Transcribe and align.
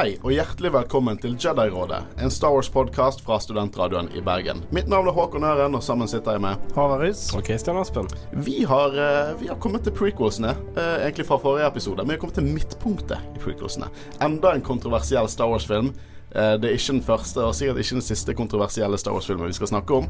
Hei 0.00 0.14
og 0.24 0.30
hjertelig 0.32 0.70
velkommen 0.72 1.18
til 1.20 1.34
Jedi-rådet, 1.36 1.98
en 2.24 2.30
Star 2.32 2.54
Wars-podkast 2.54 3.20
fra 3.20 3.36
Studentradioen 3.44 4.06
i 4.16 4.22
Bergen. 4.24 4.62
Mitt 4.72 4.86
navn 4.88 5.10
er 5.10 5.12
Håkon 5.12 5.44
Øren, 5.44 5.76
og 5.76 5.82
sammen 5.84 6.08
sitter 6.08 6.38
jeg 6.38 6.40
med 6.40 6.70
Havarus. 6.72 7.26
Og 7.36 7.42
Kristian 7.44 7.76
Aspen. 7.76 8.08
Vi 8.32 8.62
har, 8.64 8.96
eh, 8.96 9.34
vi 9.42 9.50
har 9.50 9.58
kommet 9.60 9.84
til 9.84 9.92
prequelsene, 9.92 10.56
eh, 10.74 11.04
egentlig 11.04 11.26
fra 11.26 11.36
forrige 11.36 11.66
episode. 11.66 12.06
Vi 12.06 12.14
har 12.14 12.16
kommet 12.16 12.34
til 12.34 12.48
midtpunktet 12.48 13.18
i 13.36 13.38
prequelsene. 13.44 13.90
Enda 14.22 14.54
en 14.54 14.62
kontroversiell 14.62 15.28
Star 15.28 15.50
Wars-film. 15.50 15.92
Eh, 16.32 16.56
det 16.56 16.64
er 16.64 16.78
ikke 16.78 16.92
den 16.92 17.02
første, 17.02 17.36
og 17.44 17.54
sikkert 17.54 17.76
ikke 17.76 18.00
den 18.00 18.08
siste 18.08 18.34
kontroversielle 18.34 18.98
Star 18.98 19.12
Wars-filmen 19.12 19.48
vi 19.48 19.52
skal 19.52 19.66
snakke 19.66 19.90
om. 19.90 20.08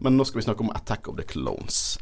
Men 0.00 0.18
nå 0.18 0.26
skal 0.26 0.42
vi 0.42 0.52
snakke 0.52 0.60
om 0.60 0.70
Attack 0.74 1.08
of 1.08 1.16
the 1.16 1.24
Clones. 1.24 1.96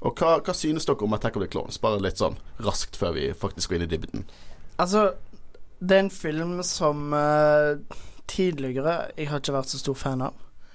Og 0.00 0.14
hva, 0.14 0.38
hva 0.38 0.54
synes 0.54 0.84
dere 0.84 1.02
om 1.02 1.12
Attack 1.12 1.36
of 1.36 1.42
the 1.42 1.48
Clones? 1.48 1.76
Bare 1.76 1.98
litt 1.98 2.18
sånn 2.18 2.36
raskt 2.60 2.94
før 2.94 3.14
vi 3.14 3.32
faktisk 3.32 3.70
går 3.70 3.74
inn 3.82 3.82
i 3.82 3.96
dybden. 3.96 4.24
Altså, 4.78 5.14
det 5.84 5.96
er 5.96 6.04
en 6.04 6.10
film 6.10 6.62
som 6.66 7.12
uh, 7.12 7.76
tidligere 8.30 9.10
jeg 9.16 9.28
har 9.30 9.40
ikke 9.42 9.54
vært 9.56 9.72
så 9.72 9.78
stor 9.82 9.94
fan 9.98 10.22
av. 10.22 10.34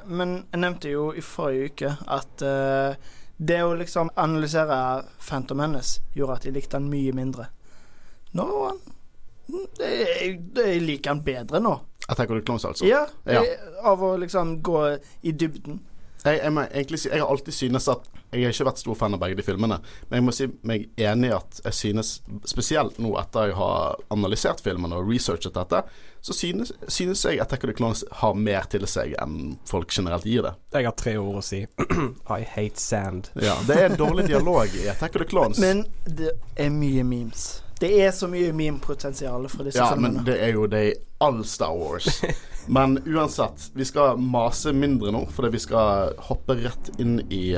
Men 0.10 0.36
jeg 0.52 0.62
nevnte 0.64 0.92
jo 0.94 1.10
i 1.18 1.22
forrige 1.26 1.72
uke 1.74 1.92
at 2.08 2.44
uh, 2.46 2.96
det 3.40 3.60
å 3.64 3.74
liksom 3.80 4.10
analysere 4.20 4.78
Phantom 5.24 5.58
Menace 5.62 6.02
gjorde 6.16 6.40
at 6.40 6.46
jeg 6.50 6.56
likte 6.58 6.78
han 6.80 6.90
mye 6.92 7.14
mindre. 7.16 7.50
Nå 8.38 8.46
det, 9.80 9.88
jeg, 9.90 10.34
Jeg 10.56 10.82
liker 10.86 11.16
han 11.16 11.24
bedre 11.26 11.62
nå. 11.64 11.72
Attack 12.10 12.30
of 12.30 12.38
the 12.40 12.46
Clones, 12.46 12.66
altså? 12.66 12.86
Ja, 12.86 13.06
Ja. 13.26 13.42
jeg- 13.44 13.58
Av 13.84 14.02
å 14.04 14.12
liksom 14.18 14.62
gå 14.62 14.82
i 15.24 15.32
dybden. 15.32 15.80
Jeg, 16.24 16.40
jeg, 16.44 16.52
må 16.52 16.66
egentlig 16.68 17.00
si, 17.00 17.10
jeg 17.10 17.22
har 17.24 17.32
alltid 17.32 17.56
synes 17.56 17.88
at 17.88 18.10
Jeg 18.34 18.44
har 18.44 18.54
ikke 18.54 18.66
vært 18.68 18.82
stor 18.82 18.98
fan 19.00 19.16
av 19.16 19.22
begge 19.22 19.38
de 19.40 19.44
filmene, 19.46 19.78
men 20.10 20.20
jeg 20.20 20.26
må 20.26 20.34
si 20.36 20.46
meg 20.68 20.84
enig 21.02 21.32
i 21.32 21.34
at 21.34 21.62
jeg 21.64 21.74
synes, 21.74 22.12
spesielt 22.46 23.00
nå 23.02 23.16
etter 23.18 23.50
jeg 23.50 23.56
har 23.58 23.96
analysert 24.14 24.62
filmene 24.62 25.00
og 25.00 25.10
researchet 25.10 25.56
dette, 25.56 25.80
så 26.22 26.36
synes, 26.38 26.72
synes 26.86 27.24
jeg 27.26 27.40
Attack 27.42 27.64
of 27.64 27.72
the 27.72 27.78
Clones 27.80 28.04
har 28.22 28.38
mer 28.38 28.68
til 28.70 28.86
seg 28.86 29.16
enn 29.24 29.56
folk 29.66 29.90
generelt 29.96 30.28
gir 30.30 30.46
det. 30.46 30.54
Jeg 30.76 30.86
har 30.86 30.94
tre 31.00 31.16
ord 31.18 31.40
å 31.40 31.44
si. 31.46 31.64
I 32.38 32.46
hate 32.54 32.78
sand. 32.78 33.32
Ja, 33.42 33.56
Det 33.66 33.80
er 33.80 33.90
en 33.90 33.98
dårlig 33.98 34.28
dialog 34.30 34.78
i 34.78 34.86
Attack 34.94 35.18
of 35.18 35.24
the 35.24 35.30
Clones. 35.32 35.58
Men 35.58 35.88
det 36.06 36.36
er 36.54 36.70
mye 36.70 37.08
memes. 37.08 37.64
Det 37.80 37.90
er 38.04 38.12
så 38.12 38.28
mye 38.28 38.52
meme-potensial 38.54 39.48
for 39.50 39.64
disse 39.64 39.80
ja, 39.80 39.94
filmene. 39.94 40.20
men 40.20 40.26
det 40.28 40.38
er 40.44 40.54
jo 40.54 40.68
det 40.68 40.86
i 40.90 40.96
all 41.24 41.42
Star 41.48 41.74
Wars. 41.74 42.22
Men 42.68 43.00
uansett, 43.06 43.72
vi 43.74 43.86
skal 43.86 44.18
mase 44.18 44.74
mindre 44.74 45.14
nå, 45.16 45.24
fordi 45.34 45.54
vi 45.56 45.64
skal 45.64 46.14
hoppe 46.30 46.58
rett 46.60 46.92
inn 47.00 47.20
i 47.30 47.58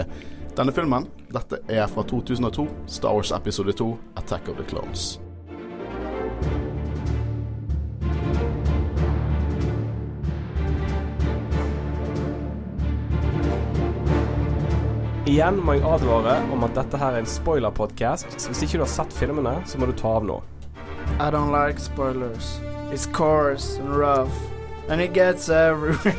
denne 0.56 0.76
filmen. 0.76 1.08
Dette 1.32 1.62
er 1.72 1.88
fra 1.92 2.04
2002, 2.08 2.68
Star 2.88 3.18
Wars 3.18 3.32
episode 3.36 3.74
2, 3.74 3.92
Attack 4.22 4.50
of 4.52 4.58
the 4.60 4.68
Clones. 4.68 5.20
Igjen 15.32 15.62
må 15.64 15.78
jeg 15.78 15.86
advare 15.88 16.34
om 16.52 16.66
at 16.68 16.74
dette 16.76 17.00
her 17.00 17.16
er 17.16 17.24
en 17.24 17.30
spoiler-podkast, 17.30 18.34
så 18.36 18.52
hvis 18.52 18.66
ikke 18.66 18.82
du 18.82 18.84
har 18.84 18.92
sett 18.92 19.14
filmene, 19.16 19.54
så 19.64 19.80
må 19.80 19.88
du 19.88 19.94
ta 19.96 20.18
av 20.18 20.26
nå. 20.28 20.42
I 21.22 21.30
don't 21.32 21.54
like 21.56 21.80
spoilers. 21.80 22.58
It's 22.92 23.06
coarse 23.06 23.80
and 23.80 23.96
rough, 23.96 24.51
and 24.92 25.02
it 25.02 25.14
gets 25.14 25.50
everywhere. 25.50 26.16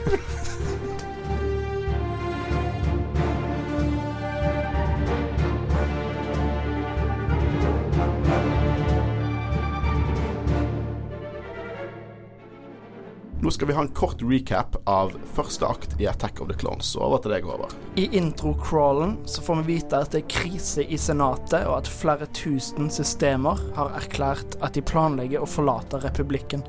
Nå 13.43 13.51
skal 13.51 13.69
vi 13.69 13.75
ha 13.75 13.83
en 13.83 13.89
kort 13.89 14.23
recap 14.23 14.77
av 14.89 15.17
første 15.35 15.67
akt 15.67 15.97
i 16.01 16.07
Attack 16.07 16.41
of 16.41 16.49
the 16.49 16.55
Clones. 16.55 16.87
Så 16.95 17.03
over 17.03 17.19
til 17.19 17.35
deg, 17.35 17.45
Håvard. 17.45 17.75
I 17.99 18.07
intro-crawlen 18.17 19.17
så 19.27 19.43
får 19.43 19.59
vi 19.61 19.75
vite 19.75 19.99
at 19.99 20.15
det 20.15 20.23
er 20.23 20.31
krise 20.31 20.85
i 20.87 20.97
Senatet, 20.97 21.67
og 21.67 21.81
at 21.81 21.91
flere 21.91 22.31
tusen 22.39 22.87
systemer 22.95 23.59
har 23.77 23.93
erklært 23.99 24.57
at 24.63 24.79
de 24.79 24.87
planlegger 24.87 25.43
å 25.43 25.51
forlate 25.51 26.01
republikken. 26.07 26.63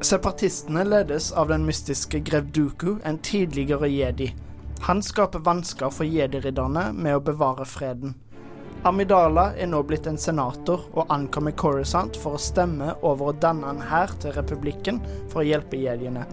Separatistene 0.00 0.84
ledes 0.84 1.32
av 1.32 1.48
den 1.48 1.64
mystiske 1.66 2.20
Grev 2.22 2.52
Duku, 2.54 2.96
en 3.04 3.18
tidligere 3.18 3.88
jedi. 3.90 4.28
Han 4.86 5.02
skaper 5.02 5.42
vansker 5.42 5.90
for 5.90 6.06
jedi-ridderne 6.06 6.92
med 6.94 7.16
å 7.16 7.24
bevare 7.26 7.66
freden. 7.66 8.14
Amidala 8.86 9.48
er 9.58 9.66
nå 9.66 9.82
blitt 9.82 10.06
en 10.06 10.20
senator 10.22 10.86
og 10.92 11.10
ankommer 11.10 11.56
Coruscant 11.58 12.14
for 12.14 12.38
å 12.38 12.42
stemme 12.42 12.94
over 13.02 13.32
å 13.32 13.36
danne 13.42 13.74
en 13.74 13.82
hær 13.90 14.14
til 14.22 14.36
republikken 14.38 15.02
for 15.32 15.42
å 15.42 15.48
hjelpe 15.48 15.82
jediene. 15.82 16.28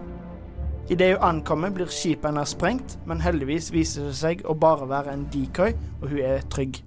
Idet 0.86 1.16
hun 1.16 1.26
ankommer, 1.26 1.74
blir 1.74 1.90
skipet 1.90 2.30
hennes 2.30 2.54
sprengt, 2.54 3.00
men 3.02 3.18
heldigvis 3.18 3.72
viser 3.74 4.06
det 4.06 4.14
seg 4.14 4.46
å 4.46 4.54
bare 4.54 4.86
være 4.86 5.10
en 5.10 5.26
decoy, 5.34 5.74
og 5.98 6.12
hun 6.14 6.22
er 6.22 6.46
trygg. 6.54 6.85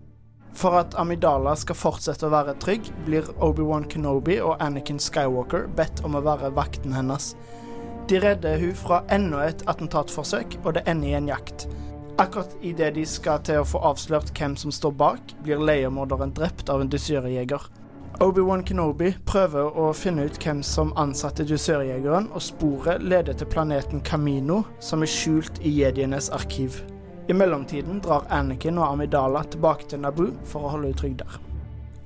For 0.59 0.75
at 0.75 0.95
Amidala 0.99 1.53
skal 1.55 1.77
fortsette 1.79 2.27
å 2.27 2.33
være 2.33 2.57
trygg, 2.59 2.89
blir 3.05 3.29
Obi-Wan 3.39 3.85
Kenobi 3.87 4.41
og 4.43 4.57
Anakin 4.59 4.99
Skywalker 4.99 5.69
bedt 5.77 6.01
om 6.03 6.17
å 6.19 6.23
være 6.25 6.51
vakten 6.57 6.91
hennes. 6.91 7.31
De 8.11 8.19
redder 8.19 8.59
hun 8.59 8.73
fra 8.75 8.97
enda 9.15 9.45
et 9.47 9.63
attentatforsøk, 9.71 10.57
og 10.65 10.75
det 10.75 10.83
ender 10.89 11.13
i 11.13 11.15
en 11.15 11.31
jakt. 11.31 11.69
Akkurat 12.19 12.51
idet 12.59 12.91
de 12.97 13.05
skal 13.07 13.39
til 13.47 13.61
å 13.61 13.69
få 13.71 13.79
avslørt 13.87 14.33
hvem 14.35 14.59
som 14.59 14.75
står 14.75 14.97
bak, 14.99 15.31
blir 15.45 15.63
leiemorderen 15.63 16.35
drept 16.35 16.67
av 16.67 16.83
en 16.83 16.91
dusørjeger. 16.91 17.71
Obi-Wan 18.19 18.65
Kenobi 18.67 19.13
prøver 19.29 19.71
å 19.79 19.93
finne 19.95 20.27
ut 20.27 20.43
hvem 20.43 20.59
som 20.65 20.91
ansatte 20.99 21.47
dusørjegeren, 21.47 22.33
og 22.35 22.43
sporet 22.43 22.99
leder 22.99 23.39
til 23.39 23.47
planeten 23.47 24.03
Kamino, 24.03 24.65
som 24.83 25.07
er 25.07 25.15
skjult 25.15 25.63
i 25.63 25.77
jedienes 25.79 26.27
arkiv. 26.35 26.81
I 27.29 27.33
mellomtiden 27.33 27.99
drar 28.01 28.23
Anakin 28.29 28.77
og 28.77 28.87
Amidala 28.87 29.43
tilbake 29.43 29.85
til 29.85 29.99
Naboo 30.01 30.31
for 30.49 30.65
å 30.65 30.71
holde 30.73 30.89
henne 30.89 30.97
trygg 30.97 31.19
der. 31.19 31.35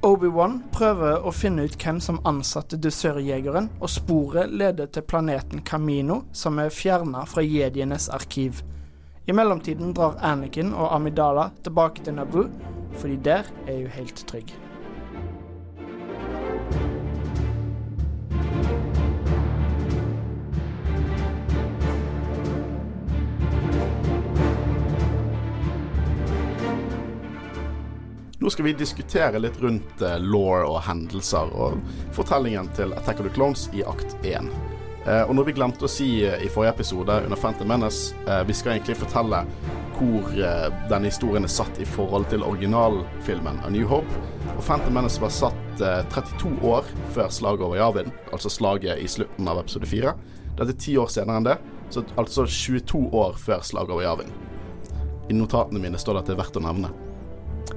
Obi-Wan 0.03 0.57
prøver 0.75 1.23
å 1.23 1.31
finne 1.31 1.63
ut 1.63 1.77
hvem 1.79 2.01
som 2.03 2.19
ansatte 2.27 2.75
dusørjegeren, 2.75 3.69
og 3.79 3.87
sporet 3.93 4.51
leder 4.51 4.89
til 4.91 5.05
planeten 5.07 5.63
Kamino, 5.63 6.25
som 6.35 6.59
er 6.59 6.75
fjerna 6.75 7.23
fra 7.23 7.45
jedienes 7.45 8.09
arkiv. 8.11 8.59
I 9.23 9.31
mellomtiden 9.31 9.95
drar 9.95 10.19
Anakin 10.19 10.75
og 10.75 10.91
Amidala 10.91 11.53
tilbake 11.63 12.03
til 12.03 12.19
Naboo, 12.19 12.49
fordi 12.99 13.15
der 13.23 13.47
er 13.63 13.79
hun 13.79 13.95
helt 13.95 14.27
trygg. 14.27 14.51
Nå 28.43 28.49
skal 28.49 28.65
vi 28.65 28.73
diskutere 28.75 29.39
litt 29.39 29.55
rundt 29.61 30.01
eh, 30.03 30.17
law 30.19 30.65
og 30.67 30.81
hendelser 30.83 31.47
og 31.55 31.77
fortellingen 32.11 32.67
til 32.75 32.91
Attack 32.91 33.21
of 33.21 33.29
the 33.29 33.31
Clones 33.31 33.69
i 33.71 33.85
akt 33.87 34.17
1. 34.27 34.49
Eh, 35.07 35.21
og 35.21 35.31
noe 35.37 35.47
vi 35.47 35.53
glemte 35.55 35.87
å 35.87 35.91
si 35.91 36.25
eh, 36.27 36.43
i 36.43 36.49
forrige 36.51 36.73
episode 36.73 37.15
under 37.23 37.39
Phantom 37.39 37.71
Menace, 37.71 38.11
vi 38.43 38.55
skal 38.57 38.73
egentlig 38.73 38.97
fortelle 38.99 39.45
hvor 39.93 40.27
denne 40.89 41.07
historien 41.07 41.47
er 41.47 41.53
satt 41.53 41.79
i 41.79 41.87
forhold 41.87 42.27
til 42.33 42.43
originalfilmen 42.43 43.61
A 43.63 43.71
New 43.71 43.87
Hope. 43.87 44.19
Og 44.57 44.59
Phantom 44.59 44.99
Menace 44.99 45.23
var 45.23 45.31
satt 45.31 45.79
eh, 45.79 46.03
32 46.11 46.51
år 46.67 46.91
før 47.15 47.31
slaget 47.31 47.63
over 47.69 47.79
Javin, 47.79 48.11
altså 48.35 48.51
slaget 48.51 48.99
i 48.99 49.07
slutten 49.07 49.47
av 49.47 49.63
episode 49.63 49.87
4. 49.87 50.17
Dette 50.57 50.75
er 50.75 50.83
ti 50.89 50.99
år 50.99 51.15
senere 51.15 51.39
enn 51.39 51.47
det, 51.47 51.55
så 51.95 52.03
altså 52.19 52.43
22 52.43 53.05
år 53.23 53.39
før 53.39 53.63
slaget 53.63 53.95
over 53.95 54.03
Javin. 54.03 54.35
I 55.31 55.39
notatene 55.39 55.79
mine 55.79 55.95
står 55.95 56.19
det 56.19 56.25
at 56.25 56.33
det 56.33 56.39
er 56.39 56.43
verdt 56.43 56.59
å 56.59 56.67
nevne. 56.67 56.91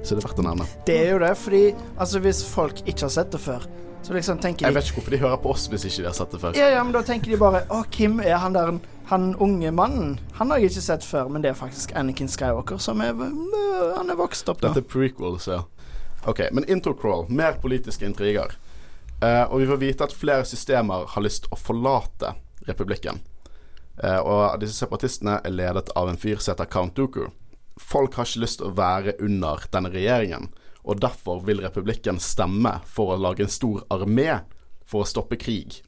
Så 0.03 0.15
det 0.15 0.21
er 0.21 0.27
verdt 0.27 0.39
å 0.41 0.45
nevne. 0.45 0.67
Det 0.87 0.95
er 1.05 1.11
jo 1.15 1.19
det, 1.23 1.33
fordi 1.39 1.63
altså, 1.97 2.21
hvis 2.23 2.43
folk 2.47 2.81
ikke 2.85 3.07
har 3.07 3.13
sett 3.13 3.31
det 3.33 3.41
før, 3.43 3.65
så 4.07 4.13
liksom 4.15 4.39
tenker 4.39 4.67
Jeg 4.67 4.75
vet 4.75 4.87
ikke 4.87 5.01
hvorfor 5.01 5.15
de 5.15 5.19
hører 5.19 5.39
på 5.43 5.51
oss 5.51 5.65
hvis 5.67 5.83
ikke 5.89 6.03
de 6.03 6.07
har 6.07 6.15
sett 6.15 6.31
det 6.31 6.39
før. 6.39 6.55
Ja, 6.55 6.69
ja, 6.77 6.83
men 6.85 6.93
da 6.95 7.01
tenker 7.03 7.33
de 7.33 7.39
bare 7.41 7.63
Å, 7.73 7.81
Kim 7.91 8.21
er 8.23 8.37
han 8.39 8.55
der 8.55 8.77
Han 9.09 9.33
unge 9.43 9.71
mannen. 9.75 10.13
Han 10.37 10.51
har 10.51 10.61
jeg 10.61 10.71
ikke 10.71 10.83
sett 10.85 11.07
før, 11.07 11.31
men 11.31 11.43
det 11.43 11.51
er 11.51 11.57
faktisk 11.59 11.91
Anakin 11.95 12.29
Skywalker 12.31 12.79
som 12.83 13.01
er 13.03 13.15
Han 13.17 14.11
er 14.11 14.19
vokst 14.19 14.47
opp 14.51 14.61
nå. 14.61 14.69
Dette 14.69 14.83
er 14.85 14.87
prequels, 14.87 15.47
ja. 15.51 15.63
Ok, 16.27 16.45
men 16.51 16.67
introcrawl. 16.67 17.25
Mer 17.31 17.59
politiske 17.61 18.05
intriger. 18.05 18.55
Eh, 19.23 19.43
og 19.47 19.61
vi 19.61 19.67
får 19.69 19.79
vite 19.81 20.07
at 20.07 20.13
flere 20.13 20.45
systemer 20.45 21.07
har 21.13 21.23
lyst 21.23 21.47
å 21.51 21.57
forlate 21.59 22.33
republikken. 22.67 23.21
Eh, 24.03 24.19
og 24.19 24.59
disse 24.61 24.77
separatistene 24.77 25.39
er 25.43 25.55
ledet 25.55 25.91
av 25.97 26.11
en 26.11 26.19
fyr 26.19 26.37
som 26.37 26.53
heter 26.53 26.69
Count 26.69 26.95
Dooku. 26.99 27.29
Folk 27.77 28.17
har 28.17 28.27
ikke 28.27 28.43
lyst 28.43 28.59
til 28.61 28.69
å 28.69 28.75
være 28.77 29.15
under 29.23 29.65
denne 29.73 29.91
regjeringen, 29.93 30.49
og 30.87 31.01
derfor 31.03 31.43
vil 31.45 31.61
republikken 31.61 32.19
stemme 32.23 32.77
for 32.87 33.13
å 33.13 33.19
lage 33.21 33.45
en 33.45 33.51
stor 33.51 33.83
armé 33.93 34.41
for 34.87 35.03
å 35.03 35.09
stoppe 35.09 35.37
krig. 35.39 35.81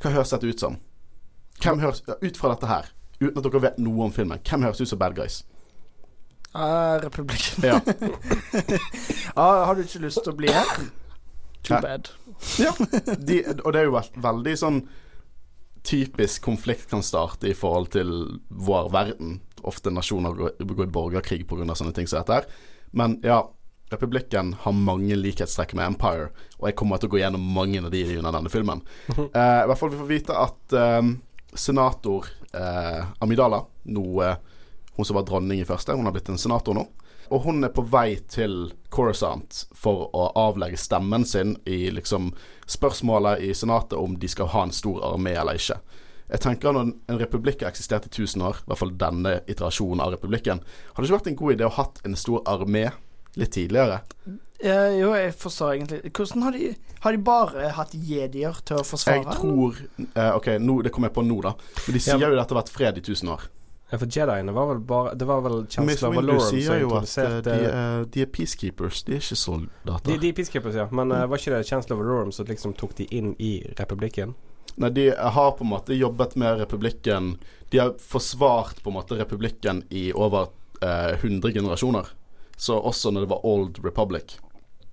Hva 0.00 0.14
høres 0.16 0.32
dette 0.34 0.50
ut 0.50 0.62
som? 0.62 0.78
Hvem 1.60 1.82
høres, 1.82 2.02
Ut 2.02 2.40
fra 2.40 2.54
dette 2.54 2.68
her, 2.70 2.90
uten 3.20 3.38
at 3.38 3.46
dere 3.46 3.64
vet 3.66 3.80
noe 3.82 4.06
om 4.08 4.14
filmen, 4.14 4.40
hvem 4.44 4.66
høres 4.66 4.80
ut 4.80 4.90
som 4.90 5.00
bad 5.00 5.16
guys? 5.16 5.42
Uh, 6.54 6.98
Republikken. 7.04 7.62
Ja. 7.62 7.80
ah, 9.38 9.66
har 9.68 9.76
du 9.76 9.84
ikke 9.84 10.02
lyst 10.02 10.24
til 10.24 10.32
å 10.32 10.38
bli 10.38 10.50
her? 10.50 10.72
Too 11.62 11.76
Hæ? 11.76 11.82
bad. 11.84 12.10
Ja, 12.58 12.72
de, 13.14 13.44
og 13.60 13.70
det 13.72 13.82
er 13.82 13.86
jo 13.86 13.94
veld, 13.94 14.16
veldig 14.24 14.56
sånn 14.58 14.80
typisk 15.86 16.42
konflikt 16.44 16.90
kan 16.90 17.04
starte 17.04 17.48
i 17.48 17.56
forhold 17.56 17.92
til 17.94 18.10
vår 18.48 18.90
verden. 18.92 19.38
Ofte 19.68 19.92
nasjoner 19.94 20.36
går, 20.36 20.52
i 20.60 20.90
borgerkrig 20.90 21.46
pga. 21.48 21.74
sånne 21.74 21.94
ting 21.96 22.06
som 22.06 22.20
dette 22.20 22.40
her. 22.40 22.46
Men 22.90 23.18
ja, 23.22 23.42
Republikken 23.90 24.52
har 24.60 24.72
mange 24.72 25.16
likhetstrekk 25.18 25.74
med 25.74 25.86
Empire, 25.86 26.28
og 26.60 26.68
jeg 26.68 26.76
kommer 26.78 27.00
til 27.00 27.10
å 27.10 27.14
gå 27.14 27.18
gjennom 27.24 27.42
mange 27.54 27.80
av 27.82 27.90
de 27.90 28.04
under 28.18 28.36
denne 28.38 28.52
filmen. 28.52 28.84
Eh, 29.18 29.62
I 29.64 29.66
hvert 29.66 29.78
fall 29.80 29.90
vi 29.90 29.98
får 29.98 30.10
vite 30.10 30.36
at 30.38 30.76
eh, 30.78 31.10
senator 31.58 32.28
eh, 32.54 33.02
Amidala, 33.18 33.64
nå 33.90 34.04
eh, 34.22 34.36
hun 34.96 35.04
som 35.08 35.18
var 35.18 35.26
dronning 35.26 35.60
i 35.62 35.66
første, 35.66 35.96
hun 35.96 36.06
har 36.06 36.14
blitt 36.14 36.30
en 36.30 36.38
senator 36.38 36.76
nå. 36.76 36.86
Og 37.30 37.44
hun 37.46 37.64
er 37.64 37.70
på 37.74 37.82
vei 37.86 38.18
til 38.30 38.72
Coruscant 38.90 39.64
for 39.78 40.08
å 40.18 40.30
avlegge 40.38 40.78
stemmen 40.78 41.24
sin 41.26 41.54
i 41.64 41.86
liksom 41.94 42.32
spørsmålet 42.66 43.42
i 43.46 43.52
senatet 43.54 43.98
om 43.98 44.16
de 44.18 44.30
skal 44.30 44.50
ha 44.50 44.64
en 44.66 44.74
stor 44.74 44.98
armé 45.12 45.36
eller 45.38 45.58
ikke. 45.58 45.78
Jeg 46.30 46.40
tenker 46.44 46.72
Når 46.76 46.92
en 47.10 47.18
republikk 47.18 47.62
har 47.64 47.72
eksistert 47.72 48.06
i 48.06 48.10
1000 48.12 48.42
år, 48.46 48.60
i 48.62 48.68
hvert 48.70 48.78
fall 48.78 48.92
denne 49.00 49.32
iterasjonen 49.50 50.00
av 50.04 50.12
republikken, 50.14 50.60
hadde 50.94 51.02
det 51.02 51.10
ikke 51.10 51.18
vært 51.18 51.30
en 51.32 51.40
god 51.40 51.56
idé 51.56 51.66
å 51.66 51.72
ha 51.74 51.82
hatt 51.84 52.00
en 52.06 52.14
stor 52.16 52.42
armé 52.46 52.84
litt 53.40 53.52
tidligere? 53.56 54.00
Eh, 54.60 54.98
jo, 55.00 55.14
jeg 55.16 55.32
forstår 55.40 55.70
egentlig 55.78 56.10
Hvordan 56.12 56.42
har 56.44 56.52
de 56.52 56.74
Har 57.00 57.12
de 57.16 57.18
bare 57.24 57.70
hatt 57.72 57.94
jedier 57.94 58.58
til 58.68 58.76
å 58.76 58.84
forsvare? 58.84 59.22
Jeg 59.24 59.38
tror 59.38 59.78
eh, 60.14 60.34
OK, 60.36 60.50
nå, 60.60 60.82
det 60.84 60.92
kommer 60.92 61.08
jeg 61.08 61.16
på 61.16 61.24
nå, 61.24 61.38
da. 61.46 61.54
Men 61.86 61.96
de 61.96 62.02
sier 62.04 62.20
Ja. 62.20 62.28
jo 62.28 62.38
at 62.42 62.48
det 62.50 62.54
har 62.56 62.62
vært 62.62 62.74
fred 62.74 63.00
i 63.00 63.04
1000 63.06 63.32
år. 63.32 63.46
Ja, 63.90 63.98
for 63.98 64.06
Jediene 64.06 64.52
var 64.54 64.68
vel 64.70 64.82
bare 64.86 65.14
Det 65.18 65.26
var 65.26 65.40
vel 65.42 65.64
Chancellor 65.66 66.12
Valorum 66.14 66.44
som 66.44 66.58
at 66.60 66.68
eh, 66.70 66.82
introduserte 66.84 67.40
de, 67.48 67.56
er, 67.70 68.04
de 68.14 68.22
er 68.22 68.28
peacekeepers, 68.30 69.00
de 69.02 69.16
er 69.16 69.24
ikke 69.24 69.38
soldater. 69.40 70.12
de, 70.12 70.18
de 70.22 70.28
er 70.28 70.36
peacekeepers, 70.38 70.76
ja. 70.78 70.86
Men 70.94 71.10
eh, 71.16 71.24
var 71.26 71.40
ikke 71.42 71.56
det 71.56 71.66
Chancellor 71.66 71.98
Valorum 71.98 72.30
som 72.36 72.46
liksom 72.46 72.76
tok 72.78 72.94
de 73.00 73.08
inn 73.10 73.32
i 73.42 73.56
republikken? 73.80 74.36
Nei, 74.76 74.90
de 74.94 75.08
har 75.10 75.50
på 75.58 75.64
en 75.64 75.72
måte 75.72 75.96
jobbet 75.96 76.36
med 76.40 76.60
republikken 76.62 77.34
De 77.70 77.78
har 77.78 77.96
forsvart 77.98 78.82
på 78.82 78.90
en 78.90 78.96
måte 78.96 79.18
republikken 79.18 79.82
i 79.90 80.10
over 80.12 80.48
eh, 80.82 81.16
100 81.18 81.52
generasjoner. 81.52 82.06
Så 82.56 82.78
også 82.78 83.10
når 83.10 83.24
det 83.26 83.30
var 83.30 83.46
Old 83.46 83.78
Republic 83.84 84.38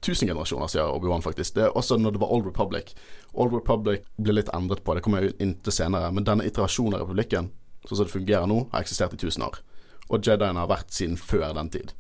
1000 0.02 0.30
generasjoner, 0.30 0.70
sier 0.70 0.92
Obi-Wan 0.94 1.24
faktisk. 1.26 1.56
Det 1.56 1.64
er 1.68 1.78
også 1.78 1.98
når 1.98 2.16
det 2.16 2.22
var 2.22 2.34
Old 2.34 2.46
Republic. 2.46 2.94
Old 3.34 3.54
Republic 3.54 4.06
ble 4.22 4.38
litt 4.38 4.52
endret 4.56 4.84
på, 4.86 4.94
det 4.96 5.04
kommer 5.06 5.26
jeg 5.26 5.36
inn 5.44 5.56
til 5.66 5.74
senere. 5.74 6.12
Men 6.14 6.28
denne 6.28 6.46
iterasjonen 6.48 7.00
av 7.00 7.08
republikken, 7.08 7.50
sånn 7.88 7.98
som 7.98 8.06
det 8.06 8.14
fungerer 8.14 8.48
nå, 8.50 8.62
har 8.72 8.86
eksistert 8.86 9.18
i 9.18 9.20
1000 9.20 9.48
år. 9.48 9.60
Og 10.08 10.22
Jediene 10.24 10.64
har 10.64 10.70
vært 10.72 10.94
siden 10.96 11.18
før 11.20 11.50
den 11.58 11.72
tid. 11.74 11.96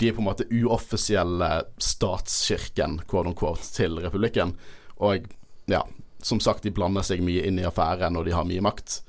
De 0.00 0.08
er 0.08 0.16
på 0.16 0.22
en 0.22 0.28
måte 0.28 0.46
uoffisielle 0.48 1.50
statskirken, 1.82 3.00
quote 3.08 3.32
unquote, 3.32 3.66
til 3.74 3.98
republikken. 4.00 4.54
Og 5.00 5.26
ja, 5.70 5.82
som 6.26 6.40
sagt, 6.40 6.64
de 6.64 6.72
blander 6.74 7.04
seg 7.06 7.22
mye 7.24 7.44
inn 7.48 7.60
i 7.60 7.66
affæren, 7.68 8.18
og 8.18 8.26
de 8.26 8.34
har 8.36 8.48
mye 8.48 8.64
makt. 8.64 9.00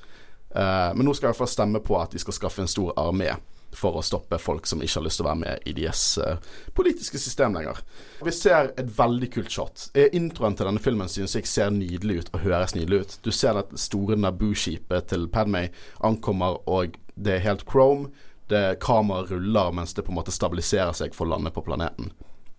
Uh, 0.51 0.91
men 0.97 1.07
nå 1.07 1.15
skal 1.15 1.29
jeg 1.29 1.31
i 1.31 1.33
hvert 1.33 1.43
fall 1.45 1.53
stemme 1.53 1.81
på 1.83 1.95
at 2.01 2.11
de 2.11 2.19
skal 2.19 2.35
skaffe 2.35 2.63
en 2.63 2.71
stor 2.71 2.91
armé 2.99 3.31
for 3.75 3.95
å 3.95 4.03
stoppe 4.03 4.35
folk 4.41 4.65
som 4.67 4.81
ikke 4.83 4.97
har 4.97 5.05
lyst 5.05 5.21
til 5.21 5.25
å 5.25 5.29
være 5.29 5.41
med 5.45 5.67
i 5.69 5.73
deres 5.75 6.01
uh, 6.19 6.41
politiske 6.75 7.19
system 7.21 7.55
lenger. 7.55 7.79
Vi 8.25 8.33
ser 8.35 8.73
et 8.75 8.89
veldig 8.97 9.29
kult 9.31 9.53
shot. 9.53 9.85
Eh, 9.95 10.11
Introen 10.17 10.57
til 10.59 10.67
denne 10.67 10.83
filmen 10.83 11.11
synes 11.11 11.37
jeg 11.37 11.47
ser 11.49 11.71
nydelig 11.75 12.21
ut 12.21 12.33
og 12.33 12.43
høres 12.45 12.75
nydelig 12.75 13.03
ut. 13.03 13.15
Du 13.23 13.31
ser 13.35 13.57
det 13.57 13.79
store 13.79 14.19
Naboo-skipet 14.19 15.07
til 15.13 15.29
Padmay 15.31 15.71
ankommer, 16.03 16.59
og 16.67 16.99
det 17.15 17.37
er 17.37 17.47
helt 17.47 17.65
chrome. 17.69 18.11
Det 18.51 18.81
Kameraet 18.83 19.31
ruller 19.31 19.71
mens 19.75 19.95
det 19.95 20.03
på 20.03 20.11
en 20.11 20.19
måte 20.19 20.35
stabiliserer 20.35 20.91
seg 20.97 21.15
for 21.15 21.27
å 21.27 21.37
lande 21.37 21.53
på 21.55 21.63
planeten. 21.63 22.11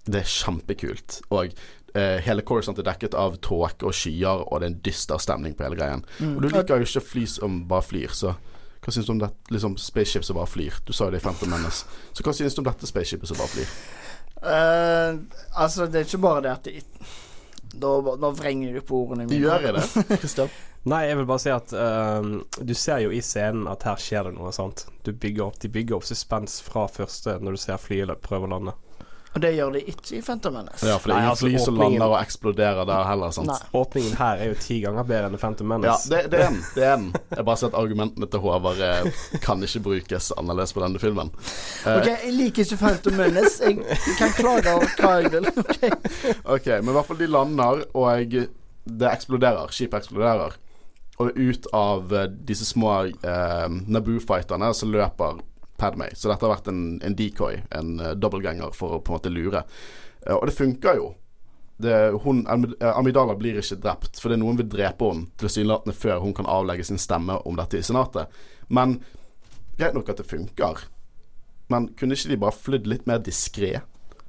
Det 0.08 0.24
er 0.24 0.30
kjempekult. 0.32 1.20
Og 1.30 1.52
hele 1.94 2.40
Coruscant 2.46 2.78
er 2.80 2.86
dekket 2.86 3.14
av 3.18 3.34
tåke 3.44 3.84
og 3.88 3.92
skyer, 3.96 4.46
og 4.46 4.60
det 4.62 4.66
er 4.68 4.70
en 4.72 4.80
dyster 4.86 5.20
stemning 5.20 5.52
på 5.58 5.66
hele 5.66 5.76
greien. 5.76 6.04
Og 6.24 6.40
du 6.40 6.48
liker 6.48 6.80
jo 6.80 6.86
ikke 6.88 7.04
fly 7.04 7.26
som 7.28 7.58
bare 7.68 7.84
flyr, 7.84 8.14
så 8.16 8.32
hva 8.82 8.90
syns 8.90 9.06
du 9.06 9.12
om 9.14 9.20
det, 9.20 9.28
liksom 9.54 9.76
spaceship 9.78 10.24
som 10.26 10.36
bare 10.40 10.50
flyr? 10.50 10.80
Du 10.82 10.90
sa 10.92 11.06
jo 11.06 11.14
det 11.14 11.20
i 11.20 11.22
Phantom 11.22 11.52
Menace. 11.52 11.84
Så 12.10 12.24
hva 12.26 12.32
syns 12.34 12.56
du 12.56 12.64
om 12.64 12.66
dette 12.66 12.88
spaceshipet 12.88 13.30
som 13.30 13.38
bare 13.38 13.52
flyr? 13.52 13.76
Uh, 14.42 15.20
altså, 15.54 15.86
det 15.86 16.00
er 16.00 16.08
ikke 16.08 16.18
bare 16.24 16.42
det 16.42 16.50
at 16.50 16.64
de 16.66 16.80
Da, 17.78 17.92
nå 18.18 18.30
vrenger 18.34 18.74
du 18.74 18.82
på 18.84 18.98
ordene 19.04 19.28
De 19.28 19.36
mine. 19.36 19.44
gjør 19.46 19.68
jeg 19.68 19.76
det, 19.76 20.18
Kristian? 20.24 20.50
Nei, 20.90 21.04
jeg 21.06 21.20
vil 21.20 21.28
bare 21.30 21.40
si 21.44 21.52
at 21.54 21.74
uh, 21.78 22.26
du 22.58 22.74
ser 22.74 23.04
jo 23.04 23.12
i 23.14 23.20
scenen 23.22 23.68
at 23.70 23.86
her 23.86 24.02
skjer 24.02 24.26
det 24.26 24.34
noe, 24.34 24.50
sant. 24.52 24.82
Du 25.06 25.12
bygger 25.14 25.46
opp, 25.46 25.60
de 25.62 25.70
bygger 25.70 26.00
opp 26.00 26.08
suspens 26.08 26.58
fra 26.66 26.88
første 26.90 27.36
når 27.38 27.54
du 27.54 27.62
ser 27.62 27.78
flyet 27.78 28.18
prøve 28.26 28.50
å 28.50 28.52
lande. 28.56 28.74
Og 29.32 29.40
det 29.40 29.50
gjør 29.56 29.70
de 29.72 29.80
ikke 29.88 30.16
i 30.18 30.20
Phantom 30.20 30.52
Menace. 30.58 30.84
Ja, 30.84 30.98
for 31.00 31.08
det 31.08 31.14
er 31.14 31.16
Nei, 31.16 31.22
ingen 31.22 31.30
altså, 31.32 31.46
fly 31.48 31.58
som 31.64 31.74
åpningen- 31.78 31.98
lander 32.02 32.12
og 32.12 32.18
eksploderer 32.22 32.86
der 32.90 33.04
heller, 33.08 33.30
sant? 33.32 33.48
Nei. 33.48 33.56
Åpningen 33.80 34.16
her 34.18 34.42
er 34.44 34.50
jo 34.50 34.56
ti 34.60 34.76
ganger 34.82 35.06
bedre 35.08 35.30
enn 35.30 35.38
Phantom 35.40 35.70
Ja, 35.72 35.78
Menace. 35.78 36.10
det, 36.12 36.20
det 36.34 36.40
er 36.40 36.50
den. 36.50 36.58
Det 36.76 36.84
er 36.84 36.96
den. 36.96 37.06
Jeg 37.36 37.44
bare 37.48 37.56
ser 37.62 37.70
at 37.72 37.78
argumentene 37.80 38.28
til 38.28 38.42
Håvard 38.44 38.80
eh, 38.84 39.22
kan 39.40 39.62
ikke 39.64 39.80
brukes 39.86 40.32
annerledes 40.36 40.72
på 40.76 40.82
denne 40.84 41.00
filmen. 41.00 41.30
Eh, 41.86 41.96
OK, 41.96 42.10
jeg 42.12 42.34
liker 42.36 42.66
ikke 42.66 42.76
Phantom 42.82 43.16
Menace. 43.22 43.62
Jeg, 43.64 43.78
jeg 43.88 44.18
kan 44.18 44.34
klage 44.36 44.74
over 44.74 44.96
hva 45.00 45.14
jeg 45.22 45.32
vil. 45.32 45.48
Ok. 45.62 45.78
Ok, 46.56 46.66
men 46.82 46.90
i 46.92 46.96
hvert 46.98 47.06
fall 47.08 47.18
de 47.22 47.26
lander, 47.32 47.82
og 47.96 48.36
det 48.84 49.08
eksploderer. 49.12 49.72
Skipet 49.72 50.02
eksploderer. 50.02 50.58
Og 51.22 51.32
ut 51.38 51.66
av 51.76 52.12
eh, 52.16 52.28
disse 52.48 52.64
små 52.68 52.92
eh, 53.08 53.66
Naboo-fighterne 53.88 54.72
så 54.76 54.88
løper 54.90 55.40
Padmay. 55.82 56.14
Så 56.14 56.30
dette 56.30 56.46
har 56.46 56.54
vært 56.54 56.70
en, 56.70 56.84
en 57.02 57.16
decoy, 57.18 57.58
en 57.74 57.96
uh, 57.98 58.12
dobbeltganger, 58.14 58.70
for 58.76 58.96
å 58.96 59.02
på 59.02 59.12
en 59.12 59.18
måte 59.18 59.32
lure. 59.34 59.64
Uh, 60.22 60.36
og 60.36 60.46
det 60.46 60.54
funker 60.54 61.00
jo. 61.00 61.10
Det, 61.82 61.96
hun, 62.22 62.44
eh, 62.46 62.92
Amidala 62.94 63.34
blir 63.34 63.56
ikke 63.58 63.80
drept, 63.82 64.20
fordi 64.22 64.36
noen 64.38 64.60
vil 64.60 64.68
drepe 64.70 65.08
henne 65.08 65.32
tilsynelatende 65.40 65.96
før 65.98 66.20
hun 66.22 66.34
kan 66.36 66.46
avlegge 66.46 66.84
sin 66.86 67.00
stemme 67.00 67.40
om 67.48 67.58
dette 67.58 67.80
i 67.80 67.82
Senatet. 67.82 68.30
Men 68.70 69.00
greit 69.80 69.96
nok 69.96 70.12
at 70.12 70.20
det 70.20 70.28
funker. 70.30 70.84
Men 71.72 71.88
kunne 71.98 72.14
ikke 72.14 72.30
de 72.30 72.38
bare 72.44 72.54
flydd 72.54 72.86
litt 72.86 73.08
mer 73.10 73.24
diskré? 73.24 73.80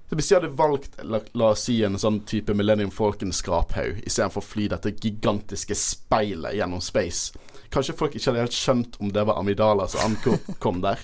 Hvis 0.09 0.31
de 0.31 0.39
hadde 0.39 0.53
valgt 0.57 0.97
la, 1.05 1.19
la 1.37 1.51
oss 1.53 1.67
si 1.67 1.79
en 1.85 1.99
sånn 2.01 2.23
type 2.29 2.53
Millennium 2.57 2.91
Falcon-skraphaug 2.93 4.01
istedenfor 4.01 4.41
å 4.41 4.45
fly 4.45 4.67
dette 4.73 4.93
gigantiske 4.93 5.77
speilet 5.77 6.57
gjennom 6.57 6.81
space 6.85 7.33
Kanskje 7.73 7.95
folk 7.97 8.13
ikke 8.13 8.29
hadde 8.29 8.43
helt 8.43 8.57
skjønt 8.57 8.99
om 9.01 9.09
det 9.13 9.23
var 9.25 9.39
Amidala 9.41 9.87
som 9.89 10.13
ankom 10.13 10.81
der. 10.83 11.01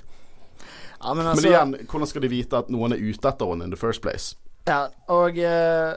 Ja, 1.02 1.14
men 1.14 1.24
Men 1.24 1.28
altså 1.34 1.48
igjen, 1.48 1.76
hvordan 1.88 2.08
skal 2.08 2.22
de 2.22 2.30
vite 2.30 2.58
at 2.60 2.70
noen 2.70 2.94
er 2.94 2.98
ute 3.00 3.28
etter 3.30 3.46
henne 3.54 3.64
in 3.64 3.72
the 3.72 3.80
first 3.80 4.02
place? 4.02 4.36
Ja, 4.68 4.88
og 5.08 5.38
uh, 5.38 5.94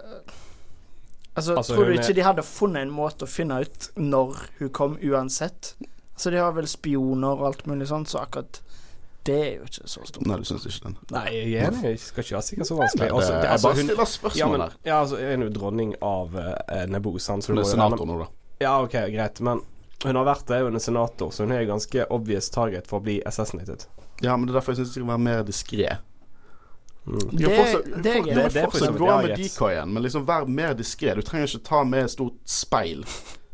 Altså, 1.34 1.54
Altså, 1.56 1.74
tror 1.74 1.84
du 1.88 1.92
ikke 1.92 2.10
er- 2.10 2.14
de 2.18 2.22
hadde 2.22 2.42
funnet 2.44 2.82
en 2.82 2.90
måte 2.92 3.24
å 3.24 3.28
finne 3.30 3.60
ut 3.64 3.88
når 3.96 4.36
hun 4.58 4.70
kom, 4.70 4.98
uansett? 5.02 5.74
Altså, 6.14 6.30
de 6.30 6.36
har 6.36 6.52
vel 6.52 6.66
spioner 6.68 7.28
og 7.40 7.46
alt 7.46 7.66
mulig 7.66 7.88
sånt, 7.88 8.08
så 8.12 8.18
akkurat 8.20 8.60
det 9.24 9.34
er 9.38 9.50
jo 9.56 9.64
ikke 9.68 9.86
så 9.88 10.02
stort. 10.04 10.26
Nei, 10.26 10.36
du 10.36 10.44
syns 10.44 10.64
ikke 10.66 10.88
den? 10.88 10.96
Nei, 11.14 11.24
jeg 11.30 11.52
er 11.54 11.68
enig. 11.70 11.82
Jeg 11.92 11.98
skal 12.02 12.24
ikke 12.24 12.34
være 12.34 12.42
sikkert 12.42 12.66
så 12.66 12.76
vanskelig. 12.76 13.04
det, 13.06 13.12
Altså, 13.14 13.32
det, 13.32 13.44
er 13.44 13.52
altså, 13.54 13.68
bare 13.68 13.76
hun, 13.76 13.86
stiller 13.86 14.02
ja, 14.02 14.10
spørsmål 14.12 14.50
men, 14.50 14.60
der. 14.60 14.72
ja, 14.84 15.00
altså, 15.00 15.16
hun 15.16 15.42
er 15.42 15.46
jo 15.46 15.52
dronning 15.58 15.92
av 16.02 16.34
uh, 16.34 16.86
Naboo, 16.90 17.18
sant, 17.18 17.44
så 17.44 17.52
Hun 17.52 17.56
du 17.56 17.60
er 17.60 17.64
må 17.64 17.68
jo 17.68 17.74
senator 17.76 18.06
nå, 18.10 18.18
da. 18.18 18.26
Ja, 18.60 18.72
ok, 18.82 18.96
greit, 19.14 19.40
men 19.40 19.60
hun 20.04 20.16
har 20.18 20.24
vært 20.26 20.46
det, 20.48 20.60
hun 20.64 20.74
er 20.74 20.82
senator, 20.82 21.30
så 21.30 21.44
hun 21.46 21.52
er 21.52 21.64
ganske 21.68 22.06
obvious 22.10 22.50
target 22.50 22.86
for 22.90 23.00
å 23.00 23.04
bli 23.04 23.20
assassinated. 23.26 23.84
Ja, 24.22 24.36
men 24.36 24.46
det 24.46 24.52
er 24.54 24.60
derfor 24.60 24.72
jeg 24.74 24.82
syns 24.82 24.92
du 24.94 25.00
skal 25.00 25.10
være 25.12 25.22
mer 25.28 25.42
diskré. 25.46 25.96
Mm. 27.06 27.30
Det- 27.32 27.56
fortsatt, 27.58 28.02
det 28.02 28.10
er 28.16 28.20
greit. 28.22 28.34
Det- 28.34 28.52
det 28.52 28.62
er 28.62 28.66
fortsatt 28.70 28.98
gå 28.98 29.22
med 29.22 29.36
decoyen, 29.38 29.92
men 29.92 30.02
liksom 30.02 30.26
vær 30.26 30.46
mer 30.46 30.74
diskré. 30.74 31.14
Du 31.14 31.22
trenger 31.22 31.46
ikke 31.46 31.64
ta 31.64 31.84
med 31.84 32.04
et 32.04 32.10
stort 32.10 32.34
speil. 32.44 33.04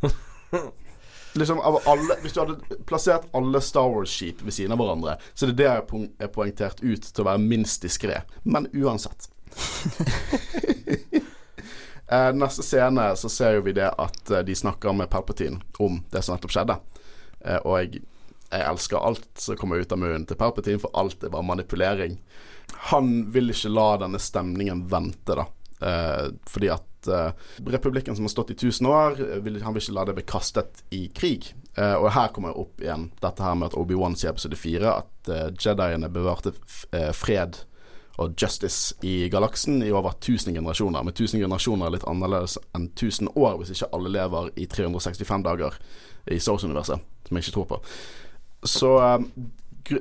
liksom 1.38 1.60
av 1.60 1.78
alle 1.86 2.16
Hvis 2.22 2.32
du 2.34 2.40
hadde 2.40 2.78
plassert 2.86 3.28
alle 3.34 3.60
Star 3.60 3.88
Wars-skip 3.88 4.42
ved 4.42 4.52
siden 4.52 4.72
av 4.72 4.78
hverandre, 4.78 5.18
så 5.34 5.46
er 5.46 5.52
det 5.52 5.56
det 5.56 5.68
jeg 5.68 5.82
er 6.20 6.28
poengtert 6.28 6.82
ut 6.82 7.02
til 7.02 7.24
å 7.24 7.28
være 7.28 7.38
minst 7.44 7.82
diskré. 7.82 8.22
Men 8.44 8.66
uansett. 8.74 9.28
Eh, 12.08 12.30
neste 12.34 12.64
scene 12.64 13.10
så 13.16 13.28
ser 13.28 13.58
jo 13.58 13.64
vi 13.66 13.74
det 13.76 13.90
at 13.90 14.30
eh, 14.30 14.44
de 14.46 14.54
snakker 14.56 14.94
med 14.96 15.10
Palpatine 15.12 15.60
om 15.78 16.00
det 16.10 16.22
som 16.24 16.36
nettopp 16.36 16.54
skjedde. 16.54 16.78
Eh, 17.44 17.60
og 17.60 17.74
jeg, 17.82 18.02
jeg 18.48 18.64
elsker 18.64 19.02
alt 19.10 19.28
som 19.36 19.58
kommer 19.60 19.82
ut 19.82 19.92
av 19.92 20.00
munnen 20.00 20.24
til 20.28 20.38
Palpatine, 20.40 20.80
for 20.80 20.94
alt 20.96 21.24
er 21.24 21.34
bare 21.34 21.46
manipulering. 21.46 22.16
Han 22.92 23.28
vil 23.34 23.52
ikke 23.52 23.72
la 23.72 23.88
denne 24.04 24.20
stemningen 24.22 24.86
vente, 24.88 25.36
da. 25.36 25.48
Eh, 25.80 26.26
fordi 26.48 26.72
at 26.72 27.08
eh, 27.12 27.30
republikken 27.68 28.16
som 28.16 28.24
har 28.24 28.32
stått 28.32 28.50
i 28.50 28.58
1000 28.58 28.88
år, 28.88 29.20
eh, 29.20 29.38
vil, 29.44 29.60
han 29.62 29.76
vil 29.76 29.84
ikke 29.84 29.96
la 30.00 30.08
det 30.08 30.16
bli 30.16 30.26
kastet 30.32 30.82
i 30.90 31.06
krig. 31.14 31.52
Eh, 31.78 31.94
og 31.94 32.10
her 32.16 32.32
kommer 32.34 32.50
jeg 32.50 32.64
opp 32.64 32.82
igjen 32.82 33.08
dette 33.22 33.44
her 33.44 33.58
med 33.58 33.70
at 33.70 33.78
Obi-Wan 33.78 34.16
sier 34.18 34.32
i 34.32 34.34
episode 34.34 34.58
4 34.58 34.94
at 34.96 35.30
uh, 35.30 35.44
Jediene 35.54 36.10
bevarte 36.10 36.54
eh, 36.90 37.12
fred 37.14 37.60
og 38.18 38.34
justice 38.42 38.96
i 39.06 39.28
galaksen 39.30 39.82
i 39.82 39.92
over 39.94 40.10
1000 40.16 40.54
generasjoner. 40.54 41.04
Men 41.06 41.14
1000 41.14 41.40
generasjoner 41.40 41.86
er 41.86 41.94
litt 41.94 42.06
annerledes 42.10 42.58
enn 42.74 42.88
1000 42.90 43.30
år, 43.38 43.58
hvis 43.60 43.76
ikke 43.76 43.90
alle 43.94 44.12
lever 44.14 44.50
i 44.58 44.66
365 44.66 45.46
dager 45.46 45.78
i 46.26 46.40
Star 46.40 46.56
Wars-universet, 46.56 47.06
som 47.28 47.38
jeg 47.38 47.46
ikke 47.46 47.54
tror 47.54 47.68
på. 47.70 47.80
Så 48.66 48.90
eh, 49.04 49.18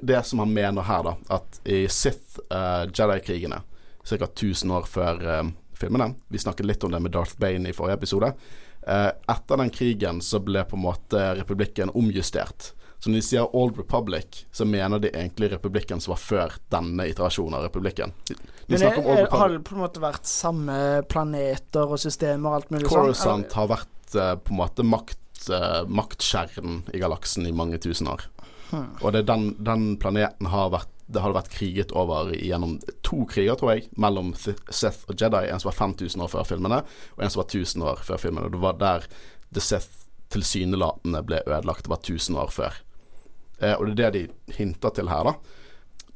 det 0.02 0.24
som 0.26 0.42
han 0.42 0.54
mener 0.54 0.88
her, 0.88 1.04
da, 1.06 1.14
at 1.38 1.62
i 1.64 1.86
Sith 1.92 2.42
uh, 2.52 2.90
Jedi-krigene, 2.90 3.62
ca. 4.04 4.26
1000 4.26 4.74
år 4.74 4.88
før 4.90 5.22
uh, 5.24 5.52
filmene 5.78 6.10
Vi 6.28 6.42
snakket 6.42 6.66
litt 6.66 6.84
om 6.84 6.92
det 6.92 7.00
med 7.04 7.14
Darth 7.14 7.38
Bane 7.40 7.70
i 7.70 7.76
forrige 7.76 8.02
episode. 8.02 8.34
Uh, 8.88 9.12
etter 9.30 9.62
den 9.62 9.72
krigen 9.72 10.20
så 10.26 10.42
ble 10.44 10.66
på 10.68 10.76
en 10.76 10.84
måte 10.84 11.24
republikken 11.38 11.94
omjustert. 11.94 12.74
Så 13.00 13.12
når 13.12 13.20
de 13.20 13.26
sier 13.28 13.56
Old 13.56 13.78
Republic, 13.78 14.46
så 14.52 14.66
mener 14.66 15.02
de 15.02 15.12
egentlig 15.12 15.52
republikken 15.52 16.02
som 16.02 16.16
var 16.16 16.22
før 16.22 16.56
denne 16.74 17.06
iterasjonen 17.12 17.60
av 17.60 17.68
republikken. 17.68 18.14
De, 18.26 18.36
de 18.36 18.74
Men 18.74 18.88
er, 18.90 18.98
er, 18.98 19.30
har 19.32 19.54
det 19.54 19.62
på 19.68 19.78
en 19.78 19.84
måte 19.84 20.02
vært 20.02 20.26
samme 20.30 20.80
planeter 21.12 21.94
og 21.94 22.02
systemer 22.02 22.50
og 22.50 22.60
alt 22.60 22.74
mulig 22.74 22.90
Coruscant 22.90 23.46
sånn? 23.46 23.56
har 23.60 23.70
vært 23.76 24.18
uh, 24.18 24.34
på 24.42 24.56
en 24.56 24.62
måte 24.64 24.86
makt, 24.88 25.44
uh, 25.52 25.84
maktkjernen 25.86 26.88
i 26.90 27.04
galaksen 27.04 27.46
i 27.46 27.54
mange 27.54 27.78
tusen 27.86 28.10
år. 28.10 28.26
Hmm. 28.72 28.90
Og 29.00 29.14
det 29.16 29.28
den, 29.30 29.52
den 29.64 29.92
planeten 30.02 30.50
har 30.52 30.74
vært 30.74 30.94
det 31.08 31.22
hadde 31.24 31.38
vært 31.38 31.54
kriget 31.54 31.94
over 31.96 32.34
gjennom 32.36 32.74
to 33.06 33.22
kriger, 33.32 33.56
tror 33.56 33.78
jeg, 33.78 33.86
mellom 33.96 34.34
Th- 34.36 34.60
Seth 34.68 35.08
og 35.08 35.16
Jedi. 35.16 35.46
En 35.48 35.62
som 35.64 35.70
var 35.70 35.78
5000 35.78 36.26
år 36.26 36.34
før 36.34 36.50
filmene, 36.50 36.82
og 37.16 37.24
en 37.24 37.32
som 37.32 37.40
var 37.40 37.48
1000 37.48 37.86
år 37.94 38.02
før 38.04 38.20
filmene. 38.20 38.50
Og 38.50 38.58
det 38.58 38.60
var 38.66 38.76
der 38.82 39.08
The 39.56 39.64
Seth 39.64 40.04
tilsynelatende 40.36 41.24
ble 41.24 41.40
ødelagt. 41.46 41.86
Det 41.88 41.94
var 41.94 42.02
1000 42.04 42.42
år 42.44 42.52
før. 42.52 42.82
Eh, 43.62 43.74
og 43.74 43.90
det 43.90 44.06
er 44.06 44.14
det 44.14 44.26
de 44.28 44.58
hinter 44.58 44.94
til 44.94 45.10
her, 45.10 45.32
da. 45.32 45.34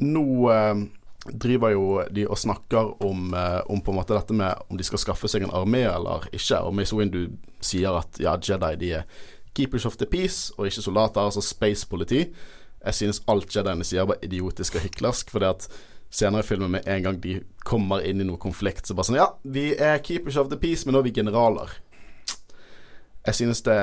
Nå 0.02 0.26
eh, 0.54 0.84
driver 1.30 1.74
jo 1.76 1.86
de 2.10 2.26
og 2.28 2.40
snakker 2.40 3.04
om, 3.06 3.34
eh, 3.38 3.60
om 3.70 3.82
på 3.82 3.94
en 3.94 4.00
måte 4.00 4.18
dette 4.18 4.34
med 4.34 4.66
om 4.70 4.78
de 4.78 4.86
skal 4.86 5.02
skaffe 5.02 5.30
seg 5.30 5.46
en 5.46 5.54
armé 5.58 5.84
eller 5.90 6.28
ikke. 6.32 6.64
Og 6.66 6.76
Mace 6.78 6.98
Windu 6.98 7.28
sier 7.62 7.98
at 8.00 8.22
ja, 8.22 8.38
Jedi 8.38 8.74
de 8.82 8.92
er 9.02 9.30
keepers 9.54 9.86
of 9.86 9.98
the 10.00 10.08
peace 10.10 10.54
og 10.58 10.70
ikke 10.70 10.86
soldater, 10.86 11.22
altså 11.22 11.44
space-politi. 11.46 12.26
Jeg 12.82 12.98
synes 12.98 13.22
alt 13.30 13.56
Jediene 13.56 13.86
sier 13.86 14.08
var 14.10 14.22
idiotisk 14.26 14.80
og 14.80 14.86
hyklersk, 14.88 15.30
fordi 15.30 15.50
at 15.52 15.68
senere 16.12 16.42
i 16.44 16.48
filmen 16.48 16.72
med 16.72 16.88
en 16.90 17.04
gang 17.04 17.20
de 17.24 17.40
kommer 17.64 18.04
inn 18.04 18.22
i 18.22 18.28
noe 18.28 18.42
konflikt, 18.42 18.88
så 18.88 18.96
bare 18.98 19.12
sånn 19.12 19.20
Ja, 19.20 19.30
vi 19.44 19.72
er 19.78 20.02
keepers 20.04 20.40
of 20.40 20.50
the 20.52 20.60
peace, 20.60 20.86
men 20.86 20.96
nå 20.96 21.04
er 21.04 21.08
vi 21.08 21.14
generaler. 21.22 21.78
Jeg 23.28 23.38
synes 23.38 23.62
det 23.68 23.78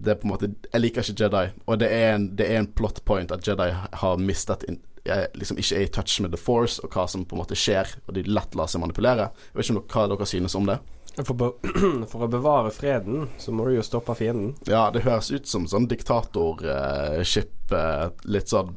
det 0.00 0.14
er 0.14 0.20
på 0.20 0.28
en 0.28 0.32
måte 0.32 0.48
Jeg 0.72 0.80
liker 0.80 1.04
ikke 1.04 1.24
Jedi, 1.24 1.42
og 1.66 1.80
det 1.82 1.90
er 1.92 2.14
en, 2.14 2.30
det 2.36 2.46
er 2.48 2.62
en 2.62 2.70
plot 2.76 3.02
point 3.04 3.32
at 3.34 3.46
Jedi 3.46 3.68
har 3.72 4.22
mistet 4.22 4.64
in, 4.68 4.80
eh, 5.04 5.26
Liksom 5.36 5.60
ikke 5.60 5.76
er 5.76 5.84
i 5.84 5.90
touch 5.92 6.20
med 6.24 6.32
the 6.34 6.40
force 6.40 6.80
og 6.84 6.94
hva 6.94 7.06
som 7.10 7.26
på 7.26 7.36
en 7.36 7.42
måte 7.42 7.58
skjer, 7.58 7.96
og 8.06 8.16
de 8.16 8.24
lett 8.28 8.56
lar 8.58 8.70
seg 8.70 8.82
manipulere. 8.84 9.30
Jeg 9.50 9.60
vet 9.60 9.72
ikke 9.72 10.00
hva 10.00 10.08
dere 10.12 10.28
synes 10.28 10.56
om 10.58 10.68
det. 10.70 10.80
For, 11.20 11.34
be 11.34 11.50
for 12.10 12.24
å 12.24 12.30
bevare 12.30 12.70
freden, 12.74 13.26
så 13.38 13.52
må 13.52 13.66
du 13.66 13.74
jo 13.74 13.84
stoppe 13.84 14.14
fienden. 14.18 14.54
Ja, 14.70 14.88
det 14.94 15.04
høres 15.04 15.32
ut 15.34 15.50
som 15.50 15.66
sånn 15.68 15.88
diktatorskip, 15.90 17.74
eh, 17.76 18.06
litt 18.30 18.52
sånn 18.52 18.76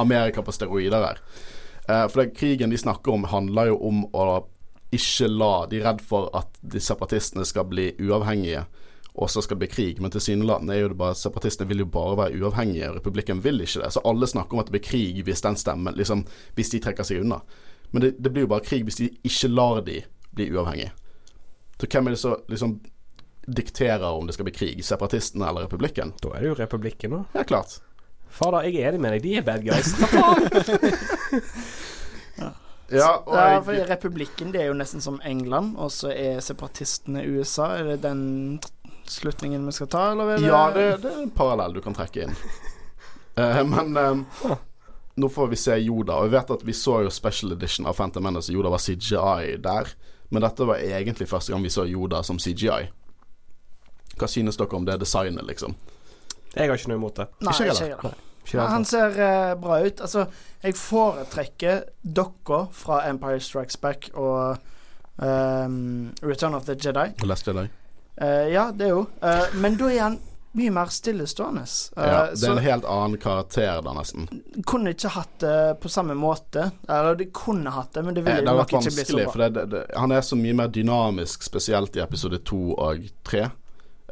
Amerika 0.00 0.42
på 0.42 0.54
steroider 0.54 1.04
her. 1.04 1.20
Eh, 1.88 2.06
for 2.08 2.22
den 2.22 2.34
krigen 2.36 2.70
de 2.70 2.78
snakker 2.78 3.12
om, 3.12 3.28
handler 3.28 3.72
jo 3.72 3.78
om 3.90 4.04
å 4.14 4.26
ikke 4.94 5.26
la 5.26 5.66
De 5.66 5.80
er 5.80 5.88
redd 5.88 6.02
for 6.06 6.28
at 6.38 6.60
de 6.62 6.78
separatistene 6.78 7.42
skal 7.48 7.66
bli 7.66 7.88
uavhengige, 7.98 8.62
og 9.14 9.30
så 9.30 9.42
skal 9.42 9.54
det 9.54 9.66
bli 9.66 9.74
krig. 9.74 10.00
Men 10.02 10.10
tilsynelatende 10.10 10.74
er 10.74 10.80
jo 10.82 10.88
det 10.90 10.98
bare 10.98 11.14
Separatistene 11.14 11.68
vil 11.70 11.84
jo 11.84 11.86
bare 11.86 12.16
være 12.18 12.40
uavhengige, 12.40 12.88
og 12.90 12.96
republikken 12.98 13.42
vil 13.44 13.60
ikke 13.62 13.84
det. 13.84 13.92
Så 13.94 14.02
alle 14.04 14.26
snakker 14.26 14.56
om 14.56 14.62
at 14.62 14.66
det 14.66 14.74
blir 14.74 14.88
krig 14.88 15.22
hvis 15.24 15.44
den 15.44 15.56
stemmen 15.56 15.94
Liksom, 15.94 16.24
hvis 16.58 16.72
de 16.74 16.80
trekker 16.82 17.06
seg 17.06 17.22
unna. 17.22 17.38
Men 17.92 18.02
det, 18.02 18.10
det 18.18 18.32
blir 18.34 18.48
jo 18.48 18.50
bare 18.50 18.66
krig 18.66 18.82
hvis 18.88 18.98
de 18.98 19.12
ikke 19.22 19.52
lar 19.52 19.80
de 19.86 20.00
bli 20.34 20.48
uavhengige. 20.50 20.90
Så 21.78 21.86
hvem 21.90 22.06
er 22.06 22.16
det 22.16 22.18
som 22.18 22.34
liksom 22.50 22.80
dikterer 23.46 24.08
om 24.08 24.26
det 24.26 24.34
skal 24.34 24.48
bli 24.48 24.56
krig? 24.56 24.82
Separatistene 24.84 25.46
eller 25.46 25.68
republikken? 25.68 26.12
Da 26.22 26.34
er 26.34 26.42
det 26.42 26.50
jo 26.50 26.58
republikken, 26.58 27.14
da. 27.14 27.22
Ja, 27.38 27.46
klart. 27.46 27.78
Fader, 28.34 28.66
jeg 28.66 28.82
er 28.82 28.90
enig 28.90 29.00
med 29.04 29.14
deg. 29.14 29.22
De 29.22 29.36
er 29.38 29.46
bad 29.46 29.62
guys. 29.62 29.94
Faen? 30.10 30.42
Ja, 32.92 33.10
og 33.24 33.34
Ja, 33.34 33.60
for 33.64 33.86
Republikken 33.88 34.52
det 34.52 34.60
er 34.60 34.68
jo 34.68 34.76
nesten 34.76 35.00
som 35.00 35.20
England, 35.24 35.76
og 35.80 35.92
så 35.94 36.10
er 36.12 36.42
separatistene 36.44 37.22
USA. 37.30 37.78
Er 37.78 37.94
det 37.94 38.02
den 38.02 38.58
slutningen 39.10 39.66
vi 39.66 39.72
skal 39.72 39.90
ta, 39.92 40.04
eller 40.12 40.34
er 40.34 40.40
det 40.42 40.48
ja 40.48 40.62
det, 40.74 40.86
det 41.02 41.10
er 41.12 41.22
en 41.24 41.34
parallell 41.34 41.76
du 41.76 41.80
kan 41.84 41.96
trekke 41.96 42.26
inn. 42.26 42.34
uh, 43.38 43.62
men 43.74 43.96
eh, 44.00 44.56
nå 45.14 45.30
får 45.30 45.52
vi 45.52 45.60
se 45.60 45.78
Yoda, 45.78 46.18
og 46.18 46.28
vi 46.28 46.36
vet 46.36 46.52
at 46.56 46.66
vi 46.66 46.74
så 46.76 47.02
jo 47.06 47.12
special 47.12 47.54
edition 47.54 47.86
av 47.86 47.98
Phantom 48.00 48.24
Menace, 48.24 48.52
Yoda 48.52 48.72
var 48.72 48.82
CGI 48.82 49.56
der. 49.62 49.94
Men 50.28 50.42
dette 50.42 50.66
var 50.66 50.82
egentlig 50.82 51.28
første 51.30 51.52
gang 51.52 51.62
vi 51.62 51.70
så 51.70 51.84
Yoda 51.86 52.22
som 52.26 52.40
CGI. 52.42 52.88
Hva 54.18 54.28
synes 54.30 54.58
dere 54.58 54.78
om 54.78 54.86
det 54.86 54.98
designet, 55.02 55.44
liksom? 55.46 55.76
Jeg 56.54 56.70
har 56.70 56.78
ikke 56.78 56.90
noe 56.92 57.00
imot 57.02 57.18
det. 57.18 57.28
Nei, 57.42 57.54
Ikke 57.54 57.70
heller. 57.70 57.92
jeg, 57.94 58.14
Ja, 58.52 58.66
han 58.68 58.84
ser 58.84 59.14
uh, 59.16 59.54
bra 59.56 59.78
ut. 59.80 60.00
Altså, 60.04 60.26
jeg 60.62 60.76
foretrekker 60.76 61.86
dokka 62.02 62.66
fra 62.76 63.00
Empire 63.08 63.40
Strikes 63.40 63.78
Back 63.80 64.10
og 64.12 64.58
um, 65.16 66.12
Return 66.22 66.54
of 66.54 66.66
the 66.66 66.76
Jedi. 66.76 67.14
The 67.18 67.30
Last 67.30 67.48
Jedi? 67.48 67.66
Eh, 68.16 68.48
ja, 68.54 68.72
det 68.72 68.84
er 68.84 68.94
jo. 68.94 69.06
Uh, 69.24 69.54
men 69.58 69.76
da 69.78 69.90
er 69.90 70.00
han 70.02 70.18
mye 70.54 70.70
mer 70.70 70.86
stillestående. 70.86 71.64
Uh, 71.96 72.04
Ja, 72.04 72.20
det 72.30 72.46
er 72.46 72.52
en 72.52 72.62
helt 72.62 72.84
annen 72.86 73.18
karakter 73.18 73.82
da, 73.82 73.94
nesten. 73.96 74.28
kunne 74.66 74.94
ikke 74.94 75.10
hatt 75.16 75.38
det 75.42 75.80
på 75.82 75.90
samme 75.90 76.14
måte. 76.14 76.70
Eller 76.88 77.18
de 77.18 77.26
kunne 77.34 77.70
hatt 77.74 77.92
det, 77.94 78.04
men 78.04 78.14
det 78.14 78.22
Eh, 78.28 78.36
Det 78.36 78.44
nok 78.44 78.72
ikke 78.72 78.94
blitt 78.94 79.10
så 79.10 79.18
bra. 79.18 79.30
for 79.30 79.38
det, 79.38 79.50
det, 79.54 79.66
det, 79.70 79.84
han 79.96 80.12
er 80.12 80.20
så 80.20 80.36
mye 80.36 80.54
mer 80.54 80.68
dynamisk, 80.68 81.42
spesielt 81.42 81.96
i 81.96 82.00
episode 82.00 82.38
to 82.38 82.74
og 82.74 83.08
tre. 83.24 83.50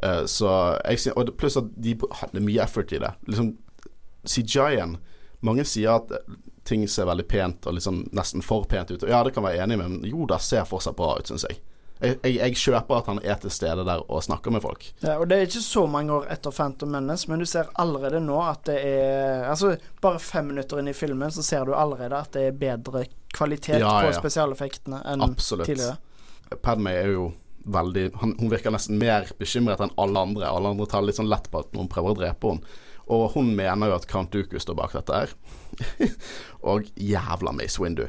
Uh, 0.03 0.25
så 0.25 0.79
jeg 0.83 1.13
Og 1.15 1.37
pluss 1.37 1.57
at 1.57 1.63
de 1.75 1.95
hadde 2.11 2.41
mye 2.43 2.63
effort 2.63 2.91
i 2.91 2.99
det. 2.99 3.13
Liksom 3.27 3.57
CGI-en 4.27 4.97
Mange 5.43 5.65
sier 5.65 5.91
at 5.91 6.11
ting 6.63 6.87
ser 6.87 7.05
veldig 7.05 7.27
pent 7.27 7.65
og 7.67 7.73
liksom 7.73 8.05
nesten 8.15 8.41
for 8.41 8.63
pent 8.63 8.91
ut. 8.91 9.03
Og 9.03 9.09
ja, 9.09 9.23
det 9.23 9.33
kan 9.33 9.43
jeg 9.43 9.57
være 9.57 9.63
enig 9.63 9.77
med, 9.77 9.89
men 9.89 10.27
det 10.27 10.41
ser 10.41 10.63
fortsatt 10.63 10.95
bra 10.95 11.17
ut, 11.19 11.27
syns 11.27 11.43
jeg. 11.49 11.59
Jeg, 12.01 12.17
jeg. 12.23 12.35
jeg 12.35 12.57
kjøper 12.59 12.97
at 12.97 13.09
han 13.11 13.19
er 13.23 13.37
til 13.43 13.53
stede 13.53 13.85
der 13.87 14.01
og 14.11 14.23
snakker 14.25 14.51
med 14.51 14.63
folk. 14.63 14.85
Ja, 15.03 15.17
og 15.19 15.27
det 15.29 15.37
er 15.37 15.47
ikke 15.47 15.63
så 15.63 15.85
mange 15.87 16.13
år 16.15 16.25
etter 16.33 16.51
Phantom 16.55 16.91
Menace, 16.95 17.29
men 17.31 17.43
du 17.43 17.47
ser 17.49 17.69
allerede 17.79 18.19
nå 18.23 18.39
at 18.43 18.65
det 18.69 18.79
er 18.83 19.45
Altså, 19.49 19.75
bare 20.01 20.19
fem 20.19 20.49
minutter 20.51 20.81
inn 20.81 20.89
i 20.91 20.95
filmen, 20.97 21.31
så 21.31 21.43
ser 21.45 21.67
du 21.67 21.75
allerede 21.77 22.17
at 22.17 22.33
det 22.35 22.47
er 22.49 22.57
bedre 22.57 23.05
kvalitet 23.33 23.79
Ja, 23.79 24.01
ja, 24.03 24.09
på 24.09 24.17
spesialeffektene 24.19 25.03
enn 25.13 25.23
Absolutt. 25.25 25.67
tidligere. 25.69 25.97
Padme 26.61 26.91
er 26.93 27.13
jo 27.15 27.31
veldig 27.63 28.09
han, 28.19 28.35
Hun 28.39 28.51
virker 28.51 28.73
nesten 28.73 28.99
mer 28.99 29.29
bekymret 29.39 29.81
enn 29.83 29.93
alle 29.97 30.25
andre. 30.27 30.49
Alle 30.49 30.73
andre 30.73 30.87
tar 30.89 31.05
litt 31.05 31.19
sånn 31.19 31.31
lett 31.31 31.49
på 31.51 31.63
at 31.63 31.71
noen 31.75 31.89
prøver 31.91 32.13
å 32.13 32.19
drepe 32.19 32.51
henne. 32.51 32.81
Og 33.11 33.33
hun 33.33 33.49
mener 33.55 33.89
jo 33.91 33.97
at 33.97 34.07
Count 34.07 34.31
Dooku 34.31 34.59
står 34.63 34.77
bak 34.79 34.93
dette 34.95 35.17
her. 35.23 35.33
og 36.71 36.87
jævla 36.95 37.51
Mace 37.55 37.81
Windu. 37.81 38.05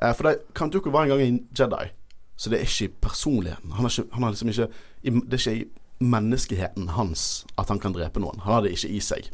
Eh, 0.00 0.12
for 0.14 0.28
det, 0.28 0.38
Count 0.56 0.72
Dooku 0.72 0.90
var 0.94 1.04
en 1.04 1.12
gang 1.12 1.24
en 1.24 1.40
Jedi, 1.56 1.90
så 2.38 2.52
det 2.52 2.60
er 2.60 2.68
ikke 2.70 2.86
i 2.86 2.94
personligheten. 3.02 3.74
Han 3.74 3.84
har, 3.84 3.90
ikke, 3.90 4.14
han 4.14 4.22
har 4.22 4.30
liksom 4.34 4.48
ikke 4.52 4.68
Det 5.02 5.34
er 5.34 5.42
ikke 5.42 5.56
i 5.58 5.68
menneskeheten 5.98 6.88
hans 6.94 7.44
at 7.58 7.68
han 7.68 7.80
kan 7.82 7.94
drepe 7.96 8.22
noen. 8.22 8.38
Han 8.44 8.54
har 8.54 8.62
det 8.62 8.76
ikke 8.76 8.94
i 8.94 9.00
seg. 9.02 9.30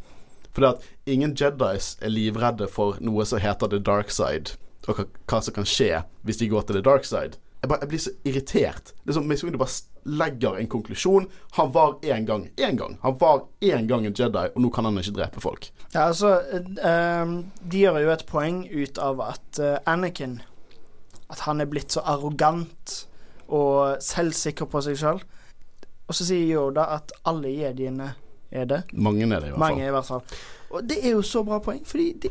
For 0.54 0.64
det 0.64 0.70
at 0.70 1.10
ingen 1.12 1.34
Jedis 1.36 1.94
er 2.00 2.14
livredde 2.14 2.68
for 2.70 2.96
noe 3.04 3.26
som 3.28 3.42
heter 3.42 3.68
the 3.68 3.80
dark 3.82 4.12
side, 4.14 4.56
og 4.88 5.02
hva, 5.28 5.40
som 5.40 5.54
kan 5.56 5.68
skje 5.68 6.04
hvis 6.24 6.40
de 6.40 6.48
går 6.48 6.64
til 6.64 6.78
the 6.78 6.84
dark 6.84 7.04
side. 7.04 7.40
Jeg, 7.60 7.68
bare, 7.68 7.80
jeg 7.82 7.88
blir 7.88 8.02
så 8.04 8.12
irritert. 8.28 8.94
Det 9.02 9.12
er 9.12 9.18
som 9.18 9.28
Mace 9.28 9.44
Windu 9.44 9.58
bare 9.60 9.72
legger 10.04 10.58
en 10.60 10.68
konklusjon. 10.68 11.28
Han 11.58 11.70
var 11.72 11.96
en 12.02 12.26
gang 12.28 12.48
én 12.56 12.76
gang. 12.76 12.98
Han 13.02 13.16
var 13.20 13.46
en 13.60 13.88
gang 13.88 14.06
en 14.06 14.16
Jedi, 14.18 14.48
og 14.54 14.60
nå 14.60 14.70
kan 14.72 14.84
han 14.84 15.00
ikke 15.00 15.16
drepe 15.16 15.40
folk. 15.40 15.70
Ja, 15.94 16.06
altså 16.10 16.34
eh, 16.52 16.68
ehm, 16.84 17.38
De 17.64 17.84
gjør 17.86 18.02
jo 18.04 18.12
et 18.12 18.26
poeng 18.28 18.66
ut 18.68 19.00
av 19.00 19.22
at 19.24 19.60
eh, 19.60 19.78
Anakin 19.88 20.42
At 21.34 21.44
han 21.48 21.62
er 21.62 21.70
blitt 21.70 21.94
så 21.96 22.04
arrogant 22.06 22.98
og 23.52 24.02
selvsikker 24.02 24.68
på 24.70 24.82
seg 24.86 24.98
sjøl. 25.00 25.22
Og 26.04 26.16
så 26.16 26.26
sier 26.28 26.46
Yoda 26.46 26.88
at 26.96 27.14
alle 27.28 27.52
jediene 27.52 28.12
er 28.54 28.68
det. 28.70 28.82
Mange 28.92 29.26
er 29.26 29.40
det, 29.40 29.48
i 29.48 29.54
hvert 29.54 29.58
Mange 29.58 29.80
fall. 29.80 29.88
i 29.88 29.94
hvert 29.94 30.06
fall. 30.06 30.22
Og 30.74 30.88
det 30.88 30.98
er 31.02 31.14
jo 31.16 31.22
så 31.22 31.42
bra 31.46 31.58
poeng, 31.62 31.82
fordi 31.86 32.12
de, 32.22 32.30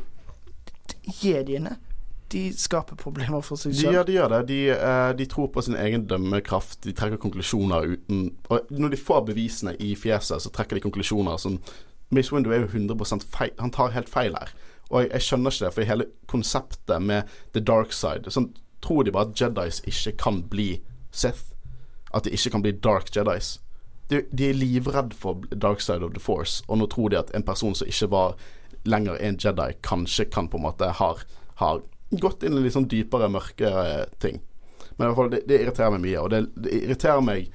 de, 0.91 1.15
jediene 1.24 1.77
de 2.33 2.43
skaper 2.57 2.98
problemer 2.98 3.43
for 3.45 3.60
seg 3.62 3.75
selv. 3.75 3.93
gjør, 3.93 4.05
de 4.07 4.15
gjør 4.17 4.31
det. 4.33 4.41
De, 4.50 4.60
eh, 4.74 5.10
de 5.17 5.25
tror 5.29 5.51
på 5.53 5.62
sin 5.62 5.77
egen 5.77 6.07
dømmekraft. 6.10 6.79
De 6.83 6.93
trekker 6.98 7.22
konklusjoner 7.22 7.93
uten 7.93 8.24
Og 8.50 8.72
når 8.74 8.95
de 8.95 8.98
får 8.98 9.25
bevisene 9.27 9.75
i 9.79 9.93
fjeset, 9.95 10.41
så 10.41 10.50
trekker 10.50 10.79
de 10.79 10.86
konklusjoner 10.88 11.38
som 11.38 11.60
Mace 12.13 12.33
Windu 12.33 12.51
er 12.51 12.65
jo 12.65 12.72
100 12.72 13.25
feil. 13.29 13.53
Han 13.60 13.72
tar 13.72 13.93
helt 13.93 14.10
feil 14.10 14.33
her. 14.33 14.53
Og 14.89 15.01
jeg, 15.01 15.12
jeg 15.13 15.27
skjønner 15.27 15.53
ikke 15.53 15.65
det, 15.65 15.74
for 15.74 15.89
hele 15.91 16.05
konseptet 16.27 17.01
med 17.01 17.29
the 17.53 17.62
dark 17.62 17.93
side 17.93 18.31
Sånn 18.33 18.51
tror 18.84 19.04
de 19.04 19.13
bare 19.16 19.32
at 19.32 19.40
Jedis 19.40 19.82
ikke 19.88 20.18
kan 20.25 20.44
bli 20.50 20.82
Sith. 21.12 21.52
At 22.13 22.25
de 22.25 22.34
ikke 22.36 22.54
kan 22.54 22.66
bli 22.66 22.75
dark 22.84 23.10
Jedis. 23.16 23.58
De, 24.12 24.22
de 24.32 24.50
er 24.50 24.58
livredd 24.58 25.13
for 25.18 25.46
dark 25.50 25.82
side 25.82 26.04
of 26.04 26.13
the 26.13 26.22
force, 26.22 26.63
og 26.68 26.78
nå 26.78 26.90
tror 26.92 27.10
de 27.10 27.22
at 27.22 27.32
en 27.34 27.46
person 27.46 27.75
som 27.75 27.88
ikke 27.88 28.12
var 28.12 28.36
lenger 28.84 29.16
en 29.16 29.40
Jedi, 29.40 29.74
kanskje 29.82 30.25
kan 30.25 30.50
på 30.52 30.60
en 30.60 30.66
måte 30.68 30.90
har, 31.00 31.22
har 31.56 31.82
gått 32.12 32.44
inn 32.44 32.58
i 32.58 32.63
litt 32.66 32.75
sånn 32.75 32.90
dypere, 32.92 33.32
mørkere 33.32 34.10
ting. 34.20 34.42
Men 34.98 35.06
i 35.06 35.10
hvert 35.10 35.20
fall, 35.22 35.32
det, 35.32 35.44
det 35.50 35.62
irriterer 35.62 35.96
meg 35.96 36.04
mye, 36.04 36.20
og 36.22 36.34
det, 36.34 36.42
det 36.66 36.82
irriterer 36.84 37.24
meg 37.25 37.48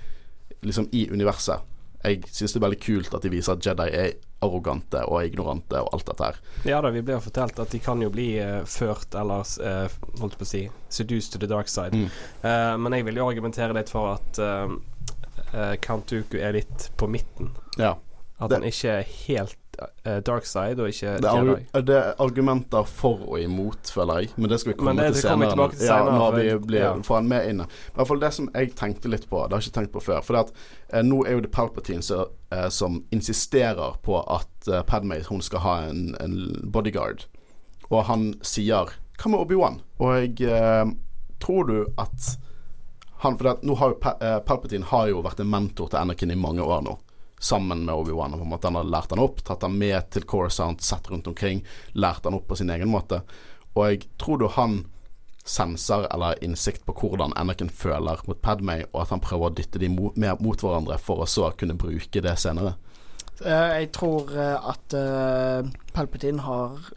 liksom 0.64 0.88
i 0.96 1.04
universet. 1.12 1.66
Jeg 2.02 2.24
syns 2.32 2.54
det 2.54 2.60
er 2.60 2.66
veldig 2.66 2.80
kult 2.82 3.14
at 3.14 3.26
de 3.26 3.32
viser 3.32 3.54
at 3.54 3.66
Jedi 3.66 3.88
er 3.92 4.16
arrogante 4.44 5.00
og 5.10 5.24
ignorante 5.26 5.80
og 5.82 5.88
alt 5.96 6.06
dette 6.06 6.24
her. 6.28 6.36
Ja 6.68 6.80
da, 6.84 6.90
vi 6.94 7.02
ble 7.02 7.16
jo 7.16 7.22
fortalt 7.24 7.58
at 7.58 7.72
de 7.74 7.80
kan 7.82 8.02
jo 8.04 8.10
bli 8.14 8.28
uh, 8.42 8.60
ført 8.70 9.14
eller 9.18 9.42
uh, 9.62 9.96
holdt 10.20 10.36
på 10.38 10.46
å 10.46 10.50
si 10.52 10.60
seduced 10.88 11.32
to 11.34 11.40
the 11.42 11.48
dark 11.50 11.68
side. 11.72 11.96
Mm. 11.96 12.10
Uh, 12.44 12.74
men 12.84 12.98
jeg 12.98 13.08
vil 13.08 13.18
jo 13.18 13.26
argumentere 13.30 13.74
litt 13.74 13.90
for 13.90 14.14
at 14.14 14.38
uh, 14.38 15.74
Count 15.82 16.06
Dooku 16.10 16.38
er 16.38 16.52
litt 16.58 16.90
på 17.00 17.08
midten. 17.10 17.50
Ja. 17.80 17.96
At 18.38 18.50
Det- 18.50 18.60
han 18.60 18.68
ikke 18.68 18.90
er 19.00 19.08
helt 19.26 19.56
uh, 20.06 20.18
dark 20.26 20.46
side, 20.46 20.80
og 20.82 20.88
ikke 20.92 21.14
Det 21.22 21.30
er, 21.30 21.44
Jedi. 21.48 21.82
det 21.88 21.96
er 21.96 22.14
argumenter 22.24 22.84
for 22.88 23.22
og 23.28 23.40
imot, 23.40 23.90
føler 23.94 24.20
jeg. 24.24 24.30
Men 24.36 24.50
det 24.50 24.60
skal 24.60 24.72
vi 24.72 24.78
komme 24.78 24.96
det- 24.96 25.12
til 25.14 25.22
senere. 25.22 25.50
til 25.70 25.86
ja, 25.86 25.92
senere, 25.98 26.18
når 26.18 26.36
vi 26.36 26.66
blir, 26.66 26.80
ja. 26.80 26.92
får 27.02 27.14
han 27.14 27.28
med 27.28 27.48
inne. 27.50 27.64
I 27.64 27.94
hvert 27.96 28.08
fall 28.08 28.20
det 28.20 28.32
som 28.34 28.50
jeg 28.54 28.74
tenkte 28.74 29.08
litt 29.08 29.28
på, 29.30 29.42
det 29.44 29.52
har 29.52 29.60
jeg 29.60 29.68
ikke 29.70 29.78
tenkt 29.80 29.92
på 29.92 30.02
før. 30.02 30.22
For 30.24 30.36
at, 30.36 30.52
eh, 30.92 31.02
nå 31.02 31.22
er 31.26 31.32
jo 31.32 31.40
det 31.40 31.50
Palpatine 31.52 32.02
som, 32.02 32.26
eh, 32.50 32.68
som 32.68 33.04
insisterer 33.12 33.96
på 34.02 34.18
at 34.28 34.68
eh, 34.68 34.82
Padmé 34.82 35.22
hun 35.26 35.40
skal 35.40 35.60
ha 35.60 35.76
en, 35.88 36.14
en 36.20 36.62
bodyguard. 36.64 37.24
Og 37.90 38.04
han 38.04 38.34
sier 38.42 38.90
Hva 39.18 39.30
med 39.30 39.40
Obi-Wan? 39.40 39.80
Og 40.00 40.12
jeg 40.14 40.48
eh, 40.48 40.84
tror 41.40 41.64
du 41.66 41.86
at 41.98 42.36
han, 43.22 43.36
for 43.36 43.44
det, 43.48 43.62
nå 43.66 43.74
har 43.74 43.90
jo 43.90 43.98
eh, 44.22 44.38
Palpatine 44.46 44.84
har 44.84 45.08
jo 45.10 45.22
vært 45.24 45.40
en 45.42 45.50
mentor 45.50 45.88
til 45.90 45.98
Anakin 45.98 46.30
i 46.30 46.36
mange 46.38 46.62
år 46.62 46.84
nå. 46.86 46.98
Sammen 47.38 47.84
med 47.86 47.94
Obi-Wan. 47.94 48.34
Han 48.62 48.78
har 48.80 48.84
lært 48.84 49.14
han 49.14 49.22
opp, 49.22 49.42
tatt 49.46 49.62
han 49.62 49.78
med 49.78 50.10
til 50.10 50.26
Coruscant, 50.28 50.82
sett 50.82 51.10
rundt 51.10 51.26
omkring. 51.30 51.64
Lært 51.92 52.26
han 52.26 52.34
opp 52.38 52.48
på 52.50 52.58
sin 52.58 52.70
egen 52.74 52.90
måte. 52.90 53.22
Og 53.74 53.84
jeg 53.86 54.08
tror 54.18 54.40
du 54.40 54.48
han 54.56 54.80
senser 55.48 56.06
eller 56.12 56.44
innsikt 56.44 56.84
på 56.86 56.94
hvordan 56.98 57.32
Anakin 57.36 57.70
føler 57.72 58.20
mot 58.28 58.40
Padmay, 58.42 58.84
og 58.92 59.02
at 59.02 59.14
han 59.14 59.22
prøver 59.24 59.48
å 59.48 59.54
dytte 59.56 59.80
de 59.80 59.88
mot, 59.92 60.16
mer 60.20 60.36
mot 60.44 60.60
hverandre 60.60 60.98
for 61.00 61.24
å 61.24 61.28
så 61.30 61.50
kunne 61.58 61.78
bruke 61.78 62.22
det 62.24 62.34
senere. 62.40 62.74
Eh, 63.44 63.74
jeg 63.80 63.90
tror 63.94 64.32
eh, 64.34 64.70
at 64.72 64.96
eh, 64.98 65.70
Palpatine 65.94 66.44
har 66.44 66.90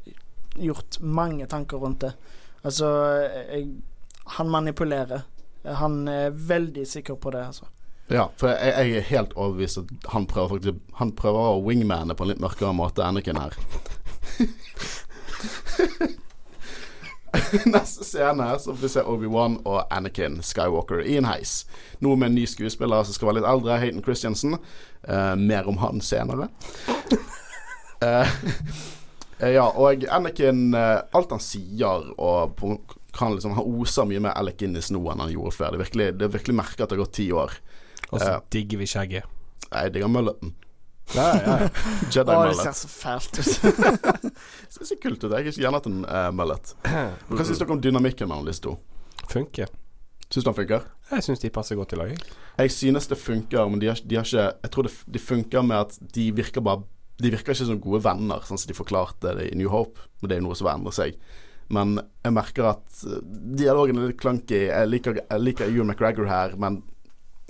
gjort 0.60 1.00
mange 1.00 1.48
tanker 1.48 1.82
rundt 1.82 2.04
det. 2.04 2.16
Altså, 2.66 2.90
jeg, 3.54 3.70
han 4.38 4.52
manipulerer. 4.52 5.24
Han 5.82 6.04
er 6.10 6.34
veldig 6.34 6.88
sikker 6.90 7.20
på 7.22 7.32
det, 7.34 7.46
altså. 7.54 7.70
Ja, 8.12 8.28
for 8.36 8.52
jeg, 8.52 8.74
jeg 8.76 8.98
er 9.00 9.10
helt 9.12 9.34
overbevist 9.38 9.78
at 9.80 9.92
han 10.12 10.26
prøver 10.28 10.58
faktisk 10.58 10.98
Han 11.00 11.14
prøver 11.16 11.54
å 11.54 11.62
wingmane 11.64 12.16
på 12.18 12.26
en 12.26 12.34
litt 12.34 12.44
mørkere 12.44 12.74
måte 12.76 13.06
enn 13.06 13.16
Anakin 13.16 13.40
her. 13.40 13.56
Neste 17.72 18.04
scene 18.04 18.60
så 18.60 18.74
får 18.74 18.82
vi 18.82 18.90
se 18.92 19.04
Obi-Wan 19.08 19.62
og 19.64 19.86
Anakin 19.94 20.42
Skywalker 20.44 21.00
i 21.08 21.18
en 21.20 21.30
heis. 21.30 21.66
Noe 22.04 22.20
med 22.20 22.32
en 22.32 22.36
ny 22.42 22.46
skuespiller 22.50 23.06
som 23.08 23.16
skal 23.16 23.30
være 23.30 23.40
litt 23.40 23.48
eldre, 23.48 23.80
Hayden 23.80 24.04
Christiansen. 24.04 24.58
Eh, 25.08 25.36
mer 25.40 25.68
om 25.72 25.78
han 25.84 26.04
senere. 26.04 26.50
Eh, 28.02 28.30
eh, 29.38 29.52
ja, 29.54 29.68
og 29.78 30.08
Anakin 30.10 30.72
eh, 30.74 31.04
Alt 31.14 31.36
han 31.36 31.44
sier 31.44 32.08
og 32.16 32.56
på, 32.58 32.72
kan 33.14 33.36
liksom, 33.36 33.54
Han 33.54 33.76
oser 33.78 34.08
mye 34.10 34.24
mer 34.26 34.34
Alec 34.34 34.64
i 34.66 34.70
nå 34.72 35.02
enn 35.12 35.22
han 35.22 35.30
gjorde 35.30 35.54
før. 35.54 35.70
Det 35.70 35.78
er 35.78 35.84
virkelig, 35.84 36.08
det 36.18 36.32
virkelig 36.34 36.56
merket 36.58 36.82
at 36.82 36.90
det 36.90 36.98
har 36.98 37.04
gått 37.04 37.20
ti 37.20 37.28
år. 37.30 37.54
Og 38.12 38.20
så 38.20 38.28
Ja. 38.36 38.40
digger 38.52 38.78
vi 38.82 38.86
skjegget. 38.92 39.24
Nei, 39.72 39.84
jeg 39.88 39.94
digger 39.96 40.12
mulleten. 40.12 40.54
Ja, 41.16 41.28
ja. 41.36 41.56
Jedi 42.14 42.32
mullet. 42.32 42.56
det 42.56 42.64
ser 42.64 42.78
så 42.78 42.88
fælt 42.88 43.40
ut. 43.40 43.52
Det 44.32 44.78
ser 44.78 44.86
så 44.88 44.96
kult 45.02 45.24
ut. 45.24 45.32
Jeg 45.32 45.46
har 45.50 45.58
gjerne 45.64 45.80
hatt 45.80 45.88
en 45.90 46.06
uh, 46.06 46.30
mullet. 46.36 46.74
Hva 47.32 47.44
syns 47.48 47.60
dere 47.60 47.74
om 47.76 47.82
dynamikken 47.84 48.30
mellom 48.32 48.48
disse 48.48 48.64
to? 48.64 48.78
Funker. 49.32 49.68
Syns 50.32 50.46
du 50.46 50.50
den 50.52 50.56
funker? 50.62 50.86
Jeg 51.12 51.26
syns 51.26 51.42
de 51.44 51.50
passer 51.52 51.76
godt 51.76 51.92
i 51.94 52.00
lag. 52.00 52.14
jeg. 52.16 52.72
Synes 52.72 53.08
det 53.12 53.18
funker, 53.20 53.68
men 53.68 53.80
de 53.82 53.88
har, 53.92 54.00
de 54.00 54.16
har 54.16 54.24
ikke 54.24 54.46
Jeg 54.64 54.72
tror 54.72 54.84
det, 54.88 54.94
de 55.12 55.20
funker 55.20 55.62
med 55.68 55.78
at 55.78 55.98
de 56.16 56.30
virker 56.32 56.62
bare 56.64 56.84
De 57.20 57.30
virker 57.34 57.52
ikke 57.52 57.66
som 57.68 57.82
gode 57.84 58.04
venner, 58.06 58.40
sånn 58.48 58.58
som 58.58 58.68
de 58.72 58.74
forklarte 58.78 59.36
det 59.38 59.50
i 59.52 59.56
New 59.60 59.70
Hope. 59.70 60.00
Men 60.22 60.30
det 60.30 60.36
er 60.38 60.40
jo 60.42 60.48
noe 60.48 60.56
som 60.58 60.66
vil 60.70 60.74
endre 60.78 60.94
seg. 60.96 61.18
Men 61.72 62.00
jeg 62.24 62.34
merker 62.34 62.66
at 62.72 63.04
eh, 63.08 63.20
dialogen 63.60 64.00
er 64.00 64.08
litt 64.10 64.20
clunky. 64.22 64.64
Jeg 64.70 64.88
liker, 64.90 65.20
jeg 65.22 65.44
liker 65.44 65.68
Ewan 65.70 65.92
McGregor 65.92 66.26
her, 66.32 66.56
men 66.60 66.80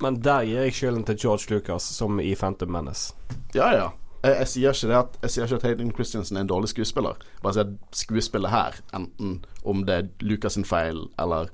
Men 0.01 0.17
der 0.23 0.45
gir 0.47 0.63
jeg 0.65 0.75
skylden 0.75 1.03
til 1.05 1.19
George 1.21 1.49
Lucas, 1.53 1.85
som 1.95 2.19
i 2.19 2.33
Phantom 2.35 2.71
Menace. 2.73 3.13
Ja, 3.53 3.69
ja. 3.75 3.89
Jeg, 4.21 4.35
jeg 4.37 4.49
sier 4.51 4.75
ikke 4.75 4.89
det 4.89 4.97
at 4.99 5.15
Jeg 5.23 5.33
sier 5.33 5.47
ikke 5.47 5.57
at 5.57 5.63
Hayden 5.65 5.93
Christensen 5.93 6.37
er 6.37 6.45
en 6.45 6.49
dårlig 6.49 6.71
skuespiller. 6.73 7.21
Bare 7.41 7.57
sier 7.57 7.69
at 7.69 8.01
skuespillet 8.03 8.53
her, 8.53 8.81
enten 8.97 9.39
om 9.65 9.85
det 9.85 9.97
er 9.97 10.09
Lucas 10.25 10.57
sin 10.57 10.67
feil 10.67 11.05
eller 11.21 11.49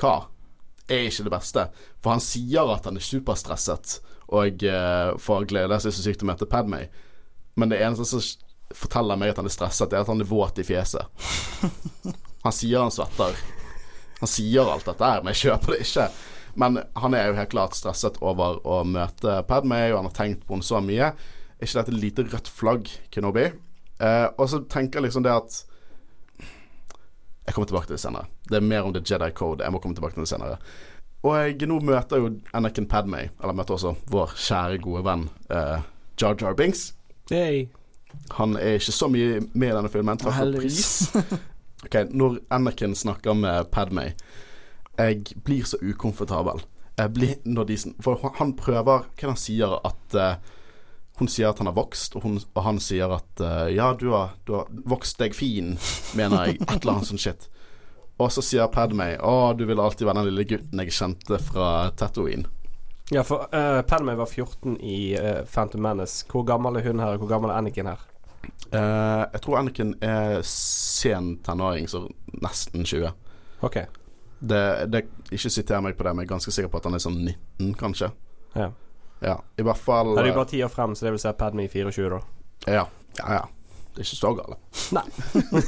hva, 0.00 0.14
er 0.88 1.08
ikke 1.08 1.26
det 1.26 1.34
beste. 1.34 1.66
For 2.02 2.14
han 2.14 2.22
sier 2.22 2.70
at 2.74 2.86
han 2.88 2.98
er 2.98 3.06
superstresset 3.06 4.00
og 4.32 4.64
uh, 4.64 5.18
får 5.20 5.48
glede 5.50 5.78
seg 5.82 5.94
så 5.94 6.04
sykt 6.04 6.22
til 6.22 6.28
å 6.28 6.32
møte 6.32 6.48
Padmay. 6.48 6.88
Men 7.60 7.72
det 7.72 7.82
eneste 7.84 8.06
som 8.08 8.22
forteller 8.72 9.18
meg 9.20 9.32
at 9.32 9.40
han 9.42 9.48
er 9.48 9.52
stresset, 9.52 9.92
er 9.92 10.04
at 10.04 10.10
han 10.10 10.22
er 10.22 10.28
våt 10.28 10.60
i 10.62 10.66
fjeset. 10.66 11.04
Han 12.42 12.50
sier 12.50 12.80
han 12.82 12.90
svetter. 12.90 13.36
Han 14.18 14.26
sier 14.26 14.66
alt 14.66 14.88
dette 14.88 15.06
her, 15.06 15.20
men 15.22 15.30
jeg 15.30 15.44
kjøper 15.44 15.76
det 15.76 15.84
ikke. 15.84 16.06
Men 16.54 16.82
han 16.94 17.14
er 17.16 17.30
jo 17.30 17.36
helt 17.38 17.52
klart 17.54 17.76
stresset 17.76 18.18
over 18.20 18.60
å 18.68 18.82
møte 18.84 19.40
Padmay, 19.48 19.90
og 19.92 20.02
han 20.02 20.08
har 20.10 20.16
tenkt 20.16 20.46
på 20.46 20.56
henne 20.56 20.66
så 20.66 20.80
mye. 20.84 21.12
Er 21.12 21.68
ikke 21.68 21.78
dette 21.80 21.94
et 21.94 22.02
lite 22.02 22.24
rødt 22.28 22.50
flagg, 22.50 22.90
Kenobi? 23.14 23.48
Eh, 24.02 24.26
og 24.36 24.48
så 24.50 24.62
tenker 24.66 24.98
jeg 24.98 25.08
liksom 25.08 25.22
det 25.22 25.34
at 25.34 25.60
Jeg 27.42 27.54
kommer 27.54 27.68
tilbake 27.70 27.88
til 27.90 27.96
det 27.96 28.02
senere. 28.02 28.28
Det 28.46 28.56
er 28.58 28.64
mer 28.66 28.86
om 28.86 28.92
The 28.94 29.02
Jedi 29.02 29.30
Code. 29.34 29.64
Jeg 29.64 29.74
må 29.74 29.80
komme 29.82 29.96
tilbake 29.98 30.14
til 30.14 30.22
det 30.22 30.30
senere. 30.30 30.58
Og 31.26 31.36
jeg 31.38 31.66
nå 31.70 31.78
møter 31.82 32.20
jo 32.22 32.28
Anakin 32.54 32.86
Padmay, 32.90 33.30
eller 33.42 33.54
møter 33.54 33.74
også 33.74 33.96
vår 34.10 34.34
kjære, 34.38 34.78
gode 34.82 35.02
venn 35.06 35.24
uh, 35.50 35.82
Jar 36.18 36.36
Jar 36.38 36.54
Binks. 36.58 36.92
Hey. 37.30 37.66
Han 38.38 38.54
er 38.60 38.78
ikke 38.78 38.94
så 38.94 39.08
mye 39.10 39.40
med 39.54 39.72
i 39.72 39.74
denne 39.74 39.90
filmen. 39.90 40.18
Takk 40.22 40.38
for 40.38 40.60
pris. 40.60 41.10
Ok, 41.82 41.96
Når 42.14 42.36
Anakin 42.54 42.94
snakker 42.94 43.34
med 43.34 43.64
Padmay 43.74 44.12
Jeg 44.98 45.36
blir 45.44 45.64
så 45.64 45.78
ukomfortabel. 45.80 46.62
Blir, 47.08 47.38
de, 47.64 47.76
for 48.04 48.20
han 48.36 48.52
prøver 48.52 48.84
Hva 48.84 48.98
er 49.00 49.22
det 49.22 49.30
han 49.30 49.38
sier? 49.40 49.78
At 49.88 50.14
uh, 50.14 50.58
Hun 51.18 51.30
sier 51.32 51.48
at 51.48 51.58
han 51.58 51.70
har 51.70 51.74
vokst, 51.74 52.12
og, 52.18 52.26
hun, 52.26 52.36
og 52.36 52.62
han 52.66 52.80
sier 52.84 53.14
at 53.16 53.40
uh, 53.40 53.64
Ja, 53.72 53.94
du 53.96 54.10
har, 54.12 54.36
du 54.44 54.58
har 54.58 54.68
vokst 54.68 55.18
deg 55.22 55.34
fin, 55.34 55.78
mener 56.18 56.50
jeg. 56.50 56.60
Et 56.68 56.76
eller 56.76 56.98
annet 56.98 57.08
sånt 57.08 57.24
shit. 57.24 57.48
Og 58.20 58.28
så 58.32 58.44
sier 58.44 58.68
Padmay 58.72 59.16
Å, 59.24 59.54
du 59.56 59.64
vil 59.66 59.80
alltid 59.80 60.06
være 60.06 60.20
den 60.20 60.28
lille 60.30 60.46
gutten 60.52 60.84
jeg 60.84 60.94
kjente 60.94 61.40
fra 61.42 61.70
Tatooine. 61.96 62.44
Ja, 63.12 63.24
for 63.26 63.48
uh, 63.52 63.80
Padmay 63.88 64.16
var 64.20 64.28
14 64.28 64.76
i 64.80 65.16
uh, 65.16 65.42
Phantom 65.48 65.82
Menace. 65.84 66.26
Hvor 66.28 66.46
gammel 66.48 66.78
er 66.78 66.86
hun 66.86 67.02
her, 67.02 67.16
og 67.16 67.24
hvor 67.24 67.32
gammel 67.32 67.50
er 67.52 67.60
Anakin 67.60 67.90
her? 67.90 68.04
Uh, 68.72 69.24
jeg 69.32 69.42
tror 69.44 69.58
Anakin 69.58 69.96
er 70.04 70.38
sen 70.48 71.34
tenåring, 71.44 71.88
så 71.90 72.04
nesten 72.44 72.86
20. 72.88 73.10
Ok. 73.64 73.82
Det, 74.42 74.62
det, 74.90 75.04
ikke 75.30 75.50
siter 75.54 75.82
meg 75.84 75.94
på 75.94 76.06
det, 76.06 76.14
men 76.16 76.24
jeg 76.24 76.30
er 76.30 76.34
ganske 76.34 76.54
sikker 76.54 76.70
på 76.72 76.80
at 76.80 76.88
han 76.88 76.98
er 76.98 77.02
sånn 77.04 77.20
19, 77.22 77.74
kanskje. 77.78 78.10
Ja. 78.58 78.72
Ja, 79.22 79.36
i 79.54 79.62
hvert 79.62 79.78
fall 79.78 80.16
Det 80.16 80.24
er 80.24 80.32
jo 80.32 80.38
bare 80.40 80.50
ti 80.50 80.62
år 80.66 80.70
frem, 80.72 80.96
så 80.98 81.06
det 81.06 81.12
vil 81.14 81.22
si 81.22 81.30
Padmay 81.38 81.68
24, 81.70 82.08
da. 82.10 82.22
Ja, 82.66 82.86
ja, 83.20 83.36
ja. 83.38 83.44
Det 83.92 84.00
er 84.00 84.08
ikke 84.08 84.18
så 84.18 84.32
gale. 84.34 84.56
Nei. 84.96 85.04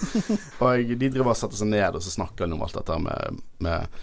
og 0.64 0.92
de 0.96 1.10
driver 1.12 1.34
og 1.34 1.38
setter 1.38 1.60
seg 1.60 1.68
ned 1.70 1.98
og 1.98 2.02
så 2.02 2.14
snakker 2.14 2.48
de 2.48 2.56
om 2.56 2.64
alt 2.64 2.74
dette 2.78 2.96
med, 3.04 3.42
med, 3.62 3.98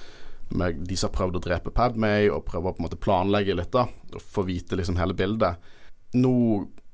med 0.53 0.83
de 0.87 0.97
som 0.99 1.09
har 1.09 1.15
prøvd 1.15 1.39
å 1.39 1.43
drepe 1.43 1.73
Padmay, 1.73 2.29
og 2.29 2.45
prøver 2.47 2.69
å 2.69 2.75
på 2.77 2.83
en 2.83 2.87
måte 2.87 3.01
planlegge 3.01 3.57
litt, 3.57 3.73
da. 3.73 3.87
Og 4.13 4.23
få 4.23 4.45
vite 4.47 4.77
liksom 4.79 4.99
hele 5.01 5.17
bildet. 5.17 5.71
Nå 6.15 6.33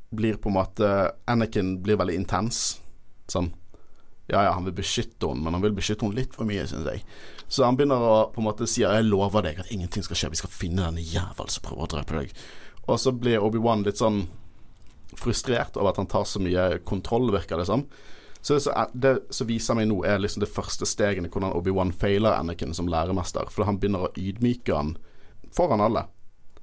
blir 0.09 0.39
på 0.39 0.49
en 0.49 0.55
måte 0.55 0.91
Anakin 1.27 1.75
blir 1.83 1.99
veldig 1.99 2.15
intens. 2.15 2.79
Sånn 3.27 3.51
Ja 4.31 4.41
ja, 4.43 4.53
han 4.55 4.65
vil 4.65 4.75
beskytte 4.75 5.29
henne, 5.29 5.43
men 5.43 5.55
han 5.55 5.63
vil 5.63 5.75
beskytte 5.75 6.07
henne 6.07 6.17
litt 6.17 6.33
for 6.35 6.47
mye, 6.47 6.65
syns 6.67 6.87
jeg. 6.89 7.03
Så 7.47 7.63
han 7.63 7.77
begynner 7.79 8.01
å 8.03 8.15
på 8.33 8.41
en 8.41 8.47
måte 8.49 8.67
si 8.67 8.81
Jeg 8.83 9.05
lover 9.07 9.45
deg 9.45 9.59
at 9.63 9.71
ingenting 9.71 10.03
skal 10.03 10.19
skje, 10.19 10.29
vi 10.33 10.39
skal 10.41 10.51
finne 10.51 10.83
denne 10.89 11.03
jævel 11.03 11.47
som 11.49 11.63
prøver 11.63 11.85
å 11.85 11.91
drepe 11.95 12.19
deg. 12.19 12.33
Og 12.87 12.99
så 12.99 13.11
blir 13.15 13.43
Obi-Wan 13.43 13.83
litt 13.87 13.99
sånn 13.99 14.25
frustrert 15.17 15.77
over 15.79 15.89
at 15.93 15.97
han 16.01 16.09
tar 16.11 16.25
så 16.27 16.39
mye 16.43 16.79
kontroll, 16.85 17.31
virker 17.31 17.57
det 17.61 17.65
som. 17.69 17.85
Så 18.41 18.59
det, 18.93 19.15
som- 19.29 19.47
viser 19.47 19.75
meg 19.75 19.87
nå, 19.87 20.05
er 20.05 20.19
liksom 20.19 20.39
det 20.43 20.49
første 20.53 20.85
stegene 20.85 21.29
hvordan 21.29 21.55
Obi-Wan 21.55 21.91
feiler 21.91 22.35
Anakin 22.37 22.73
som 22.73 22.87
læremester. 22.87 23.49
For 23.49 23.65
han 23.65 23.77
begynner 23.79 24.07
å 24.07 24.13
ydmyke 24.15 24.75
han 24.75 24.97
foran 25.55 25.81
alle 25.81 26.05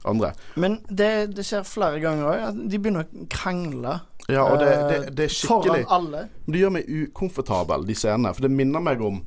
andre. 0.04 0.32
Men 0.56 0.78
det, 0.88 1.34
det 1.34 1.44
skjer 1.44 1.64
flere 1.64 2.00
ganger 2.00 2.24
òg. 2.30 2.68
De 2.70 2.78
begynner 2.78 3.04
å 3.04 3.28
krangle 3.28 4.00
Ja, 4.28 4.44
og 4.44 4.58
det, 4.60 4.68
det, 4.88 4.96
eh, 4.96 5.10
det 5.10 5.24
er 5.24 5.28
skikkelig 5.34 5.84
foran 5.84 5.92
alle. 5.98 6.28
Det 6.46 6.60
gjør 6.60 6.72
meg 6.78 6.88
ukomfortabel, 6.88 7.84
de 7.84 7.94
scenene. 7.94 8.32
For 8.34 8.42
det 8.46 8.50
minner 8.50 8.80
meg 8.80 9.00
om 9.04 9.22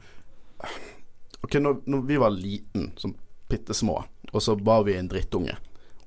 Ok, 1.45 1.59
når, 1.61 1.81
når 1.85 2.05
vi 2.09 2.19
var 2.21 2.33
liten, 2.33 2.91
som 2.97 3.15
bitte 3.47 3.75
små, 3.77 4.01
og 4.31 4.43
så 4.43 4.57
var 4.59 4.83
vi 4.87 4.97
en 4.97 5.09
drittunge, 5.11 5.55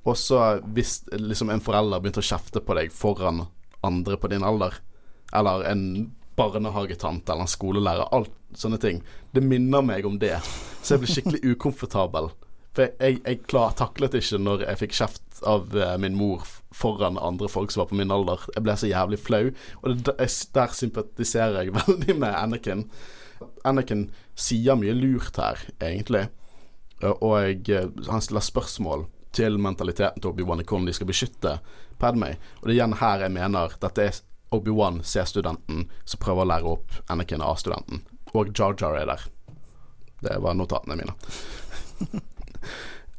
og 0.03 0.17
så 0.17 0.61
hvis 0.75 1.03
liksom 1.13 1.53
en 1.53 1.63
forelder 1.65 2.01
begynte 2.01 2.23
å 2.23 2.31
kjefte 2.31 2.63
på 2.65 2.77
deg 2.77 2.93
foran 2.93 3.45
andre 3.87 4.17
på 4.21 4.31
din 4.33 4.45
alder, 4.45 4.81
eller 5.37 5.65
en 5.69 5.85
barnehagetante 6.41 7.33
eller 7.33 7.47
en 7.47 7.53
skolelærer, 7.53 8.09
alt 8.17 8.33
sånne 8.57 8.81
ting, 8.81 9.03
det 9.33 9.45
minner 9.45 9.85
meg 9.85 10.07
om 10.09 10.19
det. 10.21 10.39
Så 10.81 10.95
jeg 10.97 11.03
ble 11.03 11.13
skikkelig 11.15 11.43
ukomfortabel. 11.55 12.31
For 12.77 12.87
jeg, 12.87 12.95
jeg, 13.03 13.21
jeg 13.27 13.43
klar, 13.51 13.75
taklet 13.79 14.15
ikke 14.17 14.39
når 14.41 14.65
jeg 14.65 14.81
fikk 14.85 14.97
kjeft 15.01 15.41
av 15.49 15.75
uh, 15.75 15.95
min 16.01 16.17
mor 16.19 16.47
foran 16.77 17.19
andre 17.19 17.49
folk 17.51 17.73
som 17.73 17.83
var 17.83 17.91
på 17.91 17.99
min 17.99 18.15
alder. 18.15 18.45
Jeg 18.55 18.65
ble 18.67 18.77
så 18.79 18.91
jævlig 18.91 19.19
flau. 19.21 19.51
Og 19.83 19.91
det, 19.91 20.05
der, 20.07 20.37
der 20.55 20.77
sympatiserer 20.77 21.65
jeg 21.65 21.75
veldig 21.81 22.17
med 22.23 22.37
Anakin. 22.37 22.87
Anakin 23.65 24.09
sier 24.39 24.77
mye 24.81 24.95
lurt 24.97 25.37
her, 25.41 25.59
egentlig. 25.81 26.29
Eh, 27.03 27.15
Og 27.21 27.69
eh, 27.71 27.89
han 28.09 28.21
stiller 28.25 28.45
spørsmål 28.45 29.07
til 29.33 29.59
mentaliteten 29.63 30.21
til 30.23 30.33
Obi-Wan 30.33 30.61
i 30.61 30.67
hvordan 30.67 30.87
de 30.89 30.93
skal 30.97 31.07
beskytte 31.07 31.59
Padmay. 32.01 32.35
Og 32.61 32.67
det 32.69 32.73
er 32.75 32.79
igjen 32.81 32.97
her 32.99 33.21
jeg 33.27 33.35
mener 33.37 33.77
dette 33.81 34.07
er 34.09 34.21
Obi-Wan 34.57 35.03
C-studenten 35.07 35.85
som 36.05 36.21
prøver 36.23 36.43
å 36.43 36.51
lære 36.51 36.73
opp 36.73 36.97
Anakin 37.13 37.45
A-studenten. 37.47 38.03
Og 38.35 38.51
Jar 38.57 38.75
Jar 38.81 38.97
er 38.99 39.07
der. 39.07 39.27
Det 40.21 40.37
var 40.43 40.55
notatene 40.59 40.97
mine. 40.99 41.15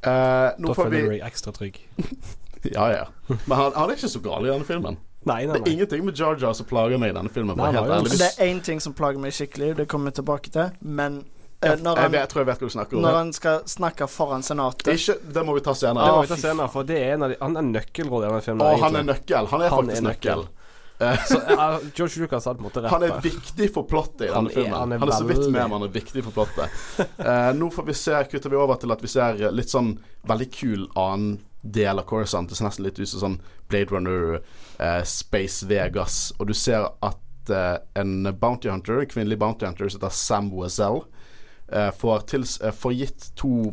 uh, 0.05 0.51
Da 0.57 0.75
får 0.75 0.91
vi 0.91 1.01
du 1.01 1.10
deg 1.15 1.25
ekstra 1.27 1.53
trygg. 1.55 1.81
Ja, 2.62 2.91
ja. 2.93 3.05
Men 3.49 3.55
han, 3.57 3.71
han 3.73 3.89
er 3.89 3.95
ikke 3.97 4.10
så 4.12 4.19
gal 4.21 4.45
i 4.45 4.49
denne 4.51 4.67
filmen. 4.67 4.99
Nei, 5.25 5.45
nei, 5.45 5.53
Det 5.60 5.67
er 5.67 5.71
ingenting 5.75 6.05
med 6.05 6.15
Jar 6.17 6.36
Jar 6.41 6.53
som 6.57 6.65
plager 6.65 6.97
meg 6.97 7.12
i 7.12 7.13
denne 7.19 7.29
filmen. 7.29 7.55
Nei, 7.57 7.71
han 7.71 7.86
jo- 7.86 7.91
ærlig. 7.99 8.17
Det 8.17 8.29
er 8.39 8.47
én 8.47 8.62
ting 8.65 8.79
som 8.81 8.93
plager 8.97 9.19
meg 9.21 9.31
skikkelig, 9.38 9.75
det 9.77 9.88
kommer 9.88 10.10
vi 10.12 10.15
tilbake 10.21 10.49
til, 10.51 10.71
men 10.81 11.19
uh, 11.21 11.75
når, 11.75 11.75
jeg, 11.77 12.01
han, 12.01 12.12
vet, 12.12 12.19
jeg 12.23 12.29
tror 12.29 12.41
jeg 12.41 12.47
vet 12.49 12.60
hva 12.63 12.67
du 12.71 12.73
snakker 12.73 12.97
om. 12.97 13.03
når 13.05 13.17
han 13.19 13.34
skal 13.38 13.60
snakke 13.69 14.07
foran 14.10 14.41
senatet 14.41 14.88
Ikke, 14.95 15.19
det 15.34 15.43
må 15.45 15.53
vi 15.53 15.62
ta 15.62 15.75
Det 15.75 15.81
senere. 15.84 16.07
må 16.15 16.21
vi 16.25 16.31
ta 16.34 16.39
senere, 16.41 16.69
for 16.73 16.84
det 16.89 16.97
er 17.03 17.13
en 17.19 17.23
av 17.27 17.29
de 17.29 17.38
Han 17.41 17.57
er 17.62 17.62
nøkkelrolle 17.69 18.25
i 18.25 18.29
denne 18.31 18.41
filmen. 18.47 18.65
Å, 18.65 18.79
han 18.81 18.95
er 18.95 19.03
nøkkel. 19.12 19.47
Han 19.53 19.62
er 19.62 19.69
Han 19.69 19.77
faktisk 19.86 20.01
er 20.01 20.07
nøkkel. 20.10 20.41
nøkkel. 20.41 20.57
Så 21.01 21.38
uh, 21.38 21.79
George 21.97 22.19
Lucas 22.21 22.45
hadde 22.45 22.60
på 22.60 22.62
en 22.62 22.67
måte 22.69 22.81
rett 22.84 22.91
Han 22.93 23.03
er 23.07 23.15
viktig 23.21 23.69
for 23.73 23.88
plottet 23.89 24.27
i 24.27 24.34
Han 24.34 24.45
denne 24.45 24.51
er- 24.51 24.57
filmen. 24.57 24.73
han 24.79 24.91
er 24.93 24.99
Han 25.01 25.10
er 25.10 25.15
så 25.21 25.25
vidt 25.29 25.45
med, 25.51 25.62
men 25.69 25.71
han 25.71 25.84
er 25.88 25.93
viktig 25.95 26.23
for 26.27 26.31
plottet. 26.36 26.69
uh, 27.21 27.53
nå 27.57 27.69
får 27.73 27.86
vi 27.88 27.93
se, 27.97 28.19
kutter 28.29 28.49
vi 28.49 28.57
over 28.57 28.75
til 28.81 28.91
at 28.93 29.01
vi 29.01 29.07
ser 29.10 29.39
litt 29.51 29.69
sånn 29.69 29.95
veldig 30.29 30.49
kul 30.53 30.84
annen 30.95 31.39
del 31.62 32.00
av 32.00 32.06
Coruscant. 32.10 32.50
Det 32.50 32.58
ser 32.58 32.67
nesten 32.67 32.86
litt 32.86 33.00
ut 33.00 33.10
som 33.10 33.24
sånn 33.24 33.39
Blade 33.71 33.93
Runner, 33.93 34.41
eh, 34.80 35.02
Space 35.08 35.65
Vegas. 35.67 36.34
Og 36.39 36.50
du 36.52 36.54
ser 36.58 36.89
at 37.02 37.50
eh, 37.54 37.78
en 38.02 38.30
bounty 38.39 38.69
hunter, 38.69 39.02
en 39.02 39.12
kvinnelig 39.12 39.39
bounty 39.41 39.65
hunter 39.65 39.89
som 39.89 40.02
heter 40.02 40.15
Sam 40.15 40.52
Wazell, 40.56 41.04
eh, 41.71 41.91
får, 41.91 42.26
eh, 42.63 42.71
får 42.71 42.93
gitt 42.97 43.32
to 43.36 43.71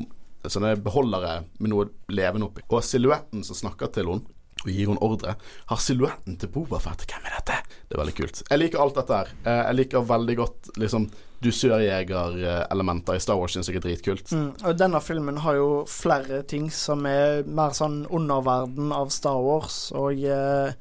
sånne 0.48 0.76
beholdere 0.80 1.42
med 1.58 1.72
noe 1.72 1.88
levende 2.14 2.48
oppi. 2.48 2.62
Og 2.70 2.84
silhuetten 2.86 3.44
som 3.44 3.58
snakker 3.58 3.92
til 3.92 4.12
henne 4.12 4.37
og 4.64 4.70
gir 4.72 4.86
hun 4.90 4.98
ordre, 5.00 5.36
har 5.70 5.76
silhuetten 5.78 6.36
til 6.38 6.48
Bobafett 6.50 7.04
Hvem 7.06 7.26
er 7.28 7.36
dette? 7.38 7.58
Det 7.88 7.94
er 7.96 8.00
veldig 8.02 8.14
kult. 8.18 8.42
Jeg 8.50 8.58
liker 8.58 8.80
alt 8.82 8.94
dette 8.98 9.14
her. 9.20 9.28
Eh, 9.44 9.62
Jeg 9.68 9.76
liker 9.78 10.02
veldig 10.08 10.36
godt 10.36 10.70
liksom 10.82 11.10
dusørjegerelementer 11.40 13.14
i 13.16 13.20
Star 13.22 13.38
Wars, 13.38 13.52
syns 13.54 13.68
jeg 13.70 13.78
er 13.78 13.84
dritkult. 13.84 14.32
Mm, 14.34 14.50
og 14.66 14.76
denne 14.78 15.00
filmen 15.04 15.38
har 15.44 15.54
jo 15.58 15.68
flere 15.88 16.42
ting 16.48 16.68
som 16.74 17.06
er 17.08 17.44
mer 17.46 17.70
sånn 17.76 18.02
underverden 18.10 18.92
av 18.94 19.10
Star 19.14 19.38
Wars, 19.44 19.90
og 19.96 20.18
eh, 20.24 20.72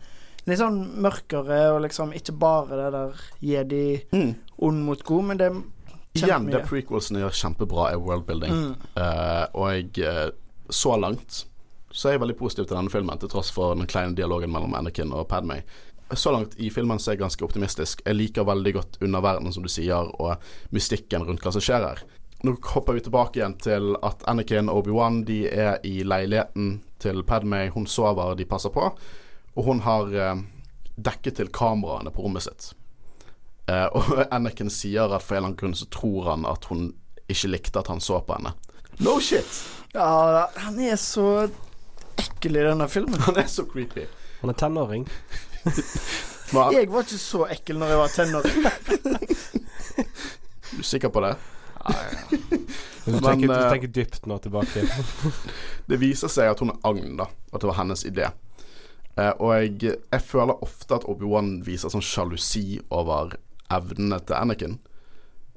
litt 0.47 0.61
sånn 0.61 0.81
mørkere, 1.03 1.61
og 1.75 1.81
liksom 1.85 2.13
ikke 2.17 2.35
bare 2.39 2.79
det 2.81 2.91
der 2.95 3.25
jedi 3.43 3.85
Mm. 4.11 4.35
ond 4.59 4.83
mot 4.87 5.03
god, 5.03 5.23
men 5.31 5.37
det 5.37 5.45
er 5.51 5.57
Igjen, 6.17 6.47
det 6.49 6.63
kjempemye. 6.63 6.65
prequelsene 6.67 7.19
gjør 7.21 7.35
kjempebra, 7.43 7.91
er 7.91 7.99
worldbuilding. 8.01 8.53
Mm. 8.53 8.75
uh, 8.97 9.45
og 9.53 9.67
jeg, 9.75 9.99
eh, 10.07 10.31
så 10.73 10.95
langt 10.99 11.43
så 11.97 12.09
er 12.09 12.15
jeg 12.15 12.21
veldig 12.21 12.37
positiv 12.37 12.67
til 12.67 12.77
denne 12.77 12.93
filmen, 12.93 13.17
til 13.17 13.31
tross 13.31 13.49
for 13.53 13.73
den 13.73 13.89
kleine 13.89 14.13
dialogen 14.17 14.51
mellom 14.53 14.75
Anakin 14.77 15.15
og 15.17 15.25
Padmay. 15.31 15.63
Så 16.13 16.31
langt 16.31 16.53
i 16.61 16.69
filmen 16.71 17.01
så 17.01 17.09
er 17.11 17.17
jeg 17.17 17.23
ganske 17.25 17.43
optimistisk. 17.43 18.03
Jeg 18.05 18.15
liker 18.15 18.45
veldig 18.47 18.73
godt 18.77 18.99
underverdenen, 19.01 19.53
som 19.53 19.65
du 19.65 19.71
sier, 19.71 20.11
og 20.21 20.37
mystikken 20.75 21.25
rundt 21.25 21.43
hva 21.43 21.51
som 21.55 21.63
skjer 21.63 21.87
her. 21.89 22.03
Nå 22.45 22.53
hopper 22.69 22.93
vi 22.93 23.01
tilbake 23.07 23.41
igjen 23.41 23.57
til 23.59 23.95
at 24.05 24.21
Anakin 24.29 24.69
og 24.69 24.83
Obi-Wan 24.83 25.23
De 25.25 25.39
er 25.49 25.79
i 25.89 26.03
leiligheten 26.05 26.83
til 27.01 27.23
Padmay. 27.25 27.71
Hun 27.73 27.89
sover, 27.89 28.37
de 28.37 28.45
passer 28.45 28.69
på. 28.69 28.91
Og 29.57 29.65
hun 29.65 29.81
har 29.81 30.13
eh, 30.13 30.43
dekket 30.95 31.41
til 31.41 31.49
kameraene 31.49 32.13
på 32.13 32.27
rommet 32.27 32.45
sitt. 32.45 32.71
Eh, 33.65 33.89
og 33.89 34.21
Anakin 34.37 34.69
sier 34.69 35.09
at 35.09 35.25
for 35.25 35.33
en 35.33 35.41
eller 35.41 35.49
annen 35.49 35.59
grunn 35.59 35.77
så 35.81 35.89
tror 35.89 36.29
han 36.29 36.45
at 36.45 36.69
hun 36.69 36.91
ikke 37.27 37.55
likte 37.57 37.81
at 37.81 37.89
han 37.89 37.99
så 38.03 38.21
på 38.21 38.37
henne. 38.37 38.53
No 39.01 39.17
shit! 39.19 39.65
Ja, 39.97 40.45
han 40.61 40.77
er 40.79 40.95
så 41.01 41.47
ekkel 42.21 42.57
i 42.57 42.65
denne 42.65 42.87
filmen. 42.91 43.19
Han 43.27 43.37
er 43.39 43.49
så 43.51 43.65
creepy. 43.69 44.07
Han 44.41 44.53
er 44.53 44.57
tenåring. 44.59 45.07
Jeg 46.47 46.87
var 46.87 47.03
ikke 47.03 47.19
så 47.19 47.43
ekkel 47.51 47.79
når 47.81 47.89
jeg 47.91 47.97
var 47.99 48.11
tenåring. 48.13 48.67
er 49.97 50.77
du 50.77 50.83
sikker 50.87 51.11
på 51.11 51.23
det? 51.25 51.33
Du 53.03 53.11
Men, 53.11 53.21
tenker, 53.23 53.47
du 53.47 53.53
eh, 53.53 53.69
tenker 53.71 53.91
dypt 53.91 54.25
nå 54.27 54.37
tilbake. 54.43 54.83
Det 55.89 55.99
viser 55.99 56.31
seg 56.31 56.51
at 56.51 56.63
hun 56.63 56.71
er 56.71 56.79
agn, 56.87 57.17
da. 57.19 57.27
At 57.51 57.63
det 57.63 57.69
var 57.69 57.79
hennes 57.81 58.03
idé. 58.07 58.29
Eh, 59.17 59.33
og 59.39 59.53
jeg, 59.55 59.97
jeg 60.11 60.23
føler 60.27 60.63
ofte 60.63 60.97
at 60.97 61.07
Obi-Wan 61.07 61.57
viser 61.67 61.91
sånn 61.91 62.03
sjalusi 62.03 62.81
over 62.95 63.35
evnene 63.73 64.19
til 64.23 64.39
Anakin. 64.39 64.79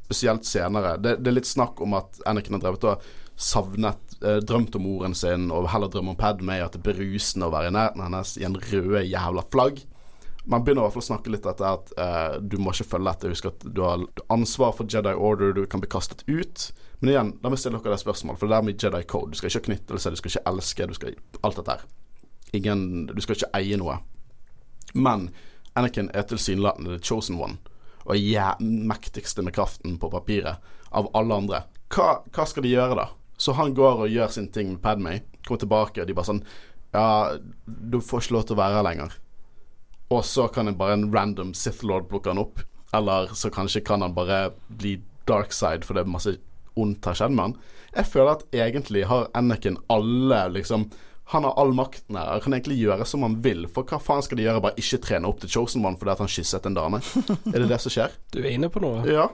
Spesielt 0.07 0.47
senere. 0.47 0.97
Det, 1.03 1.17
det 1.23 1.31
er 1.33 1.39
litt 1.39 1.51
snakk 1.51 1.83
om 1.83 1.99
at 1.99 2.19
Anakin 2.31 2.59
har 2.59 2.65
drevet 2.67 2.87
og 2.93 3.11
savnet 3.41 4.10
Drømt 4.21 4.75
om 4.77 4.83
moren 4.85 5.15
sin 5.17 5.47
og 5.49 5.71
heller 5.73 5.89
drømmer 5.89 6.13
om 6.13 6.19
Padme, 6.21 6.59
At 6.61 6.75
det 6.75 6.83
er 6.83 6.91
berusende 6.91 7.47
å 7.49 7.55
være 7.55 7.71
i 7.71 7.73
nærheten 7.73 8.03
hennes 8.05 8.35
i 8.37 8.45
en 8.45 8.59
røde 8.59 9.01
jævla 9.09 9.47
flagg. 9.49 9.81
Man 10.45 10.65
begynner 10.65 10.83
i 10.83 10.85
hvert 10.87 10.97
fall 10.97 11.05
å 11.05 11.09
snakke 11.11 11.33
litt 11.33 11.47
etter 11.49 11.67
at 11.69 11.91
uh, 12.01 12.37
du 12.41 12.57
må 12.61 12.73
ikke 12.73 12.89
følge 12.95 13.13
etter. 13.13 13.33
Husk 13.33 13.49
at 13.51 13.65
du 13.65 13.83
har 13.85 14.05
ansvar 14.33 14.73
for 14.77 14.89
Jedi 14.89 15.13
Order, 15.13 15.53
du 15.57 15.67
kan 15.71 15.83
bli 15.83 15.91
kastet 15.93 16.25
ut. 16.29 16.71
Men 17.01 17.13
igjen, 17.13 17.33
la 17.41 17.53
meg 17.53 17.61
stille 17.61 17.81
dere 17.81 17.97
det 17.97 18.03
spørsmålet, 18.03 18.41
for 18.41 18.51
det 18.51 18.57
er 18.57 18.65
med 18.67 18.81
Jedi 18.81 19.03
Code. 19.09 19.33
Du 19.33 19.41
skal 19.41 19.53
ikke 19.53 19.61
ha 19.61 19.67
knyttelse, 19.69 20.13
du 20.13 20.21
skal 20.21 20.33
ikke 20.33 20.47
elske, 20.53 20.89
du 20.89 20.97
skal 20.97 21.21
alt 21.47 21.61
dette 21.61 21.77
her. 21.77 21.85
Ingen, 22.57 22.83
du 23.13 23.21
skal 23.25 23.39
ikke 23.39 23.53
eie 23.61 23.79
noe. 23.81 24.01
Men 24.97 25.29
Anakin 25.79 26.11
er 26.17 26.27
tilsynelatende 26.29 26.97
the 26.97 27.05
chosen 27.05 27.39
one, 27.41 27.61
og 28.05 28.17
er 28.17 28.59
mektigste 28.61 29.45
med 29.47 29.55
kraften 29.55 30.01
på 30.03 30.11
papiret 30.13 30.73
av 30.91 31.09
alle 31.15 31.41
andre. 31.45 31.63
Hva, 31.95 32.25
hva 32.35 32.49
skal 32.49 32.67
de 32.67 32.75
gjøre, 32.75 32.99
da? 32.99 33.07
Så 33.41 33.55
han 33.57 33.73
går 33.77 34.05
og 34.05 34.13
gjør 34.13 34.33
sin 34.35 34.51
ting 34.53 34.75
med 34.75 34.83
Padmay, 34.85 35.23
kommer 35.47 35.63
tilbake, 35.65 36.03
og 36.03 36.09
de 36.11 36.17
bare 36.17 36.29
sånn 36.29 36.45
Ja, 36.93 37.39
du 37.65 38.01
får 38.03 38.25
ikke 38.25 38.35
lov 38.37 38.49
til 38.49 38.57
å 38.57 38.61
være 38.61 38.81
her 38.81 38.87
lenger. 38.87 39.13
Og 40.11 40.25
så 40.27 40.49
kan 40.51 40.69
en 40.69 40.77
bare 40.79 40.97
en 40.99 41.07
random 41.15 41.53
Sith 41.55 41.85
Lord 41.87 42.09
plukke 42.11 42.33
han 42.33 42.41
opp. 42.43 42.65
Eller 42.93 43.31
så 43.39 43.51
kanskje 43.55 43.85
kan 43.87 44.03
han 44.03 44.17
bare 44.17 44.49
bli 44.67 44.97
dark 45.31 45.55
side 45.55 45.87
for 45.87 45.95
det 45.95 46.03
er 46.03 46.11
masse 46.11 46.33
ondt 46.81 47.07
har 47.07 47.15
skjedd 47.19 47.37
med 47.37 47.45
han. 47.45 47.55
Jeg 47.95 48.11
føler 48.11 48.33
at 48.33 48.43
egentlig 48.55 49.05
har 49.11 49.31
Anakin 49.39 49.79
alle 49.91 50.49
liksom 50.55 50.91
Han 51.31 51.45
har 51.47 51.55
all 51.63 51.71
makten 51.79 52.17
her. 52.19 52.27
Han 52.27 52.41
kan 52.43 52.55
egentlig 52.57 52.81
gjøre 52.81 53.05
som 53.07 53.23
han 53.23 53.37
vil. 53.45 53.69
For 53.71 53.87
hva 53.87 54.01
faen 54.03 54.25
skal 54.27 54.41
de 54.41 54.49
gjøre? 54.49 54.63
Bare 54.65 54.83
ikke 54.83 54.99
trene 55.05 55.29
opp 55.31 55.39
til 55.39 55.53
Chosen 55.53 55.85
One 55.87 55.95
fordi 55.95 56.11
at 56.11 56.23
han 56.25 56.33
kysset 56.33 56.67
en 56.67 56.75
dame? 56.75 56.99
Er 57.55 57.63
det 57.63 57.69
det 57.71 57.79
som 57.85 57.95
skjer? 57.95 58.17
Du 58.35 58.41
er 58.41 58.51
inne 58.51 58.67
på 58.67 58.83
noe. 58.83 59.05
Ja. 59.07 59.29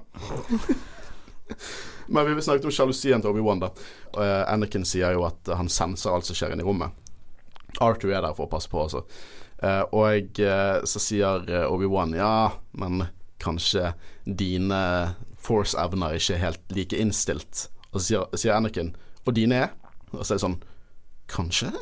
Men 2.12 2.28
vi 2.28 2.42
snakket 2.42 2.68
om 2.68 2.74
sjalusien 2.74 3.22
til 3.22 3.32
Obi-Wan, 3.32 3.62
da. 3.64 3.72
Eh, 4.18 4.42
Anakin 4.52 4.86
sier 4.86 5.16
jo 5.16 5.24
at 5.26 5.50
han 5.58 5.70
senser 5.72 6.14
alt 6.14 6.28
som 6.28 6.38
skjer 6.38 6.54
inne 6.54 6.62
i 6.62 6.68
rommet. 6.68 6.94
R2 7.82 8.12
er 8.12 8.22
der 8.22 8.36
for 8.36 8.46
å 8.46 8.52
passe 8.52 8.70
på, 8.72 8.80
altså. 8.86 9.02
Uh, 9.56 9.82
og 9.96 10.38
uh, 10.44 10.82
så 10.84 11.00
sier 11.00 11.46
Obi-Wan 11.64 12.12
ja, 12.12 12.52
men 12.76 13.06
kanskje 13.40 13.94
dine 14.28 14.80
force-evner 15.40 16.18
ikke 16.18 16.36
er 16.36 16.44
helt 16.44 16.76
like 16.76 17.00
innstilt. 17.00 17.66
Og 17.92 18.00
så 18.00 18.06
sier, 18.06 18.36
sier 18.36 18.56
Anakin 18.56 18.94
og 19.26 19.34
dine 19.36 19.62
er? 19.66 19.74
Og 20.12 20.22
så 20.22 20.34
er 20.34 20.38
det 20.38 20.44
sånn 20.44 20.60
Kanskje? 21.26 21.72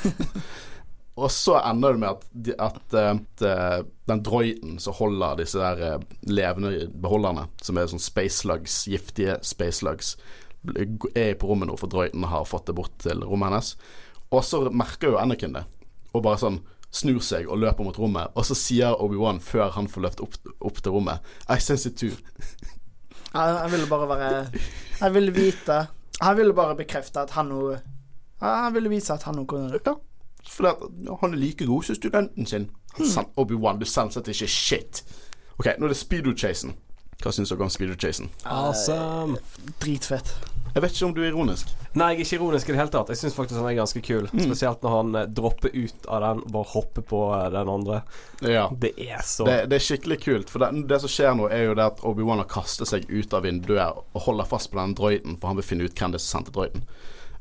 og 1.18 1.30
så 1.32 1.56
ender 1.58 1.96
det 1.96 2.00
med 2.00 2.10
at, 2.10 2.26
de, 2.32 2.54
at 2.58 2.94
eh, 2.94 3.80
den 4.08 4.22
droiden 4.24 4.78
som 4.80 4.96
holder 4.96 5.40
disse 5.40 5.58
der 5.58 5.82
eh, 5.86 6.04
levende 6.30 6.86
beholderne, 7.02 7.48
som 7.62 7.78
er 7.78 7.90
sånn 7.90 8.02
space 8.02 8.44
slugs, 8.44 8.82
giftige 8.88 9.38
space 9.44 9.82
slugs, 9.82 10.14
er 11.16 11.34
på 11.40 11.48
rommet 11.50 11.70
nå, 11.70 11.76
for 11.80 11.90
droiden 11.90 12.26
har 12.28 12.48
fått 12.48 12.68
det 12.70 12.76
bort 12.78 12.94
til 13.02 13.24
rommet 13.24 13.50
hennes. 13.50 13.72
Og 14.30 14.44
så 14.46 14.62
merker 14.70 15.12
jo 15.14 15.20
Anakin 15.20 15.56
det, 15.56 15.64
og 16.14 16.24
bare 16.24 16.40
sånn 16.40 16.60
snur 16.94 17.20
seg 17.22 17.46
og 17.50 17.60
løper 17.62 17.86
mot 17.86 17.98
rommet. 17.98 18.32
Og 18.34 18.46
så 18.46 18.56
sier 18.58 18.98
Obi-Wan 18.98 19.40
før 19.42 19.74
han 19.76 19.88
får 19.90 20.06
løpt 20.06 20.22
opp, 20.24 20.36
opp 20.58 20.80
til 20.82 20.94
rommet 20.96 21.22
I 21.46 21.58
sense 21.62 21.88
it 21.88 21.98
too. 22.00 22.14
Jeg 23.30 23.70
ville 23.70 23.86
bare 23.86 24.06
være 24.10 24.30
Jeg 24.50 25.14
ville 25.14 25.30
vite 25.30 25.76
Jeg 26.16 26.38
ville 26.40 26.54
bare 26.56 26.74
bekrefte 26.74 27.22
at 27.22 27.30
han 27.36 27.46
nå 27.52 27.60
Jeg 27.70 28.72
ville 28.74 28.90
vise 28.90 29.14
at 29.14 29.22
han 29.28 29.38
nå 29.38 29.44
kunne 29.46 29.70
det. 29.70 29.84
Ja, 29.86 29.94
for 30.50 30.70
at, 30.72 30.84
han 31.22 31.34
er 31.34 31.40
like 31.40 31.66
god 31.66 31.86
som 31.86 31.98
studenten 31.98 32.46
sin. 32.46 32.70
Han 32.98 33.28
Obi-Wan, 33.38 33.78
du 33.80 33.86
senset 33.86 34.28
ikke 34.28 34.50
shit. 34.50 35.04
Ok, 35.60 35.72
nå 35.78 35.86
er 35.86 35.94
det 35.94 36.00
speedo-chasen. 36.00 36.74
Hva 37.20 37.32
syns 37.36 37.52
dere 37.52 37.66
om 37.66 37.70
speedo-chasen? 37.72 38.30
Awesome. 38.48 39.36
Dritfett. 39.82 40.32
Jeg 40.70 40.84
vet 40.84 40.94
ikke 40.94 41.06
om 41.08 41.12
du 41.14 41.20
er 41.24 41.32
ironisk. 41.32 41.70
Nei, 41.98 42.12
jeg 42.12 42.20
er 42.20 42.24
ikke 42.24 42.36
ironisk 42.38 42.68
i 42.68 42.72
det 42.72 42.78
hele 42.78 42.92
tatt. 42.94 43.10
Jeg 43.10 43.18
syns 43.18 43.34
faktisk 43.34 43.58
han 43.58 43.68
er 43.68 43.76
ganske 43.80 44.02
kul. 44.06 44.28
Spesielt 44.30 44.84
når 44.86 44.94
han 44.94 45.18
eh, 45.18 45.28
dropper 45.40 45.74
ut 45.74 46.06
av 46.06 46.22
den 46.24 46.42
og 46.44 46.52
bare 46.54 46.70
hopper 46.72 47.06
på 47.10 47.22
eh, 47.34 47.46
den 47.56 47.72
andre. 47.72 48.00
Ja. 48.46 48.68
Det 48.70 48.92
er 49.02 49.24
så 49.26 49.48
Det, 49.48 49.56
det 49.72 49.80
er 49.80 49.86
skikkelig 49.88 50.20
kult. 50.22 50.52
For 50.52 50.62
det, 50.62 50.70
det 50.88 51.00
som 51.02 51.12
skjer 51.12 51.34
nå, 51.36 51.48
er 51.50 51.66
jo 51.66 51.76
det 51.76 51.88
at 51.92 52.04
Obi-Wan 52.06 52.40
har 52.44 52.50
kastet 52.50 52.88
seg 52.88 53.08
ut 53.10 53.34
av 53.36 53.44
vinduet 53.48 53.98
og 54.00 54.26
holder 54.28 54.48
fast 54.48 54.70
på 54.70 54.78
den 54.78 54.94
drøyten, 54.96 55.40
for 55.42 55.50
han 55.50 55.58
vil 55.58 55.66
finne 55.66 55.90
ut 55.90 55.98
hvem 55.98 56.14
det 56.14 56.22
er 56.22 56.24
som 56.24 56.38
sendte 56.38 56.54
droiden. 56.54 56.86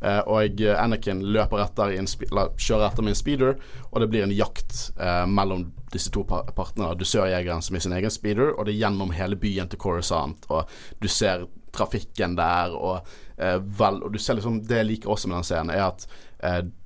Eh, 0.01 0.19
og 0.31 0.61
eh, 0.61 0.75
Anakin 0.79 1.21
løper 1.33 1.63
etter 1.63 1.91
i 1.91 1.99
eller, 1.99 2.53
kjører 2.55 2.87
etter 2.87 3.05
med 3.05 3.13
en 3.13 3.19
speeder, 3.19 3.57
og 3.89 4.01
det 4.01 4.07
blir 4.11 4.23
en 4.23 4.33
jakt 4.35 4.93
uh, 4.99 5.25
mellom 5.27 5.65
disse 5.91 6.11
to 6.13 6.23
par 6.27 6.47
partene. 6.55 6.93
jegeren 6.95 7.61
som 7.61 7.75
er 7.75 7.83
sin 7.83 7.93
egen 7.93 8.11
speeder, 8.11 8.53
og 8.55 8.65
det 8.65 8.75
er 8.75 8.85
gjennom 8.85 9.11
hele 9.11 9.35
byen 9.35 9.67
til 9.67 9.79
Coruscant. 9.79 10.45
Og 10.49 10.69
du 11.01 11.07
ser 11.07 11.47
trafikken 11.71 12.35
der, 12.37 12.71
og, 12.71 13.07
uh, 13.41 13.59
vel, 13.59 14.03
og 14.03 14.13
du 14.13 14.19
ser 14.19 14.35
liksom 14.35 14.63
Det 14.67 14.77
jeg 14.77 14.85
liker 14.85 15.09
også 15.09 15.27
med 15.27 15.37
den 15.37 15.43
scenen, 15.43 15.75
er 15.75 15.89
at 15.89 16.07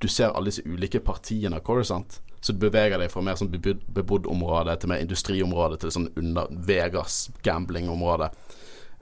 du 0.02 0.08
ser 0.10 0.32
alle 0.34 0.50
disse 0.50 0.64
ulike 0.66 0.98
partiene 0.98 1.60
av 1.60 1.62
Coruscant. 1.62 2.20
Så 2.40 2.52
du 2.52 2.58
beveger 2.58 2.98
deg 2.98 3.12
fra 3.12 3.22
mer 3.22 3.38
sånn 3.38 3.52
bebodd 3.54 4.26
område 4.26 4.74
til 4.76 4.90
mer 4.90 4.98
industriområde 5.00 5.78
til 5.78 5.92
sånn 5.94 6.08
under 6.18 6.50
Vegas 6.66 7.30
gambling-område. 7.46 8.32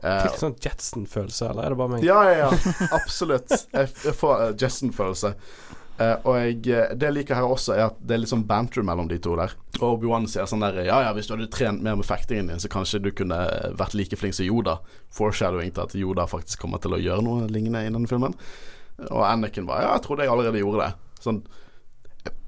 Eh, 0.03 0.23
Fikk 0.27 0.41
sånn 0.41 0.57
Jetson-følelse, 0.59 1.51
eller 1.53 1.67
er 1.69 1.75
det 1.75 1.79
bare 1.79 1.95
meg? 1.95 2.07
ja, 2.07 2.23
ja, 2.27 2.49
ja. 2.49 2.88
Absolutt. 2.99 3.53
Jeg, 3.71 3.93
får 4.19 4.41
uh, 4.41 4.49
Jetson-følelse. 4.59 5.31
Uh, 6.01 6.17
og 6.27 6.37
jeg, 6.41 6.57
det 6.99 7.07
jeg 7.07 7.15
liker 7.15 7.38
her 7.38 7.47
også, 7.47 7.77
er 7.77 7.85
at 7.91 8.01
det 8.03 8.17
er 8.17 8.23
litt 8.25 8.33
sånn 8.33 8.47
banter 8.49 8.83
mellom 8.87 9.07
de 9.11 9.21
to 9.23 9.37
der. 9.38 9.55
Og 9.79 9.87
Obi-Wan 9.93 10.27
sier 10.31 10.49
sånn 10.51 10.65
der 10.65 10.81
Ja, 10.88 10.99
ja, 11.07 11.12
hvis 11.15 11.29
du 11.31 11.37
hadde 11.37 11.51
trent 11.53 11.85
mer 11.85 11.99
med 12.01 12.09
fektingen 12.09 12.51
din, 12.51 12.62
så 12.62 12.71
kanskje 12.73 13.03
du 13.05 13.12
kunne 13.15 13.38
vært 13.79 13.95
like 13.99 14.19
flink 14.19 14.35
som 14.35 14.49
Yoda. 14.49 14.81
Foreshadowing 15.15 15.71
til 15.77 15.85
at 15.85 15.95
Yoda 15.99 16.27
faktisk 16.31 16.65
kommer 16.65 16.83
til 16.83 16.97
å 16.97 17.03
gjøre 17.03 17.23
noe 17.23 17.47
lignende 17.53 17.85
i 17.87 17.93
denne 17.93 18.11
filmen. 18.11 18.35
Og 19.09 19.23
Anakin 19.27 19.69
var 19.69 19.85
Ja, 19.85 19.93
jeg 19.97 20.07
trodde 20.07 20.27
jeg 20.27 20.33
allerede 20.33 20.61
gjorde 20.62 20.88
det. 20.88 21.21
Sånn 21.23 21.45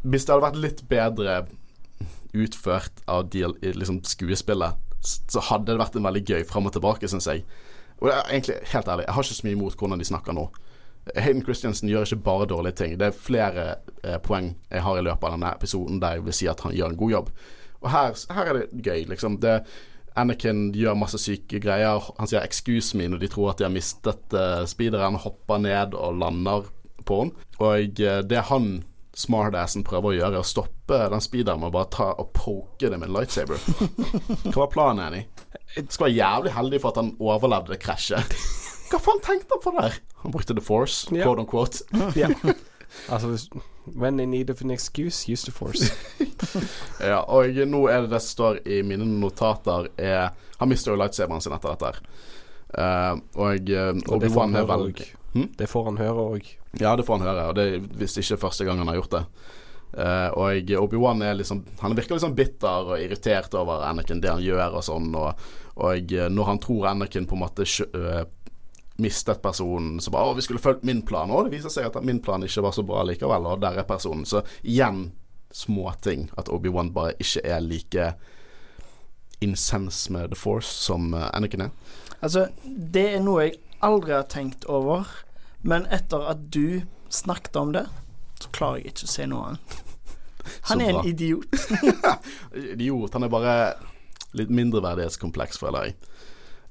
Hvis 0.02 0.26
det 0.26 0.34
hadde 0.34 0.46
vært 0.48 0.60
litt 0.64 0.82
bedre 0.90 1.36
utført 2.34 3.04
av 3.06 3.28
de, 3.30 3.46
liksom 3.62 4.00
skuespillet, 4.08 4.74
så 5.04 5.42
hadde 5.50 5.72
det 5.72 5.80
vært 5.80 5.96
en 5.98 6.06
veldig 6.06 6.24
gøy 6.24 6.44
fram 6.48 6.68
og 6.68 6.74
tilbake, 6.76 7.08
syns 7.10 7.28
jeg. 7.30 7.44
Og 8.00 8.08
det 8.08 8.14
er 8.14 8.30
egentlig, 8.30 8.60
helt 8.72 8.88
ærlig, 8.88 9.06
jeg 9.06 9.16
har 9.16 9.26
ikke 9.26 9.38
så 9.38 9.46
mye 9.46 9.58
imot 9.58 9.76
hvordan 9.80 10.02
de 10.02 10.08
snakker 10.08 10.36
nå. 10.36 10.48
Hayden 11.20 11.42
Christiansen 11.44 11.90
gjør 11.90 12.06
ikke 12.06 12.24
bare 12.24 12.48
dårlige 12.48 12.78
ting. 12.80 12.94
Det 13.00 13.10
er 13.10 13.16
flere 13.16 13.64
eh, 14.02 14.16
poeng 14.24 14.54
jeg 14.70 14.82
har 14.82 14.98
i 14.98 15.04
løpet 15.04 15.28
av 15.28 15.34
denne 15.36 15.50
episoden 15.52 16.00
der 16.00 16.16
jeg 16.16 16.24
vil 16.24 16.36
si 16.36 16.48
at 16.48 16.64
han 16.64 16.72
gjør 16.74 16.94
en 16.94 17.00
god 17.02 17.12
jobb. 17.12 17.34
Og 17.84 17.90
her, 17.92 18.14
her 18.32 18.48
er 18.48 18.58
det 18.58 18.84
gøy, 18.86 19.04
liksom. 19.10 19.36
Det, 19.42 19.58
Anakin 20.16 20.68
gjør 20.72 20.96
masse 20.96 21.18
syke 21.20 21.58
greier. 21.60 22.00
Han 22.18 22.30
sier 22.30 22.40
'excuse 22.40 22.96
me' 22.96 23.08
når 23.10 23.20
de 23.20 23.28
tror 23.28 23.50
at 23.50 23.58
de 23.58 23.66
har 23.66 23.74
mistet 23.74 24.32
uh, 24.32 24.64
speederen, 24.64 25.18
hopper 25.20 25.58
ned 25.58 25.94
og 25.94 26.18
lander 26.18 26.70
på 27.04 27.20
henne. 27.20 27.46
Og 27.58 28.00
eh, 28.00 28.22
det 28.22 28.46
han 28.48 28.84
smartassen 29.18 29.84
prøver 29.86 30.10
å 30.10 30.16
gjøre, 30.16 30.40
å 30.42 30.46
stoppe 30.46 30.98
den 31.10 31.22
speederen 31.22 31.62
med 31.62 31.70
å 31.70 31.76
bare 31.76 31.90
ta 31.94 32.08
og 32.18 32.32
poke 32.36 32.90
det 32.90 32.98
med 32.98 33.08
en 33.08 33.16
lightsaber. 33.16 33.60
Hva 34.50 34.64
var 34.64 34.72
planen, 34.72 35.04
Annie? 35.06 35.28
Jeg 35.76 35.88
skal 35.88 36.08
være 36.08 36.16
jævlig 36.16 36.54
heldig 36.54 36.80
for 36.82 36.92
at 36.92 37.00
han 37.02 37.12
overlevde 37.22 37.74
det 37.74 37.80
krasjet. 37.82 38.36
Hva 38.90 39.00
faen 39.02 39.22
tenkte 39.24 39.56
han 39.56 39.62
på 39.64 39.74
der? 39.78 40.00
Han 40.24 40.34
brukte 40.34 40.56
The 40.56 40.64
Force, 40.64 41.08
yeah. 41.12 41.24
quote 41.24 41.42
on 41.42 41.48
quote. 41.50 41.84
Yeah. 42.18 42.34
altså, 43.08 43.36
when 43.86 44.20
in 44.20 44.30
need 44.30 44.50
of 44.50 44.60
an 44.62 44.70
excuse, 44.70 45.28
use 45.28 45.44
the 45.44 45.52
force. 45.52 45.92
Ja, 47.00 47.24
og 47.26 47.56
nå 47.66 47.86
er 47.90 48.04
det 48.04 48.12
det 48.14 48.20
som 48.22 48.30
står 48.30 48.60
i 48.68 48.82
mine 48.86 49.06
notater, 49.20 49.88
er 49.98 50.30
Han 50.60 50.70
mister 50.70 50.94
jo 50.94 50.98
lightsaberen 51.00 51.42
sin 51.42 51.52
etter 51.52 51.74
dette 51.74 51.90
her. 51.90 51.98
Og 53.34 53.72
uh, 53.74 54.12
Og 54.14 54.20
det 54.22 54.30
får 54.30 54.46
han 54.46 54.54
Obi-Wan 54.54 54.56
er 54.56 54.68
veldig. 54.68 55.08
Hm? 55.34 55.48
Det 55.58 55.68
får 55.68 55.84
han 55.90 55.98
høre 55.98 56.26
òg. 56.36 56.52
Ja, 56.80 56.94
det 56.96 57.06
får 57.06 57.20
han 57.20 57.28
høre, 57.28 57.48
og 57.50 57.58
det 57.58 57.66
er 57.66 57.84
visst 58.00 58.18
ikke 58.18 58.40
første 58.46 58.66
gang 58.66 58.80
han 58.82 58.90
har 58.90 58.98
gjort 58.98 59.14
det. 59.18 59.24
Uh, 59.94 60.30
og 60.34 60.70
Obi-Wan 60.74 61.20
er 61.22 61.36
liksom 61.38 61.60
Han 61.78 61.92
virker 61.94 62.16
litt 62.16 62.24
sånn 62.24 62.34
bitter 62.34 62.88
og 62.88 62.98
irritert 62.98 63.52
over 63.54 63.84
Anakin, 63.86 64.18
det 64.18 64.32
han 64.32 64.42
gjør 64.42 64.80
og 64.80 64.82
sånn, 64.82 65.12
og, 65.14 65.44
og 65.78 66.14
eh, 66.16 66.30
når 66.34 66.48
han 66.48 66.58
tror 66.62 66.88
Anakin 66.90 67.28
på 67.30 67.36
en 67.36 67.42
måte 67.44 67.66
eh, 67.66 68.24
mistet 68.98 69.42
personen, 69.42 70.00
så 70.02 70.10
bare 70.10 70.32
'Å, 70.32 70.34
vi 70.34 70.42
skulle 70.46 70.62
fulgt 70.62 70.82
min 70.86 71.02
plan', 71.06 71.30
og 71.30 71.46
det 71.46 71.54
viser 71.54 71.70
seg 71.70 71.86
at 71.86 72.02
min 72.02 72.18
plan 72.22 72.42
ikke 72.42 72.62
var 72.66 72.74
så 72.74 72.82
bra 72.86 73.04
likevel, 73.06 73.46
og 73.46 73.62
der 73.62 73.78
er 73.78 73.86
personen. 73.86 74.26
Så 74.26 74.42
igjen 74.62 75.12
småting. 75.54 76.30
At 76.38 76.50
Obi-Wan 76.50 76.90
bare 76.94 77.14
ikke 77.22 77.42
er 77.46 77.60
like 77.62 78.14
incens 79.42 80.10
med 80.10 80.32
The 80.32 80.38
Force 80.38 80.70
som 80.70 81.14
Anakin 81.14 81.68
er. 81.68 81.70
Altså, 82.20 82.48
det 82.64 83.06
er 83.14 83.22
noe 83.22 83.46
jeg 83.46 83.58
aldri 83.84 84.14
har 84.16 84.26
tenkt 84.30 84.66
over, 84.70 85.06
men 85.64 85.88
etter 85.92 86.26
at 86.28 86.46
du 86.52 86.84
snakket 87.08 87.56
om 87.56 87.72
det, 87.72 87.86
så 88.40 88.50
klarer 88.52 88.82
jeg 88.82 88.92
ikke 88.92 89.08
å 89.08 89.12
se 89.14 89.26
noe 89.30 89.48
annet. 89.48 89.76
Han 90.68 90.82
er 90.84 90.92
en 90.92 91.08
idiot. 91.08 91.48
Idiot. 92.74 93.14
Han 93.16 93.24
er 93.24 93.32
bare 93.32 93.54
litt 94.36 94.50
mindreverdighetskompleks, 94.52 95.56
føler 95.62 95.88
jeg. 95.88 95.96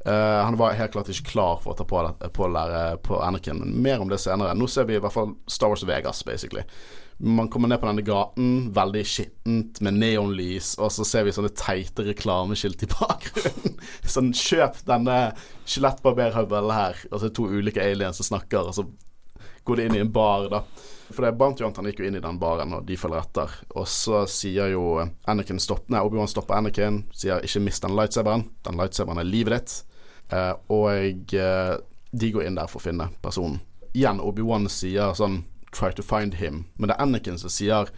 Uh, 0.04 0.44
han 0.44 0.58
var 0.60 0.76
helt 0.76 0.92
klart 0.92 1.08
ikke 1.10 1.32
klar 1.32 1.62
for 1.64 1.72
å 1.72 1.78
ta 1.80 1.86
på, 1.88 2.02
det, 2.04 2.28
på, 2.36 2.48
lære, 2.52 2.98
på 3.08 3.22
Anakin, 3.24 3.62
men 3.64 3.78
mer 3.86 4.04
om 4.04 4.12
det 4.12 4.20
senere. 4.20 4.54
Nå 4.54 4.68
ser 4.70 4.86
vi 4.90 4.98
i 4.98 5.02
hvert 5.02 5.16
fall 5.16 5.32
Star 5.48 5.72
Wars 5.72 5.86
Vegas, 5.88 6.22
basically. 6.28 6.66
Man 7.24 7.48
kommer 7.48 7.72
ned 7.72 7.80
på 7.80 7.88
denne 7.88 8.04
gaten, 8.04 8.50
veldig 8.76 9.04
skittent, 9.08 9.80
med 9.86 9.96
neonlys, 9.96 10.74
og 10.76 10.92
så 10.92 11.06
ser 11.08 11.24
vi 11.24 11.32
sånne 11.36 11.54
teite 11.56 12.04
reklameskilt 12.04 12.84
i 12.84 12.90
bakgrunnen. 12.98 13.78
sånn, 14.04 14.34
kjøp 14.36 14.82
denne 14.90 15.20
skjelettbarberhøvelen 15.64 16.76
her, 16.76 17.00
og 17.10 17.16
så 17.16 17.24
er 17.24 17.30
det 17.30 17.38
to 17.40 17.48
ulike 17.48 17.86
aliens 17.86 18.20
som 18.20 18.34
snakker, 18.34 18.68
og 18.68 18.76
så 18.76 18.88
går 19.64 19.80
de 19.80 19.86
inn 19.88 19.96
i 19.96 20.04
en 20.04 20.12
bar, 20.12 20.50
da. 20.52 20.64
For 21.14 21.24
det 21.24 21.32
er 21.32 21.38
Bounty 21.38 21.64
han 21.64 21.88
gikk 21.88 22.02
jo 22.02 22.10
inn 22.10 22.18
i 22.18 22.24
den 22.24 22.40
baren, 22.42 22.74
og 22.76 22.86
de 22.88 22.98
følger 23.00 23.22
etter. 23.22 23.56
Og 23.78 23.88
så 23.88 24.24
sier 24.30 24.72
jo 24.74 24.84
Anakin 25.30 25.62
stopp 25.62 25.88
Nei, 25.94 26.02
Obi-Wan 26.04 26.32
stopper 26.32 26.58
Anakin, 26.58 27.04
sier 27.14 27.40
'ikke 27.44 27.62
mist 27.64 27.84
den 27.86 27.96
lightsaberen'. 27.96 28.48
Den 28.66 28.80
lightsaberen 28.80 29.20
er 29.22 29.30
livet 29.30 29.54
ditt. 29.54 29.84
Eh, 30.34 30.54
og 30.70 31.34
eh, 31.34 31.78
de 32.12 32.32
går 32.32 32.48
inn 32.48 32.56
der 32.56 32.68
for 32.68 32.82
å 32.82 32.88
finne 32.88 33.10
personen. 33.22 33.62
Igjen, 33.94 34.20
Obi-Wan 34.20 34.68
sier 34.70 35.14
sånn 35.14 35.44
'try 35.74 35.92
to 35.92 36.04
find 36.04 36.34
him', 36.36 36.66
men 36.78 36.90
det 36.90 36.96
er 36.96 37.02
Anakin 37.02 37.38
som 37.38 37.50
sier 37.50 37.90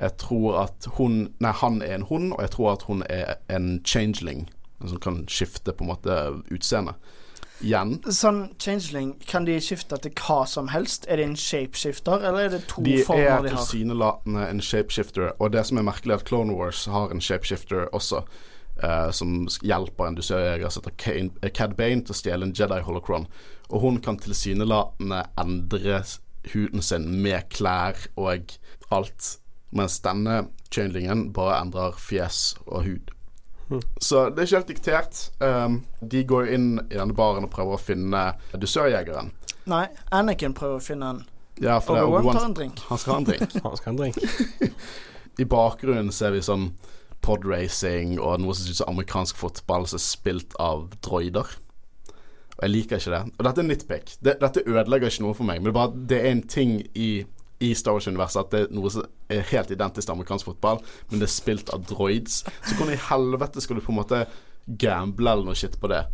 jeg 0.00 0.16
tror 0.16 0.62
at 0.64 0.88
hun 0.96 1.34
Nei, 1.40 1.52
han 1.52 1.82
er 1.82 1.94
en 1.94 2.08
hund, 2.08 2.32
og 2.32 2.42
jeg 2.42 2.50
tror 2.56 2.72
at 2.72 2.82
hun 2.88 3.02
er 3.08 3.34
en 3.52 3.80
changeling. 3.84 4.48
Som 4.86 5.00
kan 5.00 5.24
skifte 5.28 5.72
på 5.72 5.84
en 5.84 5.90
måte 5.92 6.14
utseende. 6.50 6.94
Igjen. 7.60 7.98
Sånn 8.08 8.54
changeling, 8.56 9.10
kan 9.28 9.44
de 9.44 9.58
skifte 9.60 9.98
til 10.00 10.14
hva 10.16 10.46
som 10.48 10.70
helst? 10.72 11.04
Er 11.12 11.20
det 11.20 11.26
en 11.28 11.36
shapeshifter, 11.36 12.24
eller 12.24 12.46
er 12.46 12.54
det 12.54 12.62
to 12.70 12.80
De 12.86 12.94
er 13.02 13.04
former 13.04 13.44
de 13.44 13.52
har? 13.52 13.58
tilsynelatende 13.58 14.46
en 14.48 14.62
shapeshifter, 14.64 15.34
og 15.36 15.52
det 15.52 15.66
som 15.68 15.76
er 15.76 15.84
merkelig, 15.84 16.14
er 16.14 16.22
at 16.24 16.30
Clone 16.30 16.56
Wars 16.56 16.86
har 16.88 17.12
en 17.12 17.20
shapeshifter 17.20 17.90
også. 17.92 18.24
Uh, 18.80 19.10
som 19.12 19.44
hjelper 19.60 20.06
en 20.08 20.14
dusørjeger 20.16 20.72
som 20.72 20.86
heter 20.86 21.50
Cad 21.52 21.74
Bane 21.76 22.00
til 22.00 22.14
å 22.14 22.16
stjele 22.16 22.46
en 22.48 22.54
Jedi 22.56 22.80
holocron. 22.86 23.26
Og 23.68 23.84
hun 23.84 24.00
kan 24.00 24.16
tilsynelatende 24.16 25.26
endre 25.36 26.00
huden 26.52 26.82
sin 26.82 27.08
med 27.22 27.48
klær 27.52 27.98
og 28.16 28.56
alt. 28.90 29.36
Mens 29.70 30.00
denne 30.02 30.48
changelingen 30.72 31.28
bare 31.34 31.60
endrer 31.62 31.98
fjes 31.98 32.56
og 32.66 32.84
hud. 32.88 33.12
Så 34.02 34.24
det 34.30 34.42
er 34.42 34.48
ikke 34.48 34.56
helt 34.56 34.72
diktert. 34.72 35.20
Um, 35.38 35.82
de 36.02 36.24
går 36.26 36.50
inn 36.56 36.70
i 36.88 36.96
denne 36.96 37.14
baren 37.14 37.46
og 37.46 37.52
prøver 37.54 37.76
å 37.76 37.82
finne 37.82 38.24
dusørjegeren. 38.58 39.30
Nei, 39.70 39.84
Anakin 40.10 40.56
prøver 40.56 40.80
å 40.80 40.82
finne 40.82 41.12
han. 41.12 41.20
Ja, 41.60 41.76
for 41.84 42.00
Obi-Wan 42.00 42.34
tar 42.34 42.48
en 42.48 42.56
drink. 42.56 42.80
Han 42.88 42.98
skal 42.98 43.12
ha 43.12 43.20
en 43.20 43.28
drink. 43.28 43.56
Han 43.66 43.76
skal 43.76 43.90
ha 43.90 43.94
en 43.94 44.00
drink. 44.00 44.74
I 45.42 45.46
bakgrunnen 45.48 46.10
ser 46.12 46.34
vi 46.34 46.42
sånn 46.44 46.70
podracing 47.24 48.16
og 48.18 48.40
noe 48.40 48.56
som 48.56 48.64
ser 48.64 48.72
ut 48.72 48.80
som 48.80 48.92
amerikansk 48.94 49.38
fotball 49.38 49.86
som 49.88 50.00
er 50.00 50.06
spilt 50.06 50.56
av 50.62 50.88
droider. 51.04 51.52
Og 52.60 52.66
jeg 52.66 52.72
liker 52.74 53.00
ikke 53.00 53.12
det. 53.14 53.20
Og 53.38 53.46
dette 53.46 53.62
er 53.62 53.68
nitpic. 53.70 54.16
Det, 54.20 54.34
dette 54.42 54.62
ødelegger 54.66 55.08
ikke 55.08 55.24
noe 55.24 55.36
for 55.36 55.48
meg, 55.48 55.60
men 55.60 55.70
det 55.70 55.72
er 55.72 55.78
bare 55.78 56.06
det 56.12 56.18
er 56.20 56.34
en 56.34 56.42
ting 56.44 56.74
i, 56.92 57.10
i 57.64 57.70
Star 57.74 57.96
Wars-universet 57.96 58.42
at 58.42 58.52
det 58.52 58.60
er 58.66 58.74
noe 58.76 58.92
som 58.92 59.06
er 59.32 59.46
helt 59.48 59.72
identisk 59.72 60.04
til 60.04 60.14
amerikansk 60.18 60.50
fotball, 60.50 60.82
men 61.08 61.22
det 61.22 61.30
er 61.30 61.32
spilt 61.32 61.72
av 61.72 61.86
droids. 61.88 62.42
Så 62.44 62.76
hvordan 62.76 62.98
i 62.98 63.04
helvete 63.08 63.64
skal 63.64 63.80
du 63.80 63.84
på 63.86 63.94
en 63.94 64.00
måte 64.02 64.24
gamble 64.80 65.32
eller 65.32 65.48
noe 65.48 65.56
shit 65.56 65.80
på 65.80 65.88
det? 65.88 66.04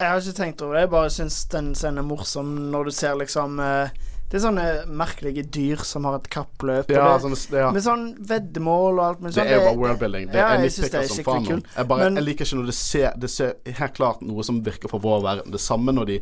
Jeg 0.00 0.10
har 0.10 0.18
ikke 0.18 0.38
tenkt 0.40 0.62
over 0.66 0.74
det, 0.74 0.86
jeg 0.88 0.94
bare 0.96 1.14
syns 1.14 1.36
den 1.52 1.74
scenen 1.78 2.02
er 2.02 2.08
morsom 2.08 2.50
når 2.72 2.88
du 2.88 2.94
ser 2.96 3.14
liksom 3.20 3.60
eh, 3.62 3.94
Det 4.32 4.38
er 4.38 4.44
sånne 4.46 4.62
merkelige 4.88 5.42
dyr 5.52 5.82
som 5.84 6.06
har 6.08 6.14
et 6.16 6.28
kappløp. 6.32 6.88
Ja, 6.88 7.10
det, 7.20 7.20
sånn, 7.20 7.34
ja. 7.52 7.66
Med 7.74 7.84
sånn 7.84 8.04
veddemål 8.30 8.94
og 8.94 9.02
alt 9.04 9.18
Det 9.26 9.32
sånn. 9.36 9.44
er 9.50 9.58
jo 9.58 9.64
bare 9.66 9.80
worldbuilding. 9.82 10.30
Det 10.32 10.38
ja, 10.40 10.46
jeg 10.56 10.72
synes 10.72 10.92
det 10.94 11.00
er 11.02 11.10
som 11.10 11.18
skikkelig 11.18 11.48
kult. 11.50 11.66
Jeg, 11.76 11.88
bare, 11.90 12.06
Men- 12.06 12.16
jeg 12.16 12.24
liker 12.30 12.48
ikke 12.48 12.56
når 12.62 12.70
det 12.70 12.74
ser 12.78 13.12
Det 13.20 13.28
ser 13.30 13.52
helt 13.66 13.94
klart 13.98 14.22
noe 14.24 14.42
som 14.48 14.62
virker 14.64 14.88
for 14.88 15.04
vår 15.04 15.20
verden. 15.26 15.52
Det 15.52 15.60
samme 15.60 15.92
når 15.92 16.06
de 16.06 16.16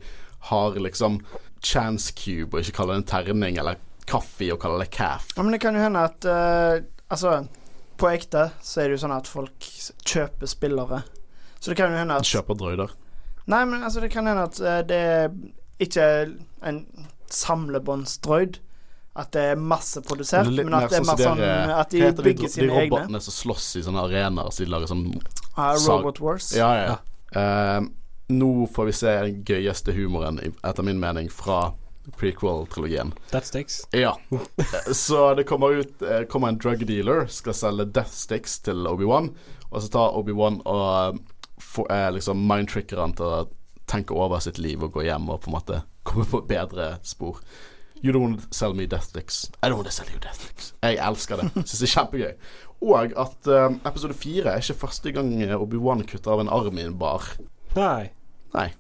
har 0.51 0.75
liksom 0.75 1.21
chance 1.63 2.11
cube 2.19 2.55
og 2.57 2.65
ikke 2.65 2.75
kaller 2.81 2.99
det 2.99 3.05
en 3.05 3.11
terning, 3.25 3.59
eller 3.63 3.77
kaffe 4.11 4.51
og 4.53 4.59
kaller 4.59 4.83
det 4.83 4.91
calf. 4.91 5.29
Ja, 5.37 5.43
men 5.45 5.53
det 5.53 5.61
kan 5.61 5.75
jo 5.79 5.81
hende 5.81 6.03
at 6.03 6.25
uh, 6.27 6.83
Altså, 7.11 7.47
på 7.97 8.11
ekte 8.11 8.51
så 8.63 8.81
er 8.83 8.89
det 8.89 8.99
jo 8.99 9.05
sånn 9.07 9.15
at 9.17 9.27
folk 9.31 9.71
kjøper 10.03 10.47
spillere. 10.51 11.03
Så 11.61 11.71
det 11.71 11.77
kan 11.77 11.93
jo 11.93 11.99
hende 11.99 12.19
at 12.19 12.27
Kjøper 12.27 12.59
drøyder. 12.59 12.91
Nei, 13.47 13.65
men 13.67 13.83
altså, 13.83 14.01
det 14.01 14.11
kan 14.11 14.27
hende 14.27 14.49
at 14.51 14.59
uh, 14.59 14.83
det 14.83 14.99
er 14.99 15.31
ikke 15.79 16.07
en 16.67 16.85
samlebåndsdroid. 17.37 18.61
At 19.21 19.33
det 19.35 19.43
er 19.53 19.57
masseprodusert, 19.59 20.47
er 20.47 20.55
litt 20.55 20.69
men 20.69 20.77
at 20.79 20.93
det 20.93 21.01
er 21.01 21.05
sånn 21.05 21.17
mer 21.19 21.25
sånn 21.27 21.41
de 21.43 21.75
at 21.75 21.91
de 21.91 22.11
bygger 22.23 22.47
de, 22.47 22.51
sine 22.53 22.69
de 22.69 22.77
egne. 22.79 23.01
robotene 23.01 23.21
som 23.25 23.35
slåss 23.35 23.67
i 23.81 23.83
sånne 23.83 24.05
arenaer, 24.07 24.53
så 24.55 24.63
de 24.63 24.71
lager 24.71 24.93
sånn 24.93 25.03
uh, 25.11 25.73
Robot 25.83 26.21
Wars. 26.23 26.53
Ja, 26.55 26.71
ja. 26.79 26.95
Uh, 27.35 27.91
nå 28.31 28.67
får 28.71 28.87
vi 28.87 28.95
se 29.01 29.17
den 29.27 29.41
gøyeste 29.45 29.93
humoren, 29.97 30.39
etter 30.39 30.87
min 30.87 31.03
mening, 31.03 31.27
fra 31.35 31.73
prequel-trilogien. 32.21 33.13
Death 33.33 33.51
sticks. 33.51 33.83
Ja. 33.91 34.15
Så 34.93 35.35
det 35.35 35.45
kommer 35.45 35.83
ut 35.83 36.03
eh, 36.03 36.23
kommer 36.31 36.49
en 36.49 36.59
drug 36.59 36.87
dealer, 36.87 37.27
skal 37.27 37.55
selge 37.55 37.85
death 37.85 38.15
sticks 38.15 38.59
til 38.67 38.87
Obi-Wan. 38.89 39.31
Og 39.71 39.83
så 39.83 39.91
tar 39.93 40.17
Obi-Wan 40.19 40.61
og 40.67 41.21
får, 41.63 41.91
eh, 41.93 42.09
liksom 42.17 42.41
mindtricker 42.49 42.99
han 43.03 43.15
til 43.15 43.27
å 43.27 43.45
tenke 43.91 44.15
over 44.15 44.43
sitt 44.43 44.59
liv 44.59 44.83
og 44.83 44.95
gå 44.97 45.05
hjem 45.07 45.29
og 45.31 45.43
på 45.45 45.51
en 45.51 45.59
måte 45.59 45.83
komme 46.07 46.27
på 46.29 46.43
bedre 46.49 46.95
spor. 47.07 47.41
You 48.01 48.15
don't 48.15 48.25
want 48.25 48.41
to 48.41 48.49
sell 48.57 48.73
me 48.75 48.87
death 48.87 49.11
sticks. 49.11 49.51
I 49.63 49.69
don't 49.69 49.77
want 49.77 49.89
to 49.91 49.93
sell 49.93 50.09
you 50.09 50.19
death 50.19 50.41
sticks. 50.41 50.73
Jeg 50.81 50.97
elsker 51.05 51.43
det. 51.43 51.51
Syns 51.69 51.83
det 51.83 51.89
er 51.91 51.95
kjempegøy. 51.95 52.35
Og 52.81 53.17
at 53.21 53.49
eh, 53.53 53.75
episode 53.91 54.17
fire 54.17 54.55
er 54.55 54.65
ikke 54.65 54.87
første 54.87 55.13
gang 55.13 55.35
Obi-Wan 55.59 56.07
kutter 56.09 56.33
av 56.33 56.45
en 56.45 56.53
arm 56.53 56.81
i 56.81 56.87
en 56.89 56.97
bar. 57.01 57.27
Nei. 57.77 58.11
Nei. 58.57 58.71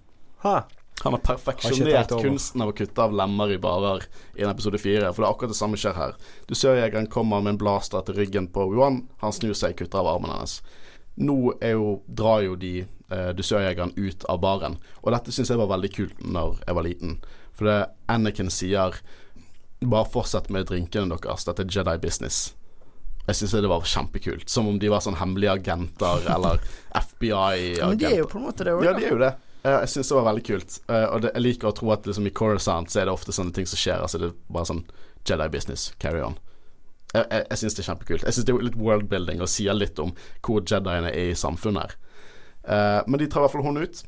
Ha. 0.46 0.62
Han 1.02 1.16
har 1.16 1.22
perfeksjonert 1.24 2.12
kunsten 2.20 2.60
av 2.64 2.72
å 2.72 2.76
kutte 2.76 3.04
av 3.04 3.12
lemmer 3.16 3.52
i 3.54 3.60
barer 3.60 4.04
i 4.36 4.44
en 4.44 4.52
episode 4.52 4.80
fire. 4.80 5.12
For 5.12 5.22
det 5.22 5.28
er 5.28 5.34
akkurat 5.34 5.52
det 5.52 5.60
samme 5.60 5.80
skjer 5.80 5.96
her. 5.96 6.16
Du 6.48 6.56
ser 6.56 6.80
jegeren 6.80 7.08
kommer 7.12 7.44
med 7.44 7.54
en 7.54 7.60
blaster 7.60 8.04
til 8.04 8.18
ryggen 8.20 8.48
på 8.52 8.66
Obi-Wan. 8.68 9.02
Han 9.24 9.36
snur 9.36 9.56
seg, 9.56 9.76
kutter 9.78 10.00
av 10.00 10.14
armen 10.14 10.32
hennes. 10.32 10.58
Nå 11.20 11.36
jo, 11.60 11.90
drar 12.08 12.40
jo 12.46 12.54
de 12.56 12.74
eh, 12.84 13.30
dusørjegeren 13.36 13.92
ut 13.96 14.24
av 14.32 14.40
baren. 14.40 14.78
Og 15.02 15.12
dette 15.12 15.34
syns 15.34 15.50
jeg 15.52 15.60
var 15.60 15.68
veldig 15.74 15.90
kult 15.92 16.22
når 16.24 16.62
jeg 16.66 16.76
var 16.78 16.86
liten. 16.86 17.18
For 17.56 17.68
det 17.68 17.80
Anakin 18.12 18.50
sier 18.52 19.00
Bare 19.80 20.04
fortsett 20.12 20.50
med 20.52 20.66
drinkene 20.68 21.16
deres. 21.16 21.46
Dette 21.48 21.64
er 21.64 21.70
Jedi 21.72 21.94
business. 22.02 22.50
Jeg 23.26 23.36
syns 23.38 23.54
det 23.56 23.68
var 23.70 23.84
kjempekult. 23.88 24.48
Som 24.52 24.68
om 24.68 24.76
de 24.80 24.90
var 24.92 25.00
sånn 25.00 25.16
hemmelige 25.16 25.54
agenter 25.56 26.26
eller 26.34 26.60
FBI-agenter. 26.92 27.86
Men 27.88 28.00
de 28.02 28.08
er 28.10 28.18
jo 28.20 28.26
på 28.28 28.40
en 28.40 28.44
måte 28.48 28.66
det 28.66 28.74
òg, 28.76 28.84
Ja, 28.84 28.92
de 28.96 29.06
er 29.08 29.14
jo 29.14 29.20
det. 29.22 29.32
Eh, 29.64 29.78
Jeg 29.84 29.92
syns 29.94 30.08
det 30.12 30.18
var 30.18 30.28
veldig 30.28 30.44
kult. 30.50 30.76
Eh, 30.88 31.06
og 31.14 31.24
det, 31.24 31.32
jeg 31.36 31.44
liker 31.46 31.70
å 31.70 31.74
tro 31.76 31.92
at 31.96 32.08
liksom 32.08 32.28
i 32.28 32.34
Coruscant 32.36 32.92
så 32.92 33.00
er 33.02 33.08
det 33.08 33.14
ofte 33.16 33.32
sånne 33.36 33.56
ting 33.56 33.68
som 33.68 33.80
skjer. 33.80 34.04
Altså 34.04 34.20
det 34.20 34.30
er 34.32 34.36
bare 34.52 34.68
sånn 34.72 34.84
Jedi 35.28 35.48
business, 35.52 35.90
carry 36.00 36.20
on. 36.24 36.36
Jeg, 37.10 37.24
jeg, 37.24 37.44
jeg 37.50 37.60
syns 37.60 37.76
det 37.76 37.82
er 37.82 37.88
kjempekult. 37.88 38.24
Jeg 38.26 38.36
syns 38.36 38.46
det 38.46 38.54
er 38.54 38.64
litt 38.68 38.78
worldbuilding 38.78 39.42
og 39.42 39.50
sier 39.50 39.76
litt 39.76 39.98
om 40.02 40.14
hvor 40.46 40.62
Jediene 40.62 41.10
er 41.10 41.32
i 41.32 41.38
samfunnet 41.38 41.82
her. 41.82 41.98
Uh, 42.60 43.00
men 43.08 43.20
de 43.20 43.28
tar 43.28 43.40
i 43.40 43.46
hvert 43.46 43.56
fall 43.56 43.66
hånden 43.66 43.88
ut. 43.88 44.02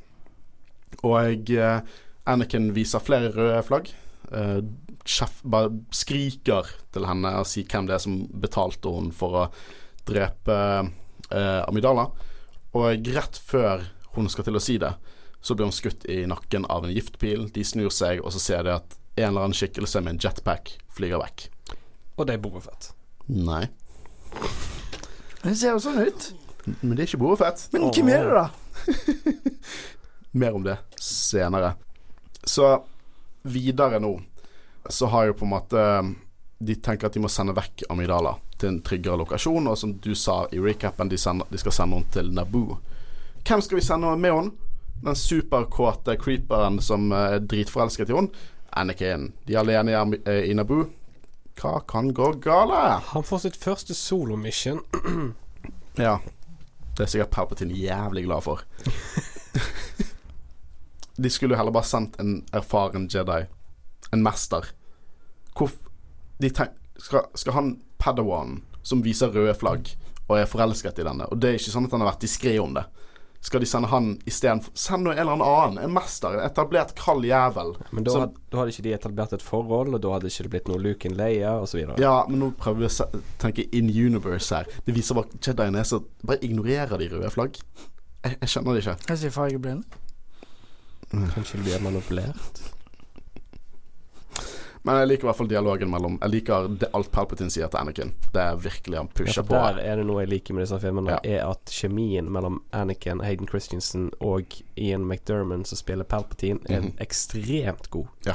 Og 1.09 1.53
uh, 1.57 2.01
Anakin 2.31 2.71
viser 2.77 3.03
flere 3.03 3.33
røde 3.35 3.63
flagg. 3.67 3.91
Uh, 4.31 4.61
sjef 5.09 5.41
bare 5.43 5.73
skriker 5.95 6.69
til 6.95 7.09
henne 7.09 7.33
og 7.41 7.49
sier 7.51 7.67
hvem 7.67 7.89
det 7.89 7.97
er 7.97 8.05
som 8.05 8.21
betalte 8.45 8.93
henne 8.95 9.17
for 9.17 9.45
å 9.45 9.49
drepe 10.07 10.59
Amidala. 11.33 12.11
Og 12.77 13.09
rett 13.15 13.39
før 13.41 13.87
hun 14.17 14.29
skal 14.29 14.45
til 14.45 14.59
å 14.59 14.63
si 14.63 14.75
det, 14.81 14.91
så 15.41 15.57
blir 15.57 15.71
hun 15.71 15.75
skutt 15.75 16.05
i 16.13 16.23
nakken 16.29 16.67
av 16.71 16.85
en 16.85 16.93
giftpil. 16.93 17.49
De 17.55 17.65
snur 17.65 17.91
seg, 17.95 18.21
og 18.21 18.35
så 18.35 18.43
ser 18.43 18.67
de 18.67 18.75
at 18.77 18.99
en 19.17 19.31
eller 19.31 19.47
annen 19.47 19.57
skikkelse 19.57 20.03
med 20.05 20.15
en 20.15 20.21
jetpack 20.23 20.77
flyger 20.93 21.23
vekk. 21.23 21.47
Og 22.17 22.29
det 22.29 22.37
er 22.37 22.43
Bobafett. 22.45 22.92
Nei. 23.27 23.67
Det 25.43 25.55
ser 25.59 25.75
jo 25.75 25.83
sånn 25.83 26.03
ut. 26.07 26.29
Men 26.81 26.95
det 26.95 27.05
er 27.05 27.09
ikke 27.11 27.23
Bobafett. 27.23 27.65
Men 27.75 27.89
hvem 27.91 28.11
er 28.13 28.29
det, 28.29 28.43
da? 28.43 28.47
Mer 30.43 30.57
om 30.57 30.65
det 30.65 30.79
senere. 31.01 31.75
Så 32.45 32.69
videre 33.43 33.99
nå 34.03 34.17
så 34.89 35.07
har 35.07 35.29
jo 35.29 35.35
på 35.39 35.45
en 35.47 35.53
måte 35.53 35.83
De 36.59 36.75
tenker 36.75 37.07
at 37.07 37.15
de 37.15 37.21
må 37.23 37.29
sende 37.31 37.55
vekk 37.55 37.85
Amidala 37.91 38.33
til 38.59 38.71
en 38.71 38.81
tryggere 38.87 39.19
lokasjon, 39.19 39.67
og 39.67 39.79
som 39.79 39.97
du 39.99 40.13
sa 40.15 40.45
i 40.55 40.61
recapen, 40.63 41.11
de, 41.11 41.19
sender, 41.19 41.49
de 41.51 41.59
skal 41.59 41.75
sende 41.75 41.99
henne 41.99 42.15
til 42.15 42.29
Naboo. 42.31 42.77
Hvem 43.43 43.63
skal 43.67 43.81
vi 43.81 43.83
sende 43.83 44.13
med 44.15 44.31
henne? 44.37 44.69
Den 45.03 45.19
superkåte 45.19 46.15
creeperen 46.21 46.79
som 46.79 47.11
er 47.11 47.41
dritforelsket 47.43 48.13
i 48.13 48.15
henne? 48.15 48.45
Anakin. 48.71 49.33
De 49.49 49.57
er 49.57 49.65
alene 49.65 49.91
i, 49.91 50.21
eh, 50.31 50.45
i 50.53 50.55
Naboo. 50.55 50.87
Hva 51.61 51.81
kan 51.89 52.13
gå 52.15 52.33
galt? 52.43 52.75
Han 53.13 53.25
får 53.27 53.45
sitt 53.47 53.59
første 53.61 53.95
solomission. 53.95 54.81
Ja. 56.01 56.19
Det 56.97 57.05
er 57.05 57.11
sikkert 57.13 57.33
Palpatine 57.35 57.77
jævlig 57.77 58.25
glad 58.25 58.45
for. 58.45 58.63
De 61.17 61.31
skulle 61.31 61.53
jo 61.53 61.59
heller 61.61 61.75
bare 61.75 61.89
sendt 61.89 62.17
en 62.21 62.39
erfaren 62.57 63.09
Jedi. 63.13 63.43
En 64.13 64.25
mester. 64.25 64.71
Hvorf 65.57 65.77
skal, 66.41 67.29
skal 67.35 67.53
han 67.53 67.75
Padawan 68.01 68.63
som 68.83 69.05
viser 69.05 69.33
røde 69.33 69.55
flagg 69.55 69.93
og 70.29 70.39
er 70.39 70.49
forelsket 70.49 71.01
i 71.03 71.07
denne, 71.07 71.27
og 71.29 71.39
det 71.43 71.51
er 71.51 71.59
ikke 71.61 71.73
sånn 71.75 71.87
at 71.87 71.95
han 71.95 72.03
har 72.03 72.13
vært 72.15 72.25
diskré 72.25 72.57
om 72.63 72.73
det. 72.77 72.87
Skal 73.43 73.59
de 73.61 73.67
sende 73.67 73.89
han 73.91 74.13
istedenfor 74.31 74.71
Send 74.79 75.03
nå 75.03 75.11
en 75.11 75.19
eller 75.19 75.41
annen. 75.43 75.79
En 75.83 75.91
mester. 75.93 76.37
En 76.39 76.45
etablert 76.47 76.93
kald 76.95 77.25
jævel. 77.27 77.73
Men 77.91 78.05
da, 78.07 78.11
som- 78.15 78.35
da 78.53 78.59
hadde 78.61 78.71
ikke 78.71 78.83
de 78.87 78.93
etablert 78.95 79.33
et 79.35 79.43
forhold, 79.43 79.95
og 79.97 80.01
da 80.05 80.13
hadde 80.15 80.31
ikke 80.31 80.45
det 80.47 80.51
blitt 80.53 80.69
noe 80.71 80.79
Luke 80.79 81.05
in 81.11 81.17
Leia 81.19 81.57
osv. 81.61 81.83
Ja, 81.99 82.25
men 82.29 82.39
nå 82.39 82.53
prøver 82.55 82.79
vi 82.79 82.87
å 82.87 82.91
se- 82.91 83.23
tenke 83.43 83.67
in 83.75 83.91
universe 83.91 84.55
her. 84.55 84.65
Det 84.87 84.95
viser 84.95 85.15
bare 85.19 85.27
Jedien 85.43 85.75
er 85.77 85.83
så 85.83 86.05
Bare 86.25 86.39
ignorerer 86.39 86.97
de 86.99 87.09
røde 87.09 87.31
flagg. 87.35 87.59
Jeg, 88.25 88.39
jeg 88.41 88.49
skjønner 88.49 88.75
det 88.79 88.85
ikke. 88.87 89.09
Jeg 89.09 89.19
sier 89.19 89.31
fargeblind. 89.35 89.85
Kanskje 91.13 91.59
de 91.59 91.63
blir 91.67 91.83
manipulert. 91.83 92.63
Men 94.85 94.97
jeg 94.99 95.09
liker 95.13 95.25
i 95.25 95.29
hvert 95.31 95.37
fall 95.39 95.49
dialogen 95.51 95.91
mellom 95.93 96.17
Jeg 96.21 96.31
liker 96.33 96.69
det, 96.81 96.89
alt 96.99 97.11
Palpatine 97.15 97.51
sier 97.55 97.69
til 97.71 97.79
Anakin. 97.79 98.13
Det 98.35 98.41
er 98.43 98.57
virkelig 98.57 98.97
han 98.99 99.09
pusher 99.15 99.43
for 99.45 99.53
på. 99.53 99.55
der 99.55 99.79
er 99.79 99.97
det 100.01 100.07
noe 100.09 100.25
jeg 100.25 100.31
liker 100.33 100.55
med 100.55 100.65
disse 100.67 100.79
filmene, 100.83 101.11
Ja. 101.11 101.21
er 101.23 101.51
at 101.53 101.65
kjemien 101.71 102.29
mellom 102.35 102.61
Anakin, 102.73 103.21
Hayden 103.23 103.47
Christensen 103.47 104.11
og 104.21 104.57
Ian 104.77 105.05
McDermott, 105.07 105.67
som 105.71 105.79
spiller 105.79 106.05
Palpatine, 106.05 106.59
er 106.69 106.81
Mhm. 106.81 106.97
ekstremt 106.99 107.91
god. 107.91 108.09
Ja. 108.27 108.35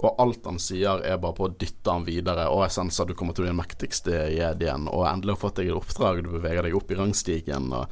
Og 0.00 0.14
alt 0.18 0.44
han 0.44 0.58
sier, 0.58 1.00
er 1.04 1.16
bare 1.18 1.32
på 1.34 1.48
å 1.48 1.54
dytte 1.56 1.90
han 1.92 2.04
videre. 2.04 2.48
Og 2.50 2.62
jeg 2.64 2.70
senser 2.70 3.06
du 3.06 3.14
kommer 3.14 3.34
til 3.34 3.44
å 3.44 3.48
bli 3.48 3.54
den 3.56 3.62
mektigste 3.66 4.12
jedien, 4.36 4.88
og 4.88 5.06
endelig 5.06 5.36
har 5.38 5.48
fått 5.48 5.54
deg 5.56 5.68
et 5.68 5.74
oppdrag, 5.76 6.22
du 6.22 6.30
beveger 6.38 6.62
deg 6.62 6.74
opp 6.74 6.90
i 6.90 6.94
rangstigen. 6.94 7.72
Og 7.72 7.86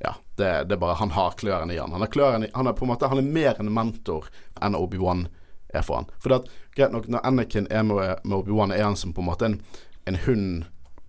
ja, 0.00 0.14
det, 0.36 0.68
det 0.68 0.72
er 0.72 0.76
bare 0.82 0.96
Han 0.96 1.10
har 1.10 1.30
klørne 1.32 1.72
i 1.72 1.78
han. 1.78 1.90
Han 1.92 2.02
er, 2.02 2.44
i, 2.46 2.50
han 2.54 2.66
er 2.66 2.72
på 2.72 2.82
en 2.82 2.88
måte 2.90 3.08
Han 3.08 3.18
er 3.18 3.22
mer 3.22 3.54
en 3.60 3.72
mentor 3.72 4.26
enn 4.60 4.74
Obi-Wan 4.74 5.28
er 5.74 5.84
for 5.86 6.00
han. 6.00 6.08
For 6.22 6.30
det 6.30 6.42
at, 6.42 6.54
greit 6.76 6.94
nok, 6.94 7.10
når 7.10 7.26
Anakin 7.26 7.68
er 7.70 7.84
med, 7.86 8.22
med 8.24 8.38
Obi-Wan, 8.38 8.72
er 8.74 8.86
han 8.86 8.98
som 8.98 9.14
på 9.14 9.22
en 9.22 9.28
måte 9.28 9.50
en, 9.50 9.58
en 10.08 10.20
hund 10.26 10.64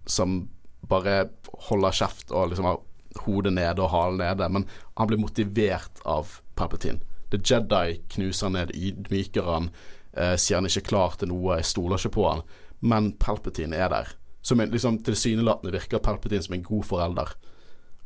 som 0.06 0.44
bare 0.90 1.30
holder 1.70 1.96
kjeft 1.98 2.32
og 2.32 2.52
liksom 2.52 2.68
har 2.70 2.82
hodet 3.26 3.54
nede 3.56 3.82
og 3.82 3.92
halen 3.94 4.22
nede, 4.22 4.50
men 4.52 4.68
han 4.98 5.10
blir 5.10 5.22
motivert 5.22 6.02
av 6.06 6.40
Palpatine. 6.56 7.02
The 7.32 7.40
Jedi 7.42 8.02
knuser 8.16 8.52
ned, 8.54 8.74
ydmyker 8.76 9.48
han, 9.48 9.72
eh, 10.14 10.36
sier 10.36 10.60
han 10.60 10.70
ikke 10.70 10.84
er 10.84 10.92
klar 10.92 11.18
til 11.20 11.32
noe, 11.32 11.58
jeg 11.58 11.72
stoler 11.72 12.00
ikke 12.00 12.16
på 12.18 12.28
han, 12.30 12.46
men 12.82 13.14
Palpatine 13.20 13.76
er 13.76 13.90
der. 13.90 14.14
Som 14.46 14.62
en, 14.62 14.70
liksom 14.70 15.02
Tilsynelatende 15.04 15.74
virker 15.74 16.04
Palpatine 16.04 16.44
som 16.44 16.54
en 16.54 16.64
god 16.64 16.86
forelder. 16.86 17.34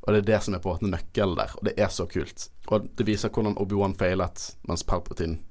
Og 0.02 0.14
det 0.14 0.22
er 0.22 0.28
det 0.30 0.44
som 0.44 0.56
er 0.56 0.62
på 0.64 0.72
en 0.72 0.78
måte 0.78 0.94
nøkkelen 0.94 1.36
der, 1.36 1.52
og 1.58 1.66
det 1.68 1.74
er 1.78 1.92
så 1.92 2.06
kult. 2.08 2.48
Og 2.70 2.88
det 2.96 3.06
viser 3.06 3.30
hvordan 3.30 3.58
Obi-Wan 3.60 3.98
feilet, 4.00 4.46
mens 4.70 4.86
Palpatine 4.88 5.42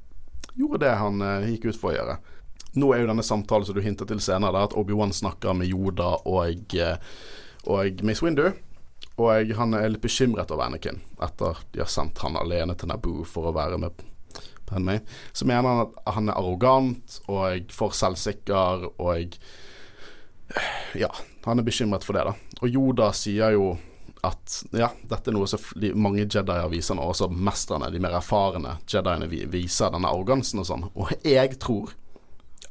gjorde 0.58 0.82
det 0.84 0.94
han 1.00 1.22
eh, 1.22 1.50
gikk 1.54 1.70
ut 1.70 1.80
for 1.80 1.92
å 1.92 1.96
gjøre. 1.96 2.18
Nå 2.78 2.92
er 2.92 3.02
jo 3.02 3.10
denne 3.10 3.24
samtalen 3.24 3.66
som 3.66 3.76
du 3.76 3.82
hintet 3.82 4.10
til 4.10 4.20
senere, 4.22 4.54
der 4.54 4.68
at 4.68 4.76
Obi-Wan 4.78 5.14
snakker 5.14 5.56
med 5.56 5.70
Yoda 5.70 6.16
og, 6.28 6.74
eh, 6.76 6.98
og 7.66 8.02
Mace 8.06 8.24
Windu. 8.24 8.50
Og 9.18 9.54
han 9.58 9.74
er 9.74 9.88
litt 9.90 10.04
bekymret 10.04 10.52
over 10.54 10.68
Anakin 10.68 11.00
etter 11.24 11.58
de 11.74 11.82
har 11.82 11.90
sendt 11.90 12.20
han 12.22 12.38
alene 12.38 12.76
til 12.78 12.90
Naboo 12.90 13.24
for 13.26 13.50
å 13.50 13.54
være 13.56 13.80
med 13.82 14.04
Padmé. 14.68 15.00
Så 15.32 15.46
mener 15.48 15.66
han 15.66 15.82
at 15.86 16.14
han 16.14 16.28
er 16.28 16.38
arrogant 16.38 17.18
og 17.26 17.72
for 17.74 17.96
selvsikker 17.96 18.86
og 18.94 19.38
Ja, 20.96 21.10
han 21.44 21.60
er 21.60 21.66
bekymret 21.66 22.06
for 22.06 22.16
det, 22.16 22.24
da. 22.24 22.34
Og 22.62 22.70
Yoda 22.72 23.10
sier 23.16 23.52
jo 23.56 23.72
at 24.26 24.64
ja, 24.74 24.88
dette 25.06 25.30
er 25.30 25.36
noe 25.36 25.46
som 25.46 25.62
mange 25.94 26.24
Jedier 26.24 26.68
viser 26.72 26.96
nå, 26.98 27.04
også 27.12 27.28
mestrene, 27.30 27.90
de 27.94 28.00
mer 28.02 28.16
erfarne 28.18 28.78
Jediene, 28.90 29.28
vi- 29.30 29.44
viser 29.46 29.92
denne 29.94 30.10
arrogansen 30.10 30.58
og 30.62 30.66
sånn. 30.66 30.88
Og 30.98 31.12
jeg 31.22 31.58
tror 31.62 31.92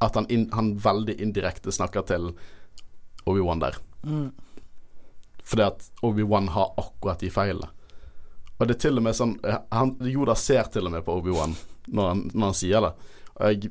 at 0.00 0.14
han, 0.14 0.26
in, 0.28 0.48
han 0.52 0.74
veldig 0.78 1.16
indirekte 1.24 1.72
snakker 1.72 2.04
til 2.06 2.28
Obi-Wan 3.26 3.60
der. 3.64 3.78
Mm. 4.04 4.28
Fordi 5.42 5.64
at 5.64 5.88
Obi-Wan 6.04 6.48
har 6.54 6.74
akkurat 6.76 7.18
de 7.24 7.30
feilene. 7.32 7.70
Og 8.58 8.66
det 8.68 8.74
er 8.76 8.80
til 8.88 8.98
og 8.98 9.04
med 9.06 9.14
sånn 9.16 9.36
han, 9.72 9.96
Yoda 10.02 10.34
ser 10.38 10.68
til 10.74 10.86
og 10.88 10.92
med 10.92 11.04
på 11.06 11.14
Obi-Wan 11.20 11.54
når, 11.88 12.24
når 12.34 12.44
han 12.50 12.56
sier 12.58 12.84
det. 12.84 12.92
Jeg, 13.40 13.70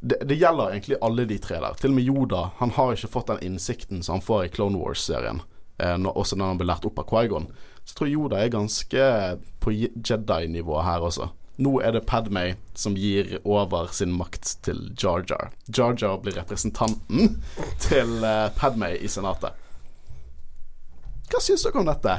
det. 0.00 0.18
Det 0.28 0.36
gjelder 0.38 0.74
egentlig 0.74 0.98
alle 1.02 1.24
de 1.26 1.38
tre 1.42 1.58
der. 1.62 1.74
Til 1.80 1.90
og 1.90 1.96
med 1.96 2.04
Yoda. 2.06 2.42
Han 2.60 2.74
har 2.76 2.92
ikke 2.94 3.10
fått 3.10 3.32
den 3.32 3.42
innsikten 3.50 4.02
som 4.04 4.18
han 4.20 4.24
får 4.26 4.44
i 4.46 4.52
Clone 4.54 4.78
Wars-serien. 4.78 5.40
Eh, 5.82 5.98
når, 5.98 6.16
også 6.18 6.38
når 6.38 6.52
han 6.52 6.60
blir 6.60 6.70
lært 6.70 6.86
opp 6.86 7.00
av 7.02 7.08
Quaigon. 7.10 7.48
Så 7.82 7.92
jeg 7.92 7.98
tror 7.98 8.10
Yoda 8.12 8.40
er 8.40 8.52
ganske 8.54 9.06
på 9.62 9.74
Jedi-nivå 9.74 10.82
her 10.86 11.02
også. 11.02 11.32
Nå 11.62 11.74
er 11.84 11.94
det 11.94 12.04
Padmay 12.08 12.54
som 12.78 12.94
gir 12.96 13.36
over 13.44 13.90
sin 13.94 14.14
makt 14.16 14.54
til 14.66 14.84
Jar 14.98 15.26
Jar. 15.28 15.50
Jar 15.68 15.96
Jar 15.98 16.20
blir 16.22 16.38
representanten 16.38 17.36
til 17.88 18.22
eh, 18.24 18.48
Padmay 18.58 19.00
i 19.02 19.10
senatet. 19.10 19.58
Hva 21.32 21.40
syns 21.40 21.64
dere 21.64 21.80
om 21.80 21.88
dette? 21.88 22.18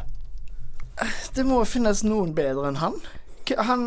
Det 1.34 1.44
må 1.48 1.64
finnes 1.66 2.04
noen 2.06 2.34
bedre 2.38 2.70
enn 2.70 2.82
han. 2.82 2.98
Han, 3.68 3.86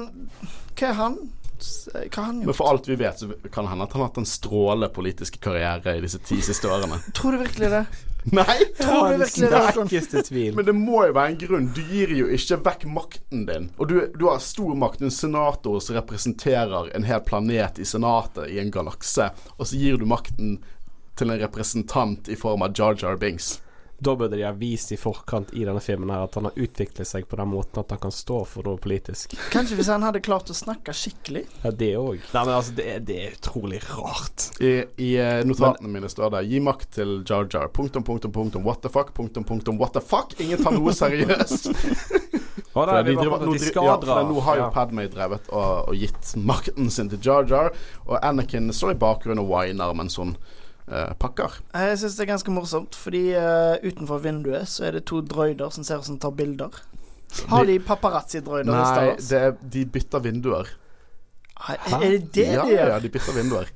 hva 0.76 0.88
er 0.88 0.98
han? 0.98 1.16
Hva 1.56 2.20
har 2.20 2.26
han 2.28 2.42
Men 2.44 2.56
for 2.56 2.68
alt 2.68 2.88
vi 2.88 2.98
vet, 3.00 3.20
så 3.20 3.30
kan 3.52 3.64
det 3.64 3.72
hende 3.72 3.86
at 3.86 3.94
han 3.94 4.02
har 4.02 4.10
hatt 4.10 4.20
en 4.20 4.28
strålende 4.28 4.90
politisk 4.92 5.38
karriere 5.42 5.96
i 5.96 6.02
disse 6.04 6.20
ti 6.24 6.40
siste 6.44 6.68
årene. 6.68 6.98
Tror 7.16 7.36
du 7.36 7.44
virkelig 7.44 7.70
det? 7.72 7.84
Nei! 8.32 8.56
Tror 8.78 9.12
du 9.12 9.18
virkelig 9.18 9.50
det? 9.50 9.56
Håkon? 9.56 9.88
sterkeste 9.88 10.22
tvil. 10.22 10.56
Men 10.56 10.66
det 10.66 10.72
må 10.74 11.04
jo 11.06 11.14
være 11.14 11.32
en 11.32 11.38
grunn. 11.38 11.68
Du 11.76 11.82
gir 11.86 12.10
jo 12.10 12.26
ikke 12.34 12.58
vekk 12.66 12.86
makten 12.90 13.44
din. 13.46 13.68
Og 13.78 13.90
du, 13.90 14.00
du 14.18 14.24
har 14.26 14.40
stor 14.42 14.74
makt. 14.74 15.04
En 15.06 15.14
senator 15.14 15.78
som 15.80 15.98
representerer 15.98 16.90
en 16.96 17.06
hel 17.06 17.22
planet 17.26 17.78
i 17.78 17.86
senatet 17.86 18.50
i 18.50 18.58
en 18.62 18.72
galakse, 18.74 19.30
og 19.56 19.70
så 19.70 19.78
gir 19.78 20.00
du 20.00 20.08
makten 20.10 20.56
til 21.16 21.30
en 21.30 21.40
representant 21.40 22.28
i 22.28 22.36
form 22.36 22.66
av 22.66 22.74
Jar 22.76 22.98
Jar 22.98 23.20
Binks. 23.20 23.60
Da 23.98 24.12
burde 24.16 24.36
de 24.36 24.42
ha 24.44 24.50
vist 24.52 24.90
i 24.92 24.96
forkant 25.00 25.54
i 25.56 25.62
denne 25.64 25.80
filmen 25.80 26.10
her 26.12 26.26
at 26.26 26.34
han 26.36 26.44
har 26.50 26.56
utviklet 26.60 27.08
seg 27.08 27.24
på 27.30 27.38
den 27.40 27.48
måten 27.48 27.80
at 27.80 27.94
han 27.94 28.00
kan 28.02 28.12
stå 28.12 28.42
for 28.44 28.66
noe 28.68 28.76
politisk. 28.82 29.32
Kanskje 29.54 29.78
hvis 29.78 29.88
han 29.88 30.04
hadde 30.04 30.20
klart 30.24 30.50
å 30.52 30.56
snakke 30.56 30.92
skikkelig? 30.92 31.46
Ja, 31.64 31.72
det 31.72 31.92
òg. 31.96 32.20
Nei, 32.34 32.42
men 32.44 32.52
altså, 32.58 32.74
det 32.76 32.98
det 33.08 33.16
er 33.22 33.38
utrolig 33.38 33.80
rart. 33.88 34.50
I, 34.60 34.74
i 35.00 35.10
eh, 35.22 35.40
notatene 35.48 35.88
mine 35.94 36.10
står 36.12 36.34
det 36.36 36.44
'Gi 36.50 36.60
makt 36.60 36.90
til 36.98 37.16
Jar 37.24 37.48
Jar'. 37.48 37.72
Punktum, 37.72 38.04
punktum, 38.04 38.32
punktum. 38.32 38.64
What 38.68 38.82
the 38.84 38.92
fuck? 38.92 39.14
Punktum, 39.16 39.44
punktum. 39.48 39.78
What 39.80 39.96
the 39.96 40.04
fuck? 40.04 40.36
Ingen 40.40 40.60
tar 40.62 40.76
noe 40.76 40.92
seriøst. 40.92 41.70
Å, 42.76 42.82
For 42.84 42.90
nei, 42.92 43.02
de 43.06 43.14
de, 43.16 43.24
de, 43.24 43.52
de 43.56 43.58
skal 43.62 43.86
ja, 43.88 43.94
dra. 43.96 44.18
for 44.18 44.28
nå 44.28 44.40
har 44.44 44.58
jo 44.58 44.62
Ja. 44.66 44.70
Padmay 44.74 45.08
drevet 45.08 45.46
og, 45.48 45.88
og 45.88 45.96
gitt 45.96 46.34
makten 46.36 46.90
sin 46.92 47.08
til 47.08 47.22
Jar 47.24 47.46
Jar, 47.48 47.70
og 48.04 48.18
Anakin 48.20 48.68
står 48.68 48.92
i 48.92 48.98
bakgrunnen 49.00 49.40
og 49.40 49.48
whiner 49.48 49.94
mens 49.96 50.18
hun 50.20 50.34
eh, 50.90 51.12
pakker. 51.18 51.60
Jeg 51.74 51.98
syns 52.00 52.16
det 52.18 52.26
er 52.26 52.32
ganske 52.34 52.54
morsomt, 52.54 52.98
fordi 52.98 53.24
uh, 53.34 53.76
utenfor 53.82 54.22
vinduet 54.24 54.68
så 54.70 54.88
er 54.88 54.98
det 54.98 55.06
to 55.10 55.20
droider 55.20 55.70
som 55.74 55.86
ser 55.86 56.02
ut 56.02 56.08
som 56.08 56.18
tar 56.22 56.34
bilder. 56.36 56.80
Har 57.50 57.66
de 57.66 57.78
paparazzi-droider 57.82 58.70
i 58.70 58.74
Nei, 58.74 58.86
Star 58.86 59.06
Wars? 59.10 59.28
det 59.28 59.40
er, 59.42 59.54
de 59.74 59.84
bytter 59.86 60.24
vinduer. 60.24 60.72
Hæ? 61.56 61.76
Er 61.96 62.10
det 62.10 62.34
det 62.34 62.46
ja, 62.52 62.64
de 62.64 62.74
gjør? 62.74 62.90
ja, 62.92 62.98
de 63.00 63.08
bytter 63.08 63.36
vinduer. 63.36 63.70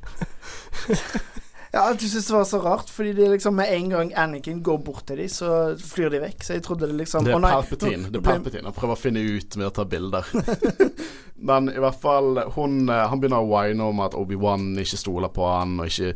ja, 1.77 1.85
du 2.01 2.05
syns 2.09 2.29
det 2.29 2.35
var 2.35 2.45
så 2.45 2.61
rart, 2.63 2.91
fordi 2.93 3.13
det 3.17 3.31
liksom 3.35 3.57
med 3.57 3.73
en 3.75 3.89
gang 3.91 4.13
Anakin 4.17 4.63
går 4.63 4.79
bort 4.85 5.07
til 5.09 5.23
dem, 5.23 5.33
så 5.33 5.51
flyr 5.81 6.13
de 6.15 6.23
vekk. 6.23 6.45
Så 6.45 6.57
jeg 6.59 6.65
trodde 6.67 6.87
det 6.87 6.99
liksom 7.01 7.25
Det 7.25 7.35
er 7.35 7.41
Palpatine. 7.47 8.03
nå 8.05 8.13
Det 8.15 8.23
er 8.23 8.29
Palpatine. 8.29 8.65
Han 8.69 8.77
prøver 8.77 8.97
å 8.97 9.01
finne 9.01 9.25
ut 9.25 9.57
med 9.57 9.67
å 9.67 9.75
ta 9.81 9.85
bilder. 9.85 10.31
Men 11.51 11.73
i 11.73 11.81
hvert 11.81 12.01
fall 12.01 12.43
hun, 12.55 12.83
eh, 12.93 13.07
Han 13.09 13.21
begynner 13.21 13.41
å 13.41 13.49
wine 13.49 13.85
om 13.89 14.01
at 14.05 14.17
Obi-Wan 14.19 14.75
ikke 14.83 14.99
stoler 15.01 15.33
på 15.33 15.47
han, 15.49 15.79
og 15.81 15.89
ikke 15.89 16.15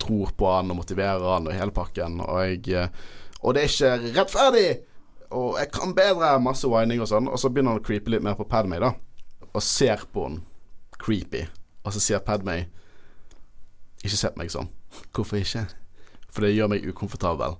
tror 0.00 0.32
på 0.36 0.50
han 0.52 0.70
og 0.72 0.80
motiverer 0.80 1.24
han 1.32 1.48
og 1.48 1.56
hele 1.56 1.74
pakken. 1.74 2.20
Og, 2.24 2.42
jeg, 2.44 2.62
eh, 2.74 3.40
og 3.42 3.56
det 3.56 3.64
er 3.64 3.72
ikke 3.72 4.18
rettferdig! 4.20 4.68
Og 5.36 5.56
jeg 5.58 5.70
kan 5.74 5.94
bedre! 5.96 6.36
Masse 6.42 6.68
whining 6.70 7.02
og 7.02 7.10
sånn. 7.10 7.30
Og 7.30 7.40
så 7.40 7.50
begynner 7.50 7.74
han 7.74 7.82
å 7.82 7.86
creepe 7.86 8.12
litt 8.12 8.24
mer 8.24 8.36
på 8.38 8.46
Padmay, 8.48 8.82
da. 8.82 8.92
Og 9.52 9.64
ser 9.64 10.04
på 10.12 10.26
han 10.28 10.42
creepy. 11.02 11.46
Og 11.86 11.94
så 11.94 12.02
sier 12.02 12.22
Padmay 12.24 12.64
Ikke 14.02 14.16
se 14.16 14.30
på 14.32 14.40
meg 14.40 14.52
sånn. 14.52 14.68
Hvorfor 15.14 15.40
ikke? 15.40 15.64
For 16.30 16.44
det 16.44 16.54
gjør 16.54 16.70
meg 16.72 16.86
ukomfortabel. 16.86 17.56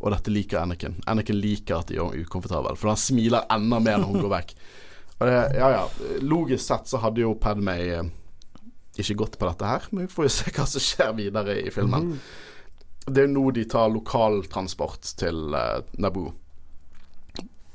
Og 0.00 0.14
dette 0.14 0.32
liker 0.32 0.62
Anakin. 0.62 0.96
Anakin 1.10 1.36
liker 1.36 1.80
at 1.80 1.90
det 1.90 1.98
gjør 1.98 2.14
henne 2.14 2.24
ukomfortabel, 2.24 2.78
for 2.80 2.92
han 2.92 3.00
smiler 3.00 3.44
enda 3.52 3.80
mer 3.84 4.00
når 4.00 4.14
hun 4.14 4.24
går 4.24 4.32
vekk. 4.38 4.54
Og 5.20 5.28
det, 5.28 5.40
ja, 5.58 5.66
ja. 5.74 5.82
Logisk 6.24 6.64
sett 6.64 6.88
så 6.88 7.02
hadde 7.02 7.20
jo 7.20 7.34
Padmay 7.36 7.90
eh, 7.98 8.06
ikke 9.04 9.20
godt 9.24 9.38
på 9.40 9.48
dette 9.48 9.72
her, 9.72 9.88
men 9.90 10.06
vi 10.06 10.12
får 10.12 10.28
jo 10.28 10.32
se 10.34 10.52
hva 10.56 10.66
som 10.68 10.84
skjer 10.84 11.10
videre 11.18 11.56
i 11.62 11.72
filmen. 11.74 12.12
Det 13.10 13.24
er 13.24 13.30
nå 13.32 13.46
de 13.56 13.64
tar 13.68 13.90
lokaltransport 13.92 15.14
til 15.20 15.56
uh, 15.56 15.80
Naboo. 15.98 16.34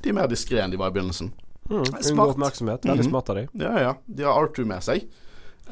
De 0.02 0.12
er 0.12 0.16
mer 0.16 0.30
diskré 0.30 0.62
enn 0.62 0.72
de 0.72 0.80
var 0.80 0.92
i 0.92 0.96
begynnelsen. 0.96 1.32
Mm, 1.66 1.84
Smart. 1.84 2.10
Unngå 2.12 2.26
oppmerksomhet. 2.30 2.84
Veldig 2.86 3.04
mm. 3.04 3.10
smart 3.10 3.30
av 3.32 3.40
dem. 3.40 3.48
Ja, 3.58 3.72
ja. 3.82 3.94
De 4.06 4.26
har 4.26 4.44
R2 4.46 4.66
med 4.70 4.84
seg. 4.86 5.08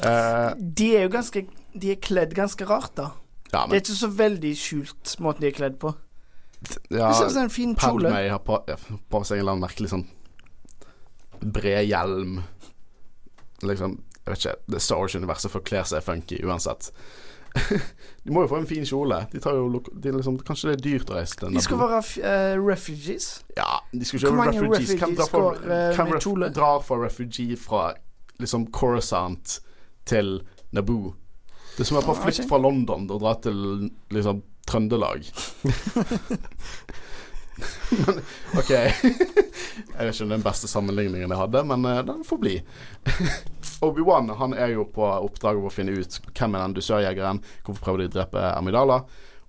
Uh, 0.03 0.51
De 0.59 0.89
er 0.99 1.05
jo 1.05 1.11
ganske 1.13 1.45
De 1.71 1.93
er 1.93 2.01
kledd 2.03 2.33
ganske 2.35 2.67
rart, 2.67 2.91
da. 2.99 3.13
ja, 3.53 3.61
Det 3.71 3.77
er 3.77 3.83
ikke 3.85 3.95
så 4.01 4.09
veldig 4.11 4.51
skjult 4.59 5.13
måten 5.23 5.45
de 5.45 5.53
er 5.53 5.55
kledd 5.55 5.79
på. 5.79 5.93
ja, 6.91 7.13
Det 7.13 7.15
ser 7.21 7.31
ut 7.31 7.37
som 7.37 7.45
en 7.45 7.55
fin 7.55 7.77
kjole. 7.79 8.11
Padmay 8.11 8.29
har 8.33 8.43
på, 8.43 8.59
på 8.67 9.23
seg 9.23 9.39
en 9.39 9.45
eller 9.45 9.55
annen 9.55 9.67
merkelig 9.69 9.93
sånn 9.95 10.07
bred 11.45 11.85
hjelm. 11.87 12.41
Liksom 13.63 13.99
Jeg 14.25 14.33
vet 14.33 14.45
ikke. 14.45 14.81
Star 14.81 15.03
Wars-universet 15.03 15.53
forkler 15.53 15.87
seg 15.89 16.05
funky 16.05 16.41
uansett. 16.45 16.91
de 18.25 18.33
må 18.35 18.43
jo 18.45 18.51
få 18.51 18.59
en 18.63 18.67
fin 18.67 18.87
kjole. 18.89 19.21
De 19.31 19.41
tar 19.43 19.55
jo 19.55 19.83
de 19.93 20.15
liksom, 20.17 20.41
Kanskje 20.47 20.73
det 20.73 20.75
er 20.75 20.85
dyrt 20.87 21.13
å 21.13 21.19
reise 21.19 21.39
til 21.39 21.55
De 21.55 21.63
skal 21.63 21.81
være 21.83 22.01
eh, 22.31 22.55
refugees. 22.59 23.29
Ja, 23.59 23.69
de 23.93 24.09
skal 24.09 24.23
ikke 24.23 24.33
mange 24.41 24.65
refugees. 24.65 24.97
Hvem 24.99 25.15
drar 25.21 25.31
for, 25.31 25.61
går, 25.61 25.69
eh, 25.69 25.91
hvem 25.99 26.17
kjole? 26.25 26.51
drar 26.57 26.81
for 26.87 27.05
refugee 27.05 27.59
fra 27.61 27.93
liksom 28.43 28.67
Coruscant 28.75 29.59
til 30.09 30.41
Naboo? 30.75 31.15
Det 31.77 31.85
er 31.85 31.91
som 31.91 31.99
være 31.99 32.09
på 32.09 32.17
Ja, 32.17 32.25
flukt 32.27 32.51
fra 32.51 32.61
London 32.63 33.07
og 33.11 33.23
dra 33.23 33.37
til 33.45 33.91
liksom 34.15 34.43
Trøndelag. 34.67 35.27
men, 37.91 38.21
OK. 38.59 38.71
Jeg 39.95 40.07
vet 40.07 40.15
ikke 40.15 40.27
om 40.27 40.35
den 40.35 40.45
beste 40.45 40.69
sammenligningen 40.71 41.31
jeg 41.31 41.39
hadde, 41.39 41.61
men 41.71 41.87
uh, 41.87 42.01
den 42.07 42.25
får 42.27 42.41
bli. 42.43 42.55
Obi-Wan 43.87 44.33
han 44.39 44.55
er 44.59 44.73
jo 44.75 44.87
på 44.91 45.05
oppdrag 45.07 45.59
om 45.59 45.69
å 45.69 45.73
finne 45.73 45.95
ut 45.95 46.19
hvem 46.31 46.57
er 46.57 46.65
den 46.65 46.77
dusørjegeren, 46.79 47.41
hvorfor 47.67 47.87
prøver 47.87 48.03
de 48.03 48.11
å 48.11 48.15
drepe 48.17 48.45
Amidala. 48.55 49.03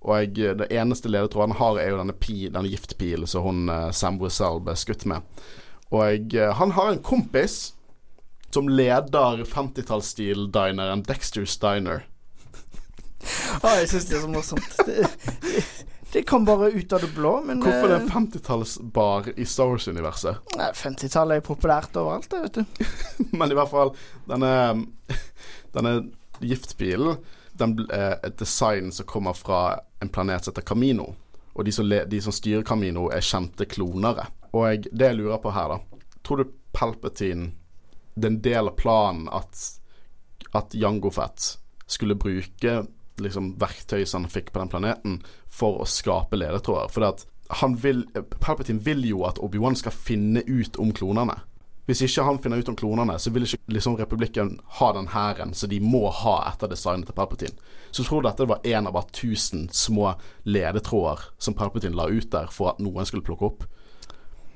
Og 0.06 0.20
jeg, 0.22 0.56
det 0.60 0.68
eneste 0.70 1.10
ledetråden 1.10 1.56
han 1.56 1.60
har, 1.60 1.80
er 1.82 1.90
jo 1.90 2.00
denne, 2.02 2.16
denne 2.54 2.70
giftpilen 2.70 3.30
som 3.30 3.46
hun 3.46 3.70
uh, 3.72 3.88
Sam 3.90 4.20
Wissell 4.22 4.62
ble 4.62 4.76
skutt 4.78 5.06
med. 5.10 5.26
Og 5.94 6.02
jeg, 6.02 6.34
eh, 6.34 6.52
han 6.58 6.74
har 6.74 6.90
en 6.90 7.02
kompis 7.02 7.76
som 8.54 8.68
leder 8.68 9.44
50-tallsstil-dineren 9.46 11.04
Dexter's 11.06 11.54
Diner. 11.62 12.06
Å, 13.62 13.72
jeg 13.80 13.90
syns 13.90 14.08
det 14.10 14.18
er 14.18 14.24
så 14.24 14.30
morsomt. 14.30 14.70
Det, 16.12 16.18
det 16.18 16.22
kom 16.28 16.44
bare 16.44 16.70
ut 16.70 16.92
av 16.92 17.00
det 17.00 17.10
blå, 17.14 17.32
men 17.44 17.62
Hvorfor 17.62 17.88
er 17.88 17.94
det 17.96 17.96
eh, 17.96 18.04
en 18.16 18.28
50-tallsbar 18.28 19.30
i 19.36 19.44
Star 19.44 19.72
Wars-universet? 19.72 20.52
nei, 20.56 20.68
50-tallet 20.74 21.40
er 21.40 21.46
populært 21.46 21.96
overalt, 21.98 22.30
det, 22.30 22.42
vet 22.46 22.60
du. 22.60 22.86
Men 23.38 23.50
i 23.52 23.56
hvert 23.58 23.70
fall, 23.72 23.92
denne, 24.30 24.52
denne 25.74 25.94
giftpilen 26.40 27.16
Den 27.56 27.78
er 27.90 28.18
et 28.26 28.36
design 28.38 28.92
som 28.92 29.06
kommer 29.08 29.32
fra 29.36 29.80
en 30.04 30.10
planet 30.12 30.44
som 30.44 30.52
heter 30.52 30.66
Camino. 30.68 31.14
Og 31.56 31.64
de 31.64 31.72
som, 31.72 31.86
le, 31.88 32.02
de 32.04 32.20
som 32.20 32.34
styrer 32.36 32.62
Camino, 32.68 33.06
er 33.08 33.24
kjente 33.24 33.64
klonere. 33.64 34.26
Og 34.52 34.86
det 34.92 35.08
jeg 35.08 35.16
lurer 35.16 35.40
på 35.40 35.54
her, 35.56 35.72
da 35.72 36.02
Tror 36.22 36.42
du 36.42 36.52
Palpatine 36.76 37.50
Det 38.14 38.26
er 38.28 38.32
en 38.34 38.42
del 38.44 38.68
av 38.68 38.76
planen 38.76 39.28
at 39.32 39.62
At 40.56 40.74
Jango 40.76 41.10
Fett 41.10 41.56
skulle 41.86 42.16
bruke 42.18 42.82
liksom 43.22 43.54
verktøy 43.58 44.04
som 44.06 44.22
han 44.26 44.30
fikk 44.30 44.52
på 44.52 44.58
den 44.62 44.68
planeten, 44.72 45.18
for 45.48 45.80
å 45.82 45.86
skape 45.88 46.36
ledetråder. 46.36 46.88
For 46.92 47.04
at 47.08 47.24
han 47.62 47.76
vil 47.78 48.04
Palpatine 48.40 48.80
vil 48.82 49.04
jo 49.06 49.24
at 49.28 49.38
Obi-Wan 49.38 49.76
skal 49.78 49.92
finne 49.94 50.42
ut 50.46 50.76
om 50.82 50.92
klonene. 50.92 51.38
Hvis 51.86 52.00
ikke 52.02 52.24
han 52.26 52.40
finner 52.42 52.58
ut 52.58 52.68
om 52.68 52.74
klonene, 52.74 53.14
så 53.22 53.30
vil 53.30 53.44
ikke 53.46 53.60
liksom 53.70 53.94
republikken 53.96 54.56
ha 54.80 54.88
den 54.96 55.06
hæren 55.12 55.52
som 55.54 55.70
de 55.70 55.78
må 55.78 56.08
ha 56.10 56.40
etter 56.50 56.66
designet 56.72 57.06
til 57.06 57.14
Palpatine. 57.14 57.54
Så 57.94 58.02
tror 58.02 58.22
du 58.24 58.28
dette 58.28 58.48
var 58.50 58.58
en 58.66 58.88
av 58.90 58.96
bare 58.96 59.06
tusen 59.14 59.68
små 59.70 60.16
ledetråder 60.44 61.22
som 61.38 61.54
Palpatine 61.54 61.94
la 61.94 62.08
ut 62.10 62.26
der 62.32 62.50
for 62.50 62.72
at 62.72 62.82
noen 62.82 63.06
skulle 63.06 63.22
plukke 63.26 63.46
opp? 63.52 63.64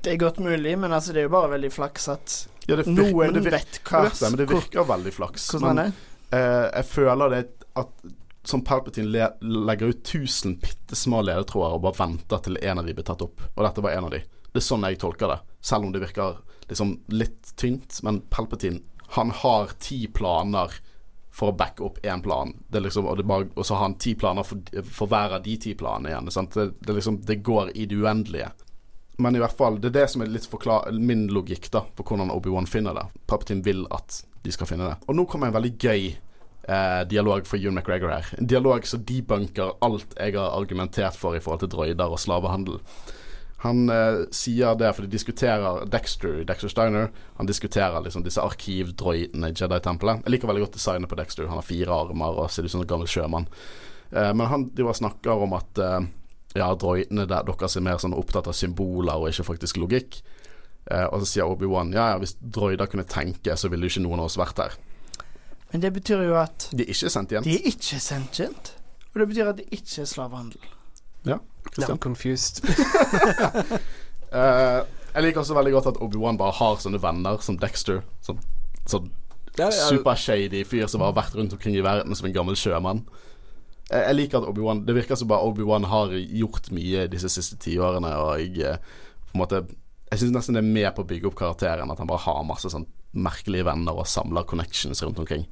Det 0.03 0.11
er 0.15 0.19
godt 0.19 0.39
mulig, 0.41 0.75
men 0.81 0.91
altså, 0.91 1.13
det 1.13 1.21
er 1.23 1.27
jo 1.29 1.35
bare 1.37 1.51
veldig 1.53 1.71
flaks 1.71 2.07
at 2.09 2.35
Ja, 2.67 2.75
det 2.75 2.85
virker- 2.85 2.97
noen 2.99 3.17
men 3.31 3.33
det 3.33 3.43
virker- 3.45 3.57
vet 3.57 3.81
hva 3.85 4.03
Jeg 4.03 4.11
det, 4.19 4.29
men 4.31 4.37
det 4.41 4.49
virker 4.49 4.87
veldig 4.91 5.13
flaks. 5.13 5.47
Hvordan 5.51 5.75
Men 5.75 5.79
er 5.79 5.91
det? 5.91 5.93
eh, 6.31 6.69
jeg 6.81 6.85
føler 6.85 7.29
det 7.29 7.43
at 7.75 7.89
som 8.43 8.63
Palpatine 8.65 9.07
le 9.07 9.27
legger 9.41 9.91
ut 9.93 10.03
tusen 10.05 10.55
bitte 10.59 10.95
små 10.95 11.21
ledetråder 11.21 11.75
og 11.75 11.83
bare 11.85 11.99
venter 11.99 12.41
til 12.41 12.57
en 12.61 12.81
av 12.81 12.87
de 12.87 12.95
blir 12.97 13.05
tatt 13.05 13.21
opp. 13.21 13.43
Og 13.55 13.65
dette 13.65 13.83
var 13.85 13.93
en 13.95 14.07
av 14.07 14.15
de. 14.15 14.21
Det 14.51 14.59
er 14.59 14.65
sånn 14.65 14.87
jeg 14.87 14.99
tolker 15.01 15.29
det. 15.31 15.39
Selv 15.61 15.85
om 15.85 15.91
det 15.93 16.01
virker 16.01 16.39
liksom 16.67 16.95
litt 17.13 17.53
tynt. 17.55 17.99
Men 18.03 18.21
Palpatine, 18.33 18.81
han 19.17 19.31
har 19.43 19.75
ti 19.79 20.07
planer 20.07 20.73
for 21.31 21.51
å 21.51 21.55
backe 21.55 21.85
opp 21.85 22.01
én 22.03 22.23
plan. 22.23 22.51
Liksom, 22.73 23.07
og, 23.07 23.21
bare, 23.27 23.47
og 23.55 23.65
så 23.65 23.77
har 23.77 23.87
han 23.87 23.99
ti 24.01 24.15
planer 24.19 24.43
for, 24.47 24.63
for 24.83 25.11
hver 25.11 25.37
av 25.37 25.45
de 25.45 25.55
ti 25.61 25.75
planene 25.79 26.11
igjen. 26.11 26.33
Det, 26.53 26.67
det, 26.81 26.97
liksom, 26.97 27.21
det 27.27 27.39
går 27.45 27.71
i 27.77 27.85
det 27.85 28.01
uendelige. 28.01 28.49
Men 29.21 29.37
i 29.37 29.43
hvert 29.43 29.55
fall, 29.57 29.77
det 29.79 29.91
er 29.91 29.99
det 30.01 30.07
som 30.11 30.23
er 30.23 30.31
litt 30.33 30.49
min 30.97 31.27
logikk 31.31 31.69
da 31.71 31.85
på 31.95 32.03
hvordan 32.07 32.33
Obi-Wan 32.33 32.67
finner 32.67 32.97
det. 32.97 33.05
Palpatine 33.29 33.63
vil 33.63 33.85
at 33.93 34.23
de 34.41 34.51
skal 34.51 34.67
finne 34.67 34.89
det. 34.89 34.97
Og 35.07 35.15
nå 35.15 35.27
kommer 35.29 35.47
en 35.47 35.55
veldig 35.59 35.75
gøy 35.77 36.09
eh, 36.67 37.01
dialog 37.09 37.47
for 37.47 37.57
Ewan 37.57 37.79
McGregor 37.79 38.13
her. 38.13 38.29
En 38.37 38.49
dialog 38.49 38.85
som 38.87 39.03
debunker 39.07 39.75
alt 39.81 40.15
jeg 40.17 40.37
har 40.37 40.57
argumentert 40.57 41.17
for 41.17 41.37
i 41.37 41.41
forhold 41.43 41.63
til 41.65 41.73
droider 41.73 42.11
og 42.11 42.21
slavehandel. 42.21 42.79
Han 43.61 43.89
eh, 43.93 44.23
sier 44.33 44.77
det, 44.79 44.89
for 44.97 45.05
de 45.05 45.13
diskuterer 45.13 45.83
Dexter 45.93 46.41
Dexter 46.49 46.71
Steiner. 46.71 47.11
Han 47.37 47.49
diskuterer 47.49 48.01
liksom 48.01 48.25
disse 48.25 48.41
arkivdroidene 48.41 49.51
i 49.51 49.57
Jedi-tempelet. 49.57 50.25
Jeg 50.25 50.35
liker 50.35 50.49
veldig 50.49 50.65
godt 50.65 50.79
designet 50.79 51.11
på 51.11 51.19
Dexter. 51.19 51.49
Han 51.49 51.61
har 51.61 51.67
fire 51.67 51.93
armer 51.93 52.41
og 52.41 52.49
ser 52.51 52.65
ut 52.65 52.73
som 52.73 52.81
en 52.81 52.89
gammel 52.89 53.09
sjømann. 53.09 53.45
Eh, 54.11 54.33
men 54.33 54.49
han 54.49 54.69
de 54.73 54.87
snakker 54.97 55.45
om 55.45 55.53
at 55.59 55.81
eh, 55.81 55.99
ja, 56.57 56.71
droidene 56.75 57.27
der, 57.29 57.45
deres 57.47 57.77
er 57.77 57.85
mer 57.85 58.01
sånn 58.01 58.17
opptatt 58.17 58.49
av 58.49 58.57
symboler 58.57 59.21
og 59.21 59.29
ikke 59.29 59.47
faktisk 59.53 59.81
logikk. 59.83 60.23
Eh, 60.89 61.05
og 61.05 61.21
så 61.21 61.29
sier 61.29 61.51
Obi-Wan 61.51 61.93
ja, 61.95 62.11
ja, 62.15 62.21
hvis 62.21 62.37
droider 62.41 62.89
kunne 62.89 63.05
tenke, 63.07 63.55
så 63.55 63.69
ville 63.69 63.85
jo 63.85 63.93
ikke 63.93 64.07
noen 64.07 64.23
av 64.23 64.31
oss 64.31 64.39
vært 64.41 64.63
her. 64.63 64.79
Men 65.71 65.81
det 65.81 65.93
betyr 65.95 66.21
jo 66.27 66.35
at 66.39 66.69
De 66.71 66.83
er 66.83 66.91
ikke 66.93 67.09
sentient. 67.09 67.45
de 67.45 67.55
er 67.55 67.67
ikke 67.71 67.99
sentient. 67.99 68.73
Og 69.13 69.19
det 69.19 69.27
betyr 69.27 69.49
at 69.51 69.57
det 69.59 69.65
ikke 69.71 70.01
er 70.01 70.05
slavehandel. 70.09 70.59
Ja. 71.25 71.37
Christian. 71.73 71.97
I'm 71.97 72.01
confused. 72.01 72.63
uh, 74.33 74.83
jeg 75.15 75.23
liker 75.23 75.39
også 75.43 75.55
veldig 75.55 75.73
godt 75.73 75.87
at 75.93 75.99
Obi-Wan 76.03 76.37
bare 76.39 76.55
har 76.57 76.79
sånne 76.81 77.01
venner 77.03 77.41
som 77.43 77.57
Dexter. 77.59 78.01
Sånn, 78.25 78.39
sånn 78.89 79.11
Ja, 79.59 79.67
ja, 79.67 79.87
supershady 79.91 80.63
fyr 80.63 80.87
som 80.87 81.03
har 81.03 81.11
vært 81.17 81.35
rundt 81.35 81.51
omkring 81.53 81.75
i 81.75 81.83
verden 81.83 82.15
som 82.15 82.29
en 82.29 82.35
gammel 82.35 82.55
sjømann. 82.55 83.03
Jeg, 83.91 83.99
jeg 84.07 84.15
liker 84.15 84.39
at 84.39 84.47
Obi-Wan 84.47 84.85
Det 84.87 84.95
virker 84.95 85.19
som 85.19 85.27
bare 85.27 85.43
Obi-Wan 85.49 85.89
har 85.91 86.13
gjort 86.15 86.69
mye 86.71 87.07
disse 87.11 87.29
siste 87.33 87.59
tiårene, 87.59 88.13
og 88.15 88.39
jeg 88.39 88.63
eh, 88.63 88.77
på 89.27 89.35
en 89.35 89.41
måte 89.43 89.59
Jeg 90.11 90.21
syns 90.21 90.31
nesten 90.35 90.55
det 90.55 90.63
er 90.63 90.71
med 90.71 90.87
på 90.95 91.03
å 91.03 91.07
bygge 91.09 91.27
opp 91.27 91.35
karakteren, 91.39 91.91
at 91.91 91.99
han 91.99 92.07
bare 92.07 92.23
har 92.23 92.43
masse 92.47 92.71
sånn 92.71 92.87
merkelige 93.11 93.65
venner 93.67 93.97
og 93.97 94.09
samler 94.09 94.47
connections 94.47 95.03
rundt 95.03 95.19
omkring. 95.19 95.47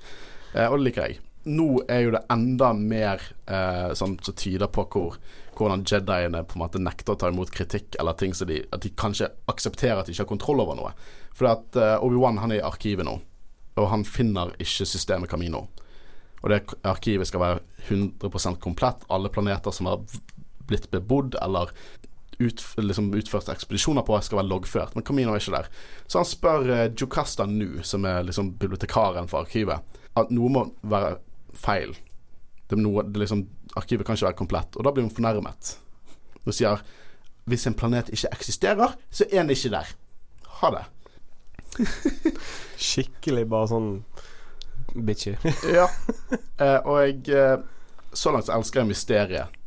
Eh, 0.53 0.68
og 0.68 0.80
det 0.80 0.89
liker 0.89 1.07
jeg. 1.07 1.20
Nå 1.49 1.68
er 1.88 2.03
jo 2.03 2.14
det 2.16 2.24
enda 2.34 2.74
mer 2.76 3.24
eh, 3.47 3.91
sånn 3.97 4.18
som 4.24 4.36
tyder 4.38 4.70
på 4.76 4.86
hvor, 4.91 5.16
hvordan 5.57 5.86
Jediene 5.88 6.43
på 6.43 6.57
en 6.57 6.64
måte 6.66 6.82
nekter 6.84 7.16
å 7.16 7.20
ta 7.20 7.32
imot 7.32 7.51
kritikk, 7.55 7.95
eller 7.99 8.18
ting 8.20 8.36
som 8.36 8.49
de 8.49 8.62
At 8.76 8.84
de 8.84 8.91
kanskje 8.91 9.32
aksepterer 9.51 10.01
at 10.01 10.07
de 10.10 10.16
ikke 10.16 10.26
har 10.26 10.34
kontroll 10.34 10.64
over 10.66 10.80
noe. 10.80 10.93
For 11.36 11.49
at 11.51 11.80
eh, 11.80 11.97
Obi-Wan 12.03 12.41
han 12.43 12.53
er 12.55 12.62
i 12.62 12.68
arkivet 12.68 13.07
nå, 13.07 13.20
og 13.80 13.91
han 13.93 14.03
finner 14.07 14.51
ikke 14.60 14.88
systemet 14.88 15.32
Camino. 15.32 15.68
Og 16.43 16.51
det 16.51 16.62
arkivet 16.88 17.28
skal 17.28 17.43
være 17.43 17.64
100% 17.89 18.60
komplett. 18.64 19.03
Alle 19.12 19.32
planeter 19.32 19.76
som 19.76 19.89
har 19.89 20.03
blitt 20.70 20.89
bebodd 20.93 21.36
eller 21.41 21.72
ut, 22.39 22.63
liksom 22.77 23.09
utført 23.13 23.49
ekspedisjoner 23.51 24.05
på, 24.07 24.17
skal 24.23 24.41
være 24.41 24.49
loggført. 24.51 24.95
Men 24.95 25.05
Camino 25.07 25.33
er 25.33 25.41
ikke 25.41 25.57
der. 25.57 25.69
Så 26.07 26.21
han 26.21 26.27
spør 26.27 26.69
eh, 26.75 26.85
Jocasta 26.95 27.45
Nu, 27.49 27.81
som 27.83 28.05
er 28.07 28.23
liksom 28.27 28.53
bibliotekaren 28.61 29.27
for 29.31 29.43
arkivet, 29.43 29.99
at 30.19 30.31
noe 30.31 30.53
må 30.53 30.65
være 30.81 31.17
feil. 31.57 31.95
Det 32.69 32.77
er 32.77 32.83
noe, 32.83 33.03
det 33.03 33.25
liksom, 33.25 33.43
arkivet 33.79 34.07
kan 34.07 34.17
ikke 34.17 34.29
være 34.29 34.39
komplett. 34.39 34.77
Og 34.77 34.85
da 34.85 34.93
blir 34.93 35.07
hun 35.07 35.13
fornærmet. 35.13 35.75
Hun 36.45 36.55
sier 36.55 36.83
hvis 37.49 37.65
en 37.65 37.73
planet 37.73 38.11
ikke 38.13 38.29
eksisterer, 38.35 38.95
så 39.09 39.25
er 39.31 39.41
den 39.41 39.55
ikke 39.55 39.71
der. 39.73 39.93
Ha 40.61 40.71
det. 40.75 40.83
Skikkelig 42.89 43.45
bare 43.49 43.69
sånn 43.71 43.89
bitchy. 44.93 45.35
Ja. 45.69 45.87
Eh, 46.59 46.79
og 46.83 46.97
jeg 47.05 47.29
eh, 47.31 47.61
Så 48.13 48.33
langt 48.33 48.47
så 48.47 48.55
elsker 48.57 48.81
jeg 48.81 48.89
mysteriet. 48.89 49.59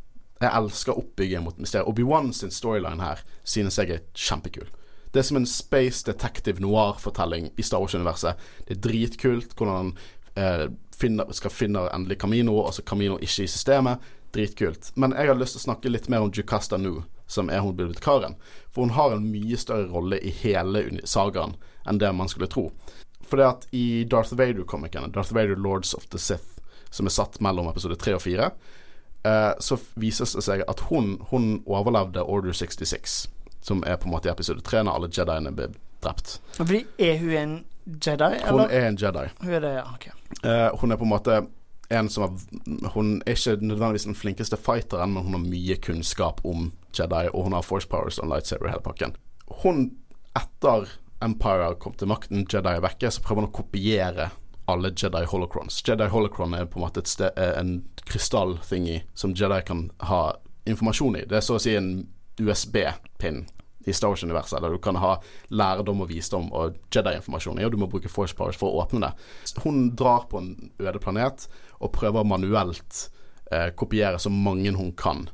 Jeg 0.43 0.59
elsker 0.59 0.99
oppbyggingen 0.99 1.45
mot 1.47 1.59
mysteriet. 1.63 1.87
Obi-Wan 1.87 2.33
sin 2.35 2.51
storyline 2.51 3.03
her 3.03 3.21
synes 3.47 3.79
jeg 3.79 3.93
er 3.95 4.07
kjempekul. 4.15 4.67
Det 5.13 5.21
er 5.21 5.29
som 5.29 5.39
en 5.39 5.47
space 5.47 6.03
detective 6.09 6.63
noir-fortelling 6.65 7.51
i 7.57 7.63
Star 7.63 7.83
Wars-universet. 7.85 8.41
Det 8.67 8.77
er 8.77 8.83
dritkult 8.89 9.53
hvordan 9.55 9.77
han 9.77 9.93
eh, 10.35 10.65
finner, 10.97 11.31
skal 11.37 11.53
finne 11.53 11.85
endelig 11.93 12.19
Camino, 12.25 12.57
altså 12.65 12.81
så 12.81 12.89
Camino 12.89 13.19
ikke 13.21 13.45
i 13.45 13.53
systemet. 13.53 14.11
Dritkult. 14.33 14.91
Men 14.97 15.13
jeg 15.13 15.29
har 15.29 15.37
lyst 15.37 15.59
til 15.59 15.61
å 15.61 15.67
snakke 15.69 15.93
litt 15.93 16.09
mer 16.09 16.25
om 16.25 16.33
Jocasta 16.33 16.79
Nu, 16.81 17.03
som 17.29 17.53
er 17.53 17.61
hun 17.61 17.77
bibliotekaren. 17.77 18.39
For 18.73 18.87
hun 18.87 18.97
har 18.97 19.13
en 19.13 19.29
mye 19.29 19.61
større 19.61 19.91
rolle 19.93 20.19
i 20.25 20.33
hele 20.43 20.87
sagaen 21.05 21.59
enn 21.87 22.01
det 22.01 22.11
man 22.17 22.33
skulle 22.33 22.49
tro. 22.51 22.71
For 23.29 23.39
det 23.39 23.51
at 23.51 23.67
i 23.77 24.05
Darth 24.09 24.33
Vader-komikerne, 24.35 25.13
Darth 25.13 25.35
Vader 25.37 25.61
Lords 25.61 25.93
of 25.95 26.09
the 26.09 26.19
Sith, 26.19 26.57
som 26.91 27.07
er 27.07 27.15
satt 27.15 27.39
mellom 27.45 27.69
episode 27.69 28.01
3 28.01 28.17
og 28.17 28.25
4, 28.25 28.49
eh, 29.25 29.53
så 29.61 29.79
vises 29.95 30.35
det 30.37 30.45
seg 30.47 30.65
at 30.69 30.87
hun, 30.91 31.17
hun 31.31 31.63
overlevde 31.67 32.25
Order 32.25 32.53
66, 32.53 33.27
som 33.61 33.83
er 33.87 33.97
på 33.97 34.09
en 34.09 34.17
måte 34.17 34.31
i 34.31 34.33
episode 34.33 34.61
3, 34.67 34.85
når 34.85 34.99
alle 34.99 35.11
Jediene 35.13 35.55
ble 35.57 35.71
drept. 36.03 36.39
Fordi 36.59 36.85
er 36.99 37.19
hun 37.23 37.37
en 37.39 37.59
Jedi, 37.83 38.37
Hun 38.47 38.61
er 38.61 38.89
en 38.89 38.99
Jedi. 39.01 39.27
Hun 39.41 39.55
er 39.57 39.61
det, 39.61 39.73
ja. 39.75 39.83
okay. 39.95 40.13
Eh, 40.45 40.69
hun 40.79 40.93
er 40.93 40.97
på 41.01 41.07
en 41.07 41.11
måte 41.11 41.41
en 41.91 42.09
som 42.09 42.25
er 42.25 42.91
Hun 42.95 43.23
er 43.27 43.35
ikke 43.35 43.57
nødvendigvis 43.61 44.07
den 44.07 44.15
flinkeste 44.15 44.57
fighteren, 44.57 45.13
men 45.13 45.27
hun 45.27 45.35
har 45.35 45.43
mye 45.43 45.77
kunnskap 45.83 46.41
om 46.45 46.71
Jedi, 46.99 47.29
og 47.33 47.45
hun 47.45 47.53
har 47.53 47.67
force 47.67 47.89
powers 47.89 48.19
og 48.19 48.29
lightsaber 48.31 48.69
i 48.69 48.71
hele 48.71 48.85
pakken. 48.85 49.17
Hun, 49.63 49.91
etter 50.39 50.87
Empire 51.23 51.75
kom 51.81 51.95
til 51.99 52.09
makten, 52.09 52.47
Jedi 52.53 52.71
er 52.71 52.85
vekke, 52.85 53.11
så 53.11 53.23
prøver 53.23 53.43
hun 53.43 53.51
å 53.51 53.57
kopiere 53.57 54.31
alle 54.71 54.93
Jedi 54.97 55.25
holocrons. 55.25 55.83
Jedi 55.89 56.09
holocron 56.09 56.55
er 56.55 56.69
på 56.71 56.79
en 56.79 56.87
måte 56.87 57.03
et 57.03 57.11
sted, 57.11 57.33
eh, 57.37 57.59
en 57.61 57.83
krystall-thingy 58.05 59.03
som 59.15 59.35
Jedi 59.35 59.63
kan 59.67 59.91
ha 59.99 60.37
informasjon 60.67 61.17
i. 61.17 61.25
Det 61.27 61.37
er 61.37 61.45
så 61.45 61.59
å 61.59 61.63
si 61.63 61.75
en 61.77 62.07
USB-pinn 62.41 63.47
i 63.87 63.93
Star 63.93 64.13
Wars-universet, 64.13 64.63
der 64.63 64.71
du 64.71 64.79
kan 64.79 64.97
ha 65.03 65.17
lærdom 65.51 66.05
og 66.05 66.09
visdom 66.13 66.53
og 66.55 66.77
Jedi-informasjon 66.95 67.59
i, 67.59 67.65
og 67.67 67.73
du 67.75 67.81
må 67.83 67.91
bruke 67.91 68.11
force 68.11 68.37
powers 68.39 68.59
for 68.59 68.71
å 68.71 68.85
åpne 68.85 69.03
det. 69.09 69.13
Hun 69.65 69.97
drar 69.99 70.29
på 70.31 70.39
en 70.39 70.55
øde 70.79 71.03
planet 71.03 71.49
og 71.81 71.93
prøver 71.97 72.25
manuelt 72.25 73.09
eh, 73.51 73.71
kopiere 73.75 74.19
så 74.23 74.31
mange 74.31 74.71
hun 74.77 74.93
kan. 74.93 75.27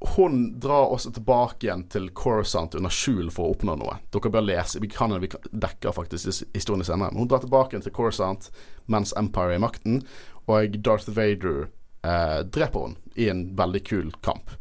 Hun 0.00 0.60
drar 0.60 0.88
også 0.94 1.10
tilbake 1.12 1.66
igjen 1.66 1.82
til 1.92 2.06
Coruscant 2.16 2.72
under 2.78 2.92
skjul 2.94 3.28
for 3.32 3.44
å 3.44 3.54
oppnå 3.54 3.74
noe. 3.76 3.98
Dere 4.08 4.32
bør 4.32 4.46
lese. 4.46 4.80
Vi 4.80 4.88
kan 4.88 5.12
vi 5.20 5.28
dekker 5.28 5.92
faktisk 5.92 6.46
historien 6.54 6.86
senere. 6.88 7.12
Men 7.12 7.26
hun 7.26 7.28
drar 7.28 7.42
tilbake 7.44 7.74
igjen 7.74 7.84
til 7.84 7.94
Coruscant 7.96 8.48
mens 8.90 9.12
Empire 9.20 9.52
er 9.52 9.60
i 9.60 9.62
makten, 9.62 10.00
og 10.48 10.78
Darth 10.80 11.12
Vader 11.12 11.68
eh, 12.02 12.40
dreper 12.48 12.86
henne 12.86 13.20
i 13.20 13.28
en 13.28 13.44
veldig 13.60 13.82
kul 13.86 14.08
kamp. 14.24 14.56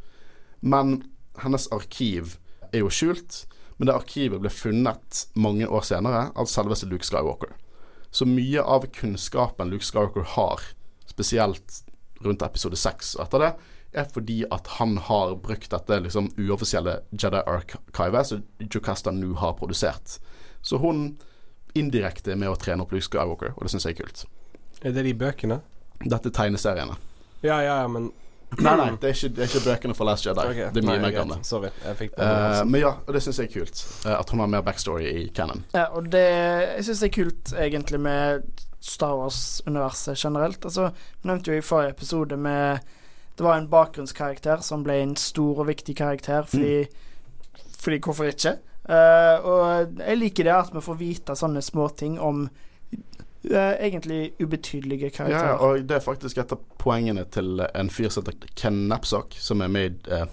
Men 0.60 1.00
hennes 1.40 1.70
arkiv 1.72 2.36
er 2.74 2.84
jo 2.84 2.92
skjult, 2.92 3.46
men 3.80 3.88
det 3.88 3.96
arkivet 3.96 4.44
ble 4.44 4.52
funnet 4.52 5.24
mange 5.40 5.68
år 5.72 5.88
senere 5.88 6.28
av 6.36 6.52
selveste 6.52 6.90
Luke 6.92 7.08
Skywalker. 7.08 7.56
Så 8.12 8.28
mye 8.28 8.60
av 8.60 8.90
kunnskapen 8.92 9.72
Luke 9.72 9.88
Skywalker 9.88 10.28
har, 10.36 10.68
spesielt 11.08 11.84
rundt 12.26 12.44
episode 12.44 12.76
6 12.76 13.16
og 13.16 13.24
etter 13.24 13.46
det, 13.46 13.52
er 13.94 14.06
fordi 14.14 14.44
at 14.52 14.68
han 14.78 14.98
har 15.08 15.36
brukt 15.42 15.72
dette 15.72 16.00
liksom 16.06 16.30
uoffisielle 16.38 17.00
Jedi 17.12 17.42
Archivet 17.50 18.28
som 18.30 18.44
Jocasta 18.62 19.12
nå 19.12 19.34
har 19.42 19.56
produsert. 19.58 20.20
Så 20.62 20.78
hun 20.78 21.18
indirekte 21.78 22.34
er 22.34 22.40
med 22.40 22.52
å 22.52 22.58
trene 22.60 22.84
opp 22.86 22.94
Luke 22.94 23.06
Skywalker, 23.06 23.54
og 23.56 23.66
det 23.66 23.72
syns 23.74 23.86
jeg 23.88 23.98
er 23.98 24.04
kult. 24.04 24.26
Er 24.82 24.94
det 24.96 25.04
de 25.08 25.14
bøkene? 25.18 25.60
Dette 26.06 26.30
er 26.32 26.36
tegneseriene. 26.36 26.96
Ja, 27.42 27.62
ja, 27.64 27.82
ja, 27.84 27.88
men 27.92 28.12
Nei, 28.66 28.72
nei, 28.80 28.88
det 28.98 29.12
er 29.12 29.14
ikke, 29.14 29.30
det 29.38 29.44
er 29.44 29.50
ikke 29.52 29.60
bøkene 29.68 29.94
for 29.94 30.10
Last 30.10 30.26
Jedi. 30.26 30.42
Okay. 30.42 30.70
Det 30.74 30.82
er 30.82 30.86
mye 30.88 30.96
nei, 30.98 31.04
mer 31.04 31.14
gamle. 31.14 31.36
Sorry, 31.46 31.70
jeg 31.86 31.98
fikk. 32.00 32.16
Eh, 32.18 32.62
men 32.66 32.82
ja, 32.82 32.96
og 33.06 33.14
det 33.14 33.22
syns 33.22 33.38
jeg 33.44 33.52
er 33.52 33.54
kult. 33.60 33.84
eh, 34.08 34.16
at 34.16 34.32
hun 34.34 34.42
har 34.42 34.50
mer 34.50 34.64
backstory 34.66 35.06
i 35.06 35.28
canon. 35.38 35.62
Ja, 35.76 35.84
og 35.94 36.08
det 36.10 36.24
Jeg 36.24 36.88
syns 36.88 37.04
det 37.04 37.10
er 37.12 37.14
kult, 37.14 37.52
egentlig, 37.54 38.00
med 38.02 38.48
Star 38.82 39.14
Wars-universet 39.20 40.18
generelt. 40.18 40.66
Altså, 40.66 40.88
nevnte 41.30 41.54
jo 41.54 41.60
i 41.62 41.68
forrige 41.68 41.94
episode 41.94 42.40
med 42.42 42.80
Det 43.40 43.46
var 43.46 43.56
en 43.56 43.70
bakgrunnskarakter 43.72 44.60
som 44.68 44.82
ble 44.84 44.98
en 45.00 45.14
stor 45.16 45.62
og 45.64 45.70
viktig 45.70 45.94
karakter 45.96 46.44
fordi 46.44 46.90
Fordi 47.80 48.00
hvorfor 48.04 48.28
ikke? 48.28 48.58
Uh, 48.90 49.46
og 49.48 50.00
jeg 50.02 50.18
liker 50.18 50.44
det 50.44 50.52
at 50.52 50.74
vi 50.76 50.82
får 50.84 50.98
vite 51.00 51.36
sånne 51.40 51.62
småting 51.64 52.18
om 52.20 52.42
uh, 52.50 53.76
egentlig 53.80 54.34
ubetydelige 54.42 55.12
karakterer. 55.16 55.54
Ja, 55.54 55.56
og 55.56 55.86
det 55.88 55.96
er 55.96 56.04
faktisk 56.04 56.42
et 56.42 56.52
av 56.52 56.60
poengene 56.82 57.24
til 57.32 57.64
en 57.70 57.92
fyr 57.94 58.12
som 58.12 58.28
heter 58.28 58.52
Ken 58.60 58.82
Napsok, 58.92 59.38
som 59.40 59.64
er 59.64 59.72
med 59.72 60.10
i 60.10 60.20
uh, 60.20 60.26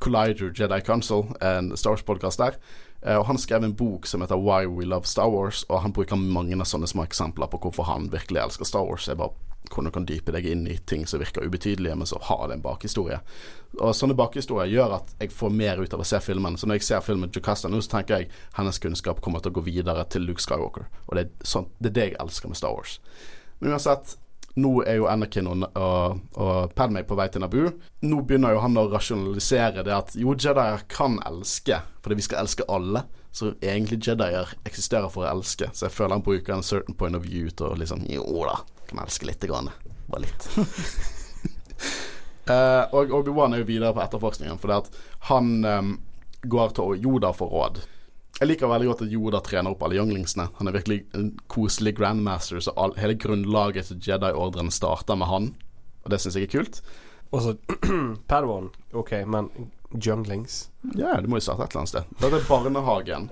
Collider 0.00 0.54
Jedi 0.56 0.80
Council, 0.86 1.26
en 1.42 1.76
Star 1.76 1.98
Wars-podkast 1.98 2.40
der. 2.40 2.56
Eh, 3.02 3.16
og 3.16 3.26
Han 3.26 3.38
skrev 3.38 3.64
en 3.64 3.76
bok 3.76 4.06
som 4.06 4.22
heter 4.24 4.40
Why 4.40 4.66
We 4.66 4.86
Love 4.88 5.08
Star 5.08 5.30
Wars, 5.32 5.64
og 5.68 5.82
han 5.82 5.92
bruker 5.92 6.16
mange 6.16 6.56
av 6.56 6.68
sånne 6.68 6.88
små 6.90 7.04
eksempler 7.04 7.50
på 7.50 7.60
hvorfor 7.64 7.88
han 7.90 8.10
virkelig 8.12 8.42
elsker 8.42 8.68
Star 8.68 8.86
Wars. 8.86 9.08
Er 9.08 9.18
bare 9.20 9.34
hvordan 9.66 9.84
du 9.84 9.94
kan 9.94 10.06
dype 10.06 10.32
deg 10.32 10.46
inn 10.46 10.66
i 10.70 10.76
ting 10.78 11.06
som 11.06 11.20
virker 11.20 11.46
ubetydelige, 11.46 11.96
men 11.98 12.06
så 12.06 12.18
har 12.22 12.46
det 12.48 12.56
en 12.56 12.64
bakhistorie. 12.64 13.18
Og 13.80 13.94
Sånne 13.96 14.16
bakhistorier 14.16 14.70
gjør 14.70 14.96
at 15.00 15.14
jeg 15.20 15.32
får 15.34 15.50
mer 15.50 15.82
ut 15.82 15.94
av 15.94 16.02
å 16.02 16.06
se 16.06 16.20
filmen. 16.22 16.56
Så 16.56 16.68
når 16.68 16.80
jeg 16.80 16.86
ser 16.88 17.02
filmen 17.04 17.32
Jocasta 17.34 17.68
nå, 17.68 17.80
så 17.82 17.96
tenker 17.96 18.20
jeg 18.22 18.30
hennes 18.56 18.78
kunnskap 18.82 19.20
kommer 19.24 19.42
til 19.42 19.52
å 19.52 19.58
gå 19.58 19.66
videre 19.66 20.06
til 20.12 20.26
Luke 20.28 20.42
Skywalker. 20.42 20.86
Og 21.08 21.18
det 21.18 21.26
er, 21.26 21.32
sånn, 21.42 21.68
det, 21.80 21.90
er 21.90 21.96
det 21.98 22.06
jeg 22.10 22.20
elsker 22.22 22.52
med 22.52 22.60
Star 22.60 22.76
Wars. 22.76 23.00
Men 23.58 23.74
uansett, 23.74 24.16
nå 24.56 24.70
er 24.88 24.96
jo 24.96 25.08
Anakin 25.10 25.48
og, 25.50 25.64
og, 25.76 26.20
og 26.40 26.72
Padmay 26.76 27.04
på 27.04 27.16
vei 27.18 27.26
til 27.32 27.42
Naboo. 27.44 27.72
Nå 28.08 28.22
begynner 28.24 28.54
jo 28.56 28.62
han 28.64 28.78
å 28.80 28.86
rasjonalisere 28.88 29.84
det 29.84 29.92
at 29.92 30.14
jo, 30.16 30.32
Jedier 30.32 30.86
kan 30.92 31.18
elske, 31.28 31.82
fordi 32.04 32.16
vi 32.20 32.24
skal 32.24 32.44
elske 32.44 32.64
alle. 32.72 33.04
Så 33.36 33.52
egentlig 33.60 34.00
Jedier 34.06 34.54
eksisterer 34.64 35.12
for 35.12 35.26
å 35.26 35.34
elske. 35.34 35.68
Så 35.76 35.88
jeg 35.88 35.96
føler 35.96 36.16
han 36.16 36.24
bruker 36.24 36.56
en 36.56 36.64
certain 36.64 36.96
point 36.96 37.18
of 37.18 37.26
view 37.26 37.50
til 37.52 37.68
å 37.68 37.76
liksom 37.76 38.06
Jo 38.08 38.24
da, 38.48 38.56
kan 38.88 39.04
elske 39.04 39.28
lite 39.28 39.50
grann. 39.50 39.68
Bare 40.08 40.24
litt. 40.24 40.48
uh, 42.48 42.88
og 42.96 43.12
Obi-Wan 43.20 43.52
er 43.52 43.60
jo 43.60 43.68
videre 43.68 43.92
på 43.92 44.04
etterforskningen, 44.06 44.62
fordi 44.62 44.80
at 44.80 44.88
han 45.28 45.52
um, 45.68 45.92
går 46.48 46.72
til 46.78 47.04
Yoda 47.04 47.34
for 47.36 47.52
råd. 47.52 47.82
Jeg 48.36 48.50
liker 48.50 48.68
veldig 48.68 48.90
godt 48.90 49.02
at 49.06 49.12
Yoda 49.16 49.38
trener 49.40 49.72
opp 49.72 49.84
alle 49.86 49.96
younglingsene. 49.96 50.50
Han 50.58 50.68
er 50.68 50.74
virkelig 50.76 50.98
en 51.16 51.30
koselig 51.48 51.94
grandmaster, 51.96 52.60
så 52.60 52.74
all, 52.76 52.92
hele 53.00 53.16
grunnlaget 53.16 53.88
til 53.88 54.02
Jedi-ordren 54.10 54.68
starter 54.74 55.16
med 55.16 55.30
han. 55.30 55.46
Og 56.04 56.12
det 56.12 56.18
syns 56.20 56.36
jeg 56.36 56.50
er 56.50 56.52
kult. 56.52 56.82
Og 57.32 57.42
så 57.42 57.54
Padawan, 58.30 58.68
OK, 58.92 59.14
men 59.26 59.48
junglings 60.02 60.66
Ja, 60.98 61.14
du 61.22 61.30
må 61.30 61.38
jo 61.38 61.46
starte 61.46 61.64
et 61.64 61.72
eller 61.72 61.84
annet 61.84 61.92
sted. 61.94 62.10
Dette 62.20 62.40
er 62.42 62.48
barnehagen. 62.48 63.30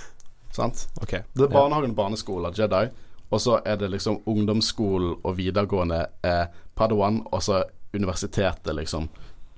Sant? 0.56 0.86
Okay. 1.02 1.26
Det 1.36 1.50
er 1.50 1.52
barnehagen 1.52 1.92
og 1.92 2.00
barneskolen, 2.00 2.56
Jedi. 2.56 2.88
Og 3.28 3.42
så 3.42 3.58
er 3.66 3.76
det 3.76 3.90
liksom 3.92 4.22
ungdomsskolen 4.24 5.18
og 5.20 5.36
videregående 5.36 6.00
eh, 6.24 6.46
Padawan, 6.78 7.20
og 7.28 7.42
så 7.42 7.64
universitetet, 7.92 8.72
liksom. 8.76 9.10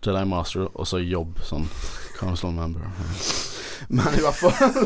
Jedi 0.03 0.25
Master, 0.27 0.67
og 0.75 0.91
så 0.91 0.99
jobb, 1.03 1.39
sånn 1.47 1.69
Council 2.19 2.51
member. 2.55 2.91
Men 3.89 4.15
i 4.19 4.23
hvert 4.25 4.39
fall 4.39 4.83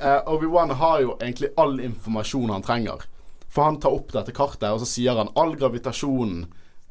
uh, 0.00 0.20
Obi-Wan 0.34 0.74
har 0.80 1.00
jo 1.04 1.14
egentlig 1.20 1.52
all 1.60 1.78
informasjon 1.84 2.50
han 2.54 2.64
trenger. 2.66 3.04
For 3.50 3.66
han 3.66 3.80
tar 3.82 3.94
opp 3.94 4.12
dette 4.14 4.32
kartet, 4.34 4.68
og 4.70 4.82
så 4.82 4.88
sier 4.88 5.18
han 5.18 5.32
all 5.38 5.56
gravitasjonen 5.58 6.44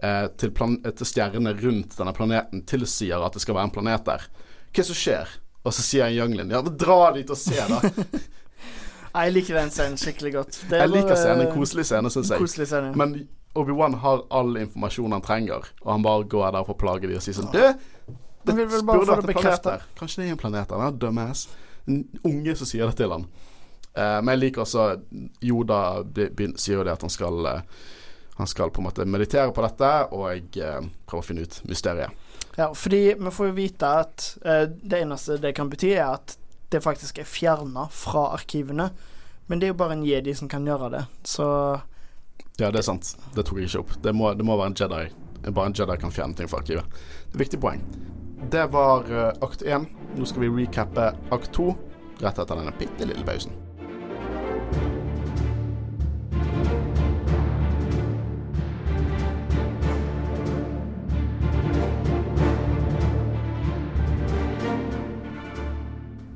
eh, 0.03 0.25
til, 0.35 0.51
til 0.51 1.07
stjernene 1.07 1.53
rundt 1.55 1.95
denne 1.95 2.11
planeten 2.17 2.65
tilsier 2.67 3.23
at 3.23 3.37
det 3.37 3.43
skal 3.45 3.55
være 3.55 3.69
en 3.69 3.75
planet 3.77 4.03
der. 4.09 4.25
Hva 4.75 4.85
som 4.89 4.97
skjer? 4.99 5.31
Og 5.63 5.75
så 5.75 5.85
sier 5.85 6.11
Younglin 6.11 6.51
ja, 6.51 6.59
dra 6.63 7.13
dit 7.15 7.31
og 7.31 7.39
se, 7.39 7.55
da. 7.55 7.79
Jeg 9.19 9.33
liker 9.33 9.57
den 9.57 9.71
scenen 9.73 9.97
skikkelig 9.97 10.31
godt. 10.35 10.57
Det 10.69 10.79
Jeg 10.83 10.91
liker 10.91 11.17
scenen. 11.17 11.47
En 11.47 11.55
koselig 11.55 11.87
scene, 11.89 12.11
syns 12.13 12.29
jeg. 12.29 12.43
Koselig 12.43 12.67
scene. 12.69 12.91
ja. 12.91 12.97
Men 12.99 13.15
Obi-Wan 13.57 13.95
har 14.03 14.21
all 14.29 14.57
informasjon 14.61 15.15
han 15.15 15.23
trenger, 15.25 15.65
og 15.81 15.91
han 15.91 16.03
bare 16.05 16.27
går 16.29 16.51
der 16.53 16.67
for 16.67 16.75
å 16.75 16.79
plage 16.79 17.07
dem 17.07 17.15
og 17.17 17.23
sier 17.25 17.33
sånn 17.39 17.49
Du, 17.55 17.63
det 18.43 18.55
vil 18.55 18.67
vel 18.71 18.83
bare 18.87 19.05
få 19.05 19.19
det 19.19 19.33
bekreftet. 19.33 19.85
Kanskje 19.99 20.21
det 20.21 20.29
er 20.29 20.35
en 20.35 20.41
planet 20.41 20.69
der. 20.69 20.83
Er 20.87 20.95
dumbass. 20.95 21.47
En 21.89 22.03
unge 22.23 22.55
som 22.55 22.69
sier 22.69 22.89
det 22.89 22.99
til 22.99 23.11
han. 23.13 23.27
Uh, 23.97 24.19
men 24.21 24.35
jeg 24.35 24.41
liker 24.43 24.63
også 24.63 24.83
Yoda 25.43 25.79
sier 26.61 26.77
jo 26.77 26.83
det 26.85 26.93
at 26.93 27.01
han 27.01 27.09
skal 27.09 27.39
uh, 27.41 27.79
Han 28.37 28.47
skal 28.47 28.69
på 28.71 28.83
en 28.83 28.85
måte 28.85 29.05
meditere 29.09 29.51
på 29.51 29.63
dette, 29.65 29.87
og 30.15 30.29
jeg 30.29 30.61
eh, 30.63 30.85
prøver 31.09 31.25
å 31.25 31.27
finne 31.27 31.43
ut 31.43 31.57
mysteriet. 31.67 32.27
Ja, 32.55 32.69
fordi 32.71 33.01
vi 33.19 33.31
får 33.35 33.49
jo 33.49 33.55
vite 33.57 33.89
at 34.05 34.27
eh, 34.45 34.61
det 34.71 35.01
eneste 35.03 35.35
det 35.43 35.51
kan 35.57 35.67
bety, 35.67 35.89
er 35.97 36.13
at 36.13 36.37
det 36.71 36.79
faktisk 36.79 37.19
er 37.19 37.27
fjerna 37.27 37.89
fra 37.91 38.29
arkivene. 38.37 38.89
Men 39.51 39.59
det 39.59 39.67
er 39.67 39.73
jo 39.73 39.79
bare 39.81 39.97
en 39.97 40.05
jedi 40.07 40.37
som 40.39 40.47
kan 40.47 40.67
gjøre 40.67 40.91
det, 40.93 41.03
så 41.27 41.49
Ja, 42.59 42.71
det 42.71 42.79
er 42.79 42.87
sant. 42.87 43.11
Det 43.35 43.43
tok 43.43 43.59
jeg 43.59 43.73
ikke 43.73 43.83
opp. 43.83 43.93
Det 44.03 44.15
må, 44.15 44.31
det 44.35 44.47
må 44.47 44.55
være 44.59 44.73
en 44.73 44.79
Jedi. 44.79 45.03
Bare 45.49 45.69
en 45.71 45.75
Jedi 45.75 45.99
kan 45.99 46.11
fjerne 46.11 46.35
ting 46.35 46.47
fra 46.51 46.59
arkivet. 46.59 46.87
Det 46.87 47.31
er 47.31 47.37
et 47.37 47.43
viktig 47.43 47.59
poeng. 47.63 47.83
Det 48.47 48.65
var 48.71 49.11
eh, 49.11 49.33
akt 49.41 49.61
én. 49.61 49.85
Nå 50.15 50.25
skal 50.25 50.41
vi 50.41 50.63
recappe 50.63 51.11
akt 51.31 51.51
to 51.53 51.73
rett 52.19 52.39
etter 52.39 52.55
denne 52.55 52.71
bitte 52.79 53.05
lille 53.05 53.25
pausen. 53.25 53.51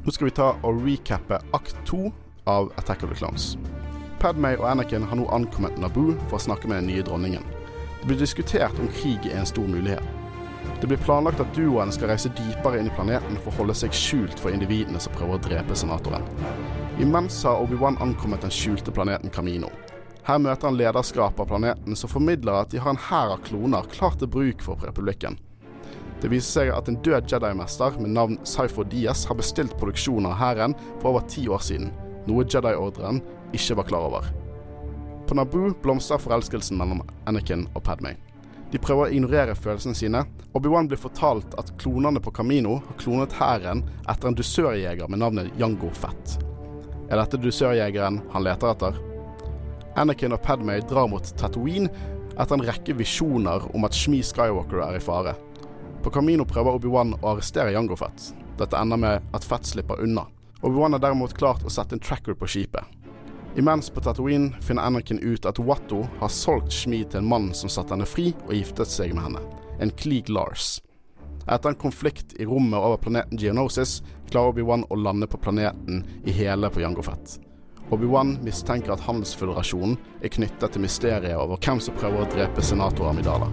Nå 0.03 0.11
skal 0.11 0.27
vi 0.27 0.35
ta 0.35 0.49
og 0.61 0.83
recappe 0.83 1.39
akt 1.55 1.77
to 1.87 2.11
av 2.43 2.73
Attack 2.77 3.03
of 3.03 3.09
the 3.09 3.15
Clones. 3.15 3.53
Padmay 4.19 4.57
og 4.59 4.67
Anakin 4.71 5.03
har 5.07 5.15
nå 5.19 5.29
ankommet 5.31 5.79
Naboo 5.79 6.17
for 6.27 6.37
å 6.37 6.43
snakke 6.43 6.67
med 6.67 6.83
den 6.83 6.91
nye 6.91 7.05
dronningen. 7.07 7.47
Det 8.01 8.11
blir 8.11 8.19
diskutert 8.19 8.75
om 8.79 8.91
krig 8.91 9.31
er 9.31 9.39
en 9.39 9.47
stor 9.47 9.67
mulighet. 9.67 10.22
Det 10.83 10.87
blir 10.87 10.97
planlagt 10.97 11.39
at 11.39 11.53
duoen 11.55 11.93
skal 11.95 12.09
reise 12.11 12.27
dypere 12.35 12.81
inn 12.81 12.89
i 12.89 12.91
planeten 12.91 13.37
for 13.39 13.53
å 13.53 13.61
holde 13.61 13.73
seg 13.79 13.93
skjult 13.95 14.35
for 14.35 14.51
individene 14.51 14.99
som 14.99 15.13
prøver 15.15 15.37
å 15.37 15.43
drepe 15.45 15.77
senatoren. 15.79 16.25
Imens 16.99 17.37
har 17.47 17.61
Obi-Wan 17.63 17.95
ankommet 18.03 18.43
den 18.43 18.51
skjulte 18.51 18.91
planeten 18.91 19.31
Kamino. 19.31 19.69
Her 20.27 20.41
møter 20.43 20.67
han 20.67 20.75
lederskapet 20.75 21.39
av 21.39 21.47
planeten, 21.53 21.95
som 21.95 22.11
formidler 22.11 22.65
at 22.65 22.75
de 22.75 22.81
har 22.83 22.91
en 22.91 22.99
hær 22.99 23.31
av 23.37 23.45
kloner 23.47 23.87
klar 23.95 24.19
til 24.19 24.27
bruk 24.35 24.65
for 24.65 24.83
republikken. 24.83 25.39
Det 26.19 26.33
viser 26.35 26.51
seg 26.51 26.73
at 26.75 26.91
en 26.91 26.99
død 27.07 27.31
Jedi-mester 27.31 27.95
med 28.03 28.11
navn 28.19 28.35
Cypher 28.43 28.83
Diaz 28.91 29.23
har 29.31 29.39
bestilt 29.39 29.79
produksjon 29.79 30.27
av 30.27 30.35
hæren 30.43 30.75
for 30.97 31.13
over 31.13 31.23
ti 31.31 31.45
år 31.47 31.63
siden, 31.63 31.95
noe 32.27 32.43
Jedi-ordren 32.43 33.23
ikke 33.55 33.79
var 33.79 33.87
klar 33.87 34.11
over. 34.11 34.29
På 35.31 35.39
Naboo 35.39 35.71
blomstrer 35.87 36.19
forelskelsen 36.19 36.75
mellom 36.75 37.07
Anakin 37.23 37.69
og 37.71 37.87
Padmay. 37.87 38.19
De 38.73 38.79
prøver 38.81 39.05
å 39.05 39.13
ignorere 39.13 39.53
følelsene 39.53 39.93
sine. 39.93 40.23
Obi-Wan 40.57 40.87
blir 40.89 40.97
fortalt 40.97 41.53
at 41.61 41.69
klonene 41.77 42.17
på 42.23 42.31
Kamino 42.33 42.79
har 42.81 42.95
klonet 42.97 43.35
hæren 43.37 43.83
etter 44.09 44.31
en 44.31 44.37
dusørjeger 44.39 45.11
med 45.13 45.21
navnet 45.21 45.59
Jango 45.61 45.91
Fett. 45.93 46.39
Er 47.11 47.19
dette 47.21 47.37
dusørjegeren 47.37 48.17
han 48.33 48.45
leter 48.47 48.71
etter? 48.71 48.97
Anakin 50.01 50.33
og 50.33 50.41
Padmay 50.41 50.81
drar 50.89 51.05
mot 51.11 51.29
Tatooine 51.37 51.91
etter 52.33 52.55
en 52.57 52.65
rekke 52.65 52.95
visjoner 52.97 53.67
om 53.77 53.85
at 53.85 53.93
Shmi 53.93 54.23
Skywalker 54.25 54.81
er 54.87 54.97
i 54.97 55.03
fare. 55.05 55.35
På 56.01 56.09
Kamino 56.09 56.47
prøver 56.49 56.79
Obi-Wan 56.79 57.13
å 57.19 57.35
arrestere 57.35 57.75
Jango 57.75 57.99
Fett. 57.99 58.31
Dette 58.57 58.81
ender 58.81 58.97
med 58.97 59.33
at 59.37 59.45
Fett 59.45 59.69
slipper 59.69 60.01
unna. 60.01 60.25
Obi-Wan 60.65 60.97
har 60.97 61.05
derimot 61.05 61.37
klart 61.37 61.61
å 61.61 61.69
sette 61.69 61.93
en 61.93 62.01
tracker 62.01 62.33
på 62.33 62.49
skipet. 62.49 63.02
Imens 63.55 63.89
på 63.89 64.01
Tatooine 64.01 64.55
finner 64.61 64.83
Anakin 64.83 65.19
ut 65.19 65.45
at 65.45 65.59
Watto 65.59 66.07
har 66.19 66.29
solgt 66.33 66.73
Shmi 66.73 67.03
til 67.05 67.21
en 67.21 67.27
mann 67.29 67.51
som 67.53 67.69
satte 67.69 67.93
henne 67.93 68.07
fri 68.09 68.31
og 68.47 68.55
giftet 68.55 68.89
seg 68.89 69.13
med 69.13 69.27
henne, 69.27 69.43
en 69.77 69.93
Klieg 69.93 70.31
Lars. 70.33 70.79
Etter 71.45 71.69
en 71.69 71.77
konflikt 71.77 72.33
i 72.41 72.47
rommet 72.49 72.79
over 72.79 72.97
planeten 73.03 73.37
Geonosis 73.37 73.99
klarer 74.31 74.55
Obi-Wan 74.55 74.87
å 74.89 74.97
lande 74.97 75.29
på 75.29 75.37
planeten 75.37 76.01
i 76.25 76.33
hele 76.33 76.71
på 76.73 76.81
Jango 76.81 77.05
Fett. 77.05 77.37
Obi-Wan 77.93 78.39
mistenker 78.41 78.95
at 78.95 79.05
Handelsføderasjonen 79.05 79.99
er 80.23 80.33
knyttet 80.33 80.73
til 80.73 80.85
mysteriet 80.87 81.37
over 81.37 81.61
hvem 81.61 81.83
som 81.83 81.99
prøver 81.99 82.23
å 82.23 82.31
drepe 82.33 82.65
senator 82.65 83.11
Amidala. 83.11 83.51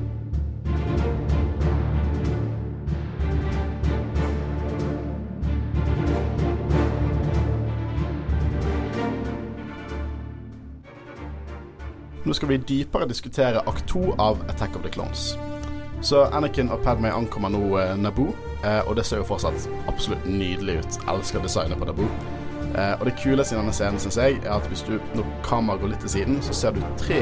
Nå 12.30 12.34
skal 12.34 12.48
vi 12.48 12.56
dypere 12.62 13.08
diskutere 13.10 13.58
akt 13.66 13.88
to 13.90 14.12
av 14.14 14.38
Attack 14.48 14.76
of 14.76 14.82
the 14.82 14.88
Clones. 14.88 15.32
Så 16.00 16.20
Anakin 16.30 16.68
og 16.70 16.84
Padmay 16.84 17.10
ankommer 17.10 17.50
nå 17.50 17.62
eh, 17.80 17.96
Naboo, 17.98 18.30
eh, 18.62 18.86
og 18.86 18.94
det 18.94 19.02
ser 19.08 19.18
jo 19.18 19.26
fortsatt 19.26 19.66
absolutt 19.90 20.28
nydelig 20.30 20.76
ut. 20.78 20.98
Elsker 21.10 21.42
designet 21.42 21.82
på 21.82 21.88
Naboo. 21.88 22.06
Eh, 22.76 22.94
og 23.00 23.02
det 23.08 23.16
kuleste 23.18 23.56
i 23.56 23.58
denne 23.58 23.74
scenen, 23.74 23.98
syns 23.98 24.20
jeg, 24.22 24.38
er 24.44 24.54
at 24.60 24.70
hvis 24.70 24.86
du, 24.86 24.94
når 25.18 25.26
kameraet 25.42 25.82
går 25.82 25.90
litt 25.96 26.06
til 26.06 26.14
siden, 26.14 26.38
så 26.46 26.54
ser 26.54 26.78
du 26.78 26.80
tre 27.02 27.18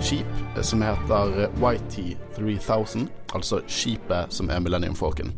skip 0.00 0.42
eh, 0.54 0.64
som 0.64 0.88
heter 0.88 1.36
eh, 1.44 1.60
YT3000, 1.60 3.10
altså 3.36 3.60
skipet 3.68 4.32
som 4.32 4.48
er 4.48 4.64
Millennium 4.64 4.96
Falcon. 4.96 5.36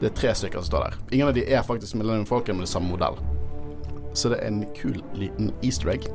Det 0.00 0.14
er 0.14 0.20
tre 0.22 0.32
stykker 0.32 0.64
som 0.64 0.72
står 0.72 0.88
der. 0.88 1.00
Ingen 1.12 1.28
av 1.28 1.36
de 1.36 1.44
er 1.44 1.68
faktisk 1.68 2.00
Millennium 2.00 2.24
Falcon, 2.32 2.56
men 2.56 2.64
det 2.64 2.72
samme 2.72 2.88
modell. 2.88 3.20
Så 4.16 4.32
det 4.32 4.40
er 4.40 4.48
en 4.48 4.64
kul 4.80 5.02
liten 5.12 5.52
easter 5.60 5.92
egg. 5.92 6.08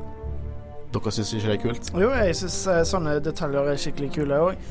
Dere 0.90 1.12
syns 1.14 1.32
ikke 1.36 1.48
det 1.48 1.56
er 1.56 1.62
kult? 1.62 1.90
Jo, 1.94 2.10
jeg 2.10 2.36
syns 2.40 2.60
sånne 2.90 3.18
detaljer 3.22 3.70
er 3.70 3.78
skikkelig 3.78 4.12
kule 4.18 4.40
òg. 4.50 4.70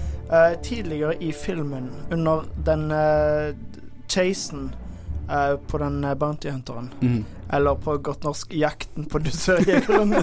tidligere 0.61 1.15
i 1.23 1.31
filmen, 1.33 1.87
under 2.11 2.43
den 2.65 2.91
uh, 2.91 3.53
chasen 4.09 4.75
eh, 5.31 5.55
på 5.67 5.77
den 5.77 6.03
uh, 6.03 6.13
bounty 6.13 6.49
hunteren, 6.49 6.93
mm. 7.01 7.25
eller 7.53 7.75
på 7.75 7.97
godt 7.97 8.23
norsk 8.23 8.53
jakten 8.53 9.05
på 9.05 9.19
dusørjegeren, 9.19 10.15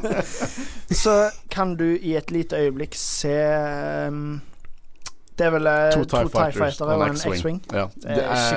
så 1.03 1.17
kan 1.49 1.77
du 1.77 1.87
i 1.97 2.17
et 2.17 2.31
lite 2.31 2.57
øyeblikk 2.57 2.95
se 2.99 3.37
um, 4.09 4.41
Det 5.39 5.47
er 5.47 5.51
vel 5.53 5.67
eh, 5.69 5.91
To 5.93 6.05
TIE 6.05 6.29
Fighters 6.33 6.81
og 6.81 7.03
en 7.05 7.17
X-Wing. 7.17 7.59
Ja. 7.69 7.91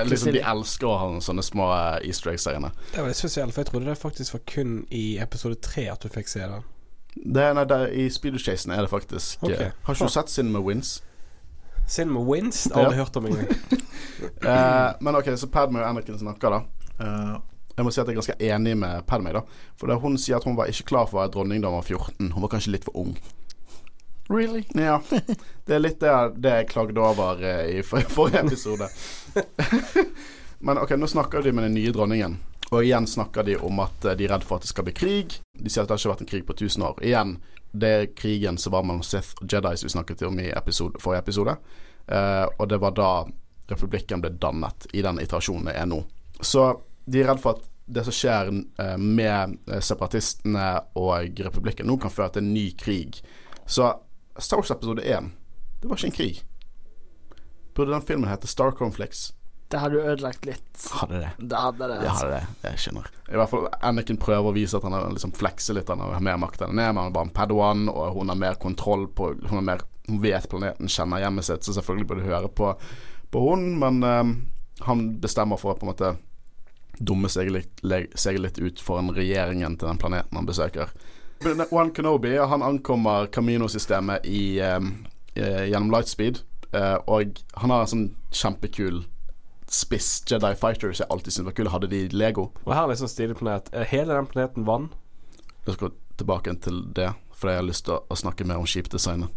Liksom, 0.08 0.32
de 0.32 0.40
elsker 0.48 0.88
å 0.88 0.94
ha 0.96 1.08
sånne 1.20 1.44
små 1.44 1.66
eh, 1.76 2.08
easter 2.08 2.32
eggs-seriene. 2.32 2.70
Det 2.94 3.02
var 3.02 3.10
litt 3.12 3.20
spesielt, 3.20 3.52
for 3.52 3.66
jeg 3.66 3.72
trodde 3.74 3.90
det 3.90 3.98
faktisk 4.00 4.38
var 4.38 4.46
kun 4.48 4.78
i 4.96 5.18
episode 5.20 5.60
tre 5.60 5.90
at 5.92 6.00
du 6.00 6.08
fikk 6.14 6.32
se 6.32 6.46
det. 6.48 6.62
Det 7.16 7.44
er, 7.44 7.54
nei, 7.58 7.66
det 7.68 7.78
er, 7.78 7.94
I 7.94 8.08
Speedo 8.14 8.40
Chasen 8.42 8.72
er 8.72 8.86
det 8.86 8.92
faktisk 8.92 9.42
okay. 9.44 9.70
eh, 9.70 9.78
Har 9.84 9.96
ikke 9.96 10.08
du 10.08 10.14
sett 10.14 10.32
Cinema 10.32 10.62
Wins? 10.64 11.00
Cinema 11.90 12.22
Wins? 12.24 12.68
Aldri 12.72 13.00
hørt 13.00 13.16
om 13.18 13.26
engang. 13.26 13.50
uh, 14.46 14.94
men 15.04 15.18
ok, 15.18 15.32
så 15.38 15.50
Padme 15.50 15.82
og 15.82 15.90
Anakin 15.90 16.20
snakker, 16.20 16.54
da. 16.54 16.60
Uh, 17.02 17.40
jeg 17.76 17.86
må 17.88 17.92
si 17.96 18.02
at 18.02 18.10
jeg 18.10 18.14
er 18.14 18.20
ganske 18.20 18.38
enig 18.52 18.76
med 18.78 19.04
Padme, 19.10 19.34
da. 19.34 19.42
For 19.80 20.02
hun 20.04 20.18
sier 20.22 20.38
at 20.38 20.46
hun 20.46 20.58
var 20.60 20.70
ikke 20.70 20.92
klar 20.92 21.10
for 21.10 21.18
å 21.18 21.24
være 21.24 21.34
dronning 21.34 21.64
da 21.64 21.72
hun 21.72 21.80
var 21.80 21.88
14. 21.88 22.32
Hun 22.36 22.46
var 22.46 22.54
kanskje 22.54 22.76
litt 22.76 22.86
for 22.86 23.00
ung. 23.00 23.16
Really? 24.30 24.62
Ja. 24.78 25.00
Det 25.66 25.74
er 25.74 25.82
litt 25.82 25.98
det, 26.04 26.14
det 26.38 26.54
jeg 26.60 26.70
klagde 26.70 27.02
over 27.02 27.42
uh, 27.42 27.66
i 27.66 27.82
forrige 27.82 28.46
episode. 28.46 28.92
Men 30.66 30.78
ok, 30.84 30.94
nå 31.00 31.08
snakker 31.10 31.42
de 31.42 31.56
med 31.56 31.70
den 31.70 31.80
nye 31.80 31.96
dronningen. 31.96 32.38
Og 32.70 32.84
igjen 32.86 33.08
snakker 33.10 33.44
de 33.48 33.58
om 33.58 33.82
at 33.82 34.06
eh, 34.06 34.18
de 34.18 34.28
er 34.28 34.36
redd 34.36 34.46
for 34.46 34.60
at 34.60 34.68
det 34.68 34.72
skal 34.72 34.86
bli 34.88 34.94
krig. 34.94 35.40
De 35.58 35.70
sier 35.70 35.84
at 35.84 35.90
det 35.90 35.98
har 35.98 36.02
ikke 36.02 36.14
vært 36.14 36.26
en 36.26 36.32
krig 36.34 36.46
på 36.48 36.58
1000 36.58 36.86
år. 36.86 37.00
Igjen, 37.06 37.38
det 37.72 37.90
er 37.90 38.12
krigen 38.18 38.58
som 38.58 38.74
var 38.74 38.86
mellom 38.86 39.04
Sith 39.06 39.38
og 39.42 39.50
Jedi 39.50 39.76
som 39.78 39.88
vi 39.88 39.94
snakket 39.94 40.26
om 40.28 40.40
i 40.42 40.50
episode, 40.50 41.02
forrige 41.02 41.26
episode. 41.26 41.56
Eh, 42.08 42.46
og 42.58 42.70
det 42.70 42.80
var 42.82 42.96
da 42.98 43.12
republikken 43.70 44.22
ble 44.22 44.32
dannet, 44.42 44.88
i 44.94 45.02
den 45.06 45.22
iterasjonen 45.22 45.70
det 45.70 45.76
er 45.78 45.90
nå. 45.90 46.02
Så 46.42 46.72
de 47.06 47.22
er 47.22 47.30
redd 47.30 47.42
for 47.42 47.58
at 47.58 47.68
det 47.90 48.06
som 48.06 48.16
skjer 48.16 48.52
eh, 48.54 48.98
med 48.98 49.58
eh, 49.70 49.82
separatistene 49.82 50.70
og 50.98 51.42
republikken 51.46 51.90
nå, 51.90 51.98
kan 52.02 52.14
føre 52.14 52.36
til 52.36 52.46
en 52.46 52.54
ny 52.54 52.70
krig. 52.78 53.22
Så 53.66 53.92
Star 54.38 54.62
Wars 54.62 54.72
episode 54.74 55.06
1, 55.06 55.30
det 55.82 55.90
var 55.90 56.00
ikke 56.00 56.12
en 56.12 56.18
krig. 56.18 56.42
Burde 57.76 57.94
den 57.94 58.06
filmen 58.06 58.30
hete 58.30 58.50
Star 58.50 58.74
Conflicts? 58.78 59.30
Det 59.70 59.78
hadde 59.78 60.00
jo 60.00 60.06
ødelagt 60.10 60.46
litt. 60.50 60.86
Hadde 60.98 61.20
det. 61.22 61.30
Det 61.38 61.58
hadde 61.62 61.88
det. 61.92 61.98
Altså. 62.02 62.26
det 62.26 62.38
er 62.38 62.46
det. 62.46 62.70
Jeg 62.72 62.82
skjønner. 62.84 63.10
I 63.30 63.36
hvert 63.38 63.52
fall 63.52 63.68
Anakin 63.86 64.18
prøver 64.18 64.50
å 64.50 64.54
vise 64.56 64.80
at 64.80 64.86
han 64.88 64.96
liksom 65.14 65.34
flekser 65.38 65.78
litt. 65.78 65.92
Han 65.94 66.02
har 66.02 66.24
mer 66.26 66.40
makt 66.42 66.64
enn 66.66 66.72
han 66.74 66.82
er, 66.82 66.96
men 66.96 67.04
han 67.04 67.12
er 67.12 67.18
bare 67.20 67.30
en 67.30 67.36
padawan, 67.36 67.84
og 67.94 68.16
hun 68.16 68.34
har 68.34 68.40
mer 68.42 68.58
kontroll 68.62 69.06
på 69.14 69.28
Hun, 69.36 69.60
har 69.60 69.68
mer, 69.68 69.84
hun 70.08 70.24
vet 70.24 70.48
planeten, 70.50 70.90
kjenner 70.90 71.22
hjemmet 71.22 71.46
sitt, 71.46 71.68
så 71.68 71.76
selvfølgelig 71.78 72.10
burde 72.10 72.26
du 72.26 72.32
høre 72.32 72.50
på, 72.50 72.72
på 73.30 73.44
hun, 73.46 73.68
men 73.84 74.02
um, 74.02 74.34
han 74.88 75.06
bestemmer 75.22 75.62
for 75.62 75.76
å 75.76 75.78
på 75.78 75.86
en 75.86 75.92
måte 75.92 76.12
dumme 77.00 77.30
seg 77.30 77.52
litt, 77.54 77.86
seg 78.18 78.42
litt 78.42 78.58
ut 78.58 78.82
foran 78.82 79.14
regjeringen 79.14 79.78
til 79.78 79.92
den 79.92 80.02
planeten 80.02 80.36
han 80.36 80.50
besøker. 80.50 80.90
One 81.70 81.94
Kenobi 81.96 82.34
han 82.42 82.66
ankommer 82.66 83.30
Camino-systemet 83.32 84.26
i, 84.28 84.60
eh, 84.60 84.82
eh, 85.36 85.70
gjennom 85.70 85.94
Lightspeed, 85.94 86.42
uh, 86.74 86.98
og 87.06 87.38
han 87.62 87.72
har 87.76 87.86
en 87.86 87.94
sånn 87.94 88.10
kjempekul 88.34 89.04
spiss 89.74 90.24
Jedi 90.30 90.54
Fighter 90.58 90.94
som 90.94 91.04
jeg 91.06 91.12
alltid 91.14 91.34
syntes 91.36 91.48
var 91.50 91.58
kul. 91.60 91.72
Hadde 91.74 91.90
de 91.92 92.02
Lego. 92.14 92.50
Og 92.66 92.74
her 92.74 92.84
er 92.86 92.94
liksom 92.94 93.10
stilig 93.12 93.38
planet. 93.40 93.70
Er 93.74 93.84
hele 93.90 94.14
den 94.18 94.30
planeten 94.30 94.66
vann? 94.68 94.90
Jeg 95.68 95.76
skal 95.78 95.92
tilbake 96.20 96.54
til 96.64 96.82
det, 96.96 97.12
for 97.38 97.52
jeg 97.52 97.62
har 97.62 97.68
lyst 97.68 97.86
til 97.88 98.00
å, 98.00 98.16
snakke 98.18 98.48
mer 98.48 98.58
om 98.60 98.68
skipdesignet. 98.68 99.30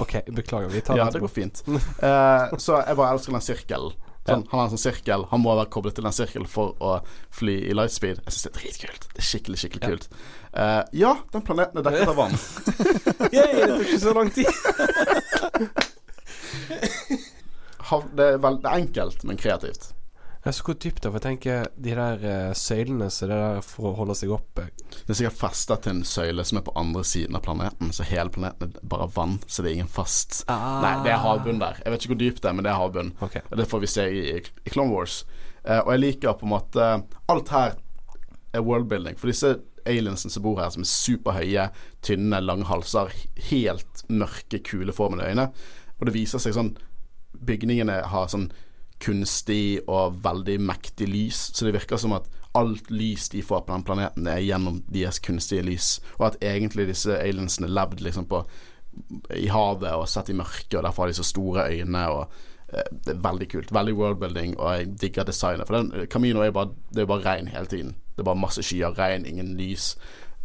OK, 0.00 0.14
beklager. 0.36 0.70
Vi 0.72 0.80
tar 0.86 0.96
Ja, 1.00 1.08
det 1.12 1.20
går 1.20 1.32
fint. 1.32 1.62
Uh, 1.68 2.54
så 2.56 2.78
jeg 2.84 2.96
bare 2.96 3.10
elsker 3.16 3.34
den 3.36 3.44
sirkelen. 3.44 3.98
Sånn, 4.30 4.44
han 4.50 4.58
har 4.60 4.66
en 4.68 4.72
sånn 4.74 4.82
sirkel, 4.82 5.24
han 5.30 5.40
må 5.42 5.54
være 5.56 5.70
koblet 5.72 5.94
til 5.96 6.04
den 6.04 6.12
sirkelen 6.14 6.46
for 6.46 6.76
å 6.84 6.90
fly 7.34 7.54
i 7.70 7.72
lightspeed. 7.74 8.20
Jeg 8.20 8.34
syns 8.36 8.44
det 8.44 8.50
er 8.50 8.58
dritkult. 8.60 9.06
Det 9.16 9.22
er 9.22 9.26
skikkelig, 9.26 9.58
skikkelig 9.62 9.82
Ja. 9.82 9.88
kult. 9.90 10.06
Uh, 10.52 10.82
ja, 11.00 11.12
den 11.32 11.42
planeten 11.46 11.80
er 11.80 11.86
dekket 11.88 12.12
av 12.12 12.16
vann. 12.20 12.36
Yay, 13.34 13.50
det 13.56 13.70
tok 13.72 13.86
ikke 13.88 14.02
så 14.04 14.12
lang 14.14 14.30
tid. 14.36 14.52
Det 18.16 18.26
er, 18.34 18.38
vel, 18.42 18.60
det 18.62 18.70
er 18.70 18.84
enkelt, 18.84 19.24
men 19.26 19.40
kreativt. 19.40 19.90
Jeg 20.40 20.56
så 20.56 20.64
hvor 20.64 20.76
dypt 20.80 21.04
er, 21.04 21.10
for 21.10 21.18
jeg 21.18 21.24
tenker 21.26 21.66
de 21.76 21.92
der 21.92 22.22
eh, 22.24 22.52
søylene 22.56 23.10
så 23.12 23.26
det 23.28 23.36
der 23.36 23.58
for 23.64 23.90
å 23.90 23.96
holde 23.98 24.14
seg 24.16 24.30
oppe 24.32 24.70
Det 24.88 25.12
er 25.12 25.18
sikkert 25.18 25.36
festa 25.36 25.76
til 25.76 25.98
en 25.98 26.06
søyle 26.08 26.46
som 26.48 26.56
er 26.56 26.64
på 26.64 26.72
andre 26.80 27.02
siden 27.04 27.36
av 27.36 27.44
planeten, 27.44 27.90
så 27.92 28.06
hele 28.08 28.32
planeten 28.32 28.70
er 28.70 28.88
bare 28.94 29.10
vann, 29.12 29.36
så 29.44 29.60
det 29.60 29.68
er 29.68 29.76
ingen 29.82 29.92
fast 29.92 30.40
Nei, 30.48 30.94
det 31.04 31.12
er 31.12 31.20
havbunn 31.20 31.60
der. 31.60 31.82
Jeg 31.84 31.92
vet 31.92 32.06
ikke 32.06 32.14
hvor 32.14 32.22
dypt 32.22 32.40
det 32.40 32.48
er, 32.48 32.56
men 32.56 32.64
det 32.64 32.72
er 32.72 32.80
havbunn. 32.80 33.12
Okay. 33.20 33.44
Og 33.50 33.60
Det 33.60 33.68
får 33.68 33.84
vi 33.84 33.92
se 33.92 34.08
i, 34.08 34.24
i 34.40 34.72
Clone 34.72 34.94
Wars. 34.94 35.20
Eh, 35.66 35.82
og 35.82 35.92
jeg 35.92 36.04
liker 36.06 36.38
på 36.40 36.48
en 36.48 36.54
måte 36.54 36.88
Alt 37.28 37.52
her 37.52 37.76
er 38.56 38.64
worldbuilding. 38.64 39.20
For 39.20 39.28
disse 39.28 39.58
aliensene 39.88 40.32
som 40.32 40.44
bor 40.44 40.56
her, 40.60 40.72
som 40.72 40.86
er 40.86 40.88
superhøye, 40.88 41.68
tynne, 42.06 42.40
lange 42.40 42.64
halser, 42.70 43.12
helt 43.50 44.04
mørke, 44.08 44.62
kuleformede 44.64 45.28
øyne. 45.28 45.50
Og 46.00 46.08
det 46.08 46.16
viser 46.16 46.40
seg 46.40 46.56
sånn 46.56 46.72
Bygningene 47.46 48.02
har 48.12 48.28
sånn 48.28 48.50
kunstig 49.00 49.80
og 49.88 50.18
veldig 50.24 50.58
mektig 50.60 51.08
lys, 51.08 51.38
så 51.56 51.64
det 51.66 51.78
virker 51.78 52.00
som 52.00 52.12
at 52.18 52.28
alt 52.58 52.90
lys 52.90 53.28
de 53.32 53.42
får 53.46 53.62
på 53.64 53.72
den 53.72 53.86
planeten, 53.86 54.26
er 54.28 54.42
gjennom 54.42 54.82
deres 54.90 55.20
kunstige 55.22 55.64
lys. 55.64 55.94
Og 56.18 56.26
at 56.30 56.38
egentlig 56.44 56.88
disse 56.90 57.14
aliensene 57.16 57.70
levde 57.70 58.04
liksom 58.04 58.26
på 58.30 58.42
i 59.38 59.46
havet 59.48 59.92
og 59.94 60.08
sett 60.10 60.32
i 60.32 60.36
mørket, 60.36 60.74
og 60.78 60.84
derfor 60.84 61.04
har 61.04 61.12
de 61.12 61.18
så 61.20 61.26
store 61.26 61.68
øyne. 61.70 62.06
Og 62.10 62.24
eh, 62.74 62.88
Det 62.90 63.14
er 63.14 63.22
veldig 63.28 63.48
kult. 63.52 63.72
Veldig 63.72 63.94
worldbuilding, 63.94 64.56
og 64.58 64.72
jeg 64.76 64.90
digger 65.00 65.28
designet. 65.28 65.66
For 65.68 65.78
den, 65.78 66.08
Camino 66.10 66.42
er 66.42 66.50
bare, 66.50 66.74
det 66.92 67.04
er 67.04 67.12
bare 67.12 67.26
regn 67.26 67.52
hele 67.54 67.70
tiden. 67.70 67.94
Det 68.16 68.24
er 68.24 68.30
bare 68.32 68.42
masse 68.42 68.62
skyer, 68.66 68.96
regn, 68.98 69.26
ingen 69.26 69.54
lys. 69.56 69.94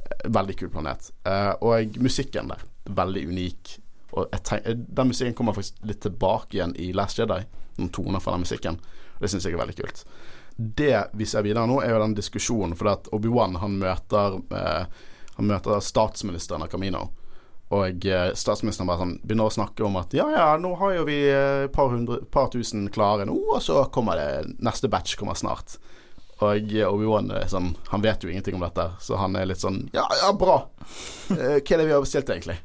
Eh, 0.05 0.29
Veldig 0.29 0.57
kul 0.61 0.69
planet. 0.69 1.09
Eh, 1.25 1.53
og 1.61 1.97
musikken 1.97 2.53
der, 2.53 2.61
veldig 2.85 3.27
unik. 3.33 3.79
Og 4.15 4.31
eh, 4.31 4.75
den 4.75 5.11
musikken 5.11 5.35
kommer 5.37 5.55
faktisk 5.57 5.83
litt 5.87 6.01
tilbake 6.05 6.57
igjen 6.57 6.75
i 6.79 6.91
Last 6.95 7.19
Jedi. 7.19 7.41
Noen 7.79 7.91
toner 7.95 8.23
fra 8.23 8.35
den 8.35 8.45
musikken. 8.45 8.79
Det 9.19 9.31
syns 9.31 9.47
jeg 9.47 9.55
er 9.55 9.63
veldig 9.63 9.77
kult. 9.81 10.05
Det 10.55 11.03
vi 11.13 11.27
ser 11.27 11.43
videre 11.43 11.67
nå, 11.67 11.81
er 11.83 11.91
jo 11.91 11.99
den 11.99 12.15
diskusjonen, 12.15 12.77
for 12.79 12.93
at 12.93 13.09
Obi-Wan 13.15 13.59
han 13.59 13.77
møter 13.81 14.39
eh, 14.55 15.03
Han 15.35 15.49
møter 15.49 15.81
statsministeren 15.83 16.63
av 16.63 16.69
Camino. 16.71 17.09
Og 17.75 18.05
eh, 18.07 18.29
statsministeren 18.37 18.87
bare 18.87 19.01
sånn 19.01 19.17
begynner 19.23 19.49
å 19.49 19.55
snakke 19.55 19.83
om 19.83 19.97
at 19.99 20.13
ja, 20.15 20.29
ja, 20.31 20.45
nå 20.61 20.75
har 20.79 20.93
jo 20.95 21.07
vi 21.09 21.17
eh, 21.27 21.65
et 21.65 21.73
par, 21.75 21.89
hundre, 21.91 22.21
par 22.31 22.47
tusen 22.53 22.87
klare 22.93 23.25
nå, 23.27 23.35
og 23.35 23.59
så 23.63 23.81
kommer 23.91 24.21
det 24.21 24.55
Neste 24.63 24.87
batch 24.91 25.17
kommer 25.19 25.35
snart. 25.35 25.75
Og 26.45 26.71
eh, 26.71 26.87
Obi-Wan 26.87 27.33
sånn 27.51 27.73
Han 27.91 28.03
vet 28.03 28.23
jo 28.23 28.31
ingenting 28.31 28.55
om 28.55 28.63
dette, 28.63 28.89
så 29.01 29.19
han 29.19 29.35
er 29.39 29.49
litt 29.49 29.63
sånn 29.63 29.85
Ja, 29.95 30.05
ja, 30.21 30.31
bra. 30.35 30.61
Eh, 31.33 31.57
hva 31.57 31.73
er 31.73 31.81
det 31.81 31.87
vi 31.89 31.95
har 31.95 32.03
bestilt, 32.05 32.29
egentlig? 32.29 32.59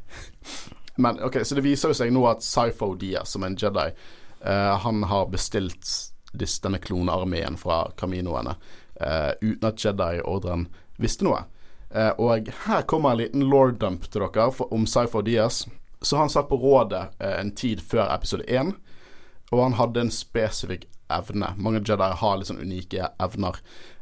Men 0.96 1.20
ok, 1.22 1.40
så 1.44 1.54
det 1.54 1.64
viser 1.64 1.92
jo 1.92 1.96
seg 1.96 2.12
nå 2.12 2.24
at 2.30 2.44
Sypho 2.44 2.92
Diaz, 2.98 3.34
som 3.34 3.44
er 3.44 3.52
en 3.52 3.58
Jedi, 3.60 3.86
uh, 4.46 4.74
han 4.84 5.04
har 5.10 5.30
bestilt 5.32 5.90
denne 6.32 6.78
klonearmeen 6.78 7.56
fra 7.58 7.82
kaminoene 7.98 8.54
uh, 8.54 9.32
uten 9.40 9.66
at 9.66 9.84
Jedi-ordren 9.84 10.68
visste 11.00 11.26
noe. 11.26 11.44
Uh, 11.90 12.12
og 12.22 12.52
her 12.66 12.86
kommer 12.90 13.14
en 13.14 13.22
liten 13.22 13.48
law-dump 13.50 14.06
til 14.10 14.26
dere 14.26 14.50
for, 14.54 14.72
om 14.74 14.86
Sypho 14.86 15.24
Diaz. 15.26 15.64
Så 16.02 16.16
han 16.16 16.32
satt 16.32 16.48
på 16.48 16.56
rådet 16.56 17.10
en 17.20 17.50
tid 17.52 17.82
før 17.84 18.06
episode 18.14 18.46
1, 18.48 18.70
og 19.50 19.60
han 19.60 19.74
hadde 19.76 20.06
en 20.06 20.12
spesifikk 20.14 20.86
evne. 21.10 21.54
Mange 21.56 21.82
Jedi 21.86 22.10
har 22.22 22.38
litt 22.38 22.50
sånn 22.50 22.62
unike 22.62 23.10
evner. 23.22 23.58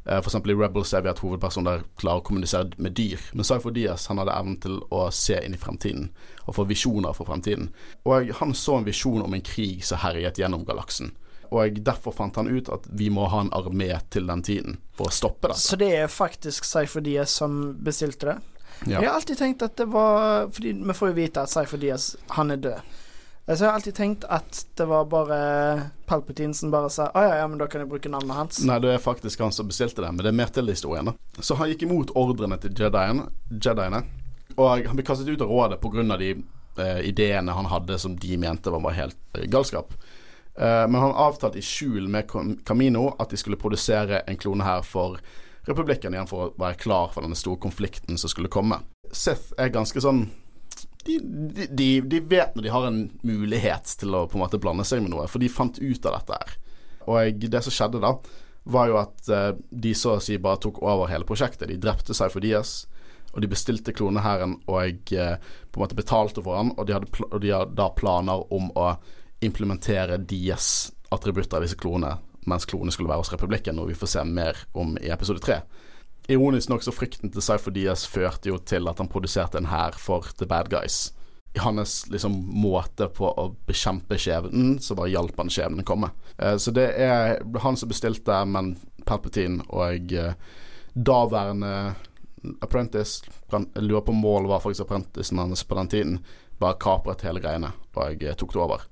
Uh, 0.08 0.18
eksempel 0.18 0.54
i 0.54 0.58
Rebels 0.58 0.92
ser 0.92 1.04
vi 1.04 1.12
at 1.12 1.22
hovedpersonen 1.22 1.68
der 1.68 1.86
klarer 2.00 2.22
å 2.22 2.26
kommunisere 2.28 2.76
med 2.80 2.96
dyr. 2.98 3.22
Men 3.32 3.48
Sypho 3.48 3.72
Diaz 3.74 4.08
han 4.12 4.20
hadde 4.22 4.36
evnen 4.36 4.60
til 4.62 4.80
å 4.94 5.08
se 5.14 5.38
inn 5.44 5.56
i 5.56 5.60
fremtiden 5.60 6.10
og 6.48 6.56
få 6.56 6.64
visjoner 6.68 7.12
for 7.16 7.28
fremtiden. 7.28 7.70
Og 8.08 8.32
han 8.40 8.54
så 8.56 8.78
en 8.78 8.86
visjon 8.88 9.22
om 9.22 9.34
en 9.36 9.44
krig 9.44 9.84
som 9.84 10.00
herjet 10.00 10.40
gjennom 10.40 10.64
galaksen. 10.68 11.12
Og 11.52 11.80
derfor 11.84 12.12
fant 12.12 12.36
han 12.36 12.48
ut 12.48 12.68
at 12.72 12.84
vi 12.92 13.08
må 13.12 13.28
ha 13.32 13.40
en 13.44 13.52
armé 13.56 13.90
til 14.12 14.28
den 14.28 14.42
tiden 14.44 14.78
for 14.96 15.08
å 15.08 15.14
stoppe 15.14 15.52
det. 15.52 15.58
Så 15.60 15.78
det 15.80 15.90
er 15.96 16.12
faktisk 16.12 16.66
Cypher 16.68 17.04
Diaz 17.04 17.36
som 17.40 17.60
bestilte 17.84 18.32
det? 18.32 18.38
Ja. 18.86 19.00
Jeg 19.00 19.08
har 19.08 19.16
alltid 19.18 19.38
tenkt 19.40 19.62
at 19.66 19.74
det 19.74 19.88
var 19.90 20.52
Fordi 20.54 20.70
vi 20.86 20.94
får 20.94 21.08
jo 21.10 21.14
vite 21.16 21.42
at 21.42 21.50
Cypher 21.50 21.80
Diaz, 21.82 22.12
han 22.36 22.52
er 22.54 22.60
død. 22.62 22.92
Så 23.48 23.64
jeg 23.64 23.70
har 23.70 23.78
alltid 23.78 23.94
tenkt 23.96 24.24
at 24.28 24.58
det 24.76 24.84
var 24.84 25.06
bare 25.08 25.38
Palpatine 26.06 26.54
som 26.54 26.70
bare 26.70 26.90
sa 26.92 27.08
Å 27.16 27.22
ja, 27.24 27.38
ja, 27.40 27.46
men 27.48 27.56
da 27.60 27.66
kan 27.70 27.80
jeg 27.80 27.88
bruke 27.88 28.10
navnet 28.12 28.36
hans. 28.36 28.60
Nei, 28.68 28.76
det 28.84 28.92
er 28.92 29.00
faktisk 29.00 29.40
han 29.40 29.54
som 29.56 29.70
bestilte 29.70 30.04
det, 30.04 30.10
men 30.12 30.20
det 30.20 30.30
er 30.34 30.36
mer 30.36 30.52
til 30.52 30.68
historien. 30.68 31.08
da 31.08 31.40
Så 31.40 31.56
han 31.56 31.72
gikk 31.72 31.86
imot 31.88 32.12
ordrene 32.18 32.60
til 32.60 32.76
Jediene, 32.76 33.30
Jediene, 33.48 34.02
og 34.58 34.86
han 34.88 34.98
ble 34.98 35.06
kastet 35.06 35.28
ut 35.30 35.42
av 35.44 35.50
rådet 35.50 35.80
pga. 35.80 36.16
de 36.18 36.32
uh, 36.78 37.00
ideene 37.06 37.52
han 37.52 37.66
hadde 37.70 37.98
som 37.98 38.16
de 38.18 38.36
mente 38.36 38.70
var 38.70 38.82
bare 38.82 38.94
helt 38.94 39.38
eh, 39.38 39.46
galskap. 39.46 39.94
Eh, 40.58 40.88
men 40.88 41.00
han 41.00 41.14
avtalte 41.14 41.58
i 41.58 41.62
skjul 41.62 42.08
med 42.08 42.30
Camino 42.66 43.12
at 43.18 43.30
de 43.30 43.38
skulle 43.38 43.58
produsere 43.60 44.24
en 44.26 44.36
klone 44.36 44.66
her 44.66 44.82
for 44.82 45.20
republikken 45.68 46.14
igjen 46.14 46.26
for 46.26 46.48
å 46.48 46.52
være 46.58 46.80
klar 46.80 47.12
for 47.12 47.22
denne 47.22 47.38
store 47.38 47.60
konflikten 47.62 48.18
som 48.18 48.30
skulle 48.32 48.50
komme. 48.50 48.80
Seth 49.12 49.52
er 49.58 49.70
ganske 49.74 50.02
sånn 50.02 50.26
de, 51.06 51.20
de, 51.22 51.88
de, 52.02 52.18
vet 52.20 52.56
når 52.56 52.66
de 52.66 52.72
har 52.72 52.88
en 52.88 52.98
mulighet 53.24 53.94
til 54.00 54.16
å 54.18 54.26
på 54.28 54.36
en 54.36 54.42
måte 54.42 54.58
blande 54.60 54.84
seg 54.84 55.00
med 55.00 55.14
noe, 55.14 55.28
for 55.30 55.40
de 55.40 55.48
fant 55.48 55.78
ut 55.78 56.08
av 56.10 56.18
dette 56.18 56.40
her. 56.40 56.56
Og 57.08 57.46
det 57.48 57.62
som 57.64 57.72
skjedde 57.72 58.02
da, 58.02 58.10
var 58.68 58.90
jo 58.90 58.98
at 59.00 59.30
de 59.70 59.94
så 59.96 60.18
å 60.18 60.20
si 60.20 60.36
bare 60.42 60.60
tok 60.60 60.82
over 60.82 61.08
hele 61.08 61.24
prosjektet. 61.24 61.70
De 61.70 61.78
drepte 61.80 62.12
Cypher 62.12 62.44
Diaz, 62.44 62.82
og 63.32 63.42
de 63.42 63.50
bestilte 63.50 63.92
klonehæren 63.92 64.56
og 64.66 65.12
eh, 65.12 65.34
på 65.70 65.78
en 65.78 65.84
måte 65.84 65.98
betalte 65.98 66.42
for 66.44 66.58
han, 66.58 66.72
og 66.76 66.88
de 66.88 66.96
hadde, 66.96 67.10
og 67.28 67.40
de 67.42 67.52
hadde 67.52 67.76
da 67.78 67.90
planer 67.96 68.46
om 68.54 68.70
å 68.78 68.92
implementere 69.44 70.18
Diaz 70.18 70.90
attributter 71.14 71.58
av 71.58 71.66
disse 71.66 71.78
klonene, 71.78 72.16
mens 72.48 72.66
klonene 72.68 72.94
skulle 72.94 73.10
være 73.10 73.22
hos 73.22 73.32
republikken, 73.32 73.76
noe 73.78 73.90
vi 73.90 73.98
får 73.98 74.14
se 74.14 74.24
mer 74.26 74.58
om 74.78 74.96
i 75.00 75.12
episode 75.12 75.44
tre. 75.44 75.60
Ironisk 76.28 76.68
nok 76.68 76.82
så 76.84 76.92
frykten 76.92 77.32
til 77.32 77.44
Cypher 77.44 77.72
Diaz 77.72 78.04
førte 78.08 78.50
jo 78.50 78.58
til 78.60 78.88
at 78.90 78.98
han 79.00 79.08
produserte 79.08 79.60
en 79.60 79.70
hær 79.70 79.96
for 79.96 80.28
The 80.36 80.48
Bad 80.48 80.68
Guys. 80.72 81.14
I 81.56 81.62
hans 81.64 82.02
liksom 82.12 82.34
måte 82.52 83.08
på 83.16 83.30
å 83.30 83.46
bekjempe 83.68 84.18
skjebnen, 84.20 84.76
så 84.84 84.96
bare 84.98 85.14
hjalp 85.14 85.38
han 85.40 85.52
skjebnen 85.52 85.86
komme. 85.88 86.10
Eh, 86.36 86.58
så 86.60 86.74
det 86.76 86.90
er 87.00 87.40
han 87.64 87.78
som 87.80 87.88
bestilte, 87.88 88.42
men 88.44 88.74
Palpatine 89.08 89.64
og 89.72 90.12
eh, 90.12 90.36
daværende 90.92 91.72
apprentice 92.64 93.26
Jeg 93.50 93.82
lurer 93.84 94.04
på 94.06 94.14
Maul 94.16 94.48
var 94.48 94.62
faktisk 94.64 94.86
apprenticen 94.86 95.38
hans 95.38 95.64
på 95.64 95.76
den 95.78 95.88
tiden. 95.88 96.18
Bare 96.58 96.78
kapret 96.80 97.24
hele 97.26 97.42
greiene 97.42 97.72
og 97.98 98.22
jeg 98.22 98.36
tok 98.38 98.54
det 98.54 98.62
over. 98.62 98.84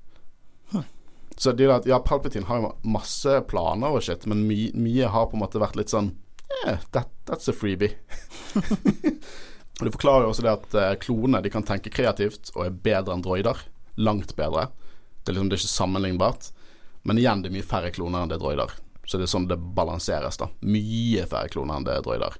Så 1.37 1.51
de 1.51 1.67
der, 1.69 1.81
ja, 1.85 1.99
Palpatine 1.99 2.47
har 2.49 2.61
jo 2.61 2.71
masse 2.81 3.41
planer 3.49 3.93
og 3.93 4.01
shit, 4.01 4.25
men 4.25 4.47
my 4.49 4.71
mye 4.73 5.09
har 5.13 5.27
på 5.29 5.37
en 5.37 5.43
måte 5.43 5.61
vært 5.61 5.77
litt 5.77 5.93
sånn 5.93 6.15
Yeah, 6.63 6.79
that, 6.95 7.11
that's 7.27 7.49
a 7.51 7.53
freebie. 7.53 7.91
og 9.77 9.83
Det 9.83 9.91
forklarer 9.93 10.25
jo 10.25 10.31
også 10.31 10.45
det 10.45 10.53
at 10.53 10.77
eh, 10.79 10.93
klonene 11.03 11.41
de 11.43 11.51
kan 11.53 11.65
tenke 11.67 11.91
kreativt 11.93 12.53
og 12.55 12.63
er 12.63 12.77
bedre 12.87 13.13
enn 13.13 13.21
droider. 13.21 13.59
Langt 13.99 14.31
bedre. 14.37 14.69
Det 15.21 15.29
er 15.29 15.37
liksom 15.37 15.51
det 15.51 15.57
er 15.57 15.61
ikke 15.61 15.73
sammenlignbart. 15.73 16.49
Men 17.03 17.19
igjen, 17.19 17.43
det 17.43 17.51
er 17.51 17.57
mye 17.57 17.67
færre 17.67 17.91
kloner 17.93 18.23
enn 18.23 18.31
det 18.31 18.39
er 18.39 18.43
droider. 18.45 18.73
Så 19.05 19.19
det 19.19 19.27
er 19.27 19.33
sånn 19.35 19.49
det 19.51 19.59
balanseres, 19.77 20.39
da. 20.39 20.49
Mye 20.65 21.27
færre 21.29 21.51
kloner 21.51 21.77
enn 21.77 21.85
det 21.85 21.99
er 21.99 22.07
droider. 22.07 22.39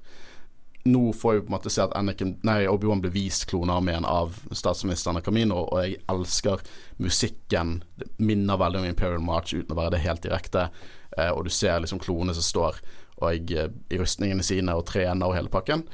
Nå 0.88 1.12
får 1.12 1.34
vi 1.34 1.40
på 1.44 1.50
en 1.50 1.56
måte 1.56 1.72
se 1.72 1.82
at 1.84 1.94
Anakin 1.98 2.36
Nei, 2.48 2.62
Obi-Wan 2.70 3.02
blir 3.04 3.12
vist 3.12 3.44
klonearmeen 3.50 4.06
av 4.08 4.38
statsministeren 4.56 5.20
av 5.20 5.26
Camino, 5.26 5.64
og 5.66 5.82
jeg 5.84 5.98
elsker 6.08 6.62
musikken. 7.02 7.82
Det 8.00 8.08
minner 8.22 8.60
veldig 8.60 8.80
om 8.82 8.88
Imperial 8.88 9.24
March 9.24 9.52
uten 9.52 9.74
å 9.74 9.78
være 9.78 9.96
det 9.96 10.04
helt 10.06 10.24
direkte. 10.24 10.70
eh, 11.18 11.30
og 11.30 11.44
du 11.44 11.50
ser 11.50 11.80
liksom 11.80 12.00
klonene 12.00 12.34
som 12.34 12.46
står 12.46 12.80
og 13.18 13.34
jeg, 13.34 13.70
i 13.90 13.98
rustningene 13.98 14.44
sine 14.46 14.74
og 14.78 14.86
trener 14.86 15.26
og 15.26 15.36
hele 15.36 15.50
pakken. 15.52 15.84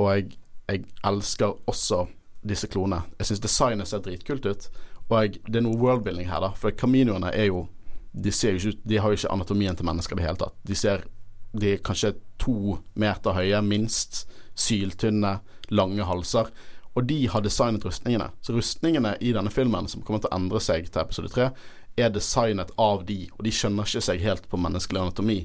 Og 0.00 0.08
jeg, 0.14 0.38
jeg 0.70 0.86
elsker 1.06 1.58
også 1.68 2.06
disse 2.46 2.68
klonene. 2.72 3.04
Jeg 3.18 3.30
syns 3.30 3.44
designet 3.44 3.90
ser 3.90 4.02
dritkult 4.04 4.46
ut. 4.46 4.68
Og 5.10 5.16
jeg, 5.18 5.40
det 5.46 5.60
er 5.60 5.66
noe 5.66 5.78
worldbuilding 5.80 6.30
her, 6.30 6.40
da. 6.44 6.52
For 6.56 6.74
Caminoene 6.74 7.32
er 7.34 7.50
jo 7.50 7.68
De 8.10 8.32
ser 8.34 8.56
jo 8.56 8.72
ikke 8.72 8.88
De 8.90 8.96
har 8.98 9.12
jo 9.12 9.18
ikke 9.20 9.30
anatomien 9.30 9.76
til 9.76 9.86
mennesker 9.86 10.16
i 10.16 10.18
det 10.18 10.26
hele 10.26 10.40
tatt. 10.40 10.56
De 10.66 10.74
ser 10.74 11.04
De 11.52 11.74
er 11.74 11.84
kanskje 11.84 12.14
to 12.38 12.78
meter 12.94 13.36
høye, 13.36 13.60
minst. 13.62 14.24
Syltynne, 14.58 15.38
lange 15.70 16.06
halser. 16.06 16.50
Og 16.98 17.06
de 17.06 17.22
har 17.30 17.44
designet 17.44 17.84
rustningene. 17.86 18.30
Så 18.42 18.54
rustningene 18.56 19.14
i 19.20 19.32
denne 19.32 19.52
filmen, 19.54 19.88
som 19.88 20.02
kommer 20.02 20.22
til 20.22 20.32
å 20.32 20.38
endre 20.40 20.60
seg 20.62 20.90
til 20.90 21.02
episode 21.04 21.30
tre, 21.32 21.50
er 21.98 22.12
designet 22.14 22.72
av 22.80 23.04
de, 23.06 23.24
og 23.36 23.44
de 23.46 23.52
skjønner 23.54 23.86
ikke 23.86 24.02
seg 24.04 24.22
helt 24.24 24.48
på 24.50 24.58
menneskelig 24.60 25.02
anatomi. 25.02 25.40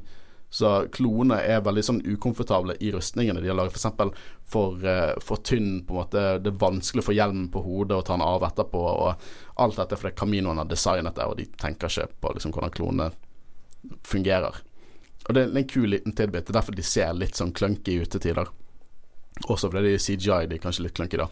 Så 0.55 0.69
klonene 0.93 1.41
er 1.43 1.63
veldig 1.65 1.83
sånn 1.83 2.01
ukomfortable 2.05 2.77
i 2.79 2.91
rustningene 2.93 3.41
de 3.43 3.49
har 3.51 3.57
laget. 3.57 3.75
F.eks. 3.75 3.97
For, 3.99 4.13
for, 4.79 4.85
for 5.25 5.41
tynn, 5.43 5.81
på 5.85 5.95
en 5.95 5.99
måte. 5.99 6.25
Det 6.39 6.53
er 6.53 6.61
vanskelig 6.61 7.03
å 7.03 7.07
få 7.09 7.15
hjelmen 7.17 7.49
på 7.51 7.63
hodet 7.65 7.97
og 7.97 8.05
ta 8.07 8.15
den 8.15 8.23
av 8.25 8.45
etterpå. 8.47 8.83
Og 9.05 9.59
alt 9.65 9.81
dette 9.81 9.99
fordi 9.99 10.15
Caminoen 10.15 10.61
har 10.61 10.69
designet 10.69 11.17
det, 11.17 11.27
og 11.27 11.37
de 11.41 11.49
tenker 11.59 11.91
ikke 11.91 12.21
på 12.23 12.35
liksom, 12.37 12.55
hvordan 12.55 12.75
klonene 12.77 13.09
fungerer. 14.05 14.61
Og 15.25 15.35
det 15.35 15.43
er 15.43 15.57
en 15.57 15.67
kul 15.67 15.89
liten 15.91 16.15
tidbit. 16.15 16.45
Det 16.45 16.53
er 16.53 16.59
derfor 16.61 16.77
de 16.77 16.85
ser 16.85 17.17
litt 17.17 17.37
sånn 17.37 17.53
clunky 17.55 17.99
ut 18.03 18.13
til 18.13 18.23
tider. 18.23 18.53
Også 19.49 19.67
fordi 19.67 19.89
de 19.89 19.93
er 19.97 19.99
CGI, 19.99 20.45
de 20.47 20.59
kanskje 20.63 20.85
litt 20.85 20.95
clunky 20.95 21.19
da. 21.19 21.27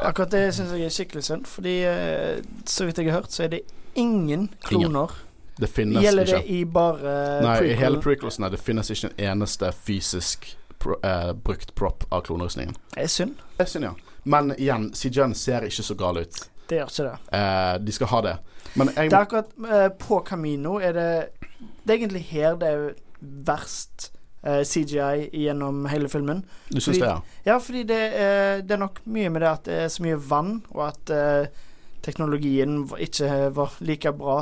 Akkurat 0.00 0.32
det 0.32 0.46
syns 0.56 0.72
jeg 0.72 0.88
er 0.88 0.94
skikkelig 0.94 1.24
synd, 1.26 1.44
fordi 1.50 1.74
uh, 1.84 2.38
så 2.64 2.86
vidt 2.88 2.98
jeg 2.98 3.10
har 3.10 3.20
hørt, 3.20 3.32
så 3.32 3.44
er 3.44 3.52
det 3.58 3.60
ingen 3.94 4.48
kloner. 4.64 4.88
Ingen 4.88 5.30
det 5.60 5.68
finnes 5.68 6.02
Gjelder 6.02 6.22
ikke. 6.24 6.36
det 6.36 6.54
i 6.54 6.64
bare 6.64 7.10
Nei, 7.44 7.56
prequel? 7.58 7.70
i 7.70 7.74
hele 7.76 8.00
prequelsene 8.02 8.48
det 8.50 8.60
finnes 8.60 8.88
ikke 8.90 9.10
en 9.10 9.18
eneste 9.32 9.68
fysisk 9.76 10.48
pro, 10.80 10.96
eh, 11.04 11.32
brukt 11.32 11.74
prop 11.74 12.06
av 12.08 12.24
klonerustningen. 12.26 12.74
Det 12.94 13.04
er 13.04 13.12
synd. 13.12 13.36
Det 13.58 13.66
er 13.66 13.70
synd, 13.70 13.84
ja. 13.84 13.92
Men 14.24 14.54
igjen, 14.56 14.88
CGI-en 14.96 15.34
ser 15.36 15.68
ikke 15.68 15.84
så 15.84 15.94
gal 15.98 16.22
ut. 16.22 16.40
Det 16.70 16.80
gjør 16.80 16.90
ikke 16.90 17.06
det. 17.10 17.38
Eh, 17.38 17.74
de 17.84 17.92
skal 17.92 18.12
ha 18.14 18.20
det. 18.24 18.34
Men 18.74 18.90
jeg 18.96 19.10
Det 19.10 19.18
er 19.18 19.26
akkurat 19.26 19.50
eh, 19.68 19.88
På 19.98 20.22
Camino 20.24 20.78
er 20.80 20.92
det 20.92 21.28
Det 21.60 21.92
er 21.92 21.98
egentlig 21.98 22.22
her 22.30 22.54
det 22.56 22.68
er 22.68 22.84
verst 23.20 24.10
eh, 24.14 24.21
CGI 24.42 25.28
gjennom 25.32 25.84
hele 25.86 26.08
filmen. 26.10 26.42
Du 26.68 26.80
syns 26.80 26.98
det, 26.98 27.06
ja? 27.06 27.20
Ja, 27.46 27.58
fordi 27.62 27.84
det 27.86 28.00
er, 28.18 28.62
det 28.66 28.74
er 28.74 28.82
nok 28.82 28.98
mye 29.04 29.30
med 29.30 29.44
det 29.44 29.50
at 29.50 29.68
det 29.68 29.76
er 29.84 29.92
så 29.94 30.02
mye 30.02 30.18
vann, 30.18 30.56
og 30.74 30.86
at 30.88 31.12
eh, 31.14 31.60
teknologien 32.02 32.82
ikke 32.98 33.50
var 33.54 33.76
like 33.86 34.12
bra 34.18 34.40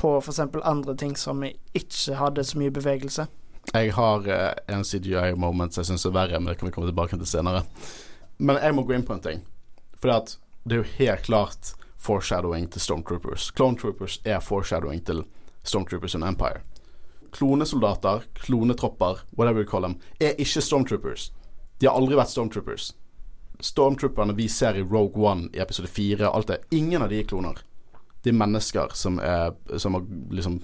på 0.00 0.16
f.eks. 0.18 0.40
andre 0.62 0.96
ting 0.96 1.16
som 1.16 1.44
ikke 1.44 2.16
hadde 2.18 2.44
så 2.44 2.58
mye 2.58 2.74
bevegelse. 2.74 3.26
Jeg 3.74 3.92
har 3.94 4.26
eh, 4.26 4.52
en 4.74 4.84
CGI-moment 4.84 5.76
jeg 5.78 5.90
syns 5.90 6.06
er 6.08 6.16
verre, 6.16 6.40
men 6.40 6.50
det 6.50 6.58
kan 6.58 6.70
vi 6.70 6.74
komme 6.74 6.90
tilbake 6.90 7.18
til 7.20 7.28
senere. 7.28 7.62
Men 8.40 8.58
jeg 8.58 8.74
må 8.74 8.86
gå 8.88 8.96
inn 8.96 9.06
på 9.06 9.14
en 9.14 9.22
ting. 9.24 9.44
For 10.00 10.10
det 10.10 10.74
er 10.74 10.80
jo 10.80 10.88
helt 10.96 11.28
klart 11.28 11.74
foreshadowing 12.00 12.70
til 12.72 12.80
Stormtroopers. 12.80 13.50
Clone 13.56 13.76
Troopers 13.76 14.18
er 14.24 14.40
foreshadowing 14.40 15.04
til 15.04 15.22
Stormtroopers 15.62 16.16
and 16.16 16.24
Empire. 16.24 16.64
Klonesoldater, 17.32 18.24
klonetropper, 18.34 19.22
whatever 19.36 19.62
you 19.62 19.68
call 19.68 19.82
them, 19.86 19.98
er 20.20 20.38
ikke 20.38 20.62
Stormtroopers. 20.64 21.30
De 21.80 21.88
har 21.88 21.96
aldri 21.96 22.18
vært 22.18 22.32
Stormtroopers. 22.32 22.90
Stormtrooperne 23.60 24.34
vi 24.36 24.48
ser 24.48 24.76
i 24.76 24.84
Rogue 24.84 25.20
One 25.20 25.48
i 25.54 25.60
episode 25.62 25.88
4, 25.88 26.28
alt 26.28 26.48
det, 26.48 26.62
ingen 26.70 27.02
av 27.02 27.12
de 27.12 27.20
er 27.20 27.28
kloner. 27.28 27.60
De 28.22 28.32
er 28.32 28.36
mennesker 28.36 28.92
som, 28.96 29.18
er, 29.20 29.54
som 29.78 29.96
har 29.96 30.04
liksom 30.32 30.60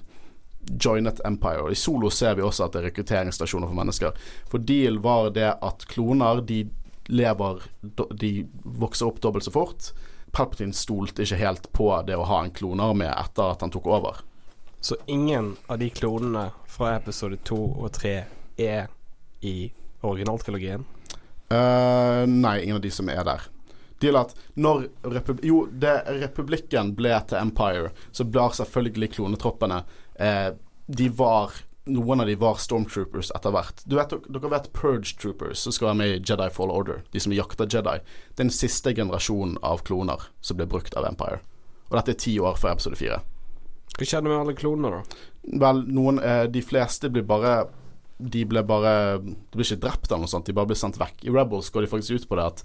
joinet 0.67 1.21
Empire. 1.25 1.71
I 1.73 1.75
Solo 1.75 2.11
ser 2.11 2.35
vi 2.35 2.45
også 2.45 2.67
at 2.67 2.75
det 2.75 2.83
er 2.83 2.89
rekrutteringsstasjoner 2.91 3.71
for 3.71 3.79
mennesker. 3.79 4.19
For 4.51 4.63
deal 4.63 4.99
var 5.05 5.31
det 5.37 5.53
at 5.55 5.87
kloner 5.91 6.43
de 6.45 6.67
lever 7.07 7.63
De 8.19 8.31
vokser 8.65 9.07
opp 9.07 9.21
dobbelt 9.23 9.47
så 9.47 9.53
fort. 9.55 9.93
Palpatine 10.35 10.75
stolte 10.75 11.23
ikke 11.23 11.39
helt 11.39 11.69
på 11.73 11.91
det 12.07 12.17
å 12.19 12.27
ha 12.27 12.43
en 12.43 12.51
klonearmé 12.55 13.07
etter 13.13 13.53
at 13.53 13.63
han 13.63 13.73
tok 13.73 13.87
over. 13.87 14.25
Så 14.87 14.97
ingen 15.07 15.57
av 15.67 15.79
de 15.79 15.91
klonene 15.91 16.51
fra 16.67 16.93
episode 16.95 17.41
to 17.43 17.57
og 17.59 17.89
tre 17.97 18.13
er 18.55 18.85
i 19.43 19.73
originaltrilogien? 20.07 20.85
Uh, 21.51 22.23
nei, 22.31 22.61
ingen 22.63 22.79
av 22.79 22.85
de 22.85 22.93
som 22.95 23.11
er 23.11 23.25
der. 23.27 23.49
De 23.99 24.13
at 24.15 24.37
når 24.55 24.87
Repub 25.11 25.43
Jo, 25.43 25.65
det 25.67 25.97
republikken 26.21 26.95
ble 26.95 27.19
til 27.27 27.41
Empire, 27.41 27.91
så 28.15 28.29
blar 28.31 28.55
selvfølgelig 28.55 29.11
klonetroppene 29.17 29.83
eh, 30.23 30.55
De 30.87 31.11
var 31.19 31.59
Noen 31.91 32.23
av 32.23 32.31
de 32.31 32.39
var 32.39 32.63
Stormtroopers 32.63 33.35
etter 33.35 33.59
hvert. 33.59 33.83
Vet, 33.91 34.15
dere 34.31 34.55
vet 34.55 34.73
Purge 34.75 35.19
Troopers, 35.19 35.67
som 35.67 35.75
skal 35.75 35.91
være 35.91 35.99
med 36.05 36.15
i 36.15 36.19
Jedi 36.23 36.53
Fall 36.55 36.71
Order. 36.71 37.03
De 37.11 37.27
som 37.27 37.35
jakter 37.35 37.67
Jedi. 37.75 37.99
Den 38.39 38.55
siste 38.55 38.95
generasjonen 38.95 39.59
av 39.67 39.83
kloner 39.87 40.31
som 40.39 40.63
ble 40.63 40.71
brukt 40.71 40.95
av 40.95 41.11
Empire. 41.11 41.43
Og 41.91 41.99
dette 41.99 42.15
er 42.15 42.23
ti 42.29 42.39
år 42.39 42.59
før 42.59 42.79
episode 42.79 43.03
fire. 43.03 43.25
Hva 43.97 44.07
skjedde 44.07 44.29
med 44.29 44.39
alle 44.39 44.57
klonene, 44.59 44.99
da? 44.99 45.27
Vel, 45.63 45.83
noen 45.95 46.19
eh, 46.21 46.45
De 46.51 46.63
fleste 46.65 47.09
blir 47.13 47.27
bare 47.27 47.61
de 48.17 48.47
ble 48.49 48.63
bare 48.65 49.19
De 49.21 49.35
blir 49.53 49.67
ikke 49.67 49.83
drept 49.85 50.09
eller 50.09 50.25
noe 50.25 50.33
sånt, 50.33 50.47
de 50.49 50.55
bare 50.57 50.71
blir 50.71 50.79
sendt 50.81 50.97
vekk. 51.01 51.27
I 51.29 51.33
Rebels 51.35 51.69
går 51.73 51.85
de 51.85 51.91
faktisk 51.91 52.23
ut 52.23 52.29
på 52.31 52.39
det 52.39 52.47
at, 52.49 52.63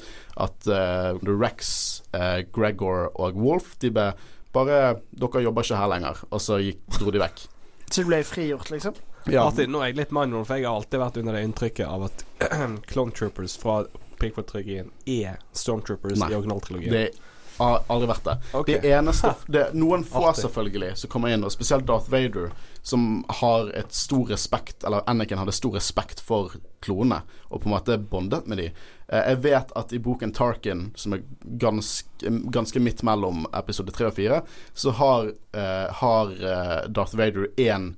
at 0.47 0.69
uh, 0.71 1.17
Rex, 1.27 1.71
uh, 2.15 2.39
Gregor 2.55 3.09
og 3.19 3.39
Wolf 3.39 3.73
De 3.83 3.91
ble 3.91 4.13
bare 4.55 5.01
Dere 5.11 5.43
jobber 5.45 5.67
ikke 5.67 5.79
her 5.79 5.91
lenger. 5.91 6.21
Og 6.31 6.43
så 6.43 6.59
gikk, 6.59 6.81
dro 6.97 7.11
de 7.11 7.21
vekk. 7.21 7.45
Så 7.87 8.03
du 8.03 8.09
ble 8.09 8.21
frigjort, 8.27 8.71
liksom? 8.71 8.95
Ja. 9.27 9.45
Martin, 9.45 9.71
nå 9.71 9.81
er 9.83 9.91
jeg 9.91 9.99
litt 9.99 10.13
mindful, 10.15 10.45
for 10.47 10.59
jeg 10.59 10.67
har 10.67 10.79
alltid 10.79 10.99
vært 10.99 11.19
under 11.21 11.37
det 11.37 11.43
inntrykket 11.45 11.87
av 11.87 12.07
at 12.07 12.23
Clone 12.91 13.15
Troopers 13.15 13.55
fra 13.59 13.81
prequel-trilogien 14.21 14.89
er 15.09 15.39
Stormtroopers 15.57 16.19
Nei. 16.21 16.31
i 16.31 16.37
originaltrilogien. 16.39 16.95
Det 16.95 17.30
har 17.57 17.83
aldri 17.87 18.07
vært 18.07 18.23
det. 18.23 18.35
Okay. 18.53 18.79
Det 18.81 18.91
eneste 18.91 19.33
det, 19.47 19.65
Noen 19.73 20.03
få 20.03 20.25
Artig. 20.29 20.43
selvfølgelig 20.45 20.95
som 20.97 21.09
kommer 21.09 21.33
inn, 21.33 21.43
og 21.43 21.51
spesielt 21.53 21.85
Darth 21.85 22.09
Vader, 22.11 22.51
som 22.81 23.25
har 23.41 23.69
et 23.77 23.93
stor 23.93 24.25
respekt 24.31 24.83
Eller 24.83 25.03
Anakin 25.07 25.37
hadde 25.37 25.53
stor 25.53 25.75
respekt 25.77 26.19
for 26.19 26.55
klonene, 26.81 27.21
og 27.49 27.61
på 27.61 27.69
en 27.69 27.75
måte 27.75 27.97
bondet 27.97 28.47
med 28.47 28.57
de. 28.57 28.65
Eh, 29.11 29.23
Jeg 29.31 29.41
vet 29.43 29.71
at 29.75 29.93
i 29.93 29.99
boken 29.99 30.31
Tarkin, 30.33 30.91
som 30.95 31.13
er 31.13 31.21
ganske, 31.61 32.31
ganske 32.51 32.79
midt 32.79 33.03
mellom 33.03 33.45
episode 33.53 33.91
tre 33.91 34.07
og 34.09 34.15
fire, 34.17 34.41
så 34.73 34.91
har, 34.97 35.31
eh, 35.53 35.87
har 36.01 36.31
eh, 36.31 36.87
Darth 36.89 37.15
Vader 37.17 37.47
én 37.57 37.95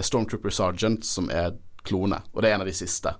Stormtrooper 0.00 0.50
Sergeant 0.50 1.04
som 1.04 1.30
er 1.30 1.56
klone, 1.82 2.20
og 2.32 2.42
det 2.42 2.50
er 2.50 2.54
en 2.54 2.60
av 2.62 2.66
de 2.68 2.72
siste. 2.76 3.14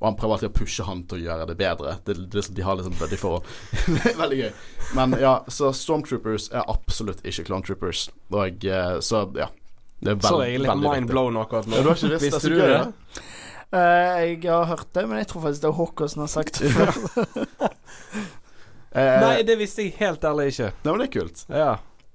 Og 0.00 0.06
han 0.08 0.16
prøver 0.16 0.38
alltid 0.38 0.48
å 0.50 0.56
pushe 0.56 0.84
han 0.88 1.02
til 1.08 1.18
å 1.18 1.24
gjøre 1.26 1.46
det 1.50 1.56
bedre. 1.60 1.94
Det, 2.06 2.14
det, 2.32 2.44
de 2.56 2.64
har 2.64 2.78
liksom 2.78 2.94
buddy 2.96 3.18
forhold. 3.20 3.48
Veldig 4.22 4.38
gøy. 4.38 4.50
Men 4.96 5.16
ja, 5.20 5.34
så 5.52 5.74
Stormtroopers 5.76 6.48
er 6.56 6.64
absolutt 6.72 7.20
ikke 7.20 7.44
Clone 7.50 7.66
Troopers. 7.66 8.06
Og 8.32 8.64
eh, 8.64 8.94
så 9.04 9.26
ja. 9.36 9.50
Det 10.00 10.14
er 10.14 10.16
veldig 10.16 10.30
veld, 10.32 10.46
jeg 10.48 10.56
er 10.56 10.62
litt 10.64 10.80
mind 10.80 11.10
blown 11.10 11.36
akkurat 11.36 11.66
nå. 11.68 11.76
Ja, 11.76 11.84
du 11.84 11.90
har 11.90 11.98
ikke 11.98 12.08
visst 12.14 12.22
det? 12.24 12.28
Visste 12.30 12.40
Så 12.40 12.48
du 12.48 12.56
gøy, 12.56 12.70
det? 12.72 13.24
Eh, 13.76 14.22
jeg 14.24 14.38
har 14.48 14.64
hørt 14.70 14.88
det, 14.96 15.02
men 15.10 15.20
jeg 15.20 15.28
tror 15.28 15.44
faktisk 15.44 15.66
det 15.66 15.68
er 15.68 15.76
Håkon 15.76 16.12
som 16.14 16.22
har 16.24 16.30
sagt 16.32 16.62
det 16.62 16.72
før. 16.74 17.68
Eh, 18.90 19.20
Nei, 19.22 19.44
det 19.46 19.54
visste 19.60 19.84
jeg 19.84 19.92
helt 20.00 20.24
ærlig 20.26 20.48
ikke. 20.50 20.72
nei, 20.82 20.90
men 20.90 20.98
det 20.98 21.04
er 21.04 21.10
kult. 21.14 21.42
Ja. 21.46 21.68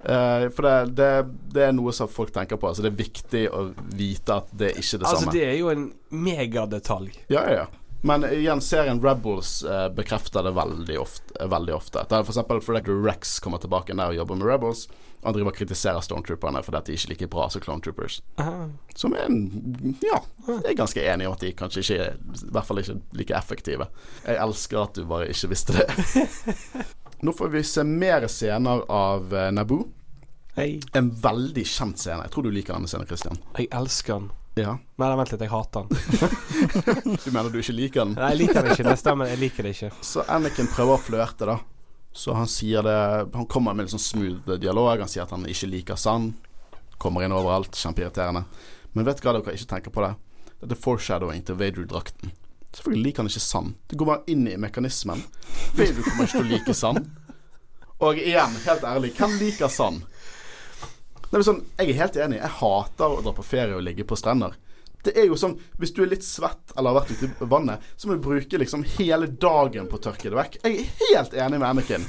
Eh, 0.03 0.49
for 0.49 0.61
det, 0.61 0.75
det, 0.97 1.09
det 1.53 1.63
er 1.69 1.71
noe 1.73 1.93
som 1.95 2.09
folk 2.11 2.33
tenker 2.33 2.59
på. 2.61 2.69
Altså 2.69 2.85
det 2.85 2.91
er 2.93 2.99
viktig 2.99 3.45
å 3.49 3.63
vite 3.95 4.41
at 4.41 4.51
det 4.51 4.73
er 4.73 4.81
ikke 4.81 4.99
det 5.01 5.07
Altså, 5.07 5.23
samme. 5.23 5.33
det 5.37 5.47
er 5.47 5.57
jo 5.61 5.71
en 5.73 5.87
megadetalj. 6.09 7.15
Ja, 7.27 7.45
ja, 7.49 7.63
ja. 7.63 7.65
Men 8.05 8.21
igjen, 8.29 8.61
serien 8.61 8.99
Rebels 9.01 9.63
uh, 9.65 9.87
bekrefter 9.89 10.45
det 10.45 10.51
veldig 10.53 10.99
ofte. 11.01 11.47
Veldig 11.49 11.73
ofte. 11.73 12.03
Det 12.05 12.19
er 12.19 12.27
for 12.27 12.61
fordi 12.61 12.93
Rex 13.01 13.39
kommer 13.41 13.57
tilbake 13.57 13.95
der 13.97 14.13
og 14.13 14.19
jobber 14.19 14.37
med 14.37 14.45
Rebels. 14.45 14.83
Og 15.23 15.31
han 15.31 15.33
driver 15.39 15.49
og 15.49 15.57
kritiserer 15.57 16.03
Stormtrooperne 16.05 16.61
fordi 16.61 16.83
de 16.85 16.97
ikke 16.99 17.07
er 17.07 17.13
like 17.15 17.29
bra 17.33 17.47
som 17.49 17.63
Clone 17.63 17.81
Troopers. 17.81 18.19
Aha. 18.37 18.67
Som 18.93 19.15
er 19.17 19.25
en 19.25 19.95
Ja, 20.05 20.19
jeg 20.51 20.75
er 20.75 20.77
ganske 20.77 21.01
enig 21.01 21.25
i 21.25 21.31
at 21.31 21.41
de 21.41 21.49
kanskje 21.57 21.81
ikke 21.81 21.97
er 22.03 22.19
I 22.19 22.51
hvert 22.53 22.69
fall 22.69 22.83
ikke 22.83 22.99
like 23.17 23.39
effektive. 23.39 23.89
Jeg 24.27 24.37
elsker 24.45 24.83
at 24.83 24.99
du 24.99 25.07
bare 25.09 25.31
ikke 25.33 25.49
visste 25.55 25.79
det. 25.79 25.87
Nå 27.21 27.33
får 27.33 27.47
vi 27.53 27.63
se 27.63 27.83
mer 27.83 28.27
scener 28.27 28.83
av 28.91 29.35
eh, 29.35 29.51
Naboo. 29.51 29.85
Hey. 30.55 30.79
En 30.93 31.11
veldig 31.11 31.65
kjent 31.67 31.99
scene. 31.99 32.23
Jeg 32.25 32.31
tror 32.31 32.47
du 32.47 32.51
liker 32.55 32.75
denne 32.75 32.87
scenen, 32.87 33.07
Christian. 33.09 33.39
Jeg 33.57 33.67
elsker 33.75 34.19
den. 34.19 34.29
Ja. 34.55 34.77
Nei, 35.01 35.09
vent 35.19 35.33
litt, 35.33 35.41
jeg 35.43 35.51
hater 35.51 35.87
den. 35.89 37.17
Du 37.25 37.31
mener 37.35 37.49
du 37.51 37.59
ikke 37.59 37.75
liker 37.75 38.05
den? 38.05 38.13
Nei, 38.15 38.29
jeg 38.31 38.39
liker 38.45 38.61
den 38.63 38.71
ikke. 38.71 38.85
Det 38.87 38.99
stemmer, 39.01 39.31
jeg 39.33 39.41
liker 39.41 39.67
det 39.67 39.73
ikke. 39.75 39.89
Så 39.99 40.23
Anakin 40.31 40.69
prøver 40.71 40.95
å 40.95 41.01
flørte, 41.01 41.49
da. 41.49 41.57
Så 42.15 42.31
han 42.31 42.47
sier 42.47 42.85
det 42.87 42.95
Han 43.35 43.49
kommer 43.51 43.75
med 43.75 43.83
litt 43.83 43.91
sånn 43.91 43.99
smooth 43.99 44.55
dialog. 44.63 45.01
Han 45.03 45.11
sier 45.11 45.25
at 45.25 45.33
han 45.35 45.43
ikke 45.51 45.67
liker 45.67 45.99
sand. 45.99 46.31
Kommer 47.01 47.25
inn 47.27 47.35
overalt. 47.35 47.75
Kjempeirriterende. 47.75 48.45
Men 48.95 49.07
vet 49.09 49.19
du 49.19 49.27
hva 49.27 49.35
dere 49.35 49.57
ikke 49.59 49.71
tenker 49.73 49.91
på 49.91 50.05
det? 50.05 50.13
Dette 50.61 50.77
er 50.77 50.83
foreshadowing 50.85 51.43
til 51.43 51.59
Vader-drakten. 51.59 52.31
Selvfølgelig 52.75 53.03
liker 53.05 53.23
han 53.23 53.31
ikke 53.31 53.43
sand. 53.45 53.75
Det 53.87 53.99
går 53.99 54.09
bare 54.09 54.33
inn 54.33 54.47
i 54.51 54.57
mekanismen. 54.59 55.23
Du 55.75 56.01
kommer 56.03 56.25
ikke 56.25 56.33
til 56.33 56.43
å 56.43 56.49
like 56.49 56.75
sand. 56.75 57.07
Og 58.03 58.19
igjen, 58.19 58.57
helt 58.65 58.83
ærlig, 58.83 59.13
hvem 59.15 59.37
liker 59.39 59.71
sand? 59.71 60.03
Nei, 61.25 61.39
men 61.39 61.45
sånn, 61.47 61.61
jeg 61.79 61.93
er 61.93 62.01
helt 62.03 62.17
enig. 62.25 62.39
Jeg 62.41 62.55
hater 62.59 63.15
å 63.15 63.21
dra 63.23 63.33
på 63.35 63.45
ferie 63.45 63.77
og 63.77 63.83
ligge 63.85 64.05
på 64.07 64.17
strender. 64.19 64.57
Det 65.05 65.13
er 65.21 65.27
jo 65.29 65.37
sånn, 65.37 65.55
Hvis 65.77 65.93
du 65.93 66.01
er 66.03 66.09
litt 66.11 66.25
svett 66.25 66.73
eller 66.75 66.91
har 66.91 67.03
vært 67.03 67.13
ute 67.13 67.29
i 67.29 67.47
vannet, 67.49 67.83
så 67.95 68.09
må 68.09 68.17
du 68.17 68.23
bruke 68.25 68.59
liksom 68.59 68.83
hele 68.97 69.29
dagen 69.29 69.87
på 69.87 69.99
å 69.99 70.03
tørke 70.07 70.31
det 70.31 70.39
vekk. 70.39 70.59
Jeg 70.65 70.81
er 70.81 70.91
helt 71.13 71.37
enig 71.45 71.61
med 71.61 71.69
Anniken. 71.69 72.07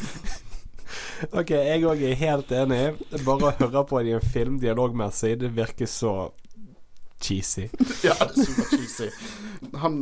Ok, 1.33 1.51
jeg 1.51 1.85
òg 1.89 2.03
er 2.07 2.19
helt 2.21 2.51
enig. 2.55 2.81
Bare 3.27 3.51
å 3.51 3.55
høre 3.61 3.83
på 3.89 4.01
det 4.03 4.13
i 4.13 4.17
en 4.17 4.33
film 4.35 4.59
dialogmessig, 4.63 5.37
det 5.41 5.53
virker 5.57 5.89
så 5.91 6.13
cheesy. 7.23 7.69
Ja, 8.05 8.15
det 8.21 8.37
er 8.37 8.45
super 8.45 8.69
cheesy. 8.77 9.09
Han, 9.81 10.01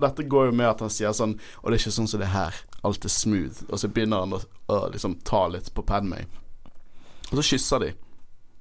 dette 0.00 0.26
går 0.28 0.50
jo 0.50 0.52
med 0.52 0.68
at 0.68 0.82
han 0.84 0.92
sier 0.92 1.14
sånn 1.16 1.32
Og 1.62 1.70
det 1.70 1.78
er 1.78 1.80
ikke 1.80 1.94
sånn 1.96 2.10
som 2.10 2.20
det 2.20 2.30
her. 2.34 2.56
Alt 2.86 3.04
er 3.04 3.12
smooth. 3.12 3.64
Og 3.68 3.80
så 3.80 3.88
begynner 3.88 4.24
han 4.26 4.36
å, 4.36 4.42
å 4.72 4.78
liksom 4.92 5.18
ta 5.26 5.46
litt 5.52 5.72
på 5.74 5.84
Padmay. 5.86 6.26
Og 7.30 7.38
så 7.40 7.46
kysser 7.54 7.84
de. 7.84 7.90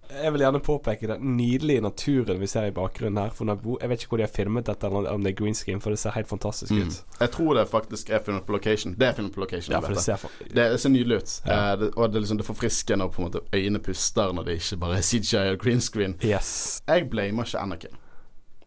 Jeg 0.10 0.32
vil 0.34 0.42
gjerne 0.42 0.60
påpeke 0.66 1.08
den 1.08 1.36
nydelige 1.38 1.82
naturen 1.86 2.40
vi 2.42 2.48
ser 2.50 2.66
i 2.66 2.72
bakgrunnen 2.74 3.20
her. 3.22 3.30
For 3.36 3.46
jeg 3.82 3.90
vet 3.92 4.02
ikke 4.02 4.10
hvor 4.10 4.18
de 4.18 4.26
har 4.26 4.32
filmet 4.34 4.66
dette, 4.66 4.88
eller 4.90 5.12
om 5.14 5.22
det 5.24 5.32
er 5.36 5.38
green 5.44 5.54
screen, 5.56 5.82
for 5.82 5.94
det 5.94 6.00
ser 6.02 6.16
helt 6.16 6.28
fantastisk 6.32 6.72
Mm. 6.72 6.88
ut. 6.88 7.04
Jeg 7.20 7.32
tror 7.32 7.54
det 7.60 7.68
faktisk 7.70 8.10
er 8.10 8.20
filmet 8.26 8.46
på 8.48 8.52
location. 8.56 8.96
Det 9.00 9.08
er 9.08 9.14
filmet 9.14 9.34
på 9.36 9.40
location. 9.44 9.72
Ja, 9.74 9.80
for 9.80 9.94
det 9.94 10.02
ser 10.02 10.16
for... 10.16 10.30
Det, 10.56 10.80
ser 10.82 10.90
nydelig 10.90 11.18
ut. 11.22 11.42
Ja. 11.46 11.74
Eh, 11.74 11.80
det, 11.80 11.92
og 11.96 12.10
det 12.10 12.16
er 12.16 12.20
liksom 12.26 12.38
det 12.38 12.46
forfrisker 12.46 12.96
når 12.98 13.08
på 13.14 13.22
en 13.22 13.28
måte 13.30 13.42
øynene 13.54 13.80
puster 13.80 14.34
når 14.34 14.44
det 14.50 14.58
ikke 14.58 14.78
bare 14.82 14.98
er 14.98 15.02
CGI 15.02 15.54
og 15.54 15.60
green 15.60 15.82
screen. 15.82 16.16
Yes. 16.26 16.82
Jeg 16.88 17.10
blamer 17.10 17.44
ikke 17.46 17.60
Anakin. 17.60 17.96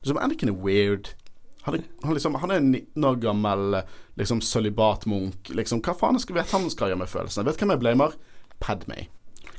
Liksom, 0.03 0.19
Anakin 0.23 0.49
er 0.49 0.53
weird. 0.63 1.15
Han 1.63 1.75
er, 1.75 1.83
han, 2.05 2.13
liksom, 2.15 2.35
han 2.35 2.51
er 2.51 2.57
en 2.57 2.71
19 2.73 3.05
år 3.05 3.19
gammel 3.23 3.83
liksom 4.19 4.41
sølibatmunk. 4.41 5.51
Liksom, 5.55 5.83
hva 5.83 5.95
faen 5.95 6.19
skal 6.23 6.35
vet 6.39 6.51
han 6.51 6.71
skal 6.71 6.89
gjøre 6.91 6.99
med 7.03 7.11
følelsene? 7.11 7.45
Vet 7.47 7.59
du 7.59 7.65
hvem 7.67 7.71
jeg 7.77 7.83
blamer? 7.85 8.17
Padmay. 8.61 9.07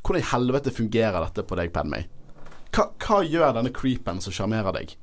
Hvordan 0.04 0.20
i 0.20 0.28
helvete 0.32 0.70
fungerer 0.74 1.24
dette 1.24 1.46
på 1.48 1.56
deg, 1.56 1.72
Padmay? 1.72 2.04
Hva, 2.74 2.90
hva 3.00 3.22
gjør 3.24 3.54
denne 3.56 3.72
creepen 3.72 4.20
som 4.20 4.34
sjarmerer 4.34 4.74
deg? 4.76 4.96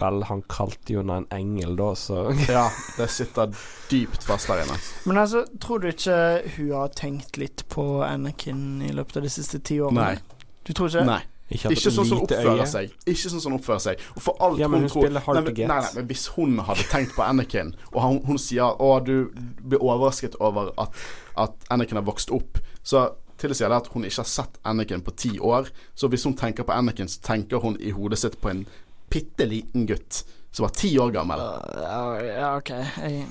Vel, 0.00 0.24
han 0.26 0.40
kalte 0.50 0.94
jo 0.96 1.02
henne 1.04 1.20
en 1.20 1.26
engel, 1.36 1.76
da, 1.78 1.92
så 1.98 2.24
Ja, 2.48 2.64
det 2.96 3.06
sitter 3.14 3.52
dypt 3.90 4.24
fast 4.26 4.48
der 4.50 4.64
inne. 4.64 4.78
Men 5.06 5.20
altså, 5.22 5.44
tror 5.62 5.84
du 5.84 5.90
ikke 5.92 6.16
hun 6.56 6.72
har 6.74 6.90
tenkt 6.98 7.38
litt 7.38 7.66
på 7.70 7.84
Anakin 8.06 8.82
i 8.82 8.90
løpet 8.96 9.20
av 9.20 9.28
de 9.28 9.30
siste 9.36 9.60
ti 9.62 9.78
årene? 9.84 10.08
Nei. 10.14 10.50
Du 10.64 10.72
tror 10.72 10.88
ikke 10.90 11.04
det? 11.04 11.06
Nei. 11.12 11.20
Ikke, 11.52 11.74
Ikke 11.76 11.90
sånn 11.92 12.06
som 12.08 12.16
hun 12.16 12.22
oppfører 12.24 12.62
øye. 12.62 12.66
seg. 12.72 12.92
Ikke 13.04 13.30
sånn 13.30 13.42
som 13.44 13.52
hun 13.52 13.60
oppfører 13.60 13.82
seg. 13.84 14.04
Og 14.16 14.22
for 14.24 14.40
alt 14.42 14.58
Ja, 14.58 14.66
men 14.72 14.80
hun, 14.80 14.88
hun 14.88 14.94
tror 14.94 15.04
spiller 15.04 15.26
hard 15.26 15.38
nei, 15.44 15.52
nei, 15.68 15.76
nei, 15.76 15.90
men 15.98 16.06
hvis 16.08 16.24
hun 16.38 16.56
hadde 16.64 16.86
tenkt 16.88 17.12
på 17.14 17.22
Anakin, 17.26 17.74
og 17.92 17.98
hun, 18.00 18.22
hun 18.24 18.40
sier 18.40 18.80
Å, 18.80 18.88
du 19.04 19.28
blir 19.60 19.84
overrasket 19.84 20.38
over 20.40 20.72
at, 20.80 20.96
at 21.44 21.68
Anakin 21.70 22.00
har 22.00 22.06
vokst 22.08 22.32
opp, 22.34 22.58
så 22.82 23.10
tilsier 23.40 23.68
det 23.72 23.80
at 23.82 23.90
hun 23.94 24.04
ikke 24.06 24.22
har 24.22 24.30
sett 24.30 24.58
Anakin 24.66 25.02
på 25.04 25.14
ti 25.18 25.32
år. 25.38 25.68
Så 25.94 26.08
hvis 26.12 26.24
hun 26.28 26.36
tenker 26.38 26.66
på 26.66 26.74
Anakin, 26.74 27.08
så 27.10 27.20
tenker 27.24 27.62
hun 27.64 27.76
i 27.80 27.92
hodet 27.94 28.18
sitt 28.22 28.40
på 28.40 28.50
en 28.52 28.64
bitte 29.12 29.46
liten 29.46 29.86
gutt 29.86 30.24
som 30.54 30.64
var 30.68 30.74
ti 30.78 30.92
år 30.98 31.10
gammel. 31.14 31.40
Ja, 31.82 32.00
uh, 32.14 32.56
OK. 32.58 32.70
Jeg, 32.70 33.26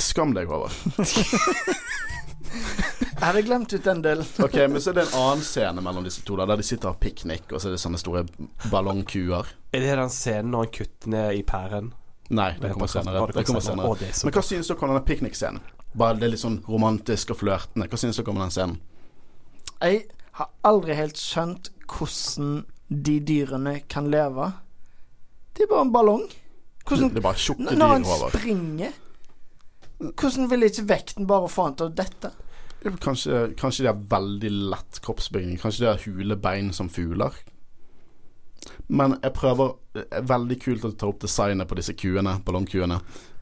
Skam 0.00 0.32
deg, 0.36 0.48
Håvard. 0.48 0.72
jeg 2.52 3.20
hadde 3.20 3.42
glemt 3.46 3.72
ut 3.72 3.84
den 3.84 4.02
delen. 4.04 4.26
Ok, 4.44 4.56
Men 4.68 4.80
så 4.80 4.90
er 4.92 4.98
det 5.00 5.04
en 5.06 5.18
annen 5.20 5.44
scene 5.46 5.84
mellom 5.84 6.04
disse 6.04 6.24
to, 6.26 6.36
da, 6.40 6.46
der 6.48 6.60
de 6.60 6.66
sitter 6.66 6.90
og 6.90 6.96
har 6.96 7.00
piknik, 7.04 7.46
og 7.52 7.60
så 7.60 7.70
er 7.70 7.76
det 7.76 7.80
sånne 7.84 8.00
store 8.00 8.24
ballongkuer. 8.72 9.52
Er 9.72 9.84
det 9.84 9.96
den 10.00 10.12
scenen 10.12 10.52
når 10.52 10.66
han 10.66 10.72
kutter 10.78 11.12
ned 11.14 11.38
i 11.40 11.44
pæren? 11.48 11.92
Nei, 12.32 12.52
Det 12.56 12.60
det 12.64 12.72
kommer 12.72 12.88
kommer 12.88 12.92
senere. 12.92 13.26
Det 13.32 13.46
kommer 13.48 13.64
senere. 13.64 13.88
Å, 13.92 13.96
det 14.00 14.08
er 14.08 14.16
så 14.16 14.26
Men 14.28 14.36
hva 14.36 14.44
synes 14.48 14.68
dere 14.72 14.84
om 14.86 14.92
denne 14.94 15.04
piknikscenen? 15.08 15.60
Bare 15.92 16.16
det 16.16 16.24
er 16.24 16.32
litt 16.32 16.40
sånn 16.40 16.62
romantisk 16.64 17.34
og 17.34 17.42
flørtende. 17.42 17.88
Hva 17.92 18.00
synes 18.00 18.16
dere 18.20 18.32
om 18.32 18.40
den 18.40 18.54
scenen? 18.54 18.78
Jeg 19.82 20.04
har 20.38 20.50
aldri 20.64 20.94
helt 20.96 21.18
skjønt 21.18 21.72
hvordan 21.90 22.62
de 22.88 23.16
dyrene 23.26 23.80
kan 23.90 24.08
leve. 24.12 24.52
Det 25.56 25.66
er 25.66 25.72
bare 25.72 25.86
en 25.86 25.92
ballong. 25.94 26.24
Hvordan 26.86 27.10
Det 27.12 27.20
er 27.20 27.24
bare 27.24 27.38
tjukke 27.38 27.68
dyr 27.68 27.78
Når 27.78 27.92
han 27.92 28.04
springer 28.04 28.94
Hvordan 30.02 30.48
vil 30.50 30.66
ikke 30.66 30.82
vekten 30.88 31.28
bare 31.30 31.50
få 31.52 31.68
han 31.68 31.76
til 31.78 31.92
å 31.92 31.94
dette? 31.94 32.32
Kanskje, 32.82 33.52
kanskje 33.54 33.84
de 33.84 33.90
har 33.92 34.00
veldig 34.10 34.50
lett 34.72 34.98
kroppsbygning. 35.04 35.60
Kanskje 35.62 35.84
de 35.84 35.90
har 35.92 36.02
hule 36.02 36.36
bein 36.42 36.72
som 36.74 36.88
fugler. 36.90 37.36
Men 38.86 39.16
jeg 39.22 39.32
prøver 39.36 39.74
er 40.02 40.24
veldig 40.28 40.58
kult 40.62 40.84
at 40.84 40.94
du 40.94 40.98
tar 41.00 41.10
opp 41.12 41.20
designet 41.22 41.68
på 41.68 41.76
disse 41.78 41.94
kuene, 41.98 42.34
ballongkuene. 42.44 42.98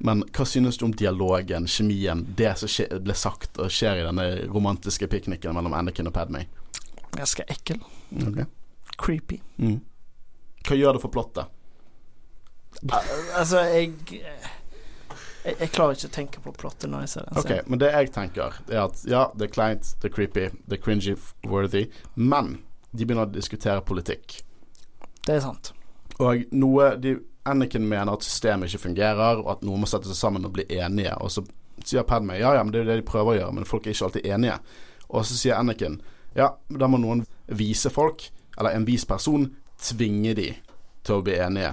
Men 0.07 0.25
hva 0.35 0.47
synes 0.49 0.79
du 0.81 0.87
om 0.89 0.95
dialogen, 0.97 1.69
kjemien, 1.71 2.25
det 2.39 2.55
som 2.59 2.71
skje, 2.71 2.89
ble 3.03 3.17
sagt 3.19 3.61
og 3.61 3.71
skjer 3.73 4.01
i 4.01 4.07
denne 4.07 4.27
romantiske 4.51 5.09
pikniken 5.11 5.55
mellom 5.57 5.77
Anakin 5.77 6.11
og 6.11 6.17
Padmay? 6.17 6.49
Ganske 7.17 7.47
ekkel. 7.51 7.83
Okay. 8.15 8.47
Creepy. 9.01 9.41
Mm. 9.59 9.81
Hva 10.67 10.79
gjør 10.79 10.97
det 10.97 11.05
for 11.05 11.15
plottet? 11.15 11.57
Altså, 13.35 13.65
jeg, 13.67 13.95
jeg 14.13 15.59
Jeg 15.59 15.71
klarer 15.73 15.97
ikke 15.97 16.09
å 16.11 16.13
tenke 16.15 16.41
på 16.45 16.53
plottet 16.53 16.91
når 16.93 17.07
jeg 17.07 17.11
ser 17.15 17.25
den 17.27 17.39
Ok, 17.41 17.53
men 17.67 17.81
det 17.81 17.89
jeg 17.95 18.11
tenker 18.13 18.59
er 18.69 18.83
at 18.85 19.01
ja, 19.09 19.23
det 19.35 19.49
er 19.49 19.55
kleint, 19.55 19.95
det 20.03 20.11
er 20.11 20.13
creepy, 20.13 20.51
det 20.69 20.77
er 20.77 20.83
cringy-worthy, 20.85 21.87
men 22.15 22.59
de 22.93 23.07
begynner 23.07 23.25
å 23.25 23.33
diskutere 23.33 23.81
politikk. 23.87 24.43
Det 25.27 25.37
er 25.37 25.45
sant. 25.45 25.73
Og 26.21 26.45
noe 26.53 26.95
de, 27.01 27.17
Anakin 27.49 27.87
mener 27.89 28.13
at 28.13 28.25
systemet 28.27 28.71
ikke 28.71 28.87
fungerer, 28.89 29.41
og 29.41 29.51
at 29.55 29.65
noen 29.67 29.83
må 29.83 29.89
sette 29.89 30.11
seg 30.11 30.19
sammen 30.19 30.47
og 30.47 30.55
bli 30.57 30.67
enige. 30.77 31.15
Og 31.21 31.33
så 31.33 31.45
sier 31.87 32.07
Padme 32.09 32.37
ja, 32.39 32.55
ja, 32.57 32.65
men 32.65 32.73
det 32.73 32.81
er 32.81 32.85
jo 32.85 32.91
det 32.93 32.99
de 33.01 33.09
prøver 33.09 33.35
å 33.35 33.39
gjøre, 33.39 33.57
men 33.57 33.69
folk 33.69 33.87
er 33.87 33.97
ikke 33.97 34.11
alltid 34.11 34.29
enige. 34.29 34.59
Og 35.09 35.25
så 35.27 35.39
sier 35.39 35.59
Anakin 35.59 36.01
ja, 36.37 36.53
da 36.69 36.87
må 36.87 37.01
noen 37.03 37.25
vise 37.59 37.91
folk, 37.91 38.29
eller 38.59 38.77
en 38.77 38.87
vis 38.87 39.07
person, 39.09 39.49
tvinge 39.81 40.35
de 40.39 40.51
til 41.07 41.17
å 41.17 41.25
bli 41.27 41.39
enige. 41.41 41.73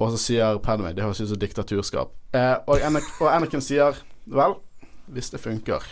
Og 0.00 0.12
så 0.12 0.20
sier 0.20 0.58
Padme 0.64 0.92
det 0.96 1.04
høres 1.04 1.20
ut 1.22 1.30
som 1.30 1.40
diktaturskap. 1.40 2.16
Eh, 2.36 2.56
og, 2.66 2.80
Anakin, 2.80 3.12
og 3.20 3.30
Anakin 3.30 3.62
sier 3.64 4.00
vel, 4.26 4.58
hvis 5.12 5.30
det 5.32 5.40
funker 5.40 5.84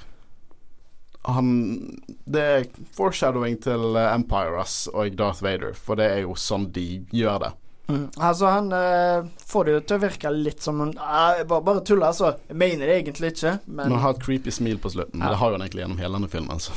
han 1.24 2.00
Det 2.24 2.40
er 2.40 2.64
foreshadowing 2.96 3.56
til 3.64 3.96
eh, 3.96 4.14
Empire 4.14 4.60
ass, 4.60 4.86
og 4.92 5.16
Darth 5.18 5.42
Vader, 5.44 5.72
for 5.76 5.96
det 6.00 6.10
er 6.12 6.24
jo 6.24 6.34
sånn 6.38 6.70
de 6.74 7.04
gjør 7.14 7.38
det. 7.46 7.52
Mm. 7.88 8.04
Altså, 8.16 8.46
han 8.48 8.72
eh, 8.72 9.26
får 9.46 9.64
det 9.64 9.72
jo 9.74 9.80
til 9.84 9.96
å 9.98 10.02
virke 10.06 10.30
litt 10.32 10.64
som 10.64 10.80
en 10.80 10.94
ah, 10.96 11.42
bare, 11.44 11.64
bare 11.66 11.82
tuller, 11.84 12.06
altså. 12.08 12.34
Jeg 12.48 12.56
mener 12.60 12.88
det 12.88 12.98
egentlig 13.02 13.34
ikke, 13.34 13.58
men 13.66 13.92
han 13.92 14.00
har 14.04 14.16
et 14.16 14.22
creepy 14.24 14.52
smil 14.54 14.80
på 14.80 14.92
slutten. 14.94 15.18
Men 15.18 15.28
Ja. 15.28 15.32
det 15.34 15.40
har 15.42 15.52
jo 15.52 15.58
han 15.58 15.66
egentlig 15.66 15.84
gjennom 15.84 16.00
hele 16.00 16.18
denne 16.18 16.30
filmen. 16.32 16.54
Altså. 16.56 16.72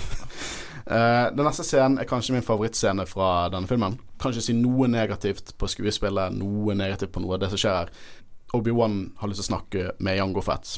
uh, 0.91 1.27
den 1.35 1.47
neste 1.47 1.63
scenen 1.67 1.99
er 2.03 2.09
kanskje 2.09 2.35
min 2.35 2.43
favorittscene 2.47 3.07
fra 3.07 3.29
denne 3.53 3.71
filmen. 3.71 3.95
Kan 4.19 4.35
ikke 4.35 4.47
si 4.49 4.57
noe 4.57 4.89
negativt 4.91 5.55
på 5.57 5.71
skuespillet, 5.71 6.35
noe 6.35 6.75
negativt 6.75 7.15
på 7.15 7.23
noe 7.23 7.37
av 7.37 7.45
det 7.45 7.53
som 7.53 7.63
skjer 7.63 7.79
her. 7.85 7.93
Obi-Wan 8.57 8.99
har 9.21 9.31
lyst 9.31 9.43
til 9.43 9.47
å 9.47 9.51
snakke 9.53 9.87
med 10.03 10.19
Jango 10.19 10.43
Fett 10.43 10.77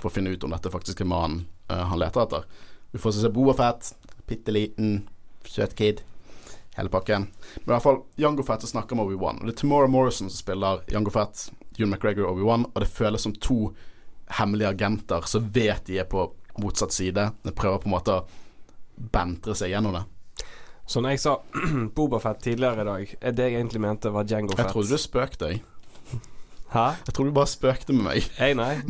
for 0.00 0.10
å 0.10 0.14
finne 0.14 0.30
ut 0.34 0.44
om 0.46 0.54
dette 0.54 0.70
faktisk 0.72 1.02
er 1.02 1.10
mannen 1.10 1.44
uh, 1.70 1.84
han 1.92 2.02
leter 2.02 2.26
etter. 2.26 2.50
Vi 2.90 2.98
får 2.98 3.12
se 3.12 3.28
Boba 3.28 3.54
Fett, 3.54 3.94
bitte 4.26 4.52
liten, 4.52 5.08
søt 5.44 5.74
kid. 5.78 6.00
Hele 6.76 6.88
pakken. 6.88 7.26
Men 7.54 7.66
i 7.66 7.72
hvert 7.74 7.82
fall, 7.82 8.02
Jango 8.16 8.42
Fett 8.46 8.62
snakker 8.68 8.96
med 8.96 9.06
Obi-Wan. 9.06 9.40
Og 9.40 9.48
det 9.48 9.54
er 9.54 9.60
Tamora 9.60 9.88
Morrison 9.90 10.30
som 10.30 10.38
spiller 10.38 10.84
Jango 10.90 11.10
Fett, 11.14 11.48
June 11.76 11.90
McGregor 11.94 12.28
og 12.28 12.36
Obi-Wan, 12.38 12.66
og 12.70 12.82
det 12.82 12.90
føles 12.90 13.26
som 13.26 13.34
to 13.34 13.72
hemmelige 14.38 14.70
agenter 14.70 15.26
som 15.26 15.48
vet 15.54 15.86
de 15.86 15.98
er 15.98 16.06
på 16.10 16.28
motsatt 16.62 16.94
side. 16.94 17.30
De 17.42 17.52
prøver 17.54 17.82
på 17.82 17.90
en 17.90 17.96
måte 17.96 18.14
å 18.14 18.24
bentre 19.00 19.54
seg 19.58 19.72
gjennom 19.74 19.96
det. 19.98 20.04
Så 20.86 21.02
når 21.02 21.14
jeg 21.14 21.22
sa 21.22 21.36
Bobafett 21.96 22.42
tidligere 22.42 22.82
i 22.82 22.88
dag, 22.90 23.14
er 23.20 23.34
det 23.34 23.50
jeg 23.50 23.60
egentlig 23.60 23.82
mente 23.86 24.14
var 24.14 24.26
Jango 24.30 24.54
Fett. 24.54 24.66
Jeg 24.66 24.74
trodde 24.74 24.98
du 24.98 25.02
spøkte, 25.02 25.50
jeg. 25.52 25.62
Hæ? 26.70 26.84
Jeg 27.06 27.14
tror 27.14 27.26
du 27.26 27.32
bare 27.34 27.50
spøkte 27.50 27.94
med 27.96 28.04
meg. 28.06 28.26
Hey, 28.38 28.54
nei. 28.54 28.76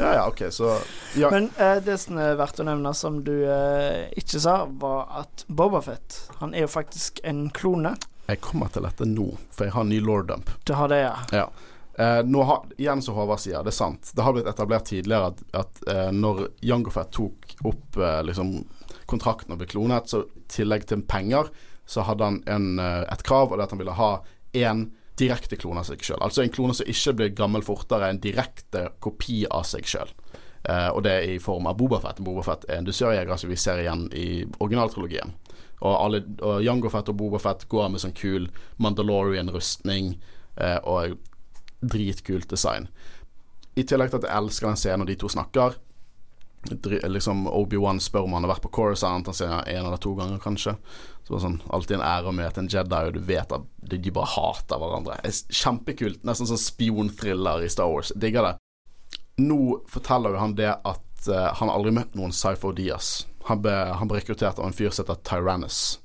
Ja 0.00 0.10
ja, 0.16 0.22
ok, 0.28 0.42
så 0.52 0.74
ja. 1.16 1.30
Men 1.30 1.46
eh, 1.56 1.78
det 1.84 1.96
som 2.02 2.18
er 2.20 2.34
verdt 2.38 2.60
å 2.60 2.66
nevne, 2.66 2.92
som 2.96 3.20
du 3.24 3.32
eh, 3.46 4.10
ikke 4.18 4.40
sa, 4.42 4.56
var 4.82 5.06
at 5.22 5.44
Bobafett 5.46 6.16
Han 6.40 6.52
er 6.54 6.66
jo 6.66 6.70
faktisk 6.72 7.20
en 7.24 7.44
klone. 7.54 7.94
Jeg 8.26 8.42
kommer 8.44 8.68
til 8.74 8.84
dette 8.84 9.06
nå, 9.08 9.28
for 9.54 9.66
jeg 9.68 9.74
har 9.76 9.86
en 9.86 9.92
ny 9.94 10.00
lord-dump. 10.04 10.50
Du 10.68 10.74
har 10.76 10.90
det, 10.92 11.00
ja. 11.06 11.14
Ja. 11.34 11.46
Eh, 12.00 12.20
nå 12.26 12.44
har, 12.50 12.68
igjen 12.78 13.02
som 13.02 13.16
Håvard 13.18 13.40
sier, 13.42 13.62
det 13.64 13.72
er 13.72 13.78
sant. 13.78 14.12
Det 14.14 14.26
har 14.26 14.36
blitt 14.36 14.50
etablert 14.50 14.86
tidligere 14.90 15.32
at, 15.32 15.42
at 15.62 15.82
eh, 15.90 16.12
når 16.14 16.46
Jango 16.66 16.92
Fett 16.94 17.10
tok 17.16 17.56
opp 17.70 17.98
eh, 17.98 18.20
liksom 18.28 18.54
kontrakten 19.10 19.54
og 19.54 19.62
ble 19.62 19.70
klonet, 19.70 20.10
så 20.10 20.22
i 20.26 20.44
tillegg 20.52 20.86
til 20.90 21.02
penger, 21.06 21.50
så 21.90 22.04
hadde 22.06 22.28
han 22.28 22.42
en, 22.50 22.70
eh, 22.78 23.02
et 23.10 23.24
krav, 23.26 23.50
og 23.50 23.58
det 23.58 23.66
at 23.66 23.74
han 23.74 23.82
ville 23.82 23.98
ha 23.98 24.14
en 24.66 24.88
direkte 25.18 25.58
klone 25.60 25.82
av 25.82 25.88
seg 25.88 26.02
sjøl. 26.04 26.20
Altså 26.22 26.44
en 26.44 26.52
klone 26.52 26.76
som 26.76 26.88
ikke 26.88 27.16
blir 27.18 27.34
gammel 27.36 27.64
fortere, 27.66 28.08
en 28.10 28.22
direkte 28.22 28.88
kopi 29.02 29.42
av 29.50 29.66
seg 29.68 29.88
sjøl. 29.88 30.12
Uh, 30.68 30.90
og 30.92 31.02
det 31.06 31.12
er 31.16 31.34
i 31.34 31.40
form 31.40 31.68
av 31.70 31.78
Bobafett. 31.80 32.20
Bobafett 32.24 32.66
er 32.68 32.80
en 32.80 32.88
dusørjeger 32.88 33.40
som 33.40 33.50
vi 33.50 33.58
ser 33.60 33.80
igjen 33.80 34.06
i 34.12 34.44
originaltrilogien. 34.60 35.32
Og, 35.80 35.94
alle, 35.94 36.20
og 36.44 36.60
Jango 36.64 36.90
Fett 36.92 37.08
og 37.08 37.16
Bobafett 37.16 37.64
går 37.72 37.88
med 37.88 38.02
sånn 38.02 38.16
kul 38.16 38.50
Mandalorian-rustning 38.84 40.12
uh, 40.60 40.78
og 40.84 41.16
dritkult 41.80 42.50
design. 42.52 42.90
I 43.80 43.86
tillegg 43.88 44.12
til 44.12 44.20
at 44.20 44.28
jeg 44.28 44.36
elsker 44.36 44.68
den 44.68 44.80
scenen 44.80 45.02
når 45.04 45.12
de 45.12 45.20
to 45.22 45.30
snakker. 45.32 45.78
Liksom 46.62 47.46
Obi-Wan 47.48 48.00
spør 48.00 48.26
om 48.26 48.34
han 48.36 48.44
har 48.44 48.54
vært 48.54 48.64
på 48.66 48.72
Coruscant. 48.74 49.26
Han 49.26 49.36
sier 49.36 49.52
en 49.52 49.86
eller 49.86 50.00
to 50.02 50.14
ganger, 50.18 50.40
kanskje. 50.42 50.74
Så 51.24 51.32
det 51.32 51.38
er 51.38 51.44
sånn, 51.46 51.60
Alltid 51.72 51.98
en 51.98 52.06
ære 52.06 52.30
å 52.30 52.36
møte 52.36 52.60
en 52.62 52.70
Jedi, 52.70 53.00
og 53.06 53.16
du 53.16 53.20
vet 53.24 53.54
at 53.56 53.66
de, 53.90 54.00
bare 54.10 54.32
hater 54.34 54.82
hverandre. 54.82 55.18
Er 55.24 55.38
Kjempekult. 55.62 56.24
Nesten 56.26 56.50
sånn 56.50 56.60
spionthriller 56.60 57.64
i 57.64 57.70
Star 57.72 57.90
Wars. 57.92 58.12
Digger 58.16 58.50
det. 58.50 58.54
Nå 59.40 59.80
forteller 59.88 60.36
jo 60.36 60.42
han 60.42 60.56
det 60.58 60.72
at 60.74 61.28
uh, 61.30 61.50
han 61.56 61.70
har 61.70 61.76
aldri 61.78 61.94
møtt 61.96 62.16
noen 62.18 62.34
Cypho 62.36 62.74
Diaz. 62.76 63.24
Han 63.48 63.62
ble, 63.64 63.72
han 63.96 64.10
ble 64.10 64.20
rekruttert 64.20 64.60
av 64.60 64.68
en 64.68 64.76
fyr 64.76 64.92
som 64.92 65.06
heter 65.06 65.22
Tyrannus. 65.24 66.00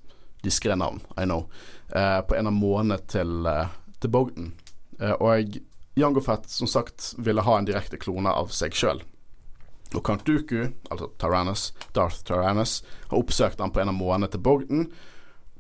Diskré 0.45 0.78
navn, 0.80 1.01
I 1.20 1.28
know. 1.28 1.49
Uh, 1.91 2.22
på 2.24 2.38
en 2.38 2.47
av 2.47 2.56
månedene 2.56 3.01
til, 3.12 3.41
uh, 3.43 3.76
til 3.99 4.14
Bogden. 4.14 4.53
Eh, 4.99 5.12
og 5.12 5.58
Jango 5.95 6.22
Fett, 6.22 6.49
som 6.49 6.68
sagt, 6.68 7.14
ville 7.18 7.41
ha 7.41 7.58
en 7.58 7.68
direkte 7.68 7.99
klone 7.99 8.32
av 8.32 8.51
seg 8.56 8.76
sjøl. 8.76 9.01
Og 9.93 10.01
Count 10.03 10.25
Duku, 10.25 10.71
altså 10.89 11.11
Tyrannus, 11.21 11.69
Darth 11.93 12.23
Tyrannus, 12.25 12.79
har 13.09 13.19
oppsøkt 13.19 13.61
han 13.61 13.71
på 13.71 13.83
en 13.83 13.91
av 13.93 13.97
månedene 13.97 14.31
til 14.33 14.43
Bogden. 14.43 14.88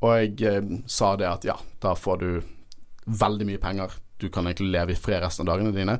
Og 0.01 0.17
jeg 0.17 0.41
eh, 0.49 0.75
sa 0.91 1.13
det 1.19 1.29
at 1.29 1.47
ja, 1.47 1.55
da 1.83 1.93
får 1.97 2.21
du 2.23 2.29
veldig 3.05 3.47
mye 3.47 3.61
penger. 3.61 3.93
Du 4.17 4.29
kan 4.29 4.47
egentlig 4.47 4.73
leve 4.73 4.95
i 4.95 4.99
fred 4.99 5.23
resten 5.23 5.45
av 5.45 5.53
dagene 5.53 5.75
dine. 5.75 5.99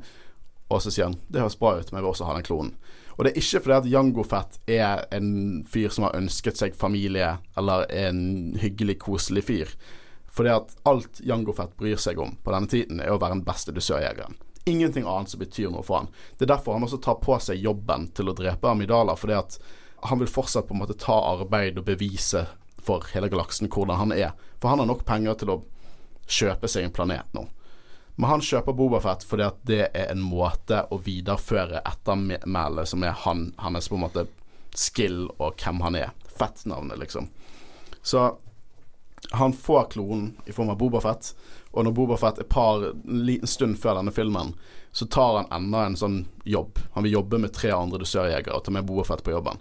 Og 0.74 0.82
så 0.82 0.92
sier 0.92 1.10
han 1.10 1.20
det 1.30 1.44
høres 1.44 1.60
bra 1.62 1.76
ut, 1.78 1.92
men 1.92 2.00
jeg 2.00 2.06
vil 2.06 2.12
også 2.12 2.30
ha 2.30 2.38
den 2.38 2.48
klonen. 2.48 2.74
Og 3.16 3.24
det 3.24 3.32
er 3.32 3.40
ikke 3.40 3.62
fordi 3.64 3.76
at 3.78 3.92
Jango 3.94 4.26
Fett 4.28 4.58
er 4.68 5.06
en 5.16 5.30
fyr 5.72 5.94
som 5.94 6.08
har 6.08 6.18
ønsket 6.18 6.60
seg 6.60 6.76
familie, 6.76 7.38
eller 7.56 7.86
en 7.94 8.58
hyggelig, 8.60 8.98
koselig 9.06 9.46
fyr. 9.48 9.72
Fordi 10.36 10.52
at 10.52 10.74
alt 10.90 11.22
Jango 11.24 11.56
Fett 11.56 11.78
bryr 11.80 12.02
seg 12.02 12.20
om 12.20 12.34
på 12.44 12.56
denne 12.56 12.72
tiden, 12.72 13.00
er 13.00 13.14
å 13.14 13.22
være 13.22 13.38
den 13.38 13.46
beste 13.48 13.72
dusørjegeren. 13.76 14.36
Ingenting 14.66 15.06
annet 15.08 15.30
som 15.30 15.40
betyr 15.40 15.70
noe 15.70 15.84
for 15.86 16.02
han. 16.02 16.08
Det 16.38 16.48
er 16.48 16.56
derfor 16.56 16.74
han 16.74 16.86
også 16.88 16.98
tar 17.04 17.20
på 17.22 17.38
seg 17.42 17.62
jobben 17.62 18.08
til 18.18 18.32
å 18.32 18.38
drepe 18.38 18.72
Amidala, 18.72 19.14
fordi 19.20 19.38
at 19.38 19.60
han 20.10 20.20
vil 20.22 20.30
fortsatt 20.30 20.68
på 20.68 20.74
en 20.74 20.82
måte 20.82 20.98
ta 20.98 21.18
arbeid 21.34 21.78
og 21.78 21.86
bevise 21.86 22.48
for 22.86 23.06
hele 23.14 23.30
galaksen 23.30 23.70
hvordan 23.70 24.02
han 24.02 24.14
er. 24.16 24.34
For 24.62 24.74
han 24.74 24.82
har 24.82 24.90
nok 24.90 25.06
penger 25.06 25.38
til 25.42 25.54
å 25.54 25.60
kjøpe 26.26 26.70
seg 26.70 26.88
en 26.88 26.96
planet 26.96 27.38
nå. 27.38 27.46
Men 28.16 28.30
han 28.30 28.44
kjøper 28.46 28.74
Bobafett 28.74 29.26
fordi 29.28 29.46
at 29.46 29.58
det 29.68 29.82
er 29.92 30.10
en 30.12 30.24
måte 30.24 30.86
å 30.90 31.00
videreføre 31.04 31.82
ettermælet 31.84 32.90
som 32.90 33.04
er 33.04 33.18
han, 33.26 33.50
hans 33.60 33.90
på 33.92 34.00
en 34.00 34.06
måte 34.06 34.26
skill 34.76 35.26
og 35.36 35.60
hvem 35.60 35.82
han 35.84 36.00
er. 36.00 36.14
Fett-navnet, 36.36 37.00
liksom. 37.00 37.28
Så 38.02 38.28
han 39.32 39.54
får 39.54 39.90
klonen 39.96 40.36
i 40.46 40.54
form 40.56 40.70
av 40.70 40.78
Bobafett, 40.78 41.34
og 41.76 41.86
når 41.86 41.96
Bobafett 41.98 42.40
et 42.40 42.50
par 42.50 42.84
en 42.88 43.24
liten 43.28 43.50
stund 43.50 43.78
før 43.82 44.00
denne 44.00 44.14
filmen, 44.16 44.54
så 44.96 45.08
tar 45.12 45.42
han 45.42 45.50
enda 45.52 45.86
en 45.86 45.98
sånn 46.00 46.22
jobb. 46.48 46.80
Han 46.96 47.04
vil 47.04 47.18
jobbe 47.18 47.40
med 47.44 47.54
tre 47.56 47.74
andre 47.76 48.00
dusørjegere 48.00 48.56
og 48.56 48.64
ta 48.64 48.72
med 48.72 48.88
Bobafett 48.88 49.26
på 49.26 49.34
jobben. 49.36 49.60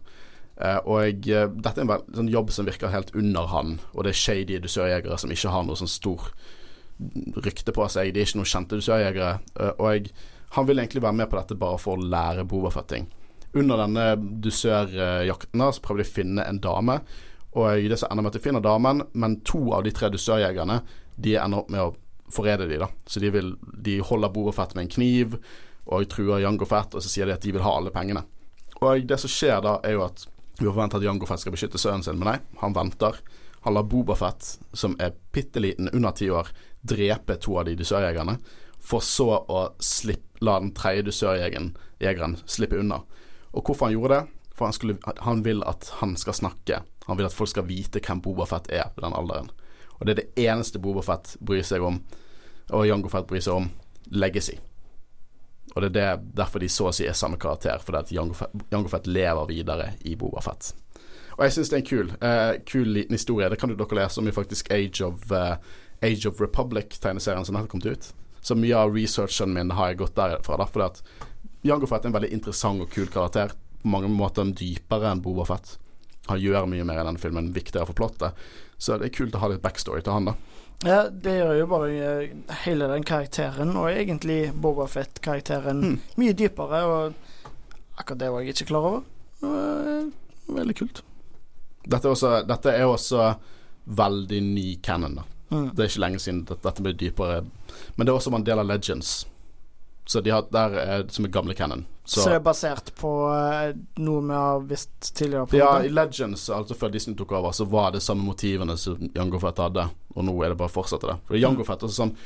Eh, 0.57 0.79
og 0.87 1.27
eh, 1.27 1.49
dette 1.51 1.83
er 1.83 1.89
en 1.89 2.15
sånn 2.15 2.31
jobb 2.31 2.53
som 2.55 2.69
virker 2.69 2.93
helt 2.93 3.11
under 3.19 3.49
han, 3.51 3.81
og 3.93 4.07
det 4.07 4.13
er 4.13 4.21
shady 4.21 4.61
dusørjegere 4.63 5.19
som 5.19 5.35
ikke 5.35 5.51
har 5.51 5.67
noe 5.67 5.79
sånn 5.81 5.91
stor 5.91 6.29
rykte 7.43 7.75
på 7.75 7.89
seg. 7.91 8.13
De 8.15 8.23
er 8.23 8.29
ikke 8.29 8.39
noen 8.39 8.53
kjente 8.53 8.79
dusørjegere. 8.79 9.33
eh, 9.59 9.75
og 9.75 9.91
jeg, 9.91 10.15
han 10.55 10.71
vil 10.71 10.79
egentlig 10.79 11.03
være 11.03 11.19
med 11.19 11.31
på 11.33 11.41
dette 11.41 11.59
bare 11.59 11.83
for 11.83 11.99
å 11.99 12.09
lære 12.15 12.47
Bobafett 12.47 12.91
ting. 12.95 13.11
Under 13.55 13.79
denne 13.79 14.07
dusørjakten 14.43 15.63
så 15.73 15.83
prøver 15.83 16.03
de 16.03 16.09
å 16.09 16.15
finne 16.15 16.47
en 16.47 16.63
dame. 16.63 17.01
Og 17.55 17.91
det 17.91 17.99
så 17.99 18.07
ender 18.11 18.23
med 18.23 18.33
at 18.33 18.39
de 18.39 18.43
finner 18.43 18.63
damen, 18.63 19.03
men 19.13 19.37
to 19.47 19.61
av 19.75 19.85
de 19.87 19.93
tre 19.95 20.09
dusørjegerne 20.11 20.81
De 21.15 21.37
ender 21.39 21.61
opp 21.61 21.69
med 21.71 21.83
å 21.85 21.93
forræde 22.33 22.69
de 22.71 22.79
da. 22.81 22.89
Så 23.07 23.21
de, 23.21 23.31
vil, 23.35 23.55
de 23.61 23.99
holder 24.05 24.33
Bobafett 24.33 24.75
med 24.75 24.87
en 24.87 24.95
kniv 24.95 25.39
og 25.85 26.07
truer 26.09 26.41
Jango 26.41 26.67
Fett, 26.69 26.95
og 26.97 27.05
så 27.05 27.11
sier 27.11 27.29
de 27.29 27.35
at 27.37 27.45
de 27.45 27.53
vil 27.53 27.65
ha 27.65 27.75
alle 27.77 27.93
pengene. 27.95 28.25
Og 28.81 29.05
det 29.09 29.19
som 29.21 29.31
skjer 29.31 29.61
da, 29.65 29.79
er 29.85 29.99
jo 29.99 30.05
at 30.07 30.27
vi 30.59 30.69
forventer 30.69 31.01
at 31.01 31.07
Jango 31.07 31.29
Fett 31.29 31.43
skal 31.43 31.55
beskytte 31.55 31.81
sønnen 31.81 32.05
sin, 32.07 32.19
men 32.21 32.31
nei, 32.31 32.39
han 32.61 32.77
venter. 32.77 33.19
Han 33.65 33.77
lar 33.77 33.87
Bobafett, 33.89 34.55
som 34.77 34.97
er 35.01 35.17
bitte 35.33 35.63
liten, 35.63 35.89
under 35.93 36.15
ti 36.17 36.29
år, 36.31 36.51
drepe 36.85 37.37
to 37.41 37.57
av 37.61 37.69
de 37.69 37.77
dusørjegerne, 37.81 38.37
for 38.85 39.05
så 39.05 39.31
å 39.41 39.61
slippe, 39.81 40.43
la 40.45 40.59
den 40.61 40.75
tredje 40.77 41.07
dusørjegeren 41.07 42.35
slippe 42.45 42.77
unna. 42.77 43.01
Og 43.57 43.65
hvorfor 43.65 43.89
han 43.89 43.95
gjorde 43.95 44.19
det? 44.19 44.51
For 44.55 44.69
han, 44.69 44.75
skulle, 44.77 44.99
han 45.25 45.41
vil 45.47 45.65
at 45.67 45.89
han 46.03 46.13
skal 46.21 46.37
snakke. 46.37 46.83
Han 47.09 47.19
vil 47.19 47.27
at 47.27 47.35
folk 47.35 47.51
skal 47.51 47.67
vite 47.67 48.03
hvem 48.05 48.21
Bobafett 48.23 48.69
er 48.71 48.91
ved 48.95 49.07
den 49.07 49.17
alderen. 49.17 49.49
Og 49.99 50.07
det 50.07 50.15
er 50.15 50.21
det 50.21 50.47
eneste 50.49 50.81
Bobafett 50.83 51.37
bryr 51.41 51.65
seg 51.67 51.85
om, 51.85 52.01
og 52.73 52.87
Jango 52.89 53.11
Fett 53.13 53.29
bryr 53.29 53.43
seg 53.45 53.59
om, 53.61 53.69
legacy. 54.13 54.57
Og 55.75 55.83
det 55.83 55.91
er 55.91 55.95
det, 55.95 56.33
derfor 56.39 56.63
de 56.63 56.69
så 56.71 56.89
å 56.91 56.95
si 56.95 57.07
er 57.09 57.17
samme 57.19 57.39
karakter, 57.41 57.81
fordi 57.83 58.01
at 58.01 58.13
Jango 58.15 58.37
Fett, 58.39 58.67
Jango 58.71 58.91
Fett 58.93 59.09
lever 59.11 59.49
videre 59.51 59.93
i 60.07 60.17
Boba 60.19 60.43
Fett. 60.45 60.73
Og 61.35 61.43
jeg 61.47 61.57
syns 61.57 61.71
det 61.71 61.77
er 61.77 61.83
en 61.83 61.89
kul, 61.89 62.13
uh, 62.23 62.53
kul 62.69 62.93
liten 62.95 63.17
historie. 63.17 63.49
Det 63.51 63.59
kan 63.59 63.73
jo 63.73 63.79
dere 63.79 63.99
lese 63.99 64.21
om 64.23 64.29
i 64.31 64.35
faktisk 64.35 64.71
Age 64.75 65.03
of, 65.07 65.25
uh, 65.35 65.57
Age 66.05 66.31
of 66.31 66.43
Republic-tegneserien 66.43 67.47
som 67.47 67.59
nettopp 67.59 67.75
kom 67.75 67.87
ut. 67.87 68.11
Så 68.45 68.55
mye 68.59 68.77
av 68.77 68.95
researchen 68.95 69.55
min 69.57 69.73
har 69.75 69.91
jeg 69.91 70.03
gått 70.05 70.19
derfra, 70.19 70.61
da, 70.61 70.69
fordi 70.71 70.87
at 70.87 71.03
Jango 71.67 71.89
Fett 71.91 72.05
er 72.05 72.13
en 72.13 72.19
veldig 72.19 72.31
interessant 72.37 72.85
og 72.85 72.93
kul 72.93 73.09
karakter. 73.11 73.57
På 73.83 73.91
mange 73.97 74.13
måter 74.13 74.47
dypere 74.53 75.11
enn 75.11 75.25
Boba 75.25 75.49
Fett. 75.49 75.79
Han 76.29 76.41
gjør 76.41 76.67
mye 76.71 76.85
mer 76.89 77.01
i 77.03 77.05
denne 77.07 77.21
filmen, 77.21 77.53
viktigere 77.55 77.87
for 77.87 77.95
plottet. 77.99 78.33
Så 78.79 78.97
det 78.99 79.11
er 79.11 79.17
kult 79.17 79.35
å 79.37 79.43
ha 79.43 79.49
litt 79.53 79.63
backstory 79.65 80.03
til 80.03 80.13
han, 80.17 80.31
da. 80.31 80.35
Ja, 80.85 81.03
det 81.09 81.35
gjør 81.39 81.59
jo 81.61 81.67
bare 81.71 81.91
eh, 81.95 82.55
hele 82.65 82.89
den 82.91 83.05
karakteren, 83.07 83.75
og 83.77 83.89
egentlig 83.93 84.53
Boba 84.61 84.87
Fett-karakteren, 84.91 85.81
Mm. 85.85 85.99
mye 86.21 86.33
dypere, 86.37 86.81
og 86.85 87.15
akkurat 88.01 88.19
det 88.19 88.31
var 88.33 88.41
jeg 88.43 88.55
ikke 88.57 88.67
klar 88.73 88.89
over. 88.89 89.03
Eh, 89.45 90.09
veldig 90.53 90.77
kult. 90.77 91.03
Dette 91.87 92.09
er 92.09 92.13
også, 92.17 92.33
dette 92.49 92.73
er 92.73 92.85
også 92.89 93.35
veldig 93.87 94.41
ny 94.43 94.67
canon, 94.83 95.15
da. 95.21 95.25
Mm. 95.53 95.71
Det 95.77 95.85
er 95.85 95.89
ikke 95.93 96.01
lenge 96.07 96.19
siden 96.25 96.43
at 96.51 96.63
dette 96.65 96.83
ble 96.83 96.93
dypere. 96.97 97.43
Men 97.97 98.07
det 98.07 98.13
er 98.13 98.19
også 98.19 98.33
Mandela 98.33 98.63
Legends. 98.65 99.27
Så 100.09 100.21
de 100.25 100.31
har, 100.33 100.43
der 100.53 100.75
er, 100.81 101.05
som 101.13 101.25
er 101.25 101.33
gamle 101.33 101.55
canon. 101.55 101.85
Så, 102.05 102.21
Så, 102.21 102.29
det 102.29 102.37
er 102.37 102.45
basert 102.45 102.91
på 103.01 103.11
eh, 103.33 103.71
noe 104.05 104.23
vi 104.29 104.37
har 104.37 104.65
visst 104.69 105.15
tidligere? 105.17 105.47
på 105.49 105.57
ja, 105.57 105.71
i 105.81 105.89
Legends, 105.89 106.51
altså 106.53 106.77
før 106.77 106.93
Disney 106.93 107.17
tok 107.17 107.33
over, 107.33 107.55
så 107.57 107.65
var 107.65 107.95
det 107.95 108.03
samme 108.05 108.27
motivene 108.27 108.77
som 108.77 109.09
Jango 109.15 109.41
Fett 109.41 109.63
hadde. 109.65 109.87
Og 110.13 110.27
nå 110.29 110.35
er 110.45 110.53
det 110.53 110.59
bare 110.61 110.69
å 110.69 110.75
fortsette 110.75 111.09
det. 111.09 111.17
For 111.25 111.41
Jango 111.41 111.65
Fett 111.65 111.83
også 111.83 112.05
sånn 112.05 112.17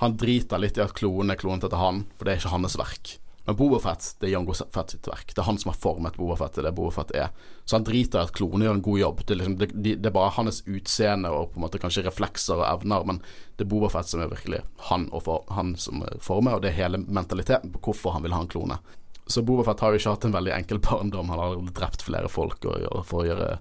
Han 0.00 0.16
driter 0.20 0.60
litt 0.60 0.76
i 0.76 0.82
at 0.84 0.92
klonen 0.96 1.32
er 1.32 1.38
klonet 1.40 1.64
etter 1.68 1.80
han, 1.80 2.02
for 2.16 2.28
det 2.28 2.34
er 2.34 2.40
ikke 2.42 2.52
hans 2.52 2.74
verk. 2.76 3.14
Men 3.46 3.56
Boba 3.56 3.78
Fett, 3.78 4.08
det 4.20 4.26
er 4.26 4.32
Jango 4.34 4.52
Fett 4.52 4.90
sitt 4.90 5.06
verk. 5.06 5.30
Det 5.30 5.38
er 5.38 5.46
han 5.46 5.58
som 5.60 5.70
har 5.70 5.78
formet 5.78 6.16
Boba 6.18 6.34
Fett 6.40 6.56
til 6.56 6.66
det 6.66 6.72
Boba 6.74 6.90
Fett 6.96 7.12
er. 7.14 7.28
Så 7.64 7.76
han 7.76 7.86
driter 7.86 8.18
i 8.18 8.26
at 8.26 8.34
klonen 8.34 8.64
gjør 8.66 8.74
en 8.74 8.82
god 8.88 8.98
jobb. 8.98 9.22
Det 9.22 9.34
er, 9.36 9.38
liksom, 9.40 9.54
det, 9.60 9.68
det 10.02 10.10
er 10.10 10.16
bare 10.16 10.32
hans 10.34 10.58
utseende 10.66 11.30
og 11.30 11.52
på 11.52 11.60
en 11.60 11.64
måte 11.68 11.80
kanskje 11.80 12.02
reflekser 12.08 12.58
og 12.58 12.66
evner, 12.66 13.06
men 13.06 13.20
det 13.56 13.64
er 13.64 13.70
Boba 13.70 13.92
Fett 13.94 14.10
som 14.10 14.24
er 14.24 14.32
virkelig 14.32 14.64
han, 14.88 15.06
for, 15.22 15.46
han 15.54 15.76
som 15.78 16.02
former, 16.24 16.58
og 16.58 16.64
det 16.64 16.72
er 16.72 16.80
hele 16.80 17.00
mentaliteten 17.06 17.70
på 17.76 17.84
hvorfor 17.86 18.16
han 18.16 18.26
vil 18.26 18.34
ha 18.34 18.42
en 18.42 18.50
klone. 18.50 18.80
Så 19.26 19.42
Boba 19.42 19.64
Fett 19.66 19.82
har 19.82 19.92
jo 19.92 20.00
ikke 20.00 20.14
hatt 20.14 20.24
en 20.28 20.34
veldig 20.36 20.54
enkel 20.54 20.80
barndom. 20.82 21.30
Han 21.34 21.42
har 21.42 21.70
drept 21.74 22.04
flere 22.06 22.30
folk 22.30 22.62
for 22.62 23.22
å 23.22 23.26
gjøre 23.26 23.52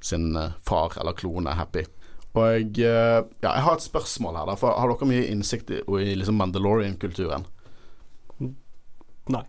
sin 0.00 0.36
eh, 0.36 0.54
far 0.64 0.96
eller 1.00 1.12
klone 1.12 1.52
happy. 1.58 1.84
Og 2.32 2.78
eh, 2.78 3.20
ja, 3.42 3.50
jeg 3.50 3.64
har 3.66 3.76
et 3.76 3.84
spørsmål 3.84 4.38
her. 4.40 4.48
Da, 4.48 4.56
for 4.58 4.76
Har 4.78 4.92
dere 4.92 5.08
mye 5.10 5.28
innsikt 5.28 5.72
i, 5.74 5.80
i 5.82 6.12
liksom 6.16 6.38
Mandalorian-kulturen? 6.40 7.44
Nei. 9.30 9.42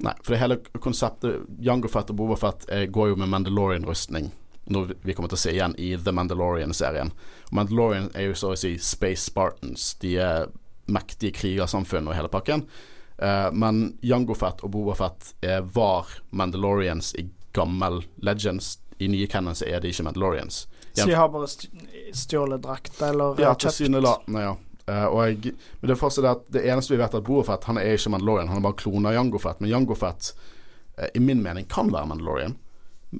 Nei, 0.00 0.14
for 0.24 0.32
det 0.32 0.40
hele 0.40 0.56
konseptet 0.80 1.42
Jango 1.60 1.90
Fett 1.92 2.12
og 2.12 2.16
Boba 2.16 2.38
Fett 2.40 2.64
eh, 2.72 2.86
går 2.88 3.12
jo 3.12 3.18
med 3.20 3.28
Mandalorian-rustning. 3.34 4.30
Noe 4.70 4.94
vi 5.02 5.16
kommer 5.16 5.28
til 5.32 5.36
å 5.36 5.42
se 5.42 5.52
igjen 5.52 5.74
i 5.82 5.92
The 6.00 6.14
Mandalorian-serien. 6.16 7.12
Mandalorian 7.52 8.08
er 8.14 8.30
jo 8.30 8.38
så 8.38 8.54
å 8.54 8.58
si 8.58 8.76
Space 8.80 9.26
Spartans. 9.26 9.92
De 10.00 10.14
er 10.22 10.48
mektige 10.90 11.34
krigersamfunn 11.36 12.08
og 12.08 12.16
hele 12.16 12.30
pakken. 12.32 12.64
Eh, 13.20 13.50
men 13.52 13.98
Jango 14.00 14.34
Fett 14.34 14.64
og 14.64 14.72
Boba 14.72 14.94
Fett 14.96 15.34
var 15.74 16.06
Mandalorians 16.30 17.14
i 17.20 17.26
gammel 17.52 18.02
Legends. 18.24 18.78
I 18.98 19.08
nye 19.08 19.26
canon 19.26 19.54
så 19.54 19.68
er 19.68 19.80
de 19.80 19.92
ikke 19.92 20.04
Mandalorians. 20.06 20.66
Så 20.92 21.06
de 21.06 21.14
har 21.14 21.28
bare 21.28 21.48
st 21.48 21.68
stjålet 22.12 22.62
drakt, 22.62 22.96
eller 23.02 23.38
Ja, 23.40 23.52
kjøpt 23.54 23.62
tilsynelatende, 23.68 24.42
ja. 24.42 24.56
Eh, 24.90 25.04
og 25.06 25.20
jeg, 25.28 25.52
men 25.80 25.88
det 25.88 25.94
er 25.94 26.00
fortsatt 26.00 26.24
det 26.24 26.30
at 26.32 26.48
det 26.56 26.64
eneste 26.72 26.94
vi 26.94 26.98
vet 27.00 27.14
er 27.14 27.22
at 27.22 27.26
Boba 27.26 27.44
Fett 27.46 27.68
Han 27.68 27.78
er 27.78 27.94
ikke 27.94 28.10
Mandalorian, 28.16 28.50
han 28.50 28.58
er 28.58 28.66
bare 28.66 28.80
klona 28.80 29.12
Jango 29.14 29.38
Fett. 29.38 29.60
Men 29.62 29.70
Jango 29.70 29.96
Fett, 29.98 30.32
eh, 30.98 31.12
i 31.14 31.22
min 31.22 31.42
mening, 31.42 31.68
kan 31.70 31.92
være 31.92 32.10
Mandalorian. 32.10 32.56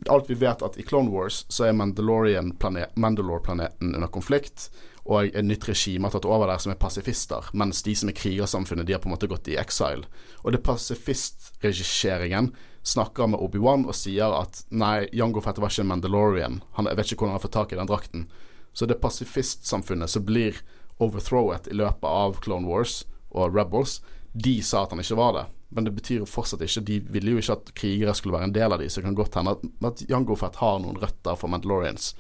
Alt 0.08 0.30
vi 0.30 0.38
vet 0.38 0.62
at 0.62 0.78
i 0.78 0.86
Clone 0.86 1.10
Wars 1.10 1.44
så 1.48 1.66
er 1.66 1.74
Mandalorian-planeten 1.78 2.94
Mandalore-planeten 3.00 3.94
under 3.94 4.08
konflikt, 4.08 4.70
og 5.04 5.30
et 5.30 5.46
nytt 5.46 5.64
regime 5.68 6.06
har 6.06 6.14
tatt 6.14 6.28
over 6.28 6.50
der 6.50 6.60
som 6.62 6.72
er 6.72 6.80
pasifister, 6.80 7.46
mens 7.56 7.82
de 7.86 7.94
som 7.96 8.10
er 8.10 8.18
krigersamfunnet, 8.18 8.86
de 8.86 8.94
har 8.94 9.02
på 9.02 9.08
en 9.08 9.14
måte 9.14 9.30
gått 9.30 9.48
i 9.48 9.56
exile. 9.60 10.04
Og 10.44 10.52
det 10.52 10.62
pasifistregisseringen 10.66 12.52
snakker 12.82 13.30
med 13.30 13.40
Obi-Wan 13.40 13.86
og 13.88 13.96
sier 13.96 14.32
at 14.36 14.62
nei, 14.70 15.08
Jango 15.16 15.42
Fett 15.44 15.60
var 15.60 15.72
ikke 15.72 15.84
en 15.84 15.92
Mandalorian. 15.92 16.60
Han, 16.78 16.88
vet 16.88 17.12
ikke 17.12 17.24
hvordan 17.24 17.34
han 17.34 17.40
har 17.40 17.46
fått 17.46 17.56
tak 17.58 17.72
i 17.72 17.80
den 17.80 17.90
drakten. 17.90 18.26
Så 18.72 18.86
det 18.86 19.00
pasifistsamfunnet 19.02 20.12
som 20.12 20.24
blir 20.26 20.60
overthrowet 21.00 21.68
i 21.70 21.76
løpet 21.76 22.06
av 22.06 22.38
Clone 22.44 22.68
Wars 22.68 23.02
og 23.30 23.56
Rebels, 23.56 24.00
de 24.32 24.60
sa 24.62 24.84
at 24.84 24.92
han 24.94 25.02
ikke 25.02 25.18
var 25.18 25.34
det. 25.36 25.46
men 25.70 25.84
det 25.86 25.92
betyr 25.94 26.16
jo 26.18 26.26
fortsatt 26.26 26.62
ikke 26.66 26.80
De 26.82 26.96
ville 27.14 27.30
jo 27.30 27.38
ikke 27.38 27.54
at 27.54 27.68
krigere 27.78 28.14
skulle 28.18 28.34
være 28.34 28.48
en 28.48 28.54
del 28.54 28.72
av 28.74 28.80
de, 28.82 28.88
så 28.90 28.98
det 28.98 29.06
kan 29.06 29.18
godt 29.18 29.36
hende 29.38 29.52
at, 29.86 30.02
Jango 30.10 30.34
Fett 30.34 30.58
har 30.58 30.80
noen 30.82 30.98
røtter 30.98 31.38
for 31.38 31.50
Mandalorians. 31.52 32.14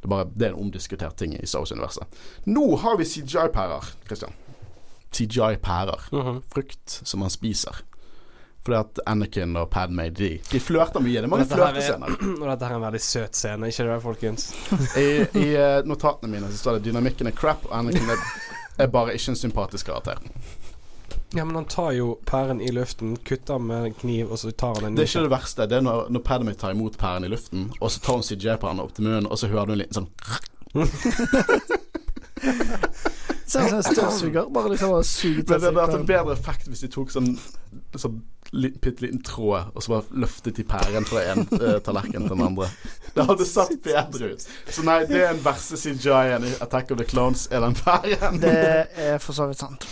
Det 0.00 0.08
er 0.08 0.12
bare 0.14 0.28
det 0.34 0.46
er 0.48 0.54
en 0.54 0.62
omdiskutert 0.66 1.16
ting 1.20 1.34
i 1.36 1.46
Star 1.46 1.60
Wars-universet. 1.60 2.20
Nå 2.48 2.76
har 2.80 2.96
vi 2.96 3.04
CGI-pærer, 3.04 3.90
Christian. 4.06 4.32
CGI-pærer. 5.12 6.00
Mhm. 6.12 6.42
Frukt 6.54 7.00
som 7.04 7.20
man 7.20 7.30
spiser. 7.30 7.82
Fordi 8.64 8.76
at 8.76 9.00
Anakin 9.08 9.56
og 9.56 9.70
Padmay 9.72 10.10
de, 10.12 10.38
de 10.52 10.60
flørter 10.60 11.00
mye. 11.00 11.16
Det 11.16 11.24
er 11.24 11.32
mange 11.32 11.46
er- 11.46 11.54
flørtescener. 11.54 12.16
Og 12.42 12.46
dette 12.50 12.66
her 12.68 12.74
er 12.74 12.76
en 12.76 12.84
veldig 12.84 13.00
søt 13.00 13.36
scene, 13.36 13.68
ikke 13.72 13.86
det, 13.88 14.02
folkens? 14.04 14.50
I, 15.00 15.06
i 15.40 15.46
eh, 15.56 15.80
notatene 15.88 16.28
mine 16.32 16.50
så 16.52 16.58
står 16.60 16.78
det 16.78 16.82
'dynamikken 16.90 17.26
er 17.30 17.36
crap', 17.36 17.64
og 17.70 17.78
Anakin 17.78 18.10
er, 18.12 18.20
er 18.78 18.86
bare 18.92 19.14
ikke 19.16 19.30
en 19.32 19.36
sympatisk 19.36 19.86
karakter. 19.86 20.20
Ja, 21.34 21.44
men 21.44 21.54
han 21.54 21.64
tar 21.70 21.92
jo 21.94 22.18
pæren 22.26 22.60
i 22.60 22.72
luften, 22.74 23.16
kutter 23.16 23.58
med 23.62 23.84
en 23.84 23.94
kniv, 23.94 24.32
og 24.32 24.38
så 24.38 24.50
tar 24.50 24.74
han 24.74 24.84
en 24.90 24.96
Det 24.98 25.04
er 25.04 25.10
ikke 25.12 25.26
det 25.28 25.34
verste. 25.34 25.66
Det 25.70 25.76
er 25.78 25.84
når, 25.86 26.08
når 26.10 26.24
Padmay 26.26 26.54
tar 26.58 26.74
imot 26.74 26.98
pæren 26.98 27.24
i 27.24 27.30
luften, 27.30 27.68
og 27.80 27.90
så 27.90 28.00
tar 28.02 28.18
hun 28.18 28.26
CJ-pæren 28.26 28.82
opp 28.82 28.94
til 28.96 29.06
munnen, 29.06 29.26
og 29.30 29.38
så 29.38 29.46
hører 29.52 29.70
du 29.70 29.72
en 29.76 29.82
liten 29.84 30.00
sånn 30.00 30.10
Ser 33.50 33.60
ut 33.60 33.68
som 33.68 33.76
en 33.76 33.82
støvsuger. 33.82 34.50
Bare 34.54 34.70
liksom 34.70 34.92
suger 35.04 35.42
til 35.42 35.46
seg. 35.46 35.46
det 35.46 35.66
hadde 35.66 35.78
vært 35.80 35.96
en 35.98 36.06
bedre 36.06 36.34
effekt 36.36 36.68
hvis 36.70 36.84
de 36.84 36.90
tok 36.94 37.10
sånn, 37.10 37.32
sånn 37.98 38.20
bitte 38.52 39.02
liten 39.04 39.22
tråd, 39.26 39.72
og 39.74 39.82
så 39.82 39.94
bare 39.94 40.20
løftet 40.24 40.58
de 40.58 40.64
pæren 40.66 41.06
fra 41.06 41.24
en 41.32 41.46
uh, 41.54 41.78
tallerken 41.86 42.26
til 42.26 42.34
den 42.34 42.44
andre. 42.46 42.70
Det 43.14 43.26
hadde 43.26 43.46
satt 43.46 43.74
bedre 43.84 44.32
ut. 44.34 44.46
Så 44.70 44.86
nei, 44.86 45.00
det 45.10 45.18
er 45.22 45.34
den 45.34 45.42
verste 45.44 45.78
CJ-en 45.78 46.46
i 46.46 46.54
Attack 46.62 46.94
of 46.94 47.02
the 47.02 47.06
Clones, 47.06 47.48
er 47.50 47.62
den 47.66 47.74
pæren. 47.78 48.38
Det 48.42 48.54
er 49.10 49.18
for 49.22 49.34
så 49.34 49.50
vidt 49.50 49.62
sant. 49.62 49.86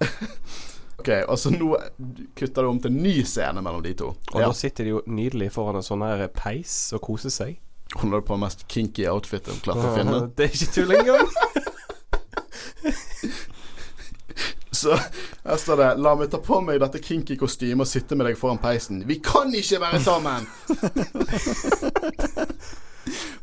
Ok, 1.00 1.08
og 1.26 1.38
så 1.40 1.50
nå 1.54 1.72
kutter 2.38 2.62
du 2.62 2.68
om 2.70 2.78
til 2.84 2.92
en 2.92 3.00
ny 3.02 3.16
scene 3.26 3.60
mellom 3.64 3.82
de 3.84 3.94
to. 3.98 4.12
Og 4.34 4.40
Ja. 4.40 4.46
da 4.46 4.52
sitter 4.56 4.84
de 4.86 4.90
jo 4.94 5.02
nydelig 5.08 5.50
foran 5.56 5.80
en 5.80 5.86
sånn 5.86 6.04
her 6.06 6.28
peis 6.28 6.92
og 6.96 7.00
koser 7.08 7.32
seg. 7.34 7.56
Hun 7.98 8.12
har 8.14 8.20
på 8.22 8.36
den 8.36 8.44
mest 8.44 8.68
kinky 8.70 9.08
outfitet 9.10 9.50
hun 9.50 9.60
klarte 9.64 9.88
å 9.88 9.96
finne. 9.96 10.20
Det 10.36 10.46
er 10.46 10.52
ikke 10.54 10.72
tull 10.76 10.92
engang. 10.94 11.26
Så 14.80 14.94
her 14.96 15.56
står 15.58 15.76
det 15.76 15.88
La 16.00 16.14
meg 16.16 16.30
ta 16.32 16.38
på 16.40 16.60
meg 16.64 16.78
dette 16.80 17.00
kinky 17.02 17.34
kostymet 17.36 17.82
og 17.84 17.90
sitte 17.90 18.16
med 18.16 18.26
deg 18.30 18.38
foran 18.38 18.60
peisen. 18.62 19.02
Vi 19.08 19.18
kan 19.20 19.50
ikke 19.52 19.80
være 19.82 20.00
sammen! 20.00 20.46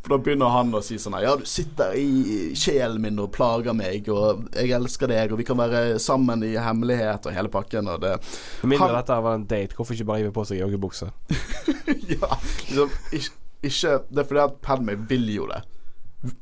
For 0.08 0.16
da 0.16 0.24
begynner 0.24 0.52
han 0.54 0.70
å 0.72 0.80
si 0.86 0.96
sånn 1.02 1.18
Ja, 1.20 1.34
du 1.36 1.44
sitter 1.50 1.92
i 2.00 2.54
sjelen 2.56 3.02
min 3.04 3.18
og 3.20 3.32
plager 3.36 3.76
meg, 3.76 4.08
og 4.14 4.46
jeg 4.56 4.72
elsker 4.78 5.12
deg, 5.12 5.34
og 5.36 5.42
vi 5.42 5.46
kan 5.48 5.60
være 5.60 5.98
sammen 6.00 6.44
i 6.48 6.54
hemmelighet 6.56 7.28
og 7.28 7.36
hele 7.36 7.52
pakken, 7.52 7.90
og 7.92 8.00
det 8.06 8.14
For 8.24 8.68
mindre 8.72 8.88
Han- 8.88 8.96
dette 9.02 9.18
var 9.28 9.36
en 9.36 9.44
date, 9.52 9.76
hvorfor 9.76 9.98
ikke 9.98 10.08
bare 10.08 10.22
hive 10.24 10.32
på 10.38 10.46
seg 10.48 10.62
joggebukse? 10.64 11.10
Ja, 12.16 12.30
liksom 12.70 12.94
ikke, 13.12 13.36
ikke 13.68 13.92
Det 14.10 14.24
er 14.24 14.30
fordi 14.32 14.44
at 14.46 14.58
Padme 14.64 14.96
vil 15.10 15.28
jo 15.36 15.48
det. 15.52 15.62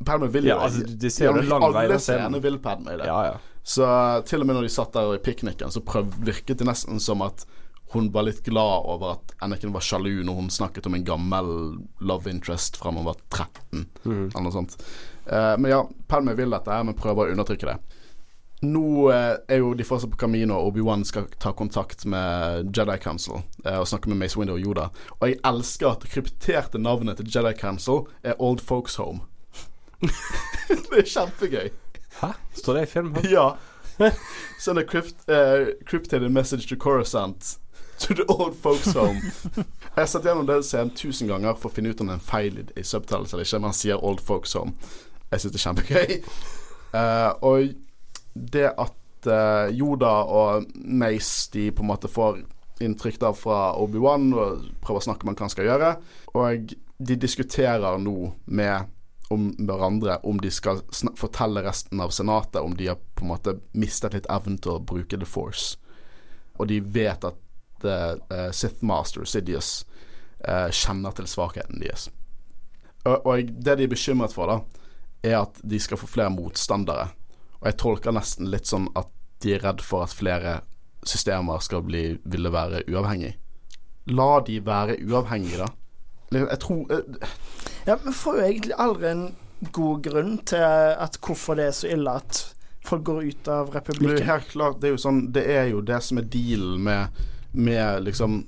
Padme 0.06 0.30
vil 0.32 0.46
jo 0.48 0.54
Ja, 0.54 0.62
altså, 0.68 0.86
det. 0.86 1.00
de 1.02 1.10
ser 1.10 1.26
jo 1.32 1.36
Ja, 1.42 1.50
lang 1.50 1.66
vei 1.74 1.86
Alle 1.88 1.98
scenene 2.00 2.30
scenen. 2.38 2.42
vil 2.46 2.60
Padme 2.64 2.98
det. 3.02 3.10
Ja, 3.10 3.20
ja. 3.32 3.36
Så 3.66 3.86
til 4.30 4.42
og 4.42 4.48
med 4.48 4.56
når 4.60 4.68
de 4.68 4.74
satt 4.76 4.94
der 4.94 5.16
i 5.16 5.18
pikniken, 5.26 5.72
så 5.74 5.82
prøv, 5.82 6.14
virket 6.22 6.60
det 6.62 6.68
nesten 6.70 7.00
som 7.02 7.24
at 7.26 7.48
hun 7.96 8.12
var 8.12 8.28
litt 8.28 8.44
glad 8.46 8.86
over 8.92 9.16
at 9.16 9.34
Anakin 9.46 9.74
var 9.74 9.84
sjalu 9.84 10.24
når 10.26 10.40
hun 10.40 10.50
snakket 10.54 10.88
om 10.90 10.98
en 10.98 11.06
gammel 11.08 11.52
love 12.00 12.30
interest 12.30 12.78
fra 12.78 12.92
hun 12.92 13.08
var 13.08 13.20
13, 13.30 13.86
mm. 14.04 14.24
eller 14.30 14.46
noe 14.46 14.56
sånt. 14.56 14.78
Uh, 15.26 15.56
men 15.58 15.72
ja, 15.72 15.82
Padme 16.08 16.36
vil 16.38 16.54
dette, 16.54 16.72
her, 16.72 16.86
men 16.86 16.98
prøver 16.98 17.30
å 17.30 17.36
undertrykke 17.36 17.72
det. 17.72 17.78
Nå 18.66 19.10
uh, 19.10 19.36
er 19.52 19.62
jo 19.62 19.74
de 19.78 19.86
fortsatt 19.88 20.14
på 20.14 20.20
Camino, 20.26 20.58
og 20.60 20.74
Obi-Wan 20.74 21.06
skal 21.08 21.28
ta 21.42 21.54
kontakt 21.58 22.06
med 22.10 22.72
Jedi 22.76 22.98
Council 23.04 23.42
uh, 23.66 23.80
og 23.80 23.88
snakke 23.90 24.12
med 24.12 24.22
Mace 24.22 24.40
Window 24.40 24.60
og 24.60 24.66
Yoda. 24.66 24.90
Og 25.20 25.32
jeg 25.32 25.42
elsker 25.48 25.92
at 25.92 26.06
det 26.06 26.14
krypterte 26.14 26.82
navnet 26.82 27.20
til 27.22 27.32
Jedi 27.32 27.56
Council 27.60 28.06
er 28.24 28.38
Old 28.40 28.64
Folks 28.64 29.00
Home. 29.02 29.26
det 30.70 31.02
er 31.02 31.10
kjempegøy. 31.10 31.72
Hæ? 32.22 32.36
Står 32.56 32.78
det 32.78 32.88
i 32.88 32.92
filmen? 32.96 33.32
Ja. 33.32 33.54
Send 34.60 34.80
a 34.80 34.84
crypt, 34.84 35.16
uh, 35.30 35.72
cryptated 35.86 36.32
message 36.32 36.68
to 36.68 36.76
Coruscant 36.76 37.58
to 38.00 38.14
the 38.14 38.26
old 38.28 38.56
folks 38.56 38.94
home. 38.94 39.22
Jeg 39.56 40.02
har 40.02 40.10
sett 40.12 40.28
gjennom 40.28 40.48
den 40.48 40.64
scenen 40.64 40.92
tusen 40.96 41.30
ganger 41.32 41.56
for 41.60 41.70
å 41.70 41.76
finne 41.76 41.94
ut 41.94 42.02
om 42.04 42.10
det 42.10 42.18
er 42.18 42.20
en 42.20 42.28
feil 42.28 42.60
i, 42.60 42.66
i 42.76 42.84
eller 42.84 43.44
ikke, 43.44 43.60
men 43.60 43.70
han 43.70 43.78
sier 43.78 44.04
old 44.04 44.22
folks 44.24 44.56
home. 44.58 44.76
Jeg 45.32 45.42
syns 45.42 45.54
det 45.54 45.62
er 45.62 45.66
kjempegøy. 45.70 46.18
Uh, 46.96 47.32
og 47.50 47.76
det 48.36 48.68
at 48.72 49.30
uh, 49.30 49.72
Yoda 49.72 50.12
og 50.28 50.68
Mace 50.76 51.48
de 51.54 51.70
på 51.72 51.86
en 51.86 51.92
måte 51.94 52.12
får 52.12 52.44
inntrykk 52.84 53.22
da 53.22 53.32
fra 53.32 53.60
Obi-Wan 53.80 54.34
og 54.34 54.66
prøver 54.84 55.00
å 55.00 55.06
snakke 55.08 55.28
med 55.28 55.38
hva 55.38 55.48
han 55.48 55.54
skal 55.54 55.70
gjøre, 55.70 55.94
og 56.36 56.76
de 56.96 57.16
diskuterer 57.20 58.00
nå 58.04 58.18
med 58.46 58.92
om 59.34 59.48
hverandre 59.58 60.20
om 60.28 60.38
de 60.42 60.52
skal 60.54 60.84
fortelle 61.18 61.64
resten 61.66 62.04
av 62.04 62.12
senatet 62.14 62.62
om 62.62 62.76
de 62.78 62.92
har 62.92 63.00
på 63.16 63.26
en 63.26 63.32
måte 63.32 63.56
mistet 63.74 64.14
litt 64.14 64.30
evnen 64.30 64.60
til 64.62 64.76
å 64.76 64.84
bruke 64.84 65.18
The 65.18 65.28
Force. 65.28 65.80
Og 66.60 66.70
de 66.70 66.80
vet 66.80 67.26
at 67.26 67.40
uh, 67.88 68.50
Sith 68.56 68.84
Master 68.86 69.26
Sidious 69.26 69.86
uh, 70.48 70.70
kjenner 70.72 71.16
til 71.16 71.30
svakheten 71.30 71.82
deres. 71.84 72.10
Og, 73.06 73.26
og 73.26 73.52
det 73.62 73.78
de 73.78 73.86
er 73.86 73.92
bekymret 73.92 74.34
for, 74.34 74.50
da, 74.50 74.86
er 75.26 75.42
at 75.44 75.60
de 75.64 75.80
skal 75.82 76.00
få 76.02 76.10
flere 76.10 76.34
motstandere. 76.34 77.10
Og 77.62 77.70
jeg 77.70 77.80
tolker 77.82 78.16
nesten 78.16 78.50
litt 78.52 78.70
sånn 78.70 78.90
at 78.98 79.10
de 79.44 79.56
er 79.56 79.64
redd 79.66 79.84
for 79.86 80.06
at 80.06 80.14
flere 80.16 80.60
systemer 81.06 81.62
skal 81.62 81.84
bli, 81.86 82.16
ville 82.26 82.52
være 82.54 82.84
uavhengig. 82.90 83.36
La 84.14 84.40
de 84.46 84.60
være 84.66 85.00
uavhengige, 85.06 85.66
da. 85.66 85.72
Jeg 86.36 86.60
tror 86.62 86.90
uh, 86.90 87.34
Ja, 87.86 87.96
Vi 88.02 88.14
får 88.14 88.38
jo 88.38 88.46
egentlig 88.46 88.78
aldri 88.82 89.12
en 89.12 89.26
god 89.74 90.02
grunn 90.04 90.38
til 90.46 90.66
at 90.66 91.18
hvorfor 91.22 91.58
det 91.58 91.70
er 91.70 91.76
så 91.78 91.92
ille 91.94 92.16
at 92.18 92.42
folk 92.86 93.06
går 93.06 93.22
ut 93.30 93.48
av 93.50 93.70
republikken. 93.74 94.18
det 94.18 94.28
er 94.30 94.44
klart 94.50 94.82
Det 94.82 94.90
er 94.90 94.96
jo 94.96 95.02
sånn 95.02 95.22
Det 95.34 95.46
er 95.50 95.70
jo 95.72 95.82
det 95.86 96.02
som 96.06 96.20
er 96.22 96.28
dealen 96.30 96.84
med, 96.86 97.22
med 97.56 98.04
liksom 98.04 98.44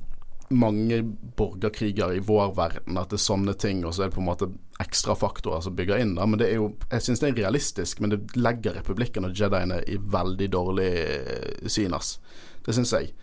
mange 0.50 1.02
borgerkriger 1.36 2.14
i 2.14 2.20
vår 2.20 2.54
verden, 2.56 2.98
at 2.98 3.12
det 3.12 3.18
er 3.20 3.24
sånne 3.24 3.54
ting, 3.60 3.84
og 3.86 3.96
så 3.96 4.06
er 4.06 4.10
det 4.10 4.16
på 4.16 4.22
en 4.24 4.30
måte 4.30 4.48
ekstra 4.80 5.16
faktorer 5.18 5.64
som 5.66 5.76
bygger 5.76 6.00
inn. 6.00 6.16
da 6.16 6.26
Men 6.26 6.40
det 6.40 6.48
er 6.48 6.62
jo 6.62 6.76
Jeg 6.92 7.02
syns 7.02 7.20
det 7.20 7.30
er 7.30 7.40
realistisk, 7.42 8.00
men 8.00 8.10
det 8.10 8.36
legger 8.36 8.78
republikken 8.80 9.26
og 9.26 9.36
jediene 9.36 9.82
i 9.88 9.98
veldig 9.98 10.50
dårlig 10.52 10.92
synas. 11.68 11.74
syn, 11.74 11.94
ass. 11.94 12.20
Det 12.66 12.76
syns 12.76 12.94
jeg. 12.94 13.14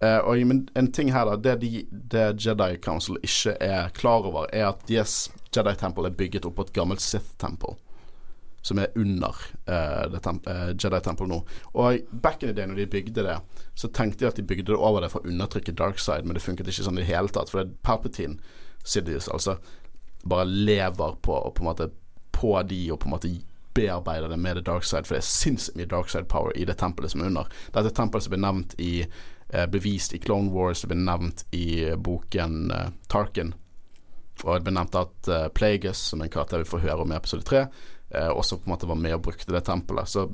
Eh, 0.00 0.18
og, 0.18 0.46
men 0.46 0.68
en 0.74 0.92
ting 0.92 1.12
her, 1.12 1.24
da. 1.24 1.36
Det, 1.36 1.60
de, 1.60 1.86
det 1.90 2.46
Jedi 2.46 2.76
Council 2.82 3.18
ikke 3.22 3.56
er 3.60 3.88
klar 3.94 4.26
over, 4.26 4.46
er 4.52 4.72
at 4.72 4.90
yes, 4.90 5.30
Jedi 5.54 5.74
Temple 5.74 6.08
er 6.08 6.18
bygget 6.18 6.46
opp 6.46 6.56
på 6.56 6.66
et 6.66 6.74
gammelt 6.74 7.00
Sith-tempel 7.00 7.78
som 8.64 8.80
er 8.80 8.92
under 8.96 9.36
uh, 9.68 10.04
det 10.12 10.22
temp 10.24 10.46
eh, 10.48 10.70
Jedi 10.72 11.00
Temple 11.04 11.28
nå. 11.28 11.40
Og 11.76 11.98
back 12.10 12.42
in 12.42 12.48
the 12.48 12.56
day 12.56 12.66
når 12.66 12.80
de 12.80 12.86
bygde 12.86 13.24
det, 13.26 13.38
så 13.76 13.90
tenkte 13.92 14.24
de 14.24 14.30
at 14.30 14.38
de 14.40 14.42
bygde 14.42 14.70
det 14.72 14.78
over 14.78 15.04
det 15.04 15.10
for 15.12 15.20
å 15.20 15.28
undertrykke 15.28 15.76
dark 15.76 16.00
side, 16.00 16.24
men 16.24 16.38
det 16.38 16.44
funket 16.44 16.70
ikke 16.72 16.86
sånn 16.86 16.96
i 16.96 17.02
det 17.02 17.10
hele 17.10 17.28
tatt. 17.28 17.52
For 17.52 17.60
det 17.60 17.66
er 17.66 17.82
Palpatine, 17.84 18.38
Sidious, 18.84 19.28
altså, 19.28 19.58
bare 20.24 20.48
lever 20.48 21.18
på, 21.20 21.36
og 21.36 21.52
på 21.56 21.64
en 21.64 21.68
måte 21.68 21.90
på 22.32 22.54
de 22.68 22.80
og 22.92 23.02
på 23.02 23.10
en 23.10 23.14
måte 23.18 23.32
bearbeider 23.74 24.30
det 24.32 24.38
med 24.40 24.56
the 24.56 24.64
dark 24.64 24.86
side, 24.86 25.04
for 25.04 25.16
det 25.16 25.24
er 25.24 25.28
sinnssykt 25.28 25.76
mye 25.76 25.90
dark 25.90 26.08
side 26.12 26.28
power 26.30 26.54
i 26.56 26.64
det 26.64 26.78
tempelet 26.80 27.12
som 27.12 27.20
er 27.20 27.32
under. 27.32 27.50
Dette 27.74 27.92
tempelet 27.92 28.24
som 28.24 28.32
blir 28.32 28.44
nevnt 28.46 28.76
i 28.80 28.92
uh, 29.04 29.66
bevist 29.68 30.14
i 30.14 30.22
Clone 30.22 30.54
Wars, 30.54 30.80
det 30.80 30.92
blir 30.94 31.02
nevnt 31.04 31.44
i 31.52 31.66
eh, 31.90 31.98
boken 31.98 32.70
eh, 32.70 32.88
Tarkin. 33.10 33.52
Og 34.42 34.56
det 34.56 34.66
ble 34.66 34.74
nevnt 34.74 34.96
at 34.98 35.30
uh, 35.30 35.48
Plagueis, 35.54 36.00
som 36.10 36.22
er 36.22 36.28
en 36.28 36.34
karakter 36.34 36.62
vi 36.62 36.68
får 36.68 36.82
høre 36.86 37.04
om 37.04 37.12
i 37.12 37.18
episode 37.18 37.46
tre, 37.46 37.66
eh, 37.66 37.92
også 38.14 38.60
på 38.60 38.68
en 38.68 38.74
måte 38.74 38.88
var 38.90 38.98
med 39.00 39.16
og 39.16 39.24
brukte 39.26 39.52
det 39.52 39.64
tempelet. 39.66 40.08
Så 40.08 40.28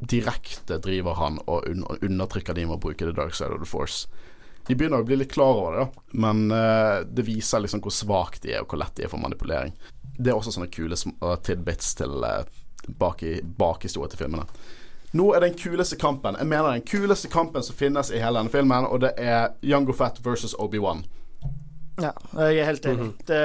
direkte 0.00 0.78
driver 0.78 1.14
han 1.20 1.38
og, 1.46 1.68
un 1.68 1.84
undertrykker 2.00 2.56
de 2.56 2.66
med 2.66 2.78
å 2.78 2.82
bruke 2.82 3.04
the 3.04 3.16
dark 3.16 3.34
side 3.34 3.52
of 3.52 3.60
the 3.60 3.68
force. 3.68 4.08
De 4.66 4.76
begynner 4.76 5.02
å 5.02 5.06
bli 5.06 5.16
litt 5.18 5.32
klar 5.32 5.56
over 5.56 5.76
det, 5.76 5.84
da. 5.84 6.02
men 6.24 6.50
eh, 6.54 7.00
det 7.08 7.24
viser 7.26 7.64
liksom 7.64 7.82
hvor 7.84 7.94
svake 7.94 8.42
de 8.44 8.54
er, 8.54 8.62
og 8.62 8.70
hvor 8.70 8.80
lett 8.80 8.94
de 8.96 9.06
er 9.06 9.12
for 9.12 9.20
manipulering. 9.20 9.72
Det 10.20 10.30
er 10.30 10.36
også 10.36 10.52
sånne 10.54 10.68
kule 10.72 10.96
uh, 11.24 11.34
tidbits 11.42 11.94
til 11.98 12.20
uh, 12.22 12.44
bak 13.00 13.24
bakhistorie 13.58 14.12
til 14.12 14.20
filmene. 14.20 14.44
Nå 15.16 15.24
er 15.34 15.42
den 15.42 15.56
kuleste 15.58 15.96
kampen 15.98 16.36
Jeg 16.38 16.46
mener 16.46 16.76
den 16.76 16.84
kuleste 16.86 17.26
kampen 17.32 17.64
som 17.66 17.74
finnes 17.74 18.12
i 18.14 18.20
hele 18.22 18.38
denne 18.38 18.52
filmen, 18.52 18.86
og 18.86 19.00
det 19.02 19.14
er 19.18 19.56
Young 19.66 19.88
Fett 19.96 20.20
versus 20.22 20.54
Obi-Wan. 20.54 21.02
Ja, 22.00 22.12
jeg 22.36 22.60
er 22.60 22.68
helt 22.68 22.86
enig. 22.86 23.08
Mhm. 23.08 23.14
det, 23.26 23.40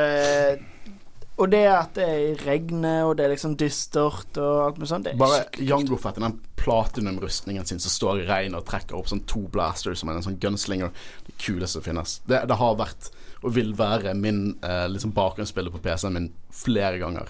og 1.35 1.51
det 1.51 1.63
at 1.67 1.95
det 1.97 2.05
er 2.07 2.19
i 2.23 2.35
regnet, 2.45 3.03
og 3.03 3.15
det 3.17 3.25
er 3.25 3.33
liksom 3.33 3.57
dystert 3.59 4.39
og 4.39 4.61
alt 4.65 4.77
mulig 4.79 4.91
sånt, 4.91 5.07
det 5.07 5.15
er 5.15 5.19
Bare 5.19 5.41
Jango 5.59 5.99
Fett 5.99 6.19
i 6.19 6.23
den 6.23 6.37
platinum-rustningen 6.61 7.67
sin 7.67 7.81
som 7.83 7.93
står 7.93 8.23
i 8.23 8.27
regn 8.29 8.55
og 8.57 8.65
trekker 8.69 8.97
opp 8.97 9.11
sånn 9.11 9.25
to 9.29 9.43
blasters 9.51 10.01
som 10.01 10.09
er 10.09 10.19
en 10.19 10.25
sånn 10.25 10.39
gunslinger. 10.41 10.93
Det 11.27 11.35
kuleste 11.41 11.79
som 11.79 11.85
finnes. 11.85 12.19
Det, 12.25 12.45
det 12.49 12.59
har 12.61 12.79
vært 12.79 13.11
og 13.45 13.53
vil 13.53 13.75
være 13.77 14.15
min 14.17 14.55
eh, 14.65 14.85
liksom 14.89 15.13
bakgrunnsbilde 15.13 15.73
på 15.73 15.83
PC-en 15.83 16.15
min 16.15 16.31
flere 16.55 16.97
ganger. 17.01 17.29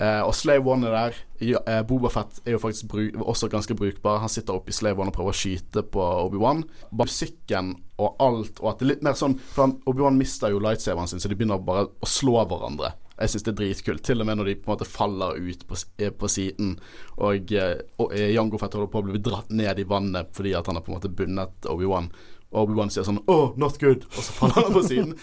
Eh, 0.00 0.22
og 0.24 0.32
Slave 0.34 0.66
One 0.66 0.88
er 0.88 0.96
der. 0.96 1.18
Ja, 1.44 1.60
eh, 1.68 1.82
Bobafett 1.86 2.40
er 2.46 2.56
jo 2.56 2.62
faktisk 2.62 2.88
bru 2.88 3.04
også 3.20 3.50
ganske 3.52 3.76
brukbar. 3.76 4.22
Han 4.24 4.32
sitter 4.32 4.56
oppe 4.56 4.72
i 4.72 4.76
Slave 4.76 4.98
One 5.00 5.12
og 5.12 5.16
prøver 5.16 5.34
å 5.34 5.38
skyte 5.38 5.84
på 5.84 6.02
Obi-Wan. 6.24 6.64
Bare 6.90 7.10
Musikken 7.10 7.74
og 8.00 8.16
alt, 8.18 8.58
og 8.62 8.72
at 8.72 8.80
det 8.80 8.86
er 8.86 8.92
litt 8.94 9.04
mer 9.06 9.14
sånn 9.18 9.36
For 9.52 9.76
Obi-Wan 9.86 10.18
mister 10.18 10.50
jo 10.50 10.62
lightsaveren 10.64 11.10
sin, 11.10 11.20
så 11.22 11.30
de 11.30 11.36
begynner 11.38 11.60
bare 11.62 11.90
å 11.92 12.08
slå 12.08 12.40
hverandre. 12.40 12.94
Jeg 13.22 13.30
syns 13.30 13.44
det 13.46 13.52
er 13.52 13.58
dritkult. 13.60 14.02
Til 14.06 14.22
og 14.22 14.26
med 14.26 14.40
når 14.40 14.50
de 14.50 14.56
på 14.58 14.70
en 14.70 14.74
måte 14.74 14.88
faller 14.88 15.38
ut 15.38 15.64
på, 15.68 15.78
eh, 16.02 16.10
på 16.10 16.30
siden. 16.30 16.74
Og, 17.22 17.52
eh, 17.54 17.78
og 18.02 18.14
eh, 18.16 18.32
Jango 18.34 18.58
Fett 18.58 18.74
holder 18.74 18.90
på 18.90 19.02
å 19.02 19.06
bli 19.06 19.22
dratt 19.22 19.52
ned 19.54 19.78
i 19.78 19.86
vannet 19.88 20.32
fordi 20.34 20.56
at 20.58 20.66
han 20.66 20.78
har 20.78 20.84
på 20.86 20.92
en 20.92 20.98
måte 20.98 21.12
bundet 21.12 21.68
Obi-Wan. 21.70 22.10
Og 22.52 22.64
Obi-Wan 22.66 22.90
sier 22.90 23.06
sånn 23.06 23.22
'Oh, 23.24 23.54
not 23.56 23.78
good', 23.80 24.04
og 24.10 24.24
så 24.26 24.32
faller 24.36 24.58
han 24.66 24.74
på 24.74 24.82
siden. 24.88 25.14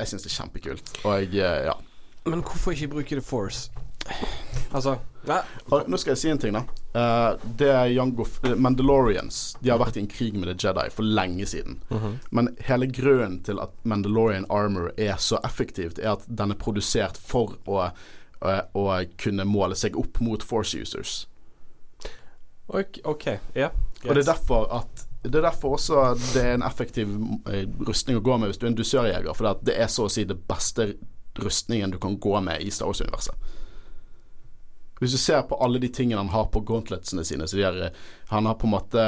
Jeg 0.00 0.08
syns 0.10 0.26
det 0.26 0.32
er 0.32 0.38
kjempekult. 0.42 0.90
Og 1.04 1.32
jeg, 1.32 1.64
ja. 1.70 1.76
Men 2.26 2.42
hvorfor 2.42 2.74
ikke 2.74 2.90
bruke 2.98 3.16
The 3.16 3.24
Force? 3.24 3.70
Altså 4.72 4.98
Nei. 5.28 5.40
Nå 5.88 5.98
skal 6.00 6.14
jeg 6.14 6.18
si 6.18 6.30
en 6.32 6.38
ting, 6.40 6.54
da. 6.56 6.62
Eh, 6.98 7.46
det 7.60 7.68
er 7.70 7.90
Young 7.92 8.14
F- 8.24 8.54
Mandalorians 8.56 9.40
De 9.60 9.70
har 9.70 9.78
vært 9.82 9.98
i 9.98 10.02
en 10.02 10.08
krig 10.10 10.34
med 10.40 10.48
The 10.50 10.56
Jedi 10.66 10.86
for 10.94 11.06
lenge 11.06 11.46
siden. 11.46 11.78
Men 12.34 12.48
hele 12.68 12.88
grunnen 12.90 13.40
til 13.46 13.60
at 13.62 13.74
Mandalorian 13.84 14.46
Armor 14.50 14.90
er 14.96 15.16
så 15.22 15.38
effektivt, 15.46 15.98
er 16.02 16.14
at 16.16 16.24
den 16.26 16.54
er 16.54 16.58
produsert 16.60 17.16
for 17.20 17.58
å, 17.68 17.90
å, 18.40 18.54
å 18.74 18.86
kunne 19.20 19.44
måle 19.48 19.76
seg 19.78 19.98
opp 20.00 20.18
mot 20.24 20.42
Force 20.42 20.78
users. 20.80 21.26
Ok, 22.68 22.98
okay. 23.04 23.38
Yeah. 23.56 23.70
Yes. 24.02 24.08
Og 24.08 24.14
det 24.14 24.22
er 24.24 24.32
derfor 24.32 24.66
at 24.80 25.04
det 25.24 25.34
er 25.40 25.48
derfor 25.48 25.74
også 25.76 26.02
det 26.34 26.42
er 26.44 26.54
en 26.54 26.62
effektiv 26.62 27.08
eh, 27.50 27.64
rustning 27.88 28.16
å 28.20 28.22
gå 28.24 28.36
med 28.38 28.48
hvis 28.52 28.60
du 28.60 28.66
er 28.66 28.70
en 28.70 28.76
dusørjeger. 28.78 29.32
For 29.34 29.56
det 29.66 29.74
er 29.76 29.88
så 29.90 30.06
å 30.06 30.12
si 30.12 30.24
det 30.28 30.36
beste 30.48 30.92
rustningen 31.42 31.90
du 31.94 31.98
kan 32.02 32.16
gå 32.22 32.38
med 32.44 32.62
i 32.62 32.70
Star 32.70 32.86
Wars-universet. 32.90 33.34
Hvis 34.98 35.14
du 35.14 35.20
ser 35.20 35.44
på 35.48 35.58
alle 35.62 35.80
de 35.82 35.90
tingene 35.94 36.20
han 36.20 36.32
har 36.34 36.48
på 36.52 36.64
gauntletsene 36.66 37.24
sine 37.26 37.46
så 37.46 37.60
er, 37.62 37.82
eh, 37.88 38.00
Han 38.32 38.46
har 38.46 38.58
på 38.58 38.66
en 38.66 38.74
måte 38.74 39.04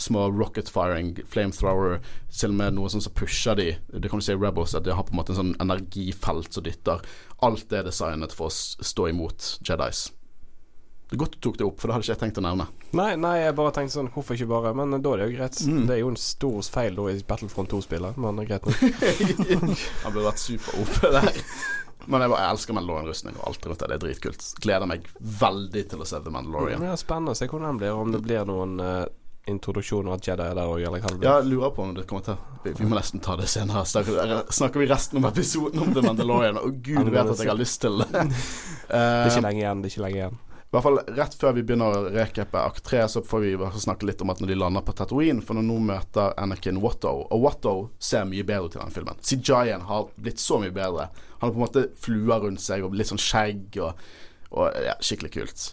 små 0.00 0.30
rocket 0.32 0.68
firing, 0.68 1.18
flamethrower, 1.28 2.00
til 2.32 2.54
og 2.54 2.56
med 2.56 2.76
noe 2.76 2.88
sånn 2.88 3.04
som 3.04 3.12
pusher 3.12 3.58
de. 3.58 3.74
Det 3.92 4.10
kan 4.10 4.20
du 4.20 4.24
si 4.24 4.32
i 4.32 4.38
Rebels, 4.38 4.74
at 4.74 4.86
de 4.86 4.94
har 4.96 5.04
på 5.04 5.12
en 5.12 5.20
måte 5.20 5.34
en 5.34 5.40
sånn 5.40 5.56
energifelt 5.60 6.56
som 6.56 6.64
dytter. 6.64 7.04
Alt 7.44 7.72
er 7.72 7.84
designet 7.84 8.32
for 8.32 8.48
å 8.48 8.54
stå 8.54 9.10
imot 9.10 9.58
Jedis. 9.66 10.08
Det 11.10 11.16
er 11.16 11.24
godt 11.24 11.32
du 11.36 11.40
tok 11.42 11.56
det 11.58 11.66
opp, 11.66 11.80
for 11.82 11.90
det 11.90 11.94
hadde 11.96 12.06
ikke 12.06 12.14
jeg 12.14 12.22
tenkt 12.22 12.38
å 12.38 12.42
nevne. 12.46 12.68
Nei, 12.94 13.10
nei, 13.18 13.34
jeg 13.40 13.54
bare 13.58 13.72
tenkte 13.74 13.96
sånn 13.96 14.08
Hvorfor 14.14 14.34
ikke 14.34 14.46
bare 14.50 14.70
Men 14.78 14.94
da 14.94 15.12
er 15.12 15.20
det 15.20 15.26
jo 15.28 15.34
greit. 15.36 15.58
Mm. 15.66 15.80
Det 15.88 15.94
er 15.94 16.00
jo 16.04 16.10
en 16.12 16.18
stor 16.22 16.58
feil 16.74 16.94
da 16.94 17.06
i 17.10 17.20
Battlefront 17.26 17.74
2-spillet, 17.74 18.18
men 18.22 18.42
greit 18.46 18.66
nok. 18.66 18.84
Han 20.04 20.14
burde 20.14 20.26
vært 20.28 20.42
super-OP 20.44 21.00
der. 21.10 21.40
Men 22.06 22.24
jeg, 22.24 22.30
bare, 22.32 22.42
jeg 22.46 22.54
elsker 22.56 22.76
Mandalorian-rustning 22.78 23.36
og 23.40 23.46
alt 23.50 23.66
rundt 23.68 23.80
det. 23.82 23.88
Det 23.92 23.96
er 23.98 24.02
dritkult. 24.06 24.44
Gleder 24.64 24.88
meg 24.90 25.08
veldig 25.20 25.82
til 25.92 26.00
å 26.04 26.08
se 26.08 26.20
The 26.24 26.32
Mandalorian. 26.34 26.80
Det 26.84 26.92
er 26.94 27.00
spennende 27.00 27.34
å 27.34 27.38
se 27.38 27.48
hvordan 27.50 27.68
den 27.74 27.80
blir, 27.82 27.92
om 28.00 28.14
det 28.14 28.20
blir 28.24 28.48
noen 28.48 28.76
uh, 28.80 29.04
introduksjoner 29.50 30.14
av 30.16 30.20
Jedi 30.24 30.48
der 30.56 30.62
òg, 30.64 30.80
eller 30.80 31.02
hva 31.04 31.12
det 31.12 31.20
blir. 31.20 31.28
Ja, 31.28 31.38
jeg 31.42 31.50
lurer 31.52 31.72
på 31.76 31.84
om 31.84 31.94
det 31.96 32.06
kommer 32.10 32.26
til 32.26 32.36
vi, 32.64 32.74
vi 32.76 32.88
må 32.88 32.96
nesten 32.98 33.22
ta 33.24 33.36
det 33.40 33.48
senere. 33.52 33.84
Snakker, 33.88 34.78
vi 34.82 34.88
resten 34.90 35.20
av 35.20 35.30
episoden 35.32 35.80
om 35.84 35.94
The 35.96 36.04
Mandalorian? 36.04 36.60
Og 36.60 36.80
gud 36.84 37.08
vet 37.08 37.32
at 37.34 37.40
jeg 37.40 37.48
har 37.52 37.58
lyst 37.60 37.80
til 37.84 38.02
det. 38.04 38.10
Det 38.90 38.98
er 38.98 39.28
ikke 39.28 39.38
Eh, 39.38 39.44
lenge 39.46 39.60
igjen. 39.62 39.82
det 39.82 39.86
er 39.86 39.92
ikke 39.94 40.02
lenge 40.02 40.18
igjen 40.18 40.38
I 40.70 40.76
hvert 40.76 40.84
fall 40.84 41.00
rett 41.16 41.32
før 41.34 41.54
vi 41.56 41.62
begynner 41.66 41.96
å 41.98 42.10
recappe 42.14 42.60
akt 42.62 42.84
3, 42.86 43.00
så 43.10 43.20
får 43.26 43.40
vi 43.42 43.48
snakke 43.82 44.06
litt 44.06 44.20
om 44.22 44.30
at 44.30 44.38
når 44.38 44.52
de 44.52 44.58
lander 44.60 44.84
på 44.86 44.92
Tatooine, 44.94 45.42
for 45.42 45.58
når 45.58 45.64
nå 45.66 45.78
møter 45.88 46.36
Anakin 46.38 46.78
Watto, 46.78 47.10
og 47.26 47.42
Watto 47.42 47.72
ser 47.98 48.28
mye 48.30 48.46
bedre 48.46 48.70
ut 48.70 48.76
i 48.76 48.78
den 48.78 48.94
filmen. 48.94 49.18
CJI-en 49.18 49.88
har 49.88 50.06
blitt 50.14 50.38
så 50.38 50.60
mye 50.62 50.70
bedre. 50.70 51.08
Han 51.40 51.48
har 51.48 51.56
på 51.56 51.58
en 51.58 51.64
måte 51.64 51.84
fluer 51.98 52.46
rundt 52.46 52.62
seg 52.62 52.86
og 52.86 52.94
litt 52.94 53.10
sånn 53.10 53.18
skjegg 53.18 53.80
og, 53.82 53.98
og 54.54 54.78
ja, 54.86 54.94
skikkelig 55.02 55.34
kult. 55.40 55.66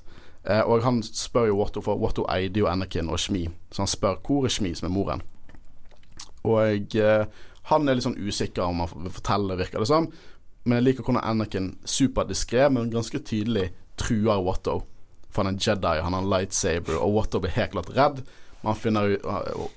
Eh, 0.49 0.63
og 0.65 0.81
han 0.89 1.03
spør 1.05 1.51
jo 1.51 1.61
Watto, 1.61 1.85
for 1.85 2.01
Watto 2.01 2.25
eide 2.33 2.65
jo 2.65 2.73
Anakin 2.73 3.13
og 3.13 3.21
Shmi, 3.21 3.45
så 3.69 3.85
han 3.85 3.93
spør 3.93 4.17
hvor 4.25 4.49
er 4.49 4.57
Shmi, 4.57 4.73
som 4.81 4.89
er 4.89 4.97
moren. 4.97 5.25
Og 6.41 6.97
eh, 6.97 7.27
han 7.69 7.85
er 7.85 7.99
litt 7.99 8.09
sånn 8.09 8.17
usikker 8.17 8.65
om 8.65 8.81
han 8.81 9.05
vil 9.05 9.13
fortelle, 9.21 9.61
virker 9.61 9.85
det 9.85 9.93
som. 9.93 10.09
Men 10.65 10.79
jeg 10.79 10.89
liker 10.89 11.05
hvordan 11.05 11.21
Anakin 11.21 11.75
superdiskré, 11.85 12.65
men 12.73 12.89
ganske 12.89 13.21
tydelig 13.21 13.75
truer 13.99 14.43
Watto. 14.45 14.81
For 15.29 15.43
han 15.43 15.51
er 15.51 15.57
en 15.57 15.63
Jedi, 15.63 16.01
han 16.03 16.15
har 16.15 16.23
en 16.23 16.29
lightsaber, 16.31 16.99
og 17.01 17.15
Watto 17.15 17.41
blir 17.43 17.55
helt 17.57 17.73
klart 17.75 17.91
redd. 17.95 18.21
Men 18.61 18.71
han 18.71 18.79
finner 18.81 19.11
ut, 19.13 19.25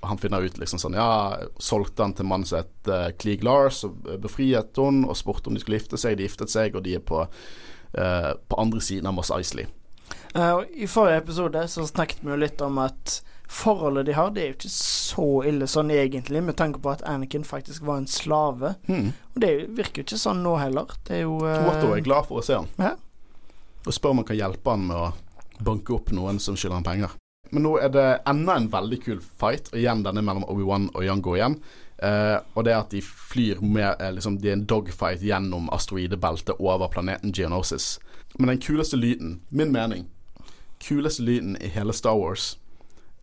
han 0.01 0.19
finner 0.19 0.41
ut 0.41 0.57
liksom 0.59 0.81
sånn 0.81 0.97
Ja, 0.97 1.37
solgte 1.61 2.07
han 2.07 2.15
til 2.17 2.29
mannen 2.31 2.49
som 2.49 2.63
het 2.63 2.89
uh, 2.89 3.11
Klieg 3.21 3.45
Lars, 3.45 3.83
og 3.85 4.07
befriet 4.23 4.79
hun, 4.81 5.03
og 5.05 5.19
spurte 5.21 5.51
om 5.51 5.59
de 5.59 5.61
skulle 5.63 5.81
gifte 5.81 6.01
seg. 6.01 6.17
De 6.17 6.29
giftet 6.29 6.53
seg, 6.53 6.79
og 6.79 6.87
de 6.87 6.97
er 6.97 7.05
på, 7.05 7.27
uh, 7.27 8.31
på 8.49 8.61
andre 8.63 8.81
siden 8.85 9.11
av 9.11 9.19
Moss 9.19 9.33
Isley. 9.37 9.69
Uh, 10.33 10.63
I 10.73 10.89
forrige 10.89 11.21
episode 11.27 11.67
så 11.69 11.85
snakket 11.91 12.25
vi 12.25 12.33
jo 12.33 12.41
litt 12.41 12.63
om 12.65 12.81
at 12.81 13.21
forholdet 13.51 14.07
de 14.07 14.15
har, 14.15 14.31
det 14.31 14.43
er 14.43 14.51
jo 14.53 14.57
ikke 14.61 14.73
så 14.73 15.27
ille 15.51 15.67
sånn 15.69 15.91
egentlig, 15.91 16.41
med 16.47 16.57
tanke 16.59 16.79
på 16.83 16.93
at 16.93 17.03
Anakin 17.11 17.45
faktisk 17.45 17.83
var 17.83 17.99
en 17.99 18.07
slave. 18.09 18.77
Hmm. 18.87 19.11
Og 19.35 19.41
det 19.43 19.53
virker 19.75 20.01
jo 20.01 20.07
ikke 20.07 20.21
sånn 20.23 20.45
nå 20.47 20.55
heller. 20.63 20.95
Det 21.07 21.19
er 21.19 21.25
jo 21.27 21.41
uh, 21.43 21.67
Watto 21.67 21.91
er 21.97 22.05
glad 22.07 22.31
for 22.31 22.41
å 22.41 22.47
se 22.47 22.61
han, 22.61 22.71
Ja. 22.81 22.95
Og 23.86 23.94
spør 23.94 24.15
om 24.15 24.23
han 24.23 24.28
kan 24.28 24.39
hjelpe 24.39 24.74
han 24.74 24.86
med 24.89 24.97
å 24.97 25.65
banke 25.65 25.94
opp 25.97 26.12
noen 26.16 26.40
som 26.40 26.57
skylder 26.57 26.81
han 26.81 26.86
penger. 26.86 27.16
Men 27.51 27.65
nå 27.66 27.77
er 27.82 27.90
det 27.93 28.09
enda 28.31 28.57
en 28.57 28.69
veldig 28.70 28.98
kul 29.02 29.20
fight, 29.20 29.73
og 29.73 29.81
igjen 29.81 30.05
denne 30.07 30.23
mellom 30.23 30.47
Obi-Wan 30.47 30.90
og 30.94 31.05
Yango 31.05 31.35
igjen. 31.35 31.57
Eh, 32.02 32.36
og 32.55 32.65
det 32.65 32.73
er 32.73 32.81
at 32.81 32.94
de 32.94 33.02
flyr 33.05 33.59
med 33.61 34.01
eh, 34.01 34.12
liksom, 34.16 34.39
De 34.40 34.48
er 34.48 34.55
en 34.57 34.65
dogfight 34.65 35.20
gjennom 35.20 35.69
asteroidebeltet 35.74 36.57
over 36.57 36.89
planeten 36.89 37.35
Geonosis. 37.36 37.98
Men 38.39 38.55
den 38.55 38.62
kuleste 38.62 38.97
lyden, 38.97 39.40
min 39.51 39.73
mening, 39.73 40.07
kuleste 40.81 41.27
lyden 41.27 41.59
i 41.61 41.69
hele 41.69 41.93
Star 41.93 42.16
Wars 42.16 42.55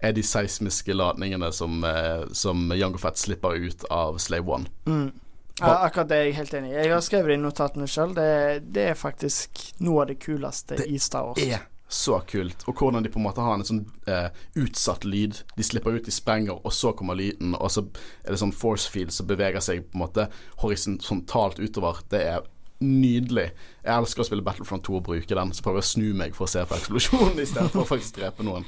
er 0.04 0.14
de 0.14 0.22
seismiske 0.22 0.94
ladningene 0.94 1.50
som, 1.52 1.84
eh, 1.84 2.28
som 2.32 2.70
Jango 2.76 3.02
Fett 3.02 3.18
slipper 3.18 3.56
ut 3.58 3.88
av 3.90 4.20
Slave 4.22 4.52
One. 4.52 4.70
Mm. 4.86 5.12
Ja, 5.60 5.72
akkurat 5.88 6.10
det 6.12 6.18
er 6.18 6.28
jeg 6.28 6.38
helt 6.38 6.54
enig 6.54 6.70
i. 6.70 6.76
Jeg 6.78 6.92
har 6.94 7.02
skrevet 7.02 7.32
det 7.32 7.40
i 7.40 7.42
notatene 7.42 7.88
sjøl. 7.90 8.14
Det, 8.18 8.28
det 8.76 8.92
er 8.92 9.00
faktisk 9.00 9.64
noe 9.82 10.04
av 10.04 10.12
det 10.12 10.20
kuleste 10.22 10.78
Det 10.78 10.86
i 10.86 11.00
Star 11.02 11.32
Wars. 11.32 11.42
er 11.42 11.66
så 11.88 12.20
kult. 12.28 12.66
Og 12.68 12.76
hvordan 12.76 13.04
de 13.04 13.10
på 13.10 13.20
en 13.20 13.26
måte 13.26 13.44
har 13.44 13.56
en 13.56 13.66
sånn 13.66 13.86
eh, 14.12 14.28
utsatt 14.60 15.08
lyd. 15.08 15.40
De 15.56 15.66
slipper 15.66 15.96
ut, 15.96 16.06
de 16.06 16.14
sprenger, 16.14 16.60
og 16.60 16.76
så 16.76 16.92
kommer 16.98 17.18
lyden, 17.18 17.56
og 17.56 17.72
så 17.72 17.86
er 18.26 18.34
det 18.34 18.42
sånn 18.42 18.54
force 18.56 18.92
field 18.92 19.16
som 19.16 19.30
beveger 19.30 19.64
seg 19.64 19.86
på 19.88 19.98
en 19.98 20.04
måte 20.04 20.28
horisontalt 20.62 21.62
utover. 21.64 22.04
Det 22.12 22.22
er 22.36 22.46
nydelig. 22.84 23.50
Jeg 23.82 23.94
elsker 23.96 24.22
å 24.22 24.28
spille 24.28 24.46
Battlefront 24.46 24.86
2 24.86 25.00
og 25.00 25.06
bruke 25.08 25.40
den, 25.40 25.54
så 25.56 25.66
prøver 25.66 25.82
jeg 25.82 25.88
å 25.88 25.94
snu 25.94 26.08
meg 26.20 26.38
for 26.38 26.46
å 26.46 26.52
se 26.52 26.66
på 26.68 26.78
eksplosjonen 26.78 27.42
i 27.42 27.48
stedet 27.50 27.72
for 27.74 27.86
å 27.86 27.92
faktisk 27.96 28.20
drepe 28.20 28.46
noen. 28.46 28.68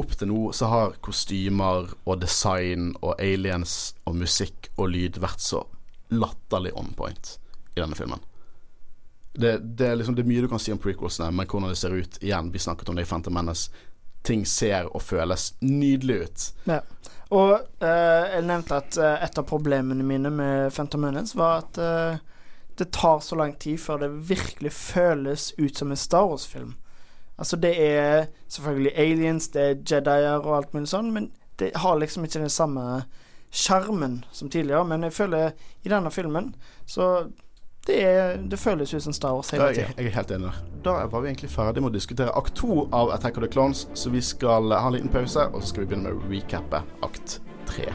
Opp 0.00 0.12
til 0.16 0.28
nå 0.30 0.48
så 0.56 0.68
har 0.72 0.98
kostymer 1.04 1.94
og 2.08 2.20
design 2.20 2.94
og 3.04 3.14
aliens 3.20 3.94
og 4.08 4.16
musikk 4.22 4.70
og 4.78 4.88
lyd 4.92 5.20
vært 5.22 5.44
så 5.44 5.62
latterlig 6.12 6.74
on 6.78 6.92
point 6.96 7.38
i 7.74 7.80
denne 7.80 7.96
filmen. 7.98 8.20
Det, 9.32 9.58
det, 9.58 9.86
er 9.86 9.96
liksom, 9.96 10.14
det 10.14 10.22
er 10.22 10.28
mye 10.28 10.42
du 10.44 10.48
kan 10.52 10.60
si 10.60 10.72
om 10.74 10.80
prequelsene, 10.80 11.30
men 11.32 11.48
hvordan 11.48 11.72
det 11.72 11.78
ser 11.80 11.94
ut 11.96 12.18
Igjen, 12.20 12.50
vi 12.52 12.60
snakket 12.60 12.90
om 12.92 12.98
det 12.98 13.06
i 13.06 13.08
Phantom 13.08 13.34
Menace. 13.34 13.70
Ting 14.22 14.44
ser 14.46 14.90
og 14.92 15.02
føles 15.02 15.54
nydelig 15.64 16.18
ut. 16.26 16.44
Ja. 16.68 16.82
Og 17.32 17.54
eh, 17.80 18.26
jeg 18.34 18.44
nevnte 18.44 18.76
at 18.76 18.98
eh, 19.00 19.24
et 19.24 19.40
av 19.40 19.48
problemene 19.48 20.04
mine 20.04 20.30
med 20.30 20.74
Phantom 20.74 21.00
Menace 21.06 21.38
var 21.38 21.64
at 21.64 21.80
eh, 21.80 22.20
det 22.76 22.90
tar 22.92 23.20
så 23.24 23.38
lang 23.40 23.54
tid 23.56 23.80
før 23.80 24.04
det 24.04 24.10
virkelig 24.28 24.72
føles 24.76 25.52
ut 25.56 25.76
som 25.76 25.90
en 25.90 26.00
Star 26.00 26.28
Wars-film. 26.28 26.74
Altså, 27.36 27.56
det 27.56 27.72
er 27.80 28.26
selvfølgelig 28.52 28.92
aliens, 28.96 29.48
det 29.48 29.62
er 29.62 29.80
jedier 29.80 30.44
og 30.44 30.56
alt 30.56 30.74
mulig 30.76 30.92
sånn, 30.92 31.08
men 31.14 31.30
det 31.60 31.72
har 31.80 31.96
liksom 31.98 32.26
ikke 32.28 32.44
den 32.44 32.52
samme 32.52 32.84
sjarmen 33.52 34.24
som 34.32 34.50
tidligere. 34.50 34.84
Men 34.88 35.06
jeg 35.06 35.12
føler 35.12 35.52
i 35.82 35.92
denne 35.92 36.10
filmen 36.10 36.54
så 36.88 37.28
det, 37.86 37.96
er, 37.98 38.36
det 38.38 38.58
føles 38.62 38.94
ut 38.94 39.02
som 39.02 39.14
Star 39.14 39.34
Wars 39.34 39.50
hele 39.50 39.72
Jeg, 39.74 39.90
jeg 39.96 40.06
er 40.06 40.14
helt 40.14 40.30
enig. 40.30 40.52
Da 40.84 41.00
var 41.10 41.24
vi 41.24 41.32
egentlig 41.32 41.50
ferdig 41.50 41.82
med 41.82 41.90
å 41.90 41.96
diskutere 41.96 42.34
akt 42.38 42.54
to 42.58 42.84
av 42.94 43.10
Attack 43.10 43.40
of 43.40 43.46
the 43.46 43.50
Clones, 43.50 43.88
så 43.98 44.12
vi 44.14 44.22
skal 44.22 44.70
ha 44.70 44.86
en 44.86 44.94
liten 44.94 45.10
pause, 45.10 45.48
og 45.50 45.62
så 45.62 45.72
skal 45.72 45.84
vi 45.84 45.92
begynne 45.92 46.12
med 46.12 46.22
å 46.22 46.30
recappe 46.30 46.84
akt 47.02 47.40
tre. 47.66 47.90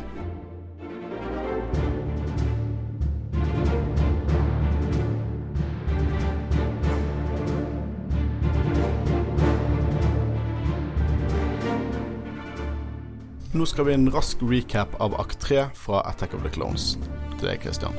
Nå 13.52 13.66
skal 13.66 13.86
vi 13.86 13.94
en 13.94 14.12
rask 14.12 14.38
recap 14.42 15.02
av 15.02 15.16
akt 15.16 15.40
tre 15.40 15.66
fra 15.74 16.02
Attack 16.02 16.34
of 16.34 16.44
the 16.44 16.50
Clones. 16.50 16.98
Til 17.40 17.48
deg, 17.48 17.62
Christian. 17.64 17.96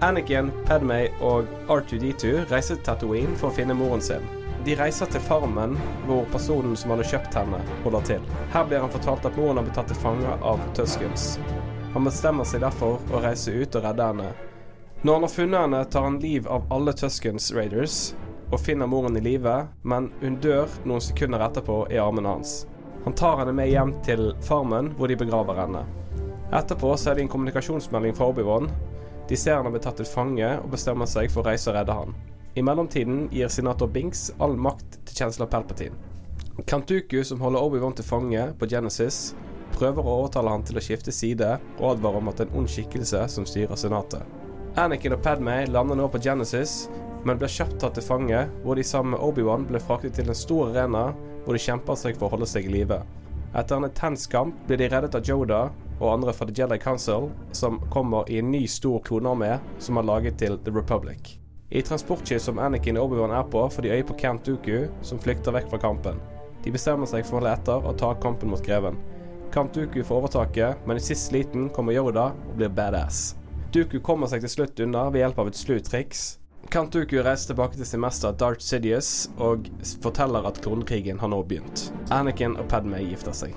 Anakin, 0.00 0.48
Padmay 0.64 1.10
og 1.24 1.50
R2D2 1.68 2.46
reiser 2.48 2.78
til 2.78 2.84
Tatooine 2.86 3.36
for 3.36 3.50
å 3.50 3.56
finne 3.56 3.76
moren 3.76 4.00
sin. 4.00 4.24
De 4.64 4.74
reiser 4.80 5.10
til 5.12 5.20
farmen 5.20 5.76
hvor 6.06 6.24
personen 6.32 6.72
som 6.76 6.94
hadde 6.94 7.04
kjøpt 7.10 7.36
henne, 7.36 7.60
holder 7.84 8.06
til. 8.08 8.30
Her 8.54 8.64
blir 8.68 8.80
han 8.80 8.92
fortalt 8.92 9.28
at 9.28 9.36
moren 9.36 9.60
har 9.60 9.66
blitt 9.66 9.76
tatt 9.76 9.92
til 9.92 10.00
fange 10.00 10.38
av 10.40 10.62
Tuskens. 10.78 11.34
Han 11.92 12.08
bestemmer 12.08 12.48
seg 12.48 12.64
derfor 12.64 12.96
å 13.12 13.20
reise 13.24 13.52
ut 13.52 13.76
og 13.76 13.84
redde 13.84 14.06
henne. 14.08 14.30
Når 15.04 15.18
han 15.18 15.26
har 15.28 15.34
funnet 15.34 15.66
henne, 15.66 15.82
tar 15.92 16.06
han 16.08 16.16
liv 16.24 16.48
av 16.48 16.64
alle 16.72 16.96
Tuskens 16.96 17.52
raiders. 17.52 18.14
og 18.52 18.60
finner 18.60 18.86
moren 18.86 19.16
i 19.16 19.20
live, 19.20 19.66
men 19.82 20.12
hun 20.20 20.36
dør 20.38 20.70
noen 20.86 21.02
sekunder 21.02 21.42
etterpå 21.42 21.80
i 21.90 21.98
armene 21.98 22.28
hans. 22.36 22.60
Han 23.06 23.14
tar 23.14 23.36
henne 23.38 23.52
med 23.54 23.68
hjem 23.70 23.92
til 24.02 24.32
farmen, 24.42 24.88
hvor 24.98 25.06
de 25.06 25.14
begraver 25.16 25.60
henne. 25.60 25.84
Etterpå 26.50 26.88
så 26.98 27.12
er 27.12 27.14
det 27.14 27.22
en 27.22 27.28
kommunikasjonsmelding 27.30 28.16
fra 28.18 28.26
Obi-Wan. 28.32 28.66
De 29.30 29.36
ser 29.38 29.54
han 29.54 29.68
har 29.68 29.74
blitt 29.76 29.84
tatt 29.86 30.00
til 30.00 30.08
fange, 30.10 30.48
og 30.58 30.72
bestemmer 30.72 31.06
seg 31.06 31.30
for 31.30 31.44
å 31.44 31.52
reise 31.52 31.70
og 31.70 31.76
redde 31.78 31.94
han. 31.94 32.16
I 32.58 32.64
mellomtiden 32.66 33.28
gir 33.30 33.52
senator 33.54 33.86
Binks 33.94 34.32
all 34.42 34.58
makt 34.58 34.98
til 35.06 35.20
kjensler 35.20 35.46
Palpatine. 35.52 35.94
Kantuku, 36.66 37.20
som 37.28 37.44
holder 37.46 37.62
Obi-Wan 37.62 37.94
til 37.94 38.08
fange 38.08 38.48
på 38.58 38.68
Genesis, 38.74 39.36
prøver 39.76 40.02
å 40.02 40.16
overtale 40.24 40.56
han 40.56 40.66
til 40.66 40.82
å 40.82 40.82
skifte 40.82 41.14
side 41.14 41.52
og 41.76 41.92
advarer 41.92 42.18
om 42.18 42.32
at 42.32 42.40
det 42.40 42.48
er 42.48 42.50
en 42.50 42.58
ond 42.64 42.74
skikkelse 42.74 43.22
som 43.36 43.46
styrer 43.46 43.78
senatet. 43.78 44.26
Anakin 44.82 45.14
og 45.14 45.22
Padme 45.22 45.60
lander 45.70 46.02
nå 46.02 46.10
på 46.10 46.24
Genesis, 46.26 46.88
men 47.22 47.38
blir 47.38 47.54
kjapt 47.54 47.78
tatt 47.78 47.94
til 48.00 48.08
fange, 48.08 48.42
hvor 48.64 48.74
de 48.74 48.82
sammen 48.82 49.14
med 49.14 49.22
Obi-Wan 49.30 49.70
ble 49.70 49.78
fraktet 49.78 50.18
til 50.18 50.34
en 50.34 50.42
stor 50.42 50.72
arena 50.72 51.12
hvor 51.46 51.56
de 51.56 51.62
kjemper 51.62 51.96
seg 51.96 52.18
for 52.18 52.26
å 52.26 52.34
holde 52.34 52.50
seg 52.50 52.66
i 52.66 52.74
live. 52.74 53.00
Etter 53.56 53.78
en 53.78 53.86
intens 53.86 54.26
kamp 54.28 54.58
blir 54.66 54.82
de 54.82 54.90
reddet 54.92 55.14
av 55.16 55.24
Joda 55.24 55.62
og 55.96 56.10
andre 56.10 56.34
fra 56.36 56.44
The 56.48 56.52
Jedi 56.58 56.76
Council, 56.82 57.30
som 57.56 57.78
kommer 57.94 58.28
i 58.28 58.40
en 58.42 58.50
ny 58.52 58.66
stor 58.68 59.00
klonearmé 59.06 59.54
som 59.80 59.96
er 59.96 60.08
laget 60.10 60.38
til 60.42 60.58
The 60.66 60.74
Republic. 60.74 61.38
I 61.70 61.82
transportskip 61.82 62.42
som 62.42 62.60
Anakin 62.62 62.98
og 63.00 63.08
Obi-Wan 63.08 63.32
er 63.34 63.46
på, 63.50 63.64
får 63.72 63.82
de 63.82 63.94
øye 63.94 64.06
på 64.06 64.18
Camp 64.20 64.44
Dooku, 64.44 64.86
som 65.02 65.18
flykter 65.18 65.54
vekk 65.56 65.70
fra 65.72 65.80
kampen. 65.82 66.20
De 66.62 66.74
bestemmer 66.74 67.08
seg 67.10 67.24
for 67.26 67.38
å 67.38 67.40
holde 67.40 67.54
etter 67.56 67.88
og 67.88 67.98
ta 67.98 68.12
kampen 68.22 68.52
mot 68.52 68.62
greven. 68.62 68.98
Camp 69.54 69.72
Dooku 69.74 70.02
får 70.04 70.20
overtaket, 70.20 70.86
men 70.86 71.00
i 71.00 71.02
siste 71.02 71.34
liten 71.34 71.70
kommer 71.74 71.96
Yoda 71.96 72.32
og 72.34 72.56
blir 72.58 72.70
badass. 72.70 73.36
Dooku 73.74 73.98
kommer 74.04 74.30
seg 74.30 74.44
til 74.44 74.52
slutt 74.52 74.82
unna 74.84 75.08
ved 75.10 75.24
hjelp 75.24 75.40
av 75.42 75.50
et 75.50 75.58
slutt-triks. 75.58 76.26
Count 76.28 76.45
Dooku 76.72 77.22
reiser 77.22 77.52
tilbake 77.52 77.76
til 77.76 77.86
sin 77.86 78.00
mester 78.00 78.32
Darth 78.32 78.60
Sidious 78.64 79.28
og 79.38 79.68
forteller 80.02 80.46
at 80.48 80.58
kronkrigen 80.64 81.18
har 81.20 81.30
nå 81.30 81.42
begynt. 81.46 81.92
Anakin 82.10 82.56
og 82.56 82.68
Padme 82.68 82.98
gifter 83.06 83.32
seg. 83.32 83.54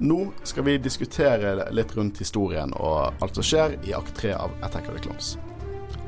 Nå 0.00 0.32
skal 0.42 0.64
vi 0.64 0.78
diskutere 0.78 1.68
litt 1.70 1.96
rundt 1.96 2.18
historien 2.22 2.72
og 2.78 3.20
alt 3.20 3.36
som 3.36 3.44
skjer 3.44 3.76
i 3.84 3.92
akt 3.94 4.14
3 4.16 4.32
av 4.32 4.54
Attack 4.62 4.88
of 4.88 4.96
the 4.96 5.02
Clones. 5.04 5.34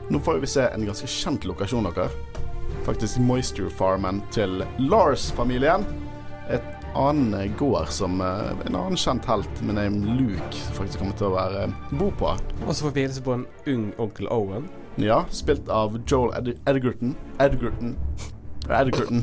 Nå 0.09 0.19
får 0.21 0.41
vi 0.41 0.47
se 0.47 0.65
en 0.69 0.87
ganske 0.87 1.07
kjent 1.09 1.45
lokasjon 1.45 1.87
dere. 1.91 2.09
Faktisk 2.83 3.19
Moisture 3.19 3.71
Farmen 3.71 4.23
til 4.35 4.65
Lars-familien. 4.79 5.85
Et 6.51 6.65
annen 6.99 7.55
gård 7.57 7.89
som 7.95 8.19
eh, 8.21 8.51
en 8.67 8.75
annen 8.75 8.99
kjent 8.99 9.27
helt 9.31 9.61
med 9.63 9.79
name 9.79 10.17
Luke 10.19 10.65
faktisk 10.75 10.99
kommer 11.01 11.15
til 11.17 11.29
å 11.31 11.37
være 11.37 11.69
bo 11.95 12.11
på. 12.19 12.33
Og 12.67 12.73
så 12.75 12.89
får 12.89 12.95
vi 12.97 13.05
hilse 13.07 13.23
på 13.25 13.37
en 13.39 13.45
ung 13.71 13.85
onkel 14.03 14.27
Owen. 14.35 14.67
Ja, 15.01 15.23
spilt 15.33 15.71
av 15.73 15.95
Joel 16.11 16.35
Ed 16.37 16.51
Edgerton. 16.69 17.15
Edgerton. 17.41 17.95
Edgerton. 18.69 19.23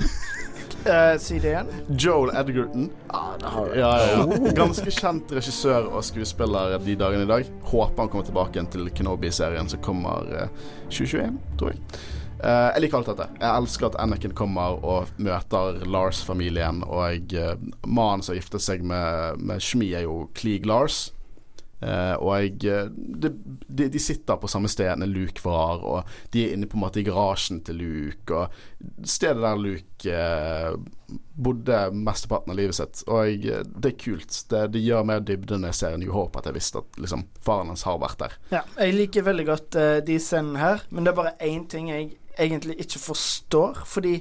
Uh, 0.87 1.17
si 1.25 1.41
det 1.43 1.51
igjen. 1.51 1.73
Joel 1.99 2.31
Edgerton. 2.39 2.87
Ah, 3.11 3.35
Ja, 3.43 3.65
ja, 3.75 3.91
ja. 4.13 4.53
Ganske 4.55 4.91
kjent 4.91 5.31
regissør 5.35 5.91
og 5.91 6.03
skuespiller 6.07 6.77
de 6.83 6.95
dagene 6.99 7.27
i 7.27 7.29
dag. 7.29 7.51
Håper 7.73 8.05
han 8.05 8.09
kommer 8.11 8.25
tilbake 8.27 8.55
igjen 8.55 8.71
til 8.71 8.87
Kenobi-serien 8.95 9.69
som 9.71 9.83
kommer 9.83 10.31
eh, 10.45 10.63
2021, 10.87 11.37
tror 11.59 11.75
jeg. 11.75 12.01
Eh, 12.39 12.69
jeg 12.73 12.85
liker 12.85 13.01
alt 13.01 13.11
dette. 13.11 13.29
Jeg 13.35 13.51
elsker 13.51 13.89
at 13.89 13.99
Anakin 13.99 14.35
kommer 14.37 14.79
og 14.79 15.13
møter 15.19 15.83
Lars-familien. 15.89 16.83
Og 16.87 17.35
uh, 17.35 17.53
mannen 17.85 18.23
som 18.25 18.37
gifter 18.37 18.61
seg 18.63 18.83
med, 18.87 19.39
med 19.43 19.63
Shmi, 19.63 19.91
er 19.97 20.07
jo 20.07 20.27
Klieg 20.37 20.67
Lars. 20.69 21.09
Uh, 21.79 22.15
og 22.19 22.33
jeg, 22.43 22.89
de, 22.91 23.29
de, 23.71 23.99
sitter 24.03 24.35
på 24.35 24.49
samme 24.51 24.67
sted 24.67 24.89
når 24.99 25.07
Luke 25.13 25.43
var, 25.45 25.79
og 25.79 26.09
de 26.33 26.41
er 26.43 26.55
inne 26.57 26.67
på 26.67 26.75
en 26.75 26.81
måte 26.83 26.99
i 26.99 27.05
garasjen 27.07 27.61
til 27.63 27.79
Luke. 27.79 28.35
Og 28.35 29.03
stedet 29.07 29.43
der 29.43 29.59
Luke 29.59 30.15
uh, 30.15 31.19
bodde 31.39 31.81
mesteparten 31.95 32.55
av 32.55 32.59
livet 32.59 32.79
sitt. 32.79 33.03
Og 33.07 33.31
jeg, 33.31 33.67
det 33.67 33.93
er 33.93 33.99
kult. 33.99 34.41
Det, 34.51 34.65
det 34.75 34.83
gjør 34.83 35.07
mer 35.11 35.23
dybde 35.23 35.59
når 35.59 35.73
jeg 35.73 35.79
ser 35.81 35.99
New 35.99 36.15
Hope, 36.15 36.39
at 36.39 36.47
jeg 36.47 36.59
visste 36.59 36.83
at 36.83 37.03
liksom, 37.03 37.27
faren 37.43 37.71
hans 37.71 37.83
har 37.87 37.99
vært 37.99 38.23
der. 38.23 38.39
Ja, 38.55 38.63
jeg 38.79 38.95
liker 38.95 39.27
veldig 39.27 39.47
godt 39.51 39.79
uh, 39.79 39.99
de 40.07 40.19
scenene 40.23 40.63
her, 40.63 40.87
men 40.91 41.03
det 41.03 41.13
er 41.13 41.21
bare 41.21 41.37
én 41.43 41.67
ting 41.67 41.91
jeg 41.91 42.15
egentlig 42.39 42.75
ikke 42.79 42.99
forstår. 42.99 43.81
Fordi 43.85 44.15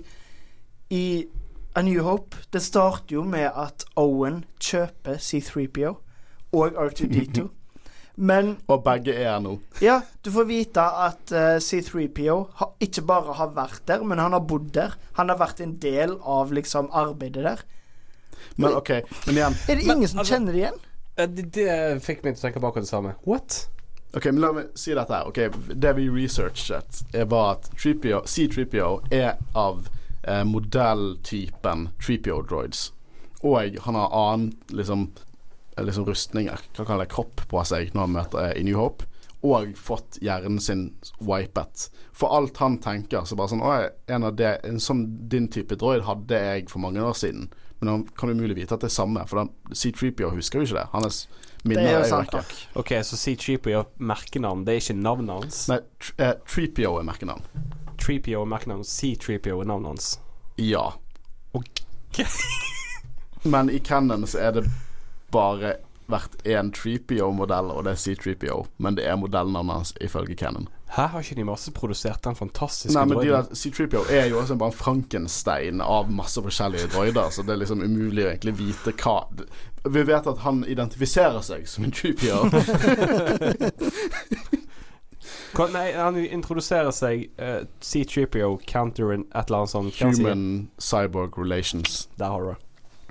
i 0.90 1.27
A 1.77 1.82
New 1.85 2.03
Hope 2.03 2.36
Det 2.53 2.62
starter 2.65 3.15
jo 3.19 3.23
med 3.28 3.45
at 3.55 3.85
Owen 4.01 4.45
kjøper 4.61 5.19
C3PO 5.20 5.95
og 6.53 6.73
R2D2. 6.73 7.49
Men 8.16 8.57
Og 8.66 8.81
begge 8.82 9.12
er 9.15 9.28
her 9.31 9.39
nå. 9.45 9.53
ja, 9.81 10.01
du 10.24 10.31
får 10.35 10.45
vite 10.49 10.82
at 10.82 11.31
uh, 11.31 11.59
C3PO 11.62 12.39
har, 12.59 12.73
ikke 12.82 13.03
bare 13.07 13.32
har 13.39 13.53
vært 13.55 13.82
der, 13.86 14.03
men 14.03 14.19
han 14.19 14.32
har 14.35 14.40
bodd 14.43 14.73
der. 14.74 14.97
Han 15.20 15.28
har 15.31 15.39
vært 15.39 15.61
en 15.62 15.77
del 15.78 16.16
av 16.27 16.51
liksom 16.51 16.89
arbeidet 16.99 17.45
der. 17.47 17.62
Men 18.59 18.74
OK, 18.74 18.90
men 19.28 19.36
igjen. 19.39 19.55
Er 19.69 19.78
det 19.78 19.86
Men, 19.86 19.97
ingen 20.01 20.09
som 20.11 20.19
altså- 20.24 20.35
kjenner 20.35 20.53
det 20.53 20.59
igjen? 20.65 20.81
Eh, 21.16 21.27
Det, 21.28 21.45
det 21.55 22.03
fikk 22.03 22.24
meg 22.24 22.35
til 22.35 22.40
å 22.43 22.47
tenke 22.49 22.61
på 22.65 22.66
akkurat 22.73 22.89
det 22.89 22.90
samme. 22.90 23.15
What? 23.24 23.69
Ok, 24.16 24.24
men 24.24 24.40
La 24.40 24.52
meg 24.56 24.70
si 24.78 24.94
dette 24.97 25.12
her. 25.12 25.28
Ok, 25.28 25.39
Det 25.74 25.93
vi 25.98 26.09
researchet, 26.09 27.02
er 27.12 27.26
var 27.28 27.59
at 27.59 27.70
C3PO 27.76 28.93
er 29.12 29.36
av 29.55 29.89
eh, 30.24 30.44
modelltypen 30.48 31.89
3PO-droids. 32.01 32.93
Og 33.44 33.76
han 33.85 33.94
har 33.94 34.14
annen 34.16 34.55
liksom, 34.72 35.10
eh, 35.76 35.85
liksom 35.85 36.09
rustninger, 36.09 36.64
hva 36.76 36.86
kaller 36.86 37.05
det, 37.05 37.12
kropp 37.12 37.44
på 37.51 37.64
seg 37.68 37.93
når 37.93 38.06
han 38.06 38.16
møter 38.16 38.47
eh, 38.47 38.56
i 38.60 38.64
New 38.64 38.80
Hope. 38.80 39.05
Og 39.44 39.76
fått 39.78 40.18
hjernen 40.24 40.59
sin 40.59 40.89
wipet. 41.22 41.90
For 42.16 42.32
alt 42.35 42.56
han 42.59 42.80
tenker, 42.82 43.22
så 43.28 43.36
bare 43.39 43.52
sånn 43.52 43.62
Å, 43.62 43.74
en, 44.09 44.24
av 44.24 44.35
det, 44.40 44.56
en 44.66 44.80
sånn 44.82 45.05
din 45.30 45.47
type 45.52 45.76
droid 45.78 46.09
hadde 46.09 46.40
jeg 46.48 46.70
for 46.72 46.82
mange 46.82 47.05
år 47.05 47.14
siden. 47.14 47.52
Men 47.78 47.93
han 47.93 48.09
kan 48.18 48.32
umulig 48.32 48.56
vite 48.56 48.74
at 48.74 48.82
det 48.82 48.89
er 48.89 48.97
samme, 48.97 49.22
for 49.30 49.52
C3PO 49.70 50.32
husker 50.35 50.59
jo 50.59 50.66
ikke 50.66 50.80
det. 50.80 50.89
Hans 50.97 51.20
minner 51.64 51.82
Det 51.82 51.90
er 51.90 51.98
jo 51.98 52.09
sant 52.10 52.32
nok. 52.36 52.55
OK, 52.82 52.93
så 53.05 53.18
C3PO 53.18 53.74
er 53.80 53.90
merkenavn, 53.98 54.64
det 54.66 54.74
er 54.74 54.82
ikke 54.82 54.97
navnet 54.98 55.35
hans? 55.35 55.60
Nei, 55.70 55.80
tr 56.02 56.24
eh, 56.24 56.35
3PO 56.47 56.94
er 57.01 57.09
merkenavn. 57.09 57.44
3PO 57.98 58.43
er 58.43 58.52
merkenavn, 58.55 58.86
C3PO 58.86 59.59
er 59.60 59.70
navnet 59.72 59.94
hans. 59.94 60.10
Ja. 60.62 60.86
Ok. 61.52 61.85
Men 63.43 63.70
i 63.70 63.78
Cannon 63.78 64.26
så 64.26 64.40
er 64.48 64.59
det 64.59 64.64
bare 65.35 65.76
vært 66.09 66.39
én 66.48 66.72
3PO-modell, 66.72 67.70
og 67.74 67.85
det 67.85 67.94
er 67.94 68.02
C3PO. 68.02 68.62
Men 68.78 68.97
det 68.97 69.06
er 69.06 69.18
modellnavnet 69.20 69.80
hans 69.80 69.94
ifølge 70.01 70.36
Cannon. 70.40 70.68
Her 70.89 71.10
har 71.12 71.24
ikke 71.24 71.36
de 71.36 71.44
masseprodusert 71.44 72.23
den 72.24 72.36
fantastiske 72.39 72.97
Nei, 72.97 73.05
men 73.05 73.19
droiden? 73.19 73.51
der 73.51 73.59
C3PO 73.60 74.06
er 74.09 74.31
jo 74.31 74.39
også 74.40 74.56
bare 74.56 74.73
en 74.73 74.78
Frankenstein 74.78 75.82
av 75.85 76.09
masse 76.12 76.43
forskjellige 76.43 76.89
droider, 76.94 77.28
så 77.31 77.43
det 77.44 77.52
er 77.55 77.60
liksom 77.60 77.82
umulig 77.85 78.24
å 78.24 78.31
egentlig 78.32 78.55
vite 78.62 78.93
hva 79.02 79.19
Vi 79.85 80.02
vet 80.09 80.27
at 80.32 80.39
han 80.47 80.65
identifiserer 80.65 81.43
seg 81.44 81.69
som 81.69 81.85
en 81.85 81.93
3PO. 81.93 82.48
Nei, 85.73 85.93
han 85.97 86.19
introduserer 86.20 86.93
seg 86.94 87.28
uh, 87.40 87.65
C3PO 87.81 88.59
counter 88.69 89.12
et 89.15 89.24
eller 89.35 89.59
annet 89.62 89.73
sånt. 89.73 90.01
Human 90.01 90.69
cyborg 90.78 91.39
relations. 91.39 92.09
Der 92.20 92.28
har 92.35 92.40
du 92.40 92.47
det. 92.55 92.59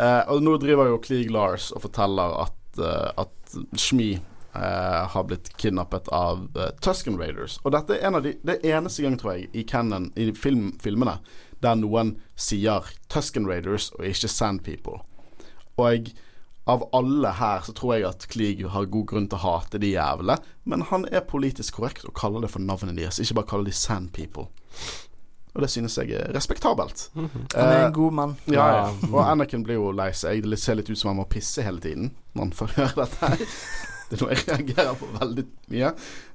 Eh, 0.00 0.22
og 0.32 0.40
nå 0.40 0.54
driver 0.56 0.86
jo 0.88 1.00
Klieg 1.02 1.28
Lars 1.34 1.74
og 1.76 1.82
forteller 1.82 2.30
at, 2.46 2.78
uh, 2.80 3.10
at 3.20 3.56
Shmi 3.76 4.14
eh, 4.54 5.06
har 5.12 5.24
blitt 5.28 5.52
kidnappet 5.56 6.08
av 6.14 6.46
eh, 6.56 6.70
Tusken 6.82 7.18
Raiders. 7.20 7.58
Og 7.64 7.72
dette 7.74 7.96
er 7.98 8.06
en 8.08 8.14
av 8.20 8.22
de 8.26 8.34
Det 8.42 8.58
eneste 8.64 9.02
gang, 9.04 9.18
tror 9.20 9.34
jeg, 9.36 9.50
i 9.54 9.62
Cannon, 9.68 10.10
i 10.16 10.30
film, 10.32 10.72
filmene, 10.82 11.18
der 11.60 11.74
noen 11.76 12.16
sier 12.40 12.86
Tusken 13.12 13.46
Raiders 13.46 13.90
og 13.98 14.06
ikke 14.08 14.28
Sand 14.32 14.62
People. 14.64 15.00
Og 15.76 15.90
jeg, 15.92 16.14
av 16.70 16.84
alle 16.94 17.32
her 17.40 17.60
så 17.66 17.72
tror 17.76 17.94
jeg 17.96 18.06
at 18.08 18.26
Klieg 18.30 18.64
har 18.72 18.86
god 18.92 19.06
grunn 19.10 19.28
til 19.28 19.38
å 19.40 19.44
hate 19.44 19.78
de 19.82 19.94
jævlene, 19.94 20.36
men 20.64 20.82
han 20.90 21.06
er 21.10 21.24
politisk 21.26 21.76
korrekt 21.80 22.04
og 22.08 22.14
kaller 22.16 22.44
det 22.44 22.50
for 22.52 22.60
navnet 22.62 22.96
deres, 23.00 23.18
ikke 23.20 23.40
bare 23.40 23.50
kaller 23.52 23.70
de 23.70 23.76
Sand 23.76 24.12
People. 24.16 24.46
Og 25.50 25.64
det 25.64 25.70
synes 25.72 25.96
jeg 25.98 26.12
er 26.14 26.28
respektabelt. 26.32 27.08
Han 27.16 27.26
er 27.56 27.72
Eh, 27.80 27.84
en 27.88 27.92
god 27.92 28.12
mann. 28.14 28.36
ja, 28.46 28.66
ja. 28.70 28.82
Ja. 28.86 29.08
Og 29.10 29.18
Anakin 29.24 29.64
blir 29.66 29.80
jo 29.80 29.88
lei 29.90 30.12
seg. 30.14 30.44
Det 30.46 30.58
ser 30.62 30.76
litt 30.78 30.88
ut 30.92 30.98
som 30.98 31.08
han 31.10 31.16
må 31.18 31.24
pisse 31.28 31.62
hele 31.66 31.80
tiden 31.82 32.12
når 32.34 32.44
han 32.44 32.52
får 32.54 32.76
høre 32.76 32.94
dette. 33.02 33.32
Det 34.10 34.18
er 34.18 34.24
noe 34.24 34.34
jeg 34.34 34.46
reagerer 34.48 34.96
på 34.98 35.08
veldig 35.20 35.44
mye. 35.70 35.90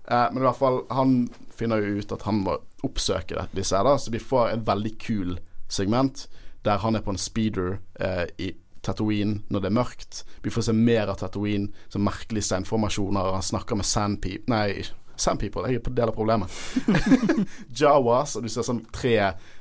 Eh, 0.08 0.28
men 0.32 0.40
i 0.42 0.46
hvert 0.46 0.60
fall, 0.62 0.82
han 0.96 1.16
finner 1.56 1.84
jo 1.84 1.98
ut 2.00 2.12
at 2.16 2.22
han 2.28 2.40
må 2.46 2.58
oppsøke 2.88 3.36
det- 3.36 3.50
disse 3.58 3.76
her, 3.76 3.84
da. 3.84 3.98
Så 4.00 4.12
vi 4.14 4.20
får 4.24 4.54
et 4.54 4.66
veldig 4.68 4.94
kul 5.04 5.38
segment 5.68 6.28
der 6.64 6.78
han 6.82 6.96
er 6.96 7.02
på 7.06 7.12
en 7.14 7.20
speeder 7.22 7.80
eh, 8.00 8.26
i 8.40 8.54
Tatooine 8.86 9.42
når 9.50 9.62
det 9.62 9.70
er 9.72 9.76
mørkt. 9.80 10.24
Vi 10.44 10.50
får 10.54 10.68
se 10.70 10.74
mer 10.74 11.10
av 11.12 11.18
Tatooine, 11.20 11.70
så 11.90 12.00
merkelige 12.00 12.48
steinformasjoner. 12.48 13.34
Han 13.34 13.42
snakker 13.46 13.76
med 13.76 13.86
Sandpeep 13.86 14.48
Nei, 14.48 14.84
sandpeople, 15.18 15.68
jeg 15.72 15.80
er 15.80 15.84
på 15.86 15.94
del 15.96 16.10
av 16.12 16.16
problemet. 16.16 16.52
Jawas, 17.80 18.36
og 18.36 18.44
du 18.46 18.50
ser 18.52 18.66
sånn 18.68 18.84
tre 18.94 19.16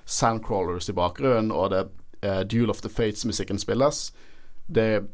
sandcrawlers 0.05 0.89
i 0.91 0.97
bakgrunnen, 0.97 1.53
og 1.55 1.70
det 1.74 1.85
uh, 2.24 2.41
Duel 2.49 2.70
of 2.73 2.81
the 2.85 2.91
Fates-musikken 2.93 3.61
spilles. 3.62 4.09
Det 4.66 4.86
er 4.97 5.05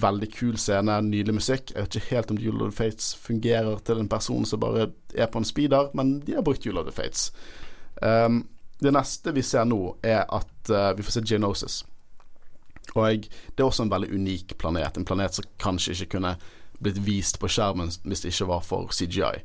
veldig 0.00 0.28
kul 0.34 0.56
scene, 0.60 0.96
nydelig 1.06 1.36
musikk. 1.38 1.72
Jeg 1.74 1.86
vet 1.86 1.98
ikke 1.98 2.14
helt 2.16 2.32
om 2.34 2.40
Jule 2.40 2.66
of 2.66 2.72
the 2.72 2.76
Fates 2.76 3.14
fungerer 3.20 3.78
til 3.86 4.00
en 4.02 4.10
person 4.10 4.46
som 4.48 4.60
bare 4.62 4.88
er 5.14 5.30
på 5.30 5.40
en 5.40 5.48
speeder, 5.48 5.90
men 5.94 6.18
de 6.26 6.36
har 6.36 6.44
brukt 6.46 6.66
Jule 6.66 6.80
of 6.80 6.88
the 6.88 6.94
Fates. 6.94 7.30
Um, 8.02 8.44
det 8.82 8.92
neste 8.92 9.32
vi 9.34 9.42
ser 9.42 9.64
nå, 9.68 9.96
er 10.02 10.24
at 10.24 10.70
uh, 10.70 10.92
vi 10.96 11.02
får 11.02 11.18
se 11.18 11.24
Geonosis. 11.26 11.82
Og 12.94 13.26
det 13.26 13.62
er 13.62 13.66
også 13.66 13.86
en 13.86 13.90
veldig 13.90 14.12
unik 14.14 14.58
planet. 14.58 14.98
En 14.98 15.06
planet 15.08 15.34
som 15.34 15.46
kanskje 15.58 15.94
ikke 15.94 16.18
kunne 16.18 16.36
blitt 16.82 17.00
vist 17.06 17.38
på 17.40 17.48
skjermen 17.48 17.90
hvis 18.04 18.24
det 18.24 18.34
ikke 18.34 18.50
var 18.50 18.64
for 18.66 18.92
CGI. 18.92 19.44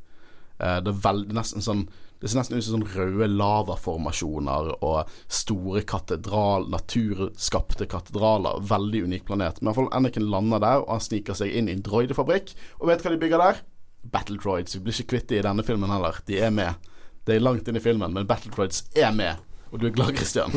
Uh, 0.60 0.80
det, 0.84 0.96
er 0.98 1.26
nesten 1.34 1.64
sånn, 1.64 1.88
det 2.20 2.28
ser 2.28 2.42
nesten 2.42 2.58
ut 2.60 2.66
som 2.66 2.82
sånn 2.82 2.90
røde 2.98 3.30
lavaformasjoner 3.32 4.74
og 4.84 5.12
store 5.32 5.86
katedral, 5.88 6.68
naturskapte 6.72 7.88
katedraler. 7.88 8.60
Veldig 8.68 9.06
unik 9.08 9.28
planet. 9.30 9.62
Men 9.62 9.70
i 9.70 9.70
hvert 9.70 9.80
fall 9.80 9.94
Anakin 9.96 10.28
lander 10.32 10.60
der, 10.64 10.84
og 10.84 10.98
han 10.98 11.06
sniker 11.06 11.38
seg 11.40 11.56
inn 11.56 11.72
i 11.72 11.78
en 11.78 11.86
droidefabrikk. 11.86 12.52
Og 12.82 12.92
vet 12.92 13.00
du 13.00 13.08
hva 13.08 13.14
de 13.16 13.22
bygger 13.24 13.44
der? 13.46 13.64
Battle 14.04 14.40
droids. 14.40 14.76
Vi 14.76 14.84
blir 14.84 14.96
ikke 14.96 15.16
kvitt 15.16 15.32
dem 15.32 15.40
i 15.40 15.48
denne 15.48 15.64
filmen 15.68 15.92
heller. 15.96 16.20
De 16.28 16.42
er 16.44 16.52
med. 16.52 16.92
Det 17.24 17.38
er 17.38 17.46
langt 17.46 17.68
inn 17.72 17.80
i 17.80 17.84
filmen, 17.84 18.12
men 18.16 18.28
Battle 18.28 18.52
droids 18.52 18.84
er 19.00 19.16
med. 19.16 19.40
Og 19.72 19.80
du 19.80 19.88
er 19.88 19.96
glad, 19.96 20.16
Christian. 20.20 20.52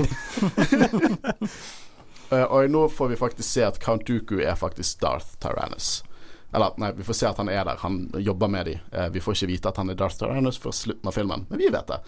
uh, 2.32 2.46
og 2.56 2.70
nå 2.74 2.88
får 2.90 3.12
vi 3.12 3.22
faktisk 3.22 3.48
se 3.48 3.66
at 3.70 3.78
Count 3.82 4.08
Dooku 4.08 4.40
er 4.40 4.58
faktisk 4.58 5.02
Darth 5.04 5.36
Tyrannus. 5.38 6.00
Eller, 6.52 6.74
nei, 6.76 6.90
vi 6.96 7.04
får 7.06 7.16
se 7.16 7.28
at 7.30 7.38
han 7.40 7.48
er 7.48 7.64
der. 7.64 7.80
Han 7.80 8.10
jobber 8.20 8.50
med 8.52 8.68
de. 8.68 8.76
Eh, 8.92 9.08
vi 9.14 9.20
får 9.24 9.38
ikke 9.38 9.50
vite 9.54 9.72
at 9.72 9.78
han 9.80 9.90
er 9.90 9.96
Darth 9.98 10.18
Tyrannus 10.20 10.60
før 10.60 10.74
slutten 10.76 11.08
av 11.08 11.16
filmen, 11.16 11.46
men 11.48 11.60
vi 11.60 11.70
vet 11.72 11.88
det. 11.88 12.00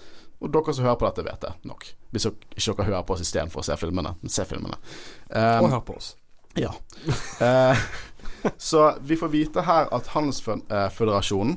Og 0.44 0.50
dere 0.52 0.74
som 0.76 0.84
hører 0.84 0.98
på 1.00 1.08
dette, 1.08 1.24
vet 1.24 1.46
det 1.46 1.52
nok. 1.70 1.86
Hvis 2.12 2.26
dere 2.26 2.58
ikke 2.58 2.74
dere 2.76 2.88
hører 2.90 3.06
på 3.08 3.16
oss 3.16 3.24
istedenfor 3.24 3.62
å 3.62 3.66
se 3.66 3.78
filmene. 3.80 4.12
Men 4.20 4.34
se 4.34 4.44
filmene. 4.48 4.76
Um, 5.30 5.64
og 5.64 5.70
hør 5.72 5.86
på 5.88 5.96
oss. 5.96 6.10
Ja. 6.60 6.74
eh, 7.46 7.86
så 8.60 8.82
vi 9.00 9.16
får 9.16 9.32
vite 9.32 9.64
her 9.64 9.88
at 9.94 10.12
Handelsføderasjonen, 10.12 11.56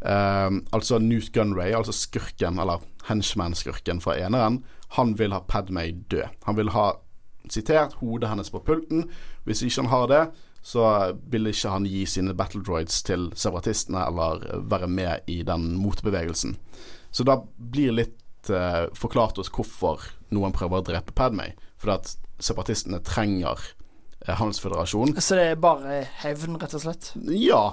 eh, 0.00 0.50
altså 0.70 1.00
Newt 1.02 1.32
Gunray, 1.34 1.74
altså 1.74 1.94
skurken, 1.96 2.60
eller 2.62 2.84
henchman-skurken 3.08 4.00
fra 4.04 4.16
eneren, 4.20 4.62
han 4.94 5.16
vil 5.18 5.34
ha 5.34 5.42
Padmay 5.48 5.90
død. 6.12 6.28
Han 6.46 6.56
vil 6.60 6.70
ha 6.76 6.92
sitert 7.50 7.98
hodet 8.00 8.30
hennes 8.30 8.50
på 8.52 8.62
pulten. 8.62 9.08
Hvis 9.44 9.64
ikke 9.66 9.82
han 9.82 9.90
har 9.90 10.08
det, 10.10 10.22
så 10.62 11.12
vil 11.30 11.50
ikke 11.50 11.74
han 11.74 11.86
gi 11.90 12.04
sine 12.06 12.34
battle 12.38 12.62
droids 12.62 13.02
til 13.06 13.30
separatistene 13.34 14.04
eller 14.06 14.44
være 14.70 14.88
med 14.88 15.30
i 15.30 15.40
den 15.46 15.72
motbevegelsen. 15.82 16.56
Så 17.10 17.26
da 17.26 17.40
blir 17.56 17.96
litt 17.98 18.50
eh, 18.50 18.86
forklart 18.96 19.40
oss 19.42 19.50
hvorfor 19.52 20.06
noen 20.32 20.54
prøver 20.54 20.80
å 20.80 20.86
drepe 20.86 21.14
Padmay. 21.18 21.52
Fordi 21.82 21.98
at 21.98 22.12
separatistene 22.42 23.02
trenger 23.04 23.58
eh, 23.58 24.34
Handelsføderasjonen. 24.38 25.18
Så 25.20 25.38
det 25.38 25.50
er 25.50 25.60
bare 25.60 26.04
hevn, 26.22 26.56
rett 26.62 26.78
og 26.78 26.86
slett? 26.86 27.12
Ja. 27.36 27.64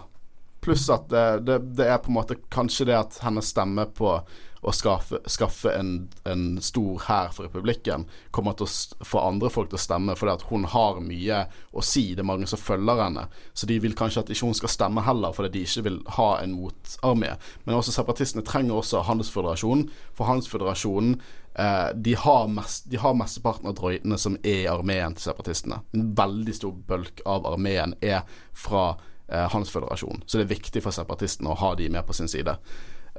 Pluss 0.66 0.90
at 0.92 1.08
det, 1.14 1.46
det, 1.48 1.62
det, 1.78 1.88
er 1.88 2.02
på 2.04 2.12
en 2.12 2.18
måte 2.18 2.42
kanskje 2.52 2.90
det 2.90 2.98
at 2.98 3.22
hennes 3.24 3.54
stemme 3.54 3.86
på 3.96 4.18
å 4.62 4.74
skaffe, 4.76 5.22
skaffe 5.30 5.72
en, 5.72 5.92
en, 6.28 6.46
stor 6.62 7.00
hær 7.08 7.32
for 7.36 7.48
republikken, 7.48 8.06
kommer 8.36 8.58
til 8.60 8.68
å 8.68 9.08
få 9.08 9.22
andre 9.24 9.52
folk 9.54 9.72
til 9.72 9.80
å 9.80 9.84
stemme 9.84 10.16
fordi 10.20 10.36
at 10.36 10.46
hun 10.50 10.68
har 10.74 11.00
mye 11.04 11.46
å 11.72 11.84
si. 11.86 12.10
Det 12.14 12.24
er 12.24 12.28
mange 12.28 12.50
som 12.50 12.60
følger 12.60 13.04
henne. 13.06 13.28
Så 13.54 13.70
de 13.70 13.80
vil 13.80 13.96
kanskje 13.98 14.26
at 14.26 14.32
ikke 14.34 14.50
hun 14.50 14.58
skal 14.58 14.74
stemme 14.74 15.04
heller, 15.08 15.36
fordi 15.36 15.54
de 15.56 15.66
ikke 15.68 15.86
vil 15.88 16.00
ha 16.18 16.30
en 16.44 16.58
motarmé. 16.58 17.36
Men 17.66 17.80
også 17.80 17.96
separatistene 17.96 18.44
trenger 18.48 18.82
også 18.82 19.06
Handelsføderasjonen, 19.08 19.88
for 20.18 20.28
Handelsføderasjonen 20.28 21.16
eh, 21.56 21.90
de, 21.96 22.18
har 22.20 22.52
mest, 22.52 22.92
mesteparten 22.92 23.72
av 23.72 23.80
droidene 23.80 24.20
som 24.20 24.36
er 24.44 24.66
i 24.66 24.70
armeen 24.72 25.16
til 25.16 25.30
separatistene. 25.30 25.82
En 25.96 26.12
veldig 26.20 26.60
stor 26.60 26.76
bølk 26.92 27.24
av 27.30 27.48
armeen 27.48 27.96
er 28.04 28.28
fra 28.52 28.90
eh, 28.92 29.48
Handelsføderasjonen, 29.48 30.28
så 30.28 30.40
det 30.40 30.50
er 30.50 30.56
viktig 30.58 30.84
for 30.84 30.96
separatistene 30.96 31.56
å 31.56 31.60
ha 31.64 31.76
de 31.80 31.92
med 31.96 32.04
på 32.08 32.18
sin 32.18 32.32
side. 32.32 32.60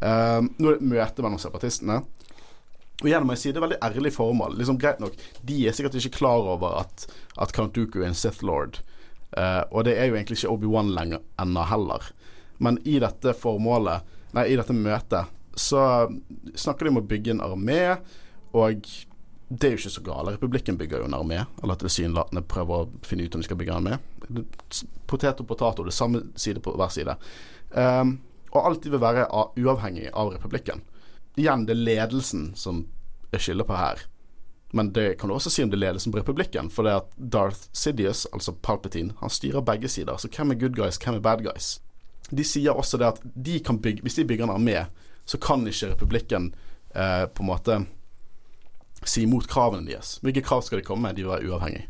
Uh, 0.01 0.47
nå 0.59 0.71
er 0.71 0.79
det 0.79 0.91
møte 0.93 1.25
mellom 1.25 1.41
separatistene. 1.41 2.01
Og 3.01 3.09
igjen 3.09 3.25
må 3.25 3.35
jeg 3.35 3.43
si 3.43 3.53
det 3.53 3.61
er 3.61 3.67
veldig 3.67 3.81
ærlig 3.85 4.13
formål. 4.13 4.57
Liksom 4.61 4.79
Greit 4.81 5.01
nok, 5.01 5.17
de 5.47 5.59
er 5.67 5.77
sikkert 5.77 5.97
ikke 6.01 6.19
klar 6.21 6.49
over 6.55 6.83
at, 6.83 7.07
at 7.41 7.53
Count 7.57 7.77
Dooku 7.77 8.03
er 8.03 8.11
en 8.11 8.19
Sith 8.19 8.45
Lord. 8.45 8.83
Uh, 9.37 9.63
og 9.71 9.87
det 9.89 9.97
er 9.97 10.11
jo 10.11 10.17
egentlig 10.19 10.41
ikke 10.41 10.53
Obi-Wan 10.53 10.93
lenger 10.97 11.23
ennå 11.41 11.67
heller. 11.71 12.11
Men 12.61 12.81
i 12.85 12.99
dette 13.01 13.33
formålet, 13.41 14.09
nei, 14.37 14.51
i 14.51 14.57
dette 14.59 14.77
møtet, 14.77 15.31
så 15.57 15.83
snakker 16.55 16.87
de 16.87 16.93
om 16.93 17.01
å 17.01 17.07
bygge 17.09 17.35
en 17.35 17.45
armé, 17.45 17.81
og 18.57 18.85
det 19.51 19.67
er 19.67 19.73
jo 19.75 19.81
ikke 19.81 19.93
så 19.97 20.03
gale. 20.07 20.35
Republikken 20.37 20.79
bygger 20.79 21.03
jo 21.03 21.09
en 21.09 21.17
armé, 21.17 21.41
eller 21.63 21.79
tilsynelatende 21.81 22.45
prøver 22.47 22.85
å 22.85 23.07
finne 23.07 23.27
ut 23.27 23.35
om 23.35 23.43
de 23.43 23.49
skal 23.49 23.59
bygge 23.59 23.75
en 23.75 23.81
armé. 23.81 24.45
Potet 25.11 25.43
og 25.43 25.49
potet, 25.49 25.81
det 25.89 25.95
samme 25.97 26.23
side 26.39 26.63
på 26.63 26.75
hver 26.79 26.93
side. 26.95 27.17
Um, 27.75 28.19
og 28.51 28.67
alltid 28.67 28.95
vil 28.95 29.03
være 29.03 29.27
uavhengig 29.31 30.11
av 30.13 30.33
republikken. 30.35 30.83
Igjen, 31.39 31.67
det 31.67 31.77
er 31.77 31.85
ledelsen 31.85 32.51
som 32.59 32.85
er 33.31 33.43
skylda 33.43 33.67
på 33.67 33.79
her. 33.79 34.03
Men 34.73 34.93
det 34.95 35.19
kan 35.19 35.31
du 35.31 35.35
også 35.35 35.51
si 35.51 35.63
om 35.65 35.71
det 35.71 35.79
er 35.79 35.87
ledelsen 35.87 36.13
på 36.15 36.21
republikken. 36.21 36.71
For 36.71 36.87
det 36.87 36.97
at 37.01 37.15
Darth 37.17 37.69
Sidious, 37.73 38.27
altså 38.33 38.55
Palpatine, 38.55 39.15
han 39.21 39.31
styrer 39.31 39.65
begge 39.67 39.89
sider. 39.91 40.17
Så 40.17 40.31
hvem 40.31 40.55
er 40.55 40.61
good 40.61 40.77
guys, 40.79 40.99
hvem 41.03 41.19
er 41.19 41.25
bad 41.25 41.43
guys? 41.47 41.79
De 42.31 42.45
sier 42.47 42.77
også 42.77 42.99
det 43.01 43.09
at 43.09 43.23
de 43.35 43.59
bygge, 43.83 44.03
hvis 44.03 44.15
de 44.15 44.25
bygger 44.25 44.47
en 44.47 44.55
armé, 44.55 44.85
så 45.27 45.39
kan 45.39 45.67
ikke 45.67 45.93
republikken 45.93 46.55
eh, 46.95 47.27
på 47.27 47.43
en 47.43 47.51
måte 47.51 47.81
si 49.05 49.23
imot 49.23 49.49
kravene 49.49 49.87
deres. 49.87 50.19
Hvilke 50.23 50.43
krav 50.43 50.63
skal 50.63 50.79
de 50.79 50.87
komme 50.87 51.09
med? 51.09 51.17
De 51.17 51.23
vil 51.23 51.33
være 51.33 51.51
uavhengige. 51.51 51.89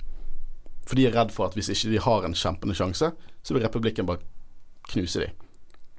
For 0.86 0.96
de 0.96 1.06
er 1.06 1.14
redd 1.14 1.32
for 1.34 1.46
at 1.46 1.54
hvis 1.54 1.68
ikke 1.68 1.92
de 1.92 2.00
har 2.02 2.24
en 2.24 2.34
kjempende 2.34 2.74
sjanse, 2.74 3.12
så 3.42 3.54
vil 3.54 3.62
republikken 3.62 4.08
bare 4.08 4.24
knuse 4.88 5.20
dem. 5.20 5.36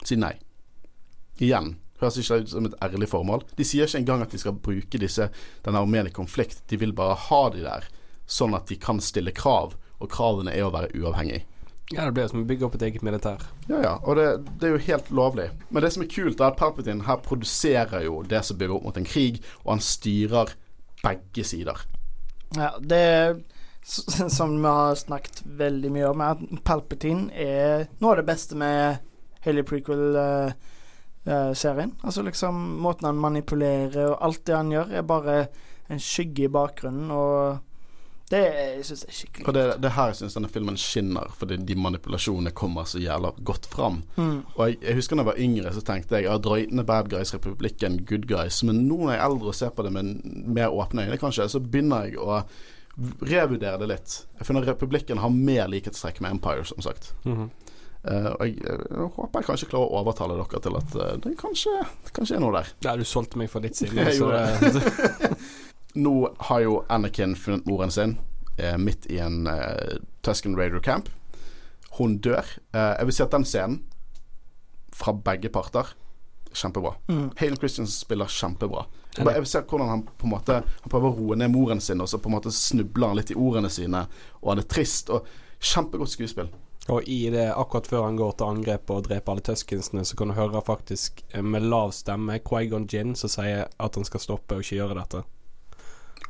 Si 0.03 0.17
nei. 0.17 0.33
Igjen 1.41 1.75
høres 2.01 2.17
ikke 2.21 2.41
ut 2.41 2.51
som 2.51 2.67
et 2.67 2.77
ærlig 2.83 3.09
formål. 3.11 3.45
De 3.57 3.65
sier 3.67 3.89
ikke 3.89 4.01
engang 4.01 4.25
at 4.25 4.33
de 4.33 4.39
skal 4.41 4.57
bruke 4.57 5.01
disse, 5.01 5.27
denne 5.65 5.81
armeen 5.81 6.09
i 6.09 6.15
konflikt. 6.15 6.63
De 6.69 6.79
vil 6.81 6.95
bare 6.97 7.17
ha 7.27 7.41
de 7.53 7.63
der, 7.65 7.87
sånn 8.25 8.57
at 8.57 8.69
de 8.71 8.77
kan 8.81 9.01
stille 9.03 9.33
krav, 9.35 9.75
og 10.01 10.09
kravene 10.09 10.53
er 10.53 10.65
å 10.65 10.73
være 10.73 10.93
uavhengig. 10.97 11.43
Ja, 11.91 12.05
det 12.07 12.15
blir 12.15 12.29
som 12.31 12.39
å 12.39 12.47
bygge 12.47 12.65
opp 12.65 12.75
et 12.77 12.85
eget 12.87 13.03
militær. 13.03 13.41
Ja, 13.67 13.81
ja, 13.83 13.93
og 14.07 14.15
det, 14.15 14.27
det, 14.61 14.67
er 14.67 14.75
jo 14.77 14.83
helt 14.85 15.09
lovlig. 15.11 15.49
Men 15.69 15.83
det 15.83 15.91
som 15.91 16.05
er 16.05 16.11
kult, 16.13 16.39
er 16.39 16.47
at 16.47 16.59
Palpatine 16.59 17.03
her 17.03 17.19
produserer 17.25 18.05
jo 18.05 18.21
det 18.23 18.39
som 18.47 18.59
bygger 18.59 18.77
opp 18.77 18.85
mot 18.87 18.99
en 19.01 19.07
krig, 19.07 19.41
og 19.65 19.73
han 19.75 19.83
styrer 19.83 20.53
begge 21.01 21.45
sider. 21.47 21.83
Ja, 22.55 22.71
det 22.79 23.01
er 23.01 23.41
som 23.83 24.55
vi 24.61 24.69
har 24.69 24.95
snakket 24.95 25.41
veldig 25.57 25.91
mye 25.91 26.09
om, 26.13 26.21
er 26.21 26.37
at 26.37 26.63
Palpatine 26.63 27.33
er 27.33 27.87
noe 27.99 28.13
av 28.13 28.21
det 28.21 28.27
beste 28.29 28.57
med 28.59 29.01
hele 29.41 29.65
prequel 29.67 30.15
uh, 30.15 30.53
uh, 31.27 31.51
serien. 31.53 31.95
Altså 32.03 32.23
liksom 32.25 32.61
måten 32.83 33.09
han 33.09 33.19
manipulerer 33.21 34.11
og 34.11 34.17
alt 34.21 34.45
det 34.47 34.55
han 34.55 34.71
gjør, 34.71 34.95
er 34.97 35.07
bare 35.07 35.35
en 35.91 35.99
skygge 35.99 36.47
i 36.47 36.51
bakgrunnen, 36.51 37.11
og 37.11 37.59
det 38.31 38.43
syns 38.87 39.01
jeg 39.03 39.11
er 39.11 39.15
skikkelig 39.15 39.47
Og 39.49 39.55
det, 39.57 39.63
det 39.83 39.91
her 39.91 40.11
jeg 40.11 40.19
syns 40.21 40.35
denne 40.37 40.49
filmen 40.51 40.77
skinner, 40.79 41.33
fordi 41.35 41.57
de 41.67 41.75
manipulasjonene 41.75 42.53
kommer 42.55 42.87
så 42.87 43.01
jævla 43.01 43.33
godt 43.43 43.67
fram. 43.67 44.01
Mm. 44.15 44.37
Og 44.55 44.61
jeg, 44.69 44.77
jeg, 44.85 44.95
husker 45.01 45.17
da 45.19 45.25
jeg 45.25 45.29
var 45.31 45.41
yngre, 45.45 45.73
så 45.75 45.83
tenkte 45.87 46.15
jeg 46.15 46.31
at 46.31 46.43
droidene 46.45 46.85
bad 46.87 47.11
guys, 47.11 47.33
republikken 47.35 47.99
good 48.07 48.29
guys. 48.31 48.61
Men 48.63 48.85
nå 48.87 49.01
når 49.01 49.15
jeg 49.15 49.19
er 49.19 49.25
eldre 49.27 49.51
og 49.51 49.57
ser 49.57 49.73
på 49.75 49.83
det 49.83 49.91
med 49.97 50.13
mer 50.47 50.71
åpne 50.71 51.09
øyne, 51.09 51.19
kanskje, 51.19 51.49
så 51.51 51.59
begynner 51.59 52.07
jeg 52.07 52.21
å 52.23 52.39
revurdere 53.25 53.81
det 53.81 53.91
litt. 53.91 54.15
Jeg 54.39 54.47
finner 54.47 54.63
at 54.63 54.73
republikken 54.75 55.19
har 55.23 55.35
mer 55.35 55.67
likhetstrekk 55.71 56.23
med 56.23 56.37
Empire, 56.37 56.65
som 56.65 56.81
sagt. 56.83 57.13
Mm 57.25 57.35
-hmm. 57.37 57.49
Uh, 58.01 58.31
og 58.39 58.47
jeg, 58.47 58.55
jeg, 58.65 59.07
håper 59.13 59.43
jeg 59.43 59.45
kanskje 59.45 59.67
klarer 59.69 59.91
å 59.91 59.99
overtale 59.99 60.33
dere 60.39 60.61
til 60.65 60.77
at 60.79 60.95
uh, 60.97 61.09
det, 61.21 61.35
kanskje, 61.37 61.73
det 62.07 62.13
kanskje 62.15 62.37
er 62.39 62.41
noe 62.41 62.55
der. 62.55 62.71
Ja, 62.81 62.95
du 62.97 63.05
solgte 63.05 63.37
meg 63.37 63.51
for 63.53 63.61
ditt 63.61 63.77
siden. 63.79 64.09
Nå 66.05 66.13
har 66.47 66.63
jo 66.63 66.79
Anakin 66.89 67.35
funnet 67.37 67.67
moren 67.67 67.91
sin 67.93 68.15
eh, 68.55 68.77
midt 68.79 69.09
i 69.11 69.17
en 69.19 69.43
Tusken 70.23 70.55
Raider 70.55 70.79
camp. 70.79 71.09
Hun 71.97 72.15
dør. 72.23 72.47
jeg 72.71 73.09
vil 73.09 73.15
si 73.17 73.23
at 73.25 73.33
den 73.35 73.43
scenen, 73.43 73.81
fra 74.95 75.11
begge 75.11 75.51
parter, 75.51 75.91
kjempebra. 76.55 76.93
Mm. 77.11 77.27
Hayden 77.41 77.59
Christians 77.59 77.97
spiller 78.05 78.31
kjempebra. 78.31 78.85
Jeg 79.17 79.43
vil 79.43 79.51
se 79.51 79.61
hvordan 79.67 79.91
han 79.91 80.05
på 80.07 80.23
en 80.23 80.31
måte 80.31 80.61
Han 80.63 80.91
prøver 80.91 81.09
å 81.09 81.17
roe 81.17 81.35
ned 81.35 81.51
moren 81.51 81.83
sin, 81.83 81.99
og 81.99 82.07
så 82.07 82.21
på 82.23 82.31
en 82.31 82.37
måte 82.37 82.55
snubler 82.55 83.11
han 83.11 83.19
litt 83.19 83.35
i 83.35 83.39
ordene 83.39 83.71
sine, 83.71 84.05
og 84.39 84.53
han 84.53 84.63
er 84.63 84.69
trist. 84.71 85.11
Og 85.11 85.27
Kjempegodt 85.61 86.15
skuespill. 86.15 86.47
Og 86.89 87.03
i 87.03 87.29
det, 87.29 87.53
akkurat 87.53 87.87
før 87.87 88.07
han 88.07 88.17
går 88.17 88.31
til 88.37 88.47
angrep 88.55 88.89
og 88.89 89.03
dreper 89.05 89.35
alle 89.35 89.43
Tuskinsene, 89.45 90.05
så 90.05 90.17
kan 90.17 90.31
du 90.31 90.33
høre 90.33 90.63
faktisk 90.65 91.21
eh, 91.29 91.43
med 91.45 91.67
lav 91.69 91.93
stemme 91.93 92.39
Quaigon 92.41 92.87
Gin 92.89 93.13
som 93.15 93.29
sier 93.29 93.67
at 93.69 93.99
han 93.99 94.07
skal 94.07 94.23
stoppe 94.23 94.57
og 94.57 94.65
ikke 94.65 94.79
gjøre 94.79 94.97
dette. 94.97 95.21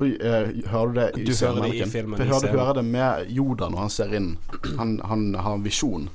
Oi, 0.02 0.12
eh, 0.18 0.52
hører 0.68 0.92
du 0.92 1.00
det 1.00 1.08
i, 1.16 1.26
du 1.30 1.34
hører 1.34 1.68
det 1.68 1.74
i 1.78 1.88
filmen? 1.88 2.20
For 2.20 2.34
hører, 2.34 2.52
du 2.52 2.60
hører 2.60 2.80
det 2.82 2.86
med 2.90 3.32
Yoda 3.32 3.72
når 3.72 3.86
han 3.86 3.94
ser 3.96 4.16
inn. 4.18 4.32
Han, 4.78 4.98
han 5.08 5.28
har 5.40 5.56
en 5.56 5.66
visjon, 5.66 6.10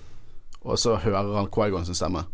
og 0.63 0.81
så 0.85 0.99
hører 1.01 1.37
han 1.39 1.51
Quaigon 1.53 1.89
sin 1.89 1.97
stemme. 1.97 2.27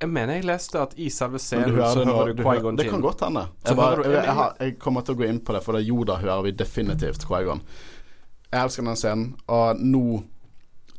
Jeg 0.00 0.10
mener 0.12 0.38
jeg 0.38 0.44
leste 0.48 0.80
at 0.80 0.92
i 1.00 1.06
selve 1.12 1.38
scenen 1.40 1.70
du 1.70 1.78
hører, 1.78 1.92
så 1.92 2.04
du 2.04 2.12
hører 2.12 2.32
du 2.32 2.42
hører, 2.42 2.60
Quaigon 2.60 2.78
det 2.80 2.88
kan 2.90 3.04
godt 3.04 3.22
hende. 3.24 3.46
Jeg, 3.64 3.76
bare, 3.76 4.04
jeg, 4.08 4.24
jeg, 4.24 4.52
jeg 4.60 4.78
kommer 4.80 5.04
til 5.04 5.16
å 5.16 5.20
gå 5.20 5.28
inn 5.28 5.40
på 5.44 5.54
det, 5.56 5.62
for 5.64 5.78
er 5.78 5.84
Yoda 5.84 6.16
hører 6.20 6.48
vi 6.48 6.54
definitivt 6.56 7.28
Quaigon. 7.28 7.60
Jeg 8.50 8.62
elsker 8.62 8.86
den 8.86 8.98
scenen, 8.98 9.28
og 9.50 9.80
nå 9.80 10.06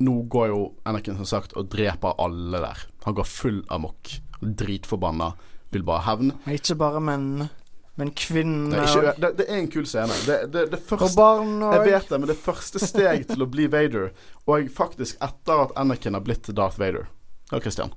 Nå 0.05 0.15
går 0.31 0.47
jo 0.51 0.61
Anakin 0.85 1.17
som 1.19 1.27
sagt 1.29 1.55
og 1.57 1.69
dreper 1.73 2.15
alle 2.21 2.61
der. 2.63 2.85
Han 3.07 3.17
går 3.17 3.27
full 3.29 3.61
amok. 3.73 4.15
Dritforbanna. 4.41 5.33
Vil 5.73 5.83
bare 5.87 6.03
ha 6.05 6.13
hevn. 6.13 6.33
Men 6.45 6.57
Ikke 6.59 6.75
bare 6.79 7.01
menn, 7.03 7.49
men 7.95 8.07
Det, 8.11 8.15
kvinner 8.15 8.77
er 8.83 8.87
ikke- 8.87 9.19
det, 9.21 9.37
det 9.37 9.45
er 9.49 9.57
en 9.57 9.67
kul 9.71 9.85
scene. 9.85 10.13
Det, 10.27 10.51
det, 10.51 10.65
det 10.71 10.79
og 10.91 11.15
barn 11.15 11.59
barn 11.59 11.73
Jeg 11.73 11.85
vet 11.93 12.09
det, 12.09 12.19
men 12.19 12.27
det 12.27 12.37
første 12.37 12.79
steg 12.79 13.27
til 13.27 13.43
å 13.43 13.49
bli 13.49 13.67
Vader. 13.67 14.11
Og 14.47 14.69
faktisk 14.69 15.17
etter 15.21 15.63
at 15.65 15.71
Anakin 15.75 16.13
har 16.13 16.21
blitt 16.21 16.43
Darth 16.53 16.79
Vader. 16.79 17.07
Ja, 17.51 17.59
Christian. 17.59 17.91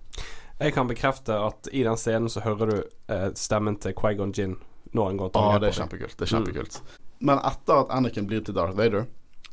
Jeg 0.61 0.75
kan 0.75 0.89
bekrefte 0.89 1.35
at 1.35 1.69
i 1.73 1.83
den 1.83 1.97
scenen 1.97 2.29
så 2.29 2.43
hører 2.43 2.71
du 2.71 2.79
eh, 3.09 3.29
stemmen 3.35 3.77
til 3.79 3.93
Quaigon 3.95 4.33
Jinn 4.35 4.57
når 4.95 5.07
han 5.07 5.17
går 5.21 5.31
til 5.33 5.43
grep 5.43 5.61
det 5.61 5.69
er 5.69 5.79
kjempekult. 5.83 6.17
Det 6.17 6.27
er 6.27 6.33
kjempekult. 6.33 6.81
Men 7.21 7.39
etter 7.39 7.83
at 7.83 7.91
Anakin 7.91 8.27
blir 8.27 8.43
til 8.45 8.55
Darth 8.55 8.77
Vader, 8.79 9.07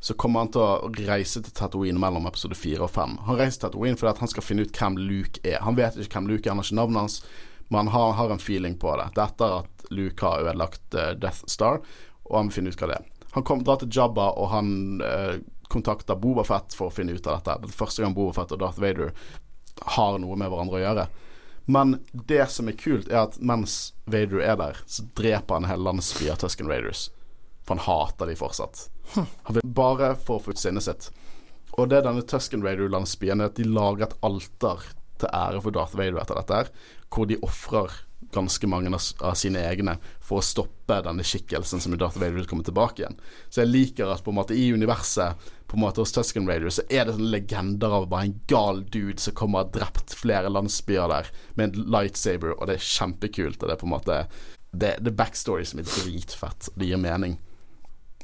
så 0.06 0.14
kommer 0.14 0.44
han 0.44 0.52
til 0.53 0.61
å 0.61 0.90
reise 1.07 1.41
til 1.41 1.53
Tatooine 1.57 1.98
mellom 1.98 2.27
episode 2.30 2.53
4 2.53 2.84
og 2.86 2.91
5. 2.94 3.14
Han 3.26 3.38
reiser 3.40 3.57
til 3.57 3.64
Tatooine 3.64 3.98
fordi 3.98 4.22
han 4.22 4.30
skal 4.30 4.45
finne 4.45 4.65
ut 4.68 4.77
hvem 4.77 4.99
Luke 5.02 5.41
er. 5.41 5.64
Han 5.65 5.77
vet 5.80 5.98
ikke 5.98 6.19
hvem 6.19 6.27
Luke 6.30 6.45
er, 6.45 6.52
han 6.53 6.61
har 6.61 6.68
ikke 6.68 6.77
navnet 6.77 7.02
hans, 7.02 7.15
men 7.73 7.80
han 7.80 7.90
har, 7.95 8.11
har 8.19 8.34
en 8.36 8.44
feeling 8.44 8.76
på 8.77 8.94
det. 8.99 9.07
Det 9.15 9.23
er 9.23 9.32
etter 9.34 9.56
at 9.64 9.88
Luke 9.98 10.27
har 10.27 10.44
ødelagt 10.45 10.86
uh, 10.94 11.07
Death 11.18 11.49
Star, 11.49 11.82
og 12.30 12.38
han 12.38 12.52
vil 12.52 12.57
finne 12.60 12.76
ut 12.76 12.84
hva 12.84 12.91
det 12.91 12.99
er. 12.99 13.10
Han 13.34 13.48
kom, 13.49 13.65
drar 13.65 13.82
til 13.82 13.90
Jabba, 13.98 14.30
og 14.38 14.52
han 14.53 14.69
uh, 15.02 15.40
kontakter 15.73 16.22
Bobafett 16.22 16.77
for 16.77 16.91
å 16.91 16.94
finne 16.94 17.18
ut 17.18 17.26
av 17.26 17.40
dette. 17.40 17.57
Det 17.65 17.73
er 17.73 17.80
første 17.82 18.06
gang 18.06 18.14
Bobafett 18.14 18.53
og 18.53 18.61
Darth 18.61 18.86
Vader 18.86 19.10
har 19.98 20.22
noe 20.22 20.38
med 20.38 20.53
hverandre 20.53 20.84
å 20.84 20.86
gjøre. 20.86 21.10
Men 21.65 21.98
det 22.30 22.44
som 22.53 22.69
er 22.69 22.77
kult, 22.77 23.10
er 23.10 23.23
at 23.26 23.41
mens 23.41 23.95
Vader 24.06 24.45
er 24.45 24.61
der, 24.61 24.86
så 24.86 25.10
dreper 25.18 25.57
han 25.57 25.69
hele 25.73 25.90
landsbyen 25.90 26.38
av 26.38 26.45
Tusken 26.45 26.69
Raiders. 26.69 27.07
For 27.65 27.75
han 27.75 27.85
hater 27.85 28.29
de 28.29 28.37
fortsatt. 28.39 28.87
Han 29.15 29.57
vil 29.57 29.75
bare 29.77 30.13
få 30.17 30.39
ut 30.45 30.61
sinnet 30.61 30.85
sitt. 30.85 31.09
Og 31.75 31.89
det 31.91 32.05
denne 32.05 32.23
Tusken 32.23 32.63
Raider-landsbyen 32.63 33.41
er 33.41 33.51
at 33.51 33.57
de 33.59 33.67
lager 33.67 34.07
et 34.07 34.19
alter 34.23 34.85
til 35.19 35.31
ære 35.31 35.61
for 35.63 35.75
Darth 35.75 35.95
Vader 35.97 36.19
etter 36.21 36.37
dette 36.39 36.59
her, 36.59 36.69
hvor 37.11 37.27
de 37.27 37.39
ofrer 37.43 37.93
ganske 38.33 38.67
mange 38.67 38.89
av, 38.91 39.35
sine 39.37 39.61
egne 39.63 39.97
for 40.23 40.39
å 40.39 40.45
stoppe 40.45 40.97
denne 41.05 41.23
skikkelsen 41.25 41.81
som 41.83 41.93
i 41.93 41.99
Darth 41.99 42.19
Vader 42.19 42.35
vil 42.39 42.47
komme 42.49 42.65
tilbake 42.67 43.03
igjen. 43.03 43.19
Så 43.49 43.63
jeg 43.63 43.71
liker 43.71 44.11
at 44.11 44.23
på 44.25 44.33
en 44.33 44.39
måte 44.39 44.57
i 44.57 44.67
universet 44.73 45.45
på 45.69 45.77
en 45.77 45.83
måte 45.85 46.03
hos 46.03 46.13
Tusken 46.15 46.47
Raider, 46.49 46.71
så 46.73 46.83
er 46.89 47.05
det 47.07 47.15
sånne 47.15 47.31
legender 47.33 47.95
av 47.99 48.09
bare 48.11 48.29
en 48.29 48.37
gal 48.51 48.83
dude 48.91 49.21
som 49.21 49.35
kommer 49.37 49.63
og 49.63 49.69
har 49.69 49.79
drept 49.79 50.15
flere 50.17 50.51
landsbyer 50.51 51.11
der 51.11 51.31
med 51.55 51.67
en 51.69 51.89
lightsaber, 51.95 52.55
og 52.57 52.69
det 52.69 52.77
er 52.77 52.87
kjempekult. 52.91 53.61
Og 53.61 53.67
det 53.67 53.75
er 53.75 53.81
på 53.81 53.89
en 53.89 53.95
måte 53.97 54.21
Det, 54.75 54.97
det 54.99 55.07
er 55.07 55.15
backstory 55.15 55.63
som 55.63 55.79
er 55.79 55.87
dritfett. 55.87 56.67
Det 56.75 56.89
gir 56.89 56.99
mening. 56.99 57.37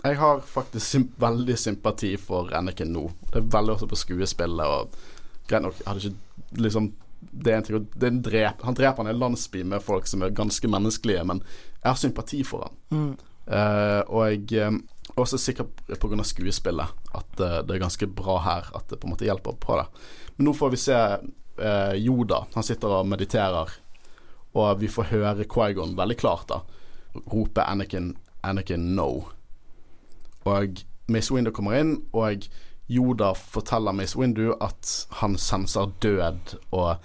Jeg 0.01 0.18
har 0.18 0.41
faktisk 0.45 0.85
sym 0.85 1.07
veldig 1.22 1.57
sympati 1.59 2.15
for 2.18 2.49
Anakin 2.57 2.93
nå. 2.93 3.05
Det 3.30 3.41
er 3.41 3.49
veldig 3.53 3.76
også 3.76 3.89
på 3.91 3.99
skuespillet 3.99 4.77
og 4.77 5.01
Greit 5.49 5.65
nok, 5.65 5.80
hadde 5.84 5.99
ikke 5.99 6.61
liksom 6.63 6.91
det 7.22 7.51
er 7.51 7.57
en 7.59 7.65
ting, 7.65 7.84
det 7.93 8.07
er 8.07 8.11
en 8.11 8.22
drep, 8.26 8.63
Han 8.65 8.76
dreper 8.77 9.05
en 9.05 9.19
landsby 9.19 9.61
med 9.68 9.84
folk 9.84 10.07
som 10.09 10.23
er 10.23 10.34
ganske 10.34 10.68
menneskelige, 10.68 11.23
men 11.27 11.43
jeg 11.84 11.89
har 11.89 11.99
sympati 11.99 12.39
for 12.47 12.65
han. 12.65 12.80
mm. 12.89 13.11
Uh, 13.51 14.01
og 14.07 14.22
jeg 14.30 14.61
eh, 14.61 14.69
er 14.69 15.19
også 15.19 15.38
sikker 15.41 15.65
pga. 15.99 16.23
skuespillet 16.23 16.93
at 17.18 17.41
uh, 17.41 17.57
det 17.65 17.76
er 17.76 17.81
ganske 17.81 18.07
bra 18.07 18.38
her, 18.45 18.69
at 18.77 18.85
det 18.88 18.99
på 19.01 19.09
en 19.09 19.15
måte 19.15 19.26
hjelper 19.26 19.57
på 19.59 19.80
det. 19.80 19.88
Men 20.38 20.45
nå 20.45 20.53
får 20.53 20.69
vi 20.72 20.77
se 20.77 20.95
uh, 20.95 21.95
Yoda. 21.97 22.45
Han 22.53 22.63
sitter 22.63 22.88
og 22.88 23.09
mediterer, 23.09 23.73
og 24.53 24.80
vi 24.80 24.88
får 24.88 25.09
høre 25.11 25.49
Quaigon 25.49 25.97
veldig 25.97 26.18
klart 26.22 26.47
da 26.53 26.61
rope 27.13 27.63
Anakin, 27.63 28.18
Anakin 28.41 28.95
no. 28.95 29.26
Og 30.49 30.81
Miss 31.11 31.31
Windu 31.31 31.51
kommer 31.51 31.77
inn, 31.80 31.95
og 32.13 32.47
Yoda 32.91 33.34
forteller 33.38 33.95
Miss 33.95 34.15
Windu 34.18 34.53
at 34.61 35.07
han 35.22 35.38
senser 35.39 35.93
død 36.03 36.57
og 36.72 36.97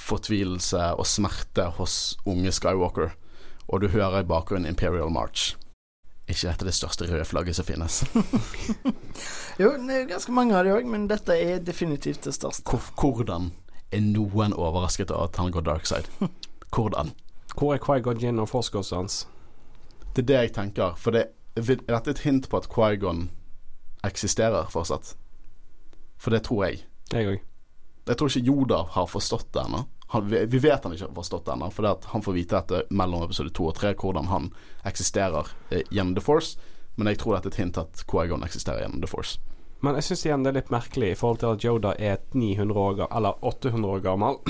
fortvilelse 0.00 0.94
og 0.96 1.06
smerte 1.06 1.70
hos 1.76 2.18
unge 2.28 2.52
Skywalker. 2.52 3.14
Og 3.68 3.80
du 3.82 3.88
hører 3.88 4.20
i 4.20 4.26
bakgrunnen 4.28 4.68
Imperial 4.68 5.12
March. 5.12 5.54
Ikke 6.30 6.50
dette 6.50 6.66
det 6.66 6.74
største 6.74 7.06
røde 7.10 7.24
flagget 7.26 7.58
som 7.58 7.66
finnes. 7.66 8.02
Jo, 9.60 9.74
det 9.76 9.96
er 9.96 10.06
ganske 10.08 10.32
mange 10.32 10.54
av 10.56 10.64
de 10.64 10.72
òg, 10.72 10.86
men 10.88 11.02
dette 11.10 11.34
er 11.36 11.58
definitivt 11.60 12.24
det 12.24 12.32
største. 12.32 12.78
Hvordan 12.96 13.50
er 13.92 14.00
noen 14.00 14.54
overrasket 14.56 15.10
av 15.12 15.26
at 15.26 15.40
han 15.42 15.50
går 15.52 15.66
dark 15.66 15.88
side? 15.90 16.08
Hvordan? 16.72 17.12
Hvor 17.52 17.74
er 17.74 17.82
Quaigon 17.82 18.22
Jinn 18.22 18.40
og 18.40 18.48
forskosset 18.48 18.96
hans? 18.96 19.18
Det 20.14 20.22
er 20.22 20.28
det 20.30 20.38
jeg 20.38 20.52
tenker. 20.56 20.94
For 20.96 21.12
det, 21.12 21.26
er 21.60 21.84
dette 21.86 22.14
et 22.14 22.24
hint 22.24 22.48
på 22.50 22.60
at 22.60 22.68
Quaigon 22.72 23.28
eksisterer 24.06 24.70
fortsatt? 24.72 25.14
For 26.20 26.34
det 26.34 26.44
tror 26.48 26.66
jeg. 26.66 26.84
Jeg 27.12 27.28
òg. 27.28 27.40
Jeg 28.10 28.18
tror 28.18 28.30
ikke 28.30 28.48
Yoda 28.48 28.82
har 28.96 29.08
forstått 29.10 29.52
det 29.54 29.62
ennå. 29.62 29.84
Vi 30.50 30.58
vet 30.58 30.84
han 30.84 30.94
ikke 30.94 31.06
har 31.06 31.14
forstått 31.14 31.46
det 31.46 31.54
ennå, 31.54 31.68
for 31.70 31.86
det 31.86 31.92
at 31.98 32.08
han 32.10 32.24
får 32.24 32.34
vite 32.34 32.58
dette 32.58 32.82
mellom 32.90 33.22
episode 33.22 33.52
to 33.54 33.68
og 33.70 33.76
tre, 33.78 33.92
hvordan 33.94 34.26
han 34.32 34.48
eksisterer 34.88 35.52
eh, 35.70 35.84
gjennom 35.90 36.16
The 36.16 36.24
Force. 36.24 36.58
Men 36.98 37.12
jeg 37.12 37.20
tror 37.22 37.36
dette 37.36 37.52
er 37.52 37.54
et 37.54 37.60
hint 37.62 37.78
at 37.78 38.02
Quaigon 38.10 38.42
eksisterer 38.44 38.82
gjennom 38.82 39.04
The 39.04 39.10
Force. 39.10 39.38
Men 39.80 39.96
jeg 39.96 40.10
syns 40.10 40.26
igjen 40.26 40.42
det 40.44 40.50
er 40.50 40.58
litt 40.58 40.74
merkelig 40.74 41.12
i 41.12 41.16
forhold 41.16 41.40
til 41.40 41.54
at 41.54 41.64
Yoda 41.64 41.94
er 41.96 42.18
900 42.34 42.82
år 42.82 42.98
gammel, 42.98 43.16
eller 43.16 43.46
800 43.52 43.94
år 43.94 44.02
gammel. 44.04 44.40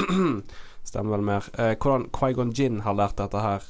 Stemmer 0.90 1.18
vel 1.18 1.26
mer. 1.28 1.50
Eh, 1.60 1.74
hvordan 1.76 2.08
Quaigon 2.16 2.54
Jinn 2.56 2.80
har 2.86 2.96
lært 2.98 3.20
dette 3.20 3.44
her, 3.44 3.68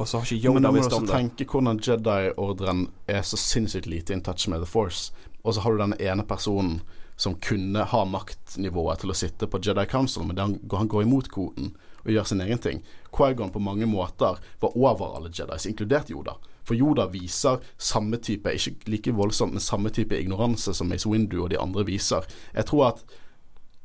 og 0.00 0.08
så 0.08 0.20
har 0.20 0.30
ikke 0.32 0.54
Men 0.54 0.64
da 0.64 0.70
Yoda 0.70 0.80
må 0.80 0.88
du 0.88 0.96
også 0.96 1.12
tenke 1.12 1.46
hvordan 1.50 1.80
Jedi-ordren 1.84 2.86
er 3.10 3.20
så 3.26 3.36
sinnssykt 3.40 3.88
lite 3.90 4.16
in 4.16 4.24
touch 4.24 4.48
med 4.48 4.64
The 4.64 4.68
Force. 4.68 5.12
Og 5.44 5.54
så 5.54 5.64
har 5.64 5.76
du 5.76 5.82
den 5.82 5.94
ene 6.00 6.24
personen 6.24 6.80
som 7.20 7.34
kunne 7.36 7.84
ha 7.84 8.00
maktnivået 8.08 9.02
til 9.02 9.12
å 9.12 9.16
sitte 9.16 9.48
på 9.50 9.60
Jedi 9.60 9.84
Council, 9.90 10.24
men 10.24 10.38
han, 10.40 10.54
han 10.72 10.88
går 10.88 11.04
imot 11.04 11.28
koden 11.28 11.74
og 12.00 12.12
gjør 12.14 12.30
sin 12.30 12.40
egen 12.40 12.62
ting. 12.64 12.80
Quaigon 13.12 13.52
på 13.52 13.60
mange 13.60 13.84
måter 13.86 14.38
var 14.60 14.76
over 14.76 15.18
alle 15.18 15.28
Jedis, 15.28 15.66
inkludert 15.68 16.08
Yoda. 16.10 16.38
For 16.64 16.78
Yoda 16.78 17.10
viser 17.12 17.60
samme 17.76 18.16
type, 18.24 18.52
ikke 18.56 18.88
like 18.88 19.12
voldsomt, 19.12 19.52
men 19.52 19.64
samme 19.64 19.92
type 19.92 20.16
ignoranse 20.16 20.72
som 20.76 20.88
Mace 20.88 21.08
Windu 21.08 21.42
og 21.42 21.50
de 21.52 21.60
andre 21.60 21.84
viser. 21.84 22.24
Jeg 22.54 22.70
tror 22.70 22.94
at 22.94 23.04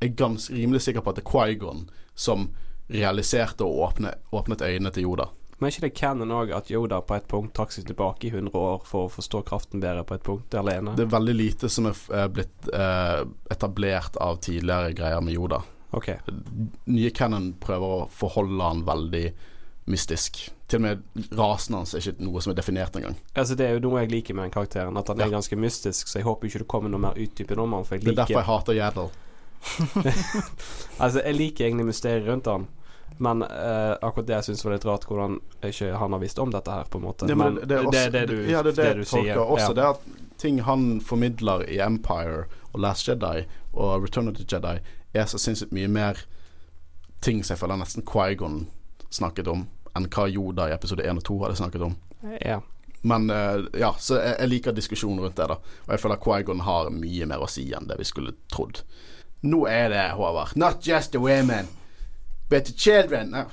Jeg 0.02 0.10
er 0.12 0.16
ganske 0.16 0.54
rimelig 0.54 0.82
sikker 0.84 1.02
på 1.02 1.10
at 1.10 1.16
det 1.16 1.24
er 1.24 1.32
Quaigon 1.32 1.86
som 2.20 2.50
realiserte 2.92 3.64
og 3.64 3.80
åpne, 3.80 4.12
åpnet 4.32 4.62
øynene 4.62 4.92
til 4.92 5.08
Yoda. 5.08 5.30
Men 5.60 5.68
er 5.69 5.72
ikke 5.72 5.86
det 5.86 5.94
canon 5.95 6.32
òg 6.36 6.49
at 6.52 6.68
Yoda 6.73 6.98
på 7.07 7.15
et 7.15 7.27
punkt 7.32 7.53
trakk 7.56 7.72
seg 7.72 7.86
tilbake 7.88 8.27
i 8.27 8.32
100 8.34 8.52
år 8.60 8.82
for 8.84 9.06
å 9.07 9.11
forstå 9.14 9.44
kraften 9.48 9.80
bedre 9.84 10.03
på 10.03 10.18
et 10.18 10.23
punkt 10.26 10.57
alene? 10.60 10.95
Det 10.99 11.06
er 11.07 11.14
veldig 11.14 11.36
lite 11.38 11.69
som 11.72 11.88
er 11.88 11.95
er 12.11 12.27
blitt 12.36 12.68
eh, 12.73 13.22
etablert 13.56 14.18
av 14.19 14.41
tidligere 14.44 14.91
greier 14.98 15.22
med 15.23 15.34
Yoda. 15.38 15.61
Ok. 15.95 16.10
Nye 16.91 17.11
canon 17.15 17.53
prøver 17.64 17.94
å 18.02 18.07
forholde 18.11 18.60
han 18.68 18.84
veldig 18.88 19.26
mystisk. 19.88 20.41
Til 20.68 20.80
og 20.80 20.82
med 20.82 21.32
rasen 21.38 21.76
hans 21.77 21.94
er 21.94 22.02
ikke 22.02 22.26
noe 22.26 22.41
som 22.41 22.52
er 22.52 22.57
definert 22.57 22.95
engang. 22.98 23.15
Altså 23.38 23.56
Det 23.56 23.68
er 23.68 23.76
jo 23.77 23.84
noe 23.86 24.02
jeg 24.02 24.11
liker 24.11 24.34
med 24.36 24.48
den 24.49 24.56
karakteren, 24.56 24.98
at 24.98 25.07
han 25.07 25.19
Ja. 25.22 25.27
er 25.27 25.36
ganske 25.38 25.56
mystisk, 25.56 26.07
så 26.10 26.19
jeg 26.19 26.26
håper 26.26 26.48
ikke 26.49 26.64
det 26.65 26.68
kommer 26.68 26.90
noe 26.90 26.99
mer 26.99 27.14
utdypende 27.15 27.61
om 27.64 27.73
han, 27.77 27.86
for 27.86 27.95
jeg 27.95 28.03
Det 28.03 28.11
er 28.11 28.22
derfor 28.26 28.41
jeg 28.41 28.49
hater 28.52 28.73
Yaddle. 28.73 29.10
Altså, 30.99 31.22
jeg 31.26 31.36
liker 31.36 31.65
egentlig 31.65 31.86
mysteriet 31.86 32.27
rundt 32.27 32.45
han. 32.49 32.68
Men 33.18 33.42
eh, 33.42 33.94
akkurat 34.02 34.28
det 34.28 34.34
jeg 34.34 34.48
syns 34.50 34.66
var 34.66 34.76
litt 34.76 34.86
rart, 34.86 35.06
hvordan 35.08 35.40
ikke 35.64 35.94
han 35.96 36.16
har 36.16 36.22
visst 36.24 36.40
om 36.42 36.52
dette 36.52 36.72
her, 36.72 36.88
på 36.92 37.00
en 37.00 37.06
måte. 37.08 37.30
Ja, 37.32 37.38
men 37.40 37.60
det, 37.62 37.78
er 37.78 37.88
også, 37.88 38.04
det 38.12 38.12
det 38.12 38.26
du, 38.28 38.52
ja, 38.52 38.64
det, 38.64 38.76
det, 38.76 38.84
det, 38.84 39.06
du 39.06 39.10
sier. 39.10 39.40
også. 39.40 39.72
ja. 39.72 39.74
Det 39.78 39.88
at 39.94 40.40
ting 40.42 40.62
han 40.68 41.00
formidler 41.02 41.64
i 41.72 41.80
Empire 41.80 42.46
og 42.74 42.80
Last 42.84 43.08
Jedi 43.08 43.46
og 43.72 44.04
Return 44.04 44.28
of 44.28 44.36
the 44.36 44.48
Jedi, 44.52 44.80
er 45.16 45.26
så 45.32 45.40
sinnssykt 45.40 45.72
mye 45.76 45.88
mer 45.88 46.26
ting 47.24 47.40
som 47.44 47.56
jeg 47.56 47.64
føler 47.64 47.80
nesten 47.80 48.04
Quaigon 48.06 48.66
snakket 49.16 49.48
om, 49.48 49.66
enn 49.96 50.10
hva 50.12 50.28
Yoda 50.28 50.68
i 50.70 50.76
episode 50.76 51.06
1 51.08 51.24
og 51.24 51.28
2 51.30 51.42
hadde 51.46 51.60
snakket 51.64 51.88
om. 51.88 52.00
ja. 52.44 52.62
Men 53.06 53.30
eh, 53.30 53.60
ja, 53.78 53.92
så 54.02 54.18
jeg, 54.18 54.34
jeg 54.40 54.50
liker 54.50 54.74
diskusjonen 54.74 55.20
rundt 55.22 55.38
det, 55.38 55.46
da. 55.52 55.60
Og 55.86 55.92
jeg 55.94 56.02
føler 56.02 56.22
Quaigon 56.24 56.64
har 56.66 56.88
mye 56.90 57.28
mer 57.30 57.44
å 57.46 57.50
si 57.50 57.68
enn 57.78 57.86
det 57.86 58.00
vi 58.00 58.08
skulle 58.10 58.34
trodd. 58.50 58.80
Nå 59.46 59.60
er 59.70 59.92
det, 59.94 60.06
Håvard, 60.18 60.56
not 60.58 60.82
just 60.82 61.14
the 61.14 61.22
women, 61.22 61.70
but 62.49 62.65
the 62.65 62.73
children. 62.73 63.31
no. 63.31 63.45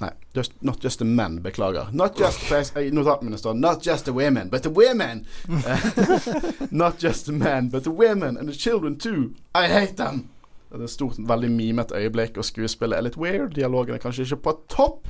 Nei 0.00 0.12
just, 0.34 0.52
not 0.62 0.80
just 0.80 0.98
the 0.98 1.04
men, 1.04 1.40
beklager. 1.40 1.92
Not 1.92 2.16
just 2.16 2.52
I 2.52 2.90
Notatene 2.90 3.38
står 3.38 3.54
Not 3.54 3.82
just 3.82 4.04
the 4.04 4.12
women, 4.12 4.48
but 4.48 4.62
the 4.62 4.70
women. 4.70 5.26
not 6.70 6.98
just 6.98 7.26
the 7.26 7.32
men, 7.32 7.68
but 7.68 7.84
the 7.84 7.90
women 7.90 8.36
and 8.36 8.48
the 8.48 8.54
children 8.54 8.96
too. 8.96 9.34
I 9.54 9.68
hate 9.68 9.96
them. 9.96 10.28
Det 10.70 10.80
er 10.80 10.84
et 10.84 10.90
stort, 10.90 11.18
veldig 11.18 11.50
mimet 11.50 11.92
øyeblikk, 11.92 12.38
og 12.40 12.44
skuespillet 12.44 12.96
er 12.96 13.04
litt 13.04 13.18
weird. 13.20 13.52
Dialogen 13.54 13.94
er 13.94 14.00
kanskje 14.00 14.24
ikke 14.24 14.36
på 14.46 14.54
topp, 14.72 15.08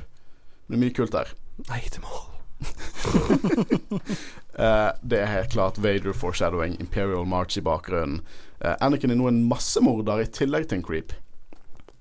men 0.67 0.75
det 0.75 0.75
er 0.75 0.81
mye 0.81 0.95
kult 0.97 1.11
der. 1.11 1.31
hate 1.69 1.89
them 1.89 2.03
all. 2.03 2.29
uh, 4.59 4.91
det 5.09 5.19
er 5.19 5.25
helt 5.25 5.49
klart 5.49 5.83
Vader 5.83 6.13
foreshadowing, 6.13 6.75
Imperial 6.79 7.25
March 7.25 7.57
i 7.57 7.61
bakgrunnen. 7.61 8.21
Uh, 8.59 8.75
Anakin 8.81 9.11
er 9.11 9.15
nå 9.15 9.27
en 9.27 9.47
massemorder 9.47 10.19
i 10.19 10.25
tillegg 10.25 10.67
til 10.67 10.81
en 10.81 10.83
creep. 10.83 11.13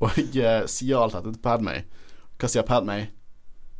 Og 0.02 0.18
eh, 0.18 0.62
sier 0.70 0.98
alt 0.98 1.16
dette 1.18 1.34
til 1.34 1.42
Padmay. 1.44 1.82
Hva 2.40 2.50
sier 2.50 2.66
Padmay? 2.66 3.08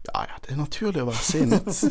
Ja 0.08 0.24
ja, 0.26 0.38
det 0.42 0.54
er 0.54 0.58
naturlig 0.58 1.02
å 1.04 1.10
være 1.12 1.22
sint. 1.22 1.82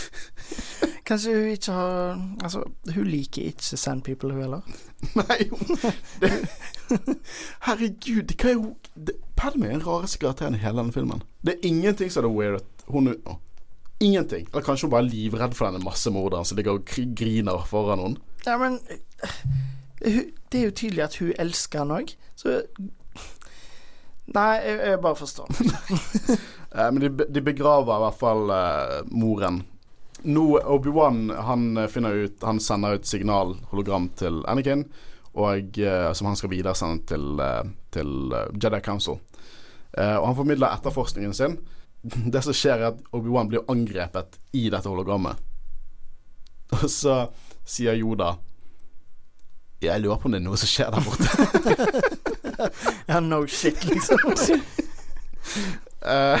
Kanskje 1.08 1.32
hun 1.34 1.46
ikke 1.54 1.72
har 1.72 2.18
Altså, 2.44 2.60
hun 2.94 3.06
liker 3.08 3.48
ikke 3.48 3.78
Sand 3.80 4.04
People, 4.04 4.34
hun 4.34 4.42
heller. 4.42 4.60
Nei, 5.18 5.38
hun- 5.50 5.80
det, 6.20 6.32
Herregud, 7.66 8.34
hva 8.36 8.50
er 8.52 8.60
hun 8.60 8.74
det, 8.94 9.16
Padmay 9.40 9.70
er 9.70 9.78
den 9.78 9.86
rareste 9.86 10.20
karakteren 10.20 10.58
i 10.58 10.60
hele 10.60 10.82
denne 10.82 10.92
filmen. 10.94 11.24
Det 11.46 11.56
er 11.56 11.68
ingenting 11.70 12.12
som 12.12 12.28
er 12.28 12.34
weird 12.34 12.84
hun 12.90 13.14
oh, 13.24 13.38
Ingenting. 14.00 14.46
Eller 14.52 14.64
kanskje 14.64 14.86
hun 14.88 14.94
bare 14.94 15.04
er 15.04 15.12
livredd 15.12 15.56
for 15.56 15.68
denne 15.68 15.84
massemorderen 15.84 16.44
som 16.48 16.56
ligger 16.56 16.78
og 16.78 16.92
griner 17.16 17.64
foran 17.68 18.00
henne. 18.04 18.22
Ja, 18.46 18.56
men 18.60 18.78
eh, 20.04 20.22
Det 20.52 20.60
er 20.60 20.64
jo 20.70 20.76
tydelig 20.76 21.04
at 21.04 21.18
hun 21.20 21.32
elsker 21.38 21.82
han 21.84 21.92
òg, 21.98 22.14
så 22.36 22.62
Nei, 24.36 24.54
jeg, 24.62 24.78
jeg 24.92 25.02
bare 25.02 25.18
forstår. 25.18 25.50
Eh, 26.70 26.86
men 26.94 27.02
de, 27.02 27.24
de 27.26 27.40
begraver 27.42 27.96
i 27.96 28.02
hvert 28.04 28.18
fall 28.20 28.50
eh, 28.54 28.92
moren. 29.10 29.56
Nå 30.22 30.44
Obi-Wan 30.58 31.30
han 31.30 31.76
eh, 31.76 31.88
finner 31.90 32.12
ut 32.12 32.42
Han 32.42 32.60
sender 32.60 32.94
ut 32.94 33.06
signal, 33.06 33.56
hologram, 33.72 34.06
til 34.14 34.42
Anakin, 34.46 34.84
og, 35.34 35.78
eh, 35.78 36.12
som 36.12 36.28
han 36.28 36.38
skal 36.38 36.52
videresende 36.52 37.02
til, 37.10 37.40
eh, 37.42 37.72
til 37.90 38.34
Jedi 38.54 38.80
Council. 38.86 39.18
Og 39.98 40.26
han 40.28 40.36
formidler 40.38 40.70
etterforskningen 40.70 41.34
sin. 41.34 41.56
Det 42.32 42.44
som 42.46 42.54
skjer, 42.54 42.78
er 42.78 42.92
at 42.92 43.00
Obi-Wan 43.10 43.50
blir 43.50 43.66
angrepet 43.66 44.38
i 44.54 44.68
dette 44.70 44.86
hologrammet. 44.86 45.42
Og 46.78 46.86
så 46.86 47.24
sier 47.66 47.98
Yoda 47.98 48.36
Jeg 49.80 50.00
lurer 50.00 50.20
på 50.20 50.28
om 50.28 50.34
det 50.34 50.40
er 50.40 50.44
noe 50.44 50.58
som 50.60 50.68
skjer 50.68 50.90
der 50.92 51.04
borte. 51.04 51.28
Ja, 53.08 53.20
no 53.24 53.46
shit, 53.48 53.84
liksom. 53.88 54.18
Eh, 56.00 56.40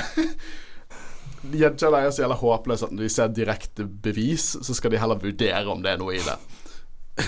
Jedi 1.52 1.88
er 1.88 2.10
så 2.12 2.22
jævla 2.22 2.36
håpløse 2.40 2.86
at 2.86 2.92
når 2.94 3.02
de 3.02 3.08
ser 3.12 3.32
direkte 3.36 3.84
bevis, 3.84 4.54
så 4.64 4.76
skal 4.76 4.92
de 4.92 5.00
heller 5.00 5.20
vurdere 5.20 5.66
om 5.68 5.82
det 5.84 5.90
er 5.92 5.98
noe 6.00 6.14
i 6.16 6.22
det. 6.24 6.36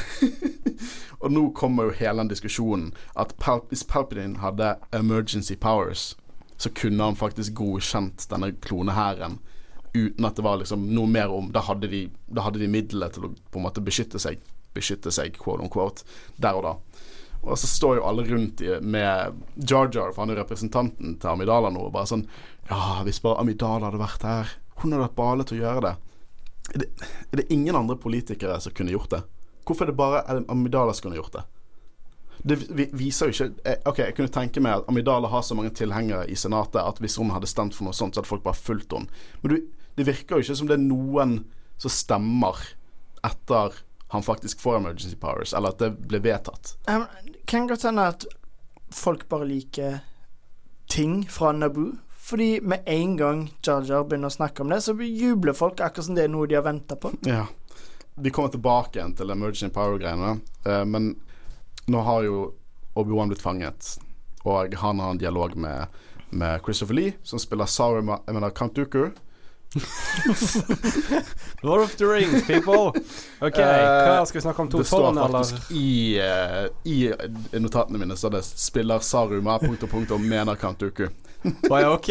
og 1.22 1.32
nå 1.32 1.42
kommer 1.56 1.88
jo 1.88 1.96
hele 1.98 2.22
den 2.22 2.30
diskusjonen 2.32 2.92
at 3.20 3.34
Pal 3.40 3.60
hvis 3.68 3.84
Palpatine 3.88 4.40
hadde 4.40 4.74
emergency 4.96 5.56
powers, 5.60 6.14
så 6.56 6.72
kunne 6.76 7.04
han 7.04 7.18
faktisk 7.18 7.56
godkjent 7.58 8.28
denne 8.30 8.52
klonehæren 8.64 9.40
uten 9.92 10.24
at 10.24 10.36
det 10.36 10.44
var 10.44 10.60
liksom 10.60 10.86
noe 10.94 11.08
mer 11.10 11.32
om 11.32 11.50
Da 11.52 11.60
hadde 11.66 11.88
de, 11.92 12.06
da 12.32 12.46
hadde 12.46 12.62
de 12.62 12.68
middelet 12.70 13.12
til 13.12 13.26
å 13.28 13.32
på 13.34 13.60
en 13.60 13.66
måte 13.66 13.84
beskytte 13.84 14.20
seg, 14.22 14.40
beskytte 14.74 15.12
seg, 15.14 15.36
quote 15.40 15.64
on 15.64 15.72
quote, 15.72 16.06
der 16.40 16.58
og 16.58 16.66
da. 16.66 16.74
Og 17.42 17.58
så 17.58 17.66
står 17.66 17.98
jo 17.98 18.06
alle 18.06 18.24
rundt 18.28 18.62
i, 18.62 18.70
med 18.80 19.42
Jar 19.68 19.90
Jar, 19.90 20.12
for 20.12 20.22
han 20.22 20.32
er 20.34 20.38
representanten 20.44 21.16
til 21.18 21.32
Amidala 21.32 21.72
nå, 21.74 21.88
og 21.88 21.94
bare 21.94 22.10
sånn 22.10 22.26
Ja, 22.68 23.00
hvis 23.06 23.22
bare 23.22 23.42
Amidala 23.42 23.88
hadde 23.88 24.02
vært 24.02 24.26
her, 24.26 24.52
hun 24.82 24.94
hadde 24.94 25.08
hatt 25.08 25.18
bale 25.18 25.46
til 25.46 25.58
å 25.58 25.64
gjøre 25.64 25.82
det. 25.88 25.94
Er, 26.72 26.84
det. 26.84 27.08
er 27.32 27.40
det 27.40 27.48
ingen 27.50 27.76
andre 27.76 27.98
politikere 27.98 28.60
som 28.62 28.74
kunne 28.76 28.94
gjort 28.94 29.10
det? 29.10 29.24
Hvorfor 29.66 29.86
er 29.86 29.90
det 29.90 29.98
bare 29.98 30.22
Amidala 30.50 30.94
som 30.94 31.08
kunne 31.08 31.18
gjort 31.18 31.40
det? 31.40 31.44
Det 32.42 32.56
viser 32.98 33.28
jo 33.28 33.34
ikke 33.34 33.68
eh, 33.70 33.76
Ok, 33.86 34.00
jeg 34.02 34.14
kunne 34.16 34.32
tenke 34.34 34.62
meg 34.64 34.80
at 34.80 34.88
Amidala 34.90 35.28
har 35.30 35.44
så 35.46 35.54
mange 35.54 35.70
tilhengere 35.78 36.26
i 36.30 36.38
Senatet 36.38 36.80
at 36.82 36.98
hvis 37.02 37.18
hun 37.20 37.30
hadde 37.30 37.50
stemt 37.50 37.76
for 37.76 37.86
noe 37.86 37.94
sånt, 37.94 38.14
så 38.14 38.22
hadde 38.22 38.30
folk 38.30 38.42
bare 38.46 38.58
fulgt 38.58 38.94
henne. 38.96 39.10
Men 39.42 39.60
det 39.98 40.06
virker 40.08 40.38
jo 40.38 40.46
ikke 40.46 40.58
som 40.58 40.70
det 40.70 40.78
er 40.78 40.86
noen 40.86 41.36
som 41.82 41.92
stemmer 41.92 42.58
etter 43.26 43.76
han 44.12 44.22
faktisk 44.22 44.60
får 44.60 44.76
emergency 44.76 45.16
powers, 45.16 45.54
eller 45.54 45.72
at 45.72 45.78
det 45.80 45.90
ble 46.04 46.18
vedtatt. 46.20 46.74
Um, 46.84 47.06
kan 47.48 47.64
godt 47.66 47.86
hende 47.88 48.04
at 48.12 48.26
folk 48.92 49.24
bare 49.28 49.46
liker 49.48 50.02
ting 50.92 51.22
fra 51.32 51.52
Naboo. 51.56 51.94
Fordi 52.22 52.60
med 52.60 52.82
en 52.86 53.16
gang 53.16 53.40
Jar 53.64 53.82
Jar 53.88 54.04
begynner 54.04 54.28
å 54.28 54.34
snakke 54.36 54.62
om 54.62 54.68
det, 54.68 54.82
så 54.84 54.92
jubler 55.00 55.56
folk 55.56 55.80
akkurat 55.80 56.06
som 56.10 56.18
det 56.18 56.26
er 56.26 56.30
noe 56.34 56.46
de 56.46 56.58
har 56.58 56.66
venta 56.66 56.96
på. 57.00 57.14
Ja. 57.24 57.46
Vi 58.20 58.30
kommer 58.30 58.52
tilbake 58.52 59.00
igjen 59.00 59.16
til 59.16 59.32
emergency 59.32 59.72
power-greiene, 59.72 60.36
eh, 60.68 60.84
men 60.84 61.14
nå 61.88 62.04
har 62.04 62.28
jo 62.28 62.44
Obi-Wan 63.00 63.32
blitt 63.32 63.42
fanget, 63.42 63.94
og 64.44 64.76
han 64.84 65.00
har 65.00 65.16
en 65.16 65.24
dialog 65.24 65.56
med, 65.56 65.88
med 66.36 66.60
Christopher 66.68 67.00
Lee, 67.00 67.16
som 67.24 67.40
spiller 67.40 67.72
mener 68.04 68.52
Count 68.52 68.76
Dooku. 68.76 69.08
Lord 71.62 71.82
of 71.82 71.96
the 71.96 72.04
Rings, 72.06 72.46
people. 72.46 72.92
OK, 73.40 73.58
hva 73.58 74.26
skal 74.26 74.38
vi 74.38 74.44
snakke 74.44 74.62
om? 74.62 74.68
To 74.72 74.78
det 74.82 74.86
står 74.90 75.08
eller? 75.10 75.28
faktisk 75.28 75.70
i, 75.70 76.20
uh, 76.20 76.68
i 76.84 77.12
notatene 77.60 77.98
mine 78.02 78.16
så 78.16 78.28
det 78.32 78.44
spiller 78.44 78.98
Saruma 78.98 79.58
punktum 79.64 79.88
punktum 79.88 80.28
mener 80.28 80.54
Count. 80.60 80.82
Ja, 80.82 81.92
OK. 81.94 82.10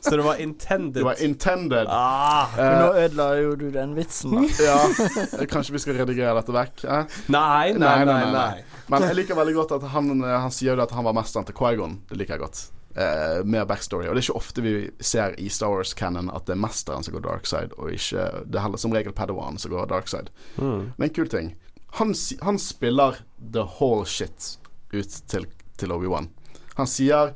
Så 0.00 0.16
det 0.16 0.22
var 0.22 0.40
intended. 0.40 0.94
Det 0.94 1.04
var 1.04 1.22
intended. 1.22 1.86
ah. 1.90 2.46
Men 2.56 2.72
Eh, 2.72 2.78
nå 2.80 2.92
ødela 2.94 3.26
jo 3.38 3.54
du 3.56 3.70
den 3.70 3.94
vitsen, 3.96 4.34
da. 4.34 4.42
ja, 4.66 5.46
kanskje 5.50 5.72
vi 5.76 5.82
skal 5.82 5.98
redigere 6.00 6.34
dette 6.38 6.54
vekk? 6.54 6.84
Eh? 6.84 7.18
Nei, 7.32 7.72
nei, 7.78 7.96
nei. 8.08 8.20
nei. 8.32 8.62
Men 8.90 9.06
jeg 9.06 9.18
liker 9.22 9.38
veldig 9.38 9.54
godt 9.56 9.76
at 9.78 9.88
han, 9.94 10.10
eh, 10.20 10.38
han 10.46 10.54
sier 10.54 10.74
jo 10.74 10.82
at 10.84 10.94
han 10.94 11.06
var 11.06 11.16
mesteren 11.16 11.46
til 11.48 11.56
Quaigon. 11.58 12.00
Det 12.10 12.18
liker 12.18 12.36
jeg 12.36 12.44
godt. 12.46 12.64
Eh, 12.94 13.44
mer 13.44 13.64
backstory. 13.64 14.04
Og 14.08 14.14
det 14.14 14.20
er 14.20 14.26
ikke 14.26 14.36
ofte 14.36 14.62
vi 14.64 14.74
ser 15.00 15.32
i 15.40 15.48
Star 15.48 15.72
Wars-canon 15.72 16.28
at 16.28 16.44
det 16.44 16.52
er 16.52 16.60
mesteren 16.60 17.04
som 17.04 17.14
går 17.14 17.24
dark 17.24 17.48
side, 17.48 17.72
og 17.78 17.88
ikke 17.92 18.26
Det 18.44 18.58
er 18.58 18.66
heller 18.66 18.82
som 18.82 18.92
regel 18.92 19.14
Padawan 19.16 19.58
som 19.58 19.72
går 19.72 19.88
dark 19.88 20.08
side. 20.08 20.28
Mm. 20.58 20.92
Men 20.96 21.08
en 21.08 21.14
kul 21.14 21.28
ting. 21.28 21.54
Han, 21.96 22.14
han 22.40 22.58
spiller 22.58 23.16
the 23.52 23.64
whole 23.78 24.04
shit 24.06 24.58
ut 24.92 25.08
til, 25.26 25.46
til 25.76 25.92
Obi-Wan. 25.92 26.28
Han 26.74 26.86
sier 26.86 27.32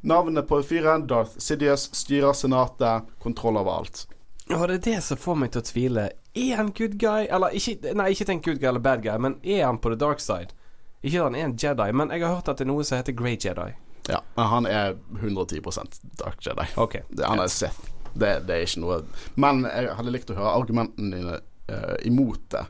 navnet 0.00 0.48
på 0.48 0.62
fyren, 0.62 1.06
Darth 1.06 1.38
Sidious, 1.38 1.90
styrer 1.92 2.32
senatet, 2.32 3.08
kontroll 3.20 3.56
over 3.56 3.78
alt. 3.80 4.06
Og 4.48 4.68
det 4.68 4.74
er 4.74 4.84
det 4.84 5.00
som 5.04 5.20
får 5.20 5.40
meg 5.40 5.52
til 5.52 5.60
å 5.60 5.66
tvile. 5.66 6.10
Er 6.36 6.56
han 6.56 6.72
good 6.72 6.96
guy? 7.00 7.26
Eller 7.28 7.56
ikke 7.56 7.92
Nei, 7.96 8.12
ikke 8.12 8.28
tenk 8.28 8.44
good 8.44 8.60
guy 8.60 8.68
eller 8.68 8.84
bad 8.84 9.02
guy, 9.04 9.16
men 9.18 9.40
er 9.42 9.66
han 9.66 9.80
på 9.80 9.92
the 9.92 10.00
dark 10.00 10.20
side? 10.24 10.56
Ikke 11.02 11.20
at 11.20 11.28
han 11.28 11.36
er 11.36 11.50
en 11.50 11.58
Jedi, 11.60 11.92
men 11.92 12.12
jeg 12.12 12.24
har 12.24 12.38
hørt 12.38 12.48
at 12.48 12.60
det 12.60 12.64
er 12.64 12.72
noe 12.72 12.84
som 12.84 13.00
heter 13.00 13.16
Grey 13.16 13.36
Jedi. 13.36 13.74
Ja, 14.08 14.20
men 14.36 14.46
han 14.46 14.66
er 14.70 14.96
110% 15.20 16.00
Dark 16.20 16.46
Jedi. 16.46 16.66
Okay. 16.76 17.02
Han 17.22 17.42
er 17.42 17.50
Sith. 17.52 17.92
Det, 18.16 18.30
det 18.48 18.54
er 18.54 18.62
ikke 18.64 18.80
noe 18.80 18.94
Men 19.36 19.66
jeg 19.68 19.90
hadde 19.98 20.12
likt 20.14 20.30
å 20.32 20.36
høre 20.38 20.52
argumentene 20.56 21.18
dine 21.18 21.34
uh, 21.68 21.96
imot 22.06 22.46
det. 22.54 22.62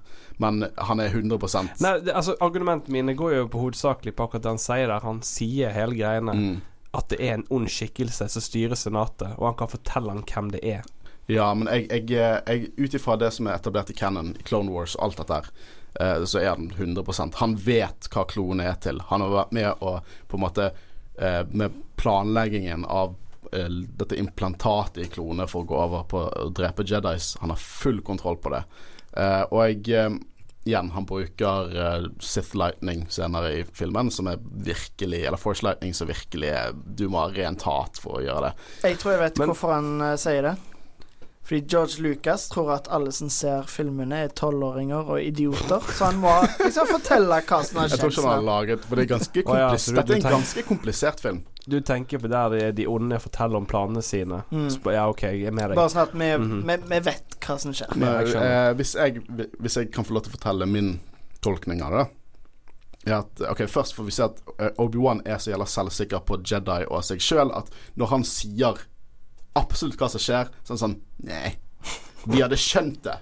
Men 0.43 0.67
han 0.77 1.01
er 1.01 1.13
100 1.15 1.39
Nei, 1.81 1.93
det, 2.05 2.13
altså 2.13 2.35
Argumentene 2.45 2.93
mine 2.93 3.15
går 3.17 3.37
jo 3.37 3.45
på 3.53 3.63
hovedsakelig 3.63 4.17
på 4.17 4.27
akkurat 4.27 4.45
det 4.45 4.53
han 4.57 4.61
sier 4.61 4.91
der. 4.91 5.05
Han 5.07 5.23
sier 5.25 5.77
hele 5.77 5.97
greiene. 5.97 6.35
mm. 6.35 6.57
At 6.97 7.11
det 7.13 7.19
er 7.21 7.35
en 7.35 7.43
ond 7.53 7.69
skikkelse 7.69 8.25
som 8.33 8.41
styrer 8.41 8.79
senatet, 8.79 9.35
og 9.37 9.51
han 9.51 9.57
kan 9.59 9.69
fortelle 9.69 10.15
han 10.15 10.23
hvem 10.25 10.47
det 10.55 10.63
er. 10.65 10.87
Ja, 11.29 11.51
men 11.55 11.69
jeg, 11.69 11.91
jeg, 11.91 12.39
jeg 12.47 12.71
ut 12.79 12.95
ifra 12.97 13.17
det 13.21 13.33
som 13.35 13.49
er 13.51 13.59
etablert 13.59 13.91
i 13.91 13.97
Cannon, 13.99 14.31
i 14.39 14.47
Clone 14.47 14.73
Wars 14.73 14.95
og 14.97 15.09
alt 15.09 15.21
dette 15.21 15.41
her, 15.41 15.51
eh, 16.01 16.25
så 16.25 16.41
er 16.41 16.53
han 16.55 16.71
100% 16.71 17.41
Han 17.43 17.57
vet 17.67 18.09
hva 18.15 18.25
klonen 18.31 18.63
er 18.65 18.79
til. 18.81 19.03
Han 19.11 19.25
har 19.27 19.35
vært 19.35 19.53
med 19.59 19.83
å 19.85 19.99
på 20.31 20.39
en 20.39 20.45
måte 20.47 20.71
eh, 20.71 20.86
Med 21.51 21.83
planleggingen 21.97 22.85
av 22.85 23.15
eh, 23.53 23.69
dette 23.99 24.19
implantatet 24.21 25.05
i 25.05 25.09
klone 25.09 25.47
for 25.49 25.65
å 25.65 25.69
gå 25.71 25.77
over 25.87 26.07
på 26.11 26.23
å 26.29 26.49
drepe 26.55 26.85
Jedis. 26.87 27.37
Han 27.41 27.51
har 27.55 27.61
full 27.63 28.03
kontroll 28.05 28.37
på 28.37 28.53
det. 28.53 28.65
Eh, 29.17 29.43
og 29.51 29.63
jeg 29.67 29.95
eh, 29.97 30.19
Igjen, 30.67 30.89
han 30.91 31.05
bruker 31.07 31.69
eh, 31.79 32.07
Sith 32.19 32.57
Lightning 32.59 33.05
senere 33.15 33.53
i 33.55 33.65
filmen, 33.71 34.09
som 34.11 34.27
er 34.27 34.41
virkelig 34.43 35.21
Eller 35.29 35.39
Force 35.39 35.63
Lightning, 35.63 35.93
som 35.95 36.09
virkelig 36.11 36.49
er 36.51 36.73
Du 36.75 37.05
må 37.09 37.21
ha 37.23 37.29
rent 37.31 37.63
hat 37.63 38.01
for 38.03 38.19
å 38.19 38.25
gjøre 38.25 38.49
det. 38.49 38.65
Jeg 38.91 38.99
tror 38.99 39.15
jeg 39.15 39.21
vet 39.21 39.39
Men- 39.39 39.53
hvorfor 39.53 39.77
han 39.77 39.93
uh, 40.03 40.17
sier 40.19 40.43
det. 40.43 40.57
Fordi 41.47 41.61
George 41.71 42.03
Lucas 42.03 42.49
tror 42.51 42.73
at 42.75 42.89
alle 42.91 43.13
som 43.15 43.29
ser 43.31 43.63
filmene, 43.71 44.25
er 44.27 44.29
tolvåringer 44.35 45.11
og 45.15 45.21
idioter. 45.23 45.79
Så 45.95 46.09
han 46.09 46.17
må 46.19 46.33
liksom 46.59 46.89
fortelle 46.91 47.39
hva 47.47 47.61
som 47.63 47.79
har 47.79 47.87
skjedd. 47.87 47.93
Jeg 47.93 48.01
tror 48.01 48.11
ikke 48.11 48.25
han 48.27 48.33
har 48.35 48.49
laget 48.49 48.85
For 48.89 48.97
det 48.99 49.05
er 49.05 49.13
ganske 49.15 49.45
du- 49.45 49.95
Dette 50.01 50.13
er 50.13 50.17
en 50.17 50.33
ganske 50.41 50.65
komplisert 50.67 51.21
film. 51.23 51.45
Du 51.69 51.81
tenker 51.81 52.19
på 52.23 52.29
der 52.31 52.49
de, 52.51 52.73
de 52.73 52.87
onde 52.87 53.19
forteller 53.23 53.57
om 53.57 53.67
planene 53.67 54.03
sine. 54.03 54.43
Mm. 54.51 54.69
Ja, 54.93 55.09
OK, 55.11 55.23
jeg 55.23 55.45
er 55.47 55.55
med 55.55 55.71
deg. 55.71 55.77
Bare 55.79 55.91
sånn 55.91 56.03
at 56.03 56.13
vi, 56.15 56.33
Mhm. 56.39 56.61
vi, 56.67 56.77
vi 56.95 56.99
vet 57.01 57.39
hva 57.41 57.59
som 57.61 57.73
skjer. 57.73 57.95
Men- 57.97 58.27
eh, 58.27 58.73
hvis, 58.75 58.95
jeg, 58.95 59.23
hvis 59.61 59.77
jeg 59.77 59.91
kan 59.93 60.05
få 60.05 60.15
lov 60.15 60.23
til 60.27 60.33
å 60.33 60.37
fortelle 60.39 60.67
min 60.67 60.99
tolkning 61.43 61.83
av 61.83 61.93
det 61.93 62.07
er 63.07 63.19
at, 63.21 63.41
ok, 63.51 63.67
Først 63.71 63.95
får 63.95 64.05
vi 64.05 64.11
se 64.11 64.23
at 64.25 64.41
eh, 64.59 64.71
Obi-Wan 64.83 65.23
er 65.27 65.39
så 65.39 65.53
jævla 65.55 65.67
selvsikker 65.71 66.25
på 66.27 66.41
Jedi 66.43 66.85
og 66.91 67.05
seg 67.07 67.19
sjøl 67.23 67.53
at 67.55 67.71
når 67.97 68.07
han 68.11 68.25
sier 68.25 68.75
absolutt 69.59 69.99
hva 70.01 70.09
som 70.13 70.23
skjer, 70.23 70.51
så 70.65 70.75
er 70.75 70.83
sånn 70.83 70.99
Nei, 71.27 71.55
vi 72.27 72.43
hadde 72.43 72.59
skjønt 72.61 73.03
det. 73.07 73.19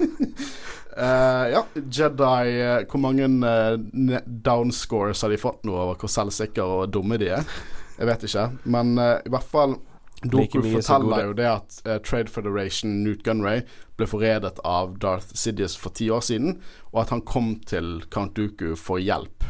uh, 0.00 1.44
ja, 1.54 1.60
Jedi 1.78 2.54
eh, 2.58 2.80
Hvor 2.90 2.98
mange 2.98 3.28
uh, 3.46 4.18
downscores 4.26 5.22
har 5.22 5.30
de 5.30 5.38
fått 5.38 5.62
nå 5.68 5.76
over 5.76 5.98
hvor 6.00 6.10
selvsikre 6.10 6.66
og 6.66 6.94
dumme 6.94 7.18
de 7.22 7.30
er? 7.36 7.50
Jeg 7.94 8.10
vet 8.10 8.24
ikke. 8.26 8.46
Men 8.66 8.96
uh, 8.98 9.18
i 9.22 9.32
hvert 9.32 9.50
fall 9.50 9.76
Doku 10.24 10.62
forteller 10.62 11.28
jo 11.28 11.34
det 11.36 11.48
at 11.50 11.80
uh, 11.84 11.98
Trade 12.02 12.32
Federation 12.32 13.02
Newt 13.04 13.24
Gunray 13.26 13.64
ble 13.98 14.08
forrædet 14.08 14.56
av 14.66 14.96
Darth 15.02 15.34
Sidious 15.36 15.76
for 15.78 15.94
ti 15.94 16.08
år 16.10 16.24
siden, 16.24 16.58
og 16.94 17.04
at 17.04 17.12
han 17.14 17.22
kom 17.28 17.54
til 17.68 18.00
Count 18.14 18.34
Dooku 18.38 18.72
for 18.78 19.02
hjelp. 19.02 19.46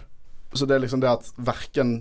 Så 0.54 0.66
det 0.66 0.76
er 0.76 0.84
liksom 0.84 1.02
det 1.02 1.10
at 1.10 1.30
verken 1.36 1.94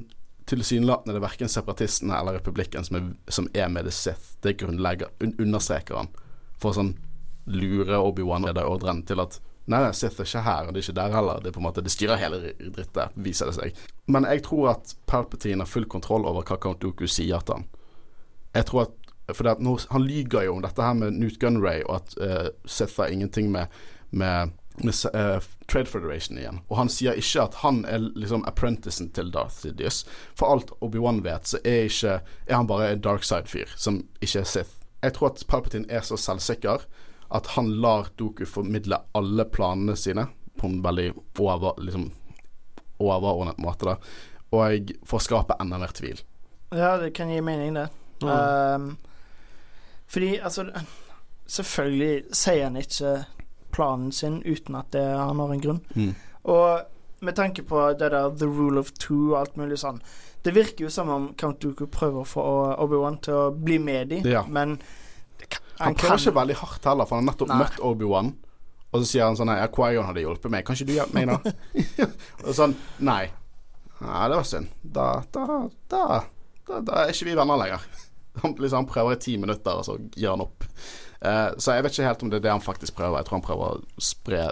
tilsynelatende 0.50 1.16
det 1.16 1.22
er 1.22 1.26
verken 1.28 1.52
separatistene 1.52 2.18
eller 2.18 2.40
republikken 2.40 2.86
som 2.88 3.00
er, 3.00 3.10
som 3.32 3.48
er 3.54 3.72
med 3.72 3.88
The 3.88 3.94
Sith. 3.96 4.36
Det 4.44 4.58
grunnlegger, 4.60 5.14
un 5.24 5.36
understreker 5.40 6.02
han. 6.02 6.12
For 6.60 6.72
å 6.72 6.78
sånn 6.80 6.94
lure 7.52 8.00
Obi-Wan 8.00 8.48
og 8.52 8.62
ordren 8.64 9.04
til 9.08 9.24
at 9.24 9.42
Nei, 9.64 9.80
nei, 9.80 9.94
Sith 9.96 10.20
er 10.20 10.28
ikke 10.28 10.42
her, 10.44 10.66
og 10.68 10.76
det 10.76 10.82
er 10.82 10.84
ikke 10.84 10.98
der 10.98 11.14
heller. 11.16 11.38
Det 11.40 11.48
er 11.48 11.54
på 11.56 11.62
en 11.62 11.66
måte, 11.70 11.82
det 11.86 11.92
styrer 11.94 12.20
hele 12.20 12.40
drittet, 12.60 13.14
viser 13.16 13.48
det 13.48 13.54
seg. 13.56 13.78
Men 14.12 14.28
jeg 14.28 14.42
tror 14.44 14.74
at 14.74 14.92
Palpatine 15.08 15.64
har 15.64 15.72
full 15.72 15.86
kontroll 15.88 16.28
over 16.28 16.44
hva 16.44 16.58
Count 16.60 16.82
Dooku 16.84 17.06
sier 17.08 17.46
til 17.48 17.62
han. 17.62 17.70
Jeg 18.58 18.68
tror 18.70 18.88
at 18.90 19.00
For 19.32 19.48
at 19.48 19.62
nå, 19.64 19.78
han 19.88 20.04
lyger 20.04 20.44
jo 20.44 20.58
om 20.58 20.62
dette 20.66 20.84
her 20.84 20.98
med 21.00 21.16
Newt 21.16 21.38
Gunray, 21.40 21.80
og 21.88 22.02
at 22.02 22.16
uh, 22.20 22.50
Sith 22.68 23.00
har 23.00 23.08
ingenting 23.08 23.54
med, 23.54 23.72
med, 24.12 24.52
Trade 24.82 25.86
Federation 25.86 26.38
igjen. 26.38 26.62
Og 26.68 26.78
han 26.78 26.90
sier 26.90 27.18
ikke 27.20 27.46
at 27.46 27.60
han 27.62 27.84
er 27.86 28.08
liksom 28.18 28.46
apprenticen 28.50 29.12
til 29.14 29.32
Darth 29.34 29.62
Sidious. 29.62 30.04
For 30.40 30.56
alt 30.56 30.74
Obi-Wan 30.82 31.22
vet, 31.26 31.48
så 31.48 31.62
er, 31.64 31.86
ikke, 31.90 32.20
er 32.48 32.56
han 32.56 32.70
bare 32.70 32.92
en 32.94 33.04
dark 33.04 33.26
side-fyr 33.28 33.76
som 33.78 34.02
ikke 34.22 34.42
er 34.42 34.50
Sith. 34.50 34.80
Jeg 35.04 35.18
tror 35.18 35.34
at 35.34 35.46
Palpatine 35.48 35.90
er 35.92 36.06
så 36.06 36.18
selvsikker 36.18 36.86
at 37.34 37.48
han 37.56 37.72
lar 37.82 38.10
Doku 38.18 38.46
formidle 38.46 39.02
alle 39.18 39.46
planene 39.46 39.96
sine 40.00 40.28
på 40.60 40.70
en 40.70 40.84
veldig 40.84 41.12
over, 41.40 41.74
liksom, 41.82 42.12
overordnet 43.02 43.58
måte, 43.62 43.90
da. 43.90 43.96
Og 44.54 44.94
for 45.02 45.18
å 45.18 45.24
skape 45.24 45.58
enda 45.62 45.80
mer 45.82 45.94
tvil. 45.98 46.22
Ja, 46.74 46.96
det 47.02 47.14
kan 47.18 47.32
gi 47.34 47.42
mening, 47.42 47.74
det. 47.78 47.88
Mm. 48.22 48.30
Um, 48.30 48.86
fordi, 50.08 50.38
altså 50.40 50.70
Selvfølgelig 51.50 52.24
sier 52.32 52.64
han 52.64 52.78
ikke 52.80 53.10
planen 53.74 54.12
sin 54.16 54.42
uten 54.46 54.78
at 54.80 54.92
det, 54.96 55.04
han 55.04 55.42
har 55.42 55.54
en 55.54 55.64
grunn. 55.64 55.82
Mm. 55.98 56.14
Og 56.54 57.24
med 57.24 57.38
tanke 57.38 57.64
på 57.64 57.80
det 58.00 58.12
der 58.12 58.30
the 58.38 58.50
rule 58.50 58.80
of 58.80 58.92
two 59.00 59.32
og 59.32 59.40
alt 59.40 59.54
mulig 59.56 59.78
sånn 59.80 60.02
Det 60.44 60.52
virker 60.52 60.84
jo 60.84 60.90
som 60.92 61.08
om 61.10 61.30
Count 61.40 61.62
Duku 61.64 61.86
prøver 61.88 62.26
å 62.26 62.28
få 62.28 62.44
Obi-Wan 62.84 63.22
til 63.24 63.38
å 63.38 63.44
bli 63.56 63.78
med 63.80 64.12
i, 64.12 64.20
ja. 64.28 64.42
men 64.44 64.76
han, 65.80 65.96
prøver 65.96 66.20
ikke 66.20 66.36
veldig 66.36 66.58
hardt 66.60 66.90
heller, 66.90 67.08
for 67.08 67.18
han 67.18 67.24
har 67.24 67.32
nettopp 67.32 67.52
Nei. 67.54 67.60
møtt 67.64 67.80
Obi-Wan. 67.84 68.34
Og 68.94 69.02
så 69.02 69.08
sier 69.10 69.26
han 69.26 69.38
sånn 69.40 69.50
Ja, 69.56 69.70
Quaion 69.74 70.06
hadde 70.06 70.22
hjulpet 70.22 70.52
meg. 70.54 70.66
Kan 70.68 70.78
ikke 70.78 70.90
du 70.92 70.94
hjelpe 70.94 71.18
meg, 71.18 71.32
da? 71.32 71.54
og 72.46 72.52
sånn 72.54 72.76
Nei. 73.02 73.24
Nei, 74.04 74.24
det 74.30 74.38
var 74.38 74.48
synd. 74.48 74.74
Da, 74.84 75.08
da, 75.34 75.46
da, 75.90 76.04
da, 76.68 76.82
da 76.84 77.00
er 77.02 77.14
ikke 77.14 77.30
vi 77.30 77.38
venner 77.40 77.60
lenger. 77.62 77.88
Han, 78.42 78.56
liksom, 78.58 78.84
han 78.84 78.90
prøver 78.90 79.16
i 79.16 79.22
ti 79.22 79.38
minutter, 79.40 79.80
og 79.80 79.88
så 79.88 79.98
gir 80.14 80.32
han 80.34 80.44
opp. 80.46 80.68
Uh, 81.24 81.56
så 81.58 81.78
jeg 81.78 81.86
vet 81.86 81.96
ikke 81.96 82.08
helt 82.10 82.24
om 82.26 82.32
det 82.32 82.42
er 82.42 82.46
det 82.48 82.54
han 82.54 82.64
faktisk 82.64 82.98
prøver. 82.98 83.22
Jeg 83.22 83.30
tror 83.30 83.40
han 83.40 83.48
prøver 83.48 83.76
å 83.78 84.04
spre 84.04 84.46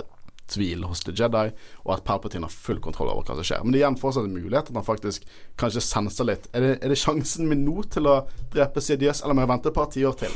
tvil 0.51 0.83
hos 0.83 1.03
The 1.05 1.13
Jedi, 1.15 1.51
og 1.85 1.93
at 1.95 2.03
Palpatine 2.07 2.47
har 2.47 2.53
full 2.53 2.81
kontroll 2.83 3.11
over 3.11 3.27
hva 3.27 3.37
som 3.37 3.47
skjer. 3.47 3.61
Men 3.63 3.73
det 3.73 3.79
er 3.79 3.85
igjen 3.85 3.99
fortsatt 4.01 4.27
en 4.27 4.35
mulighet 4.35 4.71
at 4.71 4.79
han 4.79 4.87
faktisk 4.87 5.27
kanskje 5.59 5.83
senser 5.85 6.27
litt. 6.27 6.49
Er 6.51 6.65
det, 6.65 6.71
er 6.81 6.91
det 6.91 6.99
sjansen 6.99 7.47
min 7.49 7.63
nå 7.67 7.85
til 7.93 8.09
å 8.11 8.17
drepe 8.53 8.83
CDS, 8.83 9.23
eller 9.23 9.37
må 9.37 9.45
jeg 9.45 9.53
vente 9.53 9.71
et 9.71 9.77
par 9.77 9.91
tiår 9.93 10.17
til? 10.23 10.35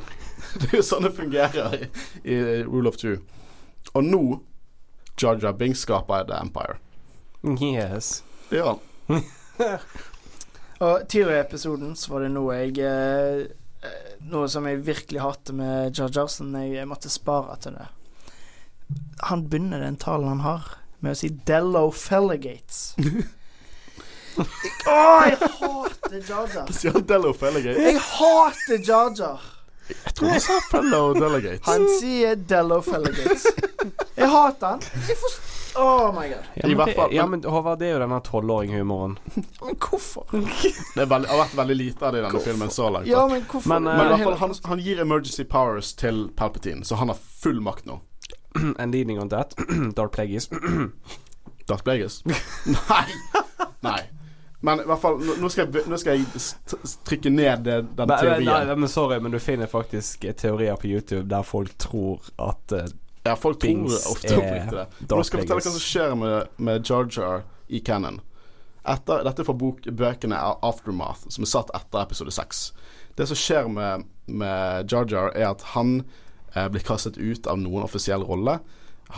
det 0.60 0.68
er 0.70 0.76
jo 0.80 0.84
sånn 0.86 1.08
det 1.08 1.14
fungerer 1.16 1.78
i, 1.78 1.88
i 2.24 2.40
Rule 2.66 2.92
of 2.92 3.00
Two. 3.00 3.16
Og 3.94 4.04
nå 4.04 4.22
Jaja 5.16 5.54
Bing 5.56 5.76
skaper 5.76 6.26
The 6.28 6.40
Empire. 6.42 6.76
Yes. 7.62 8.22
Det 8.50 8.60
gjør 8.60 8.74
han. 8.74 8.80
og 10.86 11.06
tidligere 11.08 11.38
i 11.38 11.44
episoden 11.44 11.94
så 11.96 12.12
var 12.12 12.26
det 12.26 12.32
noe 12.34 12.58
jeg 12.58 12.82
eh, 12.84 13.46
Noe 14.26 14.48
som 14.50 14.66
jeg 14.66 14.82
virkelig 14.86 15.22
hater 15.22 15.54
med 15.54 15.94
Jar 15.94 16.26
som 16.32 16.54
jeg 16.58 16.88
måtte 16.88 17.12
spare 17.12 17.56
til 17.62 17.76
det. 17.78 17.86
Han 19.30 19.46
begynner 19.50 19.82
den 19.82 19.98
talen 20.00 20.28
han 20.36 20.44
har, 20.46 20.68
med 21.00 21.14
å 21.14 21.18
si 21.18 21.30
'Dello 21.30 21.90
Felligates'. 21.94 22.96
Å, 24.36 24.96
jeg 25.24 25.38
hater 25.40 26.18
Jarjar. 26.28 26.72
Sier 26.76 26.92
han 26.92 27.04
Dello 27.08 27.32
Felligate? 27.32 27.80
Jeg 27.80 28.00
hater 28.04 28.82
Jarjar. 28.84 29.46
Jeg 29.88 30.14
tror 30.18 30.32
han 30.34 30.42
sa 30.42 30.58
fellow 30.66 31.14
delegates. 31.14 31.64
Han 31.68 31.86
sier 32.00 32.36
Dello 32.50 32.80
Felligates. 32.84 33.46
Jeg 34.26 34.34
hater 34.34 34.74
han. 34.74 34.88
Jeg 35.06 35.20
forstår 35.22 35.56
Oh 35.78 36.14
my 36.20 36.28
god. 36.28 36.44
Ja, 36.54 36.68
men, 36.68 36.86
det, 36.86 37.08
ja, 37.10 37.26
men 37.26 37.44
Håvard, 37.44 37.78
det 37.78 37.86
er 37.86 37.90
jo 37.92 37.98
denne 38.00 38.20
tolvåringhumoren. 38.24 39.18
Men 39.34 39.76
hvorfor? 39.76 40.24
Det 40.94 41.04
veldig, 41.04 41.28
har 41.28 41.42
vært 41.42 41.56
veldig 41.58 41.76
lite 41.76 42.06
av 42.06 42.14
det 42.14 42.22
i 42.22 42.24
denne 42.24 42.32
hvorfor? 42.32 42.50
filmen 42.52 42.72
så 42.72 42.88
langt. 42.94 43.10
Ja, 43.10 43.26
men 43.28 43.44
hvorfor? 43.44 43.68
Men, 43.74 43.90
uh, 43.90 43.98
men 43.98 44.06
i 44.06 44.14
hvert 44.14 44.24
fall, 44.24 44.38
han, 44.40 44.54
han, 44.70 44.80
gir 44.80 45.02
emergency 45.04 45.44
powers 45.44 45.92
til 45.94 46.30
Palpatine, 46.36 46.84
så 46.84 46.96
han 46.96 47.12
har 47.12 47.20
full 47.42 47.60
makt 47.60 47.90
nå. 47.90 48.00
And 48.80 48.92
leading 48.94 49.20
on 49.20 49.28
that, 49.28 49.52
Darth 49.96 50.14
Plagueis. 50.16 50.48
Darth 51.68 51.84
Plagueis? 51.84 52.22
Nei. 52.88 53.06
Nei. 53.84 54.00
Men 54.64 54.80
i 54.80 54.88
hvert 54.88 55.00
fall, 55.00 55.20
nå 55.20 55.48
skal 55.52 55.68
jeg, 55.68 55.84
nå 55.92 55.98
skal 56.00 56.16
jeg 56.16 56.94
trykke 57.04 57.30
ned 57.30 57.68
den 57.68 58.16
teorien. 58.16 58.48
Nei, 58.48 58.76
men 58.80 58.88
sorry, 58.88 59.20
men 59.20 59.36
du 59.36 59.42
finner 59.44 59.68
faktisk 59.68 60.24
teorier 60.40 60.80
på 60.80 60.88
YouTube 60.88 61.28
der 61.28 61.44
folk 61.44 61.76
tror 61.78 62.24
at 62.40 62.72
uh, 62.72 62.88
Ja, 63.26 63.36
folk 63.36 63.60
tror 63.62 63.96
ofte 64.12 64.38
oppriktig 64.38 64.78
det. 64.78 64.86
Nå 65.10 65.20
skal 65.26 65.40
jeg 65.40 65.48
fortelle 65.48 65.60
hva 65.60 65.74
som 65.74 65.82
skjer 65.82 66.16
med, 66.20 66.56
med 66.68 66.88
Jar 66.88 67.10
Jar 67.12 67.44
i 67.66 67.82
Cannon. 67.84 68.20
Etter, 68.86 69.24
dette 69.26 69.42
er 69.42 69.48
fra 69.48 69.56
bok, 69.58 69.86
bøkene 69.98 70.38
Aftermath, 70.38 71.26
som 71.34 71.42
er 71.42 71.50
satt 71.50 71.72
etter 71.74 72.04
episode 72.04 72.34
6. 72.34 72.62
Det 73.18 73.26
som 73.26 73.38
skjer 73.38 73.70
med, 73.72 74.06
med 74.30 74.92
Jar 74.92 75.08
Jar, 75.10 75.32
er 75.34 75.50
at 75.50 75.64
han 75.74 75.98
eh, 76.54 76.68
blir 76.70 76.86
kastet 76.86 77.18
ut 77.18 77.48
av 77.50 77.58
noen 77.58 77.86
offisiell 77.88 78.22
rolle. 78.28 78.60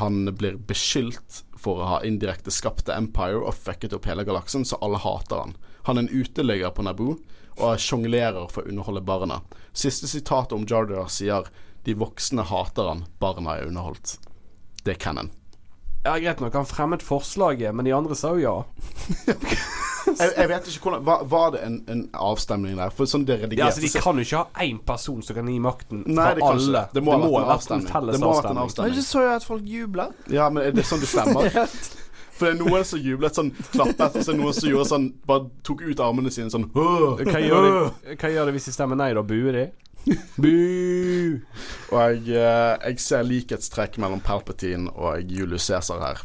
Han 0.01 0.25
blir 0.37 0.57
beskyldt 0.69 1.43
for 1.59 1.83
å 1.83 1.91
ha 1.93 1.99
indirekte 2.05 2.53
skapt 2.55 2.87
The 2.89 2.97
Empire 2.97 3.43
og 3.43 3.57
fucket 3.57 3.97
opp 3.97 4.09
hele 4.09 4.25
galaksen, 4.25 4.65
så 4.65 4.81
alle 4.85 5.01
hater 5.05 5.45
han. 5.45 5.57
Han 5.89 5.99
er 5.99 6.07
en 6.07 6.25
uteligger 6.25 6.73
på 6.77 6.85
Naboo 6.85 7.19
og 7.59 7.81
sjonglerer 7.83 8.49
for 8.53 8.65
å 8.65 8.71
underholde 8.71 9.03
barna. 9.05 9.41
Siste 9.73 10.09
sitat 10.09 10.53
om 10.55 10.67
Jarjar 10.69 11.09
sier 11.13 11.49
de 11.89 11.97
voksne 11.97 12.45
hater 12.45 12.91
han, 12.91 13.07
barna 13.19 13.57
er 13.57 13.71
underholdt. 13.71 14.19
Det 14.85 14.93
er 14.93 14.99
canon. 15.01 15.31
Ja, 16.05 16.19
greit 16.21 16.41
nok, 16.41 16.55
han 16.55 16.67
fremmet 16.69 17.03
forslaget, 17.03 17.75
men 17.75 17.89
de 17.89 17.95
andre 17.97 18.17
sa 18.17 18.35
jo 18.37 18.43
ja. 18.43 18.57
jeg, 20.07 20.31
jeg, 20.37 20.49
vet 20.49 20.69
ikke 20.71 20.85
hvordan 20.85 21.03
Var, 21.05 21.25
var 21.33 21.51
det 21.57 21.63
en, 21.67 21.79
en, 21.91 22.03
avstemning 22.13 22.79
der? 22.79 22.93
For 22.95 23.11
sånn 23.11 23.25
det 23.29 23.41
redigerte 23.43 23.65
ja, 23.65 23.71
altså, 23.73 23.83
De 23.83 24.05
kan 24.05 24.21
jo 24.21 24.27
ikke 24.27 24.43
ha 24.45 24.67
én 24.69 24.79
person 24.87 25.25
som 25.27 25.37
kan 25.37 25.49
gi 25.51 25.57
makten 25.65 26.05
Nei, 26.07 26.29
for 26.39 26.53
alle. 26.53 26.85
Det 26.95 27.03
må, 27.03 27.17
det 27.17 27.25
må 27.25 27.33
ha 27.35 27.49
vært 27.51 27.75
en 27.75 27.87
felles 27.89 28.17
det 28.17 28.23
må 28.23 28.31
avstemning. 28.35 28.63
avstemning. 28.63 28.93
Men 28.93 29.01
ikke 29.01 29.09
så 29.09 29.25
jo 29.25 29.33
at 29.35 29.49
folk 29.49 29.73
jubler. 29.75 30.15
Ja, 30.33 30.47
men 30.53 30.69
er 30.69 30.77
det 30.77 30.87
sånn 30.89 31.03
det 31.03 31.11
stemmer? 31.11 31.51
For 32.39 32.47
det 32.47 32.55
er 32.55 32.61
noen 32.61 32.85
som 32.87 33.03
jublet 33.03 33.35
sånn 33.35 33.49
klappet, 33.73 34.15
og 34.15 34.23
så 34.23 34.31
er 34.31 34.37
det 34.37 34.39
noen 34.45 34.55
som 34.55 34.71
gjorde 34.71 34.89
sånn 34.93 35.07
Bare 35.27 35.49
tok 35.67 35.83
ut 35.83 36.03
armene 36.05 36.31
sine 36.31 36.53
sånn 36.55 36.69
Hva 36.71 37.43
gjør 37.43 37.65
de, 37.67 37.73
hva 38.15 38.31
gjør 38.31 38.47
de 38.47 38.55
hvis 38.55 38.69
de 38.71 38.75
stemmer 38.77 39.01
nei, 39.01 39.11
da? 39.19 39.25
Buer 39.27 39.57
de? 39.57 39.65
Og 41.93 42.29
eh, 42.31 42.75
jeg, 42.85 43.01
ser 43.03 43.27
likhetstrekk 43.27 43.99
mellom 44.01 44.23
Palpatine 44.25 44.93
og 44.95 45.33
Julius 45.33 45.69
Cæsar 45.69 46.05
her, 46.05 46.23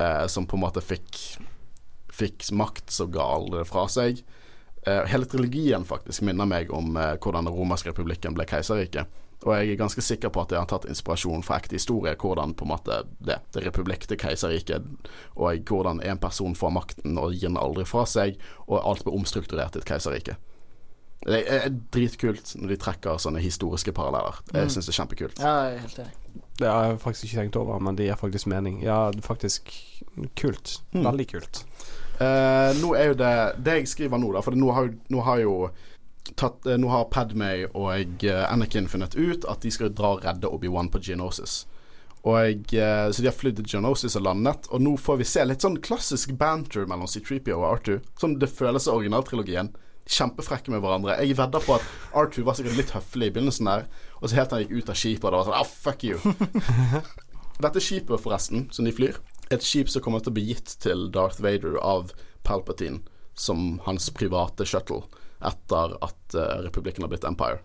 eh, 0.00 0.24
som 0.32 0.48
på 0.48 0.58
en 0.58 0.66
måte 0.66 0.84
fikk 0.84 1.36
Fikk 2.16 2.46
makt 2.56 2.94
som 2.96 3.10
ga 3.12 3.20
aldri 3.20 3.60
fra 3.68 3.82
seg. 3.92 4.22
Eh, 4.86 5.02
hele 5.10 5.26
trilogien 5.28 5.84
faktisk 5.84 6.22
minner 6.24 6.48
meg 6.48 6.70
om 6.72 6.94
eh, 6.96 7.18
hvordan 7.20 7.44
den 7.44 7.52
romerske 7.52 7.90
republikken 7.90 8.32
ble 8.32 8.46
keiserriket. 8.48 9.10
Og 9.44 9.52
jeg 9.52 9.74
er 9.74 9.80
ganske 9.80 10.00
sikker 10.00 10.32
på 10.32 10.40
at 10.46 10.54
jeg 10.54 10.62
har 10.62 10.68
tatt 10.70 10.86
inspirasjon 10.88 11.44
fra 11.44 11.58
ekte 11.60 11.76
historie, 11.76 12.14
hvordan 12.16 12.54
på 12.56 12.64
en 12.64 12.72
måte 12.72 13.02
det, 13.20 13.36
det 13.52 13.66
republikk 13.66 14.06
til 14.08 14.18
keiserriket, 14.22 14.86
og 15.36 15.68
hvordan 15.68 16.00
en 16.00 16.22
person 16.22 16.56
får 16.56 16.72
makten 16.72 17.20
og 17.20 17.34
gir 17.34 17.50
den 17.50 17.60
aldri 17.60 17.84
fra 17.84 18.06
seg, 18.08 18.40
og 18.64 18.80
alt 18.80 19.04
blir 19.04 19.18
omstrukturert 19.18 19.76
i 19.76 19.82
et 19.82 19.88
keiserrike. 19.90 20.38
Det 21.24 21.40
er 21.50 21.70
dritkult 21.94 22.52
når 22.60 22.74
de 22.74 22.78
trekker 22.78 23.18
sånne 23.22 23.40
historiske 23.42 23.94
paralleller. 23.96 24.38
Jeg 24.52 24.68
mm. 24.68 24.72
syns 24.74 24.88
det 24.88 24.92
er 24.92 24.98
kjempekult. 25.00 25.40
Ja, 25.42 25.54
jeg 25.66 25.78
er 25.78 25.84
helt 25.86 26.00
enig. 26.04 26.42
Det 26.56 26.68
har 26.70 26.86
jeg 26.86 27.00
faktisk 27.02 27.26
ikke 27.26 27.40
tenkt 27.40 27.58
over, 27.60 27.80
men 27.82 27.96
det 27.96 28.06
gir 28.06 28.18
faktisk 28.20 28.48
mening. 28.48 28.78
Ja, 28.84 29.10
det 29.12 29.24
faktisk 29.24 29.72
kult. 30.38 30.78
Mm. 30.92 31.04
Veldig 31.04 31.26
kult. 31.32 31.62
Uh, 32.16 32.72
nå 32.80 32.94
er 32.96 33.10
jo 33.10 33.16
det 33.20 33.30
Det 33.60 33.72
jeg 33.74 33.88
skriver 33.90 34.16
nå, 34.16 34.30
da, 34.32 34.40
for 34.40 34.56
nå 34.56 34.70
har, 34.72 34.86
nå 35.12 35.24
har 35.26 35.42
jo 35.42 35.56
tatt, 36.32 36.62
uh, 36.64 36.78
Nå 36.80 36.88
har 36.88 37.10
Padmay 37.12 37.66
og 37.74 38.24
uh, 38.24 38.44
Anakin 38.48 38.88
funnet 38.88 39.18
ut 39.18 39.44
at 39.44 39.60
de 39.60 39.72
skal 39.74 39.92
dra 39.92 40.14
og 40.16 40.24
redde 40.24 40.48
Obi-Wan 40.48 40.88
på 40.92 41.02
Geonosis. 41.04 41.64
Og, 42.26 42.72
så 42.74 43.22
de 43.22 43.28
har 43.28 43.36
flydd 43.38 43.60
til 43.60 43.68
Geonosis 43.76 44.16
og 44.18 44.24
landet, 44.26 44.64
og 44.74 44.80
nå 44.82 44.96
får 44.98 45.20
vi 45.20 45.26
se 45.30 45.44
litt 45.46 45.62
sånn 45.62 45.76
klassisk 45.78 46.32
banter 46.34 46.88
mellom 46.90 47.06
C3PO 47.06 47.54
og 47.54 47.66
Arthur. 47.68 48.00
Som 48.18 48.34
det 48.40 48.48
føles 48.50 48.88
i 48.88 48.90
originaltrilogien. 48.90 49.68
Kjempefrekke 50.06 50.70
med 50.70 50.82
hverandre. 50.84 51.16
Jeg 51.22 51.38
vedder 51.38 51.62
på 51.64 51.76
at 51.76 51.86
R2 52.14 52.44
var 52.46 52.58
sikkert 52.58 52.78
litt 52.78 52.92
høflig 52.94 53.30
i 53.30 53.34
begynnelsen 53.34 53.70
der, 53.70 53.86
og 54.20 54.28
så 54.28 54.38
helt 54.38 54.52
til 54.52 54.60
han 54.60 54.66
gikk 54.66 54.84
ut 54.84 54.92
av 54.92 55.00
skipet, 55.00 55.24
og 55.24 55.32
det 55.32 55.40
var 55.40 55.48
sånn 55.48 55.58
ah, 55.58 55.72
fuck 55.86 56.06
you. 56.06 56.20
Dette 57.64 57.82
skipet, 57.82 58.22
forresten, 58.22 58.68
som 58.74 58.86
de 58.86 58.94
flyr, 58.94 59.18
et 59.50 59.62
skip 59.64 59.90
som 59.90 60.02
kommer 60.04 60.22
til 60.22 60.32
å 60.32 60.36
bli 60.36 60.48
gitt 60.50 60.76
til 60.82 61.06
Darth 61.14 61.42
Vader 61.42 61.78
av 61.82 62.12
Palpatine 62.46 63.02
som 63.36 63.80
hans 63.84 64.08
private 64.10 64.66
shuttle 64.66 65.04
etter 65.44 65.96
at 66.02 66.34
uh, 66.34 66.62
republikken 66.64 67.04
har 67.04 67.12
blitt 67.12 67.26
Empire. 67.28 67.60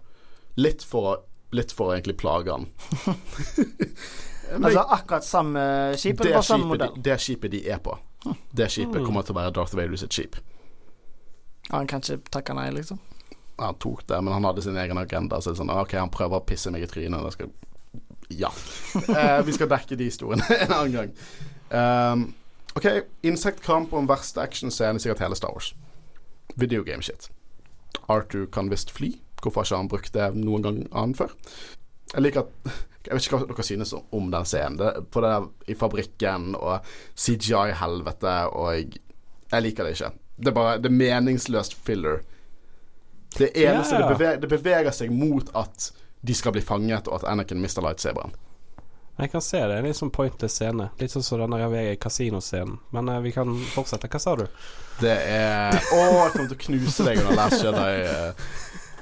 Litt 0.60 0.84
for, 0.84 1.24
litt 1.56 1.72
for 1.72 1.90
å 1.90 1.96
egentlig 1.96 2.18
plage 2.20 2.52
han. 2.52 2.68
altså 4.66 4.84
akkurat 4.84 5.26
samme 5.26 5.64
skipet? 5.96 6.26
Det, 6.28 6.34
bare 6.36 6.46
samme 6.46 6.72
modell? 6.74 6.98
De, 6.98 7.06
det 7.08 7.20
skipet 7.24 7.54
de 7.56 7.64
er 7.72 7.80
på. 7.84 7.96
Det 8.52 8.68
skipet 8.70 9.00
mm. 9.00 9.06
kommer 9.08 9.26
til 9.26 9.34
å 9.34 9.40
være 9.40 9.56
Darth 9.56 9.78
Vader 9.78 10.02
sitt 10.02 10.18
skip. 10.18 10.38
Han 11.72 11.88
kan 11.88 12.04
ikke 12.04 12.32
takke 12.34 12.56
nei, 12.58 12.68
liksom. 12.76 13.00
Han 13.62 13.78
tok 13.80 14.04
det, 14.08 14.20
men 14.22 14.34
han 14.34 14.46
hadde 14.48 14.64
sin 14.66 14.78
egen 14.78 14.98
agenda. 14.98 15.40
Så 15.42 15.52
det 15.52 15.56
er 15.56 15.62
sånn, 15.62 15.74
ok, 15.74 15.96
han 16.00 16.12
prøver 16.14 16.42
å 16.42 16.46
pisse 16.46 16.72
meg 16.74 16.86
i 16.86 16.90
trynet. 16.92 17.24
Det 17.28 17.36
skal 17.38 17.52
Ja. 18.32 18.52
Eh, 19.22 19.42
vi 19.48 19.54
skal 19.56 19.70
dekke 19.72 19.96
de 19.96 20.08
historiene 20.10 20.44
en 20.66 20.74
annen 20.76 20.96
gang. 20.96 21.12
Um, 21.72 22.24
OK, 22.76 22.88
insektkamp 23.28 23.94
og 23.94 24.02
den 24.02 24.10
verste 24.10 24.44
actionscene 24.44 25.00
i 25.00 25.04
sikkert 25.04 25.24
hele 25.24 25.38
Star 25.40 25.54
Wars. 25.56 25.74
Videogame-shit. 26.60 27.30
Arthur 28.12 28.48
kan 28.52 28.72
visst 28.72 28.92
fly. 28.92 29.14
Hvorfor 29.42 29.62
har 29.62 29.70
ikke 29.70 29.80
han 29.80 29.92
brukt 29.92 30.16
det 30.16 30.30
noen 30.38 30.66
gang 30.66 30.82
annen 30.92 31.16
før? 31.18 31.36
Jeg 32.14 32.26
liker 32.28 32.48
at 32.48 32.72
Jeg 33.02 33.18
vet 33.18 33.26
ikke 33.26 33.38
hva 33.40 33.48
dere 33.50 33.64
synes 33.66 33.92
om 33.98 34.28
den 34.30 34.46
scenen. 34.46 34.76
Det, 34.78 34.90
på 35.10 35.24
det 35.26 35.32
i 35.74 35.76
fabrikken 35.76 36.52
og 36.54 36.86
CGI-helvete 37.18 38.34
og 38.54 38.76
jeg, 38.76 39.00
jeg 39.50 39.66
liker 39.66 39.88
det 39.88 39.96
ikke. 39.96 40.12
Det 40.42 40.52
er 40.52 40.56
bare 40.58 40.78
Det 40.82 40.90
er 40.92 40.96
meningsløst 40.98 41.74
filler. 41.86 42.22
Det 43.38 43.52
eneste 43.56 43.96
Ja. 43.96 44.08
det, 44.08 44.18
beveger, 44.18 44.40
det 44.42 44.48
beveger 44.52 44.92
seg 44.92 45.12
mot 45.12 45.50
at 45.56 45.92
de 46.22 46.34
skal 46.36 46.52
bli 46.52 46.62
fanget, 46.62 47.08
og 47.08 47.22
at 47.22 47.24
Anakin 47.32 47.62
mister 47.62 47.82
lightsaberen. 47.82 48.34
Jeg 49.22 49.32
kan 49.32 49.42
se 49.42 49.58
det. 49.58 49.78
Er 49.78 49.86
litt 49.86 49.98
sånn 49.98 50.12
pointless 50.14 50.56
scene. 50.58 50.90
Litt 51.00 51.12
sånn 51.14 51.24
som 51.24 51.40
den 51.44 51.54
kasinoscenen. 52.02 52.80
Men 52.92 53.10
uh, 53.10 53.20
vi 53.22 53.32
kan 53.36 53.54
fortsette. 53.74 54.10
Hva 54.10 54.20
sa 54.20 54.36
du? 54.36 54.48
Det 55.02 55.14
er 55.14 55.78
Å, 55.78 56.00
jeg 56.02 56.32
kommer 56.34 56.50
til 56.50 56.58
å 56.58 56.62
knuse 56.66 57.06
deg 57.06 57.22
under 57.22 57.38
Last 57.38 57.64
Jedi. 57.64 57.94
eh. 58.02 58.34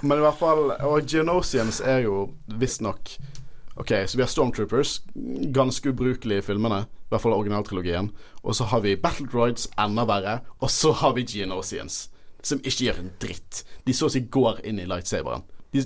Men 0.02 0.18
i 0.22 0.24
hvert 0.24 0.38
fall 0.40 0.72
Og 0.88 1.02
Geonosians 1.12 1.82
er 1.84 2.06
jo 2.06 2.30
visstnok 2.48 3.18
OK, 3.80 3.92
så 4.08 4.18
vi 4.18 4.24
har 4.24 4.28
Stormtroopers. 4.28 5.02
Ganske 5.56 5.90
ubrukelige 5.90 6.38
i 6.42 6.42
filmene. 6.44 6.82
I 6.84 7.14
hvert 7.14 7.22
fall 7.24 7.34
originaltrilogien. 7.38 8.10
Og 8.44 8.56
så 8.56 8.64
har 8.68 8.84
vi 8.84 8.98
Battle 9.00 9.28
Droids, 9.32 9.70
enda 9.80 10.04
verre. 10.04 10.40
Og 10.60 10.72
så 10.72 10.92
har 10.92 11.14
vi 11.16 11.24
Geonosians, 11.24 12.10
som 12.44 12.60
ikke 12.60 12.86
gjør 12.90 13.00
en 13.00 13.14
dritt. 13.24 13.64
De 13.88 13.96
så 13.96 14.10
å 14.10 14.12
si 14.12 14.20
går 14.28 14.60
inn 14.68 14.80
i 14.84 14.88
lightsaberen. 14.90 15.48
De, 15.72 15.86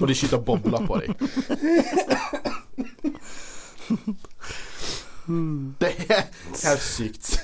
og 0.00 0.08
de 0.08 0.14
skyter 0.16 0.42
bobler 0.42 0.86
på 0.88 0.94
dem. 1.04 1.14
Det 5.80 5.92
er 6.08 6.26
helt 6.64 6.84
sykt. 6.84 7.38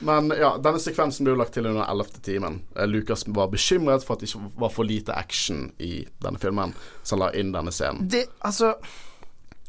Men 0.00 0.32
ja, 0.32 0.54
denne 0.62 0.80
sekvensen 0.80 1.26
ble 1.26 1.34
jo 1.34 1.40
lagt 1.40 1.52
til 1.56 1.68
under 1.68 1.84
11. 1.84 2.20
timen. 2.24 2.60
Eh, 2.76 2.88
Lucas 2.88 3.26
var 3.28 3.50
bekymret 3.52 4.04
for 4.06 4.16
at 4.16 4.24
det 4.24 4.30
ikke 4.30 4.50
var 4.62 4.72
for 4.72 4.88
lite 4.88 5.12
action 5.12 5.66
i 5.78 6.06
denne 6.24 6.40
filmen, 6.40 6.72
så 7.02 7.16
han 7.16 7.24
la 7.24 7.32
inn 7.36 7.52
denne 7.52 7.72
scenen. 7.74 8.08
Det, 8.08 8.24
altså 8.40 8.74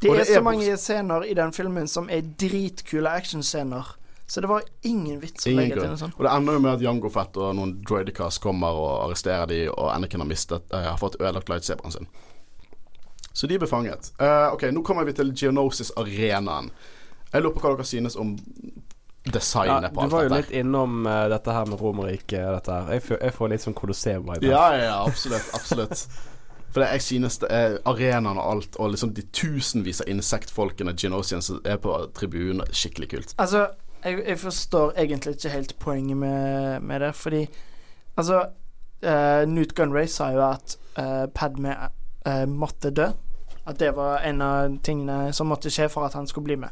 Det 0.02 0.10
det 0.10 0.22
er 0.24 0.30
så 0.34 0.42
mange 0.42 0.78
scener 0.78 1.26
i 1.28 1.34
den 1.38 1.52
filmen 1.54 1.88
som 1.88 2.08
er 2.10 2.24
dritkule 2.40 3.12
actionscener. 3.12 3.98
Så 4.32 4.42
det 4.42 4.48
var 4.48 4.64
ingen 4.88 5.20
vits 5.20 5.44
å 5.46 5.52
legge 5.52 5.76
til 5.76 5.90
noe 5.92 6.00
sånt. 6.00 6.16
Og 6.16 6.24
det 6.24 6.32
ender 6.32 6.56
jo 6.56 6.62
med 6.64 6.72
at 6.78 6.84
Jango 6.86 7.10
Fett 7.12 7.36
og 7.36 7.52
noen 7.58 7.74
droidicas 7.84 8.40
kommer 8.40 8.78
og 8.80 8.92
arresterer 9.04 9.50
de, 9.52 9.58
og 9.68 9.90
Anakin 9.92 10.24
har 10.24 10.30
mistet 10.30 10.72
uh, 10.72 10.86
har 10.94 11.02
fått 11.02 11.18
ødelagt 11.20 11.52
lightsaberen 11.52 11.92
sin. 11.92 12.08
Så 13.36 13.50
de 13.52 13.58
ble 13.60 13.68
fanget. 13.68 14.14
Uh, 14.22 14.54
ok, 14.56 14.70
nå 14.72 14.86
kommer 14.88 15.04
vi 15.04 15.18
til 15.18 15.34
Geonosis-arenaen. 15.36 16.72
Jeg 17.34 17.44
lurer 17.44 17.58
på 17.58 17.66
hva 17.66 17.74
dere 17.76 17.90
synes 17.92 18.16
om 18.20 18.32
designet 19.24 19.92
du 19.92 19.96
på 19.96 20.02
alt 20.02 20.12
var 20.12 20.24
jo 20.26 20.34
litt 20.34 20.52
innom 20.52 21.06
uh, 21.06 21.28
dette 21.30 21.54
her 21.54 21.66
med 21.70 21.82
Romerriket. 21.82 22.42
Dette 22.56 22.72
her. 22.74 22.92
Jeg, 22.96 23.04
får- 23.06 23.22
jeg 23.22 23.34
får 23.38 23.50
litt 23.54 23.62
sånn 23.66 23.76
Colosseum-vibe. 23.78 24.48
Ja, 24.50 24.64
ja, 24.76 24.84
ja, 24.88 25.00
absolutt. 25.06 25.50
absolutt 25.54 26.06
For 26.72 26.86
jeg 26.88 27.02
synes 27.04 27.38
det 27.44 27.50
er 27.52 27.74
arenaen 27.86 28.38
og 28.40 28.46
alt, 28.48 28.76
og 28.80 28.94
liksom 28.94 29.12
de 29.14 29.26
tusenvis 29.36 30.02
av 30.02 30.08
insektfolkene 30.08 30.94
Genosians 30.98 31.50
som 31.52 31.60
er 31.68 31.78
på 31.84 31.98
tribunen, 32.16 32.64
skikkelig 32.72 33.10
kult. 33.12 33.34
Altså, 33.44 33.66
jeg, 34.06 34.22
jeg 34.26 34.40
forstår 34.40 34.94
egentlig 35.04 35.36
ikke 35.36 35.50
helt 35.54 35.74
poenget 35.80 36.18
med, 36.18 36.80
med 36.82 37.02
det, 37.04 37.12
fordi 37.16 37.44
Altså, 38.18 38.40
uh, 39.04 39.44
Newt 39.48 39.76
Gunray 39.76 40.08
sa 40.12 40.32
jo 40.32 40.42
at 40.50 40.78
uh, 41.00 41.28
Padme 41.36 41.76
uh, 42.28 42.46
måtte 42.48 42.90
dø. 42.92 43.06
At 43.68 43.78
det 43.80 43.92
var 43.96 44.24
en 44.26 44.42
av 44.42 44.80
tingene 44.84 45.30
som 45.34 45.48
måtte 45.48 45.70
skje 45.72 45.86
for 45.92 46.08
at 46.08 46.14
han 46.18 46.28
skulle 46.28 46.44
bli 46.50 46.58
med. 46.64 46.70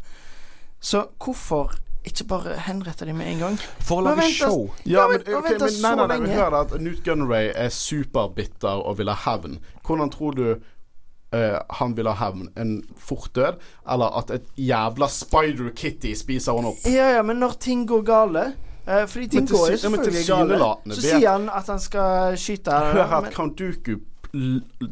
Så 0.81 1.05
hvorfor 1.19 1.75
ikke 2.05 2.25
bare 2.27 2.55
henrette 2.63 3.05
dem 3.05 3.17
med 3.19 3.27
en 3.33 3.39
gang? 3.43 3.57
For 3.83 3.99
å 3.99 4.05
lage 4.05 4.21
vent, 4.21 4.33
show. 4.35 4.69
Ja, 4.87 5.07
men- 5.07 5.21
men, 5.25 5.33
og 5.35 5.39
ok, 5.43 5.49
vent 5.49 5.59
da, 5.59 5.65
men 5.65 5.81
nei, 5.81 5.95
nei, 5.95 6.07
nei, 6.07 6.27
nei, 6.27 6.35
hør 6.37 6.55
at 6.61 6.75
Newt 6.81 7.03
Gunray 7.03 7.51
er 7.55 7.69
superbitter 7.69 8.83
og 8.85 8.97
vil 8.97 9.09
ha 9.11 9.15
hevn. 9.25 9.59
Hvordan 9.85 10.09
tror 10.13 10.31
du 10.37 10.45
uh, 10.53 11.59
han 11.79 11.97
vil 11.97 12.07
ha 12.07 12.15
hevn? 12.25 12.49
En 12.57 12.83
fort 12.97 13.29
død? 13.35 13.59
Eller 13.91 14.17
at 14.17 14.31
et 14.31 14.47
jævla 14.57 15.07
Spider 15.09 15.69
Kitty 15.75 16.13
spiser 16.15 16.55
henne 16.55 16.71
opp? 16.71 16.87
Ja, 16.87 17.09
ja, 17.17 17.21
men 17.21 17.39
når 17.43 17.57
ting 17.59 17.85
går 17.87 18.01
gale 18.07 18.45
uh, 18.87 19.05
Fordi 19.05 19.27
ting 19.27 19.47
til 19.47 19.55
går 19.57 19.71
jo 19.71 19.77
selvfølgelig 19.77 20.25
gale. 20.27 20.73
Så 20.95 21.01
sier 21.01 21.29
han 21.29 21.49
at 21.49 21.67
han 21.67 21.79
skal 21.79 22.37
skyte 22.39 22.71
Hør 22.71 23.07
her 23.11 23.31
Count 23.35 23.59
Dooku 23.59 23.97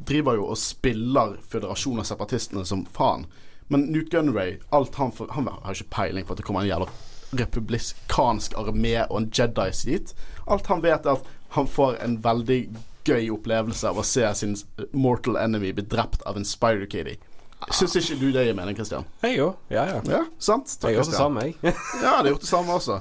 driver 0.07 0.33
jo 0.33 0.47
og 0.49 0.57
spiller 0.57 1.35
Føderasjonen 1.49 1.99
av 2.01 2.07
separatistene 2.09 2.63
som 2.65 2.85
faen. 2.89 3.27
Men 3.69 3.87
Newt 3.91 4.09
Gunray, 4.13 4.57
alt 4.71 4.95
han, 4.95 5.11
får- 5.11 5.31
han 5.35 5.47
har 5.51 5.73
ikke 5.73 5.89
peiling 5.91 6.25
på 6.25 6.31
at 6.35 6.37
det 6.41 6.45
kommer 6.47 6.61
en 6.63 6.69
jævla 6.69 6.87
republikansk 7.37 8.53
armé 8.59 8.93
og 9.09 9.17
en 9.21 9.29
Jedis 9.33 9.81
dit. 9.87 10.13
Alt 10.47 10.67
han 10.71 10.81
vet, 10.83 11.05
er 11.05 11.17
at 11.17 11.25
han 11.57 11.67
får 11.67 11.97
en 12.03 12.17
veldig 12.23 12.59
gøy 13.07 13.29
opplevelse 13.31 13.87
av 13.87 13.99
å 13.99 14.05
se 14.07 14.23
sin 14.35 14.55
mortal 14.93 15.37
enemy 15.39 15.71
bli 15.75 15.83
drept 15.87 16.23
av 16.27 16.37
en 16.39 16.45
Spider 16.47 16.85
Kitty. 16.91 17.17
Syns 17.73 17.95
ikke 17.97 18.17
du 18.21 18.27
det 18.35 18.43
gir 18.45 18.53
mening, 18.55 18.75
Christian? 18.77 19.05
Jeg 19.23 19.39
òg. 19.41 19.55
Ja, 19.73 19.85
ja. 19.89 20.01
Ja, 20.11 20.23
sant? 20.39 20.69
Takk, 20.79 20.91
Jeg 20.91 20.99
gjør 20.99 21.07
det 21.11 21.17
samme, 21.17 21.45
jeg. 21.47 21.55
Ja, 21.63 21.71
det 22.01 22.11
har 22.13 22.27
gjort 22.31 22.43
det 22.45 22.51
samme 22.51 22.75
også. 22.77 22.99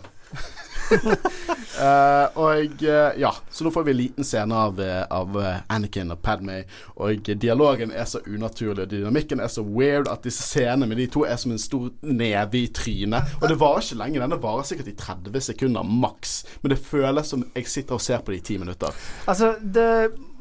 Eh, 1.76 2.38
og 2.40 2.82
eh, 2.88 3.18
ja, 3.20 3.28
så 3.52 3.64
nå 3.66 3.68
får 3.68 3.82
vi 3.84 3.92
en 3.92 3.98
liten 3.98 4.24
scene 4.24 4.56
av, 4.56 4.78
eh, 4.80 5.02
av 5.12 5.34
Anakin 5.68 6.14
og 6.14 6.22
Padme. 6.24 6.62
Og 7.04 7.28
dialogen 7.28 7.92
er 7.92 8.06
så 8.08 8.22
unaturlig, 8.24 8.86
og 8.86 8.92
dynamikken 8.94 9.42
er 9.44 9.50
så 9.52 9.60
weird 9.60 10.08
at 10.08 10.24
disse 10.24 10.40
scenene 10.46 10.88
med 10.88 10.96
de 11.02 11.08
to 11.12 11.26
er 11.28 11.36
som 11.40 11.52
en 11.52 11.60
stor 11.60 11.90
neve 12.00 12.62
i 12.62 12.70
trynet. 12.72 13.36
Og 13.42 13.50
det 13.52 13.58
varer 13.60 13.84
ikke 13.84 14.00
lenge, 14.00 14.22
denne 14.24 14.40
varer 14.40 14.64
sikkert 14.70 14.88
i 14.88 14.96
30 14.96 15.44
sekunder 15.50 15.84
maks. 16.06 16.38
Men 16.62 16.72
det 16.72 16.80
føles 16.80 17.34
som 17.34 17.44
jeg 17.50 17.68
sitter 17.68 17.98
og 17.98 18.06
ser 18.06 18.24
på 18.24 18.32
det 18.32 18.40
i 18.40 18.46
ti 18.54 18.56
minutter. 18.62 18.96
Altså, 19.28 19.52
det, 19.60 19.90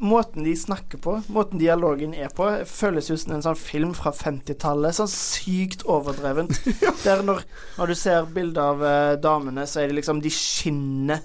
måten 0.06 0.45
de 0.45 0.56
snakker 0.57 1.02
på, 1.02 1.18
måten 1.34 1.60
dialogen 1.61 2.14
er 2.14 2.32
på, 2.34 2.48
føles 2.69 3.10
ut 3.11 3.22
som 3.22 3.36
en 3.36 3.45
sånn 3.45 3.60
film 3.60 3.94
fra 3.98 4.14
50-tallet. 4.15 4.98
Sånn 4.98 5.11
sykt 5.11 5.86
overdrevent. 5.90 6.60
Der 7.06 7.23
når, 7.26 7.45
når 7.80 7.94
du 7.94 7.95
ser 7.99 8.27
bilder 8.36 8.73
av 8.73 8.86
eh, 8.86 9.14
damene, 9.22 9.68
så 9.69 9.84
er 9.84 9.90
det 9.91 9.99
liksom 10.02 10.22
De 10.26 10.32
skinner. 10.34 11.23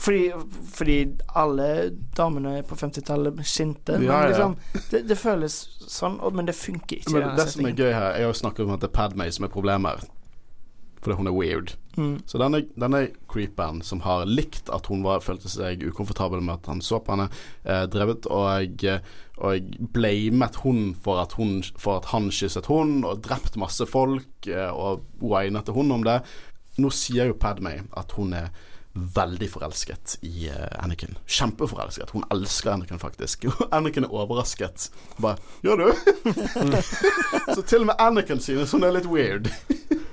Fordi, 0.00 0.32
fordi 0.72 0.98
alle 1.36 1.90
damene 2.16 2.62
på 2.66 2.76
50-tallet 2.78 3.40
skinte. 3.46 3.98
Ja, 4.02 4.22
ja. 4.22 4.28
Liksom, 4.28 4.56
det, 4.90 5.02
det 5.10 5.16
føles 5.18 5.56
sånn, 5.88 6.20
men 6.34 6.46
det 6.48 6.54
funker 6.58 7.00
ikke. 7.00 7.16
Men 7.16 7.26
det, 7.30 7.34
det 7.40 7.50
som 7.54 7.66
er 7.66 7.74
gøy 7.74 7.92
her, 7.92 8.14
er 8.14 8.30
å 8.30 8.36
snakke 8.36 8.64
om 8.64 8.72
at 8.76 8.84
det 8.84 8.92
er 8.92 8.96
Padme 9.00 9.26
som 9.34 9.48
er 9.48 9.52
problemet 9.52 9.98
her. 9.98 10.14
Fordi 11.02 11.18
hun 11.18 11.30
er 11.30 11.34
weird. 11.34 11.74
Mm. 11.98 12.14
Så 12.30 12.38
denne, 12.38 12.62
denne 12.78 13.00
creeperen 13.30 13.82
som 13.82 14.02
har 14.04 14.28
likt 14.30 14.70
at 14.74 14.86
hun 14.90 15.02
var, 15.06 15.24
følte 15.24 15.50
seg 15.50 15.82
ukomfortabel 15.88 16.42
med 16.44 16.60
at 16.60 16.70
han 16.70 16.82
så 16.84 17.00
på 17.02 17.16
henne, 17.16 17.26
eh, 17.66 17.84
drevet 17.90 18.28
og, 18.30 18.86
og 19.42 19.72
blamet 19.96 20.60
hun 20.62 20.94
for 21.02 21.22
at, 21.24 21.34
hun 21.40 21.58
for 21.76 21.98
at 21.98 22.12
han 22.14 22.30
kysset 22.34 22.70
hun, 22.70 23.00
og 23.08 23.24
drept 23.26 23.58
masse 23.60 23.86
folk, 23.90 24.30
eh, 24.46 24.70
og 24.70 25.04
winet 25.18 25.66
til 25.66 25.78
hun 25.80 25.98
om 25.98 26.06
det. 26.06 26.20
Nå 26.78 26.92
sier 26.94 27.32
jo 27.32 27.38
Padme 27.38 27.80
at 27.98 28.14
hun 28.14 28.36
er 28.38 28.52
veldig 28.98 29.48
forelsket 29.50 30.18
i 30.26 30.48
eh, 30.48 30.82
Anakin. 30.82 31.18
Kjempeforelsket. 31.26 32.10
Hun 32.14 32.24
elsker 32.34 32.72
Anakin, 32.72 32.98
faktisk. 32.98 33.48
Og 33.50 33.66
Anakin 33.76 34.06
er 34.06 34.14
overrasket. 34.14 34.90
Bare 35.18 35.36
Gjør 35.62 35.82
du? 35.82 35.88
Så 37.54 37.62
til 37.62 37.82
og 37.82 37.90
med 37.90 37.98
Anakin 37.98 38.42
synes 38.42 38.72
hun 38.72 38.86
er 38.86 38.94
litt 38.98 39.10
weird. 39.10 39.50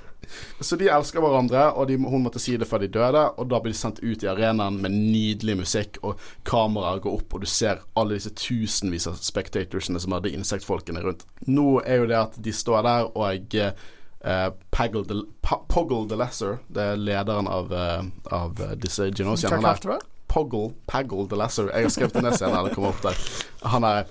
Så 0.60 0.78
de 0.80 0.88
elsker 0.92 1.22
hverandre, 1.22 1.68
og 1.76 1.88
de, 1.90 1.98
hun 2.00 2.24
måtte 2.24 2.40
si 2.42 2.56
det 2.58 2.68
før 2.68 2.84
de 2.84 2.90
døde. 2.92 3.22
Og 3.36 3.50
da 3.50 3.60
blir 3.62 3.74
de 3.74 3.78
sendt 3.78 4.02
ut 4.02 4.24
i 4.24 4.30
arenaen 4.30 4.78
med 4.82 4.94
nydelig 4.94 5.58
musikk, 5.62 6.00
og 6.06 6.22
kameraer 6.48 7.02
går 7.04 7.20
opp, 7.20 7.36
og 7.36 7.44
du 7.44 7.50
ser 7.50 7.84
alle 7.98 8.18
disse 8.18 8.32
tusenvis 8.36 9.08
av 9.10 9.20
spectatorsene 9.22 10.00
som 10.02 10.16
hadde 10.16 10.34
insektfolkene 10.36 11.04
rundt. 11.04 11.26
Nå 11.48 11.80
er 11.84 12.02
jo 12.02 12.10
det 12.10 12.18
at 12.20 12.40
de 12.42 12.54
står 12.54 12.86
der, 12.86 13.08
og 13.12 13.56
eh, 13.60 14.50
Paggle 14.74 15.06
the, 15.06 15.22
Poggle 15.70 16.04
the 16.10 16.18
Lesser, 16.18 16.60
det 16.68 16.92
er 16.92 17.00
lederen 17.00 17.48
av, 17.50 17.72
eh, 17.72 18.04
av 18.34 18.62
disse 18.82 19.10
genosiene, 19.12 19.60
han 19.62 19.96
er? 19.96 20.04
Poggle, 20.26 20.74
Paggle 20.90 21.28
the 21.30 21.38
Lesser. 21.38 21.70
Jeg 21.72 21.86
har 21.86 21.92
skrevet 21.94 22.22
ned 22.24 22.38
senere, 22.38 22.68
det 22.68 22.74
kommer 22.74 22.94
opp 22.94 23.04
der. 23.06 23.26
Han 23.72 23.86
er 23.86 24.08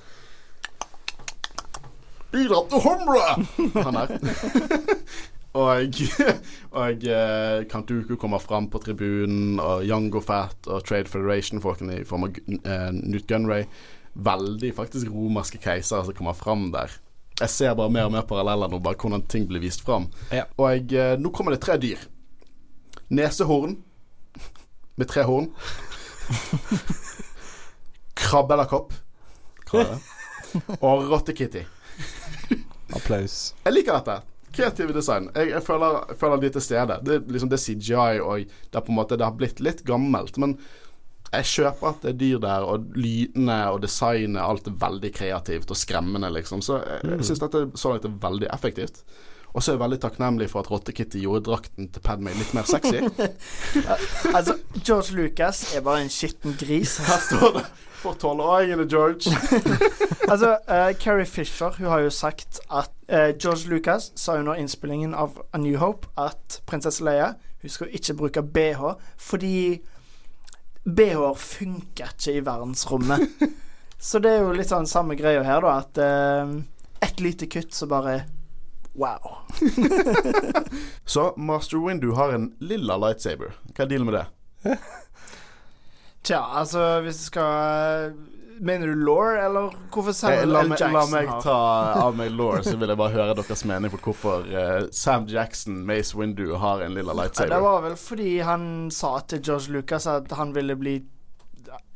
Bidra 2.36 2.60
til 2.68 2.82
humre! 2.84 3.22
Han 3.86 3.96
er. 3.96 4.08
Og 5.56 6.00
og 6.82 7.06
uh, 7.08 7.64
Kantuku 7.72 8.16
kommer 8.20 8.40
fram 8.44 8.68
på 8.72 8.80
tribunen, 8.84 9.60
og 9.60 9.86
Yango 9.88 10.20
Fat 10.24 10.68
og 10.68 10.84
Trade 10.88 11.08
Federation-folkene 11.12 12.02
i 12.02 12.08
form 12.08 12.24
av 12.28 12.32
uh, 12.36 12.92
Newt 12.96 13.28
Gunray. 13.30 13.64
Veldig 14.16 14.72
faktisk 14.76 15.12
romerske 15.12 15.60
keisere 15.64 16.06
som 16.08 16.16
kommer 16.18 16.36
fram 16.38 16.70
der. 16.76 16.90
Jeg 17.40 17.50
ser 17.52 17.76
bare 17.76 17.92
mer 17.92 18.08
og 18.08 18.14
mer 18.16 18.24
paralleller 18.28 18.68
nå, 18.72 18.80
bare 18.84 19.00
hvordan 19.00 19.26
ting 19.32 19.48
blir 19.50 19.62
vist 19.64 19.84
fram. 19.84 20.06
Ja. 20.32 20.44
Og 20.60 20.84
uh, 20.96 21.16
nå 21.20 21.28
kommer 21.36 21.52
det 21.56 21.64
tre 21.64 21.76
dyr. 21.82 22.00
Nesehorn 23.12 23.74
med 24.96 25.08
tre 25.12 25.24
horn. 25.28 25.52
Krabbelakopp. 28.16 28.94
eller 29.74 30.00
kopp. 30.00 30.12
Og 30.80 31.10
Rottekitty. 31.12 31.66
Applaus. 32.96 33.54
Jeg 33.66 33.76
liker 33.76 34.00
dette. 34.00 34.35
Kreative 34.56 34.96
design. 34.96 35.30
Jeg, 35.36 35.52
jeg, 35.54 35.64
føler, 35.66 36.02
jeg 36.12 36.20
føler 36.22 36.42
de 36.42 36.50
er 36.50 36.56
til 36.56 36.66
stede. 36.66 36.98
Det, 37.06 37.20
liksom, 37.36 37.52
det 37.52 37.60
er 37.60 37.66
CGI, 37.66 38.24
og 38.24 38.48
det, 38.48 38.74
er 38.74 38.86
på 38.88 38.94
en 38.94 39.00
måte, 39.02 39.20
det 39.20 39.28
har 39.28 39.38
blitt 39.38 39.62
litt 39.64 39.86
gammelt. 39.88 40.40
Men 40.42 40.58
jeg 41.34 41.50
kjøper 41.52 41.92
at 41.92 42.04
det 42.06 42.14
er 42.14 42.20
dyr 42.22 42.42
der, 42.44 42.66
og 42.66 42.90
lydene 42.96 43.60
og 43.74 43.82
designet, 43.84 44.42
alt 44.42 44.68
er 44.72 44.82
veldig 44.82 45.14
kreativt 45.16 45.72
og 45.74 45.80
skremmende, 45.80 46.32
liksom. 46.38 46.64
Så 46.66 46.80
jeg, 46.82 47.06
jeg 47.12 47.30
syns 47.30 47.44
dette 47.44 47.66
så 47.80 47.94
langt 47.94 48.08
er 48.08 48.20
veldig 48.28 48.52
effektivt. 48.56 49.04
Og 49.56 49.64
så 49.64 49.72
er 49.72 49.78
jeg 49.78 49.86
veldig 49.86 50.00
takknemlig 50.04 50.50
for 50.52 50.66
at 50.66 50.70
Rottekitty 50.72 51.22
gjorde 51.24 51.46
drakten 51.48 51.88
til 51.88 52.04
Padmay 52.04 52.36
litt 52.36 52.52
mer 52.58 52.68
sexy. 52.68 53.00
Altså, 54.36 54.58
George 54.82 55.16
Lucas 55.16 55.62
er 55.76 55.84
bare 55.86 56.04
en 56.04 56.12
skitten 56.12 56.58
gris. 56.60 56.98
Her 57.08 57.22
står 57.24 57.60
det 57.60 57.64
for 58.02 58.18
tolvåringene, 58.20 58.88
George. 58.90 59.32
Altså, 60.26 60.58
uh, 60.70 60.90
Carrie 60.98 61.26
Fisher 61.26 61.76
hun 61.78 61.86
har 61.86 62.00
jo 62.00 62.10
sagt 62.10 62.60
at 62.74 62.90
uh, 63.14 63.30
George 63.38 63.70
Lucas 63.70 64.12
sa 64.16 64.40
under 64.40 64.56
innspillingen 64.58 65.14
av 65.14 65.38
A 65.54 65.58
New 65.58 65.78
Hope 65.78 66.08
at 66.18 66.62
prinsesse 66.66 67.04
Leia 67.06 67.36
hun 67.62 67.70
skal 67.70 67.94
ikke 67.94 68.16
bruke 68.18 68.42
BH 68.42 68.96
fordi 69.22 69.82
BH-er 70.86 71.38
funker 71.38 72.14
ikke 72.14 72.34
i 72.40 72.42
verdensrommet. 72.46 73.30
Så 74.02 74.20
det 74.22 74.34
er 74.36 74.44
jo 74.46 74.54
litt 74.54 74.70
sånn 74.70 74.90
samme 74.90 75.16
greia 75.18 75.42
her, 75.46 75.62
da, 75.62 75.78
at 75.82 76.02
uh, 76.02 76.58
et 77.06 77.22
lite 77.22 77.50
kutt, 77.50 77.74
så 77.74 77.90
bare 77.90 78.24
Wow. 78.96 79.42
Så 81.06 81.34
Master 81.38 81.78
Windu 81.78 82.14
har 82.16 82.32
en 82.32 82.54
lilla 82.64 82.96
lightsaber. 82.98 83.58
Hva 83.76 83.84
er 83.84 83.90
dealen 83.92 84.08
med 84.08 84.16
det? 84.16 84.78
Tja, 86.26 86.42
altså, 86.58 87.02
hvis 87.06 87.20
du 87.22 87.28
skal 87.30 88.16
Mener 88.56 88.88
du 88.88 88.96
law, 88.96 89.36
eller 89.36 89.74
hvorfor 89.92 90.14
Eh, 90.14 90.16
Samuel 90.16 90.50
la, 90.50 90.62
L. 90.64 90.70
Jackson 90.70 90.94
la 90.94 91.02
meg 91.12 91.28
har 91.28 91.42
ta 91.44 91.56
av 92.06 92.16
meg 92.16 92.30
law, 92.32 92.54
så 92.64 92.78
vil 92.80 92.88
jeg 92.88 93.00
bare 93.02 93.12
høre 93.12 93.34
deres 93.36 93.64
mening 93.68 93.92
på 93.92 94.00
hvorfor 94.06 94.48
uh, 94.48 94.86
Sam 94.96 95.26
Jackson, 95.28 95.82
Mace 95.86 96.16
Windu, 96.16 96.54
har 96.56 96.86
en 96.86 96.96
lilla 96.96 97.14
lightsaber. 97.20 97.52
det 97.52 97.60
var 97.66 97.84
vel 97.84 97.98
fordi 98.00 98.30
han 98.48 98.88
sa 98.96 99.18
til 99.28 99.44
George 99.44 99.76
Lucas 99.76 100.08
at 100.08 100.32
han 100.40 100.56
ville 100.56 100.78
bli 100.80 100.96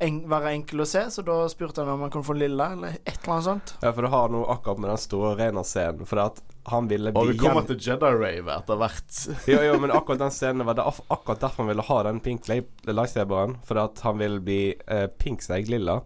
en, 0.04 0.20
være 0.28 0.52
enkel 0.58 0.84
å 0.84 0.88
se, 0.88 1.06
så 1.10 1.24
da 1.24 1.40
spurte 1.48 1.80
han 1.80 1.94
om 1.94 2.04
han 2.04 2.12
kunne 2.12 2.28
få 2.28 2.36
lilla, 2.36 2.72
eller 2.76 3.00
et 3.00 3.16
eller 3.22 3.34
annet 3.38 3.48
sånt. 3.48 3.74
Ja, 3.80 3.92
for 3.92 4.04
det 4.04 4.12
har 4.12 4.32
noe 4.32 4.52
akkurat 4.52 4.84
med 4.84 4.92
den 4.92 5.00
store 5.00 5.34
Rena-scenen. 5.40 6.04
For 6.08 6.20
at 6.22 6.42
han 6.68 6.88
ville 6.90 7.12
Og 7.16 7.30
vi 7.30 7.38
kommer 7.40 7.64
til 7.68 7.78
Jedi-rave 7.80 8.56
etter 8.56 8.80
hvert. 8.80 9.20
Jo, 9.48 9.60
jo, 9.64 9.76
men 9.80 9.92
akkurat 9.96 10.24
den 10.26 10.34
scenen 10.34 10.66
var 10.68 10.76
det 10.78 10.84
akkurat 10.86 11.40
derfor 11.46 11.64
han 11.64 11.70
ville 11.72 11.86
ha 11.88 12.00
den 12.08 12.20
pink 12.24 12.48
lightsaberen. 12.50 13.56
For 13.66 13.80
at 13.80 14.02
han 14.04 14.20
ville 14.20 14.42
bli 14.44 14.60
uh, 14.90 15.06
pink 15.20 15.44
seg 15.46 15.70
lilla. 15.72 16.00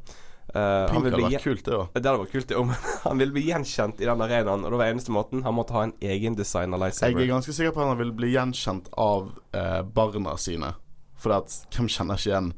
Uh, 0.55 0.86
Pink 0.86 1.09
hadde 1.09 1.18
vært 1.18 1.43
kult, 1.43 1.64
det 1.66 1.74
òg. 1.74 1.86
Det 1.97 2.06
hadde 2.06 2.20
vært 2.20 2.35
kult, 2.36 2.47
det, 2.51 2.59
men 2.68 2.90
han 3.09 3.22
ville 3.22 3.35
bli 3.35 3.43
gjenkjent 3.48 4.02
i 4.02 4.06
den 4.06 4.24
arenaen. 4.26 4.62
Og 4.62 4.74
det 4.74 4.78
var 4.78 4.93
eneste 4.93 5.14
måten. 5.14 5.43
Han 5.47 5.56
måtte 5.56 5.74
ha 5.74 5.86
en 5.89 5.97
egen 6.05 6.36
design 6.39 6.76
av 6.76 6.85
Jeg 6.86 7.10
er 7.10 7.31
ganske 7.32 7.55
sikker 7.56 7.74
på 7.74 7.82
at 7.82 7.90
han 7.94 7.98
ville 7.98 8.14
bli 8.14 8.31
gjenkjent 8.36 8.93
av 8.94 9.32
uh, 9.56 9.81
barna 9.82 10.36
sine. 10.39 10.74
For 11.18 11.35
at 11.35 11.51
hvem 11.74 11.89
kjenner 11.90 12.20
ikke 12.20 12.31
igjen 12.31 12.52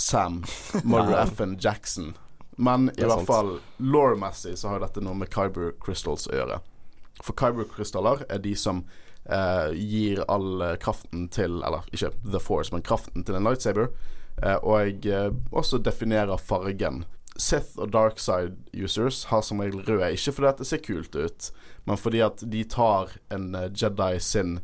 Sam 0.00 0.42
Mother 0.84 1.18
F.N. 1.24 1.58
Jackson? 1.58 2.12
Men 2.56 2.86
i 2.92 3.02
er 3.02 3.10
hvert 3.10 3.24
sant. 3.24 3.30
fall 3.32 3.50
law-messig 3.82 4.54
så 4.60 4.70
har 4.70 4.84
dette 4.84 5.02
noe 5.02 5.18
med 5.18 5.32
Kyber 5.34 5.74
Crystals 5.82 6.28
å 6.30 6.36
gjøre. 6.36 6.60
For 7.24 7.36
Kyber-krystaller 7.40 8.26
er 8.28 8.42
de 8.44 8.52
som 8.58 8.84
eh, 9.24 9.72
gir 9.72 10.20
all 10.28 10.60
eh, 10.62 10.76
kraften 10.80 11.28
til 11.32 11.62
Eller 11.64 11.86
ikke 11.92 12.12
The 12.26 12.42
Force, 12.42 12.74
men 12.74 12.84
kraften 12.84 13.24
til 13.24 13.38
en 13.38 13.48
lightsaber. 13.48 13.88
Eh, 14.42 14.56
og 14.60 15.06
eh, 15.06 15.30
også 15.52 15.80
definerer 15.80 16.36
fargen. 16.36 17.04
Sith 17.36 17.78
og 17.78 17.92
Darkside 17.92 18.54
users 18.74 19.24
har 19.24 19.42
som 19.42 19.60
regel 19.60 19.82
røde, 19.82 20.12
ikke 20.12 20.32
fordi 20.32 20.48
at 20.48 20.60
det 20.60 20.66
ser 20.68 20.82
kult 20.84 21.16
ut, 21.16 21.48
men 21.84 21.98
fordi 21.98 22.20
at 22.22 22.44
de 22.52 22.62
tar 22.64 23.16
en 23.34 23.54
eh, 23.58 23.70
Jedi 23.74 24.20
sin 24.22 24.60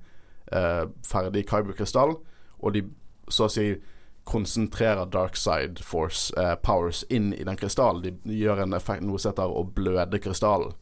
eh, 0.53 0.85
ferdig 1.07 1.49
Kyber-krystall, 1.51 2.15
og 2.61 2.75
de 2.75 2.85
så 3.31 3.49
å 3.49 3.51
si 3.51 3.73
konsentrerer 4.31 5.11
Darkside 5.11 5.83
Force 5.83 6.31
eh, 6.39 6.55
powers 6.63 7.03
inn 7.11 7.33
i 7.35 7.43
den 7.47 7.59
krystallen. 7.59 8.05
De, 8.05 8.37
gjør 8.39 8.63
en 8.63 8.77
effekt, 8.79 9.03
noe 9.03 9.19
som 9.19 9.33
heter 9.33 9.51
å 9.51 9.65
bløde 9.67 10.23
krystallen, 10.23 10.77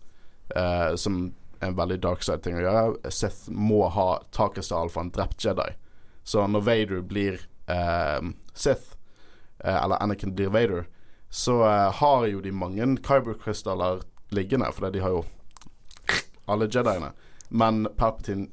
eh, 0.57 0.93
som 1.01 1.31
en 1.61 1.77
veldig 1.77 2.01
dark 2.03 2.23
side-ting 2.23 2.59
å 2.59 2.65
gjøre. 2.65 3.13
Sith 3.15 3.49
må 3.51 3.85
ha 3.95 4.11
ta 4.35 4.49
krystallen 4.53 4.93
for 4.93 5.05
en 5.05 5.13
drept 5.15 5.45
Jedi. 5.45 5.71
Så 6.29 6.45
når 6.47 6.67
Vader 6.67 7.03
blir 7.09 7.41
eh, 7.67 8.21
Sith, 8.55 8.95
eh, 9.65 9.79
eller 9.85 10.03
Anakin 10.03 10.35
blir 10.35 10.53
Vader, 10.55 10.87
så 11.31 11.63
eh, 11.65 11.93
har 11.93 12.27
jo 12.27 12.41
de 12.45 12.53
mange 12.53 12.87
Kyber-krystaller 13.07 14.05
liggende, 14.31 14.71
for 14.73 14.91
de 14.91 15.03
har 15.03 15.17
jo 15.17 15.25
alle 16.49 16.69
Jediene. 16.69 17.13
Men 17.49 17.89
Palpatine 17.97 18.49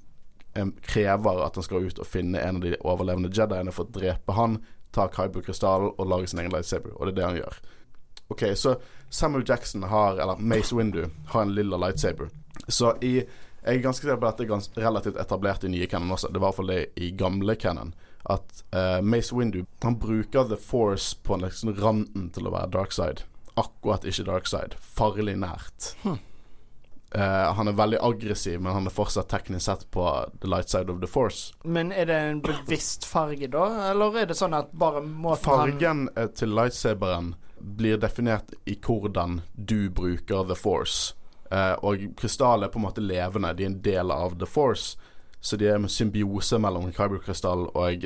eh, 0.56 0.68
krever 0.82 1.44
at 1.46 1.56
han 1.56 1.68
skal 1.68 1.88
ut 1.88 2.00
og 2.00 2.08
finne 2.08 2.42
en 2.42 2.62
av 2.62 2.68
de 2.68 2.80
overlevende 2.82 3.32
Jediene 3.32 3.76
for 3.76 3.88
å 3.88 3.96
drepe 4.00 4.36
han, 4.36 4.62
ta 4.96 5.10
Kyber-krystallen 5.12 5.96
og 5.98 6.08
lage 6.08 6.32
sin 6.32 6.40
egen 6.44 6.56
lightsaber. 6.56 6.96
Og 6.96 7.08
det 7.08 7.16
er 7.16 7.20
det 7.20 7.28
han 7.28 7.42
gjør. 7.42 7.60
Ok, 8.32 8.44
så 8.58 8.78
Samuel 9.10 9.46
Jackson 9.48 9.84
har, 9.84 10.18
eller 10.18 10.40
Mace 10.40 10.76
Windu, 10.76 11.06
har 11.28 11.42
en 11.42 11.56
lilla 11.56 11.78
lightsaber. 11.78 12.32
Så 12.68 12.96
i 13.02 13.16
Jeg 13.66 13.80
er 13.80 13.82
ganske 13.82 14.06
sikker 14.06 14.20
på 14.22 14.28
at 14.30 14.38
det 14.38 14.46
er 14.52 14.86
relativt 14.86 15.18
etablert 15.18 15.64
i 15.66 15.72
nye 15.74 15.88
canon 15.90 16.12
også. 16.14 16.30
Det 16.30 16.38
var 16.38 16.52
i 16.52 16.52
hvert 16.52 16.60
fall 16.60 16.70
det 16.70 16.82
i 17.02 17.10
gamle 17.18 17.56
canon. 17.58 17.96
At 18.30 18.62
uh, 18.76 19.02
Mace 19.02 19.34
Windu 19.34 19.64
Han 19.82 19.98
bruker 19.98 20.46
The 20.50 20.58
Force 20.58 21.18
på 21.24 21.40
liksom 21.42 21.74
randen 21.74 22.30
til 22.30 22.46
å 22.46 22.54
være 22.54 22.70
dark 22.78 22.94
side. 22.94 23.26
Akkurat 23.58 24.06
ikke 24.06 24.28
dark 24.30 24.48
side. 24.52 24.78
Farlig 24.78 25.38
nært. 25.42 25.96
Eh, 27.16 27.54
han 27.54 27.68
er 27.68 27.72
veldig 27.72 27.98
aggressiv, 28.04 28.60
men 28.62 28.74
han 28.76 28.90
er 28.90 28.92
fortsatt 28.92 29.30
teknisk 29.32 29.66
sett 29.66 29.86
på 29.92 30.04
the 30.42 30.50
light 30.52 30.70
side 30.70 30.92
of 30.92 31.00
the 31.00 31.08
force. 31.08 31.54
Men 31.64 31.94
er 31.96 32.10
det 32.10 32.16
en 32.16 32.42
bevisst 32.44 33.06
farge, 33.08 33.48
da? 33.48 33.70
Eller 33.92 34.18
er 34.20 34.28
det 34.28 34.36
sånn 34.36 34.56
at 34.58 34.74
bare 34.76 35.04
måten 35.06 35.46
Fargen 35.46 36.10
han 36.16 36.34
til 36.36 36.52
lightsaberen 36.58 37.36
blir 37.56 38.02
definert 38.02 38.52
i 38.68 38.76
hvordan 38.76 39.40
du 39.56 39.88
bruker 39.90 40.44
the 40.50 40.58
force. 40.60 41.16
Eh, 41.56 41.74
og 41.88 42.04
krystall 42.20 42.66
er 42.66 42.72
på 42.74 42.82
en 42.82 42.88
måte 42.88 43.04
levende, 43.04 43.54
de 43.56 43.64
er 43.64 43.72
en 43.72 43.82
del 43.86 44.12
av 44.12 44.36
the 44.40 44.50
force. 44.50 44.98
Så 45.40 45.58
de 45.62 45.70
er 45.70 45.78
en 45.78 45.90
symbiose 45.92 46.58
mellom 46.60 46.90
kyberkrystall 46.92 47.68
og 47.78 48.06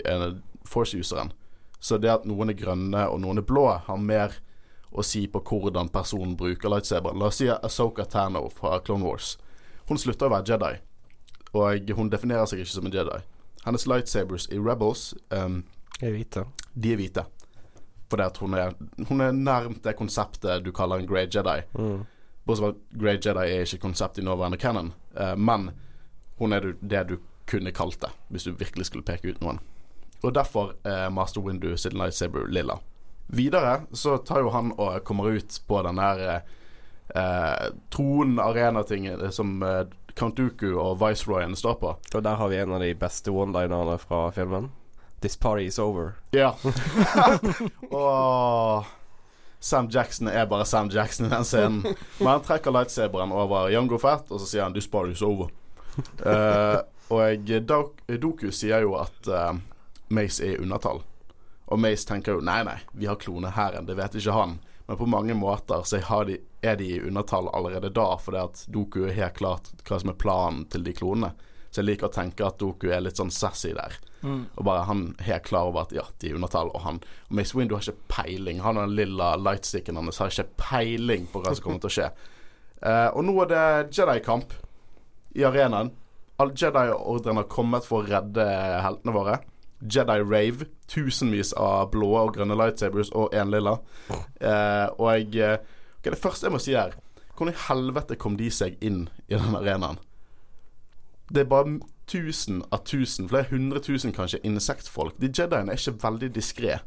force-useren. 0.67 1.31
Så 1.79 1.97
det 1.97 2.11
at 2.11 2.27
noen 2.27 2.51
er 2.51 2.59
grønne 2.59 3.05
og 3.07 3.21
noen 3.23 3.39
er 3.39 3.47
blå, 3.47 3.65
har 3.85 4.01
mer 4.03 4.35
å 4.91 5.05
si 5.05 5.23
på 5.31 5.39
hvordan 5.45 5.91
personen 5.93 6.35
bruker 6.37 6.71
lightsaberen. 6.73 7.19
La 7.21 7.29
oss 7.29 7.39
si 7.39 7.47
Asoka 7.49 8.05
Tano 8.05 8.47
fra 8.51 8.81
Clone 8.83 9.07
Wars. 9.07 9.37
Hun 9.87 10.01
slutter 10.01 10.27
å 10.27 10.33
være 10.33 10.51
Jedi, 10.51 10.73
og 11.55 11.93
hun 11.97 12.11
definerer 12.11 12.49
seg 12.49 12.61
ikke 12.63 12.75
som 12.75 12.89
en 12.89 12.97
Jedi. 12.99 13.21
Hennes 13.65 13.87
lightsabers 13.89 14.49
i 14.51 14.59
Rebels 14.59 15.13
um, 15.31 15.61
er 16.01 16.13
hvite. 16.15 16.45
de 16.73 16.93
er 16.93 16.99
hvite. 16.99 17.25
Fordi 18.09 18.25
at 18.25 18.37
hun 18.41 18.55
er, 18.57 18.73
hun 19.07 19.21
er 19.21 19.35
nærmt 19.35 19.83
det 19.85 19.95
konseptet 19.97 20.65
du 20.65 20.71
kaller 20.75 20.99
en 20.99 21.09
Grey 21.09 21.29
Jedi. 21.29 21.61
Mm. 21.77 22.03
Bortsett 22.49 22.65
fra 22.65 22.73
at 22.73 22.99
Grey 22.99 23.19
Jedi 23.21 23.45
er 23.53 23.65
ikke 23.67 23.83
konsept 23.85 24.17
i 24.19 24.25
nåværende 24.25 24.59
canon, 24.61 24.91
uh, 25.15 25.35
men 25.37 25.69
hun 26.41 26.53
er 26.57 26.65
du- 26.65 26.77
det 26.81 27.07
du 27.07 27.17
kunne 27.49 27.71
kalt 27.73 27.99
det, 28.01 28.09
hvis 28.29 28.43
du 28.49 28.53
virkelig 28.57 28.85
skulle 28.89 29.05
peke 29.05 29.29
ut 29.31 29.41
noen. 29.41 29.59
Og 30.23 30.33
derfor 30.35 30.73
er 30.83 31.09
Master 31.09 31.41
Windu 31.41 31.77
sin 31.77 31.95
lightsaber 31.97 32.49
lilla. 32.51 32.75
Videre 33.31 33.85
så 33.93 34.17
tar 34.25 34.41
jo 34.43 34.49
han 34.49 34.73
og 34.77 35.03
kommer 35.07 35.37
ut 35.37 35.59
på 35.67 35.79
den 35.85 35.95
der 36.01 36.21
eh, 36.25 36.41
eh, 37.15 37.69
tronen-arena-tingen 37.93 39.31
som 39.31 39.63
eh, 39.63 39.85
Count 40.15 40.35
Dooku 40.37 40.73
og 40.75 40.97
Viceroyen 40.99 41.55
står 41.55 41.73
på. 41.79 41.93
Og 42.15 42.23
der 42.25 42.35
har 42.35 42.49
vi 42.51 42.57
en 42.59 42.73
av 42.75 42.81
de 42.83 42.93
beste 42.99 43.31
one-linerne 43.31 43.97
fra 44.01 44.25
filmen. 44.35 44.71
This 45.21 45.37
party 45.37 45.67
is 45.69 45.79
over. 45.79 46.15
Ja. 46.31 46.51
og 47.91 48.85
Sam 49.59 49.89
Jackson 49.91 50.27
er 50.27 50.45
bare 50.45 50.65
Sam 50.65 50.89
Jackson 50.89 51.25
i 51.25 51.29
den 51.29 51.45
scenen. 51.45 51.81
Men 52.19 52.27
han 52.27 52.41
trekker 52.45 52.71
lightsaberen 52.71 53.33
over 53.35 53.69
Jango 53.69 53.99
Fett, 53.99 54.31
og 54.31 54.39
så 54.39 54.47
sier 54.47 54.63
han 54.63 54.73
'This 54.73 54.89
party's 54.91 55.23
over'. 55.25 55.49
Uh, 56.23 56.79
og 57.11 57.51
Dok 57.67 58.01
Doku 58.07 58.51
sier 58.55 58.85
jo 58.85 58.95
at 58.95 59.27
uh, 59.27 59.57
Mace 60.07 60.43
er 60.45 60.55
i 60.55 60.61
undertall. 60.63 61.03
Og 61.67 61.79
Mace 61.79 62.07
tenker 62.07 62.37
jo 62.37 62.45
'nei, 62.45 62.63
nei, 62.63 62.79
vi 62.91 63.09
har 63.09 63.19
klonehæren', 63.19 63.87
det 63.87 63.97
vet 63.99 64.15
ikke 64.15 64.37
han. 64.37 64.59
Men 64.87 64.97
på 64.97 65.05
mange 65.05 65.33
måter 65.33 65.83
så 65.85 65.99
har 66.01 66.25
de, 66.25 66.39
er 66.61 66.75
de 66.75 66.85
i 66.95 67.01
undertall 67.01 67.49
allerede 67.53 67.91
da, 67.93 68.15
fordi 68.17 68.39
at 68.41 68.63
Doku 68.67 69.03
er 69.05 69.13
helt 69.13 69.35
klart 69.37 69.69
hva 69.85 69.99
som 69.99 70.09
er 70.09 70.17
planen 70.17 70.63
til 70.65 70.83
de 70.87 70.95
klonene. 70.97 71.35
Så 71.69 71.81
jeg 71.81 71.91
liker 71.91 72.09
å 72.09 72.13
tenke 72.13 72.47
at 72.47 72.57
Doku 72.61 72.87
er 72.89 73.03
litt 73.05 73.19
sånn 73.19 73.33
sassy 73.33 73.75
der. 73.77 73.99
Og 74.57 74.65
bare 74.67 74.87
han 74.89 75.03
helt 75.23 75.45
klar 75.47 75.69
over 75.69 75.85
at 75.85 75.93
ja, 75.95 76.03
de 76.19 76.31
er 76.31 76.39
undertall, 76.39 76.71
og 76.75 76.83
han 76.83 76.97
og 77.29 77.35
Mace 77.39 77.55
Windu 77.55 77.75
har 77.77 77.85
ikke 77.85 78.09
peiling. 78.11 78.63
Han 78.65 78.79
og 78.79 78.89
den 78.89 78.97
lilla 78.97 79.35
lightsticken 79.39 79.99
hans 79.99 80.19
har 80.19 80.33
ikke 80.33 80.49
peiling 80.59 81.29
på 81.31 81.43
hva 81.43 81.53
som 81.53 81.67
kommer 81.67 81.83
til 81.83 81.91
å 81.91 81.95
skje. 81.99 82.09
Uh, 82.83 83.07
og 83.15 83.23
nå 83.27 83.37
er 83.45 83.53
det 83.53 83.63
Jedi-kamp 83.99 84.57
i 85.37 85.45
arenaen. 85.47 85.93
Alle 86.39 86.55
Jedi-ordrene 86.55 87.43
har 87.43 87.51
kommet 87.51 87.87
for 87.87 88.01
å 88.01 88.09
redde 88.09 88.45
heltene 88.83 89.15
våre. 89.15 89.39
Jedi 89.79 90.19
Rave. 90.23 90.67
Tusenvis 90.89 91.53
av 91.53 91.91
blå 91.93 92.09
og 92.17 92.33
grønne 92.35 92.57
lightsabers 92.57 93.11
og 93.15 93.35
én 93.37 93.51
lilla. 93.53 93.77
Eh, 94.09 94.87
og 94.97 95.11
jeg 95.13 95.59
okay, 95.99 96.09
det 96.09 96.19
første 96.19 96.47
jeg 96.47 96.55
må 96.55 96.61
si 96.63 96.73
her 96.73 96.95
Hvordan 97.37 97.53
i 97.53 97.61
helvete 97.67 98.17
kom 98.19 98.33
de 98.39 98.49
seg 98.51 98.79
inn 98.83 99.03
i 99.29 99.37
den 99.37 99.55
arenaen? 99.55 99.99
Det 101.29 101.43
er 101.43 101.49
bare 101.49 101.79
tusen 102.09 102.63
av 102.73 102.83
tusen, 102.89 103.29
flere 103.29 103.51
hundre 103.51 103.81
tusen 103.85 104.13
kanskje, 104.15 104.41
insektfolk. 104.47 105.19
De 105.21 105.29
Jediene 105.29 105.75
er 105.75 105.81
ikke 105.81 105.99
veldig 106.01 106.31
diskré. 106.35 106.79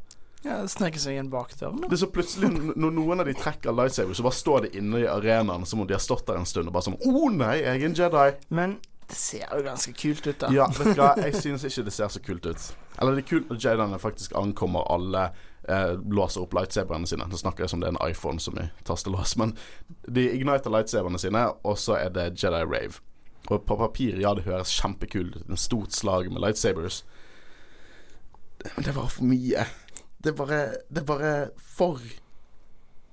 Ja, 0.42 0.56
Sneker 0.66 0.98
seg 0.98 1.20
inn 1.20 1.28
bak 1.30 1.52
da. 1.60 1.70
Det 1.70 1.92
er 1.94 2.00
så 2.00 2.08
plutselig, 2.10 2.50
når 2.74 2.94
noen 2.96 3.22
av 3.22 3.28
de 3.30 3.34
trekker 3.38 3.74
lightsaber, 3.78 4.16
så 4.18 4.24
bare 4.26 4.38
står 4.40 4.64
de 4.64 4.72
inne 4.80 5.04
i 5.04 5.06
arenaen 5.06 5.66
som 5.68 5.84
om 5.84 5.86
de 5.86 5.94
har 5.94 6.02
stått 6.02 6.26
der 6.26 6.40
en 6.40 6.48
stund 6.48 6.66
og 6.70 6.74
bare 6.74 6.88
sånn 6.88 6.98
Å 6.98 7.28
nei, 7.30 7.60
jeg 7.60 7.76
er 7.76 7.86
en 7.86 7.94
Jedi. 8.00 8.24
Men 8.50 8.74
det 9.06 9.18
ser 9.20 9.46
jo 9.46 9.62
ganske 9.66 9.94
kult 9.94 10.26
ut, 10.26 10.38
da. 10.40 10.50
Ja, 10.54 10.66
vet 10.74 10.96
du 10.96 10.98
hva, 10.98 11.12
jeg 11.26 11.38
synes 11.38 11.66
ikke 11.68 11.86
det 11.86 11.94
ser 11.94 12.10
så 12.10 12.22
kult 12.24 12.48
ut. 12.50 12.66
Eller 12.98 13.14
det 13.14 13.22
er 13.22 13.28
kult 13.30 13.52
når 13.52 13.62
Jediene 13.62 14.02
faktisk 14.02 14.34
ankommer 14.40 14.90
alle 14.90 15.28
eh, 15.68 15.94
låser 16.10 16.42
opp 16.42 16.58
lightsaberne 16.58 17.06
sine. 17.06 17.30
Nå 17.30 17.38
snakker 17.38 17.66
jeg 17.66 17.74
som 17.76 17.82
det 17.84 17.92
er 17.92 17.94
en 17.94 18.02
iPhone 18.10 18.42
som 18.42 18.58
i 18.58 18.66
tastelås, 18.88 19.36
men 19.38 19.54
de 20.10 20.26
igniter 20.32 20.74
lightsaberne 20.74 21.22
sine, 21.22 21.46
og 21.62 21.78
så 21.78 22.00
er 22.00 22.10
det 22.18 22.32
Jedi 22.42 22.66
Rave. 22.66 22.98
Og 23.50 23.64
på 23.66 23.76
papir, 23.76 24.20
ja, 24.22 24.34
det 24.38 24.46
høres 24.46 24.72
kjempekult 24.78 25.36
ut. 25.36 25.48
En 25.48 25.60
stort 25.60 25.94
slag 25.96 26.30
med 26.30 26.42
lightsabers. 26.44 27.02
Men 28.76 28.86
det 28.86 28.94
var 28.94 29.10
for 29.10 29.26
mye. 29.26 29.66
Det 30.22 30.30
er 30.30 30.36
bare 30.38 30.58
Det 30.88 31.02
bare 31.06 31.32
for 31.58 31.98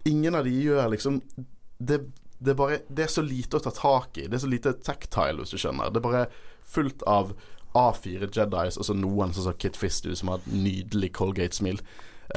Ingen 0.05 0.35
av 0.37 0.45
de 0.45 0.51
gjør 0.53 0.91
liksom 0.93 1.21
Det, 1.81 1.97
det 2.37 2.51
er 2.53 2.57
bare 2.59 2.77
Det 2.87 3.07
er 3.07 3.09
så 3.09 3.23
lite 3.25 3.57
å 3.57 3.63
ta 3.63 3.73
tak 3.73 4.19
i. 4.21 4.27
Det 4.27 4.37
er 4.37 4.43
så 4.45 4.51
lite 4.51 4.75
tactile, 4.85 5.39
hvis 5.41 5.55
du 5.55 5.57
skjønner. 5.57 5.89
Det 5.89 6.01
er 6.01 6.05
bare 6.05 6.27
fullt 6.69 7.03
av 7.09 7.33
A4 7.77 8.29
Jedis, 8.33 8.77
og 8.77 8.85
så 8.85 8.95
noen 8.97 9.33
som 9.33 9.45
sa 9.45 9.53
Kit 9.57 9.77
Fistu, 9.77 10.11
som 10.17 10.31
har 10.31 10.41
et 10.41 10.53
nydelig 10.53 11.11
Colgate-smil. 11.17 11.81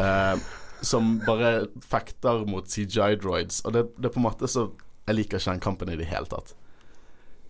Eh, 0.00 0.40
som 0.84 1.14
bare 1.26 1.68
fekter 1.84 2.44
mot 2.48 2.68
CGI-droids. 2.68 3.62
Og 3.64 3.76
det, 3.76 3.86
det 3.96 4.10
er 4.10 4.14
på 4.16 4.20
en 4.20 4.28
måte 4.28 4.50
så 4.50 4.70
Jeg 5.06 5.16
liker 5.16 5.40
ikke 5.40 5.50
den 5.50 5.62
kampen 5.62 5.90
i 5.90 5.96
det 5.98 6.06
hele 6.06 6.28
tatt. 6.30 6.52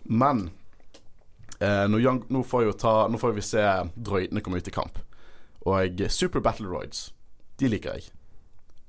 Men 0.03 0.49
eh, 1.59 1.85
nå, 1.87 1.99
nå, 2.27 2.43
får 2.43 2.71
ta, 2.81 3.07
nå 3.07 3.17
får 3.17 3.31
vi 3.37 3.45
se 3.45 3.63
droidene 3.95 4.43
komme 4.43 4.59
ut 4.59 4.67
i 4.67 4.75
kamp. 4.75 4.99
Og 5.63 6.03
Super 6.11 6.43
Battle 6.43 6.67
Roids, 6.67 7.13
de 7.59 7.71
liker 7.71 7.97
jeg. 7.97 8.11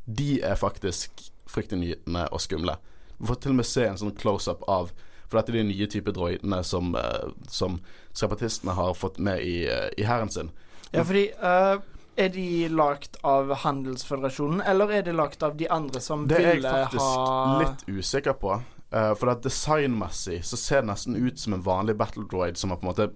De 0.05 0.31
er 0.43 0.59
faktisk 0.59 1.31
fryktinngytende 1.49 2.27
og 2.35 2.43
skumle. 2.43 2.77
Vi 3.19 3.29
får 3.31 3.41
til 3.41 3.55
og 3.55 3.61
med 3.61 3.69
se 3.69 3.87
en 3.89 4.01
sånn 4.01 4.17
close-up 4.19 4.65
av 4.69 4.95
For 5.25 5.39
dette 5.41 5.55
er 5.55 5.63
de 5.63 5.71
nye 5.71 5.87
type 5.89 6.13
droidene 6.13 6.59
som, 6.67 6.93
eh, 6.95 7.31
som 7.49 7.79
separatistene 8.13 8.75
har 8.77 8.93
fått 8.95 9.17
med 9.19 9.41
i, 9.43 9.65
eh, 9.67 9.89
i 9.99 10.05
hæren 10.05 10.31
sin. 10.31 10.51
Ja, 10.93 11.03
fordi 11.03 11.33
uh 11.43 11.81
Er 12.17 12.29
de 12.31 12.69
lagd 12.71 13.17
av 13.27 13.51
Handelsføderasjonen, 13.65 14.61
eller 14.63 14.93
er 14.95 15.03
de 15.03 15.13
lagd 15.13 15.43
av 15.43 15.57
de 15.59 15.67
andre 15.67 16.01
som 16.01 16.29
ville 16.29 16.39
ha 16.39 16.45
Det 16.45 16.47
er 16.47 16.61
jeg 16.61 16.85
faktisk 16.85 17.03
ha 17.03 17.59
litt 17.59 17.83
usikker 17.89 18.37
på. 18.39 18.59
Eh, 18.95 19.13
for 19.19 19.33
at 19.33 19.45
designmessig 19.45 20.41
så 20.47 20.59
ser 20.61 20.83
det 20.83 20.93
nesten 20.93 21.19
ut 21.19 21.41
som 21.41 21.57
en 21.57 21.65
vanlig 21.67 21.97
battle 22.01 22.27
droid 22.31 22.59
som 22.61 22.73
har 22.73 22.81
på 22.81 22.87
en 22.87 22.93
måte 22.93 23.11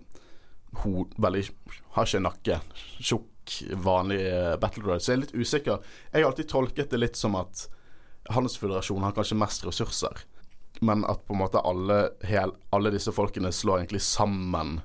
ho 0.83 1.07
veldig 1.17 1.47
Har 1.97 2.07
ikke 2.07 2.21
nakke. 2.21 2.61
Tjukk, 3.01 3.55
vanlig 3.83 4.21
eh, 4.27 4.57
battle 4.61 4.85
droid. 4.85 5.03
Så 5.03 5.13
jeg 5.13 5.19
er 5.19 5.23
litt 5.25 5.39
usikker. 5.39 5.85
Jeg 6.13 6.23
har 6.23 6.31
alltid 6.31 6.51
tolket 6.51 6.91
det 6.93 7.01
litt 7.01 7.17
som 7.17 7.39
at 7.39 7.67
Handelsføderasjonen 8.29 9.07
har 9.07 9.17
kanskje 9.17 9.39
mest 9.41 9.65
ressurser. 9.65 10.25
Men 10.85 11.05
at 11.09 11.25
på 11.27 11.35
en 11.35 11.41
måte 11.41 11.63
alle, 11.65 12.11
hel, 12.29 12.53
alle 12.77 12.93
disse 12.93 13.15
folkene 13.15 13.51
slår 13.55 13.81
egentlig 13.81 14.03
sammen 14.05 14.81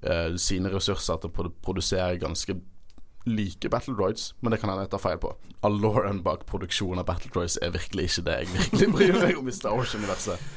uh, 0.00 0.32
sine 0.40 0.72
ressurser 0.72 1.20
til 1.20 1.30
å 1.30 1.50
produsere 1.60 2.16
ganske 2.22 2.56
like 3.24 3.68
Battle 3.68 3.94
Droids, 3.94 4.34
men 4.40 4.50
det 4.50 4.60
kan 4.60 4.70
hende 4.70 4.86
jeg 4.86 4.94
tar 4.94 5.02
feil 5.02 5.20
på. 5.20 5.34
Aloren 5.66 6.22
bak 6.24 6.46
produksjonen 6.48 7.02
av 7.02 7.08
Battle 7.10 7.30
Droids 7.34 7.58
er 7.60 7.74
virkelig 7.74 8.08
ikke 8.08 8.24
det 8.28 8.38
jeg 8.38 8.50
virkelig 8.54 8.90
bryr 8.96 9.20
meg 9.20 9.38
om 9.40 9.50
i 9.50 9.54
Star 9.54 9.76
Wars-universet. 9.76 10.48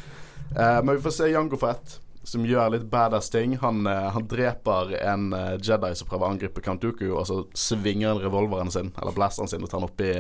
Uh, 0.54 0.80
men 0.84 0.96
vi 0.96 1.04
får 1.04 1.16
se 1.18 1.30
Jango 1.32 1.60
Fett, 1.60 1.98
som 2.24 2.46
gjør 2.48 2.76
litt 2.76 2.86
badass 2.92 3.32
ting. 3.34 3.58
Han, 3.64 3.84
uh, 3.90 4.12
han 4.16 4.28
dreper 4.30 4.96
en 5.02 5.32
uh, 5.36 5.56
Jedi 5.60 5.92
som 6.00 6.10
prøver 6.10 6.28
å 6.28 6.36
angripe 6.36 6.64
Count 6.64 6.84
Dooku, 6.84 7.10
og 7.12 7.26
så 7.28 7.42
svinger 7.58 8.14
han 8.14 8.22
revolveren 8.24 8.72
sin, 8.72 8.94
eller 9.02 9.16
blasteren 9.16 9.52
sin, 9.52 9.64
og 9.64 9.72
tar 9.72 9.84
den 9.84 9.90
opp 9.90 10.06
i 10.06 10.14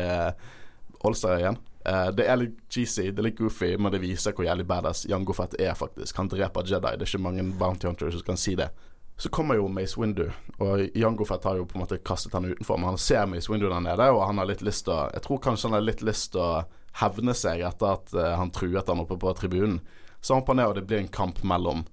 holsteret 1.04 1.44
igjen. 1.44 1.62
Det 2.16 2.24
er 2.32 2.38
litt 2.40 2.60
cheesy, 2.72 3.10
det 3.12 3.20
er 3.20 3.26
litt 3.26 3.40
goofy, 3.42 3.74
men 3.76 3.92
det 3.92 4.00
viser 4.00 4.32
hvor 4.32 4.46
jævlig 4.48 4.64
badass 4.70 5.02
Jango 5.12 5.36
Fett 5.36 5.58
er, 5.60 5.74
faktisk. 5.76 6.16
Han 6.16 6.30
dreper 6.32 6.64
Jedi. 6.64 6.94
Det 6.96 7.04
er 7.04 7.10
ikke 7.12 7.26
mange 7.26 7.44
Bounty 7.60 7.90
Hunters 7.90 8.16
som 8.16 8.24
kan 8.30 8.40
si 8.40 8.54
det. 8.56 8.70
Så 9.24 9.30
kommer 9.30 9.56
jo 9.56 9.70
Mace 9.72 9.96
Windu, 9.96 10.26
og 10.60 10.82
Jango 11.00 11.24
Fett 11.24 11.46
har 11.48 11.56
jo 11.56 11.64
på 11.64 11.78
en 11.78 11.86
måte 11.86 11.96
kastet 12.04 12.34
han 12.36 12.44
utenfor. 12.44 12.76
Men 12.76 12.90
han 12.92 12.98
ser 13.00 13.30
Mace 13.32 13.48
Windu 13.48 13.70
der 13.70 13.80
nede, 13.80 14.10
og 14.12 14.26
han 14.28 14.42
har 14.42 14.50
litt 14.50 14.64
lyst 14.68 14.84
til 14.84 14.98
å 14.98 15.06
Jeg 15.14 15.24
tror 15.24 15.40
kanskje 15.46 15.70
han 15.70 15.78
har 15.78 15.86
litt 15.86 16.04
lyst 16.04 16.34
til 16.34 16.42
å 16.44 16.66
hevne 17.00 17.32
seg 17.32 17.64
etter 17.64 17.94
at 17.96 18.12
eh, 18.20 18.34
han 18.36 18.52
truet 18.52 18.92
han 18.92 19.00
oppe 19.00 19.16
på 19.22 19.32
tribunen. 19.40 19.78
Så 20.20 20.34
han 20.34 20.42
hopper 20.42 20.60
ned, 20.60 20.68
og 20.68 20.76
det 20.76 20.84
blir 20.90 21.00
en 21.00 21.08
kamp 21.08 21.40
mellom 21.40 21.86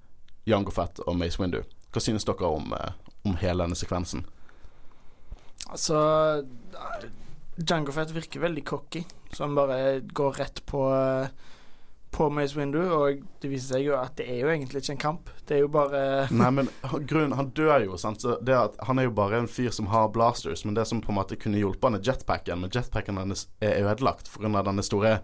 Jango 0.51 0.75
Fett 0.75 0.99
og 1.07 1.21
Mace 1.23 1.39
Windu. 1.39 1.61
Hva 1.95 2.03
synes 2.03 2.27
dere 2.27 2.51
om, 2.51 2.75
eh, 2.75 3.15
om 3.23 3.39
hele 3.39 3.63
denne 3.63 3.79
sekvensen? 3.79 4.27
Altså 5.71 6.03
Jango 7.63 7.95
Fett 7.95 8.11
virker 8.11 8.43
veldig 8.43 8.67
cocky, 8.67 9.05
så 9.31 9.47
han 9.47 9.55
bare 9.55 10.01
går 10.03 10.43
rett 10.43 10.65
på 10.67 10.83
eh, 10.99 11.31
på 12.11 12.27
Mace 12.31 12.57
Windu, 12.59 12.81
og 12.93 13.21
det 13.41 13.49
viser 13.53 13.77
seg 13.77 13.85
jo 13.87 13.95
at 13.97 14.17
det 14.19 14.27
er 14.29 14.41
jo 14.43 14.49
egentlig 14.51 14.81
ikke 14.83 14.93
en 14.97 15.03
kamp. 15.05 15.29
Det 15.47 15.57
er 15.57 15.61
jo 15.63 15.69
bare 15.73 16.01
Nei, 16.35 16.51
men 16.51 16.69
han- 16.83 17.05
grunnen 17.07 17.37
Han 17.39 17.51
dør 17.55 17.85
jo, 17.85 17.97
sant. 17.97 18.21
Så 18.25 18.37
det 18.43 18.57
at 18.57 18.75
han 18.89 18.99
er 18.99 19.07
jo 19.07 19.13
bare 19.15 19.39
en 19.39 19.49
fyr 19.49 19.71
som 19.71 19.87
har 19.93 20.09
blasters, 20.15 20.65
men 20.65 20.75
det 20.75 20.87
som 20.91 21.01
på 21.01 21.13
en 21.15 21.19
måte 21.21 21.39
kunne 21.39 21.59
hjulpet 21.63 21.85
han 21.91 21.99
er 22.01 22.05
jetpacken, 22.11 22.61
men 22.65 22.71
jetpacken 22.75 23.19
hennes 23.23 23.47
er 23.61 23.79
ødelagt 23.85 24.31
pga. 24.35 24.63
denne 24.67 24.83
store 24.83 25.21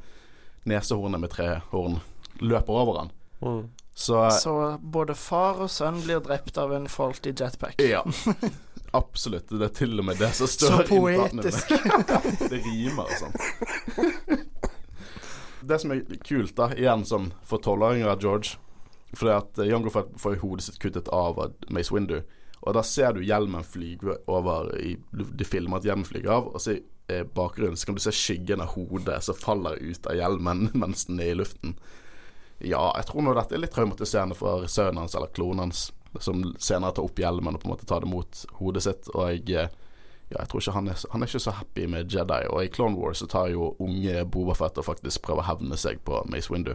nesehornet 0.67 1.21
med 1.21 1.31
tre 1.31 1.61
horn 1.73 1.99
løper 2.41 2.73
over 2.85 2.99
han. 3.03 3.11
Mm. 3.43 3.67
Så 3.95 4.31
Så 4.31 4.55
både 4.83 5.15
far 5.17 5.61
og 5.65 5.71
sønn 5.71 6.03
blir 6.05 6.21
drept 6.21 6.59
av 6.59 6.73
en 6.77 6.87
faulty 6.89 7.33
jetpack. 7.33 7.81
ja. 7.83 8.03
Absolutt. 8.95 9.49
Det 9.51 9.61
er 9.67 9.73
til 9.75 9.99
og 10.01 10.05
med 10.07 10.17
det 10.17 10.31
som 10.35 10.47
Så 10.49 10.67
står 10.67 10.85
Så 10.87 10.89
poetisk. 10.89 11.69
det 12.51 12.61
rimer 12.65 13.03
og 13.05 13.17
sånt. 13.19 14.47
Det 15.67 15.79
som 15.83 15.93
er 15.93 16.05
kult, 16.23 16.55
da, 16.59 16.71
igjen 16.77 17.05
som 17.09 17.31
for 17.47 17.63
tolvåringer 17.63 18.11
av 18.13 18.23
George 18.23 18.55
Fordi 19.17 19.33
at 19.35 19.59
John 19.59 19.87
Jango 19.87 19.91
får 19.91 20.37
jo 20.37 20.43
hodet 20.45 20.67
sitt 20.67 20.79
kuttet 20.83 21.09
av 21.15 21.39
Mace 21.73 21.95
Windu. 21.95 22.21
Og 22.67 22.75
da 22.75 22.83
ser 22.87 23.15
du 23.15 23.23
hjelmen 23.25 23.65
flyge 23.65 24.19
over 24.31 24.73
i, 24.79 24.97
De 25.13 25.47
filmer 25.47 25.79
at 25.79 25.87
hjelmen 25.87 26.07
flyger 26.07 26.33
av, 26.35 26.51
og 26.53 26.63
så 26.63 26.77
i 26.77 26.81
eh, 27.15 27.23
bakgrunnen 27.23 27.79
så 27.79 27.87
kan 27.89 27.99
du 27.99 28.03
se 28.03 28.13
skyggen 28.15 28.63
av 28.65 28.75
hodet 28.75 29.21
som 29.23 29.39
faller 29.39 29.79
ut 29.79 30.09
av 30.11 30.19
hjelmen 30.19 30.69
mens 30.83 31.07
den 31.07 31.23
er 31.23 31.35
i 31.35 31.39
luften. 31.39 31.77
Ja, 32.59 32.89
jeg 32.97 33.07
tror 33.11 33.23
nå 33.23 33.35
dette 33.37 33.55
er 33.55 33.63
litt 33.63 33.75
traumatiserende 33.77 34.37
for 34.39 34.67
sønnen 34.71 35.05
hans 35.05 35.15
eller 35.15 35.31
klonen 35.37 35.67
hans, 35.67 35.91
som 36.19 36.43
senere 36.59 36.97
tar 36.97 37.07
opp 37.07 37.21
hjelmen 37.21 37.55
og 37.55 37.63
på 37.63 37.69
en 37.69 37.75
måte 37.75 37.89
tar 37.89 38.03
det 38.03 38.11
mot 38.11 38.43
hodet 38.59 38.87
sitt. 38.89 39.11
Og 39.15 39.31
jeg 39.31 39.55
eh, 39.55 39.75
ja, 40.29 40.41
jeg 40.41 40.51
tror 40.51 40.63
ikke 40.63 40.75
han 40.75 40.91
er, 40.91 41.03
han 41.13 41.23
er 41.23 41.31
ikke 41.31 41.45
så 41.45 41.55
happy 41.55 41.87
med 41.91 42.11
Jedi. 42.11 42.41
Og 42.51 42.65
i 42.65 42.71
Clone 42.73 42.99
Wars 42.99 43.23
så 43.23 43.29
tar 43.31 43.53
jo 43.53 43.75
unge 43.83 44.25
Boba 44.27 44.57
Fett 44.59 44.79
og 44.81 44.89
faktisk 44.89 45.23
prøver 45.27 45.45
å 45.45 45.51
hevne 45.53 45.79
seg 45.79 46.03
på 46.07 46.19
Mace 46.33 46.51
Windu. 46.51 46.75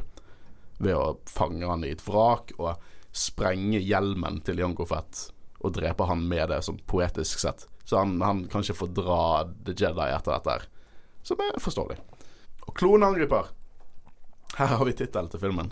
Ved 0.80 0.95
å 0.95 1.18
fange 1.30 1.68
han 1.68 1.84
i 1.84 1.91
et 1.91 2.03
vrak 2.06 2.56
og 2.57 2.80
sprenge 3.11 3.82
hjelmen 3.84 4.40
til 4.48 4.61
Jango 4.64 4.88
Fett 4.88 5.28
og 5.61 5.76
drepe 5.76 6.07
han 6.10 6.23
med 6.26 6.48
det, 6.49 6.61
sånn 6.65 6.80
poetisk 6.90 7.44
sett. 7.44 7.68
Så 7.86 7.99
han, 7.99 8.15
han 8.23 8.45
kan 8.49 8.64
ikke 8.64 8.80
fordra 8.80 9.18
The 9.65 9.76
Jedi 9.76 10.07
etter 10.07 10.34
dette 10.34 10.56
her. 10.56 10.64
Som 11.28 11.44
er 11.44 11.60
forståelig. 11.61 11.99
Og 12.65 12.73
kloneangriper. 12.80 13.52
Her 14.57 14.73
har 14.78 14.88
vi 14.88 14.95
tittelen 14.95 15.30
til 15.30 15.44
filmen. 15.44 15.69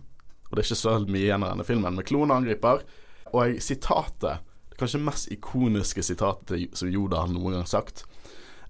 Og 0.49 0.51
det 0.51 0.61
er 0.61 0.67
ikke 0.67 0.81
så 0.83 0.97
mye 1.05 1.23
igjen 1.23 1.45
av 1.45 1.53
denne 1.53 1.65
filmen, 1.65 1.95
men 1.95 2.05
kloneangriper. 2.05 2.83
Og 3.31 3.57
sitatet 3.63 4.45
kanskje 4.79 5.01
mest 5.03 5.31
ikoniske 5.33 6.03
sitatet 6.03 6.77
som 6.77 6.89
Yoda 6.91 7.23
har 7.23 7.31
noen 7.33 7.59
gang 7.59 7.67
sagt. 7.69 8.05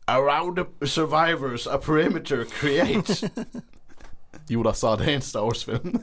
Around 0.09 0.57
the 0.57 0.87
survivors 0.87 1.67
a 1.67 1.77
perimeter 1.77 2.45
create. 2.45 3.29
Yoda 4.49 4.73
sa 4.73 4.95
det 4.95 5.11
i 5.11 5.15
en 5.19 5.21
Star 5.21 5.45
Wars-film. 5.45 5.99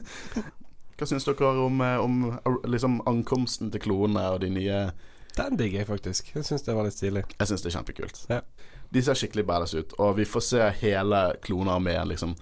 Hva 0.97 1.05
syns 1.05 1.27
dere 1.27 1.49
om, 1.61 1.81
eh, 1.81 1.97
om 1.99 2.39
liksom 2.65 3.01
ankomsten 3.05 3.71
til 3.71 3.83
klonene 3.83 4.23
og 4.33 4.41
de 4.41 4.49
nye 4.49 4.79
Den 5.37 5.57
digger 5.57 5.83
jeg 5.83 5.87
faktisk. 5.87 6.31
Jeg 6.33 6.45
syns 6.47 6.63
det 6.65 6.73
var 6.73 6.87
litt 6.87 6.95
stilig. 6.97 7.21
Jeg 7.37 7.47
syns 7.47 7.61
det 7.61 7.69
er 7.69 7.75
kjempekult. 7.77 8.21
Ja. 8.31 8.39
De 8.89 9.03
ser 9.03 9.13
skikkelig 9.19 9.43
badass 9.45 9.75
ut, 9.77 9.93
og 9.99 10.15
vi 10.17 10.25
får 10.25 10.43
se 10.47 10.69
hele 10.79 11.19
klonearmeen 11.43 12.07
liksom 12.09 12.33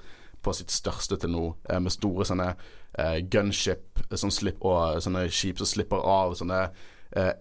på 0.46 0.54
sitt 0.54 0.72
største 0.72 1.18
til 1.20 1.34
nå, 1.34 1.46
eh, 1.70 1.82
med 1.82 1.92
store 1.92 2.24
sånne 2.30 2.54
eh, 2.98 3.18
gunship 3.28 4.00
som 4.14 4.32
slipp, 4.32 4.64
og 4.64 5.02
sånne 5.04 5.26
skip 5.34 5.60
som 5.60 5.68
slipper 5.68 6.00
av 6.06 6.38
sånne 6.40 6.62
eh, 7.12 7.34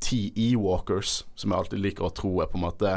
AT-TE-walkers, 0.00 1.24
som 1.34 1.50
jeg 1.52 1.58
alltid 1.58 1.80
liker 1.84 2.04
å 2.08 2.12
tro 2.14 2.32
er 2.42 2.50
på 2.50 2.58
en 2.60 2.66
måte 2.66 2.92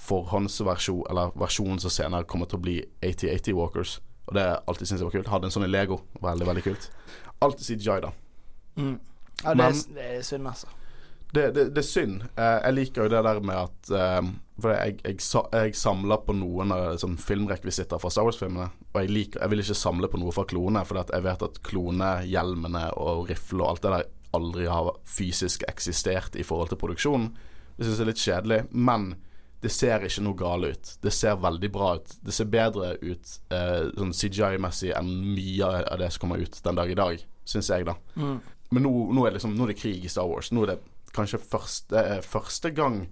forhåndsversjon, 0.00 1.04
eller 1.10 1.34
versjonen 1.38 1.80
som 1.82 1.92
senere 1.92 2.24
kommer 2.28 2.46
til 2.48 2.58
å 2.60 2.64
bli 2.64 2.76
AT-80 3.04 3.52
Walkers. 3.58 3.98
Og 4.30 4.34
det 4.38 4.46
alltid 4.46 4.86
syntes 4.88 5.02
jeg 5.02 5.08
var 5.10 5.16
kult. 5.18 5.30
Hadde 5.34 5.46
en 5.50 5.54
sånn 5.54 5.66
i 5.66 5.70
Lego. 5.70 6.00
Veldig, 6.22 6.46
veldig 6.48 6.64
kult. 6.64 6.90
Alltid 7.44 7.82
Jai 7.84 7.98
da. 8.04 8.12
Mm. 8.78 8.98
Ja, 9.42 9.54
det, 9.54 9.56
Men- 9.56 9.72
er, 9.74 9.94
det 9.96 10.04
er 10.18 10.22
synd, 10.22 10.46
altså. 10.48 10.66
Det, 11.30 11.44
det, 11.54 11.64
det 11.74 11.78
er 11.78 11.86
synd. 11.86 12.22
Eh, 12.34 12.56
jeg 12.64 12.74
liker 12.74 13.04
jo 13.04 13.10
det 13.12 13.20
der 13.22 13.38
med 13.46 13.54
at 13.54 13.90
eh, 13.94 14.30
For 14.60 14.72
jeg, 14.74 14.96
jeg, 15.04 15.20
jeg 15.54 15.76
samler 15.78 16.18
på 16.26 16.34
noen 16.34 16.72
av 16.74 16.96
sånn 16.98 17.14
filmrekvisitter 17.22 18.00
fra 18.02 18.10
Star 18.10 18.26
Wars-filmene. 18.26 18.66
Og 18.90 18.98
jeg, 18.98 19.12
liker, 19.14 19.40
jeg 19.44 19.52
vil 19.52 19.62
ikke 19.62 19.76
samle 19.78 20.10
på 20.10 20.18
noe 20.20 20.34
fra 20.34 20.44
klone, 20.50 20.82
for 20.88 20.98
jeg 21.00 21.24
vet 21.28 21.44
at 21.46 21.60
klonehjelmene 21.68 22.82
og 22.98 23.30
rifle 23.30 23.62
og 23.62 23.68
alt 23.70 23.84
det 23.86 23.92
der 23.94 24.08
aldri 24.36 24.68
har 24.70 24.92
fysisk 25.08 25.64
eksistert 25.68 26.36
i 26.38 26.46
forhold 26.46 26.72
til 26.72 26.80
produksjonen. 26.80 27.32
Det 27.76 27.86
syns 27.86 27.98
jeg 27.98 28.04
er 28.04 28.10
litt 28.10 28.22
kjedelig. 28.24 28.60
Men 28.70 29.10
det 29.60 29.72
ser 29.74 30.04
ikke 30.06 30.24
noe 30.24 30.38
gale 30.38 30.70
ut. 30.72 30.92
Det 31.04 31.12
ser 31.12 31.40
veldig 31.40 31.70
bra 31.72 31.94
ut. 31.98 32.14
Det 32.24 32.32
ser 32.32 32.48
bedre 32.52 32.94
ut 33.02 33.34
eh, 33.52 33.90
sånn 33.92 34.14
CGI-messig 34.16 34.94
enn 34.96 35.10
mye 35.34 35.68
av 35.82 36.00
det 36.00 36.08
som 36.14 36.24
kommer 36.24 36.40
ut 36.40 36.60
den 36.64 36.80
dag 36.80 36.92
i 36.92 36.96
dag, 36.96 37.24
syns 37.48 37.68
jeg, 37.72 37.84
da. 37.88 37.96
Mm. 38.16 38.38
Men 38.70 38.86
nå, 38.86 38.92
nå, 39.12 39.26
er 39.26 39.36
liksom, 39.36 39.56
nå 39.58 39.66
er 39.66 39.74
det 39.74 39.80
krig 39.82 40.06
i 40.06 40.12
Star 40.12 40.28
Wars. 40.30 40.48
Nå 40.54 40.64
er 40.64 40.74
det 40.74 40.78
kanskje 41.16 41.42
første, 41.42 41.98
eh, 41.98 42.20
første 42.24 42.72
gang 42.74 43.08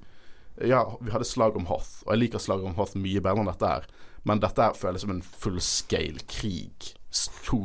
Ja, 0.59 0.81
vi 0.99 1.13
hadde 1.15 1.23
slag 1.23 1.55
om 1.55 1.69
Hoth, 1.71 2.01
og 2.03 2.09
jeg 2.11 2.19
liker 2.25 2.41
slag 2.43 2.65
om 2.67 2.73
Hoth 2.75 2.97
mye 2.99 3.21
bedre 3.23 3.45
enn 3.45 3.47
dette 3.47 3.69
her. 3.71 3.85
Men 4.27 4.41
dette 4.43 4.59
her 4.59 4.75
føles 4.75 5.05
som 5.05 5.13
en 5.15 5.23
full 5.23 5.61
scale 5.63 6.25
krig. 6.27 6.89
To 7.47 7.61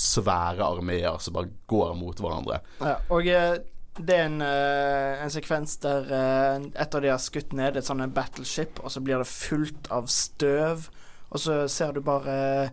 svære 0.00 0.64
armeer 0.64 1.20
som 1.22 1.36
bare 1.36 1.52
går 1.70 1.94
mot 1.98 2.20
hverandre. 2.22 2.60
Ja, 2.80 2.96
og 3.12 3.28
eh, 3.28 3.58
det 4.00 4.16
er 4.16 4.28
en, 4.28 4.40
eh, 4.44 5.22
en 5.24 5.32
sekvens 5.32 5.76
der 5.82 6.08
eh, 6.16 6.68
et 6.80 6.94
av 6.96 7.04
de 7.04 7.12
har 7.12 7.20
skutt 7.22 7.54
ned 7.56 7.76
et 7.76 7.86
sånt 7.86 8.14
battleship, 8.16 8.80
og 8.84 8.92
så 8.94 9.02
blir 9.04 9.20
det 9.20 9.28
fullt 9.30 9.90
av 9.92 10.08
støv, 10.10 10.88
og 11.30 11.42
så 11.42 11.62
ser 11.70 11.94
du 11.94 12.02
bare 12.04 12.70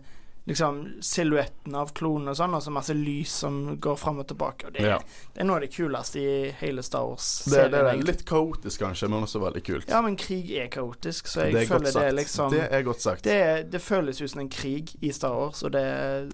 liksom 0.48 0.78
silhuetten 1.04 1.74
av 1.76 1.90
klonen 1.92 2.30
og 2.32 2.36
sånn, 2.38 2.54
og 2.56 2.62
så 2.64 2.72
masse 2.72 2.94
lys 2.96 3.32
som 3.44 3.58
går 3.84 3.98
fram 4.00 4.18
og 4.22 4.26
tilbake. 4.30 4.66
Og 4.70 4.72
det, 4.72 4.80
Ja. 4.86 4.96
det 5.34 5.42
er 5.42 5.44
noe 5.44 5.56
av 5.58 5.60
det 5.66 5.70
kuleste 5.74 6.16
i 6.22 6.50
hele 6.62 6.82
Star 6.82 7.04
Wars-serien. 7.04 7.70
det 7.70 7.78
er 7.82 7.88
egentlig. 7.92 8.06
litt 8.06 8.24
kaotisk 8.24 8.80
kanskje, 8.80 9.08
men 9.12 9.22
også 9.26 9.42
veldig 9.44 9.62
kult. 9.66 9.88
Ja, 9.92 10.00
men 10.02 10.16
krig 10.16 10.50
er 10.56 10.68
kaotisk, 10.72 11.26
så 11.28 11.44
jeg 11.44 11.52
det 11.52 11.62
er 11.62 11.66
føler 11.74 11.92
det 11.92 12.04
er 12.08 12.16
liksom 12.16 12.50
det 12.56 12.72
er 12.72 12.82
godt 12.82 13.00
sagt. 13.04 13.22
det, 13.28 13.70
det 13.70 13.80
føles 13.82 14.20
ut 14.22 14.30
som 14.30 14.40
en 14.40 14.48
krig 14.48 14.94
i 15.02 15.10
Star 15.12 15.36
Wars, 15.36 15.62
og 15.62 15.72
det 15.72 16.32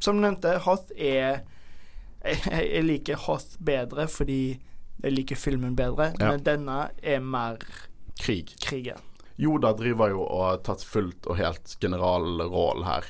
Som 0.00 0.16
du 0.20 0.22
nevnte, 0.28 0.58
Hoth 0.66 0.90
er 0.96 1.42
jeg, 2.24 2.40
jeg 2.74 2.84
liker 2.84 3.16
Hoth 3.16 3.56
bedre 3.60 4.06
fordi 4.08 4.58
jeg 5.02 5.12
liker 5.12 5.36
filmen 5.36 5.74
bedre, 5.76 6.12
Ja. 6.18 6.30
men 6.30 6.40
denne 6.42 6.90
er 7.02 7.20
mer 7.20 7.58
Krig. 8.18 8.54
krigen. 8.60 8.98
Joda 9.36 9.72
driver 9.74 10.08
jo 10.10 10.22
og 10.22 10.44
har 10.44 10.56
tatt 10.58 10.84
fullt 10.84 11.26
og 11.26 11.36
helt 11.36 11.76
generalroll 11.80 12.84
her. 12.84 13.04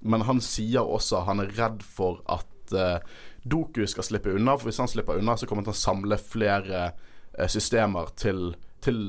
Men 0.00 0.24
han 0.28 0.40
sier 0.44 0.86
også 0.86 1.24
han 1.26 1.42
er 1.42 1.52
redd 1.58 1.82
for 1.82 2.22
at 2.30 2.74
uh, 2.74 2.98
Doku 3.42 3.84
skal 3.86 4.06
slippe 4.06 4.34
unna. 4.34 4.56
For 4.58 4.70
hvis 4.70 4.80
han 4.82 4.90
slipper 4.90 5.18
unna, 5.18 5.36
så 5.36 5.46
kommer 5.46 5.64
han 5.64 5.70
til 5.70 5.76
å 5.76 5.82
samle 5.82 6.20
flere 6.22 6.84
uh, 6.92 7.46
systemer 7.50 8.12
til, 8.18 8.52
til 8.84 9.00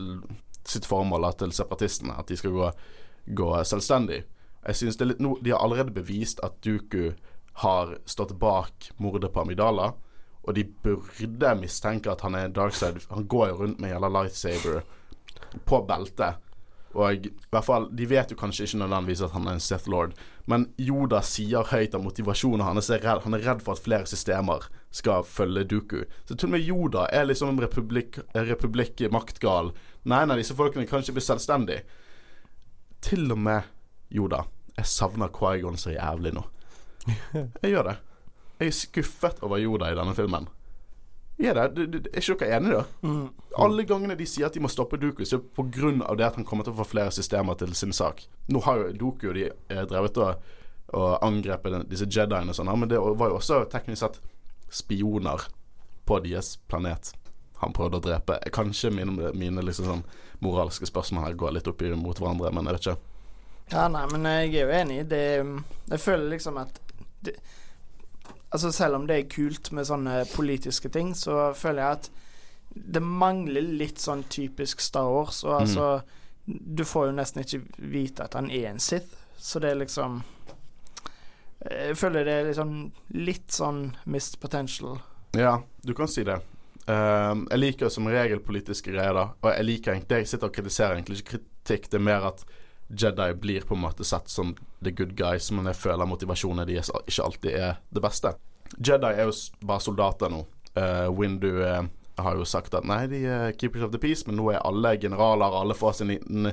sitt 0.65 0.87
formål, 0.89 1.29
til 1.37 1.53
separatistene. 1.55 2.17
At 2.17 2.31
de 2.31 2.39
skal 2.39 2.55
gå, 2.55 2.71
gå 3.37 3.49
selvstendig. 3.69 4.23
Jeg 4.65 4.75
synes 4.75 4.99
litt 5.01 5.21
no, 5.23 5.37
De 5.41 5.53
har 5.53 5.63
allerede 5.63 5.95
bevist 5.95 6.41
at 6.43 6.59
Doku 6.65 7.13
har 7.63 7.97
stått 8.07 8.35
bak 8.39 8.91
mordet 8.97 9.31
på 9.33 9.43
Amidala. 9.43 9.93
Og 10.47 10.55
de 10.55 10.63
burde 10.65 11.55
mistenke 11.59 12.11
at 12.11 12.23
han 12.25 12.35
er 12.35 12.53
darkside. 12.53 13.03
Han 13.11 13.27
går 13.29 13.51
jo 13.51 13.57
rundt 13.63 13.81
med 13.83 13.91
jævla 13.91 14.09
lightsaber 14.15 14.79
på 15.67 15.81
beltet. 15.87 16.39
Og 16.97 17.13
i 17.13 17.31
hvert 17.53 17.65
fall, 17.65 17.85
De 17.95 18.05
vet 18.09 18.31
jo 18.31 18.37
kanskje 18.37 18.65
ikke 18.65 18.79
nødvendigvis 18.81 19.21
at 19.21 19.33
han 19.35 19.47
er 19.47 19.57
en 19.57 19.61
Sith 19.61 19.89
Lord, 19.89 20.15
men 20.49 20.65
Yoda 20.81 21.21
sier 21.21 21.67
høyt 21.69 21.93
av 21.93 22.01
motivasjonen 22.01 22.65
hans 22.65 22.89
Han 22.89 23.33
er 23.37 23.45
redd 23.45 23.61
for 23.61 23.73
at 23.73 23.83
flere 23.83 24.05
systemer 24.09 24.65
skal 24.91 25.23
følge 25.23 25.63
Duku. 25.63 26.03
Så 26.25 26.35
til 26.35 26.49
og 26.49 26.51
med 26.57 26.65
Yoda 26.65 27.05
er 27.13 27.25
liksom 27.29 27.59
republikk, 27.59 28.19
republikk 28.33 29.05
maktgal. 29.11 29.71
Nei, 30.03 30.25
nei, 30.25 30.37
disse 30.37 30.55
folkene 30.55 30.87
kan 30.89 31.01
ikke 31.03 31.19
bli 31.19 31.21
selvstendige. 31.21 31.83
Til 33.01 33.31
og 33.31 33.37
med 33.37 33.61
Yoda. 34.09 34.47
Jeg 34.77 34.85
savner 34.85 35.29
Quaigon 35.29 35.77
så 35.77 35.91
jævlig 35.93 36.33
nå. 36.33 36.43
Jeg 37.61 37.71
gjør 37.71 37.91
det. 37.91 37.97
Jeg 38.59 38.67
er 38.67 38.75
skuffet 38.75 39.43
over 39.45 39.59
Yoda 39.61 39.91
i 39.91 39.95
denne 39.95 40.15
filmen. 40.15 40.49
Er 41.39 41.53
det? 41.55 41.65
Du- 41.75 41.85
du- 41.87 42.09
Er 42.13 42.19
ikke 42.19 42.39
dere 42.39 42.57
enige, 42.59 42.73
da? 42.73 42.85
Mm. 43.07 43.29
Alle 43.57 43.83
gangene 43.85 44.15
de 44.17 44.25
sier 44.25 44.45
at 44.47 44.53
de 44.53 44.59
må 44.59 44.67
stoppe 44.69 44.97
Doku, 44.99 45.23
så 45.25 45.39
er 45.39 45.69
det 45.71 46.01
av 46.05 46.17
det 46.17 46.25
at 46.25 46.35
han 46.35 46.45
kommer 46.45 46.63
til 46.63 46.73
å 46.73 46.77
få 46.83 46.85
flere 46.85 47.11
systemer 47.11 47.55
til 47.57 47.73
sin 47.73 47.93
sak. 47.93 48.25
Nå 48.49 48.59
har 48.63 48.77
jo 48.77 48.91
Doku 48.93 49.31
de 49.33 49.45
eh, 49.69 49.85
drevet 49.85 50.17
og, 50.17 50.35
og 50.93 51.19
angrepet 51.23 51.87
disse 51.89 52.05
Jediene 52.05 52.49
og 52.49 52.55
sånn, 52.55 52.79
men 52.79 52.89
det 52.89 52.99
var 52.99 53.29
jo 53.29 53.37
også 53.39 53.69
teknisk 53.71 53.99
sett 54.03 54.19
spioner 54.69 55.47
på 56.05 56.19
deres 56.23 56.57
planet 56.67 57.13
han 57.59 57.73
prøvde 57.75 57.99
å 57.99 58.03
drepe. 58.03 58.37
Kanskje 58.55 58.91
mine, 58.91 59.31
mine 59.35 59.61
liksom 59.61 59.85
sånn 59.85 60.03
moralske 60.41 60.87
spørsmål 60.87 61.25
her 61.25 61.33
går 61.39 61.51
litt 61.57 61.67
opp 61.67 61.81
mot 61.99 62.17
hverandre, 62.19 62.51
men 62.55 62.65
jeg 62.69 62.73
vet 62.77 62.85
ikke. 62.87 62.97
Ja, 63.73 63.87
nei, 63.91 64.05
men 64.11 64.23
jeg 64.25 64.53
er 64.55 64.61
jo 64.63 64.75
enig. 64.79 64.99
Det, 65.11 65.23
jeg 65.91 65.99
føler 65.99 66.29
liksom 66.31 66.57
at 66.57 66.79
det, 67.21 67.35
Altså 68.49 68.71
Selv 68.71 68.95
om 68.95 69.07
det 69.07 69.17
er 69.17 69.29
kult 69.29 69.71
med 69.71 69.85
sånne 69.85 70.23
politiske 70.33 70.89
ting, 70.89 71.13
så 71.17 71.51
føler 71.53 71.83
jeg 71.83 71.99
at 71.99 72.09
det 72.69 73.01
mangler 73.01 73.65
litt 73.65 74.01
sånn 74.01 74.23
typisk 74.29 74.81
Star 74.81 75.09
Wars. 75.09 75.43
Og 75.43 75.61
altså 75.61 76.01
Du 76.45 76.83
får 76.85 77.09
jo 77.09 77.17
nesten 77.17 77.43
ikke 77.43 77.61
vite 77.77 78.25
at 78.25 78.37
han 78.37 78.49
er 78.49 78.71
en 78.71 78.81
Sith, 78.81 79.13
så 79.37 79.61
det 79.61 79.73
er 79.73 79.81
liksom 79.83 80.23
Jeg 81.69 81.97
føler 81.99 82.25
det 82.25 82.33
er 82.33 82.47
liksom 82.49 82.73
litt 83.19 83.51
sånn 83.51 83.91
missed 84.05 84.39
potential. 84.39 84.97
Ja, 85.37 85.59
du 85.83 85.93
kan 85.93 86.07
si 86.07 86.23
det. 86.23 86.39
Um, 86.89 87.43
jeg 87.51 87.59
liker 87.59 87.91
som 87.93 88.07
regel 88.09 88.39
politiske 88.41 88.89
greier, 88.89 89.13
da. 89.13 89.27
Og 89.43 89.51
jeg 89.51 89.65
liker 89.67 89.93
egentlig 89.93 90.23
Jeg 90.23 90.31
sitter 90.31 90.49
og 90.49 90.55
kritiserer 90.55 90.95
egentlig 90.95 91.19
ikke 91.19 91.37
kritikk. 91.37 91.89
Det 91.91 91.99
er 91.99 92.05
mer 92.07 92.25
at 92.31 92.45
Jedi 92.89 93.33
blir 93.37 93.67
på 93.67 93.75
en 93.75 93.83
måte 93.83 94.07
sett 94.07 94.31
som 94.31 94.55
the 94.81 94.91
good 94.91 95.15
guys, 95.17 95.51
men 95.51 95.67
jeg 95.69 95.79
føler 95.79 96.07
motivasjonen 96.07 96.67
deres 96.67 96.91
ikke 97.03 97.25
alltid 97.25 97.57
er 97.57 97.79
det 97.89 98.03
beste. 98.03 98.33
Jedi 98.77 99.09
er 99.09 99.27
jo 99.27 99.35
bare 99.65 99.83
soldater 99.83 100.31
nå. 100.31 100.43
Uh, 100.77 101.09
Windu 101.17 101.49
uh, 101.59 101.83
har 102.19 102.37
jo 102.37 102.45
sagt 102.47 102.75
at 102.77 102.87
nei, 102.87 103.03
de 103.11 103.23
er 103.25 103.55
keepers 103.57 103.83
of 103.83 103.91
the 103.91 104.01
peace, 104.01 104.25
men 104.27 104.37
nå 104.39 104.51
er 104.53 104.63
alle 104.63 104.95
generaler, 105.01 105.55
alle 105.61 105.75
får 105.77 105.99
sin 105.99 106.13
liten 106.13 106.51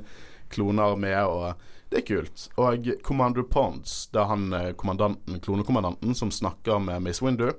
klonearmé, 0.52 1.12
og 1.26 1.54
det 1.90 2.02
er 2.02 2.06
kult. 2.06 2.46
Og 2.58 2.88
Commander 3.06 3.46
Ponds, 3.46 4.06
det 4.14 4.22
er 4.22 4.30
han 4.30 4.46
eh, 4.54 4.72
kommandanten, 4.78 5.40
klonekommandanten 5.42 6.14
som 6.18 6.32
snakker 6.34 6.80
med 6.82 7.04
Miss 7.04 7.22
Windu 7.22 7.52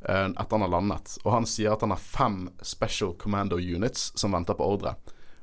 etter 0.00 0.54
han 0.54 0.62
har 0.64 0.70
landet. 0.72 1.18
Og 1.26 1.34
han 1.34 1.46
sier 1.46 1.74
at 1.74 1.82
han 1.84 1.92
har 1.92 2.00
fem 2.00 2.46
Special 2.64 3.12
Commando 3.20 3.58
Units 3.60 4.10
som 4.18 4.32
venter 4.32 4.56
på 4.56 4.64
ordre. 4.64 4.94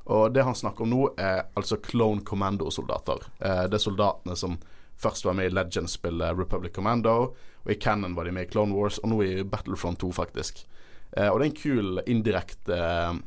Og 0.07 0.31
det 0.33 0.45
han 0.47 0.55
snakker 0.55 0.85
om 0.85 0.91
nå, 0.93 1.03
er 1.19 1.49
altså 1.59 1.79
Clone 1.83 2.23
Commando-soldater. 2.25 3.27
Eh, 3.39 3.63
det 3.67 3.79
er 3.79 3.83
soldatene 3.83 4.37
som 4.39 4.55
først 4.97 5.27
var 5.27 5.35
med 5.37 5.49
i 5.49 5.53
Legends-spillet 5.53 6.37
Republic 6.39 6.73
Commando, 6.75 7.15
og 7.63 7.71
i 7.71 7.75
Cannon 7.75 8.15
var 8.15 8.25
de 8.25 8.31
med 8.31 8.47
i 8.47 8.51
Clone 8.51 8.75
Wars, 8.75 9.01
og 9.03 9.11
nå 9.11 9.21
i 9.25 9.43
Battlefront 9.43 9.99
2, 10.01 10.13
faktisk. 10.15 10.63
Eh, 11.11 11.27
og 11.27 11.39
det 11.39 11.45
er 11.45 11.51
en 11.51 11.59
kul 11.59 12.01
indirekte 12.07 12.77
eh, 12.77 13.19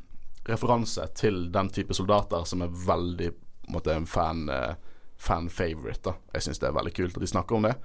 referanse 0.48 1.04
til 1.14 1.48
den 1.52 1.68
type 1.74 1.94
soldater 1.94 2.46
som 2.48 2.64
er 2.64 2.72
veldig 2.86 3.30
på 3.70 3.82
en 3.92 4.06
fan, 4.06 4.48
eh, 4.48 4.74
fan-favorite. 5.20 6.02
da. 6.04 6.14
Jeg 6.34 6.42
syns 6.42 6.58
det 6.58 6.68
er 6.68 6.78
veldig 6.78 6.94
kult 6.96 7.16
at 7.16 7.20
de 7.20 7.26
snakker 7.30 7.56
om 7.56 7.68
det. 7.68 7.76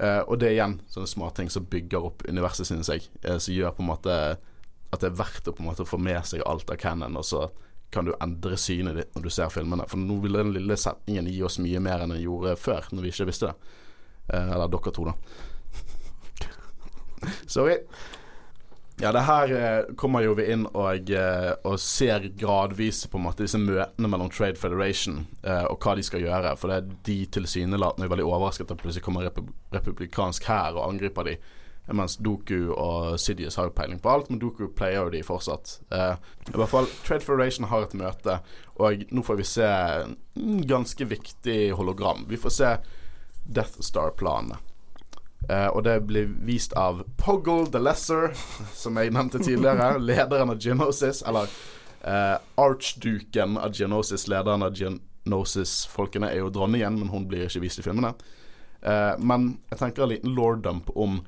Eh, 0.00 0.22
og 0.26 0.38
det 0.38 0.48
er 0.48 0.56
igjen 0.58 0.80
sånne 0.90 1.08
småting 1.08 1.50
som 1.50 1.66
bygger 1.70 2.02
opp 2.10 2.26
universet, 2.28 2.66
synes 2.66 2.90
jeg. 2.90 3.06
eh, 3.22 3.38
som 3.38 3.54
gjør 3.54 3.76
på 3.76 3.82
en 3.82 3.92
måte 3.92 4.38
at 4.92 5.00
det 5.00 5.10
er 5.10 5.18
verdt 5.18 5.48
å 5.48 5.54
på 5.54 5.62
en 5.62 5.70
måte 5.70 5.86
få 5.86 5.98
med 5.98 6.24
seg 6.26 6.42
alt 6.46 6.70
av 6.70 6.76
canon, 6.76 7.16
og 7.16 7.24
så 7.24 7.50
kan 7.94 8.08
du 8.08 8.14
endre 8.18 8.58
synet 8.60 8.98
ditt 8.98 9.14
når 9.16 9.26
du 9.26 9.30
ser 9.32 9.52
filmene. 9.54 9.86
For 9.90 10.00
nå 10.00 10.18
vil 10.24 10.40
den 10.40 10.52
lille 10.56 10.76
setningen 10.80 11.30
gi 11.30 11.40
oss 11.46 11.60
mye 11.62 11.82
mer 11.82 12.04
enn 12.04 12.14
den 12.14 12.24
gjorde 12.24 12.56
før, 12.60 12.90
når 12.92 13.06
vi 13.06 13.14
ikke 13.14 13.28
visste 13.30 13.52
det. 13.52 13.78
Eh, 14.32 14.50
eller 14.56 14.70
dere 14.72 14.94
to, 14.94 15.08
da. 15.10 15.14
Sorry. 17.56 17.78
Ja, 19.02 19.10
det 19.12 19.24
her 19.26 19.52
eh, 19.52 19.94
kommer 19.98 20.22
jo 20.22 20.36
vi 20.38 20.46
inn 20.54 20.68
og, 20.70 21.08
eh, 21.10 21.50
og 21.66 21.80
ser 21.82 22.28
gradvis 22.38 23.02
på 23.10 23.18
en 23.18 23.24
måte 23.26 23.42
disse 23.42 23.58
møtene 23.58 24.10
mellom 24.10 24.30
Trade 24.30 24.60
Federation 24.60 25.24
eh, 25.42 25.64
og 25.66 25.82
hva 25.82 25.96
de 25.98 26.04
skal 26.06 26.22
gjøre. 26.22 26.54
For 26.60 26.70
det 26.70 26.76
er 26.76 26.92
de 27.08 27.16
tilsynelatende 27.34 28.10
veldig 28.12 28.26
overrasket 28.28 28.70
at 28.70 28.78
plutselig 28.78 29.02
kommer 29.02 29.26
republikansk 29.74 30.46
hær 30.46 30.78
og 30.78 30.86
angriper 30.92 31.26
de. 31.26 31.34
Mens 31.92 32.16
Doku 32.16 32.70
og 32.72 33.20
Sidious 33.20 33.58
har 33.60 33.68
jo 33.68 33.74
peiling 33.76 33.98
på 34.00 34.08
alt, 34.08 34.30
men 34.30 34.40
Doku 34.40 34.66
pleier 34.72 35.02
jo 35.04 35.12
de 35.12 35.20
fortsatt. 35.26 35.78
Eh, 35.92 36.14
I 36.48 36.56
hvert 36.56 36.72
fall 36.72 36.88
Trade 37.04 37.26
Federation 37.26 37.68
har 37.68 37.84
et 37.84 37.96
møte, 38.00 38.38
og 38.80 39.04
nå 39.12 39.24
får 39.26 39.40
vi 39.40 39.48
se 39.48 39.68
en 39.68 40.62
ganske 40.64 41.08
viktig 41.10 41.58
hologram. 41.76 42.24
Vi 42.30 42.40
får 42.40 42.54
se 42.56 42.70
Death 43.44 43.84
Star-planene. 43.84 44.56
Eh, 45.48 45.68
og 45.68 45.84
det 45.84 45.98
blir 46.08 46.30
vist 46.48 46.72
av 46.72 47.02
Poggle 47.20 47.68
the 47.68 47.82
Lesser, 47.82 48.32
som 48.72 48.96
jeg 48.96 49.12
nevnte 49.12 49.42
tidligere. 49.42 49.98
lederen 50.08 50.54
av 50.54 50.60
Geonosis, 50.62 51.20
eller 51.28 51.50
eh, 52.00 52.38
archduken 52.60 53.58
av 53.60 53.76
Geonosis. 53.76 54.24
Lederen 54.32 54.64
av 54.64 54.72
Geonosis-folkene 54.78 56.32
er 56.32 56.40
jo 56.40 56.52
dronningen, 56.54 56.96
men 57.02 57.12
hun 57.12 57.28
blir 57.28 57.44
ikke 57.48 57.66
vist 57.66 57.82
i 57.82 57.86
filmene. 57.86 58.14
Eh, 58.80 59.12
men 59.20 59.54
jeg 59.70 59.80
tenker 59.80 60.04
en 60.06 60.14
liten 60.14 60.36
lore 60.36 60.60
dump 60.64 60.92
om 60.96 61.20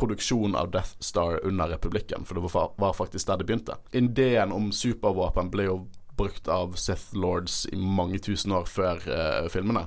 produksjon 0.00 0.56
av 0.56 0.70
Death 0.72 0.96
Star 1.04 1.40
under 1.46 1.68
republikken, 1.68 2.24
for 2.24 2.38
det 2.38 2.50
var, 2.80 2.92
faktisk 2.96 3.28
der 3.28 3.40
det 3.40 3.46
begynte. 3.48 3.76
Ideen 3.92 4.52
om 4.52 4.70
supervåpen 4.72 5.50
ble 5.52 5.66
jo 5.68 5.76
brukt 6.16 6.48
av 6.48 6.74
Sith 6.80 7.16
Lords 7.16 7.66
i 7.72 7.76
mange 7.76 8.18
tusen 8.18 8.52
år 8.56 8.68
før 8.68 9.04
uh, 9.08 9.48
filmene. 9.52 9.86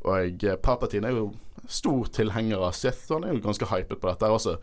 Og 0.00 0.44
eh, 0.44 0.56
Palpatine 0.60 1.10
er 1.10 1.16
jo 1.16 1.30
stor 1.68 2.08
tilhenger 2.12 2.62
av 2.64 2.72
Sith, 2.76 3.06
og 3.10 3.18
han 3.18 3.28
er 3.28 3.36
jo 3.36 3.44
ganske 3.44 3.68
hypet 3.68 4.00
på 4.00 4.08
dette 4.08 4.32
også. 4.32 4.56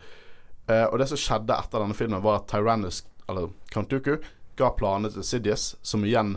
Uh, 0.68 0.86
og 0.90 0.98
det 1.00 1.08
som 1.10 1.22
skjedde 1.22 1.56
etter 1.56 1.82
denne 1.82 1.96
filmen, 1.98 2.22
var 2.22 2.40
at 2.40 2.50
Tyrannus, 2.50 3.04
eller 3.30 3.50
Count 3.72 3.90
Dooku, 3.90 4.18
ga 4.58 4.72
planene 4.74 5.10
til 5.14 5.26
Sidious, 5.26 5.72
som 5.82 6.06
igjen 6.06 6.36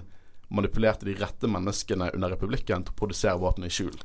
manipulerte 0.51 1.07
de 1.07 1.15
rette 1.17 1.49
menneskene 1.49 2.11
under 2.15 2.33
republikken 2.33 2.85
til 2.85 2.93
å 2.93 2.99
produsere 2.99 3.39
våpen 3.41 3.65
i 3.65 3.73
skjul. 3.73 3.95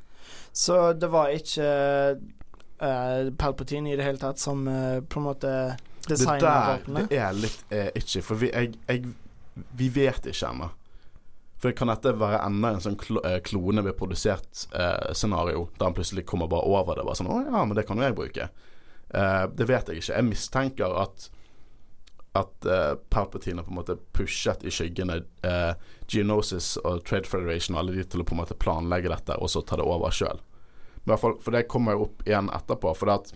Så 0.56 0.92
det 0.96 1.10
var 1.12 1.32
ikke 1.34 1.66
eh, 2.80 3.30
Palpatine 3.38 3.92
i 3.92 3.96
det 3.98 4.06
hele 4.06 4.20
tatt 4.20 4.40
som 4.42 4.66
uh, 4.68 5.00
på 5.00 5.20
en 5.20 5.28
måte 5.28 5.52
Det 6.06 6.14
designet 6.14 6.42
der 6.88 7.06
det 7.10 7.20
er 7.20 7.36
litt 7.36 7.72
eh, 7.74 7.88
itchy, 7.98 8.22
for 8.22 8.38
vi, 8.40 8.50
jeg, 8.52 8.74
jeg, 8.86 9.14
vi 9.76 9.88
vet 9.90 10.28
ikke 10.30 10.50
ennå. 10.52 10.68
For 11.62 11.72
kan 11.72 11.88
dette 11.90 12.12
være 12.20 12.42
enda 12.44 12.74
en 12.74 12.82
sånn 12.84 12.98
klo, 13.00 13.22
eh, 13.24 13.38
klone 13.44 13.82
ved 13.82 13.96
produsert 13.98 14.66
eh, 14.76 15.12
scenario, 15.16 15.66
der 15.78 15.88
han 15.88 15.96
plutselig 15.96 16.26
kommer 16.28 16.50
bare 16.52 16.68
over 16.68 16.98
det? 16.98 17.06
Bare 17.08 17.18
sånn 17.18 17.32
'Å 17.32 17.40
ja, 17.48 17.64
men 17.64 17.78
det 17.78 17.86
kan 17.88 17.98
jo 17.98 18.04
jeg 18.04 18.18
bruke'. 18.18 18.48
Eh, 19.10 19.46
det 19.56 19.66
vet 19.66 19.88
jeg 19.88 20.02
ikke. 20.02 20.12
Jeg 20.12 20.28
mistenker 20.30 21.00
at 21.02 21.30
at 22.36 22.66
uh, 22.66 22.94
Palpatine 23.08 23.62
har 23.62 23.64
på 23.64 23.70
en 23.70 23.78
måte 23.78 23.96
pushet 24.12 24.64
i 24.64 24.70
skyggene 24.70 25.22
uh, 25.46 25.72
Geonosis 26.06 26.74
og 26.84 27.04
Trade 27.08 27.24
Federation 27.24 27.76
og 27.76 27.80
alle 27.80 27.96
de 27.96 28.04
til 28.04 28.20
å 28.20 28.26
på 28.28 28.36
en 28.36 28.42
måte 28.42 28.58
planlegge 28.60 29.08
dette, 29.08 29.38
og 29.40 29.48
så 29.48 29.62
ta 29.64 29.78
det 29.80 29.86
over 29.86 30.12
sjøl. 30.12 30.42
For 31.06 31.54
det 31.54 31.68
kommer 31.70 31.94
jo 31.94 32.08
opp 32.08 32.24
igjen 32.26 32.50
etterpå. 32.50 32.94
For 32.98 33.06
det 33.06 33.18
at 33.20 33.34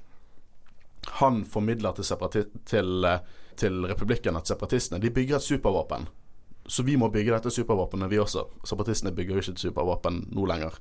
han 1.20 1.44
formidler 1.44 1.92
til, 1.96 2.48
til, 2.64 3.04
eh, 3.04 3.20
til 3.56 3.86
republikken 3.86 4.36
at 4.36 4.50
separatistene 4.50 5.00
de 5.00 5.12
bygger 5.14 5.38
et 5.38 5.46
supervåpen. 5.46 6.08
Så 6.66 6.82
vi 6.86 6.96
må 6.96 7.08
bygge 7.10 7.32
dette 7.32 7.50
supervåpenet, 7.50 8.10
vi 8.10 8.18
også. 8.20 8.44
Separatistene 8.64 9.14
bygger 9.16 9.34
jo 9.34 9.44
ikke 9.44 9.54
et 9.56 9.64
supervåpen 9.64 10.20
nå 10.34 10.44
lenger. 10.46 10.76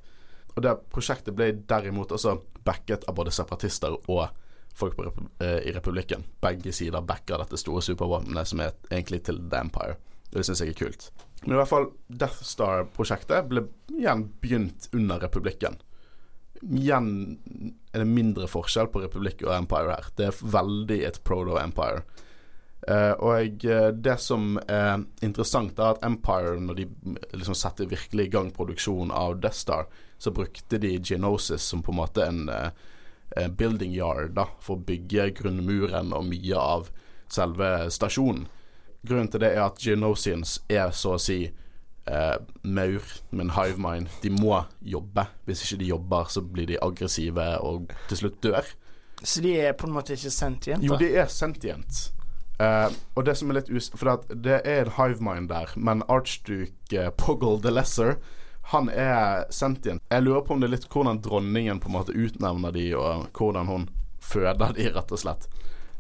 Og 0.56 0.62
det 0.66 0.76
prosjektet 0.92 1.36
ble 1.38 1.52
derimot 1.70 2.12
også 2.12 2.36
backet 2.68 3.06
av 3.08 3.16
både 3.16 3.32
separatister 3.34 3.96
og 3.96 4.28
folk 4.76 4.98
på 4.98 5.08
eh, 5.44 5.64
i 5.70 5.74
republikken. 5.74 6.26
Begge 6.42 6.74
sider 6.76 7.02
backer 7.02 7.42
dette 7.42 7.58
store 7.58 7.82
supervåpenet 7.86 8.48
som 8.48 8.62
er 8.64 8.76
egentlig 8.92 9.24
til 9.28 9.42
The 9.50 9.64
Empire. 9.66 9.98
Det 10.30 10.46
syns 10.46 10.62
jeg 10.62 10.76
er 10.76 10.80
kult. 10.80 11.10
Men 11.46 11.56
i 11.56 11.60
hvert 11.62 11.72
fall 11.72 11.88
Death 12.08 12.44
Star-prosjektet 12.46 13.48
ble 13.50 13.66
igjen 13.96 14.28
begynt 14.44 14.90
under 14.94 15.22
republikken. 15.24 15.80
Igjen 16.66 17.12
er 17.94 18.04
det 18.04 18.10
mindre 18.10 18.50
forskjell 18.52 18.90
på 18.92 19.04
republikk 19.04 19.46
og 19.48 19.56
empire 19.56 19.96
her. 19.96 20.10
Det 20.18 20.28
er 20.28 20.42
veldig 20.58 21.00
et 21.08 21.22
proto-empire. 21.28 22.04
Uh, 22.90 23.12
og 23.20 23.66
eh, 23.68 23.90
det 23.92 24.16
som 24.24 24.54
er 24.72 25.02
interessant, 25.26 25.78
er 25.78 25.98
at 25.98 26.06
Empire, 26.08 26.56
når 26.64 26.78
de 26.78 26.86
liksom 27.36 27.58
setter 27.58 27.90
virkelig 27.92 28.30
i 28.30 28.32
gang 28.32 28.54
produksjon 28.56 29.12
av 29.12 29.36
Death 29.44 29.60
Star, 29.60 29.90
så 30.18 30.32
brukte 30.32 30.80
de 30.80 31.00
Genosis 31.04 31.62
som 31.62 31.84
på 31.84 31.92
en 31.92 32.00
måte 32.00 32.26
en 32.26 32.50
eh, 32.50 32.72
eh, 33.36 33.48
building 33.48 33.94
yard 33.96 34.34
da, 34.36 34.48
for 34.60 34.76
å 34.76 34.86
bygge 34.88 35.30
grunnmuren 35.42 36.14
og 36.16 36.28
mye 36.28 36.60
av 36.60 36.90
selve 37.32 37.90
stasjonen. 37.94 38.48
Grunnen 39.02 39.30
til 39.32 39.44
det 39.44 39.54
er 39.54 39.64
at 39.68 39.80
Genosians 39.80 40.58
er 40.68 40.92
så 40.96 41.16
å 41.16 41.22
si 41.22 41.46
eh, 42.10 42.36
maur 42.64 43.06
med 43.32 43.46
en 43.46 43.56
hive 43.56 43.80
mind. 43.82 44.12
De 44.24 44.32
må 44.34 44.64
jobbe. 44.82 45.28
Hvis 45.46 45.64
ikke 45.66 45.80
de 45.84 45.90
jobber, 45.94 46.30
så 46.34 46.42
blir 46.42 46.70
de 46.70 46.80
aggressive 46.82 47.50
og 47.66 47.94
til 48.10 48.24
slutt 48.24 48.40
dør. 48.44 48.72
Så 49.24 49.44
de 49.44 49.54
er 49.60 49.76
på 49.76 49.88
en 49.88 49.94
måte 49.94 50.16
ikke 50.16 50.32
sentient? 50.32 50.84
Jo, 50.84 50.98
de 51.00 51.12
er 51.16 51.30
sentient. 51.32 52.10
Eh, 52.60 52.90
og 53.16 53.26
det 53.26 53.38
som 53.40 53.52
er 53.52 53.60
litt 53.60 53.72
us... 53.72 53.92
For 53.96 54.20
det 54.34 54.62
er 54.64 54.88
en 54.88 54.96
hive 54.98 55.24
mind 55.24 55.50
der, 55.52 55.72
men 55.76 56.04
archduke 56.12 57.06
uh, 57.06 57.12
Poggle 57.16 57.60
the 57.64 57.72
Lesser 57.72 58.18
han 58.70 58.90
er 58.90 59.48
sentient. 59.50 60.04
Jeg 60.12 60.24
lurer 60.24 60.44
på 60.46 60.54
om 60.54 60.60
det 60.62 60.68
er 60.70 60.76
litt 60.76 60.90
hvordan 60.94 61.22
dronningen 61.26 61.80
på 61.82 61.90
en 61.90 61.96
måte 61.96 62.14
utnevner 62.14 62.74
de, 62.76 62.92
og 62.94 63.30
hvordan 63.34 63.70
hun 63.70 63.88
føder 64.22 64.76
de, 64.78 64.92
rett 64.94 65.14
og 65.16 65.22
slett. 65.22 65.48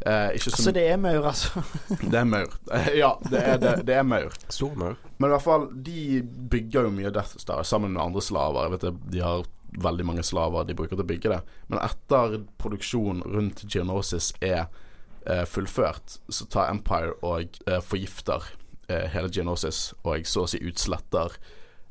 Eh, 0.05 0.29
ikke 0.37 0.45
så 0.47 0.55
altså, 0.55 0.71
det 0.71 0.85
er 0.87 0.99
maur, 1.01 1.25
altså? 1.27 1.61
Det 2.11 2.19
er 2.19 2.27
maur. 2.27 2.53
Eh, 2.71 2.91
ja, 3.01 3.13
det 3.27 3.39
er, 3.43 3.57
det, 3.59 3.73
det 3.89 3.95
er 3.99 4.05
maur. 4.07 4.35
Stormaur. 4.47 4.95
Men 5.17 5.27
i 5.27 5.33
hvert 5.33 5.43
fall, 5.43 5.65
de 5.85 6.21
bygger 6.23 6.87
jo 6.87 6.93
mye 6.95 7.11
Death 7.11 7.35
Star 7.41 7.65
sammen 7.67 7.97
med 7.97 8.03
andre 8.03 8.23
slaver. 8.23 8.67
Jeg 8.67 8.75
vet 8.75 8.85
det, 8.87 8.93
De 9.15 9.23
har 9.25 9.43
veldig 9.83 10.05
mange 10.07 10.23
slaver 10.23 10.65
de 10.65 10.75
bruker 10.77 10.95
til 10.95 11.03
å 11.03 11.09
bygge 11.09 11.33
det. 11.33 11.41
Men 11.67 11.83
etter 11.83 12.39
produksjonen 12.61 13.25
rundt 13.27 13.65
Geonosis 13.67 14.31
er 14.39 14.65
eh, 15.25 15.45
fullført, 15.45 16.19
så 16.31 16.47
tar 16.49 16.71
Empire 16.71 17.17
og 17.19 17.59
eh, 17.67 17.81
forgifter 17.83 18.47
eh, 18.87 19.07
hele 19.13 19.31
Geonosis, 19.33 19.89
og 20.03 20.27
så 20.27 20.45
å 20.45 20.49
si 20.49 20.61
utsletter 20.63 21.35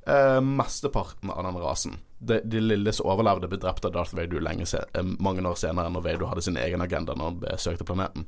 eh, 0.09 0.40
mesteparten 0.43 1.32
av 1.35 1.44
den 1.47 1.60
rasen. 1.62 1.98
De, 2.19 2.40
de 2.45 2.61
lilles 2.61 2.99
overlevde, 3.01 3.47
ble 3.47 3.61
drept 3.62 3.85
av 3.86 3.93
Darth 3.95 4.16
Vader 4.16 4.43
lenge 4.43 4.66
eh, 4.74 5.11
mange 5.23 5.45
år 5.47 5.55
senere, 5.59 5.90
når 5.95 6.03
Vader 6.07 6.31
hadde 6.32 6.43
sin 6.43 6.59
egen 6.59 6.82
agenda 6.82 7.15
når 7.15 7.31
han 7.31 7.43
besøkte 7.45 7.86
planeten. 7.86 8.27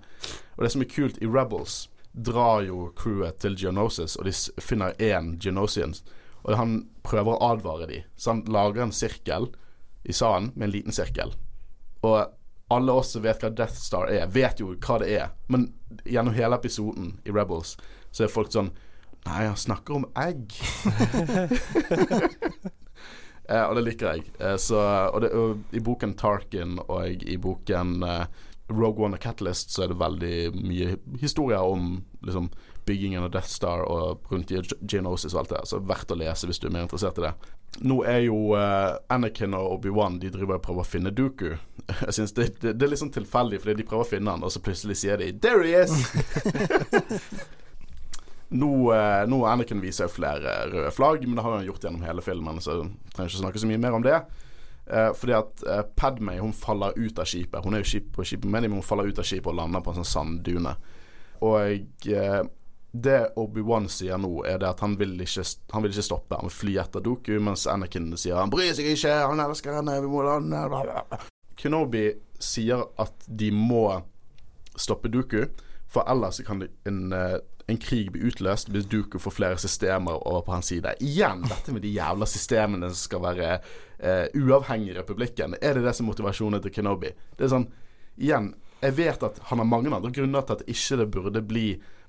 Og 0.56 0.64
det 0.64 0.70
som 0.74 0.84
er 0.84 0.92
kult 0.92 1.18
i 1.18 1.30
Rebels, 1.30 1.88
drar 2.12 2.62
jo 2.66 2.90
crewet 2.98 3.40
til 3.42 3.56
Geonosis, 3.58 4.16
og 4.18 4.26
de 4.26 4.34
finner 4.62 4.94
én 5.02 5.34
Geonosian. 5.42 5.94
Og 6.42 6.54
han 6.56 6.76
prøver 7.06 7.34
å 7.34 7.52
advare 7.52 7.88
dem. 7.90 8.06
Så 8.16 8.34
han 8.34 8.44
lager 8.50 8.86
en 8.86 8.94
sirkel 8.94 9.50
i 10.02 10.14
sanden 10.16 10.52
med 10.54 10.68
en 10.68 10.74
liten 10.74 10.94
sirkel. 10.96 11.34
Og 12.06 12.30
alle 12.70 12.94
oss 12.94 13.12
som 13.14 13.24
vet 13.26 13.42
hva 13.42 13.50
Death 13.50 13.76
Star 13.76 14.10
er, 14.10 14.30
vet 14.30 14.62
jo 14.62 14.72
hva 14.78 15.00
det 15.02 15.10
er. 15.18 15.34
Men 15.50 15.72
gjennom 16.06 16.34
hele 16.36 16.56
episoden 16.56 17.16
i 17.26 17.34
Rebels 17.34 17.74
så 18.10 18.24
er 18.24 18.32
folk 18.32 18.54
sånn 18.54 18.70
Nei, 19.26 19.42
han 19.44 19.58
snakker 19.60 19.98
om 19.98 20.06
egg. 20.16 20.54
eh, 23.50 23.64
og 23.66 23.76
det 23.78 23.84
liker 23.88 24.14
jeg. 24.14 24.30
Eh, 24.38 24.56
så, 24.62 24.80
og, 25.10 25.20
det, 25.24 25.32
og 25.36 25.76
I 25.76 25.82
boken 25.84 26.14
Tarkin 26.18 26.78
og 26.86 27.26
i 27.26 27.36
boken 27.40 28.00
eh, 28.06 28.24
Rogue 28.70 29.04
One 29.04 29.18
og 29.18 29.22
Catalyst 29.22 29.74
så 29.74 29.84
er 29.84 29.92
det 29.92 30.00
veldig 30.00 30.34
mye 30.62 30.96
historier 31.20 31.62
om 31.66 32.04
liksom, 32.22 32.50
byggingen 32.86 33.24
av 33.26 33.32
Death 33.34 33.50
Star 33.50 33.82
og 33.86 34.30
rundt 34.30 34.52
Genosis 34.80 35.34
og 35.34 35.42
alt 35.42 35.52
det 35.52 35.58
der. 35.58 35.70
Så 35.70 35.82
verdt 35.84 36.14
å 36.14 36.18
lese 36.18 36.48
hvis 36.48 36.62
du 36.62 36.68
er 36.68 36.76
mer 36.76 36.86
interessert 36.86 37.18
i 37.18 37.26
det. 37.26 37.34
Nå 37.86 38.00
er 38.08 38.24
jo 38.26 38.38
eh, 38.58 38.96
Anakin 39.14 39.54
og 39.54 39.76
Obi-Wan 39.76 40.18
De 40.18 40.30
driver 40.34 40.56
og 40.58 40.64
prøver 40.64 40.82
å 40.82 40.88
finne 40.88 41.12
Dooku. 41.14 41.52
Jeg 42.06 42.16
synes 42.16 42.34
det, 42.34 42.48
det, 42.62 42.74
det 42.78 42.86
er 42.86 42.92
litt 42.92 43.02
sånn 43.02 43.14
tilfeldig, 43.14 43.62
fordi 43.62 43.78
de 43.78 43.86
prøver 43.86 44.06
å 44.06 44.10
finne 44.10 44.34
han, 44.34 44.44
og 44.46 44.52
så 44.54 44.62
plutselig 44.64 44.98
sier 45.02 45.20
de 45.20 45.32
'There 45.32 45.62
he 45.66 45.78
is!' 45.78 45.94
nå, 48.50 48.70
eh, 48.94 49.24
nå 49.30 49.40
Anakin 49.46 49.82
viser 49.82 50.10
flere 50.10 50.54
røde 50.70 50.92
flagg, 50.94 51.26
men 51.26 51.38
det 51.38 51.44
har 51.46 51.58
han 51.58 51.66
gjort 51.66 51.84
gjennom 51.86 52.06
hele 52.06 52.24
filmen, 52.24 52.60
så 52.62 52.76
jeg 52.76 52.88
trenger 53.14 53.30
ikke 53.30 53.42
snakke 53.44 53.62
så 53.62 53.70
mye 53.70 53.82
mer 53.82 53.98
om 53.98 54.06
det. 54.06 54.20
Eh, 54.90 55.10
fordi 55.14 55.34
at 55.38 55.62
eh, 55.62 55.82
Padme 55.96 56.38
hun 56.40 56.52
faller 56.52 56.96
ut 56.98 57.18
av 57.18 57.28
skipet. 57.30 57.64
Hun 57.64 57.76
er 57.76 57.84
jo 57.84 57.90
skip 57.92 58.08
på 58.16 58.24
skipet 58.26 58.50
men 58.50 58.66
hun 58.72 58.82
faller 58.82 59.06
ut 59.06 59.20
av 59.22 59.26
skipet 59.28 59.52
og 59.52 59.60
lander 59.60 59.84
på 59.84 59.92
en 59.92 60.00
sånn 60.00 60.08
sanddune. 60.12 60.72
Og 61.46 62.10
eh, 62.10 62.40
det 62.90 63.18
Obi-Wan 63.38 63.86
sier 63.92 64.18
nå, 64.18 64.32
er 64.50 64.58
det 64.58 64.66
at 64.66 64.82
han 64.82 64.96
vil, 64.98 65.14
ikke, 65.22 65.44
han 65.70 65.84
vil 65.84 65.94
ikke 65.94 66.08
stoppe. 66.08 66.40
Han 66.40 66.50
vil 66.50 66.56
fly 66.56 66.74
etter 66.82 67.04
Doku, 67.06 67.36
mens 67.38 67.68
Anakin 67.70 68.10
sier 68.18 68.40
han 68.40 68.50
bryr 68.50 68.74
seg 68.74 68.90
ikke, 68.90 69.14
han 69.30 69.42
elsker 69.46 69.78
henne, 69.78 70.00
vi 70.02 70.10
må 70.10 70.24
lande. 70.26 71.20
Kenobi 71.60 72.08
sier 72.42 72.82
at 72.98 73.28
de 73.28 73.52
må 73.54 73.84
stoppe 74.74 75.10
Doku, 75.12 75.44
for 75.90 76.06
ellers 76.10 76.40
kan 76.46 76.62
en, 76.86 77.12
eh, 77.12 77.36
en 77.70 77.78
krig 77.78 78.10
bli 78.14 78.30
utløst 78.30 78.70
hvis 78.70 78.88
Duku 78.90 79.18
får 79.18 79.36
flere 79.36 79.58
systemer 79.58 80.18
over 80.22 80.42
på 80.46 80.54
hans 80.54 80.70
side. 80.72 80.94
Igjen 81.02 81.44
dette 81.48 81.74
med 81.74 81.82
de 81.82 81.92
jævla 81.94 82.26
systemene 82.26 82.90
som 82.92 83.02
skal 83.02 83.24
være 83.26 83.52
eh, 83.98 84.26
uavhengige 84.34 84.94
i 84.94 84.98
republikken. 84.98 85.54
Er 85.60 85.74
det 85.74 85.84
det 85.86 85.94
som 85.96 86.06
er 86.06 86.12
motivasjonen 86.14 86.62
til 86.62 86.74
Kenobi? 86.74 87.14
Det 87.36 87.46
er 87.46 87.54
sånn, 87.54 87.70
igjen 88.20 88.52
jeg 88.80 88.96
vet 88.96 89.22
at 89.22 89.40
han 89.50 89.60
har 89.60 89.68
mange 89.68 89.90
andre 89.92 90.10
grunner 90.14 90.44
til 90.46 90.56
at 90.56 90.68
ikke 90.68 90.96
det 91.02 91.08
burde 91.12 91.42
bli 91.44 91.64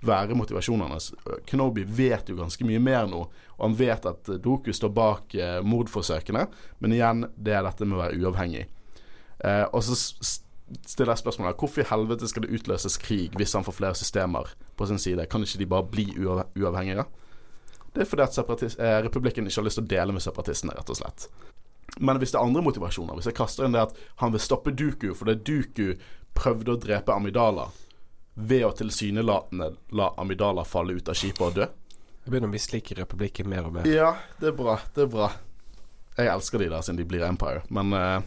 være 0.08 0.38
motivasjonen 0.38 0.94
hans. 0.94 1.10
Kenobi 1.45 1.84
vet 1.86 2.30
jo 2.32 2.38
ganske 2.40 2.66
mye 2.66 2.80
mer 2.82 3.10
nå, 3.12 3.26
og 3.58 3.66
han 3.66 3.76
vet 3.78 4.08
at 4.10 4.32
Doku 4.41 4.72
står 4.74 4.94
bak 4.95 5.36
eh, 5.36 5.60
mordforsøkene, 5.68 6.45
men 6.80 6.95
igjen, 6.95 7.26
det 7.36 7.58
er 7.58 7.68
dette 7.68 7.86
med 7.86 7.99
å 7.99 8.02
være 8.06 8.22
uavhengig. 8.22 8.64
Eh, 9.44 9.66
og 9.68 9.84
så 9.86 9.98
stiller 10.88 11.14
jeg 11.14 11.23
spørsmålet 11.23 11.60
hvorfor 11.60 11.84
i 11.84 11.89
helvete 11.89 12.27
skal 12.30 12.45
det 12.45 12.53
utløses 12.57 12.98
krig 13.02 13.35
hvis 13.39 13.56
han 13.57 13.65
får 13.68 13.77
flere 13.77 13.98
systemer 13.98 14.53
på 14.77 14.88
sin 14.89 15.02
side? 15.02 15.26
Kan 15.31 15.43
ikke 15.45 15.61
de 15.61 15.69
bare 15.73 15.88
bli 15.91 16.07
uav 16.19 16.45
uavhengige? 16.57 17.06
Det 17.91 18.06
er 18.06 18.07
fordi 18.07 18.23
at 18.23 18.64
eh, 18.80 18.98
republikken 19.03 19.48
ikke 19.48 19.60
har 19.60 19.68
lyst 19.68 19.80
til 19.81 19.84
å 19.84 19.91
dele 19.91 20.15
med 20.15 20.23
separatistene, 20.23 20.76
rett 20.77 20.91
og 20.93 20.99
slett. 21.02 21.27
Men 21.99 22.22
hvis 22.22 22.31
det 22.31 22.39
er 22.39 22.48
andre 22.48 22.64
motivasjoner, 22.64 23.18
hvis 23.18 23.27
jeg 23.27 23.35
kaster 23.35 23.68
inn 23.68 23.76
det 23.76 23.84
at 23.84 23.98
han 24.23 24.31
vil 24.31 24.43
stoppe 24.43 24.72
Duku 24.72 25.11
fordi 25.18 25.35
Duku 25.35 25.88
prøvde 26.38 26.76
å 26.76 26.80
drepe 26.80 27.11
Amidala 27.11 27.68
ved 28.39 28.64
å 28.64 28.72
tilsynelatende 28.76 29.73
la 29.98 30.14
Amidala 30.22 30.64
falle 30.64 30.95
ut 30.95 31.11
av 31.11 31.19
skipet 31.19 31.43
og 31.49 31.57
dø 31.57 31.65
Jeg 31.65 32.30
begynner 32.30 32.48
å 32.48 32.53
mislike 32.53 32.95
republikken 32.95 33.49
mer 33.52 33.68
og 33.68 33.76
mer. 33.76 33.89
Ja, 33.89 34.14
det 34.39 34.53
er 34.53 34.56
bra. 34.56 34.77
Det 34.95 35.03
er 35.03 35.11
bra. 35.11 35.31
Jeg 36.15 36.30
elsker 36.31 36.61
de 36.61 36.69
der 36.72 36.85
siden 36.85 36.99
de 37.02 37.07
blir 37.10 37.26
Empire, 37.27 37.64
men 37.73 37.91
eh, 37.98 38.22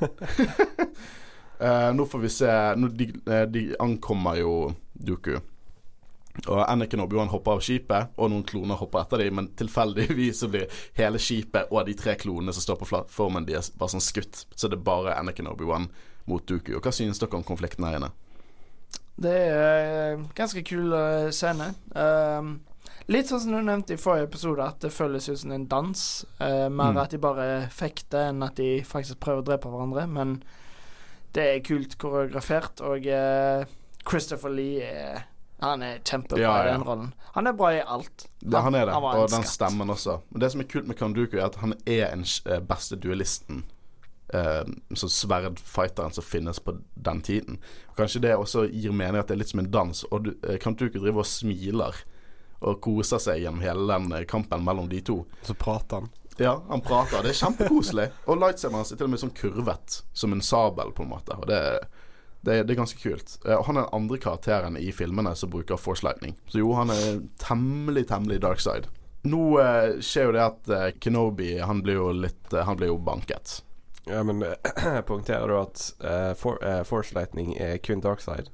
Eh, 1.58 1.90
nå 1.96 2.06
får 2.06 2.18
vi 2.24 2.28
se 2.28 2.48
nå 2.76 2.88
de, 2.92 3.10
eh, 3.26 3.44
de 3.48 3.62
ankommer 3.80 4.36
jo 4.40 4.74
Duku. 4.92 5.36
Og 6.46 6.58
Anakin 6.68 7.00
og 7.00 7.06
Obi-Wan 7.08 7.30
hopper 7.32 7.56
av 7.56 7.62
skipet, 7.64 8.10
og 8.20 8.28
noen 8.28 8.44
kloner 8.44 8.76
hopper 8.76 9.00
etter 9.06 9.22
dem, 9.24 9.38
men 9.38 9.46
tilfeldigvis 9.56 10.42
så 10.42 10.50
blir 10.52 10.66
hele 10.98 11.16
skipet 11.22 11.70
og 11.72 11.86
de 11.88 11.94
tre 11.96 12.12
klonene 12.20 12.52
som 12.52 12.60
står 12.60 12.76
på 12.82 12.88
plattformen 12.90 13.46
deres, 13.48 13.70
bare 13.72 13.94
sånn 13.94 14.04
skutt. 14.04 14.42
Så 14.54 14.68
det 14.68 14.76
er 14.76 14.84
bare 14.84 15.14
Anakin 15.16 15.48
og 15.48 15.56
Obi-Wan 15.56 15.88
mot 16.28 16.44
Duku. 16.44 16.74
Og 16.76 16.84
hva 16.84 16.92
synes 16.92 17.18
dere 17.22 17.38
om 17.38 17.46
konflikten 17.46 17.86
her 17.88 17.96
inne? 17.96 18.12
Det 19.16 19.32
er 19.32 20.12
en 20.12 20.26
ganske 20.36 20.60
kul 20.68 20.92
eh, 20.92 21.30
scene. 21.32 21.70
Um, 21.96 22.58
litt 23.08 23.30
sånn 23.30 23.40
som 23.46 23.54
du 23.56 23.62
nevnte 23.64 23.96
i 23.96 24.00
forrige 24.00 24.28
episode, 24.28 24.60
at 24.60 24.82
det 24.84 24.92
føles 24.92 25.30
ut 25.30 25.40
som 25.40 25.54
en 25.56 25.64
dans. 25.72 26.02
Uh, 26.36 26.68
mer 26.68 26.92
Mm. 26.92 27.00
at 27.00 27.10
de 27.16 27.18
bare 27.22 27.46
fekter, 27.72 28.28
enn 28.28 28.44
at 28.44 28.56
de 28.60 28.82
faktisk 28.84 29.20
prøver 29.24 29.40
å 29.40 29.46
drepe 29.48 29.72
hverandre. 29.72 30.04
Men 30.06 30.42
det 31.36 31.44
er 31.52 31.62
kult 31.66 31.94
koreografert, 32.00 32.80
og 32.86 33.06
eh, 33.06 33.66
Christopher 34.08 34.52
Lee 34.56 34.82
er 34.86 35.24
Han 35.62 35.82
er 35.82 36.00
kjempebra 36.04 36.40
Ja, 36.40 36.54
ja. 36.56 36.64
i 36.68 36.72
den 36.74 36.82
rollen. 36.84 37.12
Han 37.32 37.46
er 37.48 37.54
bra 37.56 37.70
i 37.72 37.80
alt. 37.80 38.26
Det, 38.40 38.60
han 38.60 38.74
er 38.76 38.86
det, 38.90 38.92
han 38.96 39.04
og 39.04 39.30
den 39.32 39.40
skatt. 39.44 39.54
stemmen 39.54 39.88
også. 39.92 40.18
Men 40.30 40.42
det 40.42 40.50
som 40.52 40.60
er 40.60 40.68
kult 40.68 40.86
med 40.90 40.98
Kanduku, 41.00 41.38
er 41.38 41.46
at 41.46 41.56
han 41.62 41.72
er 41.86 42.10
den 42.12 42.24
eh, 42.44 42.60
beste 42.60 42.96
duellisten. 43.00 43.62
Eh, 44.34 44.64
så 44.98 45.08
sverdfighteren 45.08 46.12
som 46.12 46.24
finnes 46.26 46.60
på 46.60 46.76
den 46.94 47.22
tiden. 47.24 47.56
Kanskje 47.96 48.20
det 48.26 48.34
også 48.36 48.66
gir 48.68 48.92
mening 48.92 49.20
at 49.22 49.28
det 49.30 49.36
er 49.38 49.40
litt 49.44 49.52
som 49.54 49.62
en 49.64 49.70
dans. 49.72 50.04
Og 50.10 50.24
du, 50.26 50.34
eh, 50.44 50.58
Kanduku 50.60 50.98
driver 51.00 51.22
og 51.24 51.30
smiler 51.30 52.02
og 52.60 52.80
koser 52.84 53.20
seg 53.20 53.40
gjennom 53.44 53.64
hele 53.64 53.88
den 53.94 54.12
eh, 54.12 54.26
kampen 54.28 54.64
mellom 54.64 54.88
de 54.92 55.00
to. 55.08 55.22
Så 55.46 55.56
prater 55.56 56.02
han. 56.04 56.12
Ja, 56.38 56.62
han 56.68 56.80
prater. 56.84 57.22
Det 57.24 57.30
er 57.32 57.38
kjempekoselig. 57.40 58.08
Og 58.28 58.36
lightsaberen 58.42 58.82
hans 58.82 58.92
er 58.92 58.98
til 59.00 59.06
og 59.08 59.12
med 59.14 59.22
sånn 59.22 59.32
kurvet, 59.36 60.02
som 60.12 60.32
en 60.36 60.42
sabel, 60.44 60.90
på 60.92 61.02
en 61.06 61.08
måte. 61.14 61.36
Og 61.40 61.46
det, 61.48 61.60
det, 62.44 62.58
det 62.68 62.74
er 62.74 62.80
ganske 62.82 63.00
kult. 63.00 63.38
Eh, 63.46 63.54
Og 63.56 63.64
han 63.70 63.78
er 63.80 63.86
den 63.86 63.96
andre 63.96 64.18
karakteren 64.20 64.76
i 64.76 64.90
filmene 64.92 65.32
som 65.36 65.50
bruker 65.50 65.80
Force 65.80 66.04
Lightning. 66.04 66.36
Så 66.52 66.60
jo, 66.60 66.74
han 66.76 66.92
er 66.92 67.22
temmelig, 67.42 68.06
temmelig 68.12 68.40
dark 68.44 68.60
side. 68.60 68.90
Nå 69.26 69.56
eh, 69.62 69.96
skjer 70.04 70.28
jo 70.28 70.34
det 70.36 70.42
at 70.44 70.68
eh, 70.70 70.90
Kenobi 71.02 71.56
Han 71.58 71.80
blir 71.82 71.96
jo 71.98 72.10
litt 72.14 72.52
eh, 72.54 72.62
Han 72.68 72.76
blir 72.78 72.92
jo 72.92 72.98
banket. 73.02 73.56
Ja, 74.06 74.20
men 74.22 74.44
poengterer 75.08 75.48
du 75.50 75.56
at 75.58 75.80
eh, 76.04 76.30
for, 76.38 76.60
eh, 76.62 76.84
Force 76.86 77.16
Lightning 77.16 77.56
er 77.58 77.80
kun 77.82 78.04
dark 78.04 78.20
side? 78.22 78.52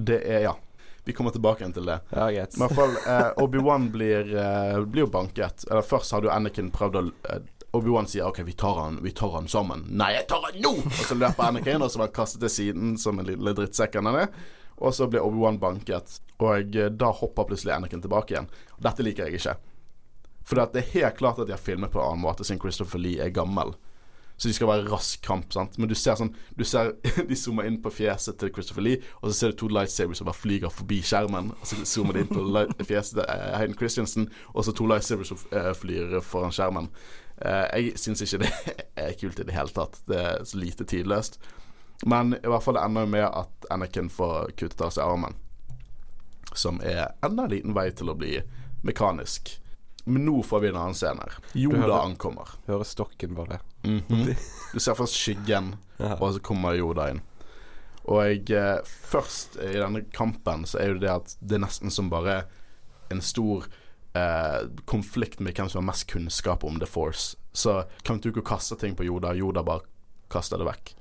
Det 0.00 0.22
er 0.24 0.46
Ja. 0.46 0.54
Vi 1.04 1.14
kommer 1.16 1.32
tilbake 1.34 1.64
igjen 1.64 1.72
til 1.76 1.88
det. 1.88 2.00
Ja, 2.10 2.26
greit. 2.30 2.56
Men 2.56 2.66
i 2.66 2.74
hvert 2.74 2.78
fall 2.78 2.98
eh, 3.14 3.30
Obi-Wan 3.44 3.88
blir, 3.94 4.34
eh, 4.36 4.76
blir 4.84 5.06
jo 5.06 5.10
banket. 5.12 5.64
Eller 5.70 5.86
først 5.86 6.12
hadde 6.12 6.28
jo 6.28 6.34
Anakin 6.34 6.70
prøvd 6.74 7.00
å 7.00 7.02
eh, 7.30 7.40
Obi-Wan 7.76 8.08
sier 8.10 8.26
OK, 8.26 8.42
vi 8.46 8.52
tar 8.58 8.80
han, 8.82 8.98
vi 9.02 9.12
tar 9.16 9.30
han 9.36 9.48
sammen. 9.48 9.84
Nei, 9.94 10.12
jeg 10.16 10.26
tar 10.30 10.42
han 10.48 10.58
nå! 10.60 10.72
Og 10.84 11.04
så 11.06 11.16
løper 11.16 11.46
Anakin, 11.46 11.84
og 11.84 11.90
så 11.92 12.00
blir 12.00 12.08
han 12.10 12.16
kastet 12.16 12.42
til 12.44 12.52
siden 12.52 12.96
som 12.98 13.20
en 13.22 13.28
lille 13.30 13.54
drittsekk 13.56 14.00
han 14.00 14.10
er. 14.10 14.26
Og 14.80 14.94
så 14.96 15.06
blir 15.10 15.24
Obi-Wan 15.24 15.60
banket. 15.62 16.18
Og 16.42 16.76
eh, 16.76 16.90
da 16.90 17.12
hopper 17.14 17.48
plutselig 17.48 17.76
Anakin 17.76 18.02
tilbake 18.04 18.34
igjen. 18.34 18.50
Dette 18.82 19.06
liker 19.06 19.28
jeg 19.28 19.40
ikke. 19.40 19.56
For 20.50 20.58
det 20.58 20.82
er 20.82 20.92
helt 20.96 21.18
klart 21.20 21.38
at 21.38 21.46
de 21.46 21.54
har 21.54 21.62
filmet 21.62 21.92
på 21.92 22.00
en 22.00 22.12
annen 22.12 22.24
måte 22.24 22.44
siden 22.46 22.60
Christopher 22.62 23.02
Lee 23.02 23.22
er 23.22 23.32
gammel. 23.34 23.76
Så 24.40 24.48
de 24.48 24.54
skal 24.56 24.70
være 24.70 24.88
rask 24.88 25.20
kamp, 25.20 25.50
sant. 25.52 25.74
Men 25.76 25.90
du 25.90 25.94
ser 25.98 26.16
sånn 26.16 26.30
Du 26.56 26.64
ser 26.64 26.94
De 27.28 27.36
zoomer 27.36 27.66
inn 27.68 27.76
på 27.84 27.92
fjeset 27.92 28.38
til 28.40 28.52
Christopher 28.54 28.86
Lee, 28.86 29.02
og 29.20 29.28
så 29.28 29.34
ser 29.36 29.52
du 29.52 29.58
to 29.60 29.68
lightsabers 29.68 30.22
som 30.22 30.30
bare 30.30 30.40
flyger 30.40 30.72
forbi 30.72 31.02
skjermen. 31.04 31.52
Og 31.58 31.68
så 31.68 31.80
zoomer 31.84 32.16
de 32.16 32.24
inn 32.24 32.32
på 32.32 32.44
fjeset 32.90 33.18
til 33.18 33.26
eh, 33.26 33.50
Hayden 33.58 33.76
Christensen, 33.76 34.30
og 34.54 34.64
så 34.64 34.72
to 34.76 34.88
lightsabers 34.88 35.34
som 35.34 35.44
eh, 35.52 35.72
flyr 35.76 36.16
foran 36.24 36.56
skjermen. 36.56 36.88
Eh, 37.36 37.66
jeg 37.82 38.00
syns 38.00 38.24
ikke 38.24 38.40
det 38.46 38.52
er 39.04 39.18
kult 39.20 39.44
i 39.44 39.48
det 39.50 39.56
hele 39.58 39.76
tatt. 39.76 40.00
Det 40.08 40.24
er 40.24 40.48
så 40.48 40.62
lite 40.64 40.88
tidløst. 40.88 41.36
Men 42.08 42.32
i 42.38 42.48
hvert 42.48 42.64
fall 42.64 42.80
det 42.80 42.86
ender 42.86 43.04
jo 43.04 43.12
med 43.18 43.28
at 43.28 43.70
Anakin 43.76 44.08
får 44.08 44.54
kuttet 44.56 44.80
av 44.86 44.96
seg 44.96 45.04
armen. 45.04 45.36
Som 46.56 46.80
er 46.80 47.10
enda 47.20 47.44
en 47.44 47.52
liten 47.52 47.76
vei 47.76 47.90
til 47.92 48.08
å 48.08 48.16
bli 48.16 48.38
mekanisk. 48.88 49.58
Men 50.06 50.24
nå 50.26 50.42
får 50.46 50.60
vi 50.60 50.68
en 50.68 50.76
annen 50.76 50.94
scene 50.94 51.20
her. 51.20 51.34
Yoda 51.54 51.76
hører- 51.82 52.04
ankommer. 52.04 52.48
Hører 52.66 52.84
stokken 52.84 53.34
bare. 53.36 53.60
Mhm. 53.84 54.36
Du 54.72 54.78
ser 54.80 54.94
først 54.94 55.14
skyggen, 55.14 55.74
Ja. 55.98 56.14
og 56.20 56.34
så 56.34 56.40
kommer 56.40 56.74
Yoda 56.78 57.10
inn. 57.10 57.20
Og 58.06 58.22
jeg, 58.24 58.50
eh, 58.50 58.80
først 58.84 59.56
i 59.60 59.74
denne 59.78 60.02
kampen 60.12 60.64
så 60.64 60.80
er 60.80 60.94
jo 60.94 60.98
det 60.98 61.10
at 61.10 61.36
det 61.44 61.56
er 61.56 61.66
nesten 61.66 61.90
som 61.90 62.08
bare 62.10 62.44
en 63.10 63.20
stor 63.20 63.66
eh, 64.14 64.66
konflikt 64.86 65.38
med 65.40 65.54
hvem 65.54 65.68
som 65.70 65.84
har 65.84 65.92
mest 65.92 66.08
kunnskap 66.08 66.64
om 66.64 66.80
The 66.80 66.86
Force. 66.86 67.36
Så 67.54 67.84
Kantuko 68.02 68.42
kaster 68.42 68.76
ting 68.76 68.96
på 68.96 69.04
Yoda, 69.04 69.32
Yoda 69.34 69.62
bare 69.62 69.80
kaster 70.28 70.58
det 70.58 70.66
vekk. 70.66 70.94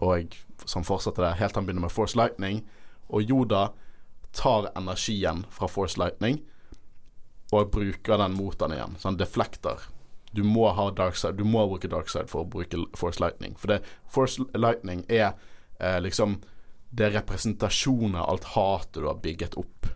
Og 0.00 0.16
jeg, 0.16 0.28
så 0.66 0.74
han 0.80 0.84
fortsetter 0.84 1.22
det 1.28 1.36
helt 1.38 1.52
til 1.52 1.60
han 1.60 1.66
begynner 1.66 1.82
med 1.82 1.92
Force 1.92 2.16
Lightning. 2.16 2.64
Og 3.10 3.22
Yoda 3.22 3.68
tar 4.32 4.72
energien 4.74 5.44
fra 5.50 5.68
Force 5.68 5.96
Lightning 5.98 6.40
og 7.52 7.70
bruker 7.74 8.18
den 8.18 8.36
mot 8.36 8.58
den 8.58 8.72
igjen. 8.76 8.96
Så 8.98 9.10
han 9.10 9.18
deflekter. 9.20 9.84
Du 10.32 10.42
må 10.48 10.70
ha 10.72 10.86
dark 10.96 11.16
side 11.20 11.36
Du 11.36 11.44
må 11.44 11.66
bruke 11.68 11.90
dark 11.92 12.08
side 12.08 12.30
for 12.32 12.46
å 12.46 12.48
bruke 12.48 12.78
Force 12.96 13.20
Lightning. 13.20 13.52
For 13.60 13.74
det, 13.74 13.82
Force 14.08 14.40
Lightning 14.56 15.04
er 15.12 15.34
eh, 15.78 15.98
liksom 16.00 16.38
Det 16.88 17.04
er 17.06 17.18
representasjonen 17.18 18.16
av 18.16 18.30
alt 18.30 18.44
hatet 18.54 19.02
du 19.02 19.08
har 19.08 19.20
bygget 19.20 19.58
opp. 19.60 19.90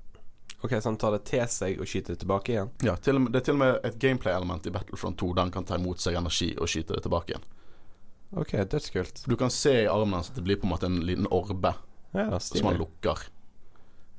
Ok, 0.60 0.70
Så 0.70 0.88
han 0.88 0.96
tar 0.96 1.12
det 1.16 1.24
til 1.28 1.44
seg 1.48 1.80
og 1.80 1.88
skyter 1.88 2.14
det 2.14 2.22
tilbake 2.24 2.52
igjen? 2.52 2.70
Ja, 2.84 2.96
til 2.96 3.20
Det 3.30 3.40
er 3.40 3.46
til 3.48 3.56
og 3.56 3.60
med 3.60 3.80
et 3.84 3.98
gameplay-element 4.00 4.66
i 4.68 4.72
Battlefront 4.72 5.18
2 5.20 5.32
der 5.36 5.48
han 5.48 5.52
kan 5.54 5.64
ta 5.68 5.76
imot 5.80 6.00
seg 6.00 6.16
energi 6.20 6.52
og 6.56 6.68
skyte 6.68 6.96
det 6.96 7.04
tilbake 7.04 7.32
igjen. 7.34 7.44
Ok, 8.36 8.52
dødskult. 8.68 9.24
Du 9.28 9.36
kan 9.36 9.52
se 9.52 9.72
i 9.84 9.88
armen 9.88 10.16
hans 10.18 10.30
at 10.32 10.36
det 10.36 10.44
blir 10.44 10.58
på 10.60 10.66
en 10.66 10.72
måte 10.74 10.88
en 10.88 11.00
liten 11.06 11.28
orbe 11.30 11.72
Ja, 12.16 12.38
som 12.40 12.66
han 12.66 12.80
lukker. 12.80 13.28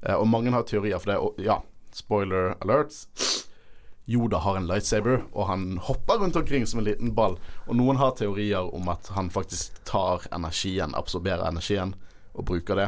Eh, 0.01 0.15
og 0.15 0.27
mange 0.29 0.53
har 0.53 0.63
teorier 0.69 1.01
for 1.01 1.11
det. 1.11 1.17
Og 1.17 1.41
ja, 1.41 1.59
spoiler 1.93 2.55
alert. 2.61 2.93
Yoda 4.07 4.37
har 4.39 4.55
en 4.55 4.67
lightsaber, 4.69 5.25
og 5.35 5.47
han 5.49 5.77
hopper 5.83 6.21
rundt 6.21 6.35
omkring 6.39 6.63
som 6.67 6.79
en 6.79 6.85
liten 6.87 7.11
ball. 7.15 7.35
Og 7.67 7.75
noen 7.75 7.99
har 7.99 8.13
teorier 8.15 8.69
om 8.73 8.87
at 8.93 9.09
han 9.17 9.27
faktisk 9.33 9.81
tar 9.89 10.23
energien, 10.31 10.95
absorberer 10.95 11.43
energien, 11.49 11.91
og 12.33 12.45
bruker 12.47 12.79
det. 12.79 12.87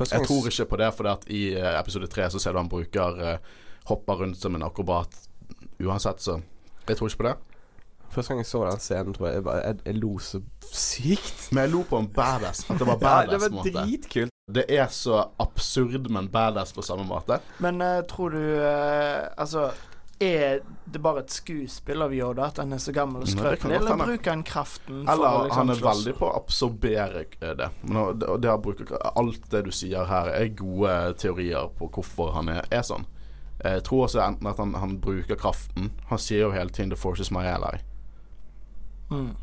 Jeg 0.00 0.24
tror 0.24 0.48
ikke 0.48 0.64
på 0.70 0.78
det, 0.80 0.88
for 0.96 1.10
at 1.12 1.26
i 1.28 1.42
eh, 1.52 1.74
episode 1.76 2.08
tre 2.08 2.24
så 2.32 2.40
ser 2.40 2.54
du 2.56 2.62
han 2.62 2.70
bruker 2.72 3.18
eh, 3.20 3.38
hopper 3.90 4.22
rundt 4.24 4.40
som 4.40 4.54
en 4.56 4.64
akrobat 4.64 5.12
uansett, 5.84 6.22
så 6.24 6.38
jeg 6.88 6.96
tror 6.96 7.10
ikke 7.12 7.20
på 7.20 7.28
det. 7.28 7.36
første 8.12 8.32
gang 8.32 8.40
jeg 8.40 8.46
så 8.48 8.62
den 8.70 8.80
scenen, 8.80 9.14
tror 9.16 9.28
jeg 9.28 9.42
jeg, 9.42 9.44
jeg, 9.66 9.76
jeg 9.90 10.00
lo 10.00 10.14
så 10.18 10.40
sykt. 10.72 11.48
Men 11.52 11.66
jeg 11.66 11.74
lo 11.76 11.82
på 11.88 12.00
en 12.00 12.08
badass. 12.08 12.64
At 12.70 12.78
det 12.80 12.86
var 12.88 12.96
Ja, 12.96 13.04
badass. 13.04 13.30
det 13.30 13.50
på 13.52 13.52
en 13.52 13.74
var 13.74 13.84
dritkult. 13.84 14.31
Det 14.50 14.64
er 14.74 14.86
så 14.90 15.28
absurd, 15.38 16.10
men 16.10 16.28
badass 16.28 16.72
på 16.74 16.82
samme 16.82 17.04
måte. 17.06 17.38
Men 17.62 17.80
uh, 17.80 18.00
tror 18.10 18.30
du 18.34 18.40
uh, 18.58 19.28
Altså, 19.38 19.68
er 20.20 20.58
det 20.92 21.00
bare 21.02 21.22
et 21.22 21.30
skuespill 21.34 22.02
av 22.02 22.12
Yoda 22.14 22.48
at 22.50 22.58
han 22.58 22.74
er 22.74 22.82
så 22.82 22.92
gammel 22.94 23.22
og 23.22 23.30
skrøpelig, 23.30 23.76
eller 23.78 23.96
bruker 24.02 24.30
han 24.34 24.42
kraften 24.46 25.04
for 25.06 25.12
Eller 25.14 25.44
liksom 25.46 25.58
han 25.58 25.70
er 25.70 25.78
slåss? 25.78 25.86
veldig 26.02 26.14
på 26.18 26.26
å 26.28 26.34
absorbere 26.40 27.22
eh, 27.40 27.54
det. 27.58 27.68
Men 27.82 27.96
å- 28.02 28.12
det, 28.18 28.28
det 28.42 28.56
bruker, 28.66 28.92
alt 29.14 29.48
det 29.50 29.62
du 29.66 29.70
sier 29.74 30.04
her, 30.10 30.30
er 30.34 30.50
gode 30.58 31.14
teorier 31.22 31.70
på 31.78 31.88
hvorfor 31.94 32.34
han 32.36 32.48
er, 32.54 32.66
er 32.70 32.82
sånn. 32.86 33.06
Jeg 33.62 33.82
tror 33.86 34.08
også 34.08 34.22
enten 34.26 34.46
at 34.50 34.58
han, 34.58 34.74
han 34.74 34.98
bruker 35.02 35.38
kraften. 35.38 35.90
Han 36.10 36.18
sier 36.18 36.48
jo 36.48 36.52
hele 36.54 36.70
tiden 36.70 36.90
'The 36.90 36.98
forces 36.98 37.30
my 37.30 37.46
ally'. 37.46 37.78
Mm. 39.10 39.34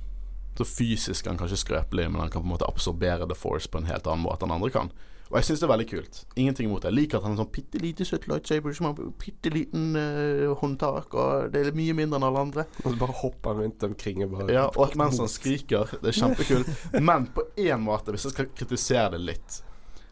Så 0.60 0.66
fysisk 0.68 1.24
er 1.24 1.32
han 1.32 1.40
kanskje 1.40 1.62
skrøpelig, 1.62 2.10
men 2.12 2.20
han 2.20 2.32
kan 2.34 2.44
på 2.44 2.50
en 2.50 2.52
måte 2.52 2.68
absorbere 2.68 3.30
the 3.30 3.38
force 3.38 3.70
på 3.72 3.80
en 3.80 3.88
helt 3.88 4.08
annen 4.10 4.26
måte 4.26 4.44
enn 4.44 4.52
andre 4.52 4.74
kan. 4.74 4.90
Og 5.30 5.38
jeg 5.38 5.46
syns 5.46 5.62
det 5.62 5.68
er 5.68 5.72
veldig 5.72 5.86
kult. 5.92 6.20
Ingenting 6.42 6.68
imot 6.68 6.84
det. 6.84 6.90
Jeg 6.90 6.98
liker 6.98 7.20
at 7.20 7.26
han 7.28 7.36
er 7.36 7.40
sånn 7.44 7.52
bitte 7.54 7.80
lite 7.80 8.06
søtt 8.08 8.26
lightsaber 8.28 8.74
som 8.76 8.88
har 8.90 9.02
bitte 9.22 9.52
liten 9.54 9.94
uh, 9.94 10.56
håndtak, 10.58 11.14
og 11.14 11.54
det 11.54 11.62
er 11.62 11.78
mye 11.78 11.96
mindre 11.96 12.18
enn 12.18 12.26
alle 12.26 12.44
andre. 12.48 12.66
Og 12.82 12.90
så 12.90 13.00
bare 13.06 13.18
hopper 13.22 13.54
han 13.54 13.68
rundt 13.68 13.86
omkring 13.86 14.24
og 14.26 14.34
bare 14.34 14.56
Ja, 14.58 14.66
og 14.74 14.96
mens 15.00 15.22
han 15.22 15.30
skriker. 15.32 15.94
Det 16.02 16.12
er 16.12 16.18
kjempekult. 16.18 16.72
Men 17.12 17.30
på 17.36 17.46
én 17.62 17.86
måte, 17.86 18.12
hvis 18.12 18.26
jeg 18.26 18.36
skal 18.36 18.50
kritisere 18.58 19.14
det 19.16 19.22
litt, 19.30 19.60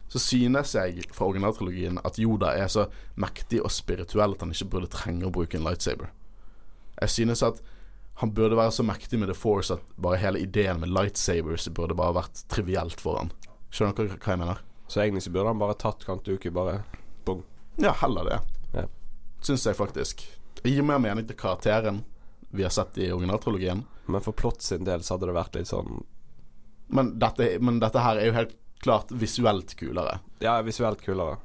så 0.08 0.22
synes 0.22 0.76
jeg 0.78 1.10
fra 1.12 1.28
originaltrilogien 1.28 1.98
at 2.06 2.22
Yoda 2.22 2.54
er 2.56 2.70
så 2.72 2.86
mektig 3.20 3.60
og 3.60 3.74
spirituell 3.74 4.38
at 4.38 4.46
han 4.46 4.54
ikke 4.54 4.70
burde 4.72 4.92
trenge 4.94 5.26
å 5.26 5.34
bruke 5.34 5.58
en 5.58 5.66
lightsaber. 5.66 6.14
Jeg 7.02 7.16
synes 7.18 7.42
at 7.44 7.60
han 8.18 8.32
burde 8.34 8.56
være 8.58 8.72
så 8.74 8.82
mektig 8.82 9.18
med 9.20 9.30
The 9.30 9.34
Force 9.38 9.76
at 9.76 9.82
bare 9.96 10.18
hele 10.18 10.40
ideen 10.42 10.80
med 10.82 10.90
lightsabers 10.90 11.68
burde 11.70 11.94
bare 11.94 12.16
vært 12.16 12.40
trivielt 12.50 12.98
for 12.98 13.20
han. 13.20 13.30
Skjønner 13.70 13.94
dere 13.94 14.18
hva 14.18 14.34
jeg 14.34 14.40
mener? 14.40 14.62
Så 14.90 15.02
egentlig 15.04 15.22
så 15.22 15.30
burde 15.30 15.52
han 15.52 15.60
bare 15.60 15.76
tatt 15.78 16.02
Kantuku, 16.06 16.50
bare 16.50 16.80
Ja, 17.78 17.92
heller 18.00 18.24
det. 18.26 18.38
Ja. 18.74 18.84
Syns 19.40 19.66
jeg 19.66 19.78
faktisk. 19.78 20.26
Det 20.62 20.72
gir 20.72 20.82
mer 20.82 20.98
mening 20.98 21.28
til 21.28 21.38
karakteren 21.38 22.02
vi 22.50 22.64
har 22.66 22.74
sett 22.74 22.98
i 22.98 23.12
originaltrilogien. 23.12 23.84
Men 24.06 24.24
for 24.24 24.32
plott 24.32 24.62
sin 24.62 24.84
del 24.88 25.04
så 25.04 25.14
hadde 25.14 25.28
det 25.28 25.36
vært 25.36 25.54
litt 25.58 25.68
sånn 25.70 26.00
Men 26.88 27.18
dette, 27.20 27.58
men 27.60 27.78
dette 27.78 28.00
her 28.00 28.16
er 28.16 28.30
jo 28.30 28.34
helt 28.38 28.54
klart 28.80 29.12
visuelt 29.12 29.76
kulere. 29.76 30.18
Ja, 30.40 30.58
visuelt 30.64 31.02
kulere. 31.04 31.36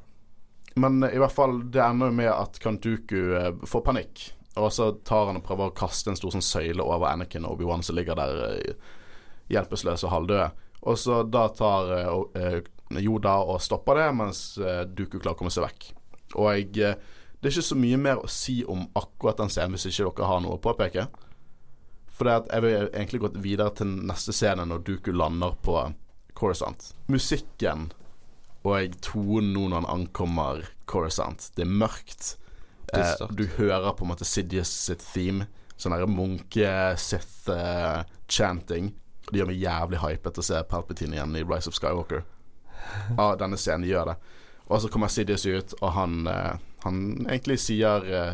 Men 0.80 1.04
i 1.04 1.20
hvert 1.20 1.36
fall, 1.36 1.60
det 1.70 1.84
ender 1.84 2.10
jo 2.10 2.18
med 2.18 2.32
at 2.32 2.58
Kantuku 2.64 3.36
eh, 3.38 3.52
får 3.68 3.84
panikk. 3.86 4.32
Og 4.56 4.70
så 4.74 4.92
tar 5.06 5.32
han 5.32 5.40
og 5.40 5.46
prøver 5.48 5.72
å 5.72 5.78
kaste 5.78 6.12
en 6.12 6.20
stor 6.20 6.36
sånn 6.36 6.46
søyle 6.46 6.86
over 6.86 7.10
Anakin 7.10 7.48
og 7.48 7.56
Obi-Wan 7.56 7.82
som 7.86 7.98
ligger 7.98 8.20
der 8.20 8.44
eh, 8.52 8.94
hjelpeløse 9.54 10.06
og 10.06 10.14
halvdøde. 10.14 10.52
Og 10.84 11.00
så 11.00 11.22
da 11.24 11.48
tar 11.56 11.92
uh, 12.36 12.60
Yoda 13.00 13.38
og 13.48 13.62
stopper 13.64 14.02
det, 14.02 14.08
mens 14.20 14.42
uh, 14.60 14.84
Dooku 14.84 15.18
klarer 15.18 15.38
å 15.38 15.40
komme 15.40 15.54
seg 15.54 15.66
vekk. 15.66 15.88
Og 16.36 16.50
jeg, 16.52 16.70
det 16.74 17.48
er 17.48 17.54
ikke 17.54 17.66
så 17.70 17.78
mye 17.80 18.00
mer 18.02 18.22
å 18.22 18.30
si 18.32 18.60
om 18.70 18.84
akkurat 19.00 19.40
den 19.40 19.54
scenen 19.54 19.78
hvis 19.78 19.88
ikke 19.90 20.12
dere 20.12 20.30
har 20.30 20.44
noe 20.44 20.58
å 20.58 20.64
påpeke. 20.64 21.08
For 22.14 22.28
det 22.30 22.36
at 22.44 22.52
jeg 22.52 22.66
vil 22.66 22.88
egentlig 22.92 23.24
gått 23.24 23.42
videre 23.42 23.74
til 23.80 23.96
neste 24.06 24.36
scene 24.36 24.68
når 24.70 24.84
Dooku 24.86 25.14
lander 25.16 25.56
på 25.66 25.80
Corisont. 26.38 26.92
Musikken 27.10 27.90
og 28.64 28.96
tonen 29.04 29.52
nå 29.56 29.68
når 29.68 29.82
han 29.82 29.92
ankommer 29.92 30.68
Corisont, 30.90 31.50
det 31.58 31.66
er 31.66 31.74
mørkt. 31.84 32.36
Eh, 32.98 33.28
du 33.32 33.48
hører 33.58 33.94
på 33.94 34.04
en 34.06 34.10
måte 34.14 34.26
Sidious 34.28 34.72
sitt 34.88 35.04
theme. 35.14 35.46
Sånn 35.78 35.94
derre 35.96 36.08
munke-Sith-chanting. 36.10 38.86
Uh, 38.86 38.92
det 39.32 39.40
gjør 39.40 39.50
meg 39.50 39.64
jævlig 39.64 40.00
hypet 40.04 40.40
å 40.40 40.44
se 40.46 40.58
Palpatine 40.70 41.14
igjen 41.18 41.38
i 41.40 41.48
Rise 41.48 41.70
of 41.72 41.76
Skywalker. 41.78 42.22
Ja, 43.18 43.26
denne 43.40 43.58
scenen 43.58 43.90
gjør 43.90 44.06
det. 44.12 44.18
Og 44.70 44.78
så 44.84 44.88
kommer 44.92 45.10
Sidious 45.12 45.46
ut, 45.48 45.70
og 45.82 45.90
han, 45.98 46.12
uh, 46.28 46.54
han 46.86 46.96
egentlig 47.26 47.58
sier 47.64 47.98
uh, 48.06 48.34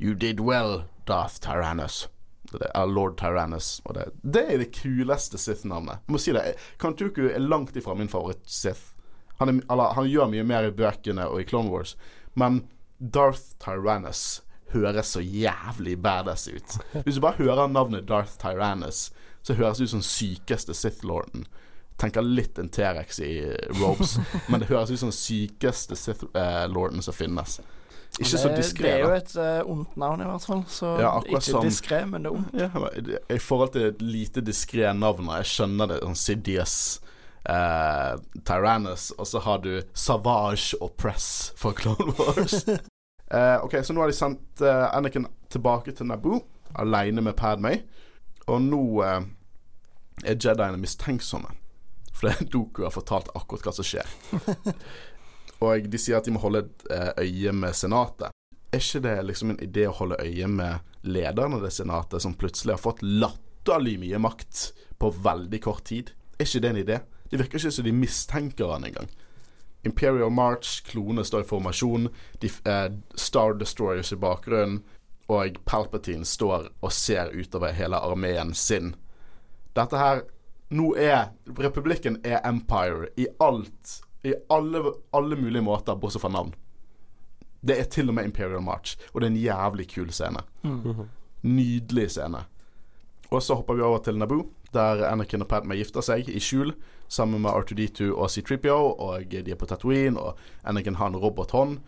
You 0.00 0.14
did 0.14 0.40
well, 0.40 0.82
Darth 1.06 1.40
Tyrannus. 1.44 2.08
Det 2.50 2.70
er 2.74 2.86
Lord 2.86 3.18
Tyrannus. 3.20 3.80
Og 3.84 3.94
det, 3.94 4.04
det 4.22 4.46
er 4.48 4.58
det 4.62 4.74
kuleste 4.74 5.38
Sith-navnet. 5.38 5.96
Jeg 6.06 6.12
må 6.14 6.18
si 6.22 6.32
det. 6.34 6.54
Kantuku 6.80 7.28
er 7.28 7.40
langt 7.42 7.76
ifra 7.76 7.94
min 7.98 8.10
favoritt-Sith. 8.10 8.96
Han, 9.40 9.62
han, 9.68 10.08
gjør 10.08 10.32
mye 10.32 10.44
mer 10.44 10.68
i 10.68 10.76
bøkene 10.76 11.26
og 11.30 11.40
i 11.40 11.46
Clone 11.48 11.72
Wars, 11.72 11.96
men 12.36 12.60
Darth 13.00 13.56
Tyrannus 13.58 14.42
høres 14.74 15.14
så 15.16 15.22
jævlig 15.24 15.96
badass 16.02 16.48
ut. 16.48 16.76
Hvis 17.04 17.16
du 17.16 17.24
bare 17.24 17.40
hører 17.40 17.66
navnet 17.66 18.08
Darth 18.08 18.36
Tyrannus, 18.38 19.08
så 19.42 19.56
høres 19.56 19.80
det 19.80 19.88
ut 19.88 19.94
som 19.96 20.04
sykeste 20.04 20.76
Sith-lorden. 20.76 21.46
Tenker 22.00 22.24
litt 22.24 22.58
en 22.60 22.68
T-rex 22.72 23.20
i 23.24 23.32
robes, 23.80 24.18
men 24.52 24.62
det 24.62 24.70
høres 24.70 24.92
ut 24.92 25.00
som 25.00 25.12
sykeste 25.14 25.96
Sith-lorden 25.96 27.02
som 27.02 27.16
finnes. 27.16 27.60
Ikke 28.18 28.38
så 28.42 28.50
diskré. 28.52 28.90
Det 28.90 28.94
er 28.98 29.04
jo 29.04 29.12
et 29.14 29.34
uh, 29.38 29.70
ondt 29.70 29.96
navn, 30.00 30.20
i 30.20 30.26
hvert 30.28 30.44
fall. 30.44 30.64
Så 30.68 30.92
ja, 31.00 31.12
ikke 31.24 31.44
som, 31.46 31.64
diskré, 31.64 32.02
men 32.10 32.26
det 32.26 32.32
er 32.32 32.36
ondt. 32.36 32.56
Ja, 32.58 33.20
I 33.32 33.38
forhold 33.40 33.72
til 33.76 33.86
et 33.92 34.02
lite 34.02 34.42
diskré 34.44 34.90
navn, 34.92 35.30
jeg 35.38 35.48
skjønner 35.48 35.94
det, 35.94 36.00
sånn 36.04 36.18
Sidious 36.18 36.76
uh, 37.48 38.20
Tyrannus, 38.44 39.10
og 39.10 39.26
så 39.26 39.42
har 39.44 39.62
du 39.64 39.82
Savage 39.94 40.76
og 40.80 40.94
Press 40.96 41.52
for 41.56 41.72
Clone 41.72 42.14
Wars. 42.18 42.64
Uh, 42.68 43.58
ok, 43.64 43.80
Så 43.84 43.94
nå 43.94 44.02
har 44.04 44.10
de 44.10 44.16
sendt 44.16 44.64
uh, 44.64 44.88
Anakin 44.96 45.28
tilbake 45.50 45.94
til 45.96 46.10
Naboo 46.10 46.42
aleine 46.74 47.22
med 47.24 47.36
Padmay. 47.36 47.82
Og 48.46 48.60
nå 48.62 48.82
er 49.04 50.34
Jediene 50.36 50.78
mistenksomme. 50.80 51.54
For 52.12 52.28
det 52.28 52.50
Doku 52.52 52.82
har 52.84 52.92
fortalt 52.92 53.30
akkurat 53.34 53.64
hva 53.64 53.72
som 53.74 53.86
skjer. 53.86 54.06
og 55.64 55.88
de 55.90 56.00
sier 56.00 56.18
at 56.18 56.28
de 56.28 56.34
må 56.34 56.42
holde 56.42 56.66
et 56.66 56.84
øye 57.24 57.54
med 57.56 57.76
Senatet. 57.78 58.34
Er 58.70 58.78
ikke 58.78 59.02
det 59.02 59.16
liksom 59.26 59.50
en 59.50 59.62
idé 59.64 59.88
å 59.88 59.94
holde 59.98 60.20
øye 60.22 60.46
med 60.46 60.84
lederen 61.02 61.56
av 61.56 61.64
det 61.64 61.72
senatet, 61.74 62.22
som 62.22 62.36
plutselig 62.38 62.76
har 62.76 62.82
fått 62.82 63.02
latterlig 63.02 63.96
mye 63.98 64.20
makt 64.22 64.60
på 65.00 65.10
veldig 65.24 65.60
kort 65.64 65.88
tid? 65.90 66.12
Er 66.38 66.46
ikke 66.46 66.62
det 66.62 66.70
en 66.70 66.78
idé? 66.84 66.98
Det 67.30 67.38
virker 67.38 67.58
ikke 67.58 67.72
som 67.72 67.86
de 67.86 67.92
mistenker 67.94 68.72
han 68.72 68.84
engang. 68.84 69.10
Imperial 69.82 70.30
March, 70.30 70.82
klonene 70.84 71.24
står 71.24 71.44
i 71.44 71.48
formasjon, 71.48 72.08
de, 72.40 72.50
eh, 72.66 72.90
Star 73.14 73.54
Destroyers 73.54 74.12
i 74.12 74.16
bakgrunnen, 74.16 74.82
og 75.28 75.56
Palpatine 75.64 76.26
står 76.26 76.68
og 76.82 76.92
ser 76.92 77.30
utover 77.30 77.72
hele 77.72 77.96
armeen 77.96 78.54
sin. 78.54 78.94
Dette 79.76 79.96
her 79.96 80.22
Nå 80.70 80.92
er 80.94 81.32
Republikken 81.58 82.20
er 82.22 82.44
Empire 82.46 83.08
i 83.18 83.26
alt 83.42 84.02
I 84.22 84.34
alle, 84.50 84.92
alle 85.12 85.36
mulige 85.36 85.62
måter, 85.62 85.96
bortsett 85.96 86.22
fra 86.22 86.28
navn. 86.30 86.52
Det 87.66 87.78
er 87.80 87.88
til 87.90 88.08
og 88.08 88.14
med 88.14 88.24
Imperial 88.28 88.62
March, 88.62 88.98
og 89.12 89.20
det 89.20 89.26
er 89.26 89.30
en 89.30 89.42
jævlig 89.42 89.86
kul 89.94 90.10
scene. 90.12 90.42
Mm. 90.62 91.08
Nydelig 91.42 92.10
scene. 92.10 92.44
Og 93.30 93.42
så 93.42 93.54
hopper 93.54 93.74
vi 93.74 93.82
over 93.82 93.98
til 93.98 94.18
Naboo, 94.18 94.50
der 94.74 95.06
Anakin 95.08 95.42
og 95.42 95.48
Padme 95.48 95.74
gifter 95.74 96.04
seg 96.04 96.28
i 96.28 96.40
skjul 96.40 96.74
sammen 97.10 97.42
med 97.42 97.50
R2D2 97.50 98.12
og 98.14 98.30
C3PO, 98.30 98.78
og 99.02 99.30
de 99.30 99.50
er 99.50 99.58
på 99.58 99.66
Tatooine, 99.66 100.20
og 100.20 100.38
Anakin 100.64 100.98
har 101.00 101.10
en 101.10 101.18
robothånd. 101.18 101.80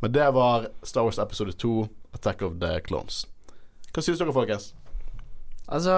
Men 0.00 0.14
det 0.14 0.28
var 0.34 0.68
Star 0.86 1.02
Wars 1.02 1.18
episode 1.18 1.52
2, 1.52 1.88
Attack 2.14 2.42
of 2.42 2.58
the 2.62 2.78
Clones. 2.86 3.24
Hva 3.92 4.04
synes 4.04 4.20
dere, 4.20 4.34
folkens? 4.34 4.72
Altså 5.68 5.94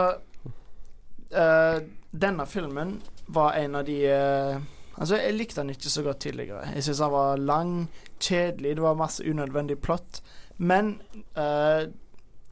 uh, 1.36 1.78
Denne 2.10 2.46
filmen 2.46 2.96
var 3.26 3.58
en 3.60 3.76
av 3.78 3.84
de 3.86 3.98
uh, 4.08 4.62
Altså, 5.00 5.16
jeg 5.16 5.36
likte 5.36 5.60
den 5.62 5.70
ikke 5.72 5.88
så 5.88 6.02
godt 6.04 6.18
tidligere. 6.20 6.74
Jeg 6.74 6.84
syns 6.84 6.98
den 7.00 7.12
var 7.12 7.38
lang, 7.40 7.70
kjedelig, 8.20 8.74
det 8.76 8.82
var 8.84 8.98
masse 8.98 9.24
unødvendig 9.24 9.78
plott. 9.80 10.20
Men 10.58 10.98
uh, 11.38 11.88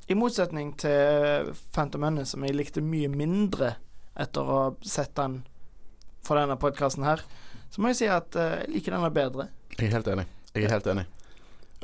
i 0.08 0.16
motsetning 0.16 0.70
til 0.80 1.50
Phantom 1.76 2.00
Menace, 2.00 2.32
som 2.32 2.46
jeg 2.46 2.56
likte 2.56 2.80
mye 2.80 3.10
mindre 3.12 3.74
etter 4.16 4.40
å 4.40 4.54
ha 4.62 4.70
sett 4.80 5.12
den 5.18 5.42
for 6.28 6.40
denne 6.40 6.58
podkasten 6.60 7.06
her, 7.08 7.24
så 7.72 7.82
må 7.82 7.92
jeg 7.92 8.02
si 8.02 8.10
at 8.12 8.36
uh, 8.36 8.58
jeg 8.62 8.74
liker 8.76 8.96
denne 8.96 9.12
bedre. 9.14 9.48
Jeg 9.78 9.88
er 9.88 9.96
helt 9.98 10.10
enig. 10.12 10.26
Jeg 10.54 10.68
er 10.68 10.76
helt 10.76 10.90
enig. 10.92 11.06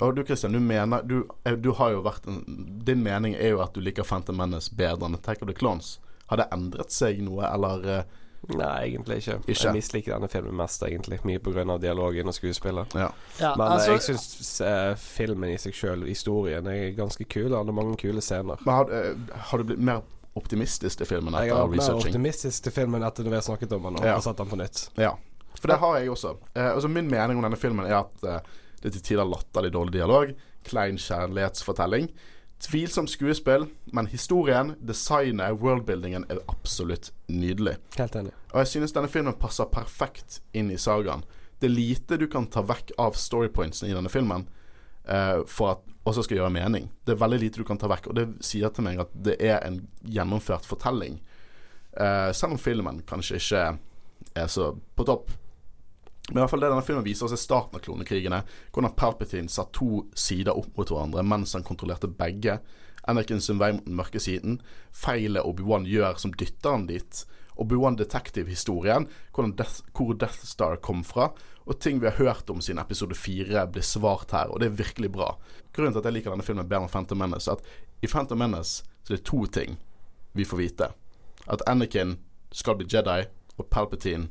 Og 0.03 0.17
du 0.17 0.25
Christian, 0.27 0.53
du 0.53 0.61
mener 0.61 1.03
du, 1.07 1.21
eh, 1.47 1.55
du 1.55 1.71
har 1.79 1.93
jo 1.95 2.01
vært 2.03 2.25
en, 2.27 2.41
Din 2.85 3.05
mening 3.05 3.37
er 3.39 3.55
jo 3.55 3.61
at 3.63 3.77
du 3.77 3.83
liker 3.85 4.07
Phantom 4.07 4.37
Menace 4.37 4.73
bedre 4.75 5.07
enn 5.07 5.15
Attack 5.15 5.45
of 5.45 5.51
the 5.51 5.55
Clones. 5.55 5.99
Har 6.27 6.41
det 6.41 6.49
endret 6.57 6.91
seg 6.91 7.21
noe, 7.23 7.45
eller 7.47 7.85
uh, 7.87 8.23
Nei, 8.53 8.91
egentlig 8.91 9.23
ikke. 9.23 9.39
ikke. 9.47 9.55
Jeg 9.57 9.73
misliker 9.73 10.13
denne 10.13 10.29
filmen 10.29 10.57
mest, 10.59 10.83
egentlig. 10.85 11.21
Mye 11.25 11.41
pga. 11.41 11.79
dialogen 11.81 12.29
og 12.29 12.35
skuespillet. 12.37 12.93
Ja. 12.95 13.09
Ja, 13.41 13.55
Men 13.57 13.67
altså, 13.73 13.95
jeg 13.95 14.03
syns 14.05 14.61
uh, 14.61 14.93
filmen 15.01 15.55
i 15.55 15.59
seg 15.61 15.77
sjøl, 15.77 16.05
historien, 16.09 16.67
er 16.69 16.93
ganske 16.97 17.25
kul. 17.25 17.49
Den 17.53 17.71
har 17.71 17.77
mange 17.77 17.97
kule 18.01 18.21
scener. 18.21 18.61
Men 18.67 18.75
har, 18.75 18.93
uh, 18.93 19.39
har, 19.49 19.59
du 19.59 19.65
blitt 19.71 19.81
mer 19.81 20.03
optimistisk 20.39 21.01
til 21.01 21.09
filmen 21.09 21.35
etter 21.35 21.55
researching? 21.55 21.79
Jeg 21.79 21.87
er 21.87 21.95
mer 21.95 22.09
optimistisk 22.09 22.67
til 22.67 22.75
filmen 22.75 23.07
etter 23.07 23.31
vi 23.31 23.39
har 23.39 23.47
snakket 23.47 23.73
om 23.77 23.89
den 23.89 24.01
og 24.03 24.07
ja. 24.11 24.19
sett 24.25 24.43
den 24.43 24.51
på 24.51 24.61
nytt. 24.61 24.85
Ja, 25.01 25.15
for 25.55 25.71
det 25.71 25.81
har 25.83 25.99
jeg 26.01 26.13
også. 26.13 26.37
Eh, 26.53 26.71
altså 26.75 26.91
Min 26.91 27.11
mening 27.11 27.39
om 27.39 27.47
denne 27.47 27.61
filmen 27.61 27.87
er 27.87 28.03
at 28.03 28.29
det 28.85 28.93
til 28.93 29.03
tider 29.03 29.29
latterlig 29.29 29.73
dårlig 29.73 29.97
dialog. 29.97 30.35
Klein 30.65 30.99
kjærlighetsfortelling. 31.01 32.11
Tvilsomt 32.65 33.11
skuespill, 33.11 33.67
men 33.93 34.07
historien, 34.07 34.75
designet, 34.81 35.59
worldbuildingen 35.61 36.25
er 36.31 36.41
absolutt 36.49 37.11
nydelig. 37.29 37.77
Helt 37.99 38.17
enig. 38.17 38.33
Og 38.53 38.63
jeg 38.63 38.71
synes 38.71 38.95
denne 38.95 39.11
filmen 39.11 39.37
passer 39.41 39.69
perfekt 39.73 40.39
inn 40.57 40.71
i 40.73 40.79
sagaen. 40.81 41.25
Det 41.61 41.69
er 41.69 41.75
lite 41.75 42.19
du 42.21 42.27
kan 42.31 42.47
ta 42.47 42.63
vekk 42.65 42.95
av 43.01 43.19
storypointsene 43.19 43.91
i 43.91 43.97
denne 43.97 44.13
filmen 44.13 44.47
eh, 45.09 45.43
for 45.51 45.75
at 45.75 45.85
også 46.05 46.27
skal 46.27 46.39
gjøre 46.39 46.53
mening. 46.53 46.91
Det 47.05 47.15
er 47.15 47.23
veldig 47.23 47.41
lite 47.41 47.63
du 47.63 47.69
kan 47.69 47.81
ta 47.81 47.89
vekk, 47.91 48.11
og 48.11 48.19
det 48.19 48.27
sier 48.45 48.73
til 48.75 48.85
meg 48.87 49.01
at 49.05 49.13
det 49.27 49.39
er 49.41 49.63
en 49.65 49.81
gjennomført 50.05 50.67
fortelling. 50.69 51.19
Uh, 51.95 52.31
selv 52.35 52.57
om 52.57 52.61
filmen 52.61 53.01
kanskje 53.09 53.41
ikke 53.41 53.65
er 54.35 54.49
så 54.51 54.73
på 54.97 55.07
topp. 55.09 55.33
Men 56.31 56.39
i 56.39 56.41
hvert 56.43 56.55
fall 56.55 56.65
det 56.65 56.71
denne 56.73 56.85
filmen 56.87 57.05
viser 57.05 57.27
oss 57.27 57.35
er 57.37 57.41
starten 57.41 57.79
av 57.79 57.85
klonekrigene. 57.85 58.41
Hvordan 58.73 58.97
Palpatine 58.97 59.53
satt 59.53 59.75
to 59.77 60.07
sider 60.17 60.57
opp 60.57 60.73
mot 60.79 60.89
hverandre 60.89 61.25
mens 61.27 61.53
han 61.57 61.67
kontrollerte 61.67 62.09
begge. 62.09 62.59
Anakin 63.09 63.43
sin 63.45 63.61
vei 63.61 63.75
mot 63.77 63.85
den 63.85 63.99
mørke 63.99 64.23
siden. 64.23 64.59
Feilet 64.97 65.45
Obi-Wan 65.45 65.85
gjør 65.89 66.17
som 66.21 66.33
dytter 66.33 66.79
han 66.79 66.87
dit. 66.89 67.25
Obi-Wan 67.61 67.99
Detective-historien, 68.01 69.07
hvor 69.37 70.17
Death 70.19 70.41
Star 70.49 70.81
kom 70.83 71.05
fra. 71.07 71.29
Og 71.65 71.79
ting 71.81 72.01
vi 72.01 72.11
har 72.11 72.19
hørt 72.19 72.51
om 72.53 72.61
siden 72.61 72.83
episode 72.83 73.17
fire, 73.17 73.67
blir 73.73 73.85
svart 73.85 74.35
her, 74.37 74.53
og 74.53 74.61
det 74.61 74.69
er 74.69 74.79
virkelig 74.83 75.11
bra. 75.15 75.31
Grunnen 75.73 75.95
til 75.95 76.03
at 76.03 76.11
jeg 76.11 76.19
liker 76.19 76.35
denne 76.35 76.45
filmen 76.45 76.69
bedre 76.69 76.85
enn 76.85 76.93
Phantom 76.93 77.23
Menace, 77.25 77.51
er 77.51 77.57
at 77.57 78.05
i 78.05 78.11
Phantom 78.11 78.39
Menace 78.39 78.85
så 79.05 79.15
er 79.15 79.17
det 79.17 79.27
to 79.29 79.45
ting 79.49 79.79
vi 80.37 80.45
får 80.45 80.61
vite. 80.61 80.91
At 81.49 81.65
Anakin 81.69 82.19
skal 82.53 82.77
bli 82.79 82.89
Jedi, 82.91 83.25
og 83.57 83.69
Palpatine 83.71 84.29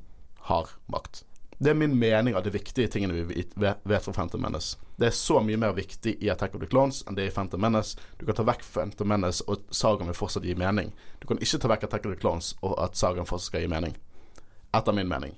har 0.50 0.76
makt. 0.92 1.24
Det 1.58 1.70
er 1.72 1.78
min 1.80 2.00
mening 2.00 2.36
av 2.36 2.44
de 2.44 2.52
viktige 2.52 2.90
tingene 2.92 3.24
vi 3.24 3.44
vet 3.56 4.04
fra 4.04 4.14
Phantom 4.14 4.42
Menace. 4.42 4.78
Det 4.98 5.08
er 5.08 5.16
så 5.16 5.40
mye 5.42 5.58
mer 5.58 5.74
viktig 5.78 6.18
i 6.20 6.30
Attack 6.30 6.56
of 6.56 6.62
the 6.62 6.68
Clones 6.68 7.02
enn 7.08 7.16
det 7.16 7.24
er 7.24 7.32
i 7.32 7.34
Phantom 7.34 7.62
Menace. 7.62 7.96
Du 8.20 8.26
kan 8.28 8.36
ta 8.36 8.46
vekk 8.46 8.66
Phantom 8.68 9.10
Menace, 9.10 9.46
og 9.48 9.64
sagaen 9.74 10.12
vil 10.12 10.18
fortsatt 10.18 10.46
gi 10.46 10.58
mening. 10.60 10.92
Du 11.22 11.30
kan 11.30 11.40
ikke 11.40 11.62
ta 11.64 11.72
vekk 11.72 11.88
Attack 11.88 12.06
of 12.10 12.14
the 12.14 12.20
Clones, 12.20 12.54
og 12.62 12.76
at 12.84 13.00
sagaen 13.00 13.30
fortsatt 13.30 13.54
skal 13.54 13.66
gi 13.66 13.72
mening. 13.72 13.96
Etter 14.76 14.98
min 14.98 15.10
mening. 15.10 15.38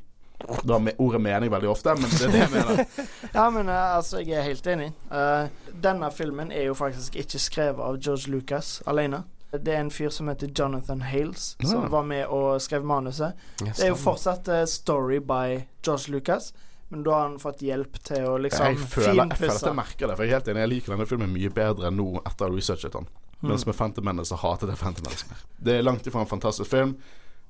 Du 0.64 0.74
har 0.74 0.92
ordet 0.98 1.22
mening 1.22 1.52
veldig 1.52 1.70
ofte, 1.70 1.94
men 1.96 2.10
det 2.12 2.26
er 2.28 2.34
det 2.34 2.42
jeg 2.44 2.52
mener. 2.52 2.86
ja, 3.38 3.46
men 3.50 3.70
uh, 3.70 3.96
altså, 3.98 4.20
jeg 4.20 4.40
er 4.40 4.46
helt 4.50 4.68
enig. 4.68 4.92
Uh, 5.12 5.48
denne 5.84 6.12
filmen 6.12 6.52
er 6.52 6.68
jo 6.70 6.76
faktisk 6.78 7.16
ikke 7.16 7.40
skrevet 7.40 7.82
av 7.86 7.98
George 8.02 8.32
Lucas 8.32 8.82
alene. 8.86 9.24
Det 9.56 9.72
er 9.72 9.80
en 9.86 9.92
fyr 9.94 10.12
som 10.12 10.28
heter 10.28 10.52
Jonathan 10.52 11.02
Hales, 11.02 11.56
som 11.64 11.88
var 11.92 12.04
med 12.04 12.26
og 12.28 12.62
skrev 12.62 12.84
manuset. 12.84 13.38
Yes, 13.64 13.78
det 13.78 13.88
er 13.88 13.94
jo 13.94 14.00
fortsatt 14.00 14.50
uh, 14.52 14.64
story 14.68 15.22
by 15.24 15.62
George 15.86 16.12
Lucas, 16.12 16.52
men 16.92 17.04
da 17.04 17.14
har 17.16 17.30
han 17.30 17.38
fått 17.40 17.64
hjelp 17.66 18.00
til 18.04 18.28
å 18.30 18.38
liksom 18.42 18.66
jeg 18.74 18.82
føler, 18.82 19.22
jeg 19.24 19.40
føler 19.40 19.56
at 19.56 19.70
jeg 19.70 19.78
merker 19.80 20.10
det, 20.10 20.18
for 20.18 20.26
jeg 20.26 20.34
er 20.34 20.40
helt 20.40 20.50
enig. 20.52 20.66
Jeg 20.66 20.74
liker 20.74 20.96
denne 20.96 21.08
filmen 21.10 21.32
mye 21.34 21.54
bedre 21.56 21.92
nå 21.94 22.10
etter 22.22 22.50
å 22.50 22.52
ha 22.52 22.58
researchet 22.58 22.98
den. 22.98 23.08
Mm. 23.40 23.50
Mens 23.52 23.66
med 23.66 23.78
Phantom 23.78 24.06
Menace 24.06 24.34
så 24.34 24.40
hater 24.42 24.72
jeg 24.72 24.82
Phantom 24.82 25.08
Menace 25.08 25.30
mer. 25.32 25.46
Det 25.58 25.78
er 25.78 25.86
langt 25.86 26.08
ifra 26.08 26.24
en 26.24 26.30
fantastisk 26.30 26.70
film, 26.72 26.96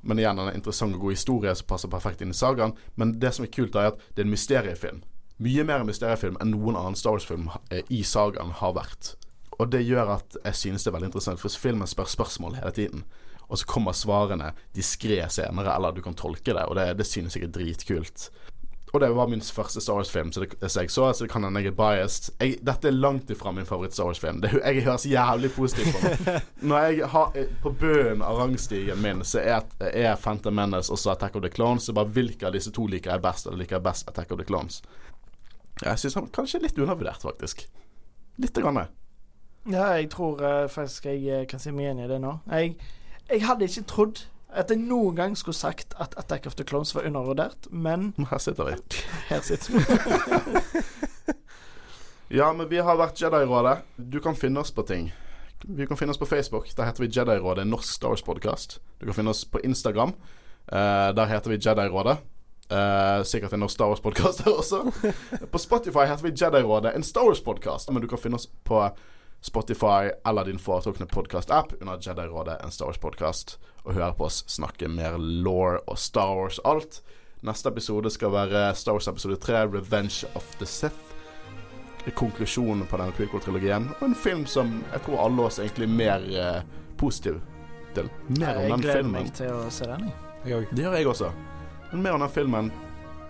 Men 0.05 0.21
igjen 0.21 0.39
en 0.39 0.53
interessant 0.53 0.95
og 0.95 1.07
god 1.07 1.15
historie 1.15 1.53
som 1.57 1.67
passer 1.69 1.91
perfekt 1.91 2.21
inn 2.21 2.33
i 2.33 2.37
sagaen. 2.37 2.75
Men 2.95 3.17
det 3.19 3.33
som 3.35 3.45
er 3.45 3.53
kult, 3.53 3.75
er 3.75 3.91
at 3.91 4.01
det 4.13 4.23
er 4.23 4.29
en 4.29 4.35
mysteriefilm. 4.35 5.03
Mye 5.43 5.65
mer 5.67 5.81
en 5.83 5.89
mysteriefilm 5.89 6.37
enn 6.39 6.53
noen 6.53 6.77
annen 6.79 6.95
Star 6.95 7.17
Wars-film 7.17 7.49
eh, 7.73 7.83
i 7.91 8.03
sagaen 8.07 8.53
har 8.61 8.75
vært. 8.77 9.15
Og 9.59 9.71
det 9.71 9.83
gjør 9.87 10.17
at 10.17 10.37
jeg 10.43 10.59
synes 10.61 10.83
det 10.83 10.91
er 10.91 10.97
veldig 10.97 11.09
interessant, 11.11 11.41
for 11.41 11.59
filmen 11.59 11.89
spør 11.89 12.11
spørsmål 12.11 12.59
hele 12.59 12.73
tiden. 12.75 13.05
Og 13.45 13.59
så 13.61 13.67
kommer 13.69 13.95
svarene 13.95 14.53
diskré 14.75 15.19
senere, 15.31 15.75
eller 15.75 15.93
du 15.95 16.01
kan 16.05 16.17
tolke 16.17 16.53
det, 16.55 16.65
og 16.65 16.75
det, 16.79 16.87
det 16.99 17.07
synes 17.07 17.37
jeg 17.37 17.47
er 17.47 17.53
dritkult. 17.55 18.29
Og 18.95 19.01
det 19.01 19.09
var 19.11 19.27
min 19.27 19.41
første 19.41 19.81
Star 19.81 19.97
Wars-film, 19.97 20.31
så 20.31 20.39
det, 20.39 20.53
jeg 20.61 20.91
så, 20.91 21.13
så 21.13 21.25
det 21.25 21.31
kan 21.31 21.43
hende 21.43 21.59
jeg 21.59 21.73
er 21.73 21.75
biased. 21.75 22.29
Jeg, 22.39 22.53
dette 22.63 22.87
er 22.87 22.95
langt 22.95 23.31
ifra 23.33 23.51
min 23.51 23.65
favoritt-Star 23.67 24.07
Wars-film. 24.07 24.39
Jeg 24.43 24.83
høres 24.85 25.05
jævlig 25.05 25.49
positivt 25.51 25.97
på 25.97 26.03
meg. 26.05 26.45
Når 26.69 26.85
jeg 26.85 27.09
har 27.11 27.35
eh, 27.35 27.49
På 27.63 27.73
bunnen 27.75 28.23
av 28.23 28.39
rangstigen 28.39 29.01
min 29.03 29.23
så 29.27 29.41
er, 29.43 29.65
er 29.89 30.15
Phantom 30.15 30.55
Menace 30.55 30.93
og 30.93 31.01
så 31.01 31.11
Attack 31.11 31.35
of 31.35 31.43
the 31.43 31.51
Clones. 31.51 31.83
Så 31.83 31.93
bare 31.93 32.07
hvilke 32.15 32.47
av 32.47 32.55
disse 32.55 32.71
to 32.71 32.87
liker 32.87 33.11
jeg 33.11 33.23
best, 33.25 33.49
eller 33.49 33.65
liker 33.65 33.75
jeg 33.75 33.83
best 33.89 34.07
Attack 34.07 34.31
of 34.31 34.39
the 34.39 34.47
Clones? 34.47 34.79
Jeg 35.83 35.99
syns 35.99 36.15
han 36.15 36.31
kanskje 36.31 36.61
er 36.61 36.67
litt 36.69 36.79
undervurdert, 36.79 37.19
faktisk. 37.25 37.65
Litt 38.39 38.55
grann. 38.63 38.85
Ja, 39.65 39.89
jeg 39.97 40.07
tror 40.13 40.39
uh, 40.39 40.69
faktisk 40.71 41.09
jeg 41.09 41.27
eh, 41.27 41.43
kan 41.51 41.59
si 41.59 41.75
meg 41.75 41.91
enig 41.91 42.07
i 42.07 42.13
det 42.13 42.21
nå. 42.23 42.37
Jeg, 42.47 42.77
jeg 43.27 43.43
hadde 43.43 43.67
ikke 43.67 43.87
trodd 43.91 44.23
at 44.55 44.71
jeg 44.71 44.81
noen 44.81 45.17
gang 45.17 45.35
skulle 45.37 45.57
sagt 45.57 45.95
at 46.01 46.15
Attack 46.19 46.47
of 46.47 46.55
the 46.55 46.65
Clones 46.67 46.95
var 46.95 47.07
undervurdert, 47.07 47.67
men 47.71 48.13
Her 48.31 48.41
sitter 48.41 48.71
vi. 48.71 48.77
her 49.31 49.43
sitter 49.45 49.77
vi. 49.77 49.81
Ja, 52.35 52.49
men 52.53 52.65
vi 52.69 52.79
har 52.81 52.97
vært 52.97 53.19
Jedi-rådet. 53.21 53.83
Du 54.01 54.17
kan 54.19 54.35
finne 54.35 54.59
oss 54.59 54.71
på 54.73 54.81
ting. 54.83 55.11
Vi 55.61 55.85
kan 55.85 55.97
finne 55.97 56.11
oss 56.11 56.19
på 56.19 56.25
Facebook. 56.25 56.71
Der 56.73 56.87
heter 56.89 57.05
vi 57.05 57.09
Jedi-rådet, 57.13 57.61
en 57.61 57.69
norsk 57.69 57.85
Star 57.85 58.15
Wars-podkast. 58.15 58.79
Du 58.99 59.05
kan 59.05 59.13
finne 59.13 59.29
oss 59.29 59.43
på 59.45 59.61
Instagram. 59.61 60.15
Uh, 60.65 61.13
der 61.13 61.29
heter 61.29 61.53
vi 61.53 61.59
Jedi-rådet. 61.61 62.17
Uh, 62.65 63.21
sikkert 63.29 63.53
en 63.53 63.61
norsk 63.61 63.77
Star 63.77 63.93
Wars-podkast 63.93 64.41
der 64.41 64.57
også. 64.57 64.81
på 65.51 65.61
Spotify 65.61 66.07
heter 66.09 66.25
vi 66.25 66.33
Jedi-rådet, 66.33 66.95
en 66.95 67.05
Star 67.05 67.29
Wars-podkast. 67.29 67.93
Men 67.93 68.01
du 68.01 68.09
kan 68.09 68.19
finne 68.19 68.41
oss 68.41 68.49
på 68.65 68.81
Spotify 69.45 70.09
eller 70.25 70.45
din 70.45 70.59
foretrukne 70.59 71.05
podkast-app 71.05 71.73
under 71.81 71.97
Jedi-rådet, 72.01 72.57
en 72.63 72.71
Star 72.71 72.89
Wars-podkast, 72.89 73.57
og 73.83 73.93
høre 73.93 74.13
på 74.17 74.25
oss 74.25 74.41
snakke 74.49 74.89
mer 74.89 75.19
law 75.21 75.77
og 75.85 75.99
Star 76.01 76.33
Wars 76.33 76.57
alt. 76.65 77.03
Neste 77.45 77.69
episode 77.69 78.09
skal 78.09 78.33
være 78.33 78.71
Star 78.75 78.97
Wars 78.97 79.07
episode 79.07 79.37
3, 79.37 79.67
'Revenge 79.67 80.25
of 80.35 80.55
the 80.57 80.65
Sith' 80.65 81.13
konklusjonen 82.11 82.85
på 82.85 82.97
denne 82.97 83.11
prequel-trilogien. 83.11 83.89
Og 83.99 84.07
en 84.07 84.15
film 84.15 84.45
som 84.45 84.83
jeg 84.91 85.01
tror 85.05 85.25
alle 85.25 85.45
oss 85.45 85.59
egentlig 85.59 85.87
er 85.89 85.93
mer 85.93 86.25
eh, 86.41 86.61
positiv 86.97 87.41
til. 87.93 88.09
Mer 88.27 88.57
om 88.57 88.69
den 88.69 88.81
gleder 88.81 89.01
filmen. 89.01 89.21
meg 89.21 89.33
til 89.33 89.53
å 89.53 89.69
se 89.69 89.89
den. 89.89 90.09
jeg. 90.09 90.51
Jeg. 90.55 90.67
Det 90.71 90.85
gjør 90.85 90.97
jeg 90.99 91.07
også. 91.13 91.31
Men 91.91 92.03
mer 92.03 92.17
om 92.17 92.25
den 92.25 92.29
filmen 92.33 92.73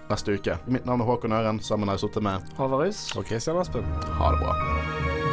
neste 0.09 0.35
uke. 0.35 0.57
Mitt 0.67 0.85
navn 0.85 1.01
er 1.01 1.11
Håkon 1.11 1.35
Øren. 1.35 1.59
Sammen 1.59 1.87
har 1.87 1.99
jeg 1.99 2.07
sittet 2.07 2.23
med 2.23 2.57
Håvard 2.57 2.87
Rus. 2.87 3.05
Og 3.15 3.27
Christian 3.27 3.59
Aspen. 3.59 3.87
Ha 4.19 4.31
det 4.35 4.43
bra. 4.43 5.24